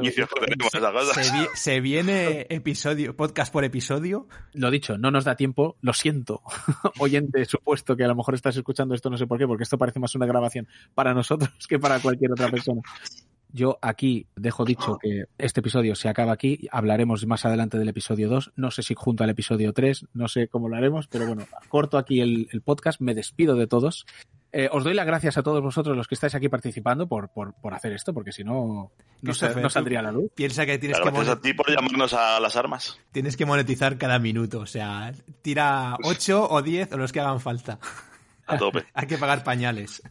Se, 1.14 1.48
se, 1.54 1.80
viene 1.80 2.48
episodio, 2.50 3.16
podcast 3.16 3.54
por 3.54 3.64
episodio. 3.64 4.28
Lo 4.54 4.72
dicho, 4.72 4.98
no 4.98 5.12
nos 5.12 5.26
da 5.26 5.36
tiempo, 5.36 5.78
lo 5.82 5.94
siento, 5.94 6.42
oyente 6.98 7.46
supuesto 7.46 7.96
que 7.96 8.04
a 8.04 8.08
lo 8.08 8.16
mejor 8.16 8.34
estás 8.34 8.58
escuchando 8.58 8.96
esto, 8.96 9.12
no 9.12 9.18
sé 9.18 9.28
por 9.28 9.38
qué, 9.38 9.46
porque 9.46 9.64
esto 9.64 9.78
parece 9.78 10.00
más 10.00 10.16
una 10.16 10.26
grabación 10.26 10.68
para 10.96 11.14
nosotros 11.14 11.52
que 11.70 11.78
para 11.78 12.00
cualquier 12.00 12.32
otra 12.32 12.50
persona. 12.50 12.82
Yo 13.56 13.80
aquí 13.82 14.28
dejo 14.36 14.66
dicho 14.66 14.98
que 15.02 15.28
este 15.38 15.62
episodio 15.62 15.96
se 15.96 16.10
acaba 16.10 16.34
aquí. 16.34 16.68
Hablaremos 16.74 17.26
más 17.26 17.46
adelante 17.46 17.78
del 17.78 17.88
episodio 17.88 18.28
2. 18.28 18.52
No 18.58 18.70
sé 18.70 18.84
si 18.84 18.96
junto 18.96 19.24
al 19.24 19.30
episodio 19.30 19.72
3, 19.72 20.08
no 20.14 20.28
sé 20.28 20.50
cómo 20.50 20.68
lo 20.68 20.76
haremos, 20.76 21.08
pero 21.08 21.26
bueno, 21.26 21.48
corto 21.70 21.98
aquí 21.98 22.20
el, 22.20 22.50
podcast. 22.66 23.00
Me 23.00 23.16
despido 23.16 23.56
de 23.56 23.66
todos. 23.66 24.06
Eh, 24.52 24.68
os 24.70 24.84
doy 24.84 24.94
las 24.94 25.06
gracias 25.06 25.38
a 25.38 25.42
todos 25.42 25.64
vosotros 25.64 25.96
los 25.96 26.06
que 26.10 26.16
estáis 26.16 26.36
aquí 26.36 26.50
participando 26.50 27.08
por, 27.08 27.30
por, 27.30 27.54
por 27.54 27.74
hacer 27.74 27.94
esto, 27.94 28.14
porque 28.14 28.34
si 28.34 28.44
no, 28.44 28.92
no, 29.22 29.34
saldría 29.34 30.02
la 30.02 30.12
luz. 30.12 30.30
Piensa 30.36 30.66
que 30.66 30.78
tienes 30.78 31.00
que. 31.00 31.10
Gracias 31.10 31.30
a 31.30 31.40
ti 31.40 31.54
por 31.54 31.70
llamarnos 31.70 32.14
a 32.14 32.42
las 32.42 32.58
armas. 32.58 33.00
Tienes 33.14 33.38
que 33.38 33.46
monetizar 33.46 33.98
cada 33.98 34.20
minuto, 34.20 34.60
o 34.60 34.66
sea, 34.66 35.14
tira 35.42 35.96
8 36.04 36.50
o 36.50 36.62
10 36.62 36.92
o 36.92 36.98
los 36.98 37.14
que 37.14 37.22
hagan 37.22 37.40
falta. 37.40 37.80
A 38.48 38.58
tope. 38.58 38.86
Hay 38.94 39.08
que 39.08 39.18
pagar 39.18 39.46
pañales. 39.46 40.04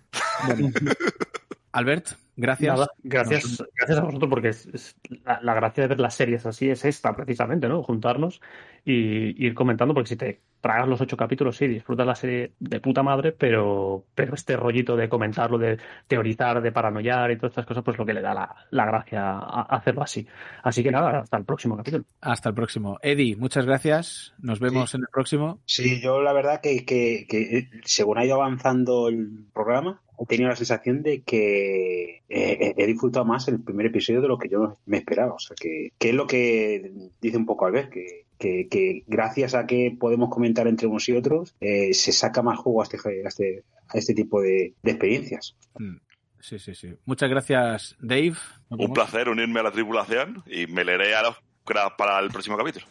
Albert, 1.72 2.23
Gracias. 2.36 2.89
gracias, 3.02 3.65
gracias 3.74 3.98
a 3.98 4.02
vosotros 4.02 4.28
porque 4.28 4.48
es, 4.48 4.97
la, 5.24 5.40
la, 5.43 5.55
gracia 5.55 5.82
de 5.82 5.89
ver 5.89 6.01
las 6.01 6.15
series 6.15 6.44
así 6.47 6.69
es 6.69 6.85
esta 6.85 7.15
precisamente, 7.15 7.69
¿no? 7.69 7.82
Juntarnos 7.82 8.40
y 8.85 9.44
ir 9.44 9.55
comentando 9.55 9.94
porque 9.94 10.09
si 10.09 10.16
te 10.16 10.40
tragas 10.65 10.89
los 10.89 11.01
ocho 11.01 11.16
capítulos, 11.16 11.59
sí, 11.59 11.69
disfrutas 11.69 12.06
la 12.06 12.15
serie 12.15 12.52
de 12.59 12.81
puta 12.81 13.02
madre, 13.02 13.32
pero, 13.32 14.06
pero 14.15 14.35
este 14.35 14.56
rollito 14.56 14.97
de 14.97 15.11
comentarlo, 15.11 15.59
de 15.59 15.78
teorizar, 16.09 16.62
de 16.62 16.73
paranoiar 16.73 17.31
y 17.31 17.36
todas 17.36 17.52
estas 17.52 17.66
cosas, 17.66 17.85
pues 17.85 17.98
lo 17.98 18.06
que 18.06 18.15
le 18.15 18.23
da 18.23 18.32
la, 18.32 18.56
la 18.70 18.86
gracia 18.86 19.32
a, 19.32 19.62
hacerlo 19.77 20.02
así. 20.02 20.27
Así 20.62 20.82
que 20.82 20.90
nada, 20.90 21.20
hasta 21.20 21.36
el 21.36 21.44
próximo 21.44 21.77
capítulo. 21.77 22.05
Hasta 22.23 22.48
el 22.48 22.55
próximo. 22.55 22.98
Eddie, 23.02 23.36
muchas 23.36 23.66
gracias. 23.66 24.32
Nos 24.39 24.59
vemos 24.59 24.94
en 24.94 25.02
el 25.02 25.09
próximo. 25.12 25.61
Sí, 25.66 26.01
yo 26.02 26.23
la 26.23 26.32
verdad 26.32 26.62
que, 26.62 26.86
que, 26.86 27.27
que 27.28 27.69
según 27.85 28.16
ha 28.16 28.24
ido 28.24 28.36
avanzando 28.36 29.09
el 29.09 29.47
programa, 29.52 30.01
he 30.18 30.26
tenido 30.26 30.48
la 30.48 30.56
sensación 30.56 31.02
de 31.02 31.22
que 31.22 32.22
he, 32.28 32.86
disfrutado 32.86 33.24
más 33.24 33.48
el 33.48 33.60
primer 33.60 33.86
episodio 33.86 34.20
de 34.20 34.28
lo 34.28 34.38
que 34.38 34.48
yo 34.48 34.78
me 34.86 34.98
esperaba. 34.98 35.34
O 35.34 35.38
sea, 35.38 35.56
que, 35.58 35.92
que 35.98 36.10
es 36.10 36.14
lo 36.14 36.26
que 36.26 36.92
dice 37.20 37.36
un 37.36 37.46
poco 37.46 37.66
Albert, 37.66 37.90
que, 37.90 38.26
que, 38.38 38.68
que, 38.68 39.04
gracias 39.06 39.54
a 39.54 39.66
que 39.66 39.96
podemos 39.98 40.30
comentar 40.30 40.66
entre 40.68 40.86
unos 40.86 41.08
y 41.08 41.12
otros, 41.12 41.54
eh, 41.60 41.94
se 41.94 42.12
saca 42.12 42.42
más 42.42 42.58
juego 42.58 42.82
a 42.82 42.84
este, 42.84 42.98
a 43.24 43.28
este, 43.28 43.64
a 43.88 43.98
este 43.98 44.14
tipo 44.14 44.40
de, 44.40 44.74
de 44.82 44.90
experiencias. 44.90 45.56
Mm. 45.78 45.96
Sí, 46.40 46.58
sí, 46.58 46.74
sí. 46.74 46.94
Muchas 47.06 47.30
gracias, 47.30 47.96
Dave. 48.00 48.34
Un 48.68 48.92
placer 48.92 49.30
unirme 49.30 49.60
a 49.60 49.62
la 49.62 49.70
tripulación 49.70 50.42
y 50.46 50.66
me 50.66 50.84
leeré 50.84 51.14
a 51.14 51.22
los 51.22 51.36
para 51.96 52.18
el 52.20 52.28
próximo 52.28 52.56
capítulo. 52.56 52.86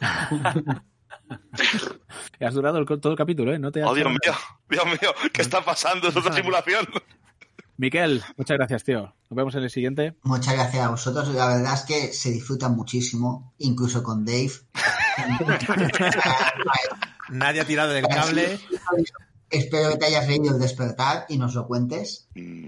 has 2.40 2.54
durado 2.54 2.84
todo 2.84 3.12
el 3.12 3.18
capítulo, 3.18 3.52
¿eh? 3.52 3.58
No 3.58 3.70
te 3.70 3.84
oh, 3.84 3.94
Dios 3.94 4.08
mío, 4.08 4.34
Dios 4.68 4.86
mío, 4.86 5.14
¿qué 5.32 5.42
está 5.42 5.64
pasando? 5.64 6.08
¿Es 6.08 6.16
otra 6.16 6.34
simulación? 6.34 6.86
Miquel, 7.78 8.22
muchas 8.36 8.56
gracias, 8.56 8.82
tío. 8.82 9.14
Nos 9.30 9.36
vemos 9.36 9.54
en 9.54 9.62
el 9.62 9.70
siguiente. 9.70 10.16
Muchas 10.24 10.54
gracias 10.54 10.84
a 10.84 10.90
vosotros. 10.90 11.28
La 11.28 11.46
verdad 11.46 11.74
es 11.74 11.82
que 11.82 12.12
se 12.12 12.32
disfruta 12.32 12.68
muchísimo, 12.68 13.54
incluso 13.58 14.02
con 14.02 14.24
Dave. 14.24 14.50
Nadie 17.30 17.60
ha 17.60 17.64
tirado 17.64 17.92
del 17.92 18.08
cable. 18.08 18.58
Espero 19.48 19.90
que 19.90 19.96
te 19.96 20.06
hayas 20.06 20.26
reído 20.26 20.54
el 20.54 20.60
despertar 20.60 21.24
y 21.28 21.38
nos 21.38 21.54
lo 21.54 21.68
cuentes. 21.68 22.28
Mm. 22.34 22.66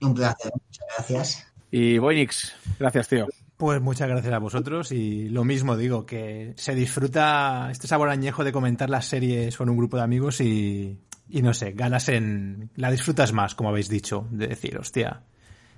un 0.00 0.14
placer, 0.14 0.52
muchas 0.52 0.86
gracias. 0.96 1.46
Y 1.70 1.98
Boinix, 1.98 2.54
gracias, 2.78 3.08
tío. 3.08 3.26
Pues 3.56 3.80
muchas 3.80 4.08
gracias 4.08 4.34
a 4.34 4.38
vosotros 4.38 4.92
y 4.92 5.30
lo 5.30 5.42
mismo 5.42 5.78
digo, 5.78 6.04
que 6.04 6.52
se 6.56 6.74
disfruta 6.74 7.68
este 7.70 7.86
sabor 7.86 8.10
añejo 8.10 8.44
de 8.44 8.52
comentar 8.52 8.90
las 8.90 9.06
series 9.06 9.56
con 9.56 9.70
un 9.70 9.78
grupo 9.78 9.96
de 9.96 10.02
amigos 10.02 10.42
y, 10.42 10.98
y 11.30 11.40
no 11.40 11.54
sé, 11.54 11.72
ganas 11.72 12.10
en... 12.10 12.68
la 12.76 12.90
disfrutas 12.90 13.32
más, 13.32 13.54
como 13.54 13.70
habéis 13.70 13.88
dicho, 13.88 14.28
de 14.30 14.48
decir, 14.48 14.76
hostia, 14.76 15.22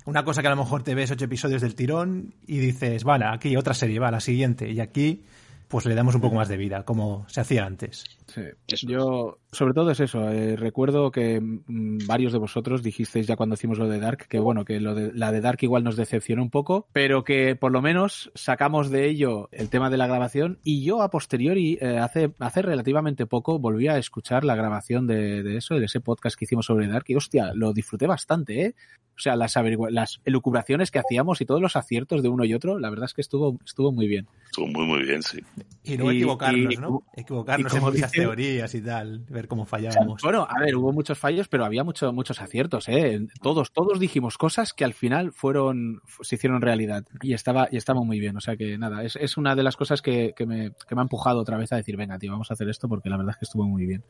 una 0.06 0.24
cosa 0.24 0.42
que 0.42 0.48
a 0.48 0.50
lo 0.50 0.56
mejor 0.56 0.82
te 0.82 0.96
ves 0.96 1.12
ocho 1.12 1.26
episodios 1.26 1.62
del 1.62 1.76
tirón 1.76 2.34
y 2.48 2.58
dices, 2.58 3.04
vale, 3.04 3.26
aquí 3.26 3.56
otra 3.56 3.74
serie, 3.74 4.00
va, 4.00 4.10
la 4.10 4.20
siguiente, 4.20 4.68
y 4.68 4.80
aquí 4.80 5.22
pues 5.68 5.86
le 5.86 5.94
damos 5.94 6.16
un 6.16 6.20
poco 6.20 6.34
más 6.34 6.48
de 6.48 6.56
vida, 6.56 6.82
como 6.84 7.26
se 7.28 7.42
hacía 7.42 7.64
antes. 7.64 8.17
Sí. 8.28 8.42
Yo, 8.86 9.38
sobre 9.50 9.72
todo 9.72 9.90
es 9.90 10.00
eso. 10.00 10.30
Eh, 10.30 10.54
recuerdo 10.54 11.10
que 11.10 11.40
mm, 11.40 12.06
varios 12.06 12.32
de 12.32 12.38
vosotros 12.38 12.82
dijisteis 12.82 13.26
ya 13.26 13.36
cuando 13.36 13.54
hicimos 13.54 13.78
lo 13.78 13.88
de 13.88 13.98
Dark 13.98 14.26
que 14.28 14.38
bueno, 14.38 14.66
que 14.66 14.80
lo 14.80 14.94
de, 14.94 15.12
la 15.14 15.32
de 15.32 15.40
Dark 15.40 15.58
igual 15.62 15.82
nos 15.82 15.96
decepcionó 15.96 16.42
un 16.42 16.50
poco, 16.50 16.86
pero 16.92 17.24
que 17.24 17.56
por 17.56 17.72
lo 17.72 17.80
menos 17.80 18.30
sacamos 18.34 18.90
de 18.90 19.08
ello 19.08 19.48
el 19.50 19.70
tema 19.70 19.88
de 19.88 19.96
la 19.96 20.06
grabación 20.06 20.58
y 20.62 20.84
yo 20.84 21.00
a 21.00 21.10
posteriori, 21.10 21.78
eh, 21.80 21.98
hace, 21.98 22.32
hace 22.38 22.60
relativamente 22.60 23.26
poco, 23.26 23.58
volví 23.58 23.88
a 23.88 23.96
escuchar 23.96 24.44
la 24.44 24.56
grabación 24.56 25.06
de, 25.06 25.42
de, 25.42 25.56
eso, 25.56 25.76
de 25.76 25.86
ese 25.86 26.00
podcast 26.00 26.38
que 26.38 26.44
hicimos 26.44 26.66
sobre 26.66 26.86
Dark 26.86 27.06
y 27.08 27.14
hostia, 27.14 27.52
lo 27.54 27.72
disfruté 27.72 28.06
bastante, 28.06 28.62
¿eh? 28.62 28.74
O 29.18 29.20
sea, 29.20 29.34
las, 29.34 29.56
las 29.90 30.20
elucubraciones 30.24 30.92
que 30.92 31.00
hacíamos 31.00 31.40
y 31.40 31.44
todos 31.44 31.60
los 31.60 31.74
aciertos 31.74 32.22
de 32.22 32.28
uno 32.28 32.44
y 32.44 32.54
otro, 32.54 32.78
la 32.78 32.88
verdad 32.88 33.06
es 33.06 33.14
que 33.14 33.20
estuvo, 33.20 33.58
estuvo 33.66 33.90
muy 33.90 34.06
bien. 34.06 34.28
Estuvo 34.44 34.68
muy, 34.68 34.86
muy 34.86 35.02
bien, 35.02 35.24
sí. 35.24 35.40
Y 35.82 35.96
no 35.96 36.12
equivocarnos, 36.12 36.78
¿no? 36.78 37.02
Equivocarnos 37.16 37.74
en 37.74 37.82
muchas 37.82 38.12
teorías 38.20 38.74
y 38.74 38.82
tal, 38.82 39.24
ver 39.28 39.48
cómo 39.48 39.66
fallábamos. 39.66 40.22
Bueno, 40.22 40.46
a 40.48 40.60
ver, 40.60 40.76
hubo 40.76 40.92
muchos 40.92 41.18
fallos, 41.18 41.48
pero 41.48 41.64
había 41.64 41.84
mucho, 41.84 42.12
muchos 42.12 42.40
aciertos, 42.40 42.88
¿eh? 42.88 43.26
Todos, 43.42 43.72
todos 43.72 43.98
dijimos 43.98 44.38
cosas 44.38 44.72
que 44.72 44.84
al 44.84 44.94
final 44.94 45.32
fueron, 45.32 46.02
se 46.20 46.36
hicieron 46.36 46.60
realidad. 46.60 47.04
Y 47.22 47.34
estaba, 47.34 47.68
y 47.70 47.76
estaba 47.76 48.02
muy 48.02 48.20
bien. 48.20 48.36
O 48.36 48.40
sea 48.40 48.56
que 48.56 48.78
nada, 48.78 49.02
es, 49.04 49.16
es 49.16 49.36
una 49.36 49.54
de 49.54 49.62
las 49.62 49.76
cosas 49.76 50.02
que, 50.02 50.32
que, 50.36 50.46
me, 50.46 50.72
que 50.88 50.94
me 50.94 51.00
ha 51.00 51.02
empujado 51.02 51.40
otra 51.40 51.56
vez 51.56 51.72
a 51.72 51.76
decir, 51.76 51.96
venga, 51.96 52.18
tío, 52.18 52.32
vamos 52.32 52.50
a 52.50 52.54
hacer 52.54 52.68
esto 52.68 52.88
porque 52.88 53.08
la 53.08 53.16
verdad 53.16 53.34
es 53.34 53.38
que 53.38 53.44
estuvo 53.44 53.64
muy 53.64 53.86
bien. 53.86 54.04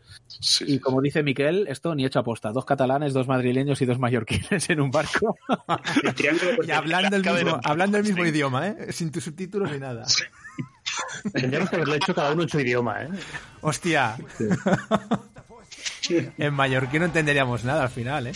y 0.67 0.79
como 0.79 1.01
dice 1.01 1.23
Miquel, 1.23 1.67
esto 1.69 1.95
ni 1.95 2.05
hecho 2.05 2.21
aposta. 2.21 2.53
Dos 2.53 2.65
catalanes, 2.65 3.13
dos 3.13 3.29
madrileños 3.29 3.81
y 3.83 3.87
dos 3.87 3.99
mallorquines 3.99 4.71
en 4.71 4.81
un 4.81 4.91
barco. 4.91 5.37
y 6.67 6.71
hablando 6.71 7.17
el, 7.17 7.23
mismo, 7.45 7.61
hablando 7.65 7.99
el 7.99 8.05
mismo 8.05 8.25
idioma, 8.25 8.69
¿eh? 8.69 8.93
Sin 8.93 9.11
tus 9.11 9.25
subtítulos 9.25 9.71
ni 9.71 9.79
nada. 9.79 10.05
Tendríamos 11.33 11.71
que 11.71 11.77
haberle 11.77 11.97
hecho 11.97 12.15
cada 12.15 12.33
uno 12.33 12.43
en 12.43 12.49
su 12.49 12.61
idioma, 12.61 13.03
¿eh? 13.03 13.09
Hostia. 13.61 14.17
en 16.39 16.55
mallorquín 16.55 17.01
no 17.01 17.07
entenderíamos 17.07 17.65
nada 17.65 17.85
al 17.85 17.91
final, 17.91 18.29
¿eh? 18.29 18.33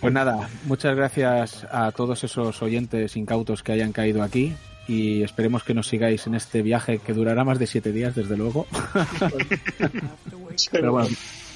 Pues 0.00 0.14
nada, 0.14 0.48
muchas 0.64 0.96
gracias 0.96 1.66
a 1.70 1.92
todos 1.92 2.24
esos 2.24 2.62
oyentes 2.62 3.16
incautos 3.16 3.62
que 3.62 3.72
hayan 3.72 3.92
caído 3.92 4.22
aquí 4.22 4.54
y 4.88 5.22
esperemos 5.22 5.62
que 5.62 5.74
nos 5.74 5.88
sigáis 5.88 6.26
en 6.26 6.34
este 6.34 6.62
viaje 6.62 6.98
que 6.98 7.12
durará 7.12 7.44
más 7.44 7.58
de 7.58 7.66
siete 7.66 7.92
días, 7.92 8.14
desde 8.14 8.36
luego. 8.36 8.66
Pero 10.72 10.92
bueno, 10.92 11.08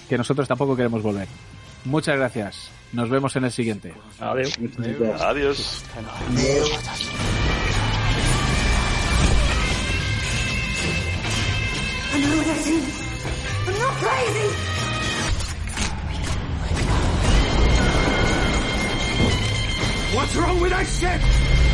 que 0.09 0.19
nosotros 0.19 0.47
tampoco 0.47 0.77
queremos 0.77 1.03
volver. 1.03 1.27
Muchas 1.85 2.17
gracias. 2.17 2.71
Nos 2.93 3.09
vemos 3.09 3.35
en 3.37 3.45
el 3.45 3.51
siguiente. 3.51 3.95
Adiós. 4.21 4.55
Adiós. 5.21 5.85
What's 20.15 20.37
wrong 20.37 20.61
with 20.61 20.71
that 20.71 20.87
ship? 20.87 21.74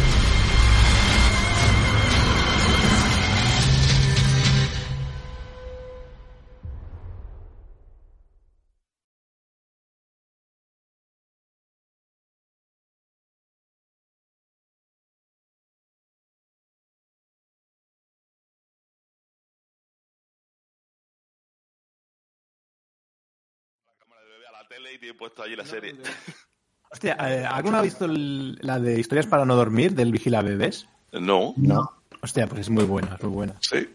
Tele 24.68 24.94
y 24.94 24.98
tiene 24.98 25.14
puesto 25.14 25.42
allí 25.42 25.56
la 25.56 25.64
serie. 25.64 25.94
Hostia, 26.92 27.16
eh, 27.20 27.46
¿alguno 27.46 27.78
ha 27.78 27.82
visto 27.82 28.06
la 28.08 28.80
de 28.80 28.98
historias 28.98 29.26
para 29.26 29.44
no 29.44 29.54
dormir 29.54 29.94
del 29.94 30.10
Vigila 30.10 30.42
Bebés? 30.42 30.88
No. 31.12 31.54
No. 31.56 32.02
Hostia, 32.20 32.46
pues 32.48 32.62
es 32.62 32.70
muy 32.70 32.84
buena, 32.84 33.14
es 33.14 33.22
muy 33.22 33.32
buena. 33.32 33.54
Sí. 33.60 33.88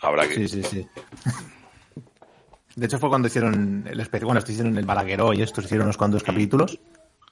Habrá 0.00 0.28
que. 0.28 0.34
Sí, 0.34 0.48
sí, 0.48 0.62
sí. 0.62 0.88
De 2.76 2.86
hecho 2.86 2.98
fue 2.98 3.08
cuando 3.08 3.28
hicieron 3.28 3.86
el 3.88 4.00
especie, 4.00 4.26
bueno, 4.26 4.40
hicieron 4.46 4.76
el 4.76 4.84
Balagueró 4.84 5.32
y 5.32 5.42
estos 5.42 5.64
hicieron 5.64 5.86
unos 5.86 5.96
cuantos 5.96 6.22
capítulos, 6.22 6.78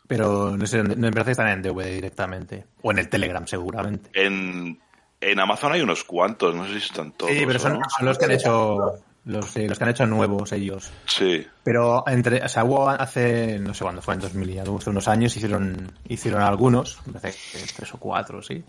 pero 0.07 0.57
no 0.57 0.67
sé, 0.67 0.83
me 0.83 1.11
parece 1.11 1.27
que 1.27 1.31
están 1.33 1.49
en 1.49 1.63
DVD 1.63 1.93
directamente. 1.95 2.67
O 2.81 2.93
en 2.93 2.99
el 2.99 3.09
Telegram, 3.09 3.47
seguramente. 3.47 4.11
En, 4.15 4.81
en 5.21 5.41
Amazon 5.41 5.73
hay 5.73 5.83
unos 5.83 6.05
cuantos, 6.05 6.55
no 6.55 6.65
sé 6.67 6.73
si 6.81 6.87
están 6.87 7.13
todos. 7.13 7.33
Sí, 7.33 7.45
pero 7.47 7.59
son, 7.59 7.81
son 7.97 8.07
los 8.07 8.19
que 8.19 8.25
han 8.25 8.31
hecho 8.31 8.95
los, 9.25 9.57
los 9.57 9.79
que 9.79 9.85
han 9.85 9.91
hecho 9.91 10.07
nuevos 10.07 10.53
ellos. 10.53 10.91
Sí. 11.07 11.47
Pero 11.63 12.05
entre, 12.07 12.45
o 12.45 12.49
sea, 12.49 12.65
hubo 12.65 12.89
hace, 12.89 13.59
no 13.59 13.73
sé 13.75 13.85
cuándo 13.85 14.03
fue, 14.03 14.15
en 14.15 14.21
2000 14.21 14.51
y 14.51 14.59
hace 14.59 14.91
unos 14.91 15.09
años 15.09 15.37
hicieron, 15.37 15.93
hicieron 16.09 16.43
algunos, 16.43 16.99
me 17.07 17.21
parece 17.21 17.59
que 17.59 17.73
tres 17.73 17.95
o 17.95 17.99
cuatro, 17.99 18.43
sí. 18.43 18.63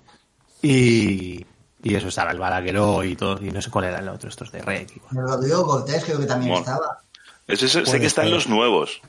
Y, 0.61 1.45
y 1.83 1.95
eso 1.95 2.07
estaba 2.07 2.31
el 2.31 2.39
Balagueró 2.39 3.03
y 3.03 3.15
todo, 3.15 3.43
y 3.43 3.51
no 3.51 3.61
sé 3.61 3.69
cuál 3.69 3.85
era 3.85 3.99
el 3.99 4.09
otro, 4.09 4.29
estos 4.29 4.51
de 4.51 4.61
Rec. 4.61 5.01
Rodrigo 5.11 5.65
Cortés 5.65 6.05
creo 6.05 6.19
que 6.19 6.25
también 6.25 6.53
estaba. 6.53 6.99
Ese, 7.47 7.67
sé 7.67 7.99
que 7.99 8.05
está 8.05 8.23
en 8.23 8.31
los 8.31 8.47
nuevos. 8.47 9.01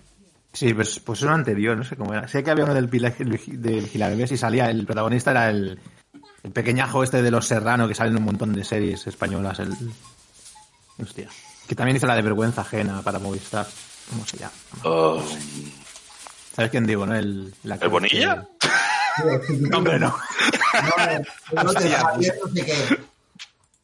Sí, 0.53 0.73
pues, 0.73 1.01
pues 1.01 1.21
uno 1.23 1.35
anterior, 1.35 1.77
no 1.77 1.85
sé 1.85 1.97
cómo 1.97 2.15
era. 2.15 2.29
Sé 2.29 2.43
que 2.43 2.51
había 2.51 2.65
uno 2.65 2.75
del, 2.75 2.89
del 2.89 3.89
Gilabebés 3.89 4.33
y 4.33 4.37
salía, 4.37 4.71
el 4.71 4.87
protagonista 4.87 5.33
era 5.33 5.51
el, 5.51 5.81
el 6.45 6.51
pequeñajo 6.53 7.03
este 7.03 7.23
de 7.23 7.31
los 7.31 7.47
Serrano 7.47 7.89
que 7.89 7.95
sale 7.95 8.11
en 8.11 8.19
un 8.19 8.25
montón 8.25 8.53
de 8.53 8.65
series 8.65 9.07
españolas, 9.07 9.59
el, 9.59 9.73
Hostia. 11.03 11.29
Que 11.69 11.75
también 11.75 11.97
hizo 11.97 12.07
la 12.07 12.17
de 12.17 12.23
vergüenza 12.23 12.61
ajena 12.61 13.03
para 13.03 13.19
Movistar. 13.19 13.67
¿Cómo 14.11 14.27
se 14.27 14.39
llama? 14.39 14.53
Oh. 14.83 15.23
¿Sabes 16.55 16.71
quién 16.71 16.87
digo, 16.87 17.07
no? 17.07 17.15
El, 17.15 17.55
la 17.65 17.77
¿El 17.77 17.89
Bonilla? 17.89 18.47
no, 19.61 19.79
hombre, 19.79 19.99
no. 19.99 20.15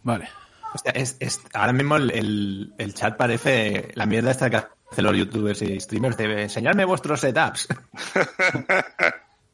Vale. 0.02 0.28
Hostia, 0.72 0.92
es, 0.92 1.16
es, 1.18 1.40
ahora 1.52 1.72
mismo 1.72 1.96
el, 1.96 2.72
el, 2.78 2.94
chat 2.94 3.16
parece 3.16 3.90
la 3.94 4.06
mierda 4.06 4.30
esta 4.30 4.50
que 4.50 4.62
De 4.94 5.02
los 5.02 5.16
youtubers 5.16 5.62
y 5.62 5.80
streamers 5.80 6.16
de 6.16 6.42
enseñarme 6.42 6.84
vuestros 6.84 7.20
setups. 7.20 7.66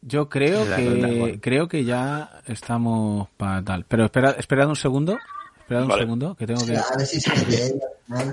Yo 0.03 0.29
creo 0.29 0.65
que 0.77 1.41
creo 1.43 1.69
que 1.69 1.85
ya 1.85 2.43
estamos 2.47 3.29
para 3.37 3.65
tal. 3.65 3.85
Pero 3.89 4.05
espera, 4.05 4.31
esperad 4.33 4.69
un 4.69 4.77
segundo. 4.77 5.19
Esperad 5.67 5.83
un 5.83 5.99
segundo, 5.99 6.37
que 6.37 6.47
tengo 6.47 6.65
que. 6.65 6.77
A 6.77 6.97
ver 6.97 7.07
si 7.07 7.21
se 7.21 7.31
mete 7.35 7.75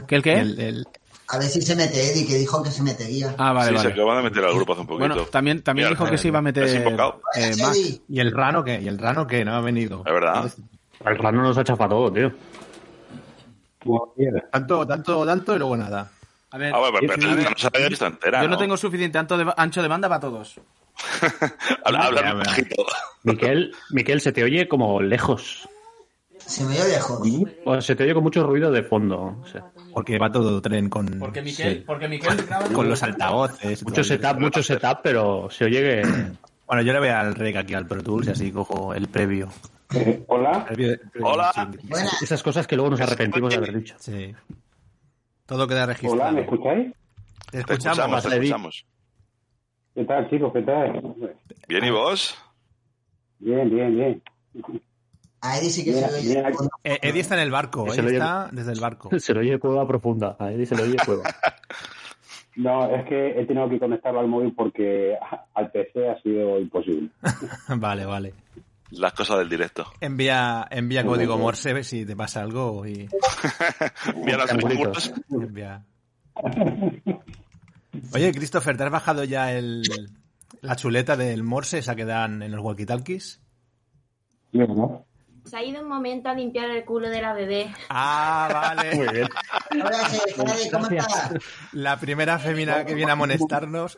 ¿Qué 0.08 0.16
el 0.16 0.22
qué? 0.22 0.34
El, 0.34 0.88
A 1.30 1.40
ver 1.40 1.48
si 1.48 1.64
se 1.64 1.76
mete 1.76 2.12
Eddie, 2.12 2.28
que 2.28 2.36
dijo 2.36 2.62
que 2.62 2.70
se 2.70 2.84
metería. 2.84 3.34
Ah, 3.40 3.54
vale, 3.54 3.70
sí, 3.70 3.76
vale. 3.76 3.90
se 3.90 3.94
acaban 3.94 4.18
de 4.18 4.30
meter 4.30 4.46
al 4.46 4.54
grupo 4.54 4.74
hace 4.74 4.82
un 4.82 4.88
poquito. 4.88 5.08
Bueno, 5.08 5.26
también, 5.26 5.64
también 5.64 5.88
Mira, 5.88 5.98
dijo 6.00 6.12
que 6.12 6.20
se 6.20 6.28
iba 6.28 6.38
a 6.38 6.42
meter 6.44 6.64
eh. 6.68 6.96
Eddie, 7.34 8.02
¿Y 8.08 8.20
el 8.20 8.32
rano 8.32 8.64
qué? 8.64 8.80
¿Y 8.80 8.88
el 8.88 9.00
rano 9.00 9.26
qué? 9.26 9.44
No 9.44 9.56
ha 9.56 9.62
venido. 9.62 10.04
Es 10.06 10.14
verdad. 10.14 10.54
El 11.04 11.18
rano 11.18 11.42
nos 11.42 11.58
ha 11.58 11.64
chafado 11.64 11.90
todo, 11.90 12.14
tío. 12.14 12.32
Tanto, 14.52 14.86
tanto, 14.86 15.26
tanto 15.26 15.56
y 15.56 15.58
luego 15.58 15.76
nada. 15.76 16.12
A 16.52 16.58
ver, 16.60 16.72
Ah, 16.72 16.78
bueno, 16.78 17.00
pero, 17.02 17.14
pero 17.16 17.28
no 17.30 17.80
la 17.80 17.90
visto 17.90 18.06
entera, 18.06 18.44
yo 18.44 18.48
no 18.48 18.58
tengo 18.60 18.78
suficiente 18.78 19.18
ancho 19.18 19.38
de, 19.38 19.52
ancho 19.58 19.82
de 19.82 19.88
banda 19.88 20.08
para 20.08 20.22
todos. 20.22 20.62
Habla, 21.84 22.06
habla. 22.06 22.44
Miquel, 23.24 23.74
Miquel, 23.90 24.22
se 24.22 24.32
te 24.32 24.44
oye 24.44 24.68
como 24.68 25.02
lejos. 25.02 25.68
Se 26.46 26.64
me 26.66 26.72
oye 26.82 26.90
lejos. 26.90 27.20
O 27.66 27.82
se 27.82 27.96
te 27.96 28.04
oye 28.04 28.14
con 28.14 28.24
mucho 28.24 28.46
ruido 28.46 28.72
de 28.72 28.84
fondo. 28.84 29.38
O 29.42 29.46
sea, 29.48 29.64
Porque 29.94 30.18
va 30.18 30.32
todo 30.32 30.62
tren 30.62 30.90
con, 30.90 31.06
Porque 31.20 31.42
Miquel, 31.42 31.84
porque 31.86 32.08
Miquel 32.08 32.46
graba- 32.46 32.68
con 32.74 32.90
los 32.90 33.02
altavoces. 33.04 33.84
mucho 33.86 34.04
setup, 34.04 34.40
mucho 34.40 34.64
setup, 34.64 35.00
pero 35.04 35.50
se 35.50 35.66
oye 35.66 35.82
que. 35.82 36.02
Bueno, 36.66 36.82
yo 36.82 36.94
le 36.94 37.00
voy 37.00 37.10
al 37.10 37.36
rec 37.36 37.58
aquí 37.58 37.74
al 37.74 37.86
Pro 37.86 38.02
Tools 38.02 38.26
y 38.28 38.32
así 38.32 38.52
cojo 38.52 38.94
el 38.96 39.08
previo. 39.10 39.50
Eh, 39.94 40.24
hola. 40.28 40.66
El 40.70 40.76
previo- 40.76 40.98
previo- 41.12 41.28
Hola. 41.28 41.52
sí, 41.54 41.88
Buenas. 41.90 42.22
Esas 42.22 42.42
cosas 42.42 42.66
que 42.66 42.76
luego 42.78 42.90
nos 42.92 43.02
arrepentimos 43.02 43.52
de 43.52 43.58
haber 43.58 43.78
dicho. 43.78 43.96
Sí. 44.00 44.34
Todo 45.46 45.68
queda 45.68 45.84
Hola, 45.84 45.94
registrado. 45.94 46.32
¿me 46.32 46.42
escucháis? 46.42 46.94
Te 47.52 47.52
Te 47.52 47.74
escuchamos. 47.74 47.98
escuchamos, 48.00 48.24
te 48.24 48.30
escuchamos. 48.36 48.86
¿Qué 49.94 50.06
tal, 50.06 50.30
chicos? 50.30 50.54
¿Qué 50.54 50.62
tal? 50.64 51.16
Bien, 51.68 51.84
¿y 51.86 51.92
vos? 51.92 52.38
Bien, 53.40 53.70
bien, 53.70 53.96
bien. 53.96 54.24
A 55.46 55.58
Eddie 55.60 55.70
sí 55.70 55.84
que 55.84 55.92
Mira, 55.92 56.08
se 56.10 56.20
oye. 56.20 56.30
mira, 56.30 56.52
cuando- 56.52 56.70
Eh, 56.84 57.00
Eddie 57.02 57.20
está 57.22 57.36
en 57.36 57.42
el 57.42 57.52
barco. 57.52 57.86
Se 57.90 58.00
Eddie 58.00 58.02
lo 58.02 58.08
oye- 58.08 58.18
está 58.18 58.50
desde 58.52 58.72
el 58.72 58.80
barco. 58.80 59.10
Se 59.20 59.34
lo 59.34 59.42
oye 59.42 59.60
cueva 59.60 59.86
profunda. 59.88 60.36
A 60.40 60.52
Eddie 60.52 60.66
se 60.66 60.76
lo 60.76 60.84
oye 60.84 60.96
cueva. 61.06 61.24
No, 62.56 62.86
es 62.96 63.04
que 63.10 63.30
he 63.32 63.46
tenido 63.48 63.68
que 63.68 63.80
conectarlo 63.80 64.20
al 64.20 64.28
móvil 64.28 64.54
porque 64.56 65.16
al 65.56 65.72
PC 65.72 66.08
ha 66.08 66.22
sido 66.22 66.60
imposible. 66.60 67.10
vale, 67.78 68.06
vale. 68.06 68.34
Las 68.92 69.14
cosas 69.14 69.40
del 69.40 69.50
directo. 69.50 69.88
Envía, 70.00 70.68
envía 70.70 71.04
código 71.04 71.36
Morse 71.40 71.84
si 71.84 72.06
te 72.06 72.16
pasa 72.16 72.42
algo 72.42 72.86
y 72.86 73.10
Mira 74.24 74.38
los 74.38 74.46
Triangulitos. 74.50 75.14
triángulos. 75.14 75.14
envía. 75.32 75.84
Oye, 78.14 78.32
Christopher, 78.32 78.78
¿te 78.78 78.84
has 78.84 78.92
bajado 78.92 79.24
ya 79.24 79.52
el, 79.52 79.82
la 80.62 80.76
chuleta 80.76 81.18
del 81.18 81.42
Morse, 81.44 81.80
esa 81.80 81.96
que 81.96 82.06
dan 82.06 82.44
en 82.44 82.52
los 82.52 82.62
walkie-talkies? 82.64 83.40
Bien, 84.52 84.68
¿no? 84.76 85.06
Se 85.46 85.58
ha 85.58 85.64
ido 85.64 85.82
un 85.82 85.90
momento 85.90 86.30
a 86.30 86.34
limpiar 86.34 86.70
el 86.70 86.86
culo 86.86 87.10
de 87.10 87.22
la 87.22 87.34
bebé. 87.34 87.74
Ah, 87.90 88.74
vale. 88.76 88.96
Muy 88.96 89.08
bien. 89.10 89.28
Hola, 89.72 90.00
¿cómo 90.72 90.88
estás? 90.88 91.34
La 91.74 92.00
primera 92.00 92.40
femina 92.40 92.86
que 92.86 92.96
viene 92.96 93.12
a 93.12 93.14
amonestarnos. 93.14 93.98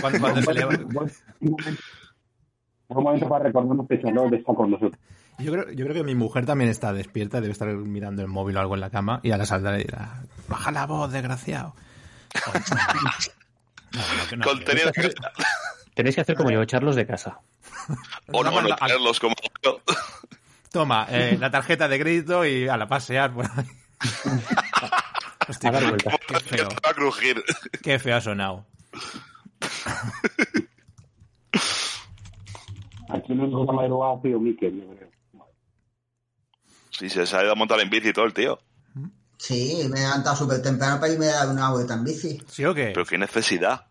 Cuando, 0.00 0.20
cuando 0.20 0.42
se 0.42 0.54
le- 0.54 0.60
Es 0.62 2.96
un 2.96 3.04
momento 3.04 3.28
para 3.28 3.44
recordarnos 3.44 3.86
que 3.88 4.00
Charlotte 4.02 4.34
está 4.34 4.52
con 4.54 4.70
nosotros. 4.72 5.00
Yo 5.38 5.52
creo, 5.52 5.70
yo 5.70 5.84
creo 5.86 5.94
que 5.94 6.04
mi 6.04 6.14
mujer 6.14 6.44
también 6.44 6.70
está 6.70 6.92
despierta, 6.92 7.40
debe 7.40 7.52
estar 7.52 7.68
mirando 7.68 8.20
el 8.20 8.28
móvil 8.28 8.56
o 8.56 8.60
algo 8.60 8.74
en 8.74 8.80
la 8.80 8.90
cama 8.90 9.20
y 9.22 9.30
a 9.30 9.38
la 9.38 9.46
saldrá 9.46 9.72
le 9.72 9.78
dirá, 9.78 10.22
baja 10.48 10.70
la 10.70 10.86
voz, 10.86 11.10
desgraciado. 11.12 11.74
No, 13.92 14.00
no, 14.02 14.36
no, 14.36 14.44
Contenido 14.44 14.90
Tenéis 15.94 16.14
que 16.14 16.20
hacer 16.22 16.36
como 16.36 16.50
yo, 16.50 16.62
echarlos 16.62 16.96
de 16.96 17.06
casa. 17.06 17.40
O 18.32 18.42
no, 18.44 18.50
no 18.62 18.72
a- 18.72 18.76
tenerlos 18.76 19.18
como 19.20 19.34
yo. 19.62 19.80
Toma, 20.72 21.06
eh, 21.10 21.36
la 21.38 21.50
tarjeta 21.50 21.88
de 21.88 21.98
crédito 21.98 22.44
y 22.46 22.68
a 22.68 22.76
la 22.76 22.86
pasear 22.88 23.32
por 23.34 23.44
ahí. 23.46 23.66
Hostia, 25.48 25.70
A 25.70 25.80
qué 26.28 26.40
feo, 26.40 26.68
Va 26.68 26.90
a 26.90 26.94
crujir. 26.94 27.42
qué 27.82 27.98
feo 27.98 28.16
ha 28.16 28.20
sonado. 28.20 28.66
Aquí 33.08 33.32
el 33.32 33.40
único 33.40 33.72
me 33.72 33.84
ha 33.84 34.22
sido 34.22 34.38
Mikel, 34.40 34.80
yo 34.80 34.94
creo. 34.94 35.10
Sí, 36.90 37.08
se 37.08 37.26
se 37.26 37.36
ha 37.36 37.42
ido 37.42 37.52
a 37.52 37.56
montar 37.56 37.80
en 37.80 37.90
bici 37.90 38.12
todo 38.12 38.24
el 38.26 38.34
tío. 38.34 38.60
Sí, 39.38 39.88
me 39.90 39.98
he 39.98 40.02
levantado 40.02 40.36
súper 40.36 40.60
temprano 40.62 41.00
para 41.00 41.12
irme 41.12 41.26
a 41.28 41.44
dar 41.44 41.48
una 41.48 41.70
vuelta 41.70 41.94
en 41.94 42.04
bici. 42.04 42.40
¿Sí 42.46 42.64
o 42.64 42.74
qué? 42.74 42.90
Pero 42.94 43.06
qué 43.06 43.16
necesidad. 43.18 43.86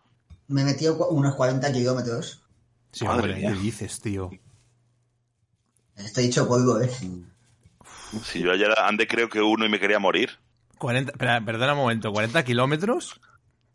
Me 0.50 0.62
he 0.62 0.64
metido 0.64 1.08
unos 1.08 1.34
40 1.36 1.72
kilómetros. 1.72 2.42
Sí, 2.92 3.04
Madre 3.04 3.20
hombre, 3.32 3.36
mía. 3.40 3.52
¿qué 3.52 3.58
dices, 3.60 4.00
tío? 4.00 4.30
Estoy 5.96 6.24
hecho 6.26 6.48
polvo, 6.48 6.80
¿eh? 6.80 6.90
Si 8.24 8.40
yo 8.40 8.52
ayer 8.52 8.72
andé 8.78 9.06
creo 9.06 9.28
que 9.28 9.40
uno 9.40 9.64
y 9.64 9.68
me 9.68 9.78
quería 9.78 9.98
morir. 9.98 10.30
40, 10.78 11.12
espera, 11.12 11.40
perdona 11.44 11.74
un 11.74 11.78
momento, 11.80 12.12
¿40 12.12 12.42
kilómetros? 12.44 13.20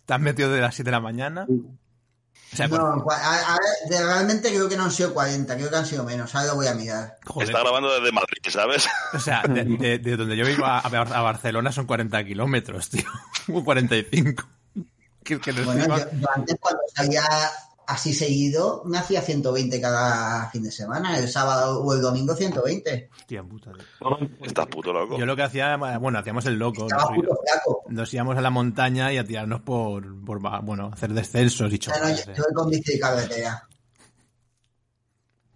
¿Te 0.06 0.14
has 0.16 0.20
metido 0.20 0.52
de 0.52 0.60
las 0.62 0.76
7 0.76 0.90
de 0.90 0.92
la 0.92 1.00
mañana? 1.00 1.46
O 1.50 2.56
sea, 2.56 2.68
No, 2.68 2.78
cua- 3.04 3.18
a- 3.22 3.56
a 3.56 3.60
realmente 3.90 4.50
creo 4.50 4.68
que 4.68 4.76
no 4.76 4.84
han 4.84 4.92
sido 4.92 5.14
40, 5.14 5.56
creo 5.56 5.70
que 5.70 5.76
han 5.78 5.86
sido 5.86 6.04
menos. 6.04 6.34
Ahora 6.36 6.48
lo 6.50 6.56
voy 6.56 6.68
a 6.68 6.74
mirar. 6.76 7.18
joder, 7.26 7.48
Está 7.50 7.62
grabando 7.62 7.94
desde 7.94 8.12
Madrid, 8.12 8.38
¿sabes? 8.50 8.88
O 9.14 9.20
sea, 9.20 9.44
de, 9.44 9.64
de- 9.64 10.00
de 10.00 10.18
donde 10.18 10.36
yo 10.36 10.46
vivo 10.46 10.66
a, 10.66 10.80
a 10.80 10.90
Bar- 10.90 11.14
a 11.14 11.22
Barcelona 11.22 11.72
son 11.72 11.86
40 11.86 12.24
kilómetros, 12.26 12.90
tío. 12.90 13.06
Un 13.48 13.64
45. 13.64 14.44
Que, 15.26 15.40
que 15.40 15.52
no 15.52 15.66
Bueno, 15.66 15.88
yo, 15.98 16.06
yo 16.20 16.28
antes 16.36 16.56
cuando 16.60 16.82
salía 16.94 17.24
así 17.88 18.14
seguido, 18.14 18.84
me 18.86 18.98
hacía 18.98 19.22
120 19.22 19.82
cada 19.82 20.50
fin 20.50 20.64
de 20.64 20.72
semana. 20.72 21.18
El 21.18 21.28
sábado 21.28 21.82
o 21.82 21.94
el 21.94 22.02
domingo 22.02 22.36
120. 22.36 23.10
Hostia 23.16 23.44
puta, 23.44 23.72
tío. 23.74 24.20
Estás 24.44 24.68
puto 24.68 24.94
loco. 24.94 25.18
Yo 25.18 25.26
lo 25.26 25.36
que 25.36 25.44
hacía, 25.44 25.76
bueno, 25.78 26.20
hacíamos 26.20 26.46
el 26.46 26.56
loco. 26.56 26.84
Estaba 26.84 27.04
Nos, 27.04 27.16
puto 27.16 27.38
flaco. 27.44 27.84
nos 27.90 28.14
íbamos 28.14 28.38
a 28.38 28.42
la 28.42 28.50
montaña 28.50 29.12
y 29.12 29.18
a 29.18 29.26
tirarnos 29.26 29.62
por, 29.62 30.24
por 30.24 30.40
bueno, 30.64 30.92
hacer 30.94 31.14
descensos 31.14 31.74
y 31.74 31.80
No, 31.88 32.10
no, 32.10 32.16
yo, 32.16 32.44
con. 32.54 32.72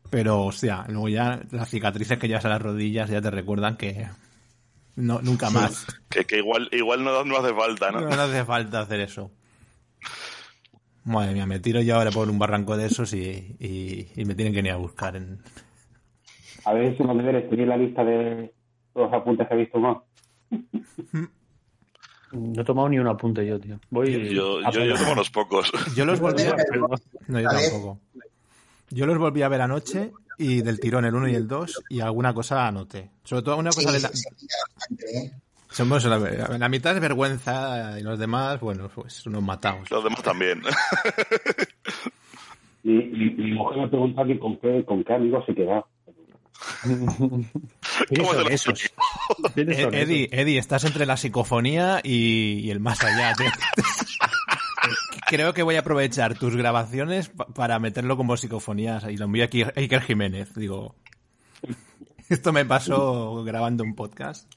Pero, 0.10 0.46
hostia, 0.46 0.86
luego 0.88 1.10
ya 1.10 1.40
las 1.52 1.70
cicatrices 1.70 2.18
que 2.18 2.28
llevas 2.28 2.46
a 2.46 2.50
las 2.50 2.62
rodillas 2.62 3.10
ya 3.10 3.22
te 3.22 3.30
recuerdan 3.30 3.78
que 3.78 4.08
no, 4.96 5.22
nunca 5.22 5.50
más. 5.52 5.86
Que, 6.10 6.26
que 6.26 6.40
igual, 6.40 6.68
igual 6.72 7.04
no, 7.04 7.24
no 7.24 7.38
hace 7.38 7.54
falta, 7.54 7.92
No, 7.92 8.02
¿no? 8.02 8.10
no 8.10 8.22
hace 8.24 8.44
falta 8.44 8.80
hacer 8.82 9.02
eso. 9.02 9.32
Madre 11.06 11.34
mía, 11.34 11.46
me 11.46 11.60
tiro 11.60 11.82
yo 11.82 11.96
ahora 11.96 12.12
por 12.12 12.30
un 12.30 12.38
barranco 12.40 12.76
de 12.78 12.86
esos 12.86 13.14
y, 13.14 13.56
y- 13.60 14.08
y 14.16 14.26
me 14.26 14.36
tienen 14.36 14.54
que 14.54 14.60
ir 14.60 14.72
a 14.72 14.76
buscar. 14.78 15.16
En... 15.16 15.40
A 16.66 16.74
ver 16.74 16.96
si 16.98 17.04
los 17.04 17.18
deberes 17.18 17.50
tenéis 17.50 17.68
la 17.70 17.78
lista 17.78 18.04
de 18.04 18.54
todos 18.94 19.10
los 19.12 19.22
apuntes 19.22 19.48
que 19.48 19.54
he 19.54 19.58
visto 19.58 19.80
más. 19.80 19.98
No 22.32 22.62
he 22.62 22.64
tomado 22.64 22.88
ni 22.90 23.00
un 23.00 23.08
apunte 23.08 23.44
yo, 23.44 23.60
tío. 23.60 23.80
Voy. 23.90 24.12
Yo, 24.36 24.62
yo, 24.62 24.84
yo 24.86 24.96
tomo 24.96 25.14
unos 25.14 25.32
pocos. 25.32 25.72
Yo 25.96 26.06
los 26.06 26.20
volví 26.20 26.44
a... 26.44 26.56
Pero- 26.56 26.88
No, 27.28 27.40
yo 27.40 27.50
ver. 27.50 27.60
tampoco. 27.72 28.00
Yo 28.92 29.08
los 29.08 29.18
volví 29.18 29.42
a 29.42 29.48
ver 29.50 29.62
anoche 29.62 30.14
y 30.38 30.62
del 30.62 30.80
tirón 30.80 31.06
el 31.06 31.16
1 31.16 31.28
y 31.30 31.34
el 31.34 31.48
2 31.48 31.86
y 31.90 32.02
alguna 32.02 32.32
cosa 32.36 32.68
anoté. 32.68 33.10
Sobre 33.24 33.42
todo 33.42 33.58
una 33.58 33.72
Sí, 33.72 33.84
cosa 33.84 33.92
de 33.94 34.00
la... 34.02 34.12
¿eh? 35.70 35.74
Somos 35.76 36.04
la, 36.06 36.18
la 36.58 36.70
mitad 36.70 36.96
es 36.96 37.02
vergüenza 37.02 38.00
y 38.00 38.04
los 38.04 38.18
demás, 38.20 38.60
bueno, 38.60 38.90
pues 38.94 39.26
unos 39.28 39.44
matados. 39.44 39.90
Los 39.92 40.04
demás 40.04 40.24
también. 40.24 40.62
Y, 42.82 42.92
y- 42.94 43.36
mi 43.38 43.52
mujer 43.52 43.78
me 43.82 43.88
pregunta 43.90 44.22
aquí 44.22 44.38
con 44.40 44.58
qué, 44.58 44.86
con 44.86 45.04
qué 45.04 45.14
amigos 45.14 45.44
se 45.46 45.54
queda. 45.54 45.84
¿Quiénes 46.82 47.50
¿Cómo 48.18 48.34
son 48.34 48.52
esos? 48.52 48.90
¿Quiénes 49.54 49.78
Eh, 49.80 49.82
son 49.84 49.94
Eddie, 49.94 50.30
Eddie, 50.32 50.58
estás 50.58 50.86
entre 50.86 51.06
la 51.06 51.18
psicofonía 51.18 52.00
y, 52.04 52.60
y 52.64 52.72
el 52.72 52.80
más 52.80 53.04
allá. 53.04 53.34
tío. 53.34 53.48
Creo 55.28 55.54
que 55.54 55.64
voy 55.64 55.76
a 55.76 55.82
aprovechar 55.82 56.36
tus 56.40 56.56
grabaciones 56.56 57.28
pa- 57.30 57.48
para 57.48 57.80
meterlo 57.80 58.16
como 58.16 58.38
psicofonías 58.38 59.04
y 59.10 59.18
lo 59.18 59.26
envío 59.26 59.44
aquí 59.44 59.64
a 59.64 59.74
Iker 59.76 60.02
Jiménez. 60.02 60.54
Digo, 60.56 60.96
esto 62.30 62.54
me 62.54 62.64
pasó 62.66 63.44
grabando 63.44 63.84
un 63.84 63.94
podcast. 63.94 64.50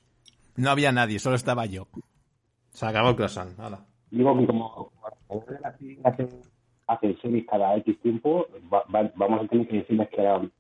No 0.57 0.71
había 0.71 0.93
nadie, 0.93 1.19
solo 1.19 1.37
estaba 1.37 1.67
yo. 1.67 1.87
Se 2.71 2.87
acabó 2.87 3.11
el 3.11 3.17
croissant. 3.17 3.59
hala. 3.59 3.81
Digo 4.11 4.37
que 4.39 4.47
como 4.47 4.91
hacen, 6.05 7.19
series 7.21 7.47
cada 7.47 7.77
X 7.77 8.01
tiempo, 8.03 8.47
va- 8.73 8.85
va- 8.95 9.11
vamos 9.17 9.45
a 9.45 9.49
tener 9.49 9.67
que 9.69 9.79
decirles 9.79 10.09
que 10.11 10.21
hagan 10.21 10.53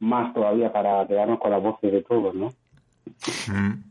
más 0.00 0.34
todavía 0.34 0.72
para 0.72 1.06
quedarnos 1.06 1.38
con 1.38 1.50
las 1.50 1.62
voces 1.62 1.92
de 1.92 2.02
todos, 2.02 2.34
¿no? 2.34 2.48
Mm. 3.48 3.82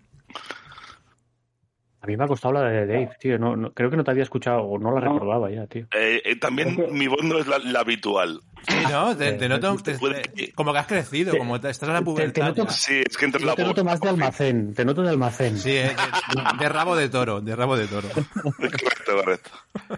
A 2.05 2.07
mí 2.07 2.15
me 2.17 2.23
ha 2.23 2.27
costado 2.27 2.53
la 2.53 2.69
de 2.69 2.85
Dave, 2.85 3.09
tío. 3.19 3.39
No, 3.39 3.55
no- 3.55 3.73
creo 3.73 3.89
que 3.89 3.97
no 3.97 4.03
te 4.03 4.11
había 4.11 4.21
escuchado 4.21 4.61
o 4.61 4.77
no 4.77 4.91
la 4.93 5.01
No. 5.03 5.13
recordaba 5.13 5.49
ya, 5.49 5.65
tío. 5.65 5.87
Eh, 5.91 6.21
eh, 6.23 6.35
también 6.35 6.77
mi 6.91 7.07
voz 7.07 7.23
no 7.23 7.39
es 7.39 7.47
la, 7.47 7.57
la 7.57 7.79
habitual. 7.79 8.41
Sí, 8.67 8.75
¿no? 8.91 9.15
Te, 9.17 9.33
te 9.33 9.49
noto 9.49 9.75
te- 9.77 9.95
te- 9.97 10.51
como 10.53 10.71
que 10.71 10.77
has 10.79 10.85
crecido, 10.87 11.31
Te- 11.31 11.37
como 11.39 11.59
te, 11.59 11.69
estás 11.71 11.89
en 11.89 11.93
la 11.93 11.99
te- 11.99 12.05
te 12.05 12.11
pubertad. 12.11 12.47
noto- 12.49 12.65
ya. 12.65 12.69
Sí, 12.69 13.01
es 13.09 13.17
que 13.17 13.25
entre 13.25 13.41
Yo 13.41 13.47
la 13.47 13.55
te 13.55 13.63
voz. 13.63 13.69
noto 13.69 13.83
más 13.83 13.99
de 13.99 14.09
almacén, 14.09 14.73
te 14.75 14.85
noto 14.85 15.01
de 15.01 15.09
almacén. 15.09 15.57
Sí, 15.57 15.71
eh, 15.71 15.95
de, 16.35 16.63
de 16.63 16.69
rabo 16.69 16.95
de 16.95 17.09
toro, 17.09 17.41
de 17.41 17.55
rabo 17.55 17.75
de 17.75 17.87
toro. 17.87 18.07
Correcto, 18.09 19.15
correcto. 19.15 19.49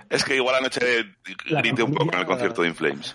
Es 0.10 0.24
que 0.24 0.36
igual 0.38 0.56
anoche 0.56 0.80
grité 1.62 1.84
un 1.84 1.94
poco 1.94 2.14
en 2.14 2.20
el 2.20 2.26
concierto 2.26 2.62
de 2.62 2.70
Inflames. 2.70 3.14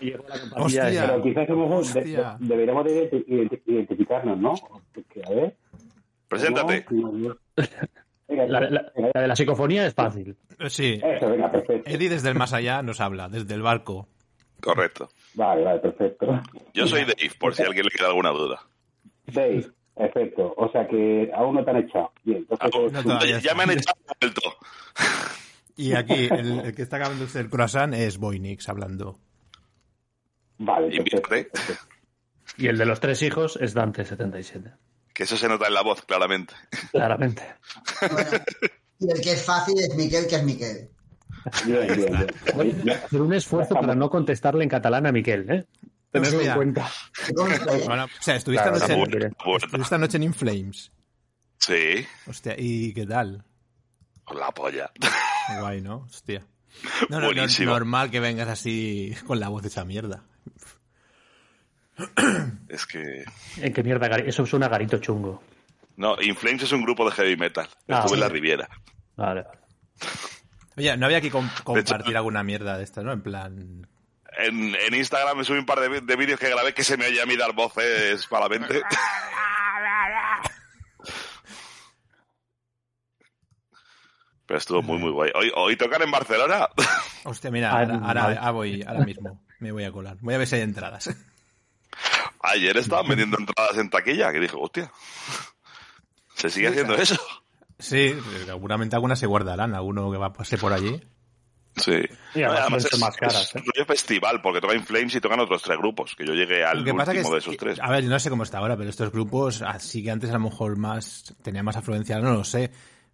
Hostia. 0.56 0.85
Pero 1.06 1.23
quizás 1.23 1.47
somos 1.47 1.94
de- 1.94 2.01
Hostia. 2.01 2.36
de- 2.39 2.47
deberíamos 2.47 2.85
de 2.85 3.10
identi- 3.10 3.62
identificarnos, 3.66 4.39
¿no? 4.39 4.55
Porque, 4.94 5.23
a 5.27 5.31
ver. 5.31 5.56
Preséntate. 6.28 6.85
¿cómo? 6.85 7.35
Venga, 8.32 8.46
La, 8.46 8.60
la- 8.70 8.92
venga, 8.96 9.10
la 9.14 9.20
de 9.22 9.28
la 9.28 9.36
psicofonía 9.36 9.86
es 9.86 9.94
fácil. 9.94 10.36
Sí. 10.68 11.00
Eso, 11.02 11.28
venga, 11.30 11.50
perfecto. 11.50 11.88
Eddie 11.90 12.09
desde 12.09 12.28
el 12.30 12.34
más 12.34 12.52
allá 12.52 12.82
nos 12.82 13.00
habla, 13.00 13.28
desde 13.28 13.54
el 13.54 13.62
barco. 13.62 14.09
Correcto. 14.60 15.09
Vale, 15.34 15.64
vale, 15.64 15.80
perfecto. 15.80 16.40
Yo 16.72 16.86
soy 16.86 17.00
Dave, 17.00 17.30
por 17.38 17.54
si 17.54 17.62
a 17.62 17.66
alguien 17.66 17.84
le 17.84 17.90
queda 17.90 18.09
alguna 18.09 18.30
duda. 18.30 18.60
Dave, 19.26 19.66
perfecto. 19.96 20.54
O 20.56 20.70
sea 20.70 20.86
que 20.86 21.30
aún 21.34 21.54
no 21.56 21.64
te 21.64 21.70
han 21.70 21.76
echado. 21.78 22.12
Bien, 22.24 22.46
entonces. 22.48 23.04
No. 23.04 23.20
Ya 23.40 23.54
me 23.54 23.62
han 23.64 23.70
echado 23.72 23.98
vuelto. 24.20 24.40
Y 25.76 25.94
aquí, 25.94 26.28
el, 26.30 26.60
el 26.60 26.74
que 26.74 26.82
está 26.82 26.96
acabando 26.98 27.26
el 27.34 27.48
croissant 27.50 27.94
es 27.94 28.18
Boynix 28.18 28.68
hablando. 28.68 29.18
Vale, 30.59 31.02
perfecto. 31.10 31.60
Y 32.59 32.68
el 32.68 32.78
de 32.78 32.86
los 32.86 33.00
tres 33.00 33.22
hijos 33.22 33.56
es 33.60 33.74
Dante77. 33.74 34.74
Que 35.14 35.24
eso 35.24 35.36
se 35.36 35.48
nota 35.48 35.66
en 35.66 35.74
la 35.74 35.82
voz, 35.82 36.02
claramente. 36.02 36.55
Claramente. 36.90 37.43
Bueno, 38.10 38.30
y 38.98 39.10
el 39.10 39.20
que 39.20 39.32
es 39.32 39.44
fácil 39.44 39.78
es 39.78 39.94
Miquel, 39.94 40.26
que 40.26 40.36
es 40.36 40.43
Miquel. 40.44 40.90
Hacer 43.05 43.20
un 43.20 43.32
esfuerzo 43.34 43.74
para 43.74 43.94
no 43.94 44.09
contestarle 44.10 44.62
en 44.64 44.70
catalán 44.70 45.06
a 45.06 45.12
Miquel, 45.12 45.51
¿eh? 45.51 45.66
Tenerlo 46.10 46.40
en 46.40 46.55
cuenta. 46.55 46.90
O 47.36 48.09
sea, 48.20 48.36
estuviste 48.36 48.62
Claro, 48.62 48.76
anoche, 48.76 48.93
está 48.93 48.94
en, 48.94 49.56
estuviste 49.62 49.94
anoche 49.94 50.16
en 50.18 50.22
Inflames. 50.24 50.93
Sí, 51.59 52.06
Hostia, 52.26 52.55
¿y 52.59 52.93
qué 52.93 53.06
tal? 53.06 53.44
con 54.24 54.39
la 54.39 54.51
polla. 54.52 54.90
Guay, 55.59 55.80
¿no? 55.80 56.06
Hostia. 56.09 56.47
No, 57.09 57.18
no, 57.18 57.20
no, 57.20 57.26
Buenísimo. 57.34 57.72
normal 57.72 58.10
que 58.10 58.20
vengas 58.20 58.48
así 58.48 59.14
con 59.26 59.40
la 59.40 59.48
voz 59.48 59.62
de 59.62 59.68
esa 59.68 59.84
mierda. 59.84 60.24
Es 62.69 62.86
que. 62.86 63.24
¿En 63.59 63.73
qué 63.73 63.82
mierda? 63.82 64.06
Eso 64.19 64.47
suena 64.47 64.66
a 64.66 64.69
garito 64.70 64.98
chungo. 64.98 65.43
No, 65.97 66.20
Inflames 66.23 66.62
es 66.62 66.73
un 66.73 66.82
grupo 66.82 67.05
de 67.05 67.12
heavy 67.14 67.36
metal. 67.36 67.69
Ah, 67.89 67.98
Estuve 68.01 68.14
en 68.14 68.20
la. 68.20 68.28
Riviera. 68.28 68.69
Vale, 69.16 69.43
vale. 69.43 69.59
Oye, 70.77 70.97
no 70.97 71.05
había 71.06 71.20
que 71.20 71.31
com- 71.31 71.51
compartir 71.62 71.97
hecho- 72.09 72.16
alguna 72.19 72.43
mierda 72.43 72.78
de 72.78 72.85
esta, 72.85 73.02
¿no? 73.02 73.12
En 73.12 73.23
plan... 73.23 73.86
En, 74.39 74.74
en 74.74 74.94
Instagram 74.94 75.36
me 75.36 75.44
subí 75.44 75.59
un 75.59 75.66
par 75.66 75.78
de, 75.81 76.16
vídeos 76.16 76.40
que 76.40 76.48
grabé 76.48 76.73
que 76.73 76.82
se 76.82 76.97
me 76.97 77.05
oye 77.06 77.20
a 77.20 77.27
mí 77.27 77.36
dar 77.36 77.52
voces 77.52 78.27
malamente. 78.32 78.81
Pero 84.47 84.59
estuvo 84.59 84.82
muy, 84.82 84.98
muy 84.98 85.10
guay. 85.10 85.31
Hoy, 85.35 85.52
hoy 85.55 85.77
tocan 85.77 86.02
en 86.02 86.10
Barcelona. 86.10 86.69
Hostia, 87.24 87.51
mira, 87.51 87.70
Ah, 87.70 87.81
ahora, 87.81 87.94
ahora- 87.94 88.23
vale. 88.23 88.36
ahora 88.39 88.51
voy, 88.51 88.82
ahora 88.82 89.05
mismo. 89.05 89.44
Me 89.60 89.73
voy 89.73 89.85
a 89.85 89.93
colar. 89.93 90.16
Voy 90.20 90.35
a 90.35 90.39
ver 90.39 90.47
si 90.47 90.56
hay 90.56 90.62
entradas. 90.62 91.10
Ayer 92.43 92.77
estaban 92.77 93.06
vendiendo 93.09 93.39
entradas 93.39 93.78
en 93.78 93.89
taquilla, 93.90 94.32
que 94.32 94.40
dije, 94.40 94.56
hostia. 94.59 94.90
¿Se 96.35 96.51
sigue 96.51 96.69
haciendo 96.69 96.94
eso? 96.97 97.16
Sí, 97.78 98.14
seguramente 98.47 98.97
algunas 98.97 99.19
se 99.19 99.27
guardarán, 99.27 99.74
alguno 99.74 100.10
que 100.10 100.19
va 100.19 100.27
a 100.27 100.32
pasar 100.32 100.59
por 100.59 100.73
allí. 100.73 101.01
Sí. 101.77 101.93
Y 102.35 102.43
además 102.43 102.60
además 102.60 102.85
es, 102.85 102.98
más 103.01 103.16
caras, 103.16 103.43
es 103.47 103.56
¿eh? 103.56 103.64
rollo 103.64 103.86
festival, 103.86 104.43
porque 104.43 104.60
tocan 104.60 104.85
Flames 104.85 105.14
y 105.14 105.20
tocan 105.20 105.40
otros 105.40 105.62
tres 105.62 105.78
grupos, 105.78 106.14
que 106.14 106.27
yo 106.27 106.35
llegué 106.35 106.64
al 106.64 106.85
pasa 106.94 107.12
que 107.12 107.19
último 107.20 107.36
es- 107.36 107.44
de 107.44 107.51
esos 107.51 107.56
tres. 107.56 107.78
A 107.81 107.90
ver, 107.90 108.05
no 108.05 108.19
sé 108.20 108.28
cómo 108.31 108.43
está 108.43 108.59
ahora, 108.59 108.77
pero 108.77 108.90
estos 108.90 109.10
grupos, 109.10 109.62
así 109.62 110.02
que 110.05 110.10
antes 110.10 110.31
a 110.31 110.35
lo 110.35 110.40
mejor 110.40 110.77
más 110.77 111.35
tenía 111.43 111.62
más 111.62 111.77
afluencia, 111.77 112.19
no 112.19 112.32
lo 112.32 112.44
sé. 112.44 112.70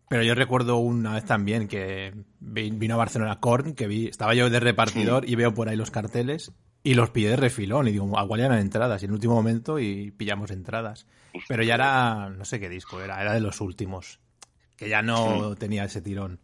Pero 0.09 0.23
yo 0.23 0.35
recuerdo 0.35 0.77
una 0.77 1.15
vez 1.15 1.25
también 1.25 1.69
que 1.69 2.15
vi- 2.41 2.71
vino 2.71 2.95
a 2.95 2.99
Barcelona 2.99 3.39
Korn, 3.41 3.75
que 3.75 3.87
vi, 3.87 4.07
estaba 4.09 4.35
yo 4.35 4.49
de 4.51 4.59
repartidor 4.59 5.29
y 5.29 5.35
veo 5.37 5.55
por 5.55 5.69
ahí 5.69 5.77
los 5.77 5.91
carteles 5.91 6.51
y 6.91 6.95
los 6.95 7.11
pillé 7.11 7.29
de 7.31 7.37
refilón 7.37 7.87
y 7.89 7.93
digo, 7.93 8.07
igual 8.07 8.41
eran 8.41 8.59
entradas 8.59 9.03
y 9.03 9.05
en 9.05 9.11
el 9.11 9.15
último 9.17 9.35
momento 9.35 9.79
y 9.79 10.11
pillamos 10.11 10.51
entradas. 10.51 11.07
Pero 11.47 11.63
ya 11.63 11.75
era, 11.75 12.31
no 12.31 12.45
sé 12.45 12.59
qué 12.59 12.69
disco 12.69 13.01
era, 13.03 13.21
era 13.21 13.35
de 13.35 13.41
los 13.41 13.61
últimos, 13.61 14.21
que 14.77 14.89
ya 14.89 15.03
no 15.03 15.55
tenía 15.57 15.85
ese 15.85 16.01
tirón. 16.01 16.41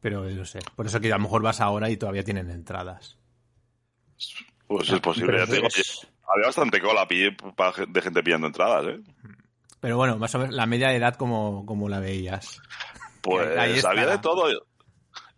Pero 0.00 0.28
yo 0.28 0.36
no 0.36 0.44
sé, 0.44 0.60
por 0.74 0.86
eso 0.86 1.00
que 1.00 1.12
a 1.12 1.16
lo 1.16 1.22
mejor 1.22 1.42
vas 1.42 1.60
ahora 1.60 1.90
y 1.90 1.96
todavía 1.96 2.24
tienen 2.24 2.50
entradas. 2.50 3.18
Pues 4.66 4.88
es 4.90 5.00
posible. 5.00 5.38
Ya 5.38 5.46
te 5.46 5.56
digo, 5.56 5.68
es- 5.68 6.06
Había 6.34 6.46
bastante 6.46 6.80
cola 6.80 7.06
de 7.06 8.00
gente 8.02 8.22
pillando 8.22 8.46
entradas, 8.46 8.86
¿eh? 8.86 9.00
Pero 9.80 9.96
bueno, 9.96 10.16
más 10.16 10.34
o 10.34 10.38
menos 10.38 10.54
la 10.54 10.64
media 10.66 10.88
de 10.88 10.96
edad 10.96 11.16
como, 11.16 11.66
como 11.66 11.88
la 11.88 12.00
veías. 12.00 12.62
Pues 13.20 13.84
había 13.84 14.06
de 14.06 14.18
todo. 14.18 14.48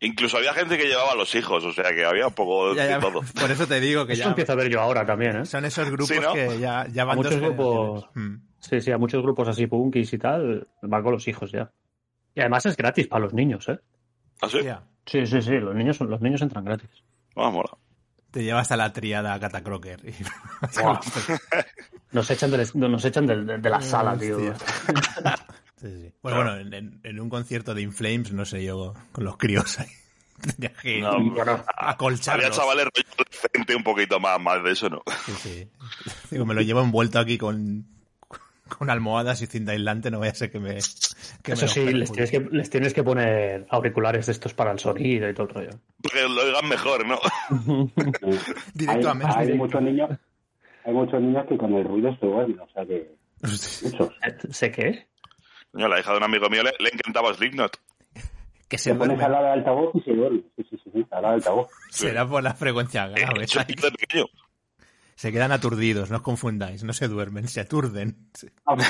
Incluso 0.04 0.36
había 0.38 0.52
gente 0.54 0.76
que 0.76 0.84
llevaba 0.86 1.12
a 1.12 1.16
los 1.16 1.34
hijos, 1.34 1.64
o 1.64 1.72
sea 1.72 1.94
que 1.94 2.04
había 2.04 2.26
un 2.26 2.34
poco 2.34 2.74
Ya, 2.74 2.82
de 2.84 2.88
ya, 2.90 2.98
todo. 3.00 3.20
por 3.40 3.50
eso 3.50 3.66
te 3.66 3.80
digo 3.80 4.06
que 4.06 4.12
Eso 4.14 4.22
ya 4.24 4.28
empiezo 4.28 4.52
a 4.52 4.56
ver 4.56 4.68
yo 4.68 4.80
ahora 4.80 5.06
también, 5.06 5.36
¿eh? 5.38 5.46
son 5.46 5.64
esos 5.64 5.88
grupos 5.88 6.08
Sí, 6.08 6.20
¿no? 6.20 6.32
que 6.34 6.58
ya, 6.58 6.86
ya 6.92 7.02
A 7.02 7.04
van 7.06 7.16
dos 7.16 7.26
muchos 7.26 7.40
grupos. 7.40 8.08
Mm. 8.14 8.34
sí, 8.58 8.80
sí, 8.80 8.90
a 8.92 8.98
muchos 8.98 9.22
grupos 9.22 9.48
así 9.48 9.66
punkis 9.66 10.12
y 10.12 10.18
tal, 10.18 10.66
van 10.82 11.02
con 11.02 11.12
los 11.12 11.26
hijos 11.28 11.50
ya. 11.52 11.70
Y 12.34 12.40
además 12.40 12.66
es 12.66 12.76
gratis 12.76 13.06
para 13.06 13.22
los 13.24 13.32
niños, 13.32 13.68
¿eh? 13.68 13.78
¿Ah, 14.42 14.48
sí? 14.48 14.58
Sí, 15.06 15.26
sí, 15.26 15.40
sí, 15.42 15.52
los 15.52 15.74
niños, 15.74 16.00
los 16.00 16.20
niños 16.20 16.42
entran 16.42 16.64
gratis. 16.64 16.90
Ah, 17.36 17.50
mola. 17.50 17.70
te 18.30 18.42
llevas 18.42 18.72
a 18.72 18.76
la 18.76 18.92
triada 18.92 19.38
Cata 19.38 19.62
Crocker. 19.62 20.00
y- 20.04 20.12
Nos 22.12 22.30
echan, 22.30 22.50
del- 22.50 22.68
nos 22.74 23.04
echan 23.04 23.26
del- 23.26 23.46
de, 23.46 23.58
de 23.58 23.70
la 23.70 23.80
sala, 23.80 24.16
tío. 24.16 24.38
Sí, 25.84 26.02
sí. 26.02 26.12
Bueno, 26.22 26.38
bueno, 26.38 26.56
en, 26.56 26.72
en- 26.72 27.00
en 27.02 27.20
un 27.20 27.28
concierto 27.28 27.74
de 27.74 27.82
Inflames, 27.82 28.32
no 28.32 28.44
sé 28.46 28.64
yo, 28.64 28.94
con 29.12 29.24
los 29.24 29.36
críos 29.36 29.78
ahí. 29.80 29.88
Tenía 30.56 30.72
que 30.72 31.00
No, 31.00 31.20
bueno, 31.30 31.62
acolcharlos. 31.76 32.46
había 32.46 32.56
chavales 32.56 32.84
rollo 32.86 33.08
adolescente 33.14 33.76
un 33.76 33.82
poquito 33.84 34.18
más, 34.18 34.40
más 34.40 34.64
de 34.64 34.70
eso, 34.72 34.88
¿no? 34.88 35.02
Sí, 35.26 35.32
sí. 35.32 35.68
Digo, 36.30 36.46
me 36.46 36.54
lo 36.54 36.62
llevo 36.62 36.80
envuelto 36.80 37.18
aquí 37.18 37.36
con, 37.38 37.84
con 38.78 38.88
almohadas 38.88 39.42
y 39.42 39.46
cinta 39.46 39.72
aislante, 39.72 40.10
no 40.10 40.20
vaya 40.20 40.32
a 40.32 40.34
ser 40.34 40.50
que 40.50 40.58
me... 40.58 40.74
que 41.42 41.52
Eso 41.52 41.68
sí, 41.68 41.84
les 41.92 42.10
tienes, 42.10 42.30
que, 42.30 42.40
les 42.40 42.70
tienes 42.70 42.94
que 42.94 43.02
poner 43.04 43.66
auriculares 43.68 44.24
de 44.26 44.32
estos 44.32 44.54
para 44.54 44.72
el 44.72 44.78
sonido 44.78 45.28
y 45.28 45.34
todo 45.34 45.48
el 45.48 45.54
rollo. 45.54 45.70
Porque 46.02 46.22
lo 46.22 46.42
oigan 46.44 46.68
mejor, 46.68 47.06
¿no? 47.06 47.18
Directo 48.74 49.10
a 49.10 49.38
hay, 49.38 49.52
muchos 49.52 49.82
niños 49.82 50.10
hay 50.84 50.92
muchos 50.92 51.20
niños 51.20 51.46
que 51.48 51.56
con 51.56 51.74
el 51.74 51.84
ruido 51.84 52.14
se 52.18 52.26
duermen, 52.26 52.60
o 52.60 52.68
sea 52.70 52.84
que 52.86 53.14
muchos. 53.82 54.08
¿Sé 54.50 54.70
qué? 54.70 55.06
Coño, 55.74 55.88
la 55.88 56.00
hija 56.00 56.12
de 56.12 56.16
un 56.18 56.22
amigo 56.22 56.48
mío 56.48 56.62
le, 56.62 56.72
le 56.78 56.88
encantaba 56.90 57.34
Slipknot. 57.34 57.78
Que 58.68 58.78
se 58.78 58.94
pones 58.94 59.20
al 59.20 59.30
lado 59.30 59.44
del 59.44 59.52
altavoz 59.58 59.94
y 59.94 60.00
se 60.00 60.12
duerme. 60.14 60.40
Sí, 60.56 60.64
sí, 60.70 60.76
sí, 60.82 60.90
sí, 60.94 61.06
al 61.10 61.22
lado 61.22 61.34
del 61.34 61.34
altavoz. 61.42 61.68
Será 61.90 62.26
por 62.26 62.42
la 62.42 62.54
frecuencia 62.54 63.04
Eh, 63.06 63.20
grave. 63.20 63.46
yo 63.46 63.60
pequeño. 63.66 64.24
Se 65.16 65.30
quedan 65.30 65.52
aturdidos, 65.52 66.10
no 66.10 66.16
os 66.16 66.22
confundáis, 66.22 66.82
no 66.82 66.92
se 66.92 67.06
duermen, 67.06 67.46
se 67.46 67.60
aturden. 67.60 68.30
Sí. 68.34 68.48
A 68.64 68.74
ver, 68.74 68.84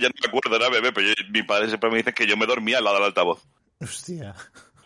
ya 0.00 0.08
no 0.08 0.14
me 0.22 0.28
acuerdo, 0.28 0.58
¿no, 0.58 0.70
bebé? 0.70 0.90
Pero 0.92 1.08
yo- 1.08 1.14
mi 1.30 1.42
padre 1.42 1.68
siempre 1.68 1.90
me 1.90 1.96
dice 1.98 2.14
que 2.14 2.26
yo 2.26 2.36
me 2.38 2.46
dormía 2.46 2.78
al 2.78 2.84
lado 2.84 2.96
del 2.96 3.04
altavoz. 3.04 3.46
Hostia. 3.82 4.34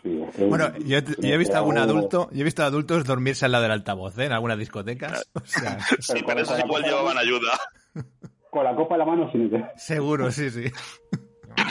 Sí, 0.03 0.19
Bueno, 0.49 0.75
yo, 0.79 0.99
yo 0.99 1.33
he 1.33 1.37
visto 1.37 1.55
a 1.55 1.59
algún 1.59 1.75
Pero- 1.75 1.83
adulto, 1.85 2.29
yo 2.33 2.41
he 2.41 2.43
visto 2.43 2.61
a 2.63 2.65
adultos 2.65 3.05
dormirse 3.05 3.45
al 3.45 3.53
lado 3.53 3.63
del 3.63 3.71
altavoz, 3.71 4.17
¿eh? 4.17 4.25
En 4.25 4.33
algunas 4.33 4.57
discotecas. 4.57 5.29
O 5.33 5.39
sea, 5.45 5.79
Sí, 5.99 6.23
pero 6.27 6.41
esos 6.41 6.59
igual 6.59 6.83
llevaban 6.83 7.17
ayuda. 7.17 7.57
Con 8.51 8.63
la 8.63 8.75
copa 8.75 8.95
en 8.95 8.99
la 8.99 9.05
mano 9.05 9.31
sin 9.31 9.49
que... 9.49 9.63
seguro, 9.77 10.31
sí, 10.31 10.49
sí. 10.49 10.63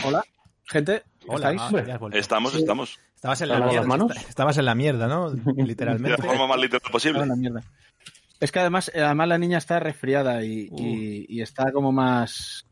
Hola, 0.05 0.22
gente. 0.64 1.02
Hola, 1.26 1.52
¿Estáis? 1.52 1.90
ah. 1.90 2.09
Estamos, 2.12 2.55
estamos. 2.55 2.98
Estabas 3.16 3.40
en 3.40 3.48
la 3.48 3.55
¿Lavado 3.59 3.74
las 3.76 3.86
mierda. 3.86 4.05
manos? 4.06 4.28
Estabas 4.28 4.59
en 4.59 4.64
la 4.64 4.74
mierda, 4.74 5.09
¿no? 5.09 5.30
De 5.30 5.42
la 5.55 5.64
Literalmente. 5.64 6.22
forma 6.22 6.46
más 6.46 6.59
literal 6.60 6.90
posible. 6.92 7.20
En 7.22 7.28
la 7.28 7.36
mierda. 7.36 7.62
Es 8.40 8.52
que 8.52 8.60
además, 8.60 8.90
eh, 8.94 9.00
además 9.02 9.26
la 9.28 9.38
niña 9.38 9.59
está 9.59 9.80
resfriada 9.80 10.44
y, 10.44 10.68
y- 10.76 11.26
y 11.28 11.42
está 11.42 11.72
como 11.72 11.90
más. 11.90 12.64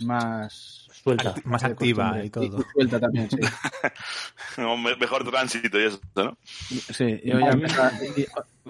más. 0.00 0.77
Suelta. 1.16 1.34
Más 1.44 1.64
activa 1.64 2.22
y 2.24 2.30
todo. 2.30 2.64
suelta 2.72 3.00
también, 3.00 3.28
sí. 3.30 3.38
No, 4.58 4.76
me- 4.76 4.96
Mejor 4.96 5.28
tránsito 5.30 5.78
y 5.80 5.84
eso, 5.84 6.00
¿no? 6.16 6.36
Sí, 6.68 7.20
yo 7.24 7.38
ya 7.40 7.52
me- 7.56 7.68
y- 8.16 8.26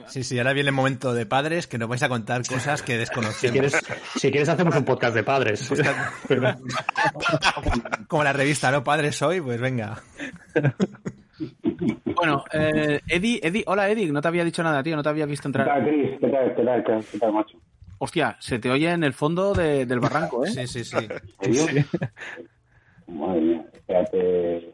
Sí, 0.06 0.22
sí, 0.22 0.38
ahora 0.38 0.52
viene 0.52 0.68
el 0.68 0.74
momento 0.74 1.12
de 1.12 1.26
padres 1.26 1.66
que 1.66 1.76
nos 1.78 1.88
vais 1.88 2.02
a 2.04 2.08
contar 2.08 2.46
cosas 2.46 2.82
que 2.82 2.92
Si 2.92 2.98
desconocemos. 2.98 3.52
quieres, 3.52 3.72
si 4.16 4.30
quieres 4.30 4.48
hacemos 4.48 4.76
un 4.76 4.84
podcast 4.84 5.14
de 5.14 5.24
padres. 5.24 5.68
Como 8.08 8.22
la 8.24 8.32
revista, 8.32 8.70
¿no? 8.70 8.84
Padres 8.84 9.16
soy, 9.16 9.40
pues 9.40 9.60
venga. 9.60 10.00
Bueno, 12.16 12.44
eh, 12.52 13.00
Eddie, 13.08 13.40
Eddie, 13.42 13.64
hola 13.66 13.88
Eddie, 13.88 14.10
no 14.12 14.20
te 14.20 14.28
había 14.28 14.44
dicho 14.44 14.62
nada, 14.62 14.82
tío, 14.82 14.96
no 14.96 15.02
te 15.02 15.08
había 15.08 15.26
visto 15.26 15.48
¿Qué 15.50 15.58
tal, 15.58 15.68
entrar. 15.68 15.88
Chris? 15.88 16.10
¿Qué 16.20 16.28
tal, 16.28 16.54
qué 16.54 16.62
tal, 16.64 16.84
qué 16.84 16.92
tal, 16.92 17.04
qué 17.12 17.18
tal, 17.18 17.32
macho? 17.32 17.58
Hostia, 17.98 18.36
se 18.40 18.58
te 18.58 18.70
oye 18.70 18.90
en 18.90 19.02
el 19.04 19.12
fondo 19.12 19.52
de- 19.54 19.84
del 19.86 20.00
barranco, 20.00 20.44
¿eh? 20.44 20.50
Sí, 20.50 20.66
sí, 20.66 20.84
sí. 20.84 20.96
Madre 23.08 23.40
mía. 23.40 23.66
espérate, 23.72 24.72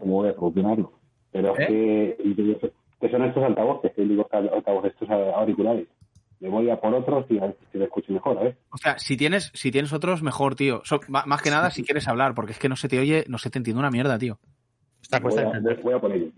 ¿cómo 0.00 0.14
voy 0.22 0.28
a 0.30 0.34
solucionarlo? 0.34 0.92
Pero 1.32 1.56
es 1.56 1.68
¿Eh? 1.68 2.16
que, 2.18 2.70
que 3.00 3.10
son 3.10 3.24
estos 3.24 3.42
altavoces, 3.42 3.92
que 3.94 4.02
digo 4.02 4.28
altavoces, 4.32 4.92
estos 4.92 5.10
auriculares. 5.10 5.88
Me 6.40 6.48
voy 6.48 6.70
a 6.70 6.80
por 6.80 6.92
otros 6.94 7.24
y 7.30 7.38
a 7.38 7.42
ver 7.42 7.56
si 7.70 7.78
me 7.78 7.84
escucho 7.84 8.12
mejor, 8.12 8.38
a 8.38 8.42
ver. 8.44 8.58
O 8.70 8.76
sea, 8.76 8.98
si 8.98 9.16
tienes, 9.16 9.50
si 9.54 9.70
tienes 9.70 9.92
otros, 9.92 10.22
mejor, 10.22 10.54
tío. 10.56 10.82
So- 10.84 11.00
más 11.08 11.40
que 11.42 11.50
nada 11.50 11.70
si 11.70 11.84
quieres 11.84 12.08
hablar, 12.08 12.34
porque 12.34 12.52
es 12.52 12.58
que 12.58 12.68
no 12.68 12.76
se 12.76 12.88
te 12.88 12.98
oye, 12.98 13.24
no 13.28 13.38
se 13.38 13.50
te 13.50 13.58
entiende 13.58 13.78
una 13.78 13.90
mierda, 13.90 14.18
tío. 14.18 14.38
Está 15.00 15.18
Voy 15.18 15.24
cuesta 15.32 15.42
a, 15.42 15.44
entender. 15.46 15.80
voy 15.82 15.94
a 15.94 16.00
por 16.00 16.12
ello. 16.12 16.30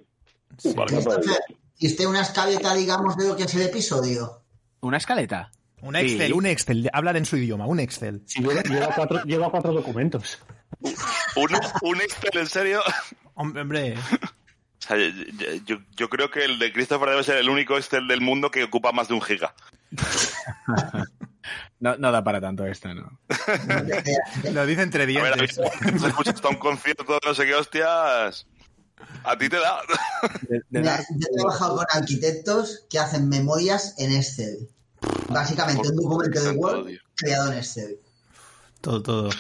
Sí. 0.59 0.73
Voy 0.75 0.85
a 0.85 1.01
por 1.01 1.21
ello. 1.23 1.33
¿Hiciste 1.79 2.07
una 2.07 2.21
escaleta, 2.21 2.75
digamos, 2.75 3.17
de 3.17 3.29
lo 3.29 3.37
que 3.37 3.45
es 3.45 3.55
el 3.55 3.63
episodio? 3.63 4.43
¿Una 4.81 4.99
escaleta? 4.99 5.51
Un 5.87 5.97
Excel, 5.97 6.27
Sí. 6.29 6.33
un 6.33 6.47
Excel. 6.47 6.91
Hablar 6.93 7.17
en 7.17 7.25
su 7.27 7.37
idioma, 7.37 7.67
un 7.67 7.79
Excel. 7.81 8.23
Si 8.27 8.41
lleva, 8.43 8.63
lleva 8.63 8.89
cuatro, 8.95 9.23
lleva 9.25 9.51
cuatro 9.51 9.73
documentos. 9.73 10.39
¿Un, 10.81 11.49
un 11.83 12.01
Excel 12.01 12.31
en 12.41 12.47
serio? 12.47 12.83
Hombre, 13.35 13.63
hombre, 13.63 13.95
O 13.97 14.87
sea, 14.87 14.97
yo, 14.99 15.55
yo- 15.67 15.79
yo 15.97 16.09
creo 16.11 16.31
que 16.31 16.45
el 16.45 16.59
de 16.59 16.73
Christopher 16.73 17.09
debe 17.11 17.25
ser 17.25 17.37
el 17.39 17.49
único 17.49 17.77
Excel 17.77 18.07
del 18.09 18.21
mundo 18.21 18.51
que 18.51 18.65
ocupa 18.65 18.93
más 18.93 19.09
de 19.09 19.15
un 19.15 19.23
giga. 19.23 19.55
No, 21.81 21.97
no 21.99 22.11
da 22.13 22.25
para 22.25 22.41
tanto 22.41 22.65
esta, 22.67 22.95
¿no? 22.95 23.19
lo 24.53 24.67
dice 24.67 24.83
entre 24.83 25.03
A 25.03 25.07
ver, 25.07 25.35
dientes. 25.35 25.57
se 26.01 26.07
escucha 26.09 26.31
hasta 26.31 26.49
un 26.49 26.57
concierto 26.57 27.05
de 27.05 27.19
no 27.25 27.35
sé 27.35 27.45
qué 27.45 27.55
hostias. 27.55 28.47
A 29.25 29.37
ti 29.37 29.49
te 29.51 29.57
da. 29.59 29.81
De- 30.49 30.59
de 30.71 30.81
Mira, 30.81 30.93
dar- 30.93 31.05
yo 31.11 31.27
he 31.31 31.37
trabajado 31.37 31.77
con 31.77 31.87
arquitectos 31.93 32.87
que 32.89 32.99
hacen 32.99 33.29
memorias 33.29 33.95
en 33.99 34.13
Excel. 34.13 34.71
Básicamente 35.29 35.89
un 35.89 35.97
documento 35.97 36.41
de 36.43 36.51
Word 36.51 36.87
creado 37.17 37.53
en 37.53 37.59
Excel. 37.59 37.97
Todo, 38.81 39.03
todo. 39.03 39.31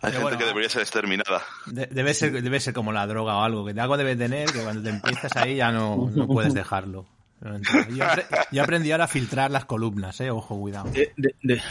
Hay 0.00 0.12
gente 0.12 0.22
bueno, 0.22 0.38
que 0.38 0.44
debería 0.44 0.68
ser 0.70 0.82
exterminada. 0.82 1.42
De- 1.66 1.86
debe, 1.86 2.14
ser, 2.14 2.40
debe 2.42 2.60
ser 2.60 2.72
como 2.72 2.92
la 2.92 3.06
droga 3.06 3.36
o 3.36 3.42
algo, 3.42 3.64
que 3.66 3.78
algo 3.80 3.96
debe 3.96 4.14
tener 4.16 4.50
que 4.52 4.60
cuando 4.60 4.82
te 4.82 4.90
empiezas 4.90 5.36
ahí 5.36 5.56
ya 5.56 5.72
no, 5.72 6.08
no 6.14 6.26
puedes 6.28 6.54
dejarlo. 6.54 7.06
No. 7.40 7.58
Yo, 7.58 8.04
apre- 8.04 8.26
yo 8.50 8.62
aprendí 8.62 8.90
ahora 8.92 9.04
a 9.04 9.08
filtrar 9.08 9.50
las 9.50 9.64
columnas, 9.64 10.20
eh, 10.20 10.30
ojo, 10.30 10.58
cuidado. 10.58 10.88
de, 10.90 11.12
de- 11.16 11.34
de- 11.42 11.62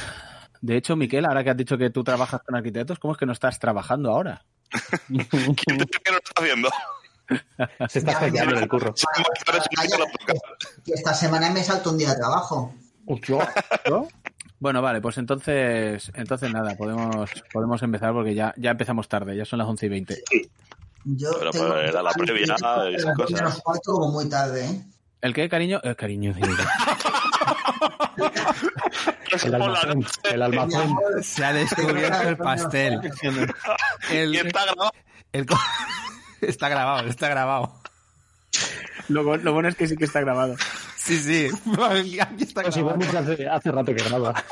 de 0.59 0.75
hecho, 0.77 0.95
Miquel, 0.95 1.25
ahora 1.25 1.43
que 1.43 1.51
has 1.51 1.57
dicho 1.57 1.77
que 1.77 1.89
tú 1.89 2.03
trabajas 2.03 2.41
con 2.45 2.55
arquitectos, 2.55 2.99
¿cómo 2.99 3.13
es 3.13 3.19
que 3.19 3.25
no 3.25 3.31
estás 3.33 3.59
trabajando 3.59 4.09
ahora? 4.11 4.43
¿Quién 5.07 5.77
dice 5.77 5.99
que 6.03 6.11
lo 6.11 6.17
está 6.17 6.41
haciendo? 6.41 6.69
Se 7.89 7.99
está 7.99 8.27
ya. 8.29 8.43
en 8.43 8.57
el 8.57 8.67
curro. 8.67 8.93
Sí, 8.95 9.05
esta 10.93 11.13
semana 11.13 11.49
me 11.51 11.63
salto 11.63 11.91
un 11.91 11.97
día 11.97 12.09
de 12.11 12.15
trabajo. 12.17 12.73
Hostia. 13.05 13.37
Bueno, 14.59 14.81
vale, 14.81 15.01
pues 15.01 15.19
entonces, 15.19 16.11
entonces 16.15 16.51
nada, 16.51 16.75
podemos, 16.75 17.29
podemos 17.53 17.79
empezar 17.83 18.11
porque 18.11 18.33
ya, 18.33 18.55
ya 18.57 18.71
empezamos 18.71 19.07
tarde, 19.07 19.37
ya 19.37 19.45
son 19.45 19.59
las 19.59 19.67
11 19.67 19.85
y 19.85 19.89
20. 19.89 20.23
Yo 21.05 21.29
Pero, 21.37 21.51
tengo 21.51 21.65
pero 21.65 21.79
era 21.79 22.01
la 22.01 22.09
previa 22.09 22.41
y 22.89 22.95
esas 22.95 23.15
cosas. 23.15 23.61
cuarto 23.61 23.91
como 23.93 24.11
muy 24.13 24.27
tarde, 24.27 24.65
¿eh? 24.65 24.81
¿El 25.21 25.35
qué, 25.35 25.47
cariño? 25.47 25.79
El 25.83 25.95
cariño. 25.95 26.33
El 29.43 29.53
almacén. 29.55 30.05
El 30.31 30.41
almacén. 30.41 30.95
Se 31.21 31.45
ha 31.45 31.53
descubierto 31.53 32.29
el 32.29 32.37
pastel. 32.37 32.99
El, 34.11 34.35
el 35.33 35.45
co- 35.45 35.59
está 36.41 36.69
grabado, 36.69 37.07
está 37.07 37.29
grabado. 37.29 37.73
Lo, 39.09 39.23
bu- 39.23 39.41
lo 39.41 39.53
bueno 39.53 39.69
es 39.69 39.75
que 39.75 39.87
sí 39.87 39.95
que 39.95 40.05
está 40.05 40.19
grabado. 40.21 40.55
Sí, 40.95 41.17
sí. 41.17 41.47
Aquí 42.21 42.43
está 42.43 42.63
Pues 42.63 42.75
hace, 43.15 43.47
hace 43.47 43.71
rato 43.71 43.93
que 43.95 44.03
graba. 44.03 44.33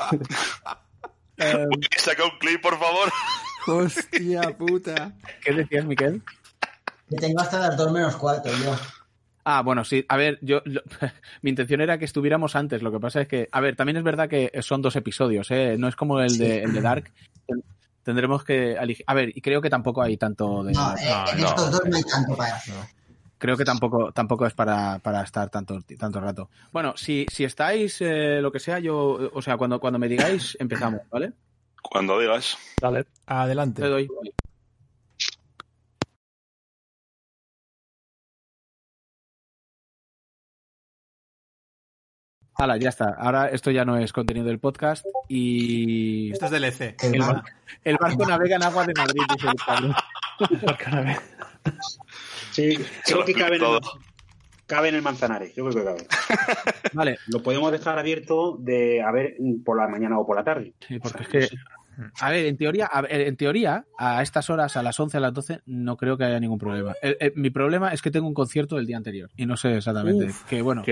Saca 1.98 2.24
un 2.24 2.38
clip, 2.38 2.62
por 2.62 2.78
favor. 2.78 3.12
Hostia 3.66 4.42
puta. 4.56 5.12
¿Qué 5.44 5.52
decías, 5.52 5.84
Miquel? 5.84 6.22
que 7.08 7.16
tengo 7.16 7.40
hasta 7.40 7.58
las 7.60 7.76
dos 7.76 7.92
menos 7.92 8.16
cuarto 8.16 8.50
yo. 8.64 8.74
Ah, 9.44 9.62
bueno, 9.62 9.84
sí. 9.84 10.04
A 10.08 10.16
ver, 10.16 10.38
yo 10.42 10.60
lo- 10.64 10.82
mi 11.42 11.50
intención 11.50 11.80
era 11.80 11.98
que 11.98 12.04
estuviéramos 12.04 12.56
antes. 12.56 12.82
Lo 12.82 12.90
que 12.90 12.98
pasa 12.98 13.20
es 13.20 13.28
que, 13.28 13.48
a 13.52 13.60
ver, 13.60 13.76
también 13.76 13.96
es 13.98 14.02
verdad 14.02 14.28
que 14.28 14.50
son 14.62 14.82
dos 14.82 14.96
episodios, 14.96 15.50
¿eh? 15.50 15.76
No 15.78 15.86
es 15.88 15.94
como 15.96 16.20
el 16.20 16.36
de, 16.38 16.62
el 16.62 16.72
de 16.72 16.80
Dark. 16.80 17.12
Tendremos 18.06 18.44
que. 18.44 18.76
A 19.04 19.14
ver, 19.14 19.32
y 19.34 19.40
creo 19.40 19.60
que 19.60 19.68
tampoco 19.68 20.00
hay 20.00 20.16
tanto 20.16 20.62
de. 20.62 20.72
No, 20.72 20.96
eh, 20.96 21.24
en 21.32 21.40
no. 21.40 21.48
estos 21.48 21.72
dos 21.72 21.80
no 21.86 21.96
hay 21.96 22.04
tanto 22.04 22.36
para. 22.36 22.62
Creo 23.36 23.56
que 23.56 23.64
tampoco, 23.64 24.12
tampoco 24.12 24.46
es 24.46 24.54
para, 24.54 25.00
para 25.00 25.24
estar 25.24 25.50
tanto, 25.50 25.80
tanto 25.98 26.20
rato. 26.20 26.48
Bueno, 26.70 26.96
si, 26.96 27.26
si 27.28 27.42
estáis, 27.42 28.00
eh, 28.02 28.40
lo 28.40 28.52
que 28.52 28.60
sea, 28.60 28.78
yo, 28.78 29.28
o 29.32 29.42
sea, 29.42 29.56
cuando, 29.56 29.80
cuando 29.80 29.98
me 29.98 30.06
digáis, 30.06 30.56
empezamos, 30.60 31.00
¿vale? 31.10 31.32
Cuando 31.82 32.20
digas. 32.20 32.56
Dale. 32.80 33.06
Adelante. 33.26 33.82
Te 33.82 33.88
doy. 33.88 34.08
Hala, 42.58 42.76
ya 42.78 42.88
está. 42.88 43.14
Ahora 43.18 43.48
esto 43.48 43.70
ya 43.70 43.84
no 43.84 43.98
es 43.98 44.12
contenido 44.12 44.46
del 44.46 44.58
podcast 44.58 45.04
y 45.28 46.32
Esto 46.32 46.46
es 46.46 46.50
DLC. 46.52 46.94
El 47.02 47.14
el, 47.14 47.20
mar- 47.20 47.34
bar- 47.34 47.44
el 47.84 47.96
barco 48.00 48.26
navega 48.26 48.56
en 48.56 48.62
agua 48.62 48.86
de 48.86 48.92
Madrid, 48.96 49.22
dice 49.34 49.48
el 49.48 49.54
Carlos. 49.56 49.96
Sí, 52.52 52.78
creo 53.04 53.24
que 53.24 53.34
cabe 53.34 53.56
en, 53.56 53.64
el, 53.64 53.78
cabe 54.66 54.88
en 54.88 54.94
el 54.94 55.02
Manzanares. 55.02 55.54
Yo 55.54 55.68
creo 55.68 55.84
que 55.96 56.06
cabe. 56.06 56.06
Vale, 56.92 57.18
Lo 57.26 57.42
podemos 57.42 57.70
dejar 57.72 57.98
abierto 57.98 58.56
de 58.58 59.02
a 59.02 59.10
ver 59.12 59.36
por 59.64 59.76
la 59.78 59.88
mañana 59.88 60.18
o 60.18 60.26
por 60.26 60.36
la 60.36 60.44
tarde. 60.44 60.72
sí, 60.86 60.98
porque 60.98 61.22
es 61.24 61.28
que, 61.50 61.56
a 62.20 62.30
ver, 62.30 62.46
en 62.46 62.56
teoría, 62.56 62.86
a 62.86 63.02
ver, 63.02 63.20
en 63.22 63.36
teoría, 63.36 63.84
a 63.98 64.22
estas 64.22 64.48
horas, 64.50 64.76
a 64.76 64.82
las 64.82 64.98
11, 64.98 65.16
a 65.16 65.20
las 65.20 65.34
12, 65.34 65.60
no 65.66 65.96
creo 65.96 66.16
que 66.16 66.24
haya 66.24 66.40
ningún 66.40 66.58
problema. 66.58 66.94
El- 67.02 67.16
el- 67.20 67.32
mi 67.36 67.50
problema 67.50 67.90
es 67.92 68.00
que 68.00 68.10
tengo 68.10 68.26
un 68.26 68.34
concierto 68.34 68.78
el 68.78 68.86
día 68.86 68.96
anterior 68.96 69.30
y 69.36 69.44
no 69.46 69.56
sé 69.56 69.76
exactamente. 69.76 70.32
que 70.48 70.62
bueno. 70.62 70.82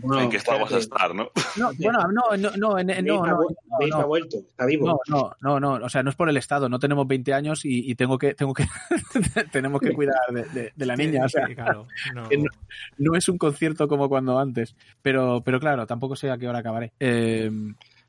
Bueno, 0.00 0.22
en 0.22 0.30
que 0.30 0.36
estamos 0.36 0.72
a 0.72 0.78
estar, 0.78 1.14
¿no? 1.14 1.28
no, 1.56 1.70
bueno, 1.78 1.98
no, 2.12 2.36
no, 2.36 2.50
no, 2.56 2.78
en- 2.78 2.86
no, 3.04 3.26
no, 3.26 3.38
no, 3.90 4.06
vuelto, 4.06 4.38
está 4.38 4.64
vivo. 4.64 5.00
No, 5.08 5.32
no, 5.40 5.58
no, 5.60 5.78
no, 5.78 5.84
o 5.84 5.88
sea, 5.88 6.02
no 6.02 6.10
es 6.10 6.16
por 6.16 6.28
el 6.28 6.36
Estado, 6.36 6.68
no 6.68 6.78
tenemos 6.78 7.06
20 7.06 7.34
años 7.34 7.64
y, 7.64 7.90
y 7.90 7.94
tengo 7.96 8.16
que, 8.16 8.34
tengo 8.34 8.54
que, 8.54 8.64
tenemos 9.52 9.80
que 9.80 9.92
cuidar 9.92 10.14
de, 10.30 10.44
de- 10.44 10.72
de 10.74 10.86
la 10.86 10.96
niña, 10.96 11.24
o 11.24 11.28
sea, 11.28 11.46
Sí, 11.46 11.54
claro. 11.54 11.86
No. 12.98 13.14
es 13.16 13.28
un 13.28 13.38
concierto 13.38 13.88
como 13.88 14.08
cuando 14.08 14.38
antes, 14.38 14.76
pero, 15.02 15.42
pero 15.44 15.58
claro, 15.60 15.86
tampoco 15.86 16.16
sé 16.16 16.30
a 16.30 16.38
qué 16.38 16.48
hora 16.48 16.60
acabaré. 16.60 16.92
Eh, 17.00 17.50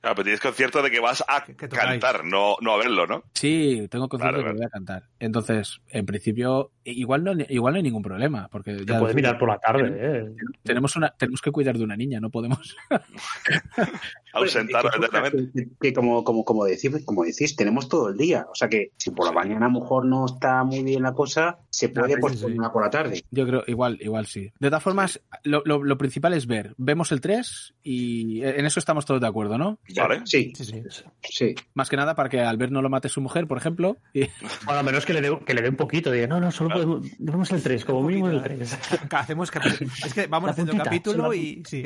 Claro, 0.02 0.16
pero 0.16 0.24
tienes 0.24 0.40
concierto 0.40 0.82
de 0.82 0.90
que 0.92 1.02
vas 1.02 1.22
a 1.28 1.44
Que- 1.44 1.58
que 1.58 1.68
tocáis. 1.68 2.00
cantar, 2.00 2.24
no, 2.24 2.56
no 2.62 2.72
a 2.72 2.78
verlo, 2.78 3.06
¿no? 3.06 3.24
sí, 3.34 3.86
tengo 3.92 4.08
concierto 4.08 4.38
Vale, 4.38 4.50
que 4.54 4.58
voy 4.58 4.66
a 4.66 4.70
cantar. 4.70 5.04
Entonces, 5.20 5.82
en 5.90 6.06
principio, 6.06 6.72
igual 6.92 7.24
no, 7.24 7.34
igual 7.50 7.74
no 7.74 7.78
hay 7.78 7.84
ningún 7.84 8.02
problema, 8.04 8.48
porque 8.52 8.74
Te 8.76 8.86
ya 8.86 9.00
puedes 9.00 9.16
mirar 9.16 9.38
por 9.38 9.50
la 9.50 9.58
tarde, 9.60 9.92
eh. 10.00 10.32
tenemos 10.64 10.96
una, 10.96 11.10
tenemos 11.10 11.42
que 11.42 11.52
cuidar 11.52 11.78
de 11.78 11.84
una 11.84 11.96
niña, 11.96 12.20
no 12.20 12.30
podemos. 12.30 12.76
Ausentarlo 14.34 14.92
Que- 14.92 14.98
eternamente. 15.06 15.52
que, 15.54 15.68
que 15.82 15.94
como, 15.94 16.24
como, 16.24 16.44
como, 16.46 16.66
decís, 16.66 16.92
como 17.06 17.24
decís, 17.24 17.56
tenemos 17.56 17.90
todo 17.90 18.10
el 18.10 18.18
día. 18.18 18.46
O 18.52 18.56
sea 18.56 18.68
que 18.70 18.92
si 18.98 19.10
por 19.12 19.26
la 19.26 19.32
mañana 19.32 19.66
a 19.66 19.70
lo 19.70 19.80
mejor 19.80 20.06
no 20.06 20.26
está 20.26 20.64
muy 20.64 20.84
bien 20.84 21.02
la 21.04 21.14
cosa, 21.14 21.60
se 21.70 21.90
puede 21.90 22.14
sí, 22.16 22.22
posponer 22.22 22.72
por 22.72 22.84
la 22.84 22.90
tarde. 22.90 23.24
Yo 23.32 23.48
creo, 23.48 23.64
igual, 23.68 23.98
igual 24.02 24.28
sí. 24.28 24.52
De 24.60 24.70
todas 24.70 24.84
formas, 24.84 25.20
lo, 25.44 25.64
lo, 25.66 25.84
lo 25.84 25.98
principal 25.98 26.34
es 26.34 26.46
ver. 26.46 26.74
Vemos 26.78 27.12
el 27.12 27.22
3 27.22 27.74
y 27.84 28.44
en 28.44 28.66
eso 28.66 28.80
estamos 28.80 29.06
todos 29.06 29.20
de 29.22 29.28
acuerdo, 29.28 29.58
¿no? 29.58 29.80
Vale. 29.96 30.22
Sí, 30.26 30.54
Sí, 30.56 30.64
sí. 30.64 30.84
sí. 31.24 31.56
Más 31.74 31.90
que 31.90 31.98
nada 31.98 32.16
para 32.16 32.30
que 32.30 32.40
Albert 32.42 32.72
no 32.72 32.82
lo 32.82 32.90
mate 32.90 33.10
su 33.10 33.22
mujer, 33.22 33.48
por 33.48 33.58
ejemplo. 33.58 33.98
Y, 34.14 34.22
Bueno, 34.66 34.80
a 34.80 34.84
menos 34.84 35.06
que 35.06 35.14
le 35.14 35.22
dé 35.22 35.40
que 35.46 35.54
le 35.54 35.62
dé 35.62 35.70
un 35.70 35.76
poquito. 35.76 36.12
Diga, 36.12 36.28
no, 36.28 36.40
no, 36.40 36.52
solo 36.52 36.79
podemos, 36.86 37.08
vemos 37.18 37.52
el 37.52 37.62
3, 37.64 37.86
como 37.86 38.04
mínimo 38.04 38.30
el 38.30 38.42
3. 38.42 38.78
Hacemos 39.12 39.52
capi- 39.52 40.06
Es 40.06 40.14
que 40.14 40.28
vamos 40.28 40.48
La 40.48 40.52
haciendo 40.52 40.72
puntita, 40.74 40.84
capítulo 40.90 41.34
y. 41.34 41.64
Sí. 41.66 41.84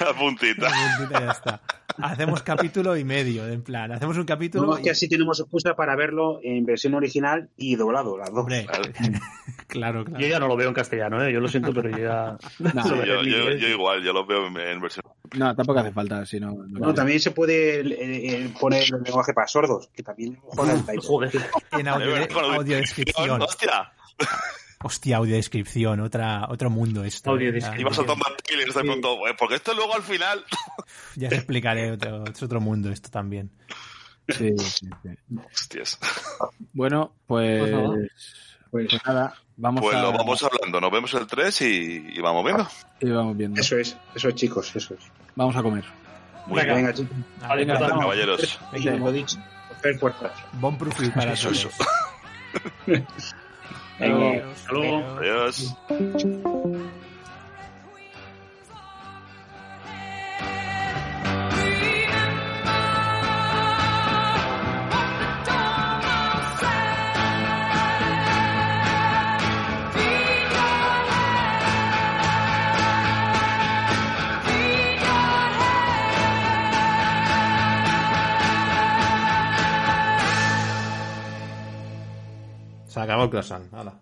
La 0.00 0.14
puntita. 0.18 0.68
La 0.70 0.96
puntita 0.98 1.20
ya 1.20 1.30
está. 1.32 1.60
Hacemos 1.98 2.42
capítulo 2.42 2.96
y 2.96 3.04
medio, 3.04 3.46
en 3.46 3.62
plan. 3.62 3.92
Hacemos 3.92 4.16
un 4.16 4.24
capítulo. 4.24 4.66
No, 4.66 4.74
es 4.74 4.80
y- 4.80 4.82
que 4.84 4.90
así 4.90 5.08
tenemos 5.08 5.40
excusa 5.40 5.74
para 5.74 5.94
verlo 5.96 6.40
en 6.42 6.64
versión 6.64 6.94
original 6.94 7.48
y 7.56 7.76
doblado, 7.76 8.16
las 8.18 8.30
dos. 8.30 8.40
Hombre, 8.40 8.66
claro, 9.66 10.04
claro. 10.04 10.18
Yo 10.20 10.26
ya 10.26 10.38
no 10.38 10.48
lo 10.48 10.56
veo 10.56 10.68
en 10.68 10.74
castellano, 10.74 11.22
¿eh? 11.24 11.32
Yo 11.32 11.40
lo 11.40 11.48
siento, 11.48 11.72
pero 11.72 11.90
yo 11.90 11.98
ya... 11.98 12.36
No, 12.74 12.82
Sí, 12.84 12.90
yo, 13.30 13.68
igual, 13.68 14.02
yo 14.02 14.12
lo 14.12 14.26
veo 14.26 14.46
en, 14.46 14.56
en 14.58 14.80
versión. 14.80 15.04
no, 15.36 15.54
tampoco 15.54 15.80
hace 15.80 15.92
falta, 15.92 16.24
si 16.26 16.40
no. 16.40 16.50
no 16.52 16.78
Bueno, 16.78 16.94
también 16.94 17.20
se 17.20 17.30
puede 17.30 17.80
eh, 17.80 17.86
eh, 18.44 18.54
poner 18.60 18.82
el 18.84 19.02
lenguaje 19.02 19.32
para 19.32 19.46
sordos, 19.46 19.88
que 19.94 20.02
también 20.02 20.36
a 20.52 20.56
lo 20.56 20.62
mejor 20.64 20.78
está 20.78 20.92
ahí. 20.92 20.98
Joder. 21.02 21.30
En 21.72 21.88
audio, 21.88 22.16
Eh, 22.16 22.28
con- 22.28 22.44
audio 22.44 22.76
descripción. 22.76 23.40
¡Hostia! 23.42 23.92
Hostia, 24.82 25.18
audio 25.18 25.34
descripción. 25.36 26.00
Otra, 26.00 26.46
otro 26.48 26.70
mundo 26.70 27.04
esto. 27.04 27.30
Audio 27.30 27.50
eh. 27.50 27.52
descripción. 27.52 27.80
Iba 27.80 27.92
soltando 27.94 28.24
trailers 28.42 28.74
de 28.74 28.82
pronto, 28.84 29.26
"Eh, 29.28 29.34
porque 29.38 29.56
esto 29.56 29.74
luego 29.74 29.94
al 29.94 30.02
final. 30.02 30.44
Ya 31.16 31.28
os 31.28 31.34
explicaré 31.34 31.92
otro, 31.92 32.24
es 32.24 32.42
otro 32.42 32.60
mundo 32.60 32.90
esto 32.90 33.10
también. 33.10 33.50
Sí, 34.28 34.50
sí, 34.58 34.88
sí. 35.02 35.16
Hostias. 35.52 35.98
Bueno, 36.72 37.14
pues, 37.26 37.72
pues 38.70 38.86
nada, 39.04 39.34
vamos 39.56 39.82
Pues 39.82 39.96
a. 39.96 40.02
lo 40.02 40.12
vamos 40.12 40.42
hablando, 40.44 40.80
nos 40.80 40.90
vemos 40.92 41.12
el 41.14 41.26
3 41.26 41.60
y, 41.62 42.06
y 42.16 42.20
vamos 42.20 42.44
viendo. 42.44 42.66
y 43.00 43.10
vamos 43.10 43.36
viendo. 43.36 43.60
Eso 43.60 43.76
es, 43.76 43.96
eso 44.14 44.28
es, 44.28 44.34
chicos, 44.36 44.74
eso 44.76 44.94
es. 44.94 45.00
Vamos 45.34 45.56
a 45.56 45.62
comer. 45.62 45.84
Muy 46.46 46.58
Venga, 46.60 46.74
bien. 46.74 46.86
venga, 46.86 46.94
chicos. 46.96 47.16
Vale, 47.40 47.64
Venga, 47.64 47.78
pues, 47.78 47.90
vamos. 47.90 48.04
Caballeros. 48.04 48.58
Y 48.74 48.80
lo 48.82 49.12
dicho. 49.12 49.36
Bon 50.54 50.76
para 50.78 51.32
Eso, 51.32 51.48
todos. 51.50 51.68
eso. 54.06 54.50
Hasta 54.52 54.72
luego. 54.72 54.96
Adiós. 55.18 55.76
Se 83.00 83.04
acabó 83.04 83.22
el 83.24 83.30
croissant. 83.30 83.62
Hala. 83.72 83.94